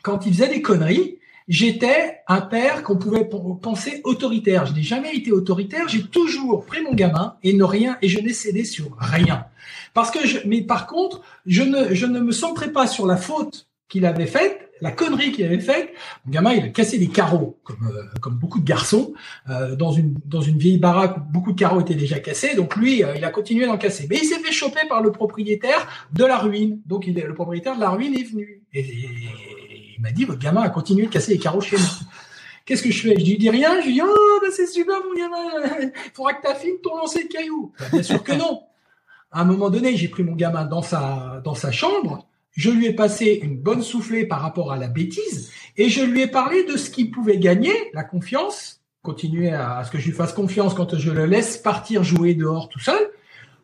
quand 0.02 0.26
il 0.26 0.34
faisait 0.34 0.48
des 0.48 0.62
conneries, 0.62 1.18
j'étais 1.51 2.20
un 2.28 2.40
père 2.40 2.82
qu'on 2.82 2.97
pouvait 2.97 3.28
penser 3.60 4.01
autoritaire. 4.05 4.64
Je 4.66 4.72
n'ai 4.72 4.82
jamais 4.82 5.14
été 5.14 5.32
autoritaire. 5.32 5.89
J'ai 5.89 6.05
toujours 6.05 6.64
pris 6.64 6.81
mon 6.82 6.94
gamin 6.94 7.36
et 7.43 7.52
ne 7.52 7.64
rien 7.64 7.98
et 8.01 8.09
je 8.09 8.20
n'ai 8.20 8.32
cédé 8.32 8.64
sur 8.64 8.97
rien. 8.98 9.44
Parce 9.93 10.10
que 10.10 10.27
je, 10.27 10.39
mais 10.47 10.62
par 10.62 10.86
contre, 10.86 11.20
je 11.44 11.62
ne, 11.62 11.93
je 11.93 12.06
ne 12.06 12.20
me 12.20 12.32
centrais 12.32 12.72
pas 12.72 12.86
sur 12.86 13.05
la 13.05 13.16
faute 13.16 13.66
qu'il 13.89 14.06
avait 14.06 14.28
faite, 14.28 14.70
la 14.81 14.93
connerie 14.93 15.32
qu'il 15.32 15.44
avait 15.44 15.59
faite. 15.59 15.90
Mon 16.24 16.32
gamin, 16.32 16.52
il 16.52 16.62
a 16.62 16.68
cassé 16.68 16.98
des 16.98 17.09
carreaux, 17.09 17.59
comme, 17.64 17.90
euh, 17.93 18.05
comme 18.20 18.36
beaucoup 18.36 18.60
de 18.60 18.64
garçons, 18.64 19.12
euh, 19.48 19.74
dans 19.74 19.90
une 19.90 20.14
dans 20.24 20.40
une 20.40 20.56
vieille 20.56 20.78
baraque 20.78 21.16
où 21.16 21.20
beaucoup 21.32 21.52
de 21.52 21.59
carreaux 21.59 21.81
étaient 21.81 21.97
déjà 21.97 22.20
cassés. 22.20 22.55
Donc 22.55 22.77
lui, 22.77 23.02
euh, 23.02 23.16
il 23.16 23.24
a 23.24 23.31
continué 23.31 23.66
d'en 23.66 23.77
casser. 23.77 24.06
Mais 24.09 24.18
il 24.22 24.24
s'est 24.24 24.39
fait 24.39 24.52
choper 24.52 24.86
par 24.89 25.02
le 25.02 25.10
propriétaire 25.10 25.89
de 26.12 26.24
la 26.24 26.39
ruine. 26.39 26.81
Donc 26.86 27.09
il, 27.09 27.14
le 27.14 27.35
propriétaire 27.35 27.74
de 27.74 27.81
la 27.81 27.90
ruine 27.90 28.14
est 28.14 28.31
venu. 28.31 28.62
Il 30.01 30.02
m'a 30.02 30.12
dit, 30.12 30.24
votre 30.24 30.39
gamin 30.39 30.62
a 30.62 30.70
continué 30.70 31.05
de 31.05 31.10
casser 31.10 31.32
les 31.32 31.39
carreaux 31.39 31.60
chez 31.60 31.77
nous. 31.77 31.82
Qu'est-ce 32.64 32.82
que 32.82 32.90
je 32.90 33.02
fais? 33.02 33.20
Je 33.20 33.24
lui 33.27 33.36
dis 33.36 33.51
rien. 33.51 33.78
Je 33.82 33.86
lui 33.86 33.93
dis, 33.94 34.02
oh, 34.02 34.39
bah, 34.40 34.48
c'est 34.51 34.66
super, 34.66 34.97
mon 35.05 35.14
gamin. 35.14 35.90
Il 36.06 36.10
faudra 36.14 36.32
que 36.32 36.40
tu 36.40 36.48
affines 36.51 36.81
ton 36.82 36.97
lancer 36.97 37.24
de 37.24 37.28
cailloux. 37.28 37.72
Bah, 37.78 37.85
bien 37.93 38.02
sûr 38.02 38.22
que 38.22 38.32
non. 38.32 38.62
À 39.31 39.43
un 39.43 39.44
moment 39.44 39.68
donné, 39.68 39.98
j'ai 39.98 40.09
pris 40.09 40.22
mon 40.22 40.35
gamin 40.35 40.64
dans 40.64 40.81
sa, 40.81 41.43
dans 41.44 41.55
sa 41.55 41.70
chambre. 41.70 42.27
Je 42.52 42.70
lui 42.70 42.86
ai 42.86 42.94
passé 42.94 43.40
une 43.43 43.59
bonne 43.59 43.82
soufflée 43.82 44.24
par 44.24 44.40
rapport 44.40 44.72
à 44.72 44.78
la 44.78 44.89
bêtise 44.89 45.52
et 45.77 45.90
je 45.90 46.02
lui 46.02 46.22
ai 46.22 46.27
parlé 46.27 46.64
de 46.64 46.78
ce 46.78 46.89
qu'il 46.89 47.10
pouvait 47.10 47.39
gagner, 47.39 47.72
la 47.93 48.02
confiance, 48.02 48.81
continuer 49.02 49.52
à 49.52 49.85
ce 49.85 49.90
que 49.90 49.98
je 49.98 50.06
lui 50.06 50.12
fasse 50.12 50.32
confiance 50.32 50.72
quand 50.72 50.97
je 50.97 51.10
le 51.10 51.27
laisse 51.27 51.59
partir 51.59 52.02
jouer 52.05 52.32
dehors 52.35 52.70
tout 52.70 52.81
seul, 52.81 53.10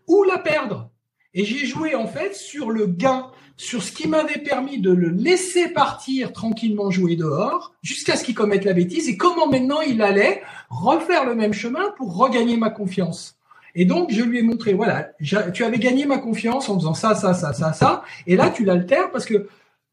ou 0.07 0.23
la 0.25 0.39
perdre. 0.39 0.91
Et 1.33 1.45
j'ai 1.45 1.67
joué 1.67 1.95
en 1.95 2.07
fait 2.07 2.35
sur 2.35 2.71
le 2.71 2.87
gain, 2.87 3.31
sur 3.57 3.83
ce 3.83 3.93
qui 3.93 4.07
m'avait 4.07 4.41
permis 4.41 4.81
de 4.81 4.91
le 4.91 5.09
laisser 5.09 5.69
partir 5.69 6.33
tranquillement 6.33 6.91
jouer 6.91 7.17
dehors, 7.17 7.75
jusqu'à 7.83 8.17
ce 8.17 8.25
qu'il 8.25 8.35
commette 8.35 8.65
la 8.65 8.75
bêtise, 8.75 9.09
et 9.09 9.17
comment 9.17 9.49
maintenant 9.49 9.81
il 9.81 10.03
allait 10.03 10.43
refaire 10.69 11.25
le 11.25 11.35
même 11.35 11.55
chemin 11.55 11.91
pour 11.97 12.17
regagner 12.17 12.57
ma 12.57 12.71
confiance. 12.71 13.37
Et 13.75 13.85
donc, 13.85 14.11
je 14.11 14.23
lui 14.23 14.39
ai 14.39 14.43
montré, 14.43 14.73
voilà, 14.73 15.11
tu 15.21 15.65
avais 15.65 15.79
gagné 15.79 16.07
ma 16.07 16.19
confiance 16.19 16.69
en 16.69 16.79
faisant 16.79 16.95
ça, 16.95 17.15
ça, 17.15 17.35
ça, 17.35 17.53
ça, 17.53 17.73
ça, 17.73 18.05
et 18.27 18.37
là, 18.37 18.51
tu 18.51 18.65
l'altères 18.65 19.11
parce 19.11 19.27
que 19.27 19.49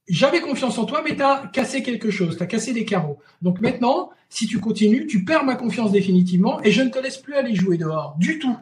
j'avais 0.07 0.41
confiance 0.41 0.77
en 0.77 0.85
toi, 0.85 1.01
mais 1.03 1.15
tu 1.15 1.21
as 1.21 1.49
cassé 1.53 1.83
quelque 1.83 2.11
chose, 2.11 2.37
tu 2.37 2.43
as 2.43 2.45
cassé 2.45 2.73
des 2.73 2.85
carreaux. 2.85 3.19
Donc 3.41 3.61
maintenant, 3.61 4.09
si 4.29 4.47
tu 4.47 4.59
continues, 4.59 5.07
tu 5.07 5.23
perds 5.23 5.45
ma 5.45 5.55
confiance 5.55 5.91
définitivement, 5.91 6.61
et 6.63 6.71
je 6.71 6.81
ne 6.81 6.89
te 6.89 6.99
laisse 6.99 7.17
plus 7.17 7.35
aller 7.35 7.55
jouer 7.55 7.77
dehors, 7.77 8.15
du 8.19 8.39
tout. 8.39 8.57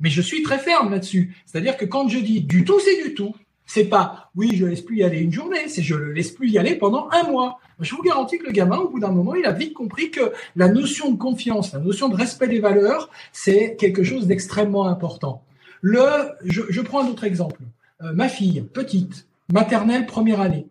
Mais 0.00 0.10
je 0.10 0.20
suis 0.20 0.42
très 0.42 0.58
ferme 0.58 0.90
là-dessus. 0.90 1.36
C'est-à-dire 1.46 1.76
que 1.76 1.84
quand 1.84 2.08
je 2.08 2.18
dis 2.18 2.40
du 2.40 2.64
tout, 2.64 2.78
c'est 2.80 3.02
du 3.02 3.14
tout. 3.14 3.34
C'est 3.66 3.86
pas 3.86 4.30
oui, 4.34 4.50
je 4.54 4.66
laisse 4.66 4.82
plus 4.82 4.98
y 4.98 5.04
aller 5.04 5.18
une 5.18 5.32
journée, 5.32 5.68
c'est 5.68 5.82
je 5.82 5.94
le 5.94 6.12
laisse 6.12 6.30
plus 6.30 6.50
y 6.50 6.58
aller 6.58 6.74
pendant 6.74 7.08
un 7.10 7.22
mois. 7.24 7.58
Je 7.80 7.94
vous 7.94 8.02
garantis 8.02 8.38
que 8.38 8.46
le 8.46 8.52
gamin, 8.52 8.76
au 8.76 8.88
bout 8.88 9.00
d'un 9.00 9.10
moment, 9.10 9.34
il 9.34 9.46
a 9.46 9.52
vite 9.52 9.74
compris 9.74 10.10
que 10.10 10.32
la 10.56 10.68
notion 10.68 11.10
de 11.10 11.16
confiance, 11.16 11.72
la 11.72 11.78
notion 11.78 12.08
de 12.08 12.16
respect 12.16 12.48
des 12.48 12.60
valeurs, 12.60 13.10
c'est 13.32 13.76
quelque 13.76 14.04
chose 14.04 14.26
d'extrêmement 14.26 14.86
important. 14.86 15.42
Le, 15.80 16.00
je, 16.44 16.80
prends 16.80 17.04
un 17.04 17.08
autre 17.08 17.24
exemple. 17.24 17.60
Euh, 18.02 18.12
ma 18.12 18.28
fille, 18.28 18.62
petite, 18.62 19.26
maternelle, 19.52 20.06
première 20.06 20.40
année, 20.40 20.66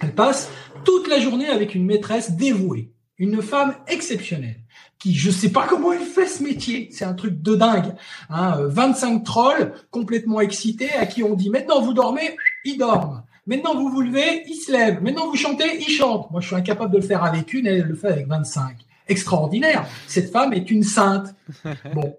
elle 0.00 0.14
passe 0.14 0.50
toute 0.84 1.08
la 1.08 1.20
journée 1.20 1.48
avec 1.48 1.74
une 1.74 1.86
maîtresse 1.86 2.32
dévouée, 2.32 2.90
une 3.18 3.40
femme 3.40 3.74
exceptionnelle 3.88 4.60
qui 4.98 5.14
je 5.14 5.30
sais 5.30 5.50
pas 5.50 5.66
comment 5.68 5.92
il 5.92 6.06
fait 6.06 6.26
ce 6.26 6.42
métier, 6.42 6.88
c'est 6.90 7.04
un 7.04 7.14
truc 7.14 7.42
de 7.42 7.54
dingue. 7.54 7.94
Hein, 8.30 8.56
25 8.60 9.24
trolls 9.24 9.72
complètement 9.90 10.40
excités 10.40 10.92
à 10.92 11.06
qui 11.06 11.22
on 11.22 11.34
dit 11.34 11.50
maintenant 11.50 11.80
vous 11.80 11.92
dormez, 11.92 12.36
ils 12.64 12.78
dorment. 12.78 13.22
Maintenant 13.46 13.74
vous 13.74 13.88
vous 13.90 14.00
levez, 14.00 14.42
ils 14.46 14.56
se 14.56 14.72
lèvent. 14.72 15.02
Maintenant 15.02 15.26
vous 15.26 15.36
chantez, 15.36 15.78
ils 15.78 15.92
chantent. 15.92 16.30
Moi 16.30 16.40
je 16.40 16.46
suis 16.46 16.56
incapable 16.56 16.92
de 16.92 16.98
le 16.98 17.04
faire 17.04 17.22
avec 17.22 17.52
une, 17.52 17.66
elle 17.66 17.82
le 17.82 17.94
fait 17.94 18.08
avec 18.08 18.26
25. 18.26 18.76
Extraordinaire. 19.08 19.86
Cette 20.06 20.32
femme 20.32 20.52
est 20.52 20.70
une 20.70 20.82
sainte. 20.82 21.34
Bon, 21.94 22.16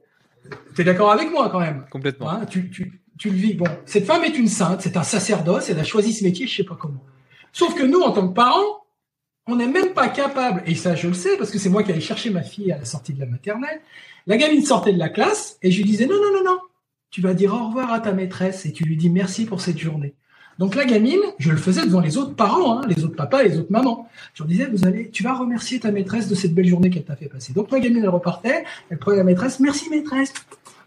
tu 0.75 0.81
es 0.81 0.83
d'accord 0.85 1.11
avec 1.11 1.31
moi 1.31 1.49
quand 1.49 1.59
même? 1.59 1.85
Complètement. 1.91 2.29
Hein, 2.29 2.45
tu, 2.49 2.69
tu, 2.69 3.01
tu 3.17 3.29
le 3.29 3.35
vis. 3.35 3.53
Bon, 3.55 3.67
cette 3.85 4.05
femme 4.05 4.23
est 4.23 4.37
une 4.37 4.47
sainte, 4.47 4.81
c'est 4.81 4.95
un 4.95 5.03
sacerdoce, 5.03 5.69
elle 5.69 5.79
a 5.79 5.83
choisi 5.83 6.13
ce 6.13 6.23
métier, 6.23 6.47
je 6.47 6.55
sais 6.55 6.63
pas 6.63 6.77
comment. 6.79 7.03
Sauf 7.51 7.75
que 7.75 7.83
nous, 7.83 8.01
en 8.01 8.11
tant 8.11 8.27
que 8.27 8.33
parents, 8.33 8.85
on 9.47 9.55
n'est 9.55 9.67
même 9.67 9.93
pas 9.93 10.09
capable, 10.09 10.63
et 10.65 10.75
ça 10.75 10.95
je 10.95 11.07
le 11.07 11.13
sais 11.13 11.37
parce 11.37 11.51
que 11.51 11.57
c'est 11.57 11.69
moi 11.69 11.83
qui 11.83 11.91
allais 11.91 12.01
chercher 12.01 12.29
ma 12.29 12.43
fille 12.43 12.71
à 12.71 12.77
la 12.77 12.85
sortie 12.85 13.13
de 13.13 13.19
la 13.19 13.25
maternelle, 13.25 13.81
la 14.25 14.37
gamine 14.37 14.63
sortait 14.63 14.93
de 14.93 14.99
la 14.99 15.09
classe 15.09 15.57
et 15.61 15.71
je 15.71 15.77
lui 15.77 15.85
disais 15.85 16.05
non, 16.05 16.15
non, 16.15 16.33
non, 16.33 16.43
non, 16.43 16.59
tu 17.09 17.21
vas 17.21 17.33
dire 17.33 17.53
au 17.53 17.67
revoir 17.67 17.93
à 17.93 17.99
ta 17.99 18.11
maîtresse 18.11 18.65
et 18.65 18.73
tu 18.73 18.83
lui 18.83 18.97
dis 18.97 19.09
merci 19.09 19.45
pour 19.45 19.61
cette 19.61 19.77
journée. 19.77 20.13
Donc 20.59 20.73
la 20.73 20.85
gamine, 20.85 21.19
je 21.37 21.51
le 21.51 21.57
faisais 21.57 21.85
devant 21.85 21.99
les 21.99 22.17
autres 22.17 22.35
parents, 22.35 22.79
hein, 22.79 22.81
les 22.87 23.03
autres 23.03 23.15
papas, 23.15 23.43
les 23.43 23.59
autres 23.59 23.71
mamans. 23.71 24.09
Je 24.33 24.41
leur 24.41 24.47
disais, 24.47 24.65
vous 24.65 24.87
allez, 24.87 25.09
tu 25.11 25.21
vas 25.21 25.33
remercier 25.33 25.79
ta 25.79 25.91
maîtresse 25.91 26.27
de 26.27 26.35
cette 26.35 26.53
belle 26.53 26.65
journée 26.65 26.89
qu'elle 26.89 27.05
t'a 27.05 27.15
fait 27.15 27.29
passer. 27.29 27.53
Donc 27.53 27.71
la 27.71 27.79
gamine, 27.79 28.03
elle 28.03 28.09
repartait, 28.09 28.63
elle 28.89 28.97
prenait 28.97 29.17
la 29.17 29.23
maîtresse, 29.23 29.59
merci 29.59 29.89
maîtresse, 29.89 30.33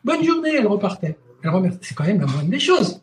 bonne 0.05 0.25
journée, 0.25 0.55
elle 0.57 0.67
repartait. 0.67 1.17
Elle 1.43 1.51
remercie. 1.51 1.79
C'est 1.83 1.95
quand 1.95 2.05
même 2.05 2.21
la 2.21 2.27
moindre 2.27 2.51
des 2.51 2.59
choses. 2.59 3.01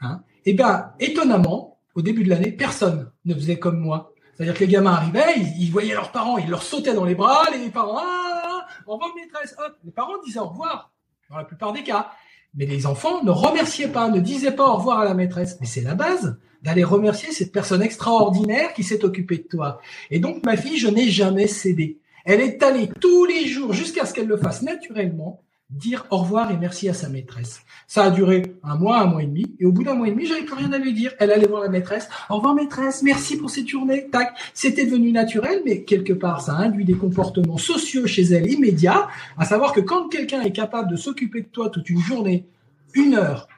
Hein. 0.00 0.20
Et 0.44 0.54
bien, 0.54 0.90
étonnamment, 0.98 1.78
au 1.94 2.02
début 2.02 2.24
de 2.24 2.30
l'année, 2.30 2.52
personne 2.52 3.10
ne 3.24 3.34
faisait 3.34 3.58
comme 3.58 3.78
moi. 3.78 4.12
C'est-à-dire 4.38 4.54
que 4.54 4.60
les 4.60 4.70
gamins 4.70 4.92
arrivaient, 4.92 5.34
ils, 5.58 5.68
voyaient 5.68 5.94
leurs 5.94 6.12
parents, 6.12 6.38
ils 6.38 6.48
leur 6.48 6.62
sautaient 6.62 6.94
dans 6.94 7.04
les 7.04 7.16
bras, 7.16 7.42
les 7.50 7.70
parents, 7.70 7.98
ah, 7.98 8.68
au 8.86 8.92
revoir 8.92 9.10
maîtresse, 9.16 9.56
hop, 9.58 9.76
les 9.84 9.90
parents 9.90 10.14
disaient 10.24 10.38
au 10.38 10.46
revoir, 10.46 10.92
dans 11.28 11.38
la 11.38 11.44
plupart 11.44 11.72
des 11.72 11.82
cas. 11.82 12.12
Mais 12.54 12.64
les 12.64 12.86
enfants 12.86 13.24
ne 13.24 13.32
remerciaient 13.32 13.88
pas, 13.88 14.08
ne 14.08 14.20
disaient 14.20 14.52
pas 14.52 14.68
au 14.68 14.76
revoir 14.76 15.00
à 15.00 15.04
la 15.04 15.14
maîtresse. 15.14 15.56
Mais 15.60 15.66
c'est 15.66 15.80
la 15.80 15.96
base 15.96 16.38
d'aller 16.62 16.84
remercier 16.84 17.32
cette 17.32 17.50
personne 17.50 17.82
extraordinaire 17.82 18.74
qui 18.74 18.84
s'est 18.84 19.04
occupée 19.04 19.38
de 19.38 19.42
toi. 19.42 19.80
Et 20.08 20.20
donc, 20.20 20.44
ma 20.44 20.56
fille, 20.56 20.78
je 20.78 20.88
n'ai 20.88 21.10
jamais 21.10 21.48
cédé. 21.48 21.98
Elle 22.24 22.40
est 22.40 22.62
allée 22.62 22.88
tous 23.00 23.24
les 23.24 23.48
jours 23.48 23.72
jusqu'à 23.72 24.06
ce 24.06 24.14
qu'elle 24.14 24.28
le 24.28 24.36
fasse 24.36 24.62
naturellement 24.62 25.42
dire 25.70 26.06
au 26.10 26.18
revoir 26.18 26.50
et 26.50 26.56
merci 26.56 26.88
à 26.88 26.94
sa 26.94 27.08
maîtresse. 27.08 27.60
Ça 27.86 28.04
a 28.04 28.10
duré 28.10 28.54
un 28.62 28.76
mois, 28.76 29.00
un 29.00 29.06
mois 29.06 29.22
et 29.22 29.26
demi, 29.26 29.54
et 29.58 29.66
au 29.66 29.72
bout 29.72 29.84
d'un 29.84 29.94
mois 29.94 30.08
et 30.08 30.12
demi, 30.12 30.26
j'avais 30.26 30.42
plus 30.42 30.54
rien 30.54 30.72
à 30.72 30.78
lui 30.78 30.94
dire. 30.94 31.12
Elle 31.18 31.30
allait 31.30 31.46
voir 31.46 31.62
la 31.62 31.68
maîtresse. 31.68 32.08
Au 32.30 32.36
revoir 32.36 32.54
maîtresse, 32.54 33.02
merci 33.02 33.36
pour 33.36 33.50
cette 33.50 33.68
journée. 33.68 34.08
Tac. 34.10 34.34
C'était 34.54 34.86
devenu 34.86 35.12
naturel, 35.12 35.62
mais 35.64 35.84
quelque 35.84 36.12
part, 36.12 36.40
ça 36.40 36.52
induit 36.52 36.84
des 36.84 36.96
comportements 36.96 37.58
sociaux 37.58 38.06
chez 38.06 38.22
elle 38.22 38.50
immédiats, 38.50 39.08
à 39.36 39.44
savoir 39.44 39.72
que 39.72 39.80
quand 39.80 40.08
quelqu'un 40.08 40.40
est 40.42 40.52
capable 40.52 40.90
de 40.90 40.96
s'occuper 40.96 41.42
de 41.42 41.48
toi 41.48 41.68
toute 41.68 41.90
une 41.90 42.00
journée, 42.00 42.46
une 42.94 43.14
heure, 43.14 43.48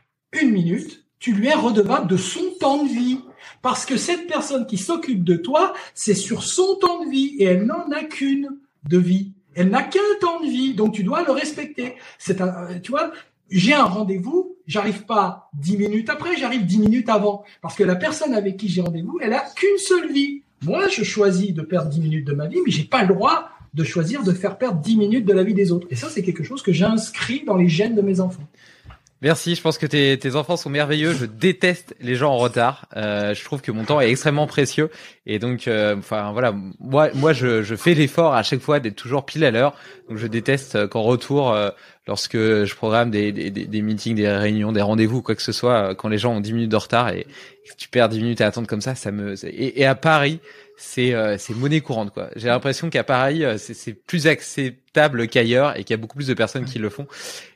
une 0.40 0.50
minute, 0.50 1.04
tu 1.20 1.32
lui 1.32 1.48
es 1.48 1.54
redevable 1.54 2.08
de 2.08 2.16
son 2.16 2.42
temps 2.58 2.82
de 2.82 2.88
vie. 2.88 3.20
Parce 3.62 3.84
que 3.84 3.96
cette 3.96 4.26
personne 4.26 4.66
qui 4.66 4.78
s'occupe 4.78 5.22
de 5.22 5.36
toi, 5.36 5.74
c'est 5.94 6.14
sur 6.14 6.42
son 6.42 6.76
temps 6.76 7.04
de 7.04 7.10
vie, 7.10 7.36
et 7.38 7.44
elle 7.44 7.66
n'en 7.66 7.90
a 7.92 8.02
qu'une 8.04 8.48
de 8.88 8.98
vie. 8.98 9.32
Elle 9.54 9.70
n'a 9.70 9.82
qu'un 9.82 10.00
temps 10.20 10.40
de 10.40 10.46
vie, 10.46 10.74
donc 10.74 10.94
tu 10.94 11.02
dois 11.02 11.24
le 11.24 11.32
respecter. 11.32 11.94
C'est 12.18 12.40
un, 12.40 12.78
tu 12.80 12.92
vois, 12.92 13.12
j'ai 13.50 13.74
un 13.74 13.84
rendez-vous, 13.84 14.56
j'arrive 14.66 15.04
pas 15.04 15.50
dix 15.54 15.76
minutes 15.76 16.08
après, 16.08 16.36
j'arrive 16.36 16.64
dix 16.64 16.78
minutes 16.78 17.08
avant, 17.08 17.44
parce 17.62 17.74
que 17.74 17.84
la 17.84 17.96
personne 17.96 18.34
avec 18.34 18.56
qui 18.56 18.68
j'ai 18.68 18.80
rendez-vous, 18.80 19.18
elle 19.20 19.32
a 19.32 19.44
qu'une 19.56 19.78
seule 19.78 20.12
vie. 20.12 20.42
Moi, 20.62 20.88
je 20.88 21.02
choisis 21.02 21.52
de 21.52 21.62
perdre 21.62 21.88
dix 21.88 22.00
minutes 22.00 22.26
de 22.26 22.34
ma 22.34 22.46
vie, 22.46 22.58
mais 22.64 22.70
j'ai 22.70 22.84
pas 22.84 23.02
le 23.02 23.14
droit 23.14 23.50
de 23.74 23.84
choisir 23.84 24.22
de 24.22 24.32
faire 24.32 24.58
perdre 24.58 24.80
10 24.80 24.96
minutes 24.96 25.24
de 25.24 25.32
la 25.32 25.44
vie 25.44 25.54
des 25.54 25.72
autres. 25.72 25.86
Et 25.90 25.96
ça, 25.96 26.08
c'est 26.08 26.22
quelque 26.22 26.42
chose 26.42 26.62
que 26.62 26.72
j'ai 26.72 26.84
inscrit 26.84 27.44
dans 27.44 27.56
les 27.56 27.68
gènes 27.68 27.94
de 27.94 28.02
mes 28.02 28.20
enfants. 28.20 28.42
Merci, 29.22 29.54
je 29.54 29.60
pense 29.60 29.76
que 29.76 29.84
tes, 29.84 30.18
tes 30.18 30.34
enfants 30.34 30.56
sont 30.56 30.70
merveilleux. 30.70 31.12
Je 31.12 31.26
déteste 31.26 31.94
les 32.00 32.14
gens 32.14 32.32
en 32.32 32.38
retard. 32.38 32.86
Euh, 32.96 33.34
je 33.34 33.44
trouve 33.44 33.60
que 33.60 33.70
mon 33.70 33.84
temps 33.84 34.00
est 34.00 34.08
extrêmement 34.08 34.46
précieux 34.46 34.90
et 35.26 35.38
donc, 35.38 35.68
euh, 35.68 35.94
enfin 35.98 36.32
voilà, 36.32 36.54
moi, 36.78 37.10
moi, 37.12 37.34
je, 37.34 37.62
je 37.62 37.76
fais 37.76 37.92
l'effort 37.92 38.34
à 38.34 38.42
chaque 38.42 38.60
fois 38.60 38.80
d'être 38.80 38.96
toujours 38.96 39.26
pile 39.26 39.44
à 39.44 39.50
l'heure. 39.50 39.74
Donc, 40.08 40.16
je 40.16 40.26
déteste 40.26 40.86
qu'en 40.86 41.02
retour, 41.02 41.52
euh, 41.52 41.68
lorsque 42.06 42.38
je 42.38 42.74
programme 42.74 43.10
des, 43.10 43.30
des, 43.30 43.50
des, 43.50 43.82
meetings, 43.82 44.14
des 44.14 44.26
réunions, 44.26 44.72
des 44.72 44.80
rendez-vous, 44.80 45.20
quoi 45.20 45.34
que 45.34 45.42
ce 45.42 45.52
soit, 45.52 45.94
quand 45.94 46.08
les 46.08 46.16
gens 46.16 46.32
ont 46.32 46.40
10 46.40 46.54
minutes 46.54 46.70
de 46.70 46.76
retard 46.76 47.10
et, 47.10 47.24
que 47.24 47.76
tu 47.76 47.90
perds 47.90 48.08
10 48.08 48.20
minutes 48.20 48.40
à 48.40 48.46
attendre 48.46 48.66
comme 48.66 48.80
ça, 48.80 48.94
ça 48.94 49.12
me. 49.12 49.34
Et, 49.44 49.84
à 49.84 49.94
Paris, 49.94 50.40
c'est 50.78 51.14
c'est 51.38 51.54
monnaie 51.54 51.82
courante 51.82 52.10
quoi. 52.10 52.30
J'ai 52.36 52.48
l'impression 52.48 52.88
qu'à 52.90 53.04
Paris, 53.04 53.44
c'est 53.58 53.92
plus 53.92 54.26
acceptable 54.90 55.28
qu'ailleurs 55.28 55.78
et 55.78 55.84
qu'il 55.84 55.94
y 55.94 55.98
a 55.98 56.00
beaucoup 56.00 56.16
plus 56.16 56.26
de 56.26 56.34
personnes 56.34 56.64
qui 56.64 56.78
le 56.78 56.90
font. 56.90 57.06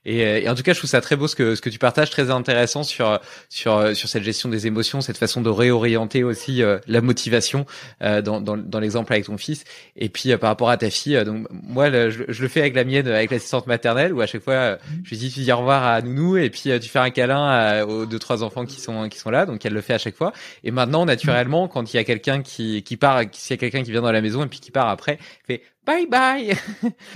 Et, 0.05 0.45
et, 0.45 0.49
en 0.49 0.55
tout 0.55 0.63
cas, 0.63 0.73
je 0.73 0.79
trouve 0.79 0.91
ça 0.91 1.01
très 1.01 1.17
beau 1.17 1.29
ce 1.29 1.35
que 1.35 1.55
ce 1.55 1.61
que 1.63 1.71
tu 1.71 1.79
partages, 1.79 2.11
très 2.11 2.31
intéressant 2.31 2.83
sur 2.83 3.21
sur 3.49 3.97
sur 3.97 4.09
cette 4.09 4.23
gestion 4.23 4.49
des 4.49 4.67
émotions, 4.67 5.01
cette 5.01 5.17
façon 5.19 5.41
de 5.41 5.49
réorienter 5.49 6.25
aussi 6.25 6.63
la 6.87 7.01
motivation 7.01 7.67
euh, 8.03 8.23
dans, 8.23 8.41
dans, 8.41 8.57
dans 8.57 8.81
l'exemple 8.81 9.13
avec 9.13 9.27
ton 9.27 9.39
fils. 9.39 9.65
Et 9.97 10.09
puis 10.09 10.33
euh, 10.33 10.39
par 10.39 10.51
rapport 10.51 10.71
à 10.71 10.77
ta 10.77 10.91
fille, 10.91 11.17
euh, 11.17 11.25
donc 11.25 11.47
moi 11.51 11.91
je, 11.91 12.25
je, 12.29 12.43
le 12.43 12.49
fais 12.49 12.61
avec 12.61 12.75
la 12.75 12.85
mienne, 12.85 13.07
avec 13.09 13.31
l'assistante 13.31 13.67
maternelle, 13.67 14.13
où 14.13 14.21
à 14.21 14.27
chaque 14.27 14.43
fois 14.43 14.79
je 15.05 15.11
lui 15.11 15.17
dis 15.17 15.31
tu 15.31 15.41
dis 15.41 15.53
au 15.53 15.59
revoir 15.59 15.85
à 15.85 16.03
Nounou 16.03 16.37
et 16.37 16.51
puis 16.51 16.71
tu 16.81 16.89
fais 16.89 16.99
un 16.99 17.11
câlin 17.11 17.85
aux 17.85 18.07
deux 18.07 18.19
trois 18.19 18.43
enfants 18.43 18.65
qui 18.65 18.81
sont 18.81 19.09
qui 19.09 19.19
sont 19.19 19.31
là, 19.31 19.47
donc 19.47 19.65
elle 19.65 19.73
le 19.73 19.81
fait 19.81 19.95
à 19.95 19.99
chaque 19.99 20.17
fois. 20.17 20.33
Et 20.63 20.71
maintenant 20.71 21.05
naturellement, 21.05 21.69
quand 21.69 21.93
il 21.93 21.97
y 21.97 22.01
a 22.01 22.05
quelqu'un 22.05 22.43
qui 22.43 22.83
qui 22.83 22.97
part, 22.97 23.23
s'il 23.33 23.55
y 23.55 23.59
a 23.59 23.61
quelqu'un 23.61 23.83
qui 23.83 23.91
vient 23.91 24.03
dans 24.03 24.13
la 24.13 24.23
maison 24.23 24.45
et 24.45 24.49
puis 24.49 24.61
qui 24.61 24.71
part 24.71 24.89
après, 24.89 25.19
fait 25.47 25.63
bye 25.87 26.07
bye. 26.07 26.55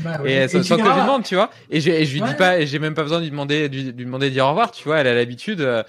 Bah 0.01 0.19
et 0.25 0.49
sans, 0.49 0.59
que 0.61 0.65
je 0.65 0.75
lui 0.75 0.83
demande 0.83 1.25
tu 1.25 1.35
vois. 1.35 1.51
Et, 1.71 1.81
je, 1.81 1.91
je 2.05 2.13
lui 2.13 2.21
dis 2.21 2.35
pas 2.35 2.65
j'ai 2.65 2.79
même 2.79 2.95
pas 2.95 3.03
besoin 3.03 3.19
de 3.19 3.25
lui 3.25 3.31
demander 3.31 3.69
de 3.69 3.75
lui, 3.75 3.93
demander 3.93 4.29
de 4.29 4.35
dire 4.35 4.47
au 4.47 4.51
revoir 4.51 4.71
tu 4.71 4.85
vois. 4.85 4.99
Elle 4.99 5.07
a 5.07 5.15
l'habitude 5.15 5.61
euh, 5.61 5.83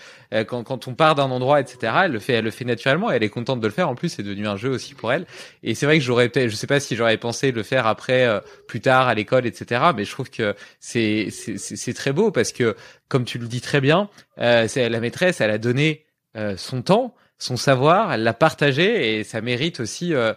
quand, 0.45 0.63
quand 0.63 0.87
on 0.87 0.93
part 0.93 1.15
d'un 1.15 1.31
endroit 1.31 1.59
etc 1.59 1.93
elle 2.05 2.11
le 2.11 2.19
fait 2.19 2.33
elle 2.33 2.45
le 2.45 2.51
fait 2.51 2.65
naturellement. 2.65 3.11
Et 3.11 3.15
elle 3.15 3.23
est 3.23 3.29
contente 3.29 3.59
de 3.59 3.67
le 3.67 3.73
faire. 3.73 3.89
En 3.89 3.95
plus 3.95 4.09
c'est 4.09 4.23
devenu 4.23 4.47
un 4.47 4.57
jeu 4.57 4.69
aussi 4.69 4.93
pour 4.93 5.11
elle. 5.11 5.25
Et 5.63 5.75
c'est 5.75 5.85
vrai 5.85 5.97
que 5.97 6.03
j'aurais 6.03 6.29
peut-être 6.29 6.49
je 6.49 6.55
sais 6.55 6.67
pas 6.67 6.79
si 6.79 6.95
j'aurais 6.95 7.17
pensé 7.17 7.51
le 7.51 7.63
faire 7.63 7.87
après 7.87 8.25
euh, 8.25 8.39
plus 8.67 8.81
tard 8.81 9.07
à 9.07 9.13
l'école 9.13 9.45
etc 9.45 9.81
mais 9.95 10.05
je 10.05 10.11
trouve 10.11 10.29
que 10.29 10.55
c'est 10.79 11.27
c'est 11.31 11.57
c'est 11.57 11.93
très 11.93 12.11
beau 12.11 12.31
parce 12.31 12.51
que 12.51 12.75
comme 13.07 13.25
tu 13.25 13.37
le 13.37 13.47
dis 13.47 13.61
très 13.61 13.81
bien 13.81 14.09
euh, 14.39 14.67
c'est 14.67 14.89
la 14.89 14.99
maîtresse 14.99 15.41
elle 15.41 15.51
a 15.51 15.57
donné 15.57 16.05
euh, 16.37 16.55
son 16.57 16.81
temps 16.81 17.15
son 17.39 17.55
savoir, 17.55 18.11
elle 18.13 18.23
l'a 18.23 18.33
partagé 18.33 19.19
et 19.19 19.23
ça 19.23 19.41
mérite 19.41 19.79
aussi. 19.79 20.13
Euh, 20.13 20.33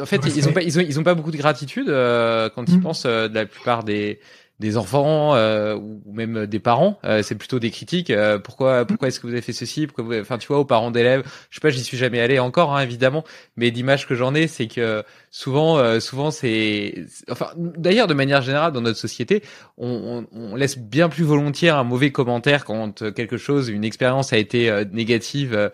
en 0.00 0.06
fait, 0.06 0.20
ils 0.24 0.48
ont 0.48 0.52
pas, 0.52 0.62
ils 0.62 0.78
ont, 0.78 0.82
ils 0.82 0.98
ont 0.98 1.02
pas 1.02 1.14
beaucoup 1.14 1.32
de 1.32 1.36
gratitude 1.36 1.88
euh, 1.88 2.48
quand 2.54 2.64
ils 2.68 2.78
mm. 2.78 2.82
pensent 2.82 3.04
euh, 3.06 3.28
de 3.28 3.34
la 3.34 3.44
plupart 3.44 3.82
des 3.82 4.20
des 4.58 4.76
enfants 4.76 5.34
euh, 5.36 5.76
ou 5.76 6.02
même 6.12 6.46
des 6.46 6.58
parents, 6.58 6.98
euh, 7.04 7.22
c'est 7.22 7.36
plutôt 7.36 7.60
des 7.60 7.70
critiques. 7.70 8.10
Euh, 8.10 8.38
pourquoi 8.38 8.84
pourquoi 8.84 9.08
est-ce 9.08 9.20
que 9.20 9.26
vous 9.26 9.32
avez 9.32 9.42
fait 9.42 9.52
ceci 9.52 9.86
Pourquoi 9.86 10.04
vous 10.04 10.20
enfin 10.20 10.36
tu 10.36 10.48
vois 10.48 10.58
aux 10.58 10.64
parents 10.64 10.90
d'élèves, 10.90 11.22
je 11.50 11.56
sais 11.56 11.60
pas, 11.60 11.70
j'y 11.70 11.84
suis 11.84 11.96
jamais 11.96 12.20
allé 12.20 12.38
encore 12.38 12.76
hein, 12.76 12.82
évidemment, 12.82 13.24
mais 13.56 13.70
l'image 13.70 14.08
que 14.08 14.16
j'en 14.16 14.34
ai, 14.34 14.48
c'est 14.48 14.66
que 14.66 15.04
souvent 15.30 16.00
souvent 16.00 16.30
c'est 16.30 17.04
enfin 17.30 17.50
d'ailleurs 17.56 18.06
de 18.06 18.14
manière 18.14 18.42
générale 18.42 18.72
dans 18.72 18.80
notre 18.80 18.98
société, 18.98 19.42
on, 19.76 20.26
on, 20.32 20.38
on, 20.38 20.56
laisse 20.56 20.78
bien 20.78 21.08
plus 21.08 21.24
volontiers 21.24 21.68
un 21.68 21.84
mauvais 21.84 22.10
commentaire 22.10 22.64
quand 22.64 23.12
quelque 23.12 23.36
chose, 23.36 23.68
une 23.68 23.84
expérience 23.84 24.32
a 24.32 24.38
été 24.38 24.84
négative 24.92 25.70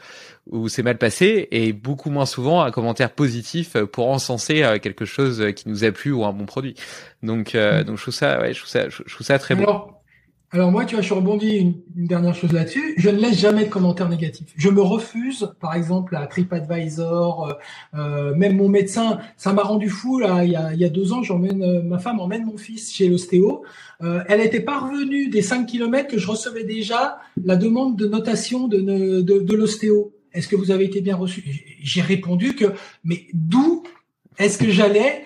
ou 0.51 0.69
c'est 0.69 0.83
mal 0.83 0.99
passé 0.99 1.49
et 1.51 1.73
beaucoup 1.73 2.11
moins 2.11 2.27
souvent 2.27 2.63
un 2.63 2.71
commentaire 2.71 3.11
positif 3.11 3.77
pour 3.93 4.09
encenser 4.09 4.79
quelque 4.83 5.05
chose 5.05 5.45
qui 5.57 5.69
nous 5.69 5.85
a 5.85 5.93
plu 5.93 6.13
ou 6.13 6.25
un 6.25 6.33
bon 6.33 6.47
produit. 6.47 6.75
Donc, 7.25 7.55
euh, 7.55 7.81
mm. 7.81 7.85
donc 7.85 7.97
je 7.97 8.03
trouve 8.03 8.15
ça, 8.15 8.41
ouais, 8.41 8.53
je 8.53 8.59
trouve 8.59 8.71
ça, 8.71 8.89
je, 8.89 9.03
trouve 9.03 9.27
ça 9.27 9.39
très 9.39 9.55
alors, 9.55 9.87
bon. 9.87 9.94
Alors 10.55 10.71
moi, 10.71 10.85
tu 10.85 10.95
vois, 10.95 11.03
je 11.03 11.13
rebondis 11.13 11.57
une, 11.57 11.75
dernière 11.97 12.33
chose 12.33 12.53
là-dessus. 12.53 12.95
Je 12.97 13.11
ne 13.11 13.19
laisse 13.19 13.37
jamais 13.41 13.65
de 13.65 13.71
commentaires 13.71 14.09
négatifs. 14.09 14.53
Je 14.57 14.69
me 14.69 14.81
refuse, 14.81 15.53
par 15.59 15.75
exemple, 15.75 16.15
à 16.15 16.29
TripAdvisor, 16.29 17.49
euh, 17.49 17.99
euh 17.99 18.35
même 18.37 18.57
mon 18.57 18.69
médecin. 18.69 19.19
Ça 19.37 19.53
m'a 19.53 19.63
rendu 19.63 19.89
fou 19.89 20.21
là. 20.21 20.45
Il 20.45 20.53
y 20.53 20.85
a, 20.85 20.89
deux 20.89 21.13
ans, 21.13 21.25
j'emmène 21.25 21.61
euh, 21.65 21.83
ma 21.83 21.99
femme 21.99 22.21
emmène 22.21 22.45
mon 22.45 22.57
fils 22.57 22.93
chez 22.93 23.09
l'ostéo. 23.09 23.65
Elle 24.29 24.43
était 24.43 24.61
parvenue 24.61 25.29
des 25.29 25.43
5 25.43 25.67
kilomètres 25.67 26.09
que 26.09 26.19
je 26.19 26.29
recevais 26.29 26.63
déjà 26.63 27.19
la 27.43 27.57
demande 27.57 27.97
de 27.97 28.07
notation 28.07 28.69
de, 28.69 29.23
de, 29.23 29.55
l'ostéo. 29.55 30.13
Est-ce 30.35 30.47
que 30.47 30.57
vous 30.57 30.71
avez 30.71 30.85
été 30.85 31.01
bien 31.01 31.17
reçu? 31.17 31.43
J'ai 31.81 32.03
répondu 32.03 32.55
que, 32.55 32.67
mais 33.03 33.27
d'où 33.33 33.83
est-ce 34.39 34.59
que 34.59 34.71
j'allais 34.71 35.25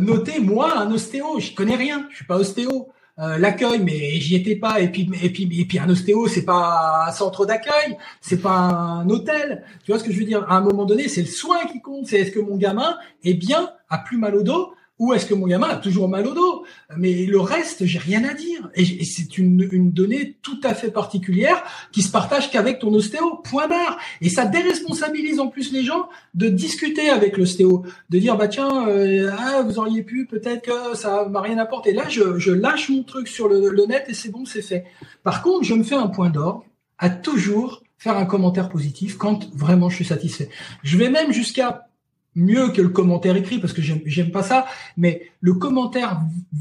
noter 0.00 0.40
moi 0.40 0.78
un 0.78 0.90
ostéo? 0.90 1.38
Je 1.38 1.52
connais 1.54 1.76
rien, 1.76 2.06
je 2.10 2.16
suis 2.16 2.24
pas 2.24 2.38
ostéo. 2.38 2.88
Euh, 3.20 3.38
l'accueil, 3.38 3.78
mais 3.78 4.18
j'y 4.18 4.34
étais 4.34 4.56
pas. 4.56 4.80
Et 4.80 4.90
puis, 4.90 5.08
et 5.22 5.30
puis, 5.30 5.60
et 5.60 5.64
puis, 5.64 5.78
un 5.78 5.88
ostéo, 5.88 6.26
c'est 6.26 6.44
pas 6.44 7.04
un 7.06 7.12
centre 7.12 7.46
d'accueil, 7.46 7.96
c'est 8.20 8.42
pas 8.42 8.56
un 8.56 9.08
hôtel. 9.08 9.64
Tu 9.84 9.92
vois 9.92 10.00
ce 10.00 10.04
que 10.04 10.12
je 10.12 10.18
veux 10.18 10.24
dire? 10.24 10.44
À 10.48 10.56
un 10.56 10.60
moment 10.60 10.84
donné, 10.84 11.08
c'est 11.08 11.20
le 11.20 11.28
soin 11.28 11.64
qui 11.70 11.80
compte. 11.80 12.06
C'est 12.06 12.18
est-ce 12.20 12.32
que 12.32 12.40
mon 12.40 12.56
gamin 12.56 12.96
est 13.22 13.34
bien, 13.34 13.70
a 13.88 13.98
plus 13.98 14.18
mal 14.18 14.34
au 14.34 14.42
dos? 14.42 14.74
Ou 14.98 15.12
est-ce 15.12 15.26
que 15.26 15.34
mon 15.34 15.46
gamin 15.46 15.68
a 15.68 15.76
toujours 15.76 16.08
mal 16.08 16.26
au 16.26 16.34
dos? 16.34 16.64
Mais 16.96 17.26
le 17.26 17.40
reste, 17.40 17.84
j'ai 17.84 17.98
rien 17.98 18.22
à 18.24 18.32
dire. 18.32 18.70
Et, 18.74 19.04
c'est 19.04 19.38
une, 19.38 19.90
donnée 19.90 20.38
tout 20.40 20.60
à 20.62 20.72
fait 20.74 20.90
particulière 20.90 21.64
qui 21.90 22.02
se 22.02 22.10
partage 22.10 22.50
qu'avec 22.50 22.78
ton 22.78 22.92
ostéo. 22.94 23.40
Point 23.42 23.66
barre. 23.66 23.98
Et 24.20 24.28
ça 24.28 24.44
déresponsabilise 24.44 25.40
en 25.40 25.48
plus 25.48 25.72
les 25.72 25.82
gens 25.82 26.08
de 26.34 26.48
discuter 26.48 27.10
avec 27.10 27.36
l'ostéo, 27.36 27.84
de 28.10 28.18
dire 28.18 28.36
bah 28.36 28.46
tiens, 28.46 28.88
euh, 28.88 29.32
ah, 29.36 29.62
vous 29.62 29.78
auriez 29.78 30.02
pu 30.02 30.26
peut-être 30.26 30.62
que 30.62 30.96
ça 30.96 31.26
m'a 31.28 31.40
rien 31.40 31.58
apporté. 31.58 31.92
Là, 31.92 32.08
je, 32.08 32.38
je, 32.38 32.52
lâche 32.52 32.88
mon 32.88 33.02
truc 33.02 33.26
sur 33.26 33.48
le, 33.48 33.70
le 33.70 33.86
net 33.86 34.04
et 34.08 34.14
c'est 34.14 34.30
bon, 34.30 34.44
c'est 34.44 34.62
fait. 34.62 34.84
Par 35.24 35.42
contre, 35.42 35.64
je 35.64 35.74
me 35.74 35.82
fais 35.82 35.96
un 35.96 36.06
point 36.06 36.30
d'orgue 36.30 36.62
à 36.98 37.10
toujours 37.10 37.82
faire 37.98 38.16
un 38.16 38.26
commentaire 38.26 38.68
positif 38.68 39.16
quand 39.16 39.50
vraiment 39.54 39.88
je 39.88 39.96
suis 39.96 40.04
satisfait. 40.04 40.50
Je 40.82 40.96
vais 40.98 41.10
même 41.10 41.32
jusqu'à 41.32 41.88
mieux 42.34 42.68
que 42.68 42.82
le 42.82 42.88
commentaire 42.88 43.36
écrit 43.36 43.58
parce 43.58 43.72
que 43.72 43.82
j'aime 43.82 44.30
pas 44.30 44.42
ça, 44.42 44.66
mais 44.96 45.30
le 45.40 45.54
commentaire 45.54 46.20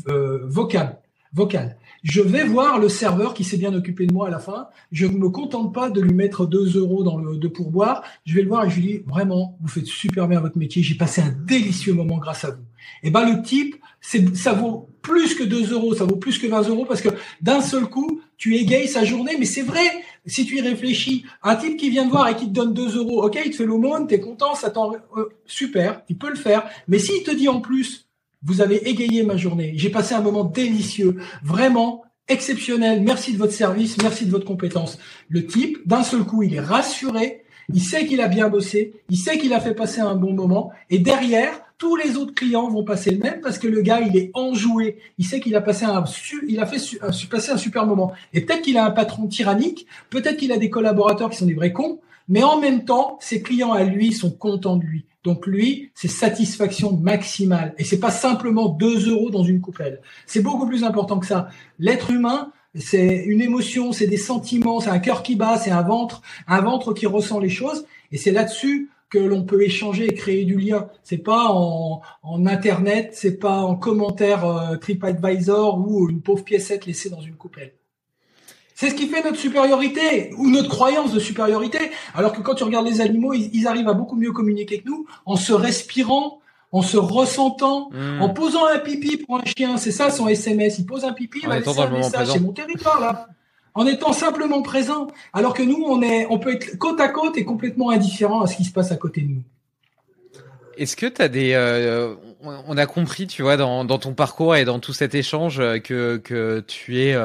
euh, 0.10 0.40
vocal, 0.45 1.00
vocal. 1.34 1.78
Je 2.04 2.22
vais 2.22 2.44
voir 2.44 2.80
le 2.80 2.90
serveur 2.90 3.34
qui 3.34 3.45
s'est 3.45 3.56
bien 3.56 3.74
occupé 3.74 4.06
de 4.06 4.14
moi 4.14 4.28
à 4.28 4.30
la 4.30 4.40
fin. 4.40 4.68
Je 4.91 5.06
ne 5.06 5.18
me 5.18 5.30
contente 5.30 5.74
pas 5.74 5.90
de 5.90 6.02
lui 6.02 6.14
mettre 6.14 6.45
2 6.45 6.78
euros 6.78 7.02
dans 7.02 7.18
le 7.18 7.38
de 7.38 7.48
pourboire. 7.48 8.04
Je 8.26 8.36
vais 8.36 8.41
le 8.41 8.50
voir 8.50 8.66
et 8.66 8.70
je 8.70 8.76
lui 8.76 8.82
dis 8.82 8.98
vraiment, 9.08 9.58
vous 9.62 9.70
faites 9.70 9.86
super 9.86 10.28
bien 10.28 10.41
votre 10.41 10.58
métier. 10.58 10.84
J'ai 10.84 10.95
passé 10.95 11.22
un 11.22 11.34
délicieux 11.45 11.94
moment 11.94 12.18
grâce 12.18 12.44
à 12.44 12.52
vous. 12.52 12.64
Et 13.04 13.10
ben 13.10 13.26
le 13.26 13.41
type, 13.41 13.78
ça 14.02 14.52
vaut 14.52 14.90
plus 15.02 15.34
que 15.36 15.44
2 15.44 15.72
euros, 15.72 15.95
ça 15.95 16.04
vaut 16.04 16.18
plus 16.18 16.38
que 16.40 16.48
20 16.48 16.68
euros 16.68 16.86
parce 16.86 17.02
que 17.02 17.10
d'un 17.41 17.62
seul 17.62 17.86
coup, 17.86 18.20
tu 18.36 18.58
égayes 18.58 18.90
sa 18.90 19.06
journée. 19.06 19.38
Mais 19.40 19.45
c'est 19.45 19.62
vrai, 19.62 19.86
si 20.26 20.45
tu 20.45 20.58
y 20.58 20.62
réfléchis, 20.62 21.26
un 21.41 21.56
type 21.56 21.78
qui 21.78 21.90
vient 21.90 22.06
te 22.06 22.12
voir 22.12 22.28
et 22.30 22.36
qui 22.36 22.45
te 22.45 22.52
donne 22.52 22.74
2 22.74 22.98
euros, 22.98 23.24
ok, 23.26 23.40
il 23.45 23.52
te 23.52 23.58
fait 23.58 23.66
l'aumône, 23.66 24.08
t'es 24.08 24.20
content, 24.20 24.56
ça 24.56 24.70
t'en... 24.70 24.94
Euh, 25.18 25.30
super, 25.45 26.02
il 26.10 26.18
peut 26.18 26.30
le 26.30 26.36
faire. 26.36 26.66
Mais 26.88 27.00
s'il 27.00 27.24
te 27.24 27.32
dit 27.32 27.50
en 27.50 27.62
plus, 27.62 28.08
vous 28.44 28.62
avez 28.62 28.90
égayé 28.90 29.24
ma 29.24 29.38
journée, 29.38 29.74
j'ai 29.76 29.90
passé 29.90 30.14
un 30.16 30.22
moment 30.22 30.44
délicieux, 30.44 31.18
vraiment 31.44 32.04
exceptionnel, 32.28 33.02
merci 33.02 33.34
de 33.34 33.38
votre 33.38 33.54
service, 33.54 33.98
merci 34.02 34.26
de 34.26 34.32
votre 34.32 34.45
compétence. 34.45 34.98
Le 35.28 35.45
type, 35.45 35.80
d'un 35.86 36.04
seul 36.04 36.24
coup, 36.24 36.44
il 36.44 36.54
est 36.54 36.62
rassuré, 36.62 37.44
il 37.74 37.82
sait 37.82 38.06
qu'il 38.06 38.22
a 38.22 38.28
bien 38.28 38.50
bossé, 38.50 38.94
il 39.10 39.18
sait 39.18 39.38
qu'il 39.38 39.54
a 39.54 39.60
fait 39.60 39.74
passer 39.74 40.02
un 40.02 40.16
bon 40.16 40.34
moment, 40.34 40.72
et 40.90 41.00
derrière, 41.00 41.62
tous 41.78 41.95
les 41.95 42.18
autres 42.18 42.34
clients 42.34 42.70
vont 42.70 42.84
passer 42.84 43.12
le 43.12 43.18
même 43.18 43.41
parce 43.41 43.58
que 43.58 43.68
le 43.68 43.82
gars, 43.82 44.02
il 44.02 44.16
est 44.18 44.32
enjoué. 44.34 45.00
Il 45.18 45.26
sait 45.26 45.40
qu'il 45.40 45.56
a 45.56 45.62
passé 45.62 45.86
un, 45.86 46.04
il 46.48 46.60
a 46.60 46.66
fait 46.66 46.80
passer 47.30 47.52
un 47.52 47.58
super 47.58 47.86
moment. 47.86 48.14
Et 48.34 48.41
peut-être 48.41 48.62
qu'il 48.62 48.78
a 48.78 48.86
un 48.86 48.91
patron 48.91 49.28
tyrannique, 49.28 49.86
peut-être 50.10 50.38
qu'il 50.38 50.52
a 50.52 50.58
des 50.58 50.70
collaborateurs 50.70 51.30
qui 51.30 51.38
sont 51.38 51.45
des 51.45 51.54
vrais 51.54 51.74
cons, 51.74 52.00
mais 52.28 52.44
en 52.44 52.60
même 52.60 52.86
temps, 52.86 53.18
ses 53.20 53.41
clients 53.41 53.74
à 53.74 53.84
lui 53.84 54.14
sont 54.14 54.32
contents 54.32 54.78
de 54.78 54.84
lui. 54.84 55.06
Donc 55.24 55.48
lui, 55.48 55.91
c'est 55.95 56.08
satisfaction 56.08 56.94
maximale. 56.94 57.74
Et 57.78 57.84
c'est 57.84 58.00
pas 58.00 58.12
simplement 58.12 58.68
deux 58.68 59.10
euros 59.10 59.30
dans 59.30 59.44
une 59.44 59.62
coupelle. 59.62 60.02
C'est 60.26 60.41
beaucoup 60.41 60.68
plus 60.68 60.84
important 60.84 61.20
que 61.20 61.26
ça. 61.26 61.48
L'être 61.80 62.12
humain, 62.12 62.52
c'est 62.76 63.24
une 63.26 63.41
émotion, 63.41 63.91
c'est 63.91 64.08
des 64.08 64.18
sentiments, 64.18 64.80
c'est 64.80 64.90
un 64.90 65.00
cœur 65.00 65.24
qui 65.24 65.36
bat, 65.36 65.58
c'est 65.58 65.72
un 65.72 65.82
ventre, 65.82 66.22
un 66.48 66.62
ventre 66.62 66.94
qui 66.94 67.06
ressent 67.06 67.40
les 67.40 67.50
choses. 67.50 67.86
Et 68.12 68.18
c'est 68.18 68.32
là-dessus 68.32 68.90
que 69.14 69.19
l'on 69.19 69.44
peut 69.44 69.61
échanger 69.61 70.06
et 70.06 70.15
créer 70.15 70.44
du 70.44 70.57
lien. 70.57 70.88
C'est 71.03 71.19
pas 71.19 71.45
en, 71.49 72.02
en 72.23 72.45
internet, 72.48 73.11
c'est 73.14 73.38
pas 73.38 73.60
en 73.60 73.76
commentaire 73.76 74.44
euh, 74.44 74.76
TripAdvisor 74.77 75.77
ou 75.77 76.10
une 76.10 76.22
pauvre 76.22 76.44
piécette 76.44 76.88
laissée 76.88 77.11
dans 77.11 77.22
une 77.22 77.35
coupelle. 77.35 77.73
C'est 78.73 78.90
ce 78.90 78.95
qui 78.95 79.06
fait 79.06 79.23
notre 79.23 79.38
supériorité 79.38 80.34
ou 80.40 80.49
notre 80.49 80.69
croyance 80.69 81.14
de 81.14 81.19
supériorité. 81.19 81.77
Alors 82.15 82.34
que 82.34 82.41
quand 82.41 82.56
tu 82.56 82.64
regardes 82.64 82.88
les 82.88 83.02
animaux, 83.02 83.35
ils, 83.35 83.68
arrivent 83.68 83.88
à 83.88 83.94
beaucoup 83.94 84.15
mieux 84.15 84.31
communiquer 84.31 84.80
que 84.80 84.90
nous 84.90 85.06
en 85.27 85.35
se 85.35 85.53
respirant, 85.53 86.41
en 86.72 86.81
se 86.81 86.98
ressentant, 86.98 87.91
hmm. 87.91 88.19
en 88.19 88.30
posant 88.30 88.65
un 88.65 88.80
pipi 88.80 89.18
pour 89.18 89.38
un 89.38 89.45
chien. 89.45 89.77
C'est 89.77 89.91
ça 89.91 90.10
son 90.10 90.27
SMS. 90.27 90.80
Il 90.80 90.88
pose 90.88 91.06
un 91.06 91.14
pipi, 91.14 91.41
il 91.44 91.49
va 91.49 91.60
laisser 91.60 91.80
un 91.80 91.90
message. 91.91 92.30
C'est 92.31 92.40
mon 92.40 92.52
territoire 92.52 92.99
là 92.99 93.27
en 93.74 93.86
étant 93.88 94.14
simplement 94.14 94.62
présent, 94.62 95.08
alors 95.34 95.54
que 95.54 95.64
nous, 95.64 95.84
on 95.84 96.02
est, 96.02 96.28
on 96.30 96.40
peut 96.40 96.54
être 96.54 96.78
côte 96.78 97.00
à 97.00 97.10
côte 97.10 97.38
et 97.38 97.45
complètement 97.45 97.90
indifférent 97.90 98.41
à 98.41 98.48
ce 98.48 98.56
qui 98.56 98.66
se 98.66 98.72
passe 98.72 98.91
à 98.91 98.95
côté 98.95 99.22
de 99.22 99.30
nous. 99.30 99.44
Est-ce 100.78 100.95
que 100.95 101.06
tu 101.06 101.22
as 101.22 101.28
des... 101.28 101.54
Euh, 101.54 102.16
on 102.41 102.78
a 102.78 102.86
compris, 102.86 103.28
tu 103.28 103.41
vois, 103.41 103.58
dans, 103.58 103.86
ton 103.86 104.14
parcours 104.14 104.56
et 104.56 104.66
dans 104.66 104.80
tout 104.80 104.94
cet 104.94 105.16
échange 105.16 105.58
que, 105.58 106.18
que 106.18 106.64
tu 106.68 107.00
es 107.00 107.16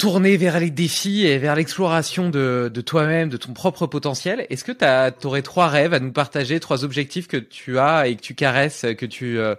tourné 0.00 0.38
vers 0.38 0.58
les 0.58 0.70
défis 0.70 1.26
et 1.26 1.36
vers 1.36 1.54
l'exploration 1.54 2.30
de, 2.30 2.70
de 2.72 2.80
toi-même, 2.80 3.28
de 3.28 3.36
ton 3.36 3.52
propre 3.52 3.86
potentiel? 3.86 4.46
Est-ce 4.48 4.64
que 4.64 4.72
tu 4.72 5.26
aurais 5.26 5.42
trois 5.42 5.68
rêves 5.68 5.92
à 5.92 6.00
nous 6.00 6.10
partager, 6.10 6.58
trois 6.58 6.84
objectifs 6.84 7.28
que 7.28 7.36
tu 7.36 7.78
as 7.78 8.08
et 8.08 8.16
que 8.16 8.22
tu 8.22 8.34
caresses, 8.34 8.86
que 8.96 9.04
tu, 9.04 9.38
euh, 9.38 9.54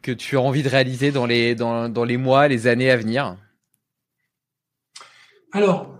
que 0.00 0.12
tu 0.12 0.36
as 0.36 0.40
envie 0.40 0.62
de 0.62 0.68
réaliser 0.68 1.10
dans 1.10 1.26
les, 1.26 1.56
dans, 1.56 1.88
dans 1.88 2.04
les 2.04 2.16
mois, 2.16 2.46
les 2.46 2.68
années 2.68 2.90
à 2.90 2.96
venir? 2.96 3.36
Alors, 5.52 5.94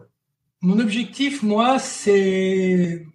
mon 0.60 0.78
objectif, 0.78 1.42
moi, 1.42 1.78
c'est 1.78 3.06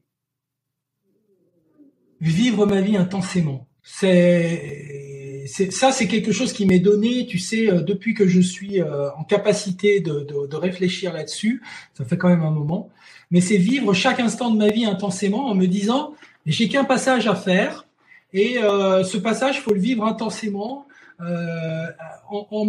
vivre 2.19 2.65
ma 2.65 2.81
vie 2.81 2.97
intensément. 2.97 3.67
C'est 3.83 5.45
ça, 5.71 5.91
c'est 5.91 6.07
quelque 6.07 6.31
chose 6.31 6.53
qui 6.53 6.65
m'est 6.65 6.79
donné, 6.79 7.27
tu 7.27 7.37
sais, 7.37 7.69
euh, 7.69 7.81
depuis 7.81 8.13
que 8.13 8.27
je 8.27 8.39
suis 8.39 8.81
euh, 8.81 9.11
en 9.17 9.25
capacité 9.25 9.99
de, 9.99 10.25
de, 10.49 10.55
réfléchir 10.55 11.11
là-dessus. 11.11 11.61
Ça 11.93 12.05
fait 12.05 12.17
quand 12.17 12.29
même 12.29 12.43
un 12.43 12.51
moment. 12.51 12.89
Mais 13.29 13.41
c'est 13.41 13.57
vivre 13.57 13.93
chaque 13.93 14.21
instant 14.21 14.51
de 14.51 14.57
ma 14.57 14.69
vie 14.69 14.85
intensément 14.85 15.47
en 15.47 15.55
me 15.55 15.67
disant, 15.67 16.13
j'ai 16.45 16.69
qu'un 16.69 16.85
passage 16.85 17.27
à 17.27 17.35
faire 17.35 17.85
et 18.31 18.57
euh, 18.57 19.03
ce 19.03 19.17
passage, 19.17 19.59
faut 19.61 19.73
le 19.73 19.81
vivre 19.81 20.05
intensément. 20.05 20.87
Euh, 21.21 21.87
en, 22.29 22.67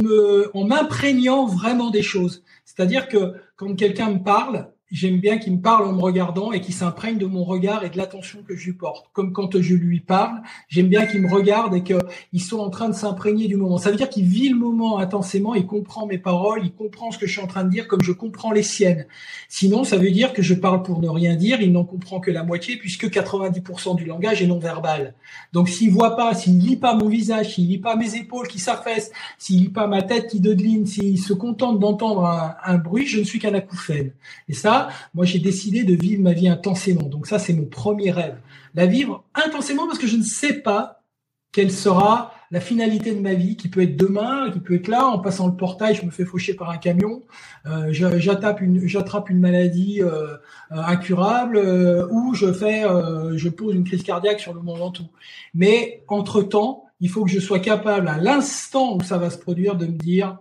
en 0.53 0.65
m'imprégnant 0.67 1.47
vraiment 1.47 1.91
des 1.91 2.03
choses. 2.03 2.44
C'est-à-dire 2.75 3.09
que 3.09 3.35
quand 3.57 3.75
quelqu'un 3.77 4.11
me 4.11 4.23
parle, 4.23 4.73
j'aime 4.95 5.19
bien 5.19 5.39
qu'il 5.39 5.55
me 5.55 5.61
parle 5.61 5.89
en 5.89 5.93
me 5.93 6.01
regardant 6.01 6.53
et 6.53 6.61
qu'il 6.61 6.73
s'imprègne 6.73 7.19
de 7.19 7.27
mon 7.27 7.43
regard 7.43 7.85
et 7.85 7.91
de 7.91 7.97
l'attention 7.97 8.45
que 8.47 8.55
je 8.55 8.67
lui 8.67 8.75
porte. 8.75 9.11
Comme 9.13 9.33
quand 9.33 9.61
je 9.61 9.75
lui 9.75 9.99
parle, 9.99 10.41
j'aime 10.69 10.87
bien 10.87 11.05
qu'il 11.05 11.21
me 11.21 11.29
regarde 11.29 11.75
et 11.75 11.83
qu'il 11.83 12.41
soit 12.41 12.63
en 12.63 12.71
train 12.71 12.89
de 12.89 12.95
s'imprégner 12.95 13.49
du 13.49 13.57
moment. 13.57 13.77
Ça 13.77 13.91
veut 13.91 13.97
dire 13.97 14.09
qu'il 14.09 14.25
vit 14.25 14.49
le 14.49 14.57
moment 14.57 14.99
intensément, 14.99 15.57
il 15.57 15.67
comprend 15.67 16.07
mes 16.07 16.19
paroles, 16.19 16.61
il 16.63 16.73
comprend 16.73 17.11
ce 17.11 17.19
que 17.19 17.27
je 17.27 17.33
suis 17.33 17.41
en 17.41 17.49
train 17.49 17.65
de 17.65 17.71
dire 17.71 17.89
comme 17.89 18.03
je 18.03 18.13
comprends 18.13 18.53
les 18.53 18.63
siennes. 18.63 19.07
Sinon, 19.49 19.83
ça 19.83 19.97
veut 19.97 20.13
dire 20.13 20.33
que 20.33 20.43
je 20.43 20.55
parle 20.55 20.85
pour 20.85 21.01
ne 21.01 21.09
rien 21.09 21.35
dire, 21.35 21.61
il 21.61 21.73
n'en 21.73 21.85
comprend 21.85 22.21
que 22.21 22.31
la 22.31 22.45
moitié 22.45 22.77
puisque 22.77 23.07
90% 23.07 23.97
du 23.97 24.05
langage 24.05 24.43
est 24.43 24.47
non 24.47 24.61
verbal. 24.61 25.15
Donc 25.53 25.69
s'il 25.69 25.91
voit 25.91 26.15
pas, 26.15 26.35
s'il 26.35 26.61
lit 26.61 26.77
pas 26.77 26.95
mon 26.95 27.09
visage, 27.09 27.55
s'il 27.55 27.67
lit 27.67 27.79
pas 27.79 27.97
mes 27.97 28.15
épaules 28.15 28.47
qui 28.47 28.61
s'affaissent, 28.61 29.11
s'il 29.39 29.59
lit 29.59 29.69
pas 29.71 29.89
ma 29.89 30.03
tête 30.03 30.29
qui 30.29 30.39
dodeline, 30.39 30.87
s'il 30.87 31.19
se 31.19 31.33
contente 31.33 31.81
d'entendre 31.81 32.27
un, 32.27 32.55
un 32.65 32.79
bruit, 32.79 33.09
je 33.09 33.19
ne 33.19 33.25
suis 33.25 33.41
qu'un 33.41 33.55
acouphène. 33.55 34.13
Et 34.49 34.55
ça, 34.55 34.84
moi, 35.15 35.25
j'ai 35.25 35.39
décidé 35.39 35.85
de 35.85 35.95
vivre 35.95 36.23
ma 36.23 36.33
vie 36.33 36.49
intensément. 36.49 37.09
Donc 37.09 37.27
ça, 37.27 37.39
c'est 37.39 37.53
mon 37.53 37.67
premier 37.67 38.11
rêve. 38.11 38.37
La 38.75 38.87
vivre 38.87 39.25
intensément 39.35 39.87
parce 39.87 39.99
que 39.99 40.07
je 40.07 40.17
ne 40.17 40.23
sais 40.23 40.55
pas 40.55 41.03
quelle 41.53 41.71
sera 41.71 42.35
la 42.51 42.61
finalité 42.61 43.13
de 43.13 43.21
ma 43.21 43.35
vie, 43.35 43.57
qui 43.57 43.69
peut 43.69 43.83
être 43.83 43.97
demain, 43.97 44.51
qui 44.53 44.61
peut 44.61 44.75
être 44.75 44.87
là, 44.87 45.07
en 45.07 45.19
passant 45.19 45.49
le 45.49 45.57
portail, 45.57 45.95
je 45.97 46.05
me 46.05 46.11
fais 46.13 46.25
faucher 46.25 46.55
par 46.55 46.71
un 46.71 46.77
camion, 46.77 47.23
euh, 47.67 47.89
j'attrape 47.91 48.61
une, 48.61 49.41
maladie 49.41 50.03
euh, 50.03 50.37
incurable, 50.71 51.57
euh, 51.57 52.07
ou 52.13 52.35
je 52.35 52.47
je 52.47 53.49
pose 53.49 53.75
une 53.75 53.83
crise 53.83 54.05
cardiaque 54.05 54.39
sur 54.39 54.55
le 54.55 54.61
moment 54.61 54.91
tout. 54.91 55.09
Mais 55.53 56.05
entre 56.07 56.43
temps, 56.43 56.85
il 57.01 57.09
faut 57.09 57.25
que 57.25 57.31
je 57.31 57.41
sois 57.41 57.59
capable, 57.59 58.07
à 58.07 58.19
l'instant 58.19 58.97
où 58.97 59.03
ça 59.03 59.19
va 59.19 59.31
se 59.31 59.39
produire, 59.39 59.75
de 59.75 59.87
me 59.87 59.99
dire 59.99 60.39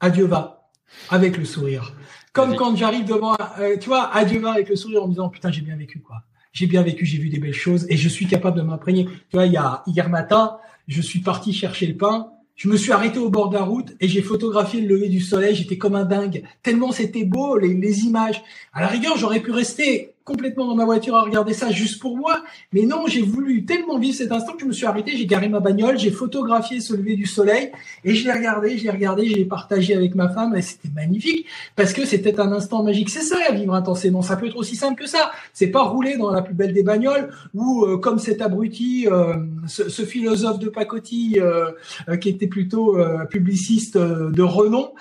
adieu 0.00 0.24
va, 0.24 0.70
avec 1.10 1.36
le 1.36 1.44
sourire. 1.44 1.92
Comme 2.38 2.54
quand 2.54 2.76
j'arrive 2.76 3.04
devant, 3.04 3.36
euh, 3.58 3.76
tu 3.78 3.88
vois, 3.88 4.14
adieu 4.14 4.46
avec 4.46 4.68
le 4.68 4.76
sourire 4.76 5.02
en 5.02 5.06
me 5.08 5.12
disant 5.12 5.28
putain 5.28 5.50
j'ai 5.50 5.60
bien 5.60 5.74
vécu 5.74 5.98
quoi. 5.98 6.22
J'ai 6.52 6.68
bien 6.68 6.82
vécu, 6.82 7.04
j'ai 7.04 7.18
vu 7.18 7.30
des 7.30 7.40
belles 7.40 7.52
choses 7.52 7.84
et 7.88 7.96
je 7.96 8.08
suis 8.08 8.28
capable 8.28 8.56
de 8.56 8.62
m'imprégner. 8.62 9.06
Tu 9.06 9.34
vois, 9.36 9.46
il 9.46 9.52
y 9.52 9.56
a 9.56 9.82
hier 9.88 10.08
matin, 10.08 10.58
je 10.86 11.02
suis 11.02 11.18
parti 11.18 11.52
chercher 11.52 11.86
le 11.86 11.96
pain. 11.96 12.30
Je 12.54 12.68
me 12.68 12.76
suis 12.76 12.92
arrêté 12.92 13.18
au 13.18 13.28
bord 13.28 13.48
de 13.50 13.54
la 13.54 13.62
route 13.62 13.92
et 14.00 14.06
j'ai 14.06 14.22
photographié 14.22 14.80
le 14.80 14.94
lever 14.94 15.08
du 15.08 15.20
soleil. 15.20 15.56
J'étais 15.56 15.78
comme 15.78 15.96
un 15.96 16.04
dingue. 16.04 16.44
Tellement 16.62 16.92
c'était 16.92 17.24
beau, 17.24 17.58
les, 17.58 17.74
les 17.74 18.00
images. 18.04 18.40
À 18.72 18.82
la 18.82 18.86
rigueur, 18.86 19.16
j'aurais 19.16 19.40
pu 19.40 19.50
rester 19.50 20.14
complètement 20.28 20.66
dans 20.66 20.74
ma 20.74 20.84
voiture 20.84 21.16
à 21.16 21.22
regarder 21.22 21.54
ça 21.54 21.70
juste 21.70 22.00
pour 22.00 22.16
moi. 22.16 22.44
Mais 22.74 22.82
non, 22.82 23.06
j'ai 23.06 23.22
voulu 23.22 23.64
tellement 23.64 23.98
vivre 23.98 24.14
cet 24.14 24.30
instant 24.30 24.52
que 24.52 24.60
je 24.60 24.66
me 24.66 24.72
suis 24.72 24.84
arrêté, 24.84 25.16
j'ai 25.16 25.24
garé 25.24 25.48
ma 25.48 25.60
bagnole, 25.60 25.98
j'ai 25.98 26.10
photographié 26.10 26.80
ce 26.80 26.94
lever 26.94 27.16
du 27.16 27.24
soleil 27.24 27.72
et 28.04 28.14
je 28.14 28.26
l'ai 28.26 28.32
regardé, 28.32 28.76
je 28.76 28.84
l'ai 28.84 28.90
regardé, 28.90 29.26
je 29.26 29.34
l'ai 29.34 29.46
partagé 29.46 29.94
avec 29.94 30.14
ma 30.14 30.28
femme 30.28 30.54
et 30.54 30.60
c'était 30.60 30.90
magnifique 30.94 31.46
parce 31.76 31.94
que 31.94 32.04
c'était 32.04 32.38
un 32.40 32.52
instant 32.52 32.82
magique. 32.82 33.08
C'est 33.08 33.22
ça, 33.22 33.36
vivre 33.52 33.74
intensément. 33.74 34.20
Ça 34.20 34.36
peut 34.36 34.46
être 34.46 34.58
aussi 34.58 34.76
simple 34.76 35.00
que 35.02 35.08
ça. 35.08 35.32
C'est 35.54 35.68
pas 35.68 35.82
rouler 35.82 36.18
dans 36.18 36.30
la 36.30 36.42
plus 36.42 36.54
belle 36.54 36.74
des 36.74 36.82
bagnoles 36.82 37.30
ou 37.54 37.86
euh, 37.86 37.96
comme 37.96 38.18
cet 38.18 38.42
abruti, 38.42 39.08
euh, 39.10 39.34
ce, 39.66 40.02
philosophe 40.02 40.58
de 40.58 40.68
pacotille 40.68 41.40
euh, 41.40 42.16
qui 42.20 42.28
était 42.28 42.46
plutôt 42.46 42.98
publiciste 43.30 43.96
de 43.96 44.42
renom, 44.42 44.92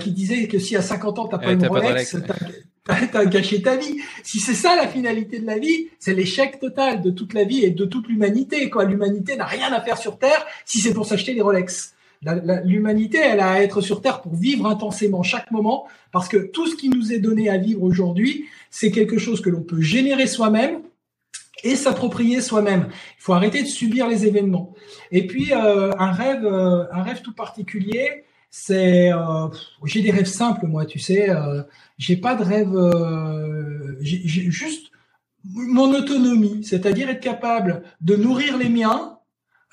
qui 0.00 0.12
disait 0.12 0.46
que 0.46 0.58
si 0.58 0.76
à 0.76 0.82
50 0.82 1.18
ans 1.18 1.26
t'as 1.26 1.38
pas 1.38 1.52
une 1.52 1.66
Rolex, 1.66 2.16
T'as 3.12 3.24
gâché 3.24 3.62
ta 3.62 3.76
vie. 3.76 4.00
Si 4.22 4.38
c'est 4.38 4.54
ça 4.54 4.76
la 4.76 4.86
finalité 4.86 5.38
de 5.38 5.46
la 5.46 5.58
vie, 5.58 5.88
c'est 5.98 6.14
l'échec 6.14 6.60
total 6.60 7.02
de 7.02 7.10
toute 7.10 7.34
la 7.34 7.44
vie 7.44 7.64
et 7.64 7.70
de 7.70 7.84
toute 7.84 8.08
l'humanité. 8.08 8.70
Quoi, 8.70 8.84
l'humanité 8.84 9.36
n'a 9.36 9.46
rien 9.46 9.72
à 9.72 9.80
faire 9.80 9.98
sur 9.98 10.18
Terre 10.18 10.46
si 10.64 10.78
c'est 10.78 10.94
pour 10.94 11.06
s'acheter 11.06 11.34
des 11.34 11.40
Rolex. 11.40 11.94
L'humanité, 12.64 13.18
elle 13.18 13.40
a 13.40 13.50
à 13.50 13.60
être 13.60 13.80
sur 13.80 14.00
Terre 14.00 14.22
pour 14.22 14.34
vivre 14.34 14.66
intensément 14.66 15.22
chaque 15.22 15.50
moment, 15.50 15.86
parce 16.12 16.28
que 16.28 16.38
tout 16.38 16.66
ce 16.66 16.74
qui 16.74 16.88
nous 16.88 17.12
est 17.12 17.18
donné 17.18 17.50
à 17.50 17.58
vivre 17.58 17.82
aujourd'hui, 17.82 18.46
c'est 18.70 18.90
quelque 18.90 19.18
chose 19.18 19.40
que 19.40 19.50
l'on 19.50 19.60
peut 19.60 19.80
générer 19.80 20.26
soi-même 20.26 20.80
et 21.62 21.76
s'approprier 21.76 22.40
soi-même. 22.40 22.88
Il 23.18 23.22
faut 23.22 23.32
arrêter 23.32 23.62
de 23.62 23.68
subir 23.68 24.08
les 24.08 24.26
événements. 24.26 24.74
Et 25.12 25.26
puis 25.26 25.52
euh, 25.52 25.92
un 25.98 26.12
rêve, 26.12 26.44
euh, 26.44 26.84
un 26.90 27.02
rêve 27.02 27.20
tout 27.22 27.34
particulier, 27.34 28.24
c'est 28.58 29.12
euh, 29.12 29.48
j'ai 29.84 30.00
des 30.00 30.10
rêves 30.10 30.24
simples 30.24 30.66
moi 30.66 30.86
tu 30.86 30.98
sais 30.98 31.28
euh, 31.28 31.62
j'ai 31.98 32.16
pas 32.16 32.34
de 32.34 32.42
rêve 32.42 32.74
euh, 32.74 33.96
j'ai 34.00 34.50
juste 34.50 34.90
mon 35.44 35.94
autonomie 35.94 36.64
c'est-à-dire 36.64 37.10
être 37.10 37.20
capable 37.20 37.82
de 38.00 38.16
nourrir 38.16 38.56
les 38.56 38.70
miens 38.70 39.15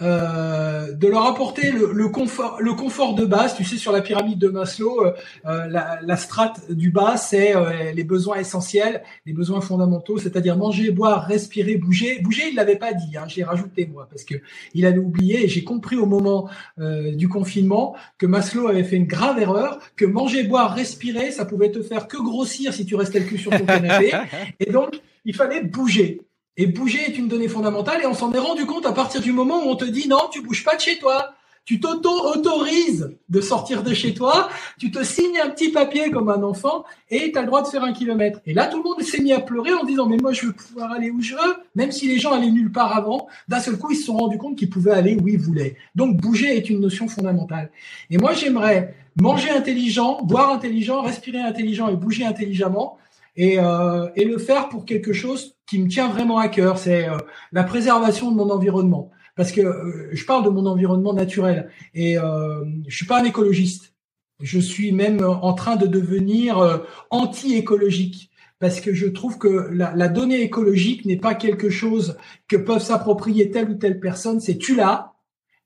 euh, 0.02 0.92
de 0.92 1.08
leur 1.08 1.28
apporter 1.28 1.72
le, 1.72 2.10
confort, 2.10 2.60
le 2.60 2.74
confort 2.74 3.14
de 3.14 3.26
base. 3.26 3.56
Tu 3.56 3.64
sais, 3.64 3.78
sur 3.78 3.92
la 3.92 4.02
pyramide 4.02 4.40
de 4.40 4.48
Maslow, 4.48 5.06
euh, 5.06 5.12
euh, 5.46 5.68
la, 5.68 6.00
la, 6.02 6.18
strate 6.18 6.72
du 6.72 6.90
bas, 6.90 7.16
c'est 7.16 7.54
les 7.94 8.04
besoins 8.04 8.38
essentiels, 8.38 9.04
les 9.28 9.34
besoins 9.34 9.62
fondamentaux, 9.62 10.18
c'est-à-dire 10.18 10.58
manger, 10.58 10.90
boire, 10.90 11.28
respirer, 11.28 11.78
bouger. 11.78 12.20
Bouger, 12.22 12.50
il 12.50 12.56
l'avait 12.56 12.78
pas 12.78 12.94
dit. 12.94 13.16
Hein, 13.16 13.26
j'ai 13.28 13.44
rajouté 13.44 13.86
moi 13.86 14.08
parce 14.10 14.24
que 14.24 14.36
il 14.74 14.88
avait 14.88 14.98
oublié. 14.98 15.46
Et 15.46 15.48
j'ai 15.48 15.64
compris 15.64 15.96
au 15.96 16.08
moment 16.08 16.50
du 16.78 17.30
confinement 17.30 17.96
que 18.18 18.26
Maslow 18.26 18.68
avait 18.68 18.84
fait 18.84 18.96
une 18.96 19.06
grave 19.06 19.40
erreur, 19.40 19.80
que 19.96 20.06
manger, 20.06 20.44
boire, 20.44 20.74
respirer, 20.74 21.32
ça 21.32 21.46
pouvait 21.46 21.72
te 21.72 21.84
faire 21.84 22.08
que 22.08 22.18
grossir 22.18 22.74
si 22.74 22.86
tu 22.86 22.96
restais 22.96 23.20
le 23.20 23.26
cul 23.26 23.38
sur 23.38 23.52
ton 23.52 23.66
canapé. 23.66 24.12
et 24.60 24.72
donc, 24.72 25.00
il 25.24 25.36
fallait 25.36 25.62
bouger. 25.62 26.22
Et 26.56 26.68
bouger 26.68 27.00
est 27.00 27.18
une 27.18 27.28
donnée 27.28 27.48
fondamentale 27.48 28.02
et 28.04 28.06
on 28.06 28.14
s'en 28.14 28.32
est 28.32 28.40
rendu 28.40 28.66
compte 28.66 28.86
à 28.86 28.92
partir 28.92 29.22
du 29.22 29.32
moment 29.32 29.66
où 29.66 29.70
on 29.70 29.76
te 29.76 29.86
dit 29.86 30.08
non, 30.08 30.30
tu 30.32 30.42
bouges 30.42 30.64
pas 30.64 30.76
de 30.76 30.82
chez 30.82 31.00
toi. 31.00 31.34
Tu 31.66 31.80
t'auto-autorises 31.80 33.16
de 33.30 33.40
sortir 33.40 33.84
de 33.84 33.94
chez 33.94 34.14
toi, 34.14 34.50
tu 34.78 34.92
te 34.92 35.02
signes 35.02 35.40
un 35.40 35.50
petit 35.50 35.72
papier 35.72 36.12
comme 36.12 36.28
un 36.28 36.44
enfant 36.44 36.84
et 37.10 37.32
tu 37.32 37.38
as 37.38 37.42
le 37.42 37.48
droit 37.48 37.62
de 37.62 37.68
faire 37.68 37.86
un 37.86 37.94
kilomètre. 37.94 38.42
Et 38.46 38.54
là, 38.54 38.68
tout 38.68 38.78
le 38.78 38.84
monde 38.84 39.02
s'est 39.02 39.22
mis 39.22 39.32
à 39.32 39.40
pleurer 39.40 39.74
en 39.74 39.86
disant 39.86 40.06
mais 40.06 40.18
moi 40.18 40.34
je 40.34 40.48
veux 40.48 40.52
pouvoir 40.52 40.92
aller 40.92 41.10
où 41.10 41.22
je 41.22 41.36
veux, 41.36 41.56
même 41.76 41.94
si 41.94 42.06
les 42.06 42.20
gens 42.20 42.34
allaient 42.34 42.52
nulle 42.52 42.74
part 42.74 42.96
avant. 42.96 43.28
D'un 43.48 43.62
seul 43.62 43.78
coup, 43.78 43.92
ils 43.92 43.96
se 43.96 44.08
sont 44.08 44.18
rendus 44.18 44.38
compte 44.38 44.58
qu'ils 44.58 44.70
pouvaient 44.70 44.92
aller 44.92 45.16
où 45.16 45.26
ils 45.30 45.40
voulaient. 45.40 45.78
Donc 45.96 46.18
bouger 46.18 46.56
est 46.56 46.70
une 46.70 46.82
notion 46.82 47.08
fondamentale. 47.08 47.72
Et 48.10 48.18
moi, 48.18 48.34
j'aimerais 48.34 48.94
manger 49.20 49.50
intelligent, 49.50 50.22
boire 50.22 50.52
intelligent, 50.52 51.02
respirer 51.02 51.40
intelligent 51.40 51.88
et 51.88 51.96
bouger 51.96 52.26
intelligemment 52.26 52.98
et, 53.36 53.60
euh, 53.60 54.08
et 54.16 54.26
le 54.26 54.38
faire 54.38 54.70
pour 54.70 54.86
quelque 54.86 55.14
chose 55.14 55.56
qui 55.66 55.80
me 55.80 55.88
tient 55.88 56.10
vraiment 56.10 56.38
à 56.38 56.48
cœur, 56.50 56.78
c'est 56.78 57.10
euh, 57.10 57.18
la 57.52 57.64
préservation 57.64 58.32
de 58.32 58.36
mon 58.36 58.50
environnement. 58.50 59.12
Parce 59.36 59.52
que 59.52 59.62
euh, 59.62 60.10
je 60.12 60.26
parle 60.26 60.46
de 60.46 60.50
mon 60.50 60.66
environnement 60.66 61.14
naturel 61.14 61.70
et 61.96 62.20
euh, 62.20 62.64
je 62.88 62.96
suis 62.96 63.06
pas 63.06 63.20
un 63.20 63.24
écologiste. 63.24 63.94
Je 64.42 64.60
suis 64.60 64.92
même 64.92 65.24
en 65.24 65.54
train 65.54 65.76
de 65.76 65.88
devenir 65.88 66.60
euh, 66.60 66.78
anti-écologique 67.10 68.30
parce 68.60 68.80
que 68.80 68.94
je 68.94 69.08
trouve 69.08 69.38
que 69.38 69.70
la, 69.72 69.96
la 69.96 70.08
donnée 70.08 70.42
écologique 70.42 71.06
n'est 71.06 71.18
pas 71.18 71.34
quelque 71.34 71.70
chose 71.70 72.18
que 72.48 72.58
peuvent 72.58 72.82
s'approprier 72.82 73.50
telle 73.50 73.70
ou 73.70 73.76
telle 73.76 74.00
personne. 74.00 74.40
C'est 74.40 74.58
tu 74.58 74.76
l'as 74.76 75.14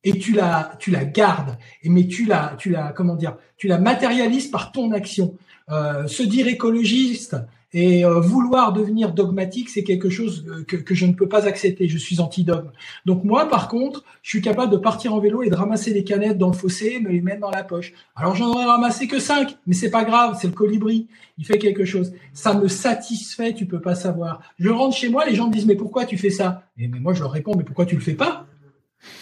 et 0.04 0.18
tu 0.18 0.32
la 0.32 0.76
tu 0.80 0.92
la 0.92 1.04
gardes. 1.04 1.58
Et 1.84 1.90
mais 1.90 2.08
tu 2.08 2.26
la 2.26 2.56
tu 2.58 2.70
la 2.70 2.94
comment 2.94 3.16
dire 3.16 3.36
tu 3.58 3.68
la 3.68 3.80
matérialises 3.80 4.48
par 4.48 4.72
ton 4.72 4.92
action. 4.94 5.36
Euh, 5.70 6.08
se 6.08 6.24
dire 6.24 6.48
écologiste 6.48 7.36
Et 7.74 8.06
euh, 8.06 8.22
vouloir 8.22 8.72
devenir 8.72 9.12
dogmatique, 9.12 9.70
c'est 9.70 9.84
quelque 9.84 10.10
chose 10.10 10.46
euh, 10.48 10.64
que, 10.64 10.96
je 10.96 11.06
ne 11.06 11.14
peux 11.14 11.28
pas 11.28 11.46
accepter. 11.48 11.90
Je 11.90 11.98
suis 11.98 12.22
anti-dogme. 12.22 12.72
Donc 13.06 13.26
moi, 13.26 13.50
par 13.50 13.68
contre, 13.68 14.06
je 14.24 14.30
suis 14.30 14.42
capable 14.42 14.72
de 14.72 14.78
partir 14.78 15.14
en 15.14 15.20
vélo 15.20 15.44
et 15.44 15.50
de 15.50 15.56
ramasser 15.56 15.94
des 15.94 16.06
canettes 16.06 16.38
dans 16.38 16.48
le 16.48 16.54
fossé 16.54 16.94
et 16.96 17.00
me 17.02 17.10
les 17.10 17.22
mettre 17.22 17.42
dans 17.42 17.52
la 17.52 17.64
poche. 17.64 17.94
Alors 18.16 18.36
j'en 18.36 18.48
aurais 18.48 18.66
ramassé 18.66 19.08
que 19.08 19.20
cinq, 19.20 19.58
mais 19.68 19.74
c'est 19.74 19.92
pas 19.92 20.06
grave, 20.06 20.38
c'est 20.40 20.48
le 20.48 20.54
colibri. 20.54 21.08
Il 21.38 21.46
fait 21.46 21.58
quelque 21.58 21.84
chose. 21.84 22.14
Ça 22.34 22.54
me 22.54 22.70
satisfait, 22.70 23.54
tu 23.54 23.66
peux 23.66 23.82
pas 23.82 23.96
savoir. 23.96 24.42
Je 24.60 24.70
rentre 24.70 24.96
chez 24.96 25.10
moi, 25.10 25.26
les 25.26 25.36
gens 25.36 25.48
me 25.48 25.54
disent 25.54 25.66
mais 25.66 25.76
pourquoi 25.76 26.06
tu 26.06 26.18
fais 26.18 26.30
ça? 26.30 26.64
Et 26.78 26.88
moi 26.88 27.14
je 27.14 27.22
leur 27.22 27.32
réponds 27.32 27.54
mais 27.58 27.66
pourquoi 27.66 27.86
tu 27.86 27.96
le 27.96 28.02
fais 28.02 28.14
pas? 28.14 28.48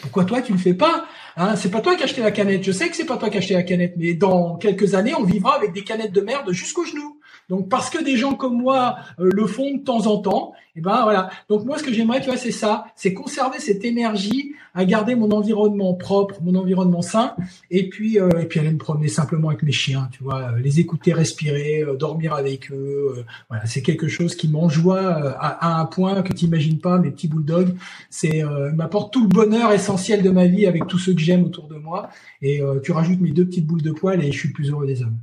Pourquoi 0.01 0.23
toi 0.23 0.41
tu 0.41 0.53
le 0.53 0.59
fais 0.59 0.73
pas? 0.73 1.05
Hein, 1.37 1.55
c'est 1.55 1.69
pas 1.69 1.81
toi 1.81 1.95
qui 1.95 2.03
as 2.03 2.05
acheté 2.05 2.21
la 2.21 2.31
canette. 2.31 2.63
Je 2.63 2.71
sais 2.71 2.89
que 2.89 2.95
c'est 2.95 3.05
pas 3.05 3.17
toi 3.17 3.29
qui 3.29 3.37
as 3.37 3.39
acheté 3.39 3.55
la 3.55 3.63
canette, 3.63 3.95
mais 3.97 4.13
dans 4.13 4.55
quelques 4.55 4.93
années, 4.93 5.13
on 5.15 5.23
vivra 5.23 5.55
avec 5.55 5.73
des 5.73 5.83
canettes 5.83 6.13
de 6.13 6.21
merde 6.21 6.51
jusqu'aux 6.51 6.85
genoux. 6.85 7.19
Donc 7.49 7.69
parce 7.69 7.89
que 7.89 8.03
des 8.03 8.17
gens 8.17 8.33
comme 8.33 8.59
moi 8.59 8.97
euh, 9.19 9.29
le 9.31 9.45
font 9.45 9.75
de 9.75 9.83
temps 9.83 10.07
en 10.07 10.17
temps, 10.17 10.53
et 10.75 10.79
eh 10.79 10.81
ben 10.81 11.03
voilà. 11.03 11.29
Donc 11.47 11.63
moi 11.63 11.77
ce 11.77 11.83
que 11.83 11.93
j'aimerais, 11.93 12.19
tu 12.19 12.27
vois, 12.27 12.37
c'est 12.37 12.51
ça, 12.51 12.87
c'est 12.95 13.13
conserver 13.13 13.59
cette 13.59 13.85
énergie 13.85 14.53
à 14.73 14.83
garder 14.83 15.15
mon 15.15 15.31
environnement 15.31 15.93
propre, 15.93 16.35
mon 16.41 16.55
environnement 16.55 17.01
sain, 17.01 17.35
et 17.69 17.87
puis 17.87 18.19
euh, 18.19 18.29
et 18.41 18.45
puis 18.45 18.59
aller 18.59 18.71
me 18.71 18.77
promener 18.77 19.07
simplement 19.07 19.49
avec 19.49 19.63
mes 19.63 19.71
chiens, 19.71 20.09
tu 20.11 20.23
vois, 20.23 20.53
euh, 20.53 20.59
les 20.59 20.79
écouter 20.79 21.13
respirer, 21.13 21.83
dormir 21.99 22.33
avec 22.33 22.71
eux. 22.71 23.23
voilà, 23.49 23.65
c'est 23.67 23.83
quelque 23.83 24.07
chose 24.07 24.35
qui 24.35 24.47
m'enjoie 24.47 24.99
à, 25.39 25.79
un 25.79 25.85
point 25.85 26.23
que 26.23 26.33
tu 26.33 26.45
imagines 26.45 26.79
pas. 26.79 26.97
Mes 26.97 27.11
petits 27.11 27.27
bulldogs, 27.27 27.75
c'est 28.09 28.43
m'apporte 28.73 29.13
tout 29.13 29.21
le 29.21 29.29
bonheur 29.29 29.71
essentiel 29.71 30.23
de 30.23 30.29
ma 30.29 30.47
vie 30.47 30.65
avec 30.65 30.87
tous 30.87 30.97
ceux 30.97 31.13
que 31.13 31.21
j'aime 31.21 31.43
autour 31.43 31.67
de 31.67 31.75
moi. 31.75 32.09
Et 32.41 32.61
tu 32.83 32.91
rajoutes 32.91 33.21
mes 33.21 33.31
deux 33.31 33.45
petites 33.45 33.65
boules 33.65 33.81
de 33.81 33.91
poil 33.91 34.23
et 34.23 34.31
je 34.31 34.37
suis 34.37 34.51
plus 34.51 34.71
heureux 34.71 34.87
des 34.87 35.03
hommes. 35.03 35.17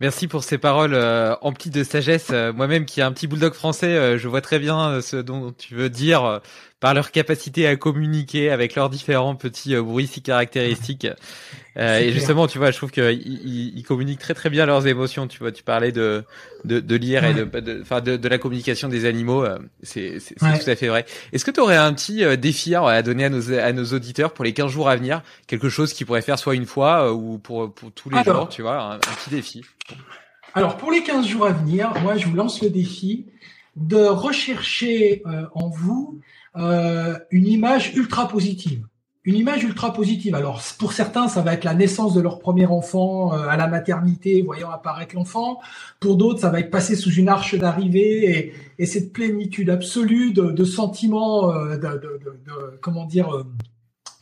Merci 0.00 0.26
pour 0.26 0.42
ces 0.42 0.58
paroles 0.58 0.92
euh, 0.94 1.36
emplies 1.40 1.70
de 1.70 1.84
sagesse. 1.84 2.28
Euh, 2.32 2.52
moi-même 2.52 2.84
qui 2.84 2.98
ai 2.98 3.04
un 3.04 3.12
petit 3.12 3.28
bulldog 3.28 3.54
français, 3.54 3.94
euh, 3.94 4.18
je 4.18 4.26
vois 4.26 4.40
très 4.40 4.58
bien 4.58 5.00
ce 5.00 5.16
dont 5.16 5.52
tu 5.52 5.74
veux 5.76 5.88
dire 5.88 6.40
par 6.84 6.92
leur 6.92 7.12
capacité 7.12 7.66
à 7.66 7.76
communiquer 7.76 8.50
avec 8.50 8.74
leurs 8.74 8.90
différents 8.90 9.36
petits 9.36 9.74
bruits 9.74 10.06
si 10.06 10.20
caractéristiques. 10.20 11.08
Euh, 11.76 11.98
et 11.98 12.12
justement, 12.12 12.46
tu 12.46 12.58
vois, 12.58 12.70
je 12.70 12.76
trouve 12.76 12.92
qu'ils 12.92 13.74
ils, 13.74 13.82
communiquent 13.82 14.20
très 14.20 14.34
très 14.34 14.48
bien 14.48 14.64
leurs 14.64 14.86
émotions. 14.86 15.26
Tu 15.26 15.40
vois, 15.40 15.50
tu 15.50 15.64
parlais 15.64 15.90
de 15.90 16.22
de, 16.62 16.78
de 16.78 16.94
lire 16.94 17.24
et 17.24 17.34
de 17.34 17.80
enfin 17.82 18.00
de, 18.00 18.16
de, 18.16 18.28
la 18.28 18.38
communication 18.38 18.88
des 18.88 19.06
animaux. 19.06 19.44
Euh, 19.44 19.58
c'est 19.82 20.20
c'est 20.20 20.36
tout 20.36 20.70
à 20.70 20.76
fait 20.76 20.86
vrai. 20.86 21.04
Est-ce 21.32 21.44
que 21.44 21.50
tu 21.50 21.58
aurais 21.58 21.76
un 21.76 21.92
petit 21.92 22.22
euh, 22.22 22.36
défi 22.36 22.76
à 22.76 23.02
donner 23.02 23.24
à 23.24 23.28
nos 23.28 23.52
à 23.52 23.72
nos 23.72 23.86
auditeurs 23.86 24.32
pour 24.32 24.44
les 24.44 24.52
15 24.52 24.70
jours 24.70 24.88
à 24.88 24.94
venir, 24.94 25.20
quelque 25.48 25.68
chose 25.68 25.92
qu'ils 25.92 26.06
pourraient 26.06 26.22
faire 26.22 26.38
soit 26.38 26.54
une 26.54 26.66
fois 26.66 27.12
ou 27.12 27.38
pour 27.38 27.74
pour 27.74 27.90
tous 27.90 28.08
les 28.08 28.22
jours, 28.22 28.48
tu 28.48 28.62
vois, 28.62 28.80
un, 28.80 28.98
petit 28.98 29.30
défi. 29.30 29.62
Alors 30.54 30.76
pour 30.76 30.92
les 30.92 31.02
15 31.02 31.26
jours 31.26 31.46
à 31.46 31.50
venir, 31.50 31.92
moi 32.04 32.16
je 32.16 32.26
vous 32.26 32.36
lance 32.36 32.62
le 32.62 32.70
défi 32.70 33.26
de 33.76 34.04
rechercher 34.04 35.22
en 35.54 35.68
vous 35.68 36.20
une 36.54 37.46
image 37.46 37.94
ultra 37.94 38.28
positive 38.28 38.84
une 39.24 39.36
image 39.36 39.64
ultra 39.64 39.92
positive. 39.92 40.34
Alors 40.34 40.62
pour 40.78 40.92
certains, 40.92 41.28
ça 41.28 41.40
va 41.40 41.54
être 41.54 41.64
la 41.64 41.74
naissance 41.74 42.14
de 42.14 42.20
leur 42.20 42.38
premier 42.38 42.66
enfant 42.66 43.32
euh, 43.32 43.48
à 43.48 43.56
la 43.56 43.66
maternité, 43.66 44.42
voyant 44.42 44.70
apparaître 44.70 45.14
l'enfant. 45.14 45.60
Pour 45.98 46.16
d'autres, 46.16 46.40
ça 46.40 46.50
va 46.50 46.60
être 46.60 46.70
passé 46.70 46.94
sous 46.94 47.10
une 47.10 47.28
arche 47.28 47.54
d'arrivée 47.54 48.54
et, 48.78 48.86
cette 48.86 49.12
plénitude 49.12 49.70
absolue 49.70 50.32
de, 50.32 50.64
sentiments, 50.64 51.50
euh, 51.52 51.76
de, 51.76 52.78
comment 52.82 53.06
dire, 53.06 53.34
euh, 53.34 53.44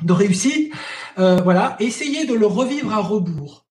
de 0.04 0.12
réussite. 0.12 0.72
voilà, 1.16 1.76
essayez 1.80 2.26
de 2.26 2.34
le 2.34 2.46
revivre 2.46 2.92
à 2.92 2.98
rebours. 2.98 3.64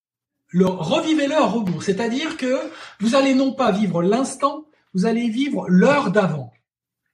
Le 0.50 0.66
revivez-le 0.66 1.36
à 1.36 1.46
rebours, 1.46 1.82
c'est-à-dire 1.82 2.36
que 2.36 2.58
vous 3.00 3.16
allez 3.16 3.34
non 3.34 3.54
pas 3.54 3.72
vivre 3.72 4.02
l'instant, 4.02 4.66
vous 4.94 5.06
allez 5.06 5.30
vivre 5.30 5.66
l'heure 5.70 6.12
d'avant. 6.12 6.52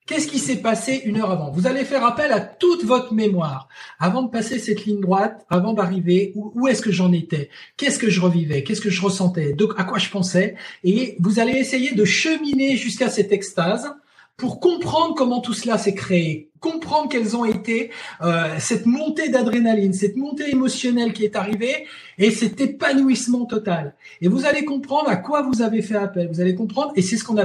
Qu'est-ce 0.08 0.30
qui 0.30 0.40
s'est 0.40 0.62
passé 0.62 1.02
une 1.04 1.18
heure 1.18 1.32
avant? 1.32 1.52
Vous 1.52 1.68
allez 1.68 1.84
faire 1.84 2.06
appel 2.06 2.32
à 2.32 2.40
toute 2.40 2.86
votre 2.86 3.14
mémoire 3.14 3.68
avant 4.00 4.24
de 4.24 4.30
passer 4.30 4.58
cette 4.58 4.86
ligne 4.86 5.02
droite, 5.02 5.46
avant 5.50 5.74
d'arriver. 5.74 6.32
Où, 6.36 6.66
est-ce 6.70 6.82
que 6.82 6.94
j'en 6.94 7.12
étais? 7.12 7.50
Qu'est-ce 7.76 8.00
que 8.00 8.10
je 8.10 8.22
revivais? 8.22 8.64
Qu'est-ce 8.64 8.80
que 8.80 8.90
je 8.90 9.02
ressentais? 9.02 9.52
Donc 9.52 9.74
à 9.78 9.84
quoi 9.84 9.98
je 9.98 10.10
pensais? 10.10 10.56
Et 10.86 11.18
vous 11.20 11.40
allez 11.40 11.58
essayer 11.58 11.94
de 11.94 12.06
cheminer 12.06 12.78
jusqu'à 12.78 13.10
cette 13.10 13.34
extase 13.34 13.94
pour 14.38 14.60
comprendre 14.60 15.16
comment 15.16 15.42
tout 15.42 15.54
cela 15.54 15.80
s'est 15.80 15.96
créé, 15.96 16.52
comprendre 16.60 17.10
quelles 17.10 17.36
ont 17.36 17.44
été 17.44 17.90
euh, 18.22 18.56
cette 18.60 18.86
montée 18.86 19.30
d'adrénaline, 19.30 19.94
cette 19.94 20.16
montée 20.16 20.52
émotionnelle 20.52 21.12
qui 21.12 21.26
est 21.26 21.36
arrivée 21.36 21.88
et 22.20 22.30
cet 22.30 22.62
épanouissement 22.62 23.46
total. 23.46 23.96
Et 24.22 24.28
vous 24.28 24.46
allez 24.46 24.64
comprendre 24.64 25.10
à 25.10 25.16
quoi 25.16 25.42
vous 25.42 25.64
avez 25.64 25.82
fait 25.82 25.96
appel. 25.96 26.30
Vous 26.32 26.40
allez 26.40 26.54
comprendre, 26.54 26.94
et 26.96 27.02
c'est 27.02 27.18
ce 27.18 27.24
qu'on 27.24 27.36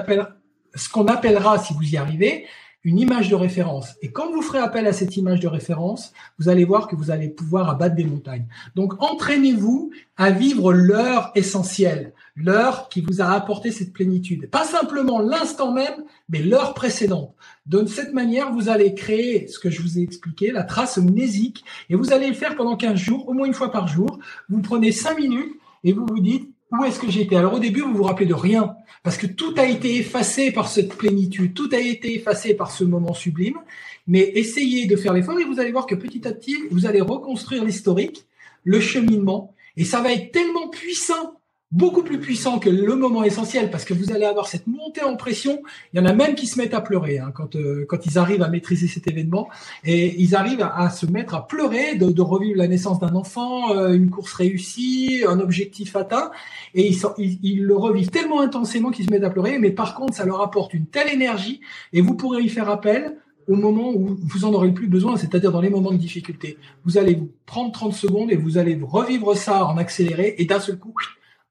ce 0.75 0.89
qu'on 0.89 1.07
appellera, 1.07 1.59
si 1.59 1.73
vous 1.73 1.95
y 1.95 1.97
arrivez, 1.97 2.47
une 2.85 2.99
image 2.99 3.29
de 3.29 3.37
référence. 3.37 3.95
Et 4.03 4.11
quand 4.11 4.31
vous 4.31 4.43
ferez 4.43 4.59
appel 4.59 4.87
à 4.87 4.93
cette 4.93 5.17
image 5.17 5.41
de 5.41 5.49
référence, 5.49 6.13
vous 6.39 6.49
allez 6.49 6.65
voir 6.65 6.89
que 6.89 6.97
vous 6.97 7.11
allez 7.11 7.29
pouvoir 7.29 7.71
abattre 7.71 7.95
des 7.95 8.05
montagnes. 8.05 8.47
Donc 8.75 9.01
entraînez-vous 9.01 9.93
à 10.17 10.31
vivre 10.31 10.73
l'heure 10.73 11.31
essentielle, 11.35 12.13
l'heure 12.35 12.89
qui 12.89 13.01
vous 13.01 13.21
a 13.21 13.27
apporté 13.27 13.71
cette 13.71 13.93
plénitude. 13.93 14.49
Pas 14.51 14.65
simplement 14.65 15.21
l'instant 15.21 15.73
même, 15.73 16.05
mais 16.29 16.43
l'heure 16.43 16.75
précédente. 16.75 17.35
De 17.67 17.85
cette 17.87 18.13
manière, 18.13 18.53
vous 18.53 18.69
allez 18.69 18.95
créer 18.95 19.47
ce 19.49 19.59
que 19.59 19.71
je 19.71 19.83
vous 19.83 19.99
ai 19.99 20.03
expliqué, 20.03 20.51
la 20.51 20.65
trace 20.65 20.99
mnésique, 20.99 21.65
et 21.91 21.95
vous 21.95 22.13
allez 22.13 22.29
le 22.29 22.35
faire 22.35 22.57
pendant 22.57 22.77
15 22.77 22.99
jours, 22.99 23.29
au 23.29 23.33
moins 23.33 23.47
une 23.47 23.55
fois 23.55 23.71
par 23.71 23.89
jour. 23.89 24.19
Vous 24.49 24.61
prenez 24.61 24.93
5 24.93 25.19
minutes 25.19 25.55
et 25.85 25.93
vous 25.93 26.07
vous 26.07 26.21
dites, 26.21 26.49
où 26.71 26.85
est-ce 26.85 26.99
que 26.99 27.11
j'étais? 27.11 27.37
Alors 27.37 27.55
au 27.55 27.59
début, 27.59 27.83
vous 27.83 27.95
vous 27.95 28.03
rappelez 28.03 28.27
de 28.27 28.35
rien, 28.35 28.77
parce 29.03 29.19
que 29.19 29.27
tout 29.27 29.55
a 29.59 29.67
été 29.67 29.97
effacé 29.97 30.53
par 30.53 30.69
cette 30.69 30.95
plénitude, 30.95 31.53
tout 31.53 31.69
a 31.73 31.79
été 31.79 32.15
effacé 32.15 32.55
par 32.55 32.71
ce 32.71 32.85
moment 32.85 33.13
sublime. 33.13 33.59
Mais 34.07 34.33
essayez 34.35 34.87
de 34.87 34.97
faire 34.97 35.13
l'effort 35.13 35.39
et 35.39 35.45
vous 35.45 35.61
allez 35.61 35.71
voir 35.71 35.87
que 35.87 35.95
petit 35.95 36.27
à 36.27 36.33
petit, 36.33 36.57
vous 36.71 36.87
allez 36.87 37.01
reconstruire 37.01 37.65
l'historique, 37.65 38.27
le 38.65 38.81
cheminement, 38.81 39.55
et 39.77 39.85
ça 39.85 40.01
va 40.01 40.13
être 40.13 40.33
tellement 40.33 40.69
puissant 40.69 41.41
beaucoup 41.73 42.03
plus 42.03 42.21
puissant 42.21 42.59
que 42.59 42.69
le 42.69 42.95
moment 42.95 43.25
essentiel 43.25 43.71
parce 43.71 43.85
que 43.85 43.95
vous 43.95 44.13
allez 44.13 44.27
avoir 44.27 44.47
cette 44.47 44.67
montée 44.67 45.03
en 45.03 45.17
pression. 45.17 45.63
Il 45.93 46.01
y 46.01 46.03
en 46.03 46.07
a 46.07 46.13
même 46.13 46.35
qui 46.35 46.47
se 46.47 46.59
mettent 46.59 46.75
à 46.75 46.83
pleurer 46.83 47.19
hein, 47.19 47.33
quand 47.35 47.57
euh, 47.57 47.87
quand 47.89 48.05
ils 48.05 48.19
arrivent 48.19 48.43
à 48.43 48.49
maîtriser 48.49 48.87
cet 48.87 49.09
événement 49.09 49.49
et 49.83 50.21
ils 50.21 50.35
arrivent 50.35 50.63
à, 50.63 50.91
se 50.91 51.07
mettre 51.07 51.35
à 51.35 51.47
pleurer 51.47 51.97
de, 51.97 52.11
de 52.11 52.23
revivre 52.23 52.59
la 52.59 52.69
naissance 52.69 53.01
d'un 53.01 53.15
enfant, 53.15 53.75
euh, 53.75 53.95
une 53.95 54.11
course 54.11 54.35
réussie, 54.35 55.25
un 55.27 55.41
objectif 55.41 55.97
atteint 55.97 56.31
et 56.75 56.87
ils, 56.87 57.01
ils, 57.17 57.39
ils, 57.43 57.63
le 57.65 57.77
revivent 57.77 58.11
tellement 58.11 58.41
intensément 58.41 58.91
qu'ils 58.91 59.07
se 59.07 59.11
mettent 59.11 59.25
à 59.25 59.31
pleurer. 59.31 59.59
Mais 59.59 59.71
par 59.71 59.95
contre, 59.95 60.15
ça 60.15 60.27
leur 60.27 60.43
apporte 60.43 60.75
une 60.75 60.87
telle 60.87 61.09
énergie 61.09 61.61
et 61.95 62.03
vous 62.03 62.15
pourrez 62.15 62.43
y 62.43 62.49
faire 62.51 62.69
appel 62.69 63.17
au 63.49 63.57
moment 63.57 63.91
où 63.91 64.17
vous 64.21 64.45
en 64.45 64.53
aurez 64.53 64.69
le 64.69 64.75
plus 64.75 64.87
besoin, 64.89 65.17
c'est-à-dire 65.17 65.51
dans 65.51 65.61
les 65.61 65.71
moments 65.71 65.91
de 65.91 65.97
difficulté. 65.97 66.59
Vous 66.85 66.99
allez 66.99 67.15
vous 67.15 67.31
prendre 67.47 67.73
30 67.73 67.93
secondes 67.93 68.31
et 68.31 68.37
vous 68.37 68.59
allez 68.59 68.79
revivre 68.81 69.37
ça 69.37 69.65
en 69.65 69.79
accéléré 69.79 70.35
et 70.39 70.45
d'un 70.45 70.61
seul 70.61 70.79
coup, 70.79 70.95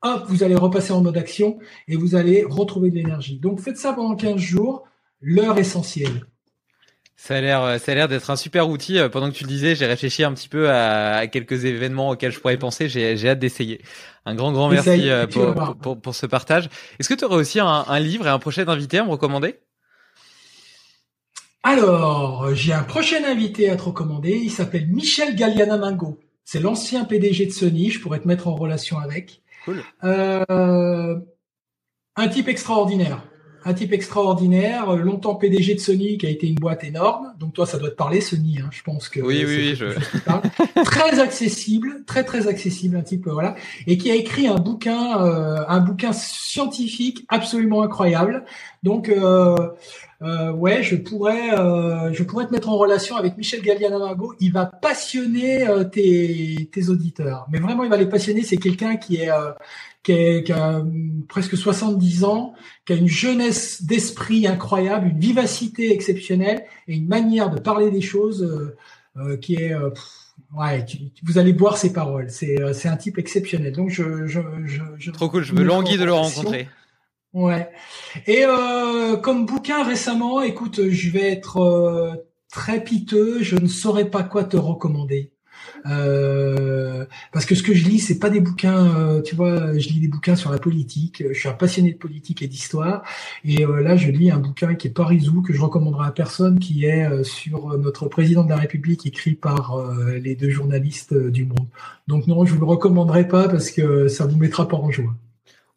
hop, 0.02 0.23
vous 0.28 0.44
allez 0.44 0.56
repasser 0.56 0.94
en 0.94 1.02
mode 1.02 1.18
action 1.18 1.60
et 1.88 1.95
vous 1.95 2.15
allez 2.15 2.44
retrouver 2.48 2.90
de 2.90 2.95
l'énergie. 2.95 3.40
Donc 3.40 3.60
faites 3.60 3.78
ça 3.78 3.94
pendant 3.94 4.15
15 4.15 4.38
jours, 4.38 4.84
l'heure 5.22 5.57
essentielle. 5.57 6.26
Ça 7.23 7.36
a 7.36 7.41
l'air, 7.41 7.80
ça 7.80 7.91
a 7.91 7.95
l'air 7.95 8.07
d'être 8.07 8.32
un 8.32 8.36
super 8.36 8.68
outil. 8.68 8.98
Euh, 8.98 9.07
pendant 9.07 9.30
que 9.30 9.36
tu 9.36 9.44
le 9.44 9.48
disais, 9.48 9.76
j'ai 9.76 9.86
réfléchi 9.86 10.23
un 10.23 10.34
petit 10.34 10.49
peu 10.49 10.72
à, 10.72 11.28
quelques 11.28 11.65
événements 11.65 12.10
auxquels 12.10 12.32
je 12.32 12.40
pourrais 12.40 12.57
penser. 12.57 12.90
J'ai, 12.90 13.15
j'ai 13.15 13.30
hâte 13.30 13.38
d'essayer. 13.38 13.80
Un 14.26 14.34
grand, 14.34 14.52
grand 14.52 14.69
merci 14.69 15.07
euh, 15.07 15.28
pour, 15.28 16.02
pour, 16.02 16.15
ce 16.15 16.26
partage. 16.26 16.68
Est-ce 16.99 17.07
que 17.07 17.14
tu 17.14 17.23
aurais 17.23 17.36
aussi 17.36 17.60
un, 17.60 17.99
livre 17.99 18.26
et 18.26 18.32
un 18.32 18.40
prochain 18.40 18.68
invité 18.68 18.98
à 18.98 19.03
me 19.03 19.11
recommander? 19.11 19.60
Alors, 21.61 22.56
j'ai 22.56 22.73
un 22.73 22.82
prochain 22.82 23.23
invité 23.23 23.69
à 23.69 23.76
te 23.76 23.84
recommander. 23.84 24.32
Il 24.32 24.49
s'appelle 24.49 24.88
Michel 24.88 25.36
Galliana 25.36 25.78
Mango. 25.78 26.19
C'est 26.44 26.60
l'ancien 26.60 27.06
PDG 27.06 27.45
de 27.45 27.52
Sony. 27.52 27.91
Je 27.91 27.99
pourrais 27.99 28.19
te 28.19 28.28
mettre 28.28 28.48
en 28.48 28.56
relation 28.56 28.98
avec. 28.98 29.40
Euh, 30.03 31.15
un 32.15 32.27
type 32.27 32.47
extraordinaire. 32.47 33.23
Un 33.63 33.73
type 33.75 33.93
extraordinaire, 33.93 34.95
longtemps 34.95 35.35
PDG 35.35 35.75
de 35.75 35.79
Sony, 35.79 36.17
qui 36.17 36.25
a 36.25 36.29
été 36.29 36.47
une 36.47 36.55
boîte 36.55 36.83
énorme. 36.83 37.33
Donc 37.38 37.53
toi, 37.53 37.67
ça 37.67 37.77
doit 37.77 37.91
te 37.91 37.95
parler, 37.95 38.19
Sony. 38.19 38.57
Hein. 38.59 38.69
Je 38.71 38.81
pense 38.81 39.07
que 39.07 39.19
oui, 39.19 39.44
oui, 39.45 39.76
je... 39.76 39.86
très 40.84 41.19
accessible, 41.19 42.03
très 42.07 42.23
très 42.23 42.47
accessible, 42.47 42.97
un 42.97 43.03
type 43.03 43.27
voilà, 43.27 43.53
et 43.86 43.99
qui 43.99 44.10
a 44.10 44.15
écrit 44.15 44.47
un 44.47 44.55
bouquin, 44.55 45.21
euh, 45.21 45.63
un 45.68 45.79
bouquin 45.79 46.11
scientifique 46.11 47.23
absolument 47.29 47.84
incroyable. 47.84 48.45
Donc 48.81 49.10
euh, 49.10 49.55
euh, 50.21 50.51
ouais, 50.51 50.83
je 50.83 50.95
pourrais, 50.95 51.57
euh, 51.57 52.13
je 52.13 52.21
pourrais 52.23 52.45
te 52.45 52.51
mettre 52.51 52.69
en 52.69 52.77
relation 52.77 53.15
avec 53.15 53.37
Michel 53.37 53.61
Gallianamago. 53.61 54.35
Il 54.39 54.53
va 54.53 54.67
passionner 54.67 55.67
euh, 55.67 55.83
tes, 55.83 56.69
tes 56.71 56.89
auditeurs. 56.89 57.47
Mais 57.51 57.59
vraiment, 57.59 57.83
il 57.83 57.89
va 57.89 57.97
les 57.97 58.07
passionner. 58.07 58.43
C'est 58.43 58.57
quelqu'un 58.57 58.97
qui 58.97 59.15
est, 59.15 59.31
euh, 59.31 59.51
qui, 60.03 60.11
est, 60.11 60.43
qui 60.43 60.51
a 60.51 60.83
presque 61.27 61.57
70 61.57 62.23
ans, 62.25 62.53
qui 62.85 62.93
a 62.93 62.97
une 62.97 63.07
jeunesse 63.07 63.83
d'esprit 63.83 64.45
incroyable, 64.45 65.07
une 65.07 65.19
vivacité 65.19 65.91
exceptionnelle 65.91 66.65
et 66.87 66.95
une 66.95 67.07
manière 67.07 67.49
de 67.49 67.59
parler 67.59 67.89
des 67.89 68.01
choses 68.01 68.75
qui 69.41 69.55
est, 69.55 69.75
ouais, 70.55 70.85
vous 71.23 71.37
allez 71.37 71.53
boire 71.53 71.77
ses 71.77 71.93
paroles. 71.93 72.29
C'est, 72.29 72.57
c'est 72.73 72.87
un 72.87 72.97
type 72.97 73.17
exceptionnel. 73.17 73.73
Donc 73.73 73.89
je, 73.89 74.27
je, 74.27 74.39
je, 74.97 75.11
trop 75.11 75.29
cool. 75.29 75.43
Je 75.43 75.53
me 75.53 75.63
languis 75.63 75.97
de 75.97 76.05
le 76.05 76.13
rencontrer. 76.13 76.67
Ouais. 77.34 77.69
Et 78.27 78.43
euh, 78.45 79.15
comme 79.15 79.45
bouquin 79.45 79.84
récemment, 79.84 80.41
écoute, 80.41 80.89
je 80.89 81.10
vais 81.11 81.31
être 81.31 81.57
euh, 81.57 82.13
très 82.51 82.84
piteux, 82.84 83.41
je 83.41 83.55
ne 83.55 83.68
saurais 83.68 84.10
pas 84.10 84.23
quoi 84.23 84.43
te 84.43 84.57
recommander. 84.57 85.31
Euh, 85.85 87.05
parce 87.31 87.45
que 87.45 87.55
ce 87.55 87.63
que 87.63 87.73
je 87.73 87.85
lis, 87.87 87.99
c'est 87.99 88.19
pas 88.19 88.29
des 88.29 88.41
bouquins, 88.41 89.21
tu 89.23 89.35
vois, 89.35 89.77
je 89.77 89.87
lis 89.89 89.99
des 90.01 90.07
bouquins 90.10 90.35
sur 90.35 90.51
la 90.51 90.57
politique. 90.57 91.23
Je 91.31 91.39
suis 91.39 91.47
un 91.47 91.53
passionné 91.53 91.93
de 91.93 91.97
politique 91.97 92.41
et 92.41 92.47
d'histoire, 92.47 93.03
et 93.45 93.65
là, 93.65 93.95
je 93.95 94.11
lis 94.11 94.29
un 94.31 94.39
bouquin 94.39 94.76
qui 94.76 94.87
est 94.87 94.91
Parisou 94.91 95.41
que 95.41 95.53
je 95.53 95.61
recommanderai 95.61 96.07
à 96.07 96.11
personne, 96.11 96.60
qui 96.60 96.85
est 96.85 97.23
sur 97.23 97.77
notre 97.77 98.07
président 98.10 98.43
de 98.43 98.49
la 98.49 98.57
République, 98.57 99.05
écrit 99.05 99.35
par 99.35 99.77
les 100.21 100.35
deux 100.35 100.49
journalistes 100.49 101.13
du 101.13 101.45
Monde. 101.45 101.68
Donc 102.07 102.27
non, 102.27 102.45
je 102.45 102.53
vous 102.53 102.60
le 102.60 102.65
recommanderai 102.65 103.27
pas 103.27 103.47
parce 103.47 103.71
que 103.71 104.07
ça 104.07 104.26
vous 104.26 104.37
mettra 104.37 104.68
pas 104.68 104.77
en 104.77 104.91
joie. 104.91 105.13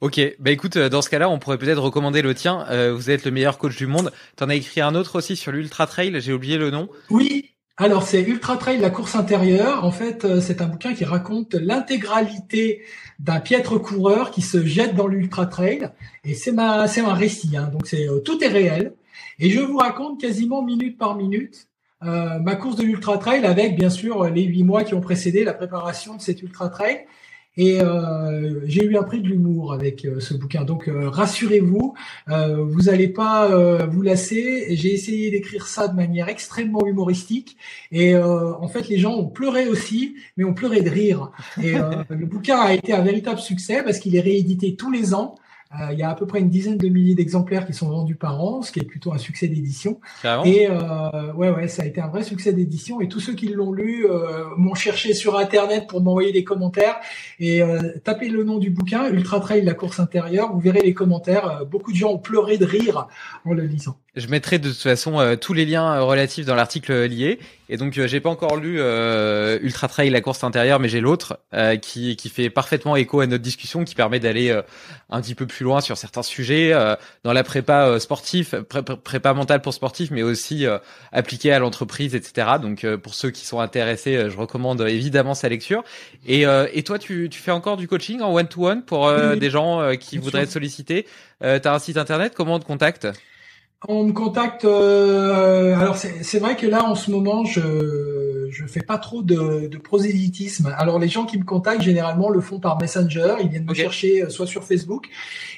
Ok, 0.05 0.21
bah 0.39 0.51
écoute, 0.51 0.77
dans 0.77 1.01
ce 1.01 1.09
cas-là, 1.09 1.31
on 1.31 1.39
pourrait 1.39 1.57
peut-être 1.57 1.81
recommander 1.81 2.21
le 2.21 2.35
tien. 2.35 2.67
vous 2.93 3.09
êtes 3.09 3.25
le 3.25 3.31
meilleur 3.31 3.57
coach 3.57 3.75
du 3.77 3.87
monde. 3.87 4.13
T'en 4.37 4.51
as 4.51 4.55
écrit 4.55 4.83
un 4.83 4.95
autre 4.95 5.17
aussi 5.17 5.35
sur 5.35 5.51
l'Ultra 5.51 5.87
Trail, 5.87 6.21
j'ai 6.21 6.35
oublié 6.35 6.59
le 6.59 6.71
nom. 6.71 6.91
Oui, 7.09 7.55
alors 7.77 8.05
c'est 8.05 8.23
Ultra 8.23 8.57
Trail, 8.57 8.79
la 8.79 8.91
course 8.91 9.17
intérieure. 9.17 9.85
En 9.85 9.91
fait, 9.91 10.25
euh, 10.25 10.41
c'est 10.41 10.63
un 10.63 10.67
bouquin 10.67 10.95
qui 10.95 11.05
raconte 11.05 11.55
l'intégralité 11.55 12.83
d'un 13.19 13.41
piètre 13.41 13.81
coureur 13.81 14.31
qui 14.31 14.43
se 14.43 14.65
jette 14.65 14.95
dans 14.95 15.09
l'Ultra 15.09 15.47
Trail. 15.47 15.91
Et 16.23 16.35
c'est 16.35 16.53
ma, 16.53 16.87
c'est 16.87 17.01
un 17.01 17.15
récit. 17.15 17.57
Hein. 17.57 17.71
Donc 17.73 17.89
c'est 17.89 18.09
euh, 18.09 18.21
tout 18.21 18.43
est 18.45 18.49
réel. 18.49 18.95
Et 19.41 19.51
je 19.51 19.59
vous 19.59 19.79
raconte 19.79 20.21
quasiment 20.21 20.63
minute 20.63 20.99
par 20.99 21.17
minute 21.17 21.67
euh, 22.05 22.39
ma 22.39 22.55
course 22.55 22.77
de 22.77 22.85
l'Ultra 22.85 23.19
Trail 23.19 23.45
avec 23.45 23.75
bien 23.75 23.91
sûr 23.91 24.25
les 24.29 24.45
huit 24.45 24.63
mois 24.63 24.85
qui 24.85 24.95
ont 24.95 25.01
précédé 25.01 25.43
la 25.43 25.55
préparation 25.55 26.15
de 26.15 26.23
cet 26.23 26.43
Ultra 26.43 26.69
Trail. 26.69 27.07
Et 27.57 27.81
euh, 27.81 28.61
j'ai 28.67 28.85
eu 28.85 28.97
un 28.97 29.05
prix 29.05 29.21
de 29.21 29.29
l'humour 29.29 29.73
avec 29.73 30.05
euh, 30.05 30.19
ce 30.21 30.35
bouquin. 30.35 30.65
Donc 30.65 30.89
euh, 30.89 31.09
rassurez-vous, 31.09 31.95
euh, 32.29 32.65
vous 32.65 32.83
n'allez 32.83 33.09
pas 33.09 33.85
vous 33.87 34.03
lasser. 34.03 34.75
J'ai 34.77 34.93
essayé 34.93 35.31
d'écrire 35.31 35.67
ça 35.67 35.89
de 35.89 35.95
manière 35.95 36.29
extrêmement 36.29 36.87
humoristique. 36.87 37.57
Et 37.93 38.17
en 38.17 38.69
fait, 38.69 38.89
les 38.89 38.99
gens 38.99 39.15
ont 39.15 39.29
pleuré 39.29 39.69
aussi, 39.69 40.17
mais 40.37 40.45
ont 40.45 40.55
pleuré 40.55 40.81
de 40.83 40.91
rire. 40.91 41.31
Et 41.63 41.75
le 42.09 42.27
bouquin 42.27 42.59
a 42.59 42.73
été 42.73 42.93
un 42.93 43.03
véritable 43.03 43.39
succès 43.39 43.83
parce 43.83 43.99
qu'il 43.99 44.17
est 44.17 44.21
réédité 44.21 44.75
tous 44.77 44.91
les 44.91 45.15
ans. 45.15 45.37
Euh, 45.81 45.93
il 45.93 45.99
y 45.99 46.03
a 46.03 46.11
à 46.11 46.15
peu 46.15 46.27
près 46.27 46.41
une 46.41 46.51
dizaine 46.51 46.79
de 46.79 46.89
milliers 46.89 47.15
d'exemplaires 47.15 47.67
qui 47.67 47.73
sont 47.73 47.89
vendus 47.89 48.15
par 48.15 48.43
an, 48.43 48.63
ce 48.63 48.73
qui 48.73 48.81
est 48.81 48.85
plutôt 48.85 49.13
un 49.13 49.19
succès 49.19 49.49
d'édition. 49.49 50.01
Et 50.45 50.69
euh, 50.69 51.33
ouais, 51.35 51.51
ouais, 51.51 51.69
ça 51.69 51.83
a 51.83 51.87
été 51.87 52.01
un 52.01 52.09
vrai 52.09 52.23
succès 52.23 52.53
d'édition. 52.53 53.01
Et 53.01 53.09
tous 53.09 53.21
ceux 53.21 53.35
qui 53.35 53.49
l'ont 53.49 53.73
lu 53.73 54.07
euh, 54.07 54.45
m'ont 54.57 54.75
cherché 54.75 55.15
sur 55.15 55.37
Internet 55.37 55.87
pour 55.89 56.01
m'envoyer 56.01 56.33
des 56.33 56.45
commentaires. 56.45 56.97
Et 57.41 57.63
euh, 57.63 57.81
tapez 58.05 58.29
le 58.29 58.45
nom 58.45 58.59
du 58.59 58.71
bouquin, 58.71 59.09
Ultra 59.09 59.41
Trail, 59.41 59.63
la 59.63 59.75
course 59.75 60.01
intérieure. 60.01 60.53
Vous 60.53 60.61
verrez 60.61 60.83
les 60.83 60.95
commentaires. 60.95 61.65
Beaucoup 61.67 61.93
de 61.93 61.97
gens 61.97 62.13
ont 62.13 62.19
pleuré 62.19 62.59
de 62.59 62.65
rire 62.65 63.09
en 63.45 63.53
le 63.53 63.65
lisant. 63.65 63.97
Je 64.17 64.29
mettrai 64.29 64.59
de 64.59 64.69
toute 64.69 64.79
façon 64.79 65.19
euh, 65.19 65.35
tous 65.35 65.53
les 65.55 65.67
liens 65.67 66.01
relatifs 66.01 66.47
dans 66.47 66.55
l'article 66.55 67.05
lié. 67.07 67.39
Et 67.69 67.77
donc 67.77 67.93
j'ai 67.95 68.21
pas 68.21 68.29
encore 68.29 68.57
lu 68.57 68.79
Ultra 69.63 69.89
Trail 69.89 70.11
la 70.11 70.21
course 70.21 70.45
intérieure, 70.45 70.81
mais 70.81 70.89
j'ai 70.91 71.01
l'autre 71.01 71.41
qui 71.81 72.15
qui 72.15 72.29
fait 72.29 72.51
parfaitement 72.51 72.95
écho 72.95 73.21
à 73.21 73.27
notre 73.27 73.43
discussion, 73.43 73.85
qui 73.85 73.95
permet 73.95 74.21
d'aller 74.21 74.55
un 75.09 75.21
petit 75.23 75.35
peu 75.35 75.47
plus 75.47 75.65
loin 75.65 75.81
sur 75.81 75.97
certains 75.97 76.23
sujets 76.23 76.75
dans 77.25 77.33
la 77.33 77.43
prépa 77.43 77.99
sportif, 77.99 78.55
prépa 78.55 79.33
mentale 79.33 79.63
pour 79.63 79.73
sportifs, 79.73 80.11
mais 80.11 80.23
aussi 80.23 80.67
appliquée 81.11 81.53
à 81.53 81.59
l'entreprise, 81.59 82.15
etc. 82.15 82.59
Donc 82.61 82.87
pour 82.97 83.15
ceux 83.15 83.31
qui 83.31 83.47
sont 83.47 83.61
intéressés, 83.61 84.29
je 84.29 84.37
recommande 84.37 84.83
évidemment 84.83 85.35
sa 85.35 85.49
lecture. 85.49 85.85
Et 86.27 86.43
et 86.43 86.83
toi 86.83 86.99
tu 86.99 87.31
tu 87.31 87.41
fais 87.41 87.51
encore 87.51 87.79
du 87.79 87.89
coaching 87.89 88.21
en 88.21 88.35
one 88.35 88.47
to 88.47 88.69
one 88.69 88.83
pour 88.83 89.11
des 89.11 89.49
gens 89.49 89.97
qui 89.97 90.19
voudraient 90.19 90.45
te 90.45 90.53
solliciter? 90.53 91.07
Euh, 91.43 91.59
tu 91.59 91.69
as 91.69 91.75
un 91.75 91.79
site 91.79 91.97
internet, 91.97 92.35
comment 92.35 92.55
on 92.55 92.59
te 92.59 92.65
contacte? 92.65 93.07
On 93.89 94.05
me 94.05 94.13
contacte. 94.13 94.65
Euh, 94.65 95.77
alors 95.77 95.97
c'est 95.97 96.39
vrai 96.39 96.57
que 96.57 96.67
là 96.67 96.85
en 96.85 96.95
ce 96.95 97.11
moment 97.11 97.45
je 97.45 98.15
je 98.55 98.67
fais 98.67 98.83
pas 98.83 98.99
trop 98.99 99.23
de, 99.23 99.67
de, 99.67 99.79
prosélytisme. 99.79 100.73
Alors 100.79 100.99
les 100.99 101.09
gens 101.09 101.27
qui 101.27 101.39
me 101.39 101.45
contactent 101.45 101.83
généralement 101.83 102.31
le 102.31 102.41
font 102.41 102.61
par 102.61 102.81
Messenger. 102.81 103.37
Ils 103.43 103.49
viennent 103.49 103.67
me 103.67 103.75
chercher 103.75 104.23
euh, 104.23 104.29
soit 104.29 104.47
sur 104.47 104.63
Facebook 104.65 105.09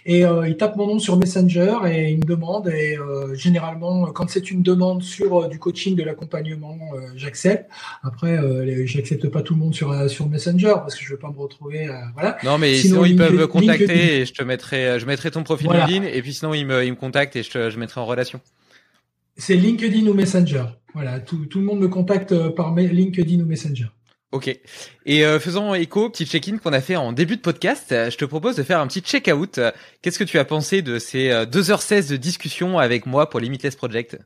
et 0.06 0.24
euh, 0.24 0.48
ils 0.48 0.56
tapent 0.56 0.76
mon 0.76 0.86
nom 0.86 0.98
sur 0.98 1.16
Messenger 1.18 1.78
et 1.86 2.10
ils 2.10 2.18
me 2.18 2.24
demandent. 2.24 2.68
Et 2.68 2.96
euh, 2.96 3.34
généralement 3.34 4.06
quand 4.06 4.30
c'est 4.30 4.50
une 4.50 4.62
demande 4.62 5.02
sur 5.02 5.44
euh, 5.44 5.48
du 5.48 5.58
coaching, 5.58 5.96
de 5.96 6.02
l'accompagnement, 6.02 6.78
j'accepte. 7.16 7.70
Après 8.02 8.38
j'accepte 8.86 9.28
pas 9.28 9.42
tout 9.42 9.54
le 9.54 9.60
monde 9.60 9.74
sur 9.74 10.08
sur 10.08 10.28
Messenger 10.28 10.74
parce 10.76 10.94
que 10.94 11.04
je 11.04 11.10
veux 11.10 11.18
pas 11.18 11.30
me 11.30 11.38
retrouver. 11.38 11.88
voilà. 12.14 12.38
Non 12.44 12.58
mais 12.58 12.74
sinon, 12.76 13.04
ils 13.04 13.16
peuvent 13.16 13.34
me 13.34 13.46
contacter 13.46 14.20
et 14.20 14.24
je 14.24 14.32
te 14.32 14.42
mettrai 14.42 14.98
je 14.98 15.06
mettrai 15.06 15.30
ton 15.30 15.42
profil 15.42 15.70
LinkedIn 15.70 16.04
et 16.04 16.22
puis 16.22 16.32
sinon 16.32 16.54
ils 16.54 16.66
me 16.66 16.84
ils 16.84 16.92
me 16.92 16.96
contactent 16.96 17.36
et 17.36 17.42
je 17.42 17.50
te, 17.50 17.70
je 17.70 17.78
mettrai 17.78 18.00
en 18.00 18.04
c'est 19.36 19.54
LinkedIn 19.54 20.06
ou 20.06 20.14
Messenger. 20.14 20.64
Voilà, 20.94 21.20
tout, 21.20 21.46
tout, 21.46 21.58
le 21.58 21.64
monde 21.66 21.80
me 21.80 21.88
contacte 21.88 22.32
euh, 22.32 22.50
par 22.50 22.74
LinkedIn 22.74 23.42
ou 23.42 23.46
Messenger. 23.46 23.88
Ok. 24.32 24.48
Et 25.04 25.24
euh, 25.24 25.38
faisons 25.38 25.74
écho, 25.74 26.10
petit 26.10 26.26
check-in 26.26 26.58
qu'on 26.58 26.72
a 26.72 26.80
fait 26.80 26.96
en 26.96 27.12
début 27.12 27.36
de 27.36 27.42
podcast. 27.42 27.92
Euh, 27.92 28.10
je 28.10 28.16
te 28.16 28.24
propose 28.24 28.56
de 28.56 28.62
faire 28.62 28.80
un 28.80 28.86
petit 28.86 29.00
check-out. 29.00 29.60
Qu'est-ce 30.02 30.18
que 30.18 30.24
tu 30.24 30.38
as 30.38 30.44
pensé 30.44 30.82
de 30.82 30.98
ces 30.98 31.28
2h16 31.28 32.10
de 32.10 32.16
discussion 32.16 32.78
avec 32.78 33.06
moi 33.06 33.28
pour 33.28 33.40
Limitless 33.40 33.76
Project? 33.76 34.18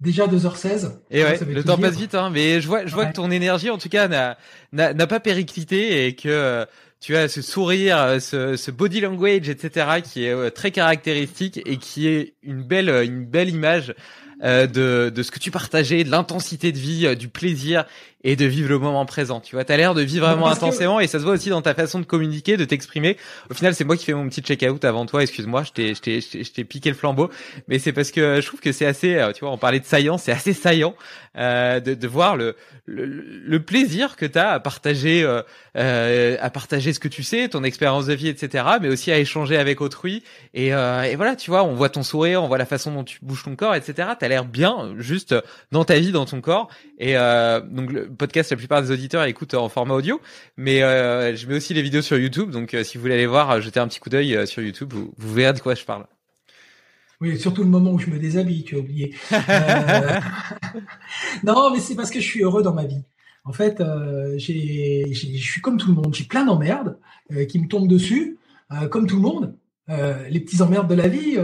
Déjà 0.00 0.26
2h16. 0.26 0.92
Et 1.10 1.24
ouais, 1.24 1.38
le 1.44 1.64
temps 1.64 1.78
passe 1.78 1.96
vite, 1.96 2.14
hein, 2.14 2.30
mais 2.30 2.60
je 2.60 2.68
vois, 2.68 2.86
je 2.86 2.94
vois 2.94 3.06
que 3.06 3.14
ton 3.14 3.32
énergie, 3.32 3.70
en 3.70 3.78
tout 3.78 3.88
cas, 3.88 4.06
n'a, 4.06 4.36
n'a, 4.72 5.06
pas 5.08 5.18
périclité 5.18 6.06
et 6.06 6.14
que 6.14 6.66
tu 7.00 7.16
as 7.16 7.28
ce 7.28 7.42
sourire, 7.42 8.20
ce, 8.20 8.56
ce, 8.56 8.70
body 8.70 9.00
language, 9.00 9.48
etc., 9.48 10.00
qui 10.02 10.24
est 10.24 10.32
euh, 10.32 10.50
très 10.50 10.70
caractéristique 10.70 11.60
et 11.64 11.76
qui 11.76 12.08
est 12.08 12.34
une 12.42 12.62
belle, 12.62 12.88
une 12.88 13.24
belle 13.24 13.50
image 13.50 13.94
euh, 14.42 14.66
de, 14.66 15.10
de 15.14 15.22
ce 15.22 15.30
que 15.30 15.38
tu 15.38 15.50
partageais, 15.50 16.04
de 16.04 16.10
l'intensité 16.10 16.70
de 16.70 16.78
vie, 16.78 17.06
euh, 17.06 17.14
du 17.16 17.28
plaisir 17.28 17.84
et 18.24 18.36
de 18.36 18.44
vivre 18.44 18.68
le 18.68 18.78
moment 18.78 19.06
présent. 19.06 19.40
Tu 19.40 19.54
vois, 19.54 19.64
t'as 19.64 19.76
l'air 19.76 19.94
de 19.94 20.02
vivre 20.02 20.26
vraiment 20.26 20.48
intensément 20.48 21.00
et 21.00 21.06
ça 21.06 21.18
se 21.18 21.24
voit 21.24 21.34
aussi 21.34 21.50
dans 21.50 21.62
ta 21.62 21.74
façon 21.74 22.00
de 22.00 22.04
communiquer, 22.04 22.56
de 22.56 22.64
t'exprimer. 22.64 23.16
Au 23.50 23.54
final, 23.54 23.74
c'est 23.74 23.84
moi 23.84 23.96
qui 23.96 24.04
fais 24.04 24.14
mon 24.14 24.28
petit 24.28 24.40
check-out 24.40 24.84
avant 24.84 25.06
toi. 25.06 25.22
Excuse-moi, 25.22 25.62
je 25.62 25.72
t'ai, 25.72 25.94
je 25.94 26.00
t'ai, 26.00 26.20
je 26.20 26.50
t'ai 26.50 26.64
piqué 26.64 26.90
le 26.90 26.96
flambeau, 26.96 27.30
mais 27.68 27.78
c'est 27.78 27.92
parce 27.92 28.10
que 28.10 28.40
je 28.40 28.46
trouve 28.46 28.60
que 28.60 28.72
c'est 28.72 28.86
assez, 28.86 29.14
euh, 29.14 29.32
tu 29.32 29.40
vois, 29.40 29.52
on 29.52 29.58
parlait 29.58 29.80
de 29.80 29.84
saillant, 29.84 30.18
c'est 30.18 30.32
assez 30.32 30.52
saillant 30.52 30.94
euh, 31.36 31.78
de, 31.80 31.94
de 31.94 32.08
voir 32.08 32.36
le, 32.36 32.56
le, 32.86 33.04
le 33.06 33.60
plaisir 33.62 34.16
que 34.16 34.26
t'as 34.26 34.50
à 34.50 34.60
partager, 34.60 35.22
euh, 35.22 35.42
euh, 35.76 36.36
à 36.40 36.50
partager 36.50 36.92
ce 36.92 36.98
que 37.00 37.08
tu 37.08 37.22
sais, 37.22 37.48
ton 37.48 37.62
expérience 37.62 38.06
de 38.06 38.14
vie, 38.14 38.28
etc., 38.28 38.64
mais 38.80 38.88
aussi 38.88 39.12
à 39.12 39.18
échanger 39.18 39.56
avec 39.56 39.80
autrui. 39.80 40.22
Et, 40.54 40.74
euh, 40.74 41.02
et 41.02 41.14
voilà, 41.16 41.36
tu 41.36 41.50
vois, 41.50 41.64
on 41.64 41.74
voit 41.74 41.90
ton 41.90 42.02
sourire, 42.02 42.42
on 42.42 42.48
voit 42.48 42.58
la 42.58 42.66
façon 42.66 42.92
dont 42.92 43.04
tu 43.04 43.18
bouges 43.22 43.44
ton 43.44 43.56
corps, 43.56 43.74
etc. 43.74 44.08
T'as 44.18 44.28
l'air 44.28 44.44
bien, 44.44 44.94
juste 44.98 45.34
dans 45.70 45.84
ta 45.84 45.98
vie, 45.98 46.12
dans 46.12 46.24
ton 46.24 46.40
corps. 46.40 46.68
Et 46.98 47.14
donc 47.14 47.92
le, 47.92 48.07
podcast, 48.16 48.50
la 48.50 48.56
plupart 48.56 48.82
des 48.82 48.90
auditeurs 48.90 49.24
écoutent 49.24 49.54
en 49.54 49.68
format 49.68 49.94
audio, 49.94 50.20
mais 50.56 50.82
euh, 50.82 51.36
je 51.36 51.46
mets 51.46 51.56
aussi 51.56 51.74
les 51.74 51.82
vidéos 51.82 52.02
sur 52.02 52.18
YouTube. 52.18 52.50
Donc, 52.50 52.74
euh, 52.74 52.84
si 52.84 52.96
vous 52.96 53.02
voulez 53.02 53.14
aller 53.14 53.26
voir, 53.26 53.50
euh, 53.50 53.60
jeter 53.60 53.80
un 53.80 53.88
petit 53.88 54.00
coup 54.00 54.10
d'œil 54.10 54.46
sur 54.46 54.62
YouTube, 54.62 54.92
vous, 54.92 55.12
verrez 55.18 55.52
de 55.52 55.60
quoi 55.60 55.74
je 55.74 55.84
parle. 55.84 56.06
Oui, 57.20 57.38
surtout 57.38 57.62
le 57.64 57.68
moment 57.68 57.92
où 57.92 57.98
je 57.98 58.10
me 58.10 58.18
déshabille, 58.18 58.62
tu 58.62 58.76
as 58.76 58.78
oublié. 58.78 59.14
non, 61.42 61.72
mais 61.72 61.80
c'est 61.80 61.96
parce 61.96 62.10
que 62.10 62.20
je 62.20 62.24
suis 62.24 62.42
heureux 62.42 62.62
dans 62.62 62.74
ma 62.74 62.84
vie. 62.84 63.02
En 63.44 63.52
fait, 63.52 63.78
je 63.80 64.38
suis 64.38 65.60
comme 65.60 65.78
tout 65.78 65.88
le 65.88 65.94
monde. 65.94 66.14
J'ai 66.14 66.24
plein 66.24 66.44
d'emmerdes 66.44 66.98
qui 67.48 67.58
me 67.58 67.66
tombent 67.66 67.88
dessus, 67.88 68.38
comme 68.90 69.08
tout 69.08 69.16
le 69.16 69.22
monde. 69.22 69.54
les 70.30 70.38
petits 70.38 70.62
emmerdes 70.62 70.88
de 70.88 70.94
la 70.94 71.08
vie, 71.08 71.36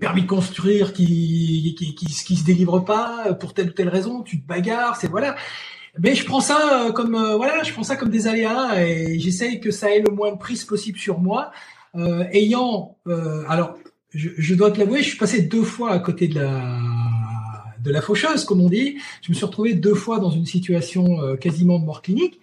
permis 0.00 0.22
de 0.22 0.26
construire 0.26 0.94
qui 0.94 1.74
qui, 1.76 1.94
qui 1.94 2.06
qui, 2.06 2.36
se 2.36 2.44
délivre 2.44 2.80
pas 2.80 3.34
pour 3.34 3.52
telle 3.52 3.68
ou 3.68 3.72
telle 3.72 3.90
raison, 3.90 4.22
tu 4.22 4.40
te 4.40 4.46
bagarres, 4.46 4.96
c'est 4.96 5.08
voilà. 5.08 5.36
Mais 5.98 6.14
je 6.14 6.24
prends 6.24 6.40
ça 6.40 6.86
euh, 6.86 6.92
comme 6.92 7.14
euh, 7.14 7.36
voilà, 7.36 7.62
je 7.62 7.72
prends 7.72 7.82
ça 7.82 7.96
comme 7.96 8.10
des 8.10 8.26
aléas 8.28 8.80
et 8.80 9.18
j'essaye 9.18 9.60
que 9.60 9.70
ça 9.70 9.90
ait 9.90 10.00
le 10.00 10.12
moins 10.12 10.32
de 10.32 10.38
prise 10.38 10.64
possible 10.64 10.98
sur 10.98 11.18
moi. 11.18 11.50
Euh, 11.96 12.24
ayant, 12.32 12.96
euh, 13.08 13.42
alors, 13.48 13.74
je, 14.10 14.30
je 14.38 14.54
dois 14.54 14.70
te 14.70 14.78
l'avouer, 14.78 15.02
je 15.02 15.08
suis 15.08 15.18
passé 15.18 15.42
deux 15.42 15.64
fois 15.64 15.90
à 15.90 15.98
côté 15.98 16.28
de 16.28 16.36
la 16.36 16.78
de 17.82 17.90
la 17.90 18.02
faucheuse, 18.02 18.44
comme 18.44 18.60
on 18.60 18.68
dit. 18.68 18.98
Je 19.22 19.30
me 19.30 19.34
suis 19.34 19.44
retrouvé 19.46 19.72
deux 19.72 19.94
fois 19.94 20.18
dans 20.18 20.30
une 20.30 20.44
situation 20.44 21.36
quasiment 21.38 21.78
de 21.78 21.86
mort 21.86 22.02
clinique, 22.02 22.38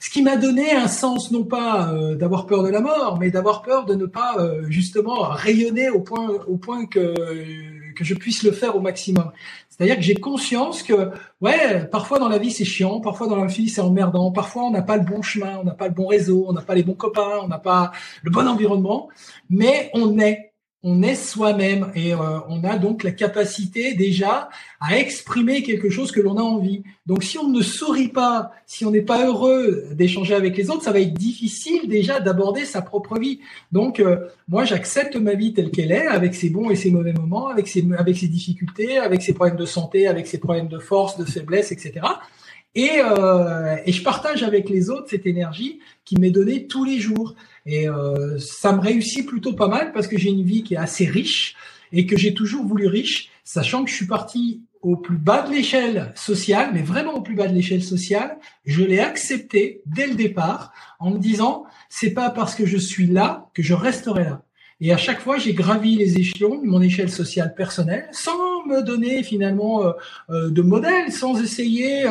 ce 0.00 0.10
qui 0.10 0.20
m'a 0.20 0.36
donné 0.36 0.72
un 0.72 0.88
sens 0.88 1.30
non 1.30 1.44
pas 1.44 1.94
d'avoir 2.16 2.46
peur 2.46 2.64
de 2.64 2.70
la 2.70 2.80
mort, 2.80 3.16
mais 3.20 3.30
d'avoir 3.30 3.62
peur 3.62 3.86
de 3.86 3.94
ne 3.94 4.06
pas 4.06 4.36
justement 4.68 5.20
rayonner 5.20 5.90
au 5.90 6.00
point 6.00 6.30
au 6.48 6.56
point 6.56 6.86
que 6.86 7.14
que 8.00 8.06
je 8.06 8.14
puisse 8.14 8.42
le 8.42 8.50
faire 8.50 8.76
au 8.76 8.80
maximum. 8.80 9.30
C'est-à-dire 9.68 9.96
que 9.96 10.02
j'ai 10.02 10.14
conscience 10.14 10.82
que, 10.82 11.10
ouais, 11.42 11.84
parfois 11.84 12.18
dans 12.18 12.30
la 12.30 12.38
vie 12.38 12.50
c'est 12.50 12.64
chiant, 12.64 12.98
parfois 13.00 13.28
dans 13.28 13.36
la 13.36 13.46
vie 13.46 13.68
c'est 13.68 13.82
emmerdant, 13.82 14.32
parfois 14.32 14.64
on 14.64 14.70
n'a 14.70 14.80
pas 14.80 14.96
le 14.96 15.04
bon 15.04 15.20
chemin, 15.20 15.58
on 15.58 15.64
n'a 15.64 15.74
pas 15.74 15.88
le 15.88 15.92
bon 15.94 16.06
réseau, 16.06 16.46
on 16.48 16.54
n'a 16.54 16.62
pas 16.62 16.74
les 16.74 16.82
bons 16.82 16.94
copains, 16.94 17.40
on 17.42 17.48
n'a 17.48 17.58
pas 17.58 17.92
le 18.22 18.30
bon 18.30 18.48
environnement, 18.48 19.10
mais 19.50 19.90
on 19.92 20.18
est. 20.18 20.49
on 20.82 21.02
est 21.02 21.14
soi-même 21.14 21.92
et 21.94 22.14
euh, 22.14 22.40
on 22.48 22.64
a 22.64 22.78
donc 22.78 23.02
la 23.02 23.10
capacité 23.10 23.92
déjà 23.94 24.48
à 24.80 24.96
exprimer 24.96 25.62
quelque 25.62 25.90
chose 25.90 26.10
que 26.10 26.20
l'on 26.20 26.38
a 26.38 26.42
envie. 26.42 26.82
Donc 27.04 27.22
si 27.22 27.36
on 27.36 27.48
ne 27.48 27.60
sourit 27.60 28.08
pas, 28.08 28.52
si 28.66 28.86
on 28.86 28.90
n'est 28.90 29.02
pas 29.02 29.26
heureux 29.26 29.84
d'échanger 29.92 30.34
avec 30.34 30.56
les 30.56 30.70
autres, 30.70 30.82
ça 30.82 30.92
va 30.92 31.00
être 31.00 31.12
difficile 31.12 31.86
déjà 31.86 32.18
d'aborder 32.18 32.64
sa 32.64 32.80
propre 32.80 33.18
vie. 33.18 33.40
Donc 33.72 34.00
euh, 34.00 34.28
moi 34.48 34.64
j'accepte 34.64 35.16
ma 35.16 35.34
vie 35.34 35.52
telle 35.52 35.70
qu'elle 35.70 35.92
est, 35.92 36.06
avec 36.06 36.34
ses 36.34 36.48
bons 36.48 36.70
et 36.70 36.76
ses 36.76 36.90
mauvais 36.90 37.12
moments, 37.12 37.48
avec 37.48 37.68
ses 37.68 37.84
avec 37.98 38.16
ses 38.16 38.28
difficultés, 38.28 38.96
avec 38.96 39.20
ses 39.20 39.34
problèmes 39.34 39.58
de 39.58 39.66
santé, 39.66 40.06
avec 40.06 40.26
ses 40.26 40.38
problèmes 40.38 40.68
de 40.68 40.78
force, 40.78 41.18
de 41.18 41.24
faiblesse, 41.24 41.72
etc. 41.72 42.00
Et, 42.74 43.00
euh, 43.02 43.76
je 43.86 44.02
partage 44.02 44.42
avec 44.42 44.68
les 44.68 44.90
autres 44.90 45.08
cette 45.10 45.26
énergie 45.26 45.80
qui 46.04 46.16
m'est 46.18 46.30
donnée 46.30 46.66
tous 46.66 46.84
les 46.84 46.98
jours. 46.98 47.34
Et 47.66 47.88
euh, 47.88 48.38
ça 48.38 48.72
me 48.72 48.80
réussit 48.80 49.26
plutôt 49.26 49.54
pas 49.54 49.68
mal 49.68 49.92
parce 49.92 50.06
que 50.06 50.16
j'ai 50.18 50.30
une 50.30 50.44
vie 50.44 50.62
qui 50.62 50.74
est 50.74 50.78
assez 50.78 51.06
riche 51.06 51.56
et 51.92 52.06
que 52.06 52.16
j'ai 52.16 52.34
toujours 52.34 52.64
voulu 52.64 52.86
riche, 52.86 53.30
sachant 53.44 53.84
que 53.84 53.90
je 53.90 53.96
suis 53.96 54.06
parti 54.06 54.62
au 54.82 54.96
plus 54.96 55.18
bas 55.18 55.42
de 55.42 55.52
l'échelle 55.52 56.12
sociale, 56.14 56.70
mais 56.72 56.82
vraiment 56.82 57.14
au 57.14 57.20
plus 57.20 57.34
bas 57.34 57.48
de 57.48 57.54
l'échelle 57.54 57.82
sociale, 57.82 58.38
je 58.64 58.82
l'ai 58.82 59.00
accepté 59.00 59.82
dès 59.84 60.06
le 60.06 60.14
départ 60.14 60.72
en 61.00 61.10
me 61.10 61.18
disant 61.18 61.64
c'est 61.88 62.12
pas 62.12 62.30
parce 62.30 62.54
que 62.54 62.64
je 62.64 62.78
suis 62.78 63.06
là 63.06 63.50
que 63.52 63.62
je 63.62 63.74
resterai 63.74 64.24
là. 64.24 64.42
Et 64.80 64.92
à 64.92 64.96
chaque 64.96 65.20
fois, 65.20 65.36
j'ai 65.36 65.52
gravi 65.52 65.96
les 65.96 66.18
échelons 66.18 66.58
de 66.58 66.66
mon 66.66 66.80
échelle 66.80 67.10
sociale 67.10 67.54
personnelle 67.54 68.08
sans 68.12 68.64
me 68.66 68.82
donner 68.82 69.22
finalement 69.22 69.84
euh, 69.84 69.92
euh, 70.30 70.50
de 70.50 70.62
modèle, 70.62 71.12
sans 71.12 71.40
essayer 71.42 72.04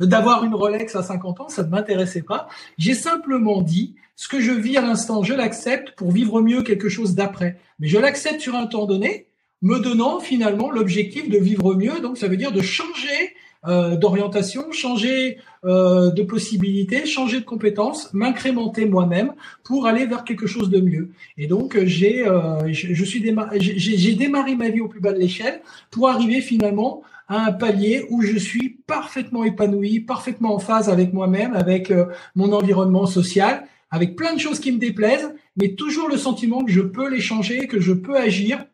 d'avoir 0.00 0.44
une 0.44 0.54
Rolex 0.54 0.96
à 0.96 1.02
50 1.02 1.40
ans, 1.40 1.48
ça 1.48 1.62
ne 1.62 1.68
m'intéressait 1.68 2.22
pas. 2.22 2.48
J'ai 2.78 2.94
simplement 2.94 3.62
dit, 3.62 3.94
ce 4.16 4.28
que 4.28 4.40
je 4.40 4.52
vis 4.52 4.76
à 4.76 4.80
l'instant, 4.80 5.22
je 5.22 5.34
l'accepte 5.34 5.92
pour 5.92 6.12
vivre 6.12 6.40
mieux 6.40 6.62
quelque 6.62 6.88
chose 6.88 7.14
d'après. 7.14 7.58
Mais 7.78 7.88
je 7.88 7.98
l'accepte 7.98 8.40
sur 8.40 8.54
un 8.54 8.66
temps 8.66 8.86
donné, 8.86 9.26
me 9.62 9.80
donnant 9.80 10.20
finalement 10.20 10.70
l'objectif 10.70 11.28
de 11.28 11.38
vivre 11.38 11.74
mieux. 11.74 12.00
Donc 12.00 12.18
ça 12.18 12.28
veut 12.28 12.36
dire 12.36 12.52
de 12.52 12.62
changer 12.62 13.34
euh, 13.66 13.96
d'orientation, 13.96 14.70
changer 14.72 15.38
euh, 15.64 16.10
de 16.10 16.22
possibilités, 16.22 17.06
changer 17.06 17.40
de 17.40 17.44
compétences, 17.44 18.12
m'incrémenter 18.12 18.84
moi-même 18.84 19.32
pour 19.62 19.86
aller 19.86 20.04
vers 20.06 20.24
quelque 20.24 20.46
chose 20.46 20.68
de 20.68 20.80
mieux. 20.80 21.10
Et 21.38 21.46
donc 21.46 21.78
j'ai, 21.84 22.26
euh, 22.26 22.70
je, 22.72 23.04
suis 23.04 23.24
j'ai 23.58 24.14
démarré 24.14 24.56
ma 24.56 24.68
vie 24.68 24.80
au 24.80 24.88
plus 24.88 25.00
bas 25.00 25.12
de 25.12 25.18
l'échelle 25.18 25.62
pour 25.90 26.08
arriver 26.08 26.40
finalement 26.40 27.02
à 27.28 27.46
un 27.46 27.52
palier 27.52 28.04
où 28.10 28.22
je 28.22 28.36
suis 28.36 28.76
parfaitement 28.86 29.44
épanoui, 29.44 30.00
parfaitement 30.00 30.54
en 30.54 30.58
phase 30.58 30.88
avec 30.90 31.12
moi-même, 31.12 31.54
avec 31.54 31.90
euh, 31.90 32.06
mon 32.34 32.52
environnement 32.52 33.06
social 33.06 33.64
avec 33.90 34.16
plein 34.16 34.34
de 34.34 34.40
choses 34.40 34.58
qui 34.58 34.72
me 34.72 34.78
déplaisent, 34.78 35.32
mais 35.56 35.74
toujours 35.76 36.08
le 36.08 36.16
sentiment 36.16 36.64
que 36.64 36.72
je 36.72 36.80
peux 36.80 37.08
les 37.08 37.20
changer, 37.20 37.68
que 37.68 37.78
je 37.78 37.92
peux 37.92 38.16
agir 38.16 38.66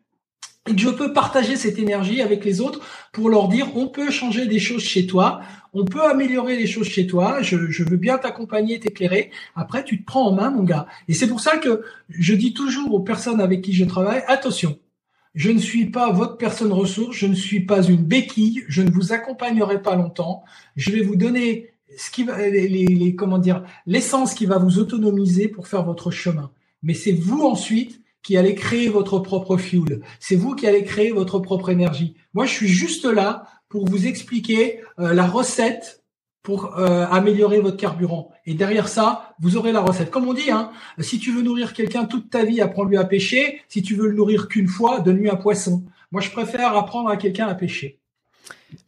et 0.69 0.75
que 0.75 0.81
je 0.81 0.89
peux 0.89 1.11
partager 1.11 1.55
cette 1.55 1.79
énergie 1.79 2.21
avec 2.21 2.45
les 2.45 2.61
autres 2.61 2.81
pour 3.13 3.29
leur 3.29 3.47
dire 3.47 3.75
on 3.75 3.87
peut 3.87 4.11
changer 4.11 4.45
des 4.45 4.59
choses 4.59 4.83
chez 4.83 5.07
toi, 5.07 5.41
on 5.73 5.85
peut 5.85 6.03
améliorer 6.03 6.55
les 6.55 6.67
choses 6.67 6.87
chez 6.87 7.07
toi, 7.07 7.41
je, 7.41 7.55
veux 7.55 7.97
bien 7.97 8.17
t'accompagner, 8.17 8.79
t'éclairer. 8.79 9.31
Après, 9.55 9.83
tu 9.83 10.01
te 10.01 10.05
prends 10.05 10.27
en 10.27 10.33
main, 10.33 10.51
mon 10.51 10.63
gars. 10.63 10.85
Et 11.07 11.13
c'est 11.13 11.27
pour 11.27 11.39
ça 11.39 11.57
que 11.57 11.81
je 12.09 12.35
dis 12.35 12.53
toujours 12.53 12.93
aux 12.93 12.99
personnes 12.99 13.41
avec 13.41 13.61
qui 13.61 13.73
je 13.73 13.85
travaille, 13.85 14.23
attention, 14.27 14.77
je 15.33 15.49
ne 15.49 15.59
suis 15.59 15.85
pas 15.85 16.11
votre 16.11 16.37
personne 16.37 16.73
ressource, 16.73 17.15
je 17.15 17.25
ne 17.25 17.35
suis 17.35 17.61
pas 17.61 17.81
une 17.83 18.03
béquille, 18.03 18.63
je 18.67 18.81
ne 18.81 18.91
vous 18.91 19.13
accompagnerai 19.13 19.81
pas 19.81 19.95
longtemps. 19.95 20.43
Je 20.75 20.91
vais 20.91 21.01
vous 21.01 21.15
donner 21.15 21.69
ce 21.97 22.11
qui 22.11 22.23
va, 22.23 22.37
les, 22.49 22.67
les, 22.67 23.15
comment 23.15 23.37
dire, 23.37 23.63
l'essence 23.87 24.33
qui 24.33 24.45
va 24.45 24.57
vous 24.57 24.77
autonomiser 24.77 25.47
pour 25.47 25.67
faire 25.67 25.83
votre 25.83 26.11
chemin. 26.11 26.51
Mais 26.83 26.93
c'est 26.93 27.13
vous 27.13 27.43
ensuite 27.43 28.00
qui 28.23 28.37
allez 28.37 28.55
créer 28.55 28.89
votre 28.89 29.19
propre 29.19 29.57
fuel. 29.57 30.01
C'est 30.19 30.35
vous 30.35 30.55
qui 30.55 30.67
allez 30.67 30.83
créer 30.83 31.11
votre 31.11 31.39
propre 31.39 31.69
énergie. 31.69 32.15
Moi, 32.33 32.45
je 32.45 32.51
suis 32.51 32.67
juste 32.67 33.05
là 33.05 33.45
pour 33.69 33.85
vous 33.87 34.07
expliquer 34.07 34.81
euh, 34.99 35.13
la 35.13 35.25
recette 35.25 36.03
pour 36.43 36.77
euh, 36.79 37.05
améliorer 37.05 37.59
votre 37.59 37.77
carburant. 37.77 38.31
Et 38.45 38.53
derrière 38.53 38.87
ça, 38.87 39.35
vous 39.39 39.57
aurez 39.57 39.71
la 39.71 39.81
recette. 39.81 40.09
Comme 40.09 40.27
on 40.27 40.33
dit, 40.33 40.49
hein, 40.49 40.71
si 40.99 41.19
tu 41.19 41.31
veux 41.31 41.41
nourrir 41.41 41.73
quelqu'un 41.73 42.05
toute 42.05 42.29
ta 42.29 42.43
vie, 42.43 42.61
apprends-lui 42.61 42.97
à 42.97 43.05
pêcher. 43.05 43.61
Si 43.69 43.81
tu 43.81 43.95
veux 43.95 44.07
le 44.07 44.15
nourrir 44.15 44.47
qu'une 44.47 44.67
fois, 44.67 44.99
donne-lui 44.99 45.29
un 45.29 45.35
poisson. 45.35 45.83
Moi, 46.11 46.21
je 46.21 46.31
préfère 46.31 46.75
apprendre 46.75 47.09
à 47.09 47.17
quelqu'un 47.17 47.47
à 47.47 47.55
pêcher. 47.55 48.00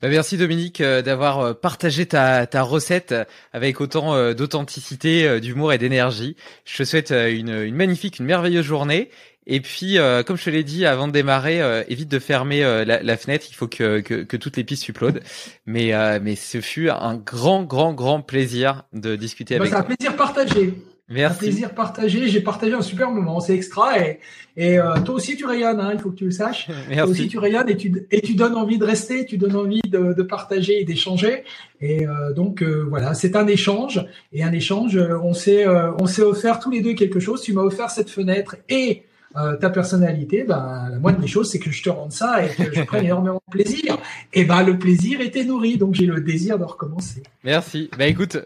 Bah, 0.02 0.10
merci 0.10 0.38
Dominique 0.38 0.82
euh, 0.82 1.02
d'avoir 1.02 1.40
euh, 1.40 1.54
partagé 1.54 2.06
ta, 2.06 2.46
ta 2.48 2.62
recette 2.62 3.14
avec 3.52 3.82
autant 3.82 4.16
euh, 4.16 4.34
d'authenticité, 4.34 5.40
d'humour 5.40 5.74
et 5.74 5.78
d'énergie. 5.78 6.36
Je 6.66 6.78
te 6.78 6.84
souhaite 6.84 7.12
une, 7.12 7.50
une, 7.50 7.76
magnifique, 7.76 8.20
une 8.20 8.26
merveilleuse 8.26 8.66
journée. 8.66 9.10
Et 9.46 9.60
puis, 9.60 9.98
comme 10.26 10.38
je 10.38 10.46
te 10.46 10.50
l'ai 10.50 10.64
dit 10.64 10.86
avant 10.86 11.06
de 11.06 11.12
démarrer, 11.12 11.84
évite 11.90 12.08
de 12.08 12.20
fermer 12.20 12.62
la, 12.62 13.04
la, 13.04 13.18
fenêtre. 13.18 13.46
Il 13.50 13.54
faut 13.56 13.68
que, 13.68 14.00
que, 14.00 14.24
que 14.24 14.38
toutes 14.38 14.56
les 14.56 14.64
pistes 14.64 14.84
supplodent. 14.84 15.22
Mais, 15.66 15.92
mais 16.22 16.38
ce 16.38 16.62
fut 16.62 16.90
un 16.90 17.16
grand, 17.16 17.64
grand, 17.64 17.94
grand 17.94 18.22
plaisir 18.22 18.84
de 18.94 19.18
discuter 19.18 19.58
bah, 19.58 19.64
avec 19.64 19.74
toi. 19.74 19.82
C'est 19.82 19.86
un 19.86 19.96
plaisir 19.96 20.16
partagé. 20.16 20.74
Merci. 21.10 21.36
Un 21.36 21.38
plaisir 21.38 21.76
partagé. 21.76 22.30
J'ai 22.30 22.42
partagé 22.42 22.74
un 22.74 22.82
super 22.82 23.12
moment. 23.12 23.40
C'est 23.40 23.56
extra. 23.56 24.00
Et, 24.00 24.20
et 24.56 24.80
euh, 24.80 25.02
toi 25.04 25.16
aussi, 25.16 25.36
tu 25.36 25.46
rayonnes. 25.46 25.80
Hein, 25.80 25.92
il 25.94 26.00
faut 26.00 26.12
que 26.12 26.16
tu 26.16 26.26
le 26.26 26.32
saches. 26.32 26.70
Merci. 26.70 26.96
Toi 26.96 27.06
aussi, 27.06 27.28
tu 27.28 27.38
rayonnes 27.38 27.70
et 27.70 27.76
tu, 27.76 28.08
et 28.10 28.22
tu 28.22 28.36
donnes 28.36 28.56
envie 28.56 28.78
de 28.78 28.86
rester. 28.86 29.26
Tu 29.26 29.38
donnes 29.38 29.56
envie 29.56 29.82
de, 29.82 30.14
de 30.14 30.24
partager 30.24 30.80
et 30.80 30.86
d'échanger. 30.86 31.44
Et 31.82 32.08
euh, 32.08 32.34
donc 32.34 32.64
euh, 32.64 32.86
voilà, 32.90 33.14
c'est 33.14 33.36
un 33.36 33.48
échange. 33.48 34.06
Et 34.32 34.44
un 34.44 34.54
échange, 34.54 34.98
on 34.98 35.34
s'est 35.34 35.66
on 35.68 36.08
s'est 36.08 36.24
offert 36.24 36.60
tous 36.60 36.72
les 36.72 36.82
deux 36.82 36.94
quelque 36.94 37.20
chose. 37.20 37.42
Tu 37.42 37.54
m'as 37.54 37.64
offert 37.64 37.90
cette 37.90 38.10
fenêtre 38.10 38.56
et 38.70 39.04
euh, 39.36 39.56
ta 39.58 39.72
personnalité, 39.72 40.44
ben, 40.44 40.90
la 40.92 41.00
moindre 41.00 41.20
des 41.20 41.28
choses, 41.28 41.50
c'est 41.50 41.58
que 41.58 41.72
je 41.72 41.82
te 41.82 41.90
rende 41.90 42.12
ça 42.12 42.46
et 42.46 42.50
que 42.50 42.72
je 42.72 42.82
prenne 42.86 43.06
énormément 43.06 43.42
de 43.48 43.52
plaisir. 43.52 43.98
Et 44.32 44.46
ben, 44.46 44.62
le 44.64 44.78
plaisir 44.78 45.22
était 45.22 45.44
nourri, 45.44 45.78
donc 45.78 45.96
j'ai 45.96 46.06
le 46.06 46.22
désir 46.22 46.60
de 46.60 46.64
recommencer. 46.64 47.24
Merci. 47.44 47.90
Bah 47.98 48.06
écoute, 48.06 48.38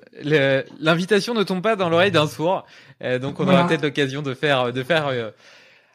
l'invitation 0.80 1.34
ne 1.34 1.44
tombe 1.44 1.62
pas 1.62 1.76
dans 1.76 1.90
l'oreille 1.90 2.12
d'un 2.12 2.28
sourd, 2.28 2.66
euh, 3.04 3.20
donc 3.20 3.40
on 3.40 3.48
aura 3.48 3.68
peut-être 3.68 3.84
l'occasion 3.84 4.22
de 4.22 4.34
faire, 4.34 4.72
de 4.72 4.84
faire 4.84 5.08
euh, 5.08 5.32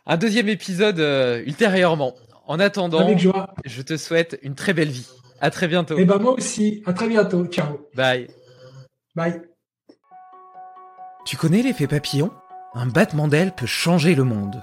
un 0.06 0.18
deuxième 0.18 0.48
épisode 0.48 0.98
ultérieurement. 1.46 2.14
En 2.46 2.60
attendant, 2.60 3.08
je 3.64 3.82
te 3.82 3.96
souhaite 3.96 4.38
une 4.42 4.54
très 4.54 4.74
belle 4.74 4.90
vie. 4.90 5.08
À 5.40 5.50
très 5.50 5.68
bientôt. 5.68 5.96
Et 5.98 6.04
ben 6.04 6.18
moi 6.18 6.32
aussi. 6.32 6.82
À 6.86 6.92
très 6.92 7.08
bientôt. 7.08 7.46
Ciao. 7.46 7.88
Bye. 7.94 8.28
Bye. 9.16 9.42
Tu 11.24 11.36
connais 11.36 11.62
l'effet 11.62 11.86
papillon? 11.86 12.30
Un 12.74 12.86
battement 12.86 13.26
d'aile 13.26 13.52
peut 13.52 13.66
changer 13.66 14.14
le 14.14 14.24
monde. 14.24 14.62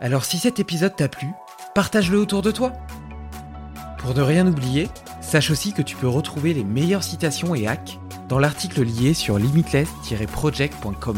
Alors 0.00 0.26
si 0.26 0.36
cet 0.38 0.60
épisode 0.60 0.94
t'a 0.94 1.08
plu, 1.08 1.28
partage-le 1.74 2.18
autour 2.18 2.42
de 2.42 2.50
toi. 2.50 2.74
Pour 3.98 4.14
ne 4.14 4.20
rien 4.20 4.46
oublier, 4.46 4.90
sache 5.22 5.50
aussi 5.50 5.72
que 5.72 5.80
tu 5.80 5.96
peux 5.96 6.06
retrouver 6.06 6.52
les 6.52 6.64
meilleures 6.64 7.02
citations 7.02 7.54
et 7.54 7.66
hacks 7.66 7.98
dans 8.28 8.38
l'article 8.38 8.82
lié 8.82 9.14
sur 9.14 9.38
limitless-project.com. 9.38 11.16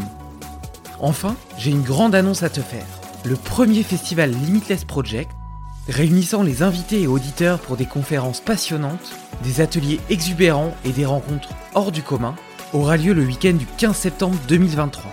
Enfin, 1.01 1.35
j'ai 1.57 1.71
une 1.71 1.81
grande 1.81 2.15
annonce 2.15 2.43
à 2.43 2.49
te 2.49 2.61
faire. 2.61 2.85
Le 3.25 3.35
premier 3.35 3.83
festival 3.83 4.31
Limitless 4.31 4.85
Project, 4.85 5.31
réunissant 5.89 6.41
les 6.41 6.63
invités 6.63 7.01
et 7.01 7.07
auditeurs 7.07 7.59
pour 7.59 7.75
des 7.75 7.85
conférences 7.85 8.39
passionnantes, 8.39 9.13
des 9.43 9.59
ateliers 9.59 9.99
exubérants 10.09 10.73
et 10.85 10.91
des 10.91 11.05
rencontres 11.05 11.49
hors 11.73 11.91
du 11.91 12.01
commun, 12.01 12.35
aura 12.71 12.95
lieu 12.95 13.11
le 13.11 13.25
week-end 13.25 13.55
du 13.55 13.65
15 13.65 13.93
septembre 13.95 14.37
2023. 14.47 15.11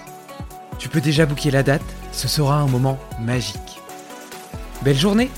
Tu 0.79 0.89
peux 0.89 1.01
déjà 1.01 1.27
booker 1.27 1.51
la 1.51 1.65
date, 1.65 1.83
ce 2.17 2.29
sera 2.29 2.63
un 2.63 2.71
moment 2.71 2.99
magique. 3.21 3.83
Belle 4.83 4.97
journée 4.97 5.31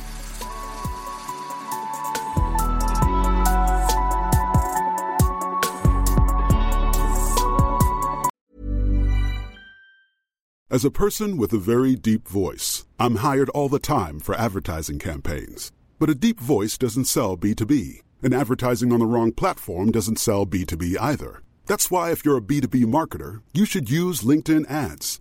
As 10.71 10.85
a 10.85 10.91
person 10.91 11.37
with 11.37 11.53
a 11.53 11.59
very 11.59 11.97
deep 11.97 12.29
voice, 12.29 12.85
I'm 13.01 13.17
hired 13.17 13.49
all 13.49 13.69
the 13.69 13.81
time 13.81 14.21
for 14.21 14.37
advertising 14.37 15.01
campaigns. 15.01 15.73
But 15.99 16.11
a 16.11 16.15
deep 16.15 16.39
voice 16.39 16.79
doesn't 16.79 17.07
sell 17.07 17.37
B2B, 17.37 18.03
and 18.23 18.33
advertising 18.33 18.93
on 18.93 19.01
the 19.01 19.07
wrong 19.07 19.33
platform 19.33 19.91
doesn't 19.91 20.21
sell 20.21 20.47
B2B 20.47 20.97
either. 21.01 21.43
That's 21.67 21.91
why 21.91 22.13
if 22.13 22.25
you're 22.25 22.37
a 22.37 22.43
B2B 22.43 22.85
marketer, 22.85 23.41
you 23.53 23.65
should 23.65 23.91
use 23.91 24.21
LinkedIn 24.21 24.71
ads. 24.71 25.21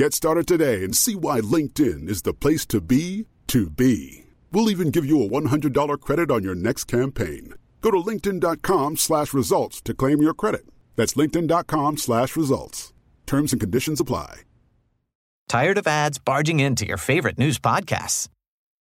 Get 0.00 0.14
started 0.14 0.46
today 0.46 0.82
and 0.82 0.96
see 0.96 1.14
why 1.14 1.42
LinkedIn 1.42 2.08
is 2.08 2.22
the 2.22 2.32
place 2.32 2.64
to 2.68 2.80
be 2.80 3.26
to 3.48 3.68
be. 3.68 4.24
We'll 4.50 4.70
even 4.70 4.90
give 4.90 5.04
you 5.04 5.22
a 5.22 5.28
$100 5.28 6.00
credit 6.00 6.30
on 6.30 6.42
your 6.42 6.54
next 6.54 6.84
campaign. 6.84 7.52
Go 7.82 7.90
to 7.90 7.98
linkedin.com 7.98 8.96
slash 8.96 9.34
results 9.34 9.82
to 9.82 9.92
claim 9.92 10.22
your 10.22 10.32
credit. 10.32 10.62
That's 10.96 11.12
linkedin.com 11.12 11.98
slash 11.98 12.34
results. 12.34 12.94
Terms 13.26 13.52
and 13.52 13.60
conditions 13.60 14.00
apply. 14.00 14.44
Tired 15.50 15.76
of 15.76 15.86
ads 15.86 16.16
barging 16.16 16.60
into 16.60 16.86
your 16.86 16.96
favorite 16.96 17.36
news 17.36 17.58
podcasts? 17.58 18.30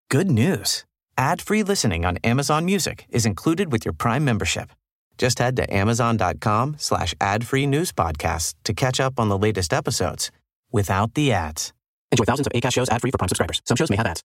Good 0.10 0.32
news. 0.32 0.86
Ad-free 1.18 1.64
listening 1.64 2.06
on 2.06 2.16
Amazon 2.24 2.64
Music 2.64 3.08
is 3.10 3.26
included 3.26 3.74
with 3.74 3.84
your 3.84 3.94
Prime 3.94 4.24
membership. 4.24 4.70
Just 5.18 5.40
head 5.40 5.58
to 5.58 5.74
amazon.com 5.74 6.78
slash 6.78 7.14
ad-free 7.20 7.68
news 7.68 7.92
podcasts 7.92 8.54
to 8.64 8.74
catch 8.74 9.02
up 9.02 9.20
on 9.20 9.28
the 9.28 9.38
latest 9.38 9.74
episodes 9.74 10.32
without 10.72 11.14
the 11.14 11.32
ads. 11.32 11.74
Enjoy 12.12 12.26
thousands 12.26 12.48
of 12.48 12.54
ACAST 12.54 12.74
shows 12.74 12.90
ad-free 12.90 13.12
for 13.12 13.18
Prime 13.18 13.30
subscribers. 13.30 13.62
Some 13.66 13.78
shows 13.78 13.90
may 13.90 13.98
have 13.98 14.08
ads. 14.08 14.24